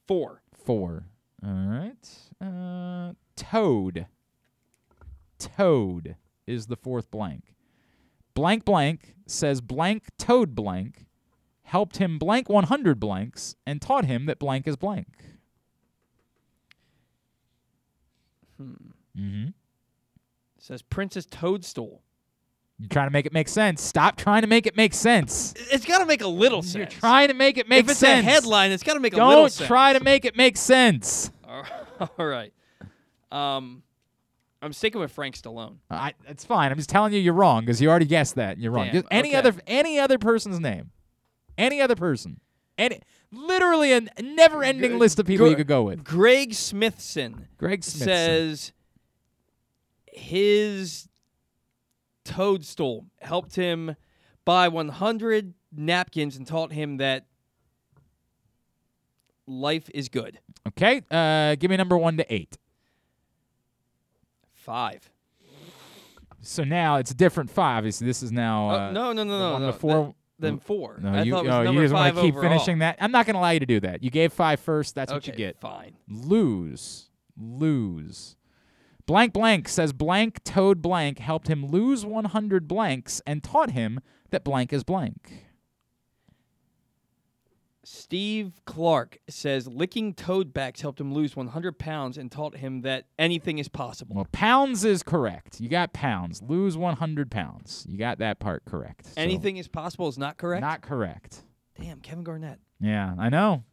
Four. 0.06 0.42
Four. 0.52 1.06
All 1.44 1.50
right. 1.50 2.08
Uh, 2.40 3.14
toad. 3.36 4.06
Toad 5.38 6.16
is 6.46 6.66
the 6.66 6.76
fourth 6.76 7.10
blank. 7.10 7.54
Blank 8.34 8.64
blank 8.64 9.14
says 9.26 9.60
blank 9.60 10.04
toad 10.18 10.54
blank 10.54 11.06
helped 11.64 11.98
him 11.98 12.18
blank 12.18 12.48
100 12.48 13.00
blanks 13.00 13.56
and 13.66 13.80
taught 13.80 14.04
him 14.04 14.26
that 14.26 14.38
blank 14.38 14.66
is 14.66 14.76
blank. 14.76 15.08
Hmm. 18.56 18.72
Mm-hmm. 19.18 19.48
Says 20.58 20.82
Princess 20.82 21.26
Toadstool. 21.26 22.02
You're 22.82 22.88
trying 22.88 23.06
to 23.06 23.12
make 23.12 23.26
it 23.26 23.32
make 23.32 23.46
sense. 23.46 23.80
Stop 23.80 24.16
trying 24.16 24.40
to 24.42 24.48
make 24.48 24.66
it 24.66 24.76
make 24.76 24.92
sense. 24.92 25.54
It's 25.70 25.84
got 25.84 25.98
to 25.98 26.06
make 26.06 26.20
a 26.20 26.26
little 26.26 26.62
sense. 26.62 26.74
You're 26.74 26.86
trying 26.86 27.28
to 27.28 27.34
make 27.34 27.56
it 27.56 27.68
make 27.68 27.86
sense. 27.86 27.90
if 27.90 27.90
it's 27.92 28.00
sense. 28.00 28.26
a 28.26 28.30
headline, 28.30 28.72
it's 28.72 28.82
got 28.82 28.94
to 28.94 29.00
make 29.00 29.12
a 29.12 29.16
Don't 29.16 29.28
little 29.28 29.48
sense. 29.48 29.68
try 29.68 29.92
to 29.92 30.00
make 30.02 30.24
it 30.24 30.36
make 30.36 30.56
sense. 30.56 31.30
All 32.18 32.26
right. 32.26 32.52
Um, 33.30 33.84
I'm 34.60 34.72
sticking 34.72 35.00
with 35.00 35.12
Frank 35.12 35.36
Stallone. 35.36 35.76
I, 35.92 36.14
it's 36.26 36.44
fine. 36.44 36.72
I'm 36.72 36.76
just 36.76 36.90
telling 36.90 37.12
you 37.12 37.20
you're 37.20 37.34
wrong 37.34 37.60
because 37.60 37.80
you 37.80 37.88
already 37.88 38.04
guessed 38.06 38.34
that. 38.34 38.58
You're 38.58 38.72
wrong. 38.72 38.88
Damn, 38.90 39.04
any 39.12 39.28
okay. 39.28 39.36
other 39.36 39.54
any 39.68 40.00
other 40.00 40.18
person's 40.18 40.58
name, 40.58 40.90
any 41.56 41.80
other 41.80 41.94
person, 41.94 42.40
any 42.76 43.00
literally 43.30 43.92
a 43.92 44.00
never-ending 44.20 44.98
list 44.98 45.20
of 45.20 45.26
people 45.26 45.48
you 45.48 45.54
could 45.54 45.68
go 45.68 45.84
with. 45.84 46.02
Greg 46.02 46.52
Smithson. 46.52 47.46
Greg 47.58 47.84
Smithson. 47.84 48.08
says 48.08 48.72
his 50.12 51.08
toadstool 52.24 53.06
helped 53.20 53.56
him 53.56 53.96
buy 54.44 54.68
100 54.68 55.54
napkins 55.74 56.36
and 56.36 56.46
taught 56.46 56.72
him 56.72 56.98
that 56.98 57.26
life 59.46 59.88
is 59.94 60.08
good. 60.08 60.38
Okay, 60.68 61.02
uh, 61.10 61.56
give 61.56 61.70
me 61.70 61.76
number 61.76 61.96
one 61.98 62.16
to 62.16 62.32
eight. 62.34 62.58
Five. 64.52 65.10
So 66.40 66.64
now 66.64 66.96
it's 66.96 67.10
a 67.10 67.14
different 67.14 67.50
five. 67.50 67.78
Obviously, 67.78 68.06
this 68.06 68.22
is 68.22 68.32
now. 68.32 68.70
Oh, 68.70 68.74
Uh, 68.74 68.90
no, 68.92 69.12
no, 69.12 69.24
no, 69.24 69.38
no, 69.38 69.52
one 69.52 69.62
no. 69.62 69.66
Before. 69.72 70.04
Th- 70.04 70.14
then 70.38 70.58
four. 70.58 70.98
No, 71.00 71.10
I 71.12 71.22
you, 71.22 71.30
thought 71.32 71.44
it 71.44 71.48
was 71.48 71.54
oh, 71.68 71.70
you 71.70 71.80
just 71.82 71.94
want 71.94 72.16
to 72.16 72.20
keep 72.20 72.34
overall. 72.34 72.50
finishing 72.50 72.78
that. 72.80 72.96
I'm 73.00 73.12
not 73.12 73.26
going 73.26 73.34
to 73.34 73.38
allow 73.40 73.50
you 73.50 73.60
to 73.60 73.66
do 73.66 73.78
that. 73.80 74.02
You 74.02 74.10
gave 74.10 74.32
five 74.32 74.58
first. 74.58 74.92
That's 74.96 75.12
what 75.12 75.24
you 75.28 75.32
get. 75.32 75.60
fine. 75.60 75.92
Lose. 76.08 77.10
Lose. 77.40 78.36
Blank 79.12 79.34
blank 79.34 79.68
says 79.68 79.92
blank 79.92 80.42
toad 80.42 80.80
blank 80.80 81.18
helped 81.18 81.46
him 81.46 81.66
lose 81.66 82.02
100 82.02 82.66
blanks 82.66 83.20
and 83.26 83.44
taught 83.44 83.72
him 83.72 84.00
that 84.30 84.42
blank 84.42 84.72
is 84.72 84.84
blank. 84.84 85.48
Steve 87.84 88.52
Clark 88.64 89.18
says 89.28 89.68
licking 89.68 90.14
toad 90.14 90.54
backs 90.54 90.80
helped 90.80 90.98
him 90.98 91.12
lose 91.12 91.36
100 91.36 91.78
pounds 91.78 92.16
and 92.16 92.32
taught 92.32 92.56
him 92.56 92.80
that 92.80 93.04
anything 93.18 93.58
is 93.58 93.68
possible. 93.68 94.16
Well, 94.16 94.28
pounds 94.32 94.82
is 94.82 95.02
correct. 95.02 95.60
You 95.60 95.68
got 95.68 95.92
pounds. 95.92 96.40
Lose 96.40 96.78
100 96.78 97.30
pounds. 97.30 97.84
You 97.86 97.98
got 97.98 98.16
that 98.20 98.38
part 98.40 98.64
correct. 98.64 99.04
So, 99.04 99.12
anything 99.20 99.58
is 99.58 99.68
possible 99.68 100.08
is 100.08 100.16
not 100.16 100.38
correct. 100.38 100.62
Not 100.62 100.80
correct. 100.80 101.42
Damn, 101.78 102.00
Kevin 102.00 102.24
Garnett. 102.24 102.60
Yeah, 102.80 103.14
I 103.18 103.28
know. 103.28 103.64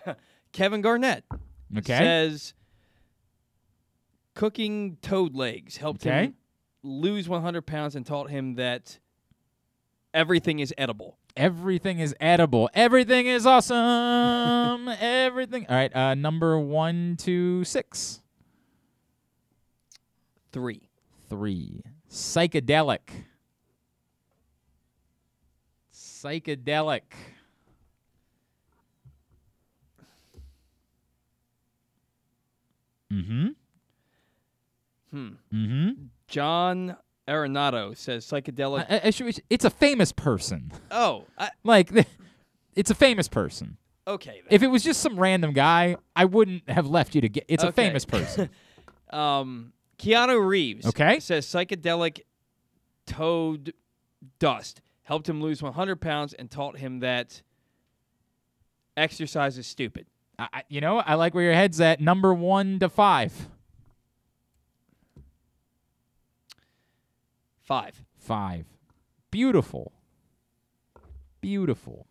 Kevin 0.52 0.80
Garnett 0.80 1.24
Okay. 1.76 1.98
says 1.98 2.54
cooking 4.36 4.98
toad 5.02 5.34
legs 5.34 5.76
helped 5.78 6.06
Okay. 6.06 6.26
him 6.26 6.34
lose 6.84 7.28
100 7.28 7.62
pounds 7.66 7.96
and 7.96 8.06
taught 8.06 8.30
him 8.30 8.54
that 8.54 9.00
everything 10.14 10.60
is 10.60 10.72
edible. 10.78 11.18
Everything 11.36 11.98
is 11.98 12.14
edible. 12.20 12.70
Everything 12.72 13.26
is 13.26 13.44
awesome. 13.44 14.88
Everything. 15.00 15.66
All 15.68 15.74
right. 15.76 15.94
Uh, 15.94 16.14
number 16.14 16.58
one, 16.58 17.16
two, 17.18 17.64
six. 17.64 18.20
Three. 20.52 20.88
Three. 21.28 21.82
Psychedelic. 22.10 23.00
Psychedelic. 25.92 27.02
Mm-hmm. 33.12 33.46
Hmm. 33.48 33.48
Mm-hmm. 35.14 35.90
John 36.28 36.96
Arenado 37.28 37.96
says 37.96 38.24
psychedelic. 38.26 38.86
I, 38.88 39.00
I 39.04 39.10
should- 39.10 39.40
it's 39.50 39.64
a 39.64 39.70
famous 39.70 40.12
person. 40.12 40.72
oh, 40.90 41.24
I, 41.38 41.50
Like, 41.64 41.90
it's 42.74 42.90
a 42.90 42.94
famous 42.94 43.28
person. 43.28 43.76
okay. 44.06 44.42
If 44.50 44.62
it 44.62 44.68
was 44.68 44.82
just 44.84 45.00
some 45.00 45.18
random 45.18 45.52
guy, 45.52 45.96
I 46.14 46.24
wouldn't 46.26 46.68
have 46.68 46.86
left 46.86 47.14
you 47.14 47.20
to 47.22 47.28
get. 47.28 47.44
It's 47.48 47.64
a 47.64 47.72
famous 47.72 48.04
person. 48.04 48.50
Um, 49.10 49.72
Keanu 50.00 50.44
Reeves 50.44 50.84
Okay. 50.84 51.20
says 51.20 51.46
psychedelic 51.46 52.22
toad 53.06 53.72
dust 54.40 54.80
helped 55.04 55.28
him 55.28 55.40
lose 55.40 55.62
100 55.62 56.00
pounds 56.00 56.32
and 56.34 56.50
taught 56.50 56.76
him 56.78 56.98
that 56.98 57.40
exercise 58.96 59.58
is 59.58 59.66
stupid. 59.66 60.06
I- 60.38 60.64
you 60.68 60.80
know, 60.80 60.98
I 60.98 61.14
like 61.14 61.34
where 61.34 61.44
your 61.44 61.54
head's 61.54 61.80
at. 61.80 62.00
Number 62.00 62.34
one 62.34 62.78
to 62.80 62.88
five. 62.88 63.48
Five. 67.66 68.04
Five. 68.16 68.66
Beautiful. 69.32 69.92
Beautiful. 71.40 72.06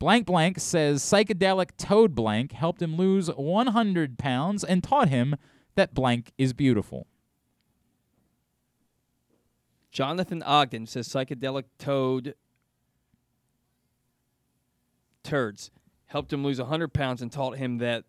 Blank 0.00 0.26
blank 0.26 0.58
says 0.58 1.00
psychedelic 1.02 1.76
toad 1.78 2.14
blank 2.14 2.52
helped 2.52 2.82
him 2.82 2.96
lose 2.96 3.28
100 3.28 4.18
pounds 4.18 4.64
and 4.64 4.82
taught 4.82 5.10
him 5.10 5.36
that 5.76 5.94
blank 5.94 6.32
is 6.36 6.52
beautiful. 6.52 7.06
Jonathan 9.92 10.42
Ogden 10.42 10.86
says 10.86 11.08
psychedelic 11.08 11.64
toad 11.78 12.34
turds 15.22 15.70
helped 16.06 16.32
him 16.32 16.42
lose 16.42 16.58
100 16.58 16.92
pounds 16.92 17.22
and 17.22 17.30
taught 17.30 17.58
him 17.58 17.78
that 17.78 18.04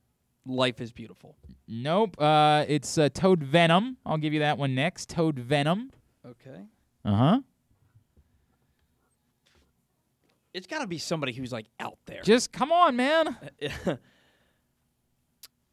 life 0.45 0.81
is 0.81 0.91
beautiful. 0.91 1.35
Nope. 1.67 2.19
Uh, 2.21 2.65
it's 2.67 2.97
uh, 2.97 3.09
toad 3.09 3.43
venom. 3.43 3.97
I'll 4.05 4.17
give 4.17 4.33
you 4.33 4.39
that 4.39 4.57
one 4.57 4.75
next. 4.75 5.09
Toad 5.09 5.39
venom. 5.39 5.91
Okay. 6.25 6.65
Uh 7.05 7.15
huh. 7.15 7.39
It's 10.53 10.67
got 10.67 10.79
to 10.79 10.87
be 10.87 10.97
somebody 10.97 11.31
who's 11.33 11.51
like 11.51 11.67
out 11.79 11.97
there. 12.05 12.21
Just 12.23 12.51
come 12.51 12.71
on, 12.71 12.95
man. 12.95 13.37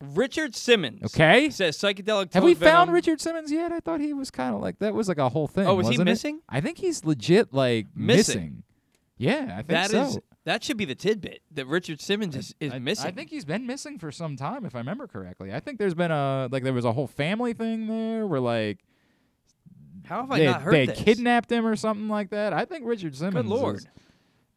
Richard 0.01 0.55
Simmons. 0.55 1.03
Okay. 1.07 1.51
Says 1.51 1.77
psychedelic 1.77 2.31
toad 2.31 2.35
Have 2.35 2.45
we 2.45 2.55
found 2.55 2.93
Richard 2.93 3.21
Simmons 3.21 3.51
yet? 3.51 3.73
I 3.73 3.81
thought 3.81 4.01
he 4.01 4.13
was 4.13 4.31
kind 4.31 4.55
of 4.55 4.61
like 4.61 4.79
that 4.79 4.95
was 4.95 5.09
like 5.09 5.19
a 5.19 5.29
whole 5.29 5.49
thing. 5.49 5.67
Oh, 5.67 5.75
was 5.75 5.87
he 5.89 5.93
wasn't 5.93 6.09
it? 6.09 6.13
missing? 6.13 6.41
I 6.49 6.61
think 6.61 6.79
he's 6.79 7.05
legit 7.05 7.53
like 7.53 7.87
Missing. 7.97 8.63
Yeah, 9.17 9.47
I 9.51 9.57
think 9.57 9.69
That 9.69 9.91
so. 9.91 10.03
is- 10.03 10.19
that 10.49 10.65
should 10.65 10.79
be 10.79 10.87
the 10.87 10.95
tidbit 10.95 11.43
that 11.51 11.67
Richard 11.67 12.01
Simmons 12.01 12.35
is, 12.35 12.55
is 12.59 12.73
I, 12.73 12.79
missing. 12.79 13.07
I 13.07 13.11
think 13.11 13.29
he's 13.29 13.45
been 13.45 13.67
missing 13.67 13.99
for 13.99 14.11
some 14.11 14.35
time, 14.35 14.65
if 14.65 14.75
I 14.75 14.79
remember 14.79 15.07
correctly. 15.07 15.53
I 15.53 15.61
think 15.61 15.79
there's 15.79 15.95
been 15.95 16.11
a 16.11 16.49
like 16.51 16.63
there 16.63 16.73
was 16.73 16.87
a 16.87 16.93
whole 16.93 17.07
family 17.07 17.53
thing 17.53 17.87
there 17.87 18.27
where 18.27 18.41
like 18.41 18.79
How 20.07 20.23
have 20.23 20.31
I 20.31 20.39
they, 20.39 20.47
not 20.47 20.63
heard 20.63 20.73
they 20.73 20.87
this? 20.87 21.03
kidnapped 21.03 21.53
him 21.53 21.67
or 21.67 21.77
something 21.77 22.09
like 22.09 22.31
that. 22.31 22.55
I 22.55 22.65
think 22.65 22.87
Richard 22.87 23.15
Simmons. 23.15 23.47
Good 23.47 23.47
lord. 23.47 23.77
Is, 23.77 23.87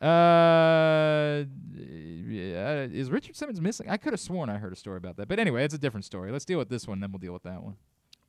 uh, 0.07 1.43
yeah, 1.77 2.83
is 2.83 3.11
Richard 3.11 3.35
Simmons 3.35 3.59
missing? 3.59 3.89
I 3.89 3.97
could 3.97 4.13
have 4.13 4.21
sworn 4.21 4.49
I 4.49 4.59
heard 4.59 4.71
a 4.71 4.77
story 4.77 4.95
about 4.95 5.17
that, 5.17 5.27
but 5.27 5.39
anyway, 5.39 5.65
it's 5.65 5.75
a 5.75 5.77
different 5.77 6.05
story. 6.05 6.31
Let's 6.31 6.45
deal 6.45 6.57
with 6.57 6.69
this 6.69 6.87
one, 6.87 7.01
then 7.01 7.11
we'll 7.11 7.19
deal 7.19 7.33
with 7.33 7.43
that 7.43 7.61
one. 7.61 7.75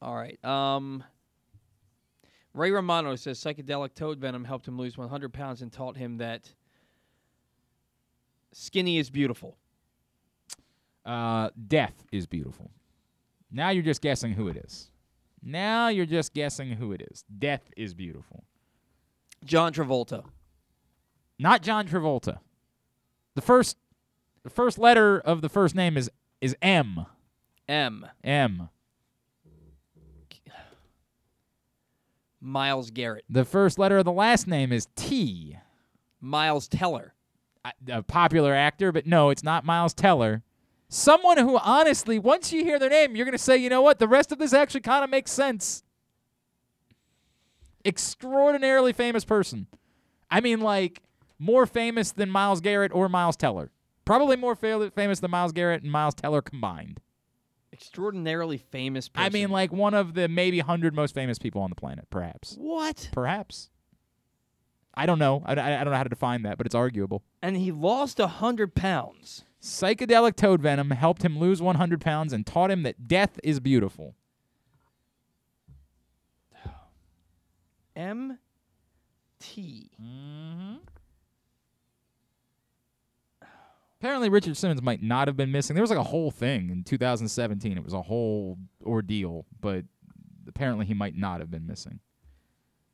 All 0.03 0.17
right. 0.17 0.45
Um, 0.45 1.05
Ray 2.55 2.73
Romano 2.73 3.15
says 3.15 3.39
psychedelic 3.39 3.95
toad 3.95 4.19
venom 4.19 4.45
helped 4.45 4.67
him 4.67 4.77
lose 4.77 4.99
100 4.99 5.33
pounds 5.33 5.63
and 5.63 5.73
taught 5.73 5.97
him 5.97 6.19
that 6.19 6.53
skinny 8.53 8.99
is 8.99 9.11
beautiful. 9.11 9.57
Uh, 11.05 11.51
death 11.69 12.05
is 12.13 12.27
beautiful. 12.27 12.71
Now 13.51 13.71
you're 13.71 13.83
just 13.83 14.01
guessing 14.01 14.33
who 14.33 14.49
it 14.49 14.57
is. 14.57 14.91
Now 15.43 15.89
you're 15.89 16.07
just 16.07 16.33
guessing 16.33 16.71
who 16.71 16.93
it 16.93 17.03
is. 17.11 17.25
Death 17.39 17.71
is 17.77 17.95
beautiful. 17.95 18.45
John 19.45 19.73
Travolta. 19.73 20.25
Not 21.39 21.63
John 21.63 21.89
Travolta. 21.89 22.39
The 23.35 23.43
first 23.43 23.77
the 24.45 24.51
first 24.51 24.79
letter 24.79 25.19
of 25.21 25.41
the 25.41 25.49
first 25.49 25.75
name 25.75 25.97
is 25.97 26.11
is 26.41 26.57
M. 26.63 27.07
M. 27.69 28.07
M. 28.23 28.69
Myles 32.41 32.91
Garrett. 32.91 33.25
The 33.31 33.45
first 33.45 33.79
letter 33.79 33.99
of 33.99 34.05
the 34.05 34.13
last 34.13 34.49
name 34.49 34.73
is 34.73 34.89
T. 34.97 35.57
Miles 36.21 36.67
Teller. 36.67 37.15
A, 37.89 38.03
popular 38.03 38.55
actor, 38.55 38.91
but 38.91 39.07
no, 39.07 39.31
it's 39.31 39.45
not 39.45 39.65
Miles 39.65 39.95
Teller. 39.95 40.43
Someone 40.89 41.39
who 41.39 41.57
honestly, 41.59 42.19
once 42.19 42.53
you 42.53 42.65
hear 42.65 42.79
their 42.79 42.91
name, 42.91 43.15
you're 43.15 43.25
going 43.25 43.33
to 43.33 43.39
say, 43.39 43.57
you 43.57 43.71
know 43.71 43.83
what? 43.83 43.99
The 43.99 44.09
rest 44.09 44.33
of 44.33 44.39
this 44.39 44.53
actually 44.53 44.81
kind 44.81 45.05
of 45.05 45.11
makes 45.11 45.31
sense. 45.31 45.85
Extraordinarily 47.85 48.93
famous 48.93 49.25
person. 49.25 49.69
I 50.31 50.41
mean, 50.41 50.61
like, 50.61 51.03
more 51.39 51.67
famous 51.67 52.13
than 52.13 52.31
Myles 52.31 52.61
Garrett 52.61 52.93
or 52.95 53.09
Miles 53.09 53.37
Teller. 53.37 53.71
Probably 54.05 54.37
more 54.37 54.57
fa- 54.57 54.91
famous 54.95 55.21
than 55.21 55.31
Myles 55.31 55.53
Garrett 55.53 55.83
and 55.83 55.91
Miles 55.91 56.15
Teller 56.15 56.43
combined. 56.43 57.01
Extraordinarily 57.73 58.59
famous 58.59 59.09
person. 59.09 59.27
I 59.27 59.31
mean, 59.31 59.51
like, 59.51 59.73
one 59.73 59.95
of 59.95 60.15
the 60.15 60.29
maybe 60.29 60.59
100 60.59 60.95
most 60.95 61.15
famous 61.15 61.39
people 61.39 61.63
on 61.63 61.71
the 61.71 61.77
planet, 61.77 62.09
perhaps. 62.11 62.57
What? 62.59 63.09
Perhaps. 63.13 63.71
I 64.95 65.07
don't 65.07 65.19
know. 65.19 65.43
I, 65.45 65.55
I, 65.55 65.81
I 65.81 65.85
don't 65.85 65.93
know 65.93 65.97
how 65.97 66.03
to 66.03 66.09
define 66.09 66.43
that, 66.43 66.59
but 66.59 66.67
it's 66.67 66.75
arguable. 66.75 67.23
And 67.41 67.57
he 67.57 67.73
lost 67.73 68.19
100 68.19 68.75
pounds. 68.75 69.45
Psychedelic 69.61 70.37
toad 70.37 70.61
venom 70.61 70.91
helped 70.91 71.25
him 71.25 71.39
lose 71.39 71.63
100 71.63 72.01
pounds 72.01 72.33
and 72.33 72.47
taught 72.47 72.71
him 72.71 72.83
that 72.83 73.07
death 73.07 73.39
is 73.43 73.61
beautiful. 73.61 74.17
M. 77.95 78.39
T. 79.39 79.91
Mm-hmm. 80.03 80.77
Apparently, 84.01 84.29
Richard 84.29 84.57
Simmons 84.57 84.83
might 84.83 85.01
not 85.01 85.29
have 85.29 85.37
been 85.37 85.53
missing. 85.53 85.75
There 85.75 85.83
was 85.83 85.91
like 85.91 85.99
a 85.99 86.03
whole 86.03 86.33
thing 86.33 86.71
in 86.71 86.83
2017. 86.83 87.77
It 87.77 87.85
was 87.85 87.93
a 87.93 88.03
whole 88.03 88.59
ordeal, 88.85 89.47
but 89.61 89.85
apparently 90.49 90.87
he 90.87 90.95
might 90.95 91.17
not 91.17 91.39
have 91.39 91.53
been 91.53 91.67
missing. 91.69 92.01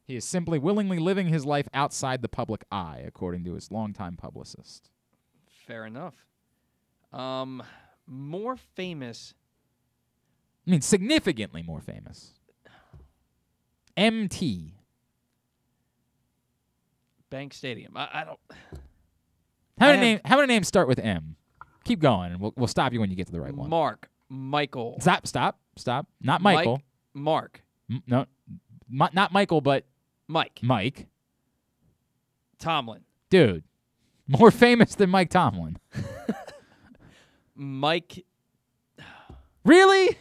He 0.08 0.16
is 0.16 0.24
simply 0.24 0.58
willingly 0.58 0.98
living 0.98 1.28
his 1.28 1.44
life 1.44 1.68
outside 1.74 2.22
the 2.22 2.30
public 2.30 2.64
eye, 2.72 3.02
according 3.06 3.44
to 3.44 3.52
his 3.52 3.70
longtime 3.70 4.16
publicist. 4.16 4.88
Fair 5.66 5.84
enough. 5.84 6.14
Um, 7.12 7.62
more 8.06 8.56
famous. 8.56 9.34
I 10.66 10.70
mean, 10.70 10.80
significantly 10.80 11.62
more 11.62 11.82
famous. 11.82 12.32
MT. 13.98 14.76
Bank 17.28 17.52
Stadium. 17.52 17.94
I, 17.94 18.08
I 18.14 18.24
don't. 18.24 18.40
How 19.78 19.88
I 19.88 19.92
many 19.92 20.00
names? 20.00 20.20
How 20.24 20.36
many 20.36 20.46
names 20.46 20.68
start 20.68 20.88
with 20.88 20.98
M? 21.00 21.36
Keep 21.84 22.00
going, 22.00 22.32
and 22.32 22.40
we'll 22.40 22.54
we'll 22.56 22.66
stop 22.66 22.94
you 22.94 23.00
when 23.00 23.10
you 23.10 23.16
get 23.16 23.26
to 23.26 23.32
the 23.32 23.42
right 23.42 23.54
one. 23.54 23.68
Mark. 23.68 24.08
Michael. 24.30 24.96
Stop! 25.00 25.26
Stop! 25.26 25.58
Stop! 25.76 26.06
Not 26.22 26.40
Michael. 26.40 26.80
Mark. 27.12 27.62
M- 27.90 28.02
no, 28.06 28.24
Mi- 28.88 29.08
not 29.12 29.32
Michael, 29.32 29.60
but 29.60 29.84
Mike. 30.28 30.60
Mike. 30.62 31.06
Tomlin. 32.58 33.00
Dude, 33.30 33.64
more 34.26 34.50
famous 34.50 34.94
than 34.94 35.10
Mike 35.10 35.30
Tomlin. 35.30 35.78
Mike. 37.54 38.24
Really? 39.64 40.16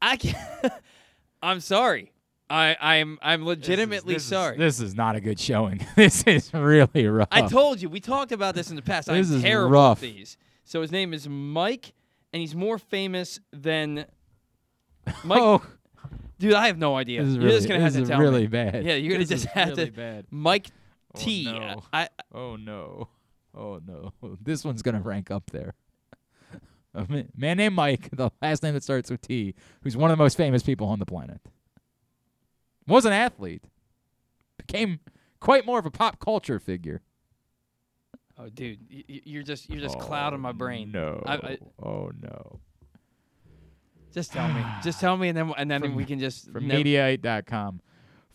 I 0.00 0.16
can't. 0.16 0.72
I'm 1.42 1.60
sorry. 1.60 2.12
I 2.48 2.76
I'm 2.80 3.18
I'm 3.22 3.44
legitimately 3.44 4.14
this 4.14 4.22
is- 4.22 4.28
sorry. 4.28 4.56
This 4.56 4.80
is 4.80 4.94
not 4.94 5.16
a 5.16 5.20
good 5.20 5.38
showing. 5.40 5.84
this 5.96 6.22
is 6.24 6.52
really 6.54 7.06
rough. 7.06 7.28
I 7.30 7.42
told 7.48 7.80
you 7.82 7.88
we 7.88 8.00
talked 8.00 8.32
about 8.32 8.54
this 8.54 8.70
in 8.70 8.76
the 8.76 8.82
past. 8.82 9.08
This 9.08 9.28
I'm 9.30 9.36
is 9.36 9.42
terrible 9.42 9.70
rough. 9.72 9.98
at 9.98 10.02
these. 10.02 10.36
So 10.64 10.80
his 10.80 10.92
name 10.92 11.12
is 11.14 11.28
Mike, 11.28 11.92
and 12.32 12.40
he's 12.40 12.54
more 12.54 12.78
famous 12.78 13.40
than 13.52 14.06
Mike. 15.24 15.40
Oh. 15.40 15.62
Dude, 16.38 16.52
I 16.54 16.66
have 16.66 16.78
no 16.78 16.96
idea. 16.96 17.20
This 17.22 17.30
is 17.30 17.36
you're 17.36 17.44
really- 17.44 17.56
just 17.56 17.68
gonna 17.68 17.80
have 17.80 17.92
this 17.92 17.98
to 18.00 18.02
is 18.02 18.08
tell 18.08 18.20
really 18.20 18.42
me. 18.42 18.46
bad. 18.48 18.84
Yeah, 18.84 18.94
you're 18.94 19.12
gonna 19.14 19.24
just 19.24 19.46
have 19.46 19.70
really 19.70 19.86
to. 19.86 19.92
bad. 19.92 20.26
Mike 20.30 20.68
Oh, 21.14 21.18
T. 21.18 21.44
no. 21.44 21.82
I 21.92 22.08
Oh 22.32 22.56
no. 22.56 23.08
Oh 23.54 23.80
no. 23.86 24.12
This 24.42 24.64
one's 24.64 24.82
gonna 24.82 25.00
rank 25.00 25.30
up 25.30 25.50
there. 25.50 25.74
A 26.94 27.06
ma- 27.08 27.22
man 27.36 27.56
named 27.58 27.74
Mike, 27.74 28.08
the 28.12 28.30
last 28.42 28.62
name 28.62 28.74
that 28.74 28.82
starts 28.82 29.10
with 29.10 29.20
T, 29.22 29.54
who's 29.82 29.96
one 29.96 30.10
of 30.10 30.16
the 30.18 30.22
most 30.22 30.36
famous 30.36 30.62
people 30.62 30.86
on 30.88 30.98
the 30.98 31.06
planet. 31.06 31.40
Was 32.86 33.04
an 33.04 33.12
athlete. 33.12 33.64
Became 34.58 35.00
quite 35.40 35.66
more 35.66 35.78
of 35.78 35.86
a 35.86 35.90
pop 35.90 36.18
culture 36.20 36.58
figure. 36.58 37.02
Oh, 38.38 38.48
dude, 38.50 38.78
you're 38.88 39.42
just 39.42 39.70
you're 39.70 39.80
just 39.80 39.98
clouding 39.98 40.40
my 40.40 40.50
oh, 40.50 40.54
brain. 40.54 40.92
No. 40.92 41.22
I, 41.24 41.34
I, 41.34 41.58
oh 41.82 42.10
no. 42.20 42.60
Just 44.16 44.32
tell 44.32 44.48
me. 44.48 44.64
Just 44.82 44.98
tell 44.98 45.16
me, 45.16 45.28
and 45.28 45.36
then 45.36 45.52
and 45.58 45.70
then 45.70 45.82
From- 45.82 45.94
we 45.94 46.06
can 46.06 46.18
just 46.18 46.50
From 46.50 46.66
nev- 46.66 46.80
Mediaite.com. 46.86 47.80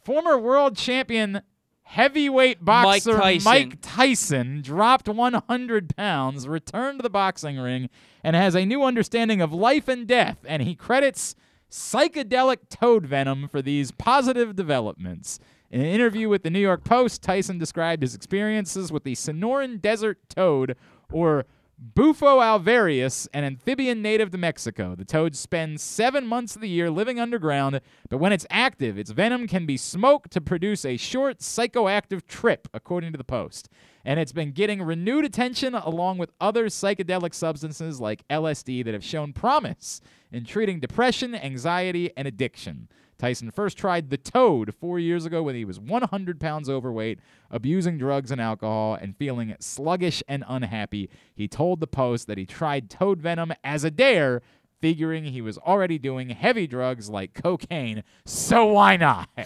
Former 0.06 0.38
world 0.38 0.78
champion 0.78 1.41
heavyweight 1.84 2.64
boxer 2.64 3.18
Tyson. 3.18 3.44
Mike 3.44 3.78
Tyson 3.82 4.62
dropped 4.62 5.10
100 5.10 5.95
pounds, 5.98 6.48
returned 6.48 6.99
to 6.99 7.03
the 7.03 7.10
boxing 7.10 7.58
ring, 7.58 7.90
and 8.24 8.36
has 8.36 8.56
a 8.56 8.64
new 8.66 8.84
understanding 8.84 9.41
of 9.41 9.52
life 9.52 9.88
and 9.88 10.08
death. 10.08 10.38
And 10.48 10.62
he 10.62 10.76
credits 10.76 11.36
psychedelic 11.70 12.70
toad 12.70 13.06
venom 13.08 13.48
for 13.48 13.62
these 13.62 13.91
positive 13.91 14.56
developments. 14.56 15.40
In 15.72 15.80
an 15.82 15.88
interview 15.88 16.30
with 16.30 16.44
the 16.44 16.49
New 16.49 16.60
York 16.60 16.84
Post, 16.84 17.24
Tyson 17.24 17.58
described 17.58 18.03
his 18.03 18.14
experiences 18.14 18.91
with 18.91 19.03
the 19.03 19.16
Sonoran 19.16 19.82
desert 19.82 20.20
toad, 20.30 20.76
or 21.12 21.45
Bufo 21.84 22.40
alvarius, 22.41 23.28
an 23.34 23.44
amphibian 23.44 24.03
native 24.03 24.30
to 24.30 24.38
Mexico. 24.38 24.94
The 24.94 25.03
toad 25.03 25.36
spends 25.36 25.82
seven 25.82 26.28
months 26.28 26.56
of 26.56 26.62
the 26.62 26.70
year 26.70 26.91
living 26.91 27.20
underground, 27.20 27.82
but 28.08 28.20
when 28.20 28.32
it's 28.32 28.45
active, 28.52 28.99
its 28.99 29.10
venom 29.10 29.48
can 29.48 29.66
be 29.66 29.78
smoked 29.78 30.30
to 30.34 30.41
produce 30.41 30.86
a 30.86 30.95
short 30.95 31.40
psychoactive 31.40 32.28
trip, 32.28 32.68
according 32.72 33.14
to 33.14 33.18
the 33.18 33.24
Post. 33.24 33.68
And 34.06 34.20
it's 34.20 34.32
been 34.32 34.52
getting 34.52 34.84
renewed 34.84 35.26
attention 35.26 35.74
along 35.74 36.20
with 36.20 36.32
other 36.40 36.68
psychedelic 36.68 37.34
substances 37.34 37.99
like 37.99 38.28
LSD 38.28 38.86
that 38.86 38.94
have 38.94 39.03
shown 39.03 39.34
promise 39.34 40.02
in 40.32 40.45
treating 40.45 40.80
depression, 40.80 41.34
anxiety, 41.34 42.12
and 42.16 42.28
addiction. 42.28 42.90
Tyson 43.22 43.52
first 43.52 43.77
tried 43.77 44.10
the 44.10 44.18
toad 44.18 44.73
four 44.73 44.98
years 44.98 45.26
ago 45.26 45.43
when 45.43 45.53
he 45.53 45.64
was 45.64 45.80
100 45.80 46.39
pounds 46.39 46.68
overweight, 46.69 47.19
abusing 47.52 47.99
drugs 47.99 48.31
and 48.31 48.41
alcohol, 48.41 48.95
and 48.95 49.15
feeling 49.15 49.56
sluggish 49.60 50.23
and 50.27 50.43
unhappy. 50.48 51.07
He 51.35 51.48
told 51.48 51.80
the 51.80 51.88
Post 51.88 52.26
that 52.26 52.39
he 52.39 52.45
tried 52.48 52.89
toad 52.89 53.22
venom 53.22 53.53
as 53.64 53.84
a 53.84 53.91
dare, 53.91 54.41
figuring 54.81 55.26
he 55.26 55.41
was 55.41 55.60
already 55.60 55.99
doing 55.99 56.30
heavy 56.30 56.65
drugs 56.65 57.11
like 57.11 57.35
cocaine, 57.35 58.03
so 58.26 58.65
why 58.73 58.98
not? 58.98 59.30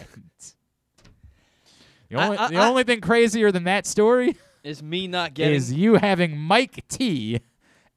The 2.10 2.18
I- 2.18 2.26
only, 2.26 2.38
I- 2.38 2.48
the 2.50 2.58
I- 2.58 2.68
only 2.70 2.84
thing 2.84 3.02
crazier 3.02 3.52
than 3.52 3.64
that 3.66 3.86
story 3.86 4.38
is 4.64 4.82
me 4.84 5.08
not 5.08 5.34
getting. 5.34 5.56
is 5.56 5.74
you 5.74 5.96
having 5.96 6.38
Mike 6.38 6.88
T 6.88 7.40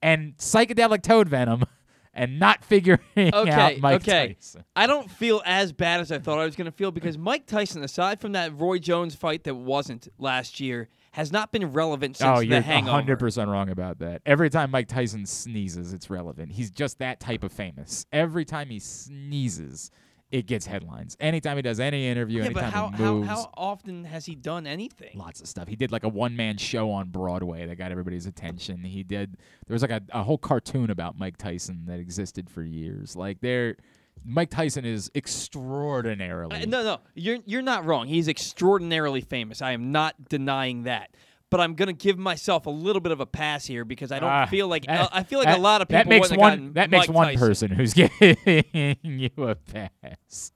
and 0.02 0.36
psychedelic 0.38 1.02
toad 1.02 1.28
venom 1.28 1.64
and 2.19 2.39
not 2.39 2.65
figuring 2.65 3.01
okay, 3.16 3.51
out 3.51 3.78
Mike 3.78 4.03
okay. 4.03 4.35
Tyson. 4.35 4.65
I 4.74 4.86
don't 4.86 5.11
feel 5.11 5.40
as 5.47 5.73
bad 5.73 6.01
as 6.01 6.11
I 6.11 6.19
thought 6.19 6.39
I 6.39 6.45
was 6.45 6.57
going 6.57 6.66
to 6.66 6.73
feel 6.73 6.90
because 6.90 7.16
Mike 7.16 7.47
Tyson, 7.47 7.82
aside 7.82 8.20
from 8.20 8.32
that 8.32 8.59
Roy 8.59 8.78
Jones 8.78 9.15
fight 9.15 9.45
that 9.45 9.55
wasn't 9.55 10.09
last 10.19 10.61
year, 10.61 10.89
has 11.12 11.32
not 11.32 11.53
been 11.53 11.73
relevant 11.73 12.16
since 12.16 12.28
oh, 12.28 12.40
the 12.40 12.47
you're 12.47 12.61
Hangover. 12.61 13.16
100% 13.16 13.47
wrong 13.47 13.70
about 13.70 13.99
that. 14.01 14.23
Every 14.27 14.51
time 14.51 14.70
Mike 14.70 14.89
Tyson 14.89 15.27
sneezes, 15.27 15.93
it's 15.93 16.11
relevant. 16.11 16.53
He's 16.53 16.70
just 16.70 16.99
that 16.99 17.20
type 17.20 17.45
of 17.45 17.53
famous. 17.53 18.05
Every 18.12 18.45
time 18.45 18.69
he 18.69 18.78
sneezes, 18.78 19.90
it 20.30 20.46
gets 20.46 20.66
headlines. 20.66 21.16
Anytime 21.20 21.56
he 21.56 21.62
does 21.62 21.80
any 21.80 22.06
interview, 22.06 22.42
Okay, 22.42 22.52
but 22.52 22.64
how, 22.64 22.90
he 22.90 23.02
how 23.02 23.22
how 23.22 23.50
often 23.56 24.05
has 24.05 24.26
he 24.26 24.34
done 24.34 24.66
anything? 24.66 25.16
lots 25.18 25.40
of 25.40 25.48
stuff. 25.48 25.68
He 25.68 25.76
did 25.76 25.90
like 25.90 26.05
a 26.05 26.09
one 26.09 26.36
man 26.36 26.59
show 26.59 26.90
on 26.90 27.09
Broadway 27.09 27.66
that 27.66 27.76
got 27.76 27.90
everybody's 27.92 28.26
attention. 28.26 28.84
He 28.84 29.02
did 29.02 29.36
there 29.66 29.74
was 29.74 29.82
like 29.82 29.90
a, 29.90 30.02
a 30.10 30.22
whole 30.22 30.38
cartoon 30.38 30.90
about 30.90 31.18
Mike 31.18 31.38
Tyson 31.38 31.84
that 31.86 31.98
existed 31.98 32.50
for 32.50 32.62
years. 32.62 33.16
Like 33.16 33.40
there 33.40 33.76
Mike 34.24 34.50
Tyson 34.50 34.84
is 34.84 35.10
extraordinarily 35.14 36.56
Uh, 36.62 36.66
no, 36.66 36.82
no, 36.82 37.00
you're 37.14 37.38
you're 37.46 37.62
not 37.62 37.84
wrong. 37.84 38.06
He's 38.06 38.28
extraordinarily 38.28 39.20
famous. 39.20 39.62
I 39.62 39.72
am 39.72 39.92
not 39.92 40.28
denying 40.28 40.84
that. 40.84 41.10
But 41.50 41.60
I'm 41.60 41.74
gonna 41.74 41.94
give 41.94 42.18
myself 42.18 42.66
a 42.66 42.70
little 42.70 43.00
bit 43.00 43.10
of 43.12 43.20
a 43.20 43.26
pass 43.26 43.64
here 43.64 43.84
because 43.84 44.12
I 44.12 44.18
don't 44.18 44.28
Ah, 44.30 44.46
feel 44.46 44.68
like 44.68 44.84
that- 44.86 45.08
I 45.12 45.22
feel 45.22 45.38
like 45.38 45.48
that- 45.48 45.58
a 45.58 45.62
lot 45.62 45.80
of 45.80 45.88
people 45.88 45.98
that 46.04 46.08
makes 46.08 46.30
one 46.30 46.72
that 46.74 46.90
makes 46.90 47.08
Mike 47.08 47.16
one 47.16 47.26
Tyson. 47.28 47.40
person 47.40 47.70
who's 47.70 47.94
giving 47.94 48.96
you 49.02 49.30
a 49.38 49.54
pass. 49.54 50.52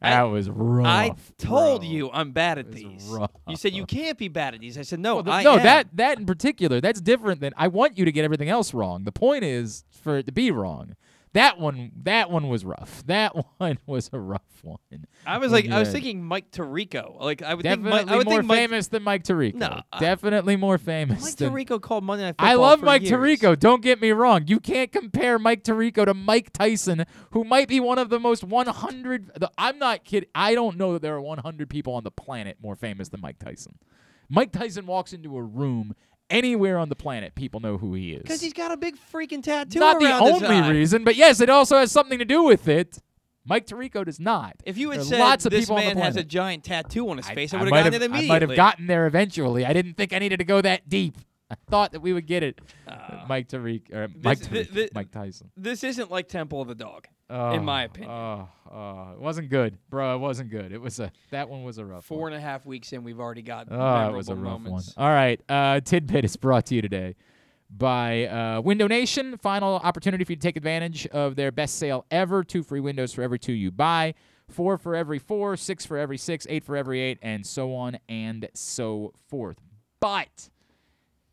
That 0.00 0.22
was 0.22 0.48
rough. 0.48 0.86
I 0.86 1.14
told 1.36 1.82
bro. 1.82 1.90
you 1.90 2.10
I'm 2.10 2.32
bad 2.32 2.56
at 2.58 2.72
these. 2.72 3.06
You 3.46 3.56
said 3.56 3.74
you 3.74 3.84
can't 3.84 4.16
be 4.16 4.28
bad 4.28 4.54
at 4.54 4.60
these. 4.60 4.78
I 4.78 4.82
said 4.82 5.00
no. 5.00 5.16
Well, 5.16 5.24
th- 5.24 5.34
I 5.34 5.42
no, 5.42 5.56
am. 5.58 5.62
that 5.62 5.88
that 5.96 6.18
in 6.18 6.24
particular, 6.24 6.80
that's 6.80 7.00
different 7.02 7.40
than 7.42 7.52
I 7.58 7.68
want 7.68 7.98
you 7.98 8.06
to 8.06 8.12
get 8.12 8.24
everything 8.24 8.48
else 8.48 8.72
wrong. 8.72 9.04
The 9.04 9.12
point 9.12 9.44
is 9.44 9.84
for 9.90 10.16
it 10.18 10.26
to 10.26 10.32
be 10.32 10.50
wrong. 10.50 10.94
That 11.32 11.60
one, 11.60 11.92
that 12.02 12.28
one 12.30 12.48
was 12.48 12.64
rough. 12.64 13.04
That 13.06 13.34
one 13.58 13.78
was 13.86 14.10
a 14.12 14.18
rough 14.18 14.42
one. 14.62 14.78
I 15.24 15.38
was 15.38 15.52
like, 15.52 15.68
I 15.68 15.78
was 15.78 15.90
thinking 15.92 16.24
Mike 16.24 16.50
Tirico. 16.50 17.20
Like 17.20 17.42
I 17.42 17.54
would 17.54 17.62
definitely 17.62 17.92
think 17.92 18.06
Mike, 18.06 18.14
I 18.14 18.16
would 18.16 18.26
more 18.26 18.34
think 18.38 18.46
Mike, 18.46 18.58
famous 18.58 18.88
than 18.88 19.02
Mike 19.04 19.22
Tirico. 19.22 19.54
No, 19.54 19.80
definitely 20.00 20.56
more 20.56 20.76
famous. 20.76 21.22
Mike 21.22 21.36
than, 21.36 21.52
Tirico 21.52 21.80
called 21.80 22.02
Monday 22.02 22.24
Night 22.24 22.32
Football. 22.32 22.48
I 22.48 22.54
love 22.54 22.82
Mike 22.82 23.02
years. 23.02 23.12
Tirico. 23.12 23.58
Don't 23.58 23.82
get 23.82 24.00
me 24.00 24.10
wrong. 24.10 24.44
You 24.48 24.58
can't 24.58 24.90
compare 24.90 25.38
Mike 25.38 25.62
Tirico 25.62 26.04
to 26.04 26.14
Mike 26.14 26.52
Tyson, 26.52 27.04
who 27.30 27.44
might 27.44 27.68
be 27.68 27.78
one 27.78 27.98
of 27.98 28.08
the 28.08 28.18
most 28.18 28.42
100. 28.42 29.32
The, 29.36 29.50
I'm 29.56 29.78
not 29.78 30.04
kidding. 30.04 30.28
I 30.34 30.54
don't 30.56 30.76
know 30.76 30.94
that 30.94 31.02
there 31.02 31.14
are 31.14 31.20
100 31.20 31.70
people 31.70 31.94
on 31.94 32.02
the 32.02 32.10
planet 32.10 32.58
more 32.60 32.74
famous 32.74 33.08
than 33.08 33.20
Mike 33.20 33.38
Tyson. 33.38 33.78
Mike 34.28 34.52
Tyson 34.52 34.86
walks 34.86 35.12
into 35.12 35.36
a 35.36 35.42
room 35.42 35.94
anywhere 36.30 36.78
on 36.78 36.88
the 36.88 36.96
planet, 36.96 37.34
people 37.34 37.60
know 37.60 37.76
who 37.78 37.94
he 37.94 38.12
is. 38.12 38.22
Because 38.22 38.40
he's 38.40 38.52
got 38.52 38.70
a 38.70 38.76
big 38.76 38.96
freaking 39.12 39.42
tattoo. 39.42 39.78
not 39.80 40.00
the 40.00 40.12
only 40.12 40.70
reason, 40.70 41.04
but 41.04 41.16
yes, 41.16 41.40
it 41.40 41.50
also 41.50 41.78
has 41.78 41.90
something 41.92 42.18
to 42.18 42.24
do 42.24 42.42
with 42.42 42.68
it. 42.68 42.98
Mike 43.44 43.66
Tirico 43.66 44.04
does 44.04 44.20
not. 44.20 44.54
If 44.64 44.76
you 44.78 44.90
had 44.90 45.00
There 45.00 45.06
said 45.06 45.18
lots 45.20 45.46
of 45.46 45.50
this 45.50 45.62
people 45.62 45.76
man 45.76 45.96
has 45.96 46.16
a 46.16 46.22
giant 46.22 46.62
tattoo 46.62 47.08
on 47.10 47.16
his 47.16 47.28
face, 47.28 47.52
I, 47.54 47.58
I 47.58 47.62
would 47.62 47.72
have 47.72 47.84
gotten 47.84 47.94
it 47.94 48.02
have- 48.02 48.12
I 48.14 48.26
might 48.26 48.42
have 48.42 48.54
gotten 48.54 48.86
there 48.86 49.06
eventually. 49.06 49.64
I 49.64 49.72
didn't 49.72 49.94
think 49.94 50.12
I 50.12 50.18
needed 50.18 50.38
to 50.38 50.44
go 50.44 50.60
that 50.60 50.88
deep. 50.88 51.16
I 51.50 51.56
thought 51.68 51.92
that 51.92 52.00
we 52.00 52.12
would 52.12 52.26
get 52.26 52.42
it. 52.44 52.60
Ah. 52.86 53.24
Mike 53.28 53.48
Tariq 53.48 53.92
or 53.92 54.08
Mike 54.22 54.38
This- 54.38 54.68
Tariq, 54.68 54.94
Mike 54.94 55.10
Tyson. 55.10 55.50
This 55.56 55.82
isn't 55.82 56.10
like 56.10 56.28
Temple 56.28 56.60
of 56.62 56.68
the 56.68 56.74
Dog, 56.76 57.08
Oh, 57.30 57.52
in 57.52 57.64
my 57.64 57.84
opinion. 57.84 58.10
Oh, 58.10 58.48
oh, 58.72 59.12
it 59.12 59.20
wasn't 59.20 59.50
good, 59.50 59.78
bro. 59.88 60.16
It 60.16 60.18
wasn't 60.18 60.50
good. 60.50 60.72
It 60.72 60.80
was 60.80 60.98
a 61.00 61.12
that 61.30 61.48
one 61.48 61.62
was 61.62 61.78
a 61.78 61.84
rough. 61.84 62.04
Four 62.04 62.26
and 62.28 62.36
a 62.36 62.40
half 62.40 62.66
weeks 62.66 62.92
in, 62.92 63.04
we've 63.04 63.20
already 63.20 63.42
got 63.42 63.68
Oh, 63.70 63.76
memorable 63.78 64.14
it 64.14 64.16
was 64.16 64.28
a 64.28 64.34
rough 64.34 64.60
moments. 64.60 64.96
one. 64.96 65.06
All 65.06 65.12
right, 65.14 65.40
uh, 65.48 65.80
tidbit 65.80 66.24
is 66.24 66.36
brought 66.36 66.66
to 66.66 66.74
you 66.74 66.82
today 66.82 67.14
by 67.70 68.26
uh, 68.26 68.60
Window 68.60 68.88
Nation. 68.88 69.36
Final 69.38 69.76
opportunity 69.76 70.24
for 70.24 70.32
you 70.32 70.36
to 70.36 70.42
take 70.42 70.56
advantage 70.56 71.06
of 71.08 71.36
their 71.36 71.52
best 71.52 71.76
sale 71.76 72.04
ever. 72.10 72.42
Two 72.42 72.62
free 72.64 72.80
windows 72.80 73.12
for 73.14 73.22
every 73.22 73.38
two 73.38 73.52
you 73.52 73.70
buy. 73.70 74.14
Four 74.48 74.76
for 74.78 74.96
every 74.96 75.20
four, 75.20 75.56
six 75.56 75.86
for 75.86 75.96
every 75.96 76.18
six, 76.18 76.44
eight 76.50 76.64
for 76.64 76.76
every 76.76 77.00
eight, 77.00 77.18
and 77.22 77.46
so 77.46 77.72
on 77.76 77.98
and 78.08 78.48
so 78.54 79.12
forth. 79.28 79.58
But 80.00 80.50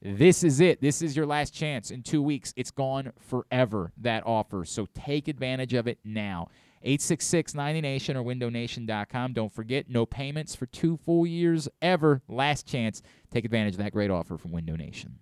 this 0.02 0.44
is 0.44 0.60
it. 0.60 0.82
This 0.82 1.02
is 1.02 1.16
your 1.16 1.26
last 1.26 1.54
chance. 1.54 1.92
In 1.92 2.04
two 2.04 2.22
weeks, 2.22 2.54
it's 2.56 2.72
gone 2.72 3.12
forever, 3.20 3.92
that 3.98 4.24
offer. 4.26 4.66
So 4.66 4.88
take 4.94 5.28
advantage 5.28 5.74
of 5.74 5.88
it 5.88 6.00
now. 6.04 6.50
866 6.84 7.54
90Nation 7.54 8.16
or 8.16 8.24
windownation.com. 8.24 9.34
Don't 9.34 9.52
forget, 9.52 9.90
no 9.90 10.06
payments 10.06 10.56
for 10.56 10.68
two 10.68 10.98
full 10.98 11.26
years 11.26 11.68
ever. 11.82 12.22
Last 12.28 12.68
chance. 12.68 13.02
Take 13.32 13.46
advantage 13.46 13.74
of 13.74 13.80
that 13.80 13.92
great 13.92 14.12
offer 14.12 14.38
from 14.38 14.52
Window 14.52 14.76
Nation. 14.76 15.20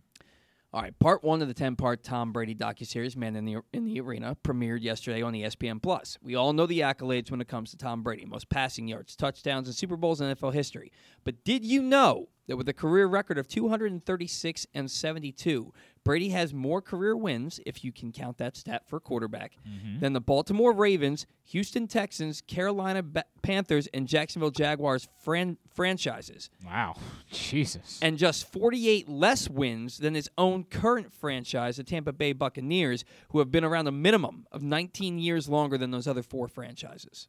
All 0.75 0.81
right, 0.81 0.99
part 0.99 1.23
one 1.23 1.41
of 1.41 1.47
the 1.47 1.53
ten-part 1.53 2.03
Tom 2.03 2.33
Brady 2.33 2.53
docuseries, 2.53 3.15
"Man 3.15 3.37
in 3.37 3.45
the 3.45 3.61
in 3.71 3.85
the 3.85 3.97
Arena," 4.01 4.35
premiered 4.43 4.81
yesterday 4.81 5.21
on 5.21 5.31
ESPN 5.31 5.81
Plus. 5.81 6.17
We 6.21 6.35
all 6.35 6.51
know 6.51 6.65
the 6.65 6.81
accolades 6.81 7.31
when 7.31 7.39
it 7.39 7.47
comes 7.47 7.71
to 7.71 7.77
Tom 7.77 8.03
Brady: 8.03 8.25
most 8.25 8.49
passing 8.49 8.89
yards, 8.89 9.15
touchdowns, 9.15 9.69
and 9.69 9.75
Super 9.75 9.95
Bowls 9.95 10.19
in 10.19 10.27
NFL 10.27 10.51
history. 10.51 10.91
But 11.23 11.45
did 11.45 11.63
you 11.63 11.81
know 11.81 12.27
that 12.47 12.57
with 12.57 12.67
a 12.67 12.73
career 12.73 13.07
record 13.07 13.37
of 13.37 13.47
236 13.47 14.67
and 14.73 14.91
72, 14.91 15.71
Brady 16.05 16.29
has 16.29 16.53
more 16.53 16.81
career 16.81 17.17
wins, 17.17 17.59
if 17.65 17.83
you 17.83 17.91
can 17.91 18.11
count 18.13 18.37
that 18.37 18.55
stat 18.55 18.87
for 18.87 18.99
quarterback, 18.99 19.57
Mhm. 19.67 19.99
than 19.99 20.13
the 20.13 20.21
Baltimore 20.21 20.71
Ravens, 20.71 21.25
Houston 21.45 21.87
Texans, 21.87 22.41
Carolina 22.41 23.01
ba- 23.03 23.25
Panthers, 23.41 23.87
and 23.87 24.07
Jacksonville 24.07 24.51
Jaguars 24.51 25.07
fran- 25.17 25.57
franchises. 25.73 26.51
Wow. 26.63 26.95
Jesus. 27.31 27.99
And 28.03 28.19
just 28.19 28.49
48 28.51 29.09
less 29.09 29.49
wins 29.49 29.97
than 29.97 30.13
his 30.13 30.29
own 30.37 30.63
current 30.65 31.11
franchise, 31.11 31.77
the 31.77 31.83
Tampa 31.83 32.13
Bay 32.13 32.33
Buccaneers, 32.33 33.03
who 33.29 33.39
have 33.39 33.49
been 33.51 33.63
around 33.63 33.87
a 33.87 33.91
minimum 33.91 34.45
of 34.51 34.61
19 34.61 35.17
years 35.17 35.49
longer 35.49 35.75
than 35.77 35.89
those 35.89 36.07
other 36.07 36.23
four 36.23 36.47
franchises. 36.47 37.27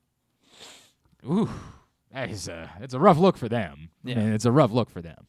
Ooh, 1.24 1.48
that 2.12 2.30
is 2.30 2.46
a 2.46 2.70
it's 2.80 2.92
a 2.94 3.00
rough 3.00 3.18
look 3.18 3.38
for 3.38 3.48
them. 3.48 3.88
Yeah. 4.04 4.16
I 4.16 4.18
mean, 4.18 4.32
it's 4.34 4.44
a 4.44 4.52
rough 4.52 4.70
look 4.70 4.90
for 4.90 5.00
them. 5.00 5.26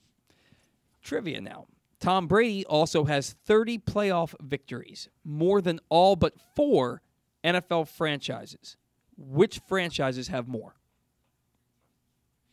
Trivia 1.01 1.39
now. 1.39 1.67
Tom 1.99 2.27
Brady 2.27 2.63
also 2.65 3.05
has 3.05 3.33
30 3.45 3.79
playoff 3.79 4.35
victories, 4.41 5.09
more 5.23 5.61
than 5.61 5.79
all 5.89 6.15
but 6.15 6.33
four 6.55 7.01
NFL 7.43 7.87
franchises. 7.87 8.77
Which 9.17 9.59
franchises 9.67 10.27
have 10.27 10.47
more 10.47 10.75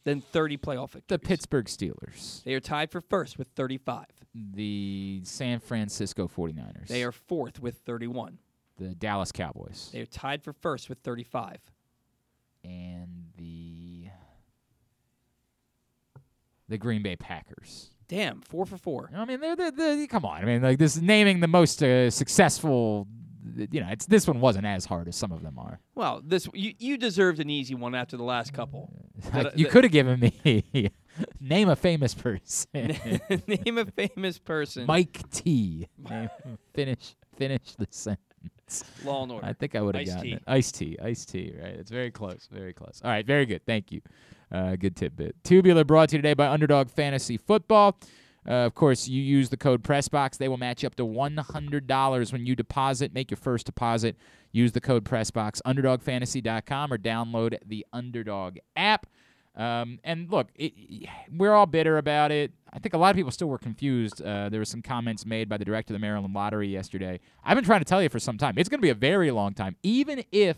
than 0.04 0.22
30 0.22 0.56
playoff 0.56 0.90
victories? 0.92 1.04
The 1.08 1.18
Pittsburgh 1.18 1.66
Steelers, 1.66 2.42
They 2.44 2.54
are 2.54 2.60
tied 2.60 2.90
for 2.90 3.00
first 3.02 3.36
with 3.38 3.48
35. 3.48 4.06
the 4.34 5.20
San 5.24 5.60
Francisco 5.60 6.26
49ers, 6.26 6.88
They 6.88 7.04
are 7.04 7.12
fourth 7.12 7.60
with 7.60 7.78
31. 7.84 8.38
the 8.78 8.94
Dallas 8.94 9.30
Cowboys, 9.30 9.90
They 9.92 10.00
are 10.00 10.06
tied 10.06 10.42
for 10.42 10.54
first 10.54 10.88
with 10.88 10.98
35. 11.00 11.58
and 12.64 13.26
the 13.36 14.08
the 16.66 16.78
Green 16.78 17.02
Bay 17.02 17.14
Packers. 17.14 17.90
Damn, 18.08 18.40
four 18.42 18.66
for 18.66 18.76
four. 18.76 19.10
I 19.16 19.24
mean, 19.24 19.40
they're, 19.40 19.56
they're, 19.56 19.70
they're 19.70 20.06
come 20.06 20.24
on. 20.24 20.42
I 20.42 20.44
mean, 20.44 20.62
like 20.62 20.78
this 20.78 20.96
naming 20.96 21.40
the 21.40 21.48
most 21.48 21.82
uh, 21.82 22.10
successful. 22.10 23.06
You 23.70 23.80
know, 23.80 23.88
it's 23.90 24.06
this 24.06 24.26
one 24.26 24.40
wasn't 24.40 24.66
as 24.66 24.84
hard 24.84 25.06
as 25.06 25.16
some 25.16 25.30
of 25.30 25.42
them 25.42 25.58
are. 25.58 25.78
Well, 25.94 26.22
this 26.24 26.48
you, 26.54 26.74
you 26.78 26.96
deserved 26.96 27.38
an 27.40 27.48
easy 27.50 27.74
one 27.74 27.94
after 27.94 28.16
the 28.16 28.24
last 28.24 28.52
couple. 28.52 28.90
That- 29.32 29.56
you 29.58 29.66
could 29.66 29.84
have 29.84 29.92
given 29.92 30.18
me 30.20 30.64
name 31.40 31.68
a 31.68 31.76
famous 31.76 32.14
person. 32.14 32.68
name 33.46 33.78
a 33.78 33.84
famous 33.86 34.38
person. 34.38 34.86
Mike 34.86 35.20
T. 35.30 35.88
Name- 35.98 36.28
finish 36.74 37.14
finish 37.36 37.74
the 37.78 37.86
sentence. 37.90 38.84
Law 39.04 39.22
and 39.22 39.32
Order. 39.32 39.46
I 39.46 39.52
think 39.52 39.74
I 39.76 39.80
would 39.82 39.94
have 39.94 40.06
gotten 40.06 40.22
T. 40.22 40.32
it. 40.32 40.42
Ice 40.46 40.72
T. 40.72 40.98
Ice 41.02 41.24
T. 41.24 41.54
Right. 41.56 41.74
It's 41.74 41.90
very 41.90 42.10
close. 42.10 42.48
Very 42.50 42.72
close. 42.72 43.00
All 43.04 43.10
right. 43.10 43.24
Very 43.26 43.46
good. 43.46 43.64
Thank 43.66 43.92
you. 43.92 44.00
Uh, 44.52 44.76
good 44.76 44.96
tidbit. 44.96 45.36
Tubular 45.44 45.84
brought 45.84 46.10
to 46.10 46.16
you 46.16 46.22
today 46.22 46.34
by 46.34 46.48
Underdog 46.48 46.90
Fantasy 46.90 47.36
Football. 47.36 47.98
Uh, 48.46 48.52
of 48.52 48.74
course, 48.74 49.08
you 49.08 49.22
use 49.22 49.48
the 49.48 49.56
code 49.56 49.82
PressBox. 49.82 50.36
They 50.36 50.48
will 50.48 50.58
match 50.58 50.84
up 50.84 50.94
to 50.96 51.06
$100 51.06 52.32
when 52.32 52.46
you 52.46 52.54
deposit. 52.54 53.14
Make 53.14 53.30
your 53.30 53.38
first 53.38 53.66
deposit. 53.66 54.16
Use 54.52 54.72
the 54.72 54.80
code 54.80 55.04
PressBox. 55.04 55.62
UnderdogFantasy.com 55.66 56.92
or 56.92 56.98
download 56.98 57.58
the 57.66 57.86
Underdog 57.92 58.58
app. 58.76 59.06
Um, 59.56 60.00
and 60.02 60.30
look, 60.30 60.48
it, 60.56 60.72
we're 61.32 61.54
all 61.54 61.66
bitter 61.66 61.96
about 61.96 62.32
it. 62.32 62.52
I 62.72 62.80
think 62.80 62.92
a 62.92 62.98
lot 62.98 63.10
of 63.10 63.16
people 63.16 63.30
still 63.30 63.48
were 63.48 63.58
confused. 63.58 64.20
Uh, 64.20 64.48
there 64.48 64.60
were 64.60 64.64
some 64.64 64.82
comments 64.82 65.24
made 65.24 65.48
by 65.48 65.56
the 65.56 65.64
director 65.64 65.94
of 65.94 66.00
the 66.00 66.04
Maryland 66.04 66.34
Lottery 66.34 66.68
yesterday. 66.68 67.20
I've 67.44 67.54
been 67.54 67.64
trying 67.64 67.80
to 67.80 67.84
tell 67.84 68.02
you 68.02 68.08
for 68.08 68.18
some 68.18 68.36
time. 68.36 68.58
It's 68.58 68.68
going 68.68 68.80
to 68.80 68.82
be 68.82 68.90
a 68.90 68.94
very 68.94 69.30
long 69.30 69.54
time. 69.54 69.76
Even 69.84 70.24
if 70.32 70.56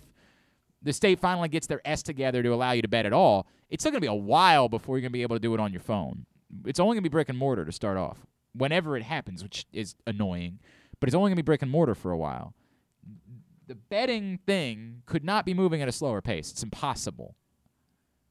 the 0.86 0.92
state 0.92 1.18
finally 1.18 1.48
gets 1.48 1.66
their 1.66 1.80
S 1.84 2.02
together 2.02 2.42
to 2.42 2.54
allow 2.54 2.70
you 2.70 2.82
to 2.82 2.88
bet 2.88 3.06
at 3.06 3.12
all, 3.12 3.46
it's 3.68 3.82
still 3.82 3.90
going 3.90 4.00
to 4.00 4.06
be 4.06 4.06
a 4.06 4.14
while 4.14 4.68
before 4.68 4.96
you're 4.96 5.02
going 5.02 5.10
to 5.10 5.18
be 5.18 5.22
able 5.22 5.34
to 5.34 5.40
do 5.40 5.52
it 5.52 5.60
on 5.60 5.72
your 5.72 5.80
phone. 5.80 6.26
It's 6.64 6.78
only 6.78 6.94
going 6.94 7.02
to 7.02 7.10
be 7.10 7.12
brick 7.12 7.28
and 7.28 7.36
mortar 7.36 7.64
to 7.64 7.72
start 7.72 7.96
off, 7.96 8.24
whenever 8.54 8.96
it 8.96 9.02
happens, 9.02 9.42
which 9.42 9.66
is 9.72 9.96
annoying, 10.06 10.60
but 11.00 11.08
it's 11.08 11.14
only 11.14 11.30
going 11.30 11.36
to 11.36 11.42
be 11.42 11.46
brick 11.46 11.62
and 11.62 11.70
mortar 11.70 11.96
for 11.96 12.12
a 12.12 12.16
while. 12.16 12.54
The 13.66 13.74
betting 13.74 14.38
thing 14.46 15.02
could 15.06 15.24
not 15.24 15.44
be 15.44 15.54
moving 15.54 15.82
at 15.82 15.88
a 15.88 15.92
slower 15.92 16.22
pace. 16.22 16.52
It's 16.52 16.62
impossible. 16.62 17.34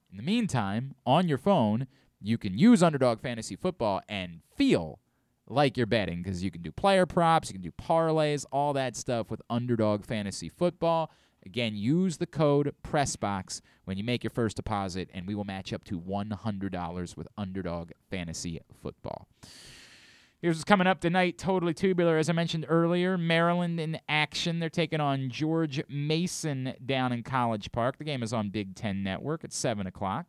In 0.09 0.15
the 0.15 0.23
meantime, 0.23 0.95
on 1.05 1.27
your 1.27 1.37
phone, 1.37 1.87
you 2.21 2.37
can 2.37 2.57
use 2.57 2.81
Underdog 2.81 3.19
Fantasy 3.21 3.57
Football 3.57 3.99
and 4.07 4.39
feel 4.55 4.99
like 5.45 5.75
you're 5.75 5.85
betting 5.85 6.23
because 6.23 6.41
you 6.41 6.51
can 6.51 6.61
do 6.61 6.71
player 6.71 7.05
props, 7.05 7.49
you 7.49 7.53
can 7.53 7.61
do 7.61 7.71
parlays, 7.71 8.45
all 8.49 8.71
that 8.73 8.95
stuff 8.95 9.29
with 9.29 9.41
Underdog 9.49 10.05
Fantasy 10.05 10.47
Football. 10.47 11.11
Again, 11.45 11.75
use 11.75 12.17
the 12.17 12.25
code 12.25 12.73
PRESSBOX 12.83 13.61
when 13.85 13.97
you 13.97 14.03
make 14.03 14.23
your 14.23 14.31
first 14.31 14.55
deposit, 14.55 15.09
and 15.13 15.27
we 15.27 15.35
will 15.35 15.43
match 15.43 15.71
up 15.73 15.83
to 15.85 15.99
$100 15.99 17.17
with 17.17 17.27
Underdog 17.37 17.91
Fantasy 18.09 18.59
Football. 18.81 19.27
Here's 20.41 20.57
what's 20.57 20.63
coming 20.63 20.87
up 20.87 20.99
tonight. 20.99 21.37
Totally 21.37 21.73
tubular, 21.73 22.17
as 22.17 22.29
I 22.29 22.33
mentioned 22.33 22.65
earlier. 22.67 23.17
Maryland 23.17 23.79
in 23.79 23.99
action. 24.09 24.59
They're 24.59 24.69
taking 24.69 24.99
on 24.99 25.29
George 25.29 25.81
Mason 25.87 26.73
down 26.85 27.11
in 27.11 27.23
College 27.23 27.71
Park. 27.71 27.97
The 27.97 28.03
game 28.03 28.21
is 28.21 28.33
on 28.33 28.49
Big 28.49 28.75
Ten 28.75 29.01
Network 29.03 29.43
at 29.43 29.53
7 29.53 29.87
o'clock. 29.87 30.27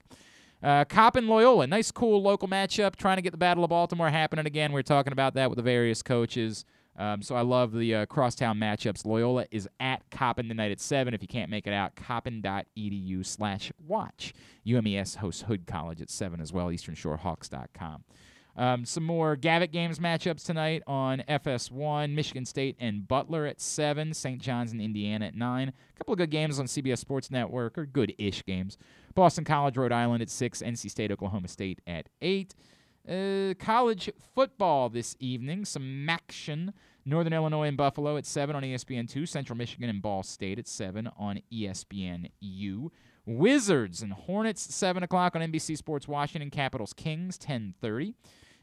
Uh, 0.62 0.84
Coppin 0.84 1.28
Loyola, 1.28 1.66
nice, 1.66 1.90
cool 1.90 2.22
local 2.22 2.48
matchup. 2.48 2.96
Trying 2.96 3.16
to 3.16 3.22
get 3.22 3.32
the 3.32 3.36
Battle 3.36 3.62
of 3.62 3.70
Baltimore 3.70 4.08
happening 4.08 4.46
again. 4.46 4.72
We 4.72 4.80
are 4.80 4.84
talking 4.84 5.12
about 5.12 5.34
that 5.34 5.50
with 5.50 5.56
the 5.56 5.62
various 5.62 6.02
coaches. 6.02 6.64
Um, 6.98 7.22
so 7.22 7.34
I 7.34 7.42
love 7.42 7.72
the 7.72 7.94
uh, 7.94 8.06
crosstown 8.06 8.58
matchups. 8.58 9.04
Loyola 9.04 9.46
is 9.50 9.68
at 9.80 10.08
Coppin 10.10 10.48
tonight 10.48 10.72
at 10.72 10.80
7. 10.80 11.12
If 11.12 11.22
you 11.22 11.28
can't 11.28 11.50
make 11.50 11.66
it 11.66 11.72
out, 11.72 11.94
coppin.edu 11.94 13.24
slash 13.26 13.70
watch. 13.86 14.32
UMES 14.66 15.16
hosts 15.16 15.42
Hood 15.42 15.66
College 15.66 16.00
at 16.00 16.10
7 16.10 16.40
as 16.40 16.52
well, 16.52 16.68
easternshorehawks.com. 16.68 18.04
Um, 18.56 18.86
some 18.86 19.04
more 19.04 19.36
Gavitt 19.36 19.70
Games 19.70 19.98
matchups 19.98 20.44
tonight 20.44 20.82
on 20.86 21.22
FS1. 21.28 22.12
Michigan 22.12 22.46
State 22.46 22.76
and 22.80 23.06
Butler 23.06 23.44
at 23.44 23.60
7. 23.60 24.14
St. 24.14 24.40
John's 24.40 24.72
and 24.72 24.80
Indiana 24.80 25.26
at 25.26 25.34
9. 25.34 25.68
A 25.68 25.98
couple 25.98 26.14
of 26.14 26.18
good 26.18 26.30
games 26.30 26.58
on 26.58 26.66
CBS 26.66 26.98
Sports 26.98 27.30
Network, 27.30 27.76
or 27.76 27.84
good-ish 27.84 28.44
games. 28.46 28.78
Boston 29.14 29.44
College, 29.44 29.76
Rhode 29.76 29.92
Island 29.92 30.22
at 30.22 30.30
6. 30.30 30.62
NC 30.62 30.90
State, 30.90 31.12
Oklahoma 31.12 31.48
State 31.48 31.80
at 31.86 32.08
8. 32.22 32.54
Uh, 33.08 33.54
college 33.58 34.10
football 34.34 34.88
this 34.88 35.16
evening. 35.20 35.64
Some 35.64 36.08
action. 36.08 36.72
Northern 37.04 37.32
Illinois 37.32 37.68
and 37.68 37.76
Buffalo 37.76 38.16
at 38.16 38.26
7 38.26 38.56
on 38.56 38.64
E 38.64 38.74
ESPN2. 38.74 39.28
Central 39.28 39.56
Michigan 39.56 39.88
and 39.88 40.02
Ball 40.02 40.22
State 40.22 40.58
at 40.58 40.66
7 40.66 41.08
on 41.16 41.40
ESPNU. 41.52 42.90
Wizards 43.24 44.02
and 44.02 44.12
Hornets 44.12 44.74
7 44.74 45.02
o'clock 45.02 45.36
on 45.36 45.42
NBC 45.42 45.76
Sports 45.76 46.08
Washington. 46.08 46.50
Capitals 46.50 46.92
Kings 46.92 47.38
1030. 47.38 48.14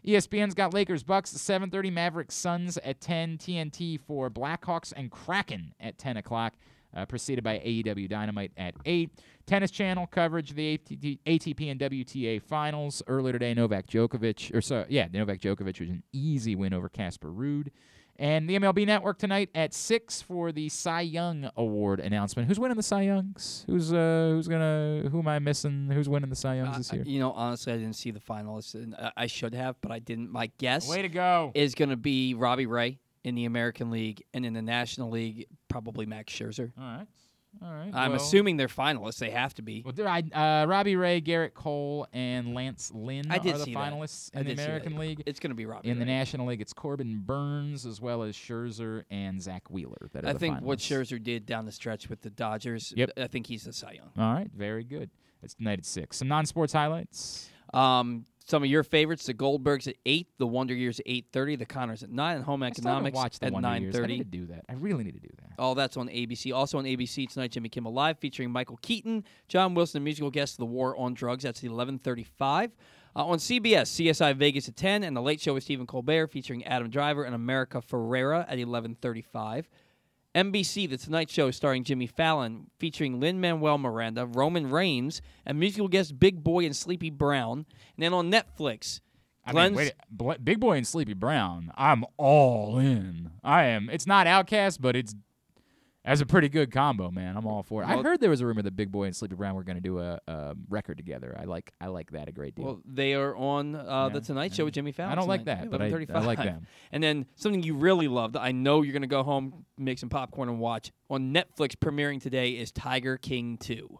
ESPN's 0.06 0.54
got 0.54 0.74
Lakers 0.74 1.04
Bucks 1.04 1.34
at 1.34 1.40
7:30, 1.40 1.90
Mavericks 1.90 2.36
Suns 2.36 2.78
at 2.80 3.00
10, 3.00 3.38
TNT 3.38 3.98
for 3.98 4.30
Blackhawks 4.30 4.92
and 4.96 5.10
Kraken 5.10 5.74
at 5.80 5.98
10 5.98 6.18
o'clock, 6.18 6.56
uh, 6.96 7.06
preceded 7.06 7.44
by 7.44 7.60
AEW 7.60 8.10
Dynamite 8.10 8.52
at 8.58 8.76
8. 8.86 9.10
Tennis 9.46 9.72
Channel 9.72 10.08
coverage 10.08 10.52
of 10.52 10.56
the 10.56 10.78
ATP, 10.78 11.20
ATP 11.26 11.72
and 11.72 11.80
WTA 11.80 12.42
finals 12.42 13.04
earlier 13.08 13.34
today. 13.34 13.54
Novak 13.54 13.88
Djokovic, 13.88 14.54
or 14.56 14.62
so 14.62 14.86
yeah, 14.88 15.08
Novak 15.12 15.40
Djokovic 15.40 15.80
was 15.80 15.90
an 15.90 16.04
easy 16.14 16.56
win 16.56 16.74
over 16.74 16.88
Casper 16.90 17.30
Ruud. 17.30 17.68
And 18.20 18.48
the 18.48 18.60
MLB 18.60 18.86
Network 18.86 19.18
tonight 19.18 19.50
at 19.56 19.74
six 19.74 20.22
for 20.22 20.52
the 20.52 20.70
Cy 20.70 21.02
Young 21.02 21.50
Award 21.58 22.00
announcement. 22.00 22.48
Who's 22.48 22.60
winning 22.60 22.78
the 22.78 22.84
Cy 22.84 23.02
Youngs? 23.02 23.64
Who's 23.68 23.92
uh 23.92 24.30
who's 24.34 24.48
gonna 24.48 25.10
who 25.12 25.18
am 25.20 25.28
I 25.28 25.40
missing? 25.40 25.90
Who's 25.92 26.08
winning 26.08 26.30
the 26.30 26.36
Cy 26.36 26.58
Youngs 26.58 26.78
this 26.78 26.94
year? 26.94 27.04
You 27.08 27.20
know, 27.20 27.32
honestly, 27.32 27.74
I 27.74 27.78
didn't 27.78 27.96
see 27.96 28.12
the 28.12 28.20
finalists, 28.20 28.76
and 28.76 28.94
I- 28.96 29.12
I 29.18 29.26
should 29.26 29.56
have, 29.56 29.78
but 29.82 29.92
I 29.92 29.98
didn't. 29.98 30.32
My 30.32 30.52
guess 30.60 30.88
Way 30.88 31.02
to 31.02 31.10
go. 31.10 31.52
is 31.56 31.74
going 31.74 31.90
to 31.90 31.98
be 31.98 32.36
Robbie 32.36 32.68
Ray 32.68 33.00
in 33.24 33.36
the 33.36 33.46
American 33.46 33.90
League, 33.92 34.24
and 34.34 34.46
in 34.46 34.54
the 34.54 34.62
National 34.62 35.10
League, 35.10 35.48
probably 35.70 36.06
Max 36.06 36.34
Scherzer. 36.34 36.72
All 36.78 36.84
right. 36.84 37.08
All 37.62 37.72
right. 37.72 37.92
I'm 37.94 38.12
well- 38.14 38.20
assuming 38.20 38.58
they're 38.58 38.68
finalists. 38.68 39.20
They 39.20 39.30
have 39.30 39.54
to 39.56 39.62
be. 39.62 39.84
Well, 39.86 39.94
there, 39.94 40.08
I, 40.08 40.24
uh, 40.34 40.66
Robbie 40.66 40.96
Ray, 40.96 41.22
Gerrit 41.22 41.54
Cole, 41.54 42.08
and 42.12 42.56
Lance 42.56 42.92
Lynn 42.92 43.30
I 43.30 43.38
did 43.38 43.54
are 43.54 43.58
the 43.60 43.64
see 43.66 43.74
that. 43.76 43.80
finalists 43.94 44.32
I 44.36 44.40
in 44.40 44.46
the 44.48 44.50
did 44.50 44.58
see 44.58 44.64
that. 44.64 44.70
American 44.70 44.98
League. 44.98 45.24
It's 45.28 45.40
going 45.40 45.52
to 45.52 45.56
be 45.56 45.68
Robbie 45.68 45.88
In 45.90 46.00
the 46.00 46.06
National 46.06 46.48
League, 46.48 46.62
it's 46.62 46.74
Corbin 46.74 47.20
Burnes 47.24 47.86
as 47.86 48.02
well 48.02 48.24
as 48.24 48.36
Scherzer 48.36 49.04
and 49.12 49.40
Zack 49.40 49.70
Wheeler. 49.70 50.10
That 50.14 50.26
are 50.26 50.30
I 50.30 50.34
think 50.34 50.62
what. 50.62 50.80
Scherzer 50.80 51.22
did 51.22 51.46
down 51.46 51.66
the 51.66 51.72
stretch 51.72 52.10
with 52.10 52.22
the 52.22 52.32
Dodgers, 52.32 52.92
Yep. 52.98 53.12
I 53.18 53.28
think 53.28 53.46
he's 53.46 53.66
the 53.66 53.74
Cy 53.74 53.94
Young. 53.94 54.10
All 54.18 54.34
right, 54.34 54.50
very 54.52 54.84
good. 54.84 55.12
It's 55.44 55.54
tonight 55.54 55.78
at 55.80 55.86
six. 55.86 56.18
Some 56.18 56.28
non-sports 56.30 56.74
highlights. 56.74 57.50
Um, 57.72 58.26
some 58.46 58.64
of 58.64 58.70
your 58.70 58.84
favorites: 58.84 59.26
the 59.26 59.34
Goldbergs 59.34 59.88
at 59.88 59.96
eight, 60.06 60.28
the 60.38 60.48
Wonder 60.48 60.74
Years 60.74 61.00
at 61.00 61.06
eight 61.08 61.28
thirty, 61.32 61.56
the 61.56 61.66
Connors 61.66 62.04
at 62.04 62.12
nine, 62.12 62.38
and 62.38 62.46
Home 62.46 62.64
I 62.64 62.72
still 62.72 62.84
haven't 62.92 63.08
Economics 63.08 63.16
watched 63.16 63.40
the 63.40 63.48
at 63.48 63.54
Wonder 63.54 63.78
Years. 63.80 64.00
I 64.00 64.06
need 64.06 64.18
to 64.20 64.24
do 64.24 64.46
that. 64.48 64.66
I 64.70 64.74
really 64.74 65.04
need 65.04 65.16
to 65.16 65.20
do 65.20 65.30
that. 65.42 65.62
All 65.62 65.76
that's 65.76 65.98
on 65.98 66.08
ABC. 66.10 66.54
Also 66.54 66.78
on 66.78 66.86
ABC 66.86 67.30
tonight, 67.30 67.52
Jimmy 67.52 67.70
Kimmel 67.70 67.94
Live 67.94 68.20
featuring 68.20 68.52
Michael 68.52 68.78
Keaton, 68.82 69.24
John 69.48 69.74
Wilson, 69.74 70.00
and 70.00 70.04
musical 70.04 70.32
guest 70.32 70.56
of 70.56 70.60
The 70.60 70.66
War 70.66 70.98
on 70.98 71.14
Drugs. 71.14 71.44
That's 71.44 71.64
at 71.64 71.70
11:35. 71.70 72.72
Uh, 73.16 73.28
on 73.28 73.38
CBS, 73.38 73.92
CSI 73.92 74.36
Vegas 74.36 74.68
at 74.68 74.76
10, 74.76 75.04
and 75.04 75.16
The 75.16 75.22
Late 75.22 75.40
Show 75.40 75.54
with 75.54 75.64
Stephen 75.64 75.86
Colbert 75.86 76.28
featuring 76.28 76.64
Adam 76.66 76.90
Driver 76.90 77.24
and 77.24 77.36
America 77.36 77.80
Ferrera 77.80 78.46
at 78.50 78.58
11:35. 78.58 79.66
NBC, 80.36 80.90
The 80.90 80.98
Tonight 80.98 81.30
Show, 81.30 81.52
starring 81.52 81.84
Jimmy 81.84 82.08
Fallon, 82.08 82.68
featuring 82.80 83.20
Lin 83.20 83.40
Manuel 83.40 83.78
Miranda, 83.78 84.26
Roman 84.26 84.70
Reigns, 84.70 85.22
and 85.46 85.60
musical 85.60 85.88
guest 85.88 86.20
Big 86.20 86.44
Boy 86.44 86.66
and 86.66 86.76
Sleepy 86.76 87.10
Brown. 87.12 87.66
And 87.96 88.04
then 88.04 88.14
on 88.14 88.32
Netflix, 88.32 89.00
I 89.46 89.54
mean, 89.54 89.76
wait, 89.76 89.94
Big 90.44 90.60
Boy 90.60 90.78
and 90.78 90.88
Sleepy 90.88 91.14
Brown. 91.14 91.72
I'm 91.78 92.04
all 92.18 92.80
in. 92.80 93.32
I 93.44 93.66
am. 93.66 93.90
It's 93.92 94.08
not 94.08 94.26
OutKast, 94.26 94.80
but 94.82 94.96
it's 94.96 95.14
as 96.06 96.20
a 96.22 96.26
pretty 96.26 96.50
good 96.50 96.70
combo, 96.72 97.10
man. 97.12 97.38
I'm 97.38 97.46
all 97.48 97.64
for 97.64 97.82
it. 97.82 97.88
I 97.88 98.02
heard 98.02 98.20
there 98.20 98.30
was 98.30 98.42
a 98.42 98.46
rumor 98.46 98.62
that 98.62 98.76
Big 98.76 98.92
Boy 98.92 99.06
and 99.06 99.16
Sleepy 99.16 99.36
Brown 99.36 99.56
were 99.56 99.64
going 99.64 99.78
to 99.78 99.82
do 99.82 100.00
a, 100.00 100.20
a 100.28 100.56
record 100.70 100.98
together. 100.98 101.36
I 101.40 101.46
like 101.46 101.72
I 101.80 101.88
like 101.88 102.12
that 102.12 102.28
a 102.28 102.32
great 102.32 102.56
deal. 102.56 102.66
Well, 102.66 102.82
they 102.86 103.14
are 103.14 103.36
on 103.36 103.76
uh, 103.76 104.10
the 104.10 104.16
Yeah, 104.16 104.20
Tonight 104.26 104.54
Show 104.54 104.66
with 104.66 104.74
Jimmy 104.74 104.92
Fallon. 104.92 105.12
I 105.14 105.16
don't 105.16 105.28
like 105.30 105.46
that, 105.46 105.64
Yeah, 105.64 105.70
but 105.70 105.82
I- 105.82 105.86
I 105.86 105.92
11:35. 105.92 106.26
like 106.26 106.38
them. 106.40 106.68
And 106.92 107.02
then 107.04 107.26
something 107.36 107.64
you 107.64 107.76
really 107.76 108.08
loved, 108.08 108.36
I 108.38 108.52
know 108.52 108.82
you're 108.82 108.92
going 108.94 109.02
to 109.04 109.08
go 109.08 109.24
home, 109.24 109.66
make 109.78 109.98
some 109.98 110.10
popcorn, 110.10 110.50
and 110.50 110.60
watch 110.60 110.92
on 111.10 111.34
Netflix 111.34 111.76
premiering 111.76 112.22
today 112.22 112.52
is 112.52 112.72
Tiger 112.72 113.18
King 113.18 113.58
2. 113.58 114.00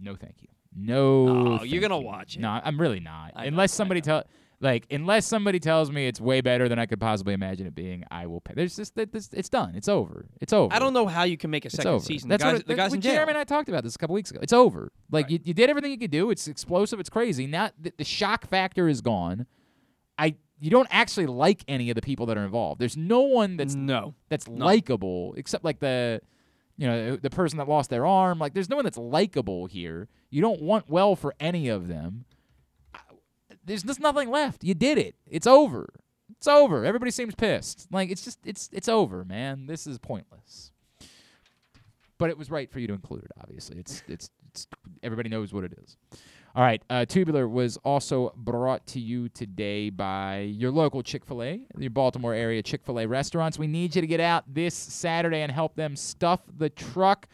no, 0.00 0.14
thank 0.14 0.36
you. 0.42 0.48
No. 0.76 1.58
Oh, 1.60 1.62
you're 1.64 1.80
gonna 1.80 1.98
you. 1.98 2.06
watch 2.06 2.36
it. 2.36 2.40
No, 2.40 2.50
I'm 2.50 2.80
really 2.80 3.00
not. 3.00 3.32
I 3.34 3.42
know, 3.42 3.48
unless 3.48 3.72
somebody 3.72 4.00
tell 4.00 4.22
like 4.60 4.86
unless 4.90 5.24
somebody 5.26 5.60
tells 5.60 5.90
me 5.90 6.06
it's 6.08 6.20
way 6.20 6.40
better 6.40 6.68
than 6.68 6.78
I 6.78 6.86
could 6.86 7.00
possibly 7.00 7.32
imagine 7.34 7.66
it 7.66 7.74
being, 7.74 8.04
I 8.10 8.26
will 8.26 8.40
pay. 8.40 8.54
There's 8.54 8.74
just 8.74 8.94
that 8.96 9.12
this, 9.12 9.30
it's 9.32 9.48
done. 9.48 9.74
It's 9.76 9.88
over. 9.88 10.26
It's 10.40 10.52
over. 10.52 10.74
I 10.74 10.78
don't 10.80 10.92
know 10.92 11.06
how 11.06 11.22
you 11.22 11.36
can 11.36 11.50
make 11.50 11.64
a 11.64 11.70
second 11.70 12.00
season. 12.00 12.28
That's 12.28 12.42
the 12.42 12.48
guys, 12.50 12.58
what 12.58 12.66
the 12.66 12.74
guys 12.74 12.92
in 12.94 13.00
jail. 13.00 13.14
Jeremy 13.14 13.30
and 13.30 13.38
I 13.38 13.44
talked 13.44 13.68
about 13.68 13.84
this 13.84 13.94
a 13.94 13.98
couple 13.98 14.14
weeks 14.14 14.30
ago. 14.30 14.40
It's 14.42 14.52
over. 14.52 14.90
Like 15.10 15.30
you, 15.30 15.38
you 15.44 15.54
did 15.54 15.70
everything 15.70 15.92
you 15.92 15.98
could 15.98 16.10
do. 16.10 16.30
It's 16.30 16.48
explosive. 16.48 16.98
It's 16.98 17.10
crazy. 17.10 17.46
Now 17.46 17.70
the, 17.80 17.92
the 17.96 18.04
shock 18.04 18.46
factor 18.48 18.88
is 18.88 19.00
gone. 19.00 19.46
I 20.18 20.34
you 20.60 20.70
don't 20.70 20.88
actually 20.90 21.26
like 21.26 21.62
any 21.68 21.88
of 21.90 21.94
the 21.94 22.02
people 22.02 22.26
that 22.26 22.36
are 22.36 22.44
involved. 22.44 22.80
There's 22.80 22.96
no 22.96 23.20
one 23.20 23.56
that's 23.56 23.76
no 23.76 24.14
that's 24.28 24.48
No. 24.48 24.64
likable 24.66 25.34
except 25.36 25.64
like 25.64 25.78
the 25.78 26.20
you 26.76 26.88
know 26.88 27.14
the 27.16 27.30
person 27.30 27.58
that 27.58 27.68
lost 27.68 27.90
their 27.90 28.04
arm. 28.04 28.40
Like 28.40 28.54
there's 28.54 28.68
no 28.68 28.74
one 28.76 28.84
that's 28.84 28.98
likable 28.98 29.66
here. 29.66 30.08
You 30.30 30.42
don't 30.42 30.60
want 30.60 30.88
well 30.90 31.14
for 31.14 31.32
any 31.38 31.68
of 31.68 31.86
them. 31.86 32.24
There's 33.68 33.82
just 33.82 34.00
nothing 34.00 34.30
left. 34.30 34.64
You 34.64 34.74
did 34.74 34.96
it. 34.96 35.14
It's 35.30 35.46
over. 35.46 35.88
It's 36.30 36.48
over. 36.48 36.84
Everybody 36.84 37.10
seems 37.10 37.34
pissed. 37.34 37.86
Like 37.92 38.10
it's 38.10 38.24
just 38.24 38.38
it's 38.44 38.70
it's 38.72 38.88
over, 38.88 39.24
man. 39.24 39.66
This 39.66 39.86
is 39.86 39.98
pointless. 39.98 40.72
But 42.16 42.30
it 42.30 42.38
was 42.38 42.50
right 42.50 42.70
for 42.70 42.80
you 42.80 42.86
to 42.88 42.94
include 42.94 43.24
it. 43.24 43.30
Obviously, 43.40 43.78
it's 43.78 44.02
it's, 44.08 44.30
it's 44.48 44.66
everybody 45.02 45.28
knows 45.28 45.52
what 45.52 45.64
it 45.64 45.74
is. 45.82 45.96
All 46.56 46.64
right, 46.64 46.82
uh, 46.88 47.04
Tubular 47.04 47.46
was 47.46 47.76
also 47.84 48.32
brought 48.34 48.84
to 48.88 49.00
you 49.00 49.28
today 49.28 49.90
by 49.90 50.40
your 50.40 50.70
local 50.70 51.02
Chick 51.02 51.24
Fil 51.26 51.42
A, 51.42 51.60
your 51.76 51.90
Baltimore 51.90 52.34
area 52.34 52.62
Chick 52.62 52.82
Fil 52.84 52.98
A 53.00 53.06
restaurants. 53.06 53.58
We 53.58 53.66
need 53.66 53.94
you 53.94 54.00
to 54.00 54.08
get 54.08 54.18
out 54.18 54.44
this 54.52 54.74
Saturday 54.74 55.42
and 55.42 55.52
help 55.52 55.76
them 55.76 55.94
stuff 55.94 56.40
the 56.56 56.70
truck. 56.70 57.28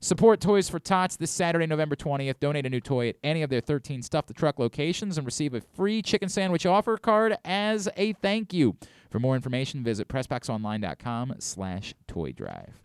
Support 0.00 0.40
Toys 0.40 0.68
for 0.68 0.78
Tots 0.78 1.16
this 1.16 1.30
Saturday, 1.30 1.66
November 1.66 1.96
20th. 1.96 2.38
Donate 2.38 2.66
a 2.66 2.70
new 2.70 2.80
toy 2.80 3.08
at 3.08 3.16
any 3.24 3.42
of 3.42 3.50
their 3.50 3.60
13 3.60 4.02
Stuff 4.02 4.26
the 4.26 4.34
Truck 4.34 4.58
locations 4.58 5.16
and 5.16 5.24
receive 5.24 5.54
a 5.54 5.60
free 5.60 6.02
chicken 6.02 6.28
sandwich 6.28 6.66
offer 6.66 6.96
card 6.98 7.36
as 7.44 7.88
a 7.96 8.12
thank 8.14 8.52
you. 8.52 8.76
For 9.10 9.18
more 9.18 9.34
information, 9.34 9.82
visit 9.82 10.08
PressBoxOnline.com 10.08 11.36
slash 11.38 11.94
toy 12.06 12.32
drive. 12.32 12.82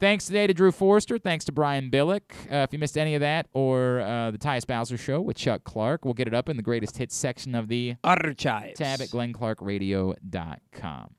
Thanks 0.00 0.26
today 0.26 0.48
to 0.48 0.52
Drew 0.52 0.72
Forrester. 0.72 1.18
Thanks 1.18 1.44
to 1.44 1.52
Brian 1.52 1.88
Billick. 1.88 2.32
Uh, 2.50 2.56
if 2.56 2.72
you 2.72 2.80
missed 2.80 2.98
any 2.98 3.14
of 3.14 3.20
that 3.20 3.46
or 3.54 4.00
uh, 4.00 4.32
the 4.32 4.38
Tyus 4.38 4.66
Bowser 4.66 4.98
Show 4.98 5.20
with 5.20 5.36
Chuck 5.36 5.62
Clark, 5.62 6.04
we'll 6.04 6.14
get 6.14 6.26
it 6.26 6.34
up 6.34 6.48
in 6.48 6.56
the 6.56 6.64
greatest 6.64 6.96
hits 6.96 7.14
section 7.14 7.54
of 7.54 7.68
the 7.68 7.94
Archives. 8.02 8.76
tab 8.76 9.00
at 9.00 9.08
glennclarkradio.com. 9.08 11.14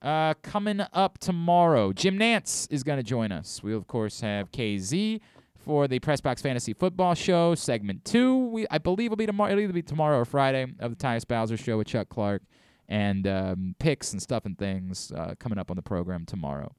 Uh, 0.00 0.34
coming 0.42 0.80
up 0.92 1.18
tomorrow, 1.18 1.92
Jim 1.92 2.18
Nantz 2.18 2.68
is 2.70 2.82
going 2.82 2.98
to 2.98 3.02
join 3.02 3.32
us. 3.32 3.62
We, 3.62 3.74
of 3.74 3.86
course, 3.86 4.20
have 4.20 4.52
KZ 4.52 5.20
for 5.64 5.88
the 5.88 5.98
Pressbox 5.98 6.40
Fantasy 6.40 6.72
Football 6.72 7.14
Show, 7.14 7.54
segment 7.54 8.04
two. 8.04 8.36
We, 8.48 8.66
I 8.70 8.78
believe, 8.78 9.10
will 9.10 9.16
be 9.16 9.26
tomorrow. 9.26 9.50
It'll 9.52 9.64
either 9.64 9.72
be 9.72 9.82
tomorrow 9.82 10.18
or 10.18 10.24
Friday 10.24 10.66
of 10.78 10.96
the 10.96 11.04
Tyus 11.04 11.26
Bowser 11.26 11.56
Show 11.56 11.78
with 11.78 11.88
Chuck 11.88 12.08
Clark 12.08 12.42
and 12.88 13.26
um, 13.26 13.74
picks 13.78 14.12
and 14.12 14.22
stuff 14.22 14.46
and 14.46 14.56
things 14.56 15.12
uh, 15.12 15.34
coming 15.38 15.58
up 15.58 15.70
on 15.70 15.76
the 15.76 15.82
program 15.82 16.24
tomorrow. 16.24 16.72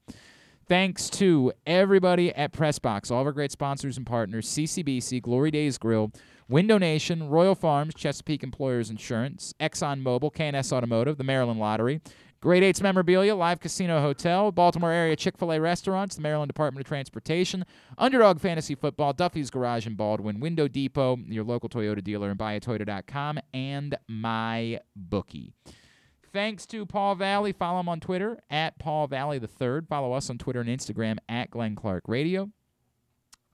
Thanks 0.66 1.10
to 1.10 1.52
everybody 1.66 2.32
at 2.34 2.52
Pressbox, 2.52 3.10
all 3.10 3.20
of 3.20 3.26
our 3.26 3.32
great 3.32 3.50
sponsors 3.52 3.96
and 3.96 4.06
partners 4.06 4.48
CCBC, 4.48 5.20
Glory 5.20 5.50
Days 5.50 5.78
Grill, 5.78 6.12
Window 6.48 6.78
Nation, 6.78 7.28
Royal 7.28 7.54
Farms, 7.54 7.92
Chesapeake 7.94 8.42
Employers 8.42 8.88
Insurance, 8.88 9.52
ExxonMobil, 9.60 10.32
KNS 10.32 10.72
Automotive, 10.72 11.16
the 11.16 11.24
Maryland 11.24 11.60
Lottery, 11.60 12.00
Great 12.42 12.62
Eights 12.62 12.80
Memorabilia, 12.80 13.34
Live 13.34 13.60
Casino 13.60 14.00
Hotel, 14.00 14.50
Baltimore 14.50 14.90
area 14.90 15.14
Chick 15.14 15.36
fil 15.36 15.52
A 15.52 15.60
restaurants, 15.60 16.16
the 16.16 16.22
Maryland 16.22 16.48
Department 16.48 16.86
of 16.86 16.88
Transportation, 16.88 17.66
Underdog 17.98 18.40
Fantasy 18.40 18.74
Football, 18.74 19.12
Duffy's 19.12 19.50
Garage 19.50 19.86
in 19.86 19.94
Baldwin, 19.94 20.40
Window 20.40 20.66
Depot, 20.66 21.18
your 21.26 21.44
local 21.44 21.68
Toyota 21.68 22.02
dealer, 22.02 22.30
and 22.30 22.40
buyatoyota.com, 22.40 23.40
and 23.52 23.94
my 24.08 24.80
bookie. 24.96 25.52
Thanks 26.32 26.64
to 26.66 26.86
Paul 26.86 27.14
Valle. 27.16 27.52
Follow 27.52 27.80
him 27.80 27.90
on 27.90 28.00
Twitter 28.00 28.38
at 28.48 28.78
Paul 28.78 29.06
Valle 29.06 29.38
the 29.38 29.46
Third. 29.46 29.86
Follow 29.86 30.14
us 30.14 30.30
on 30.30 30.38
Twitter 30.38 30.60
and 30.60 30.68
Instagram 30.70 31.18
at 31.28 31.50
Glenn 31.50 31.74
Clark 31.74 32.04
Radio. 32.06 32.48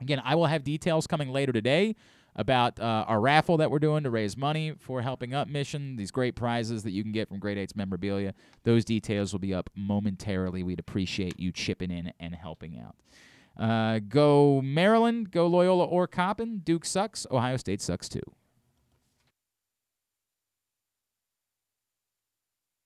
Again, 0.00 0.22
I 0.24 0.36
will 0.36 0.46
have 0.46 0.62
details 0.62 1.08
coming 1.08 1.30
later 1.30 1.52
today 1.52 1.96
about 2.36 2.78
uh, 2.78 3.04
our 3.08 3.20
raffle 3.20 3.56
that 3.56 3.70
we're 3.70 3.78
doing 3.78 4.04
to 4.04 4.10
raise 4.10 4.36
money 4.36 4.74
for 4.78 5.02
Helping 5.02 5.34
Up 5.34 5.48
Mission. 5.48 5.96
These 5.96 6.10
great 6.10 6.36
prizes 6.36 6.82
that 6.84 6.92
you 6.92 7.02
can 7.02 7.12
get 7.12 7.28
from 7.28 7.38
Great 7.38 7.58
Eights 7.58 7.74
memorabilia. 7.74 8.34
Those 8.64 8.84
details 8.84 9.32
will 9.32 9.40
be 9.40 9.54
up 9.54 9.70
momentarily. 9.74 10.62
We'd 10.62 10.78
appreciate 10.78 11.40
you 11.40 11.50
chipping 11.50 11.90
in 11.90 12.12
and 12.20 12.34
helping 12.34 12.78
out. 12.78 12.94
Uh, 13.58 14.00
go 14.06 14.60
Maryland, 14.62 15.30
go 15.30 15.46
Loyola 15.46 15.84
or 15.84 16.06
Coppin. 16.06 16.58
Duke 16.58 16.84
sucks. 16.84 17.26
Ohio 17.30 17.56
State 17.56 17.80
sucks 17.80 18.08
too. 18.08 18.20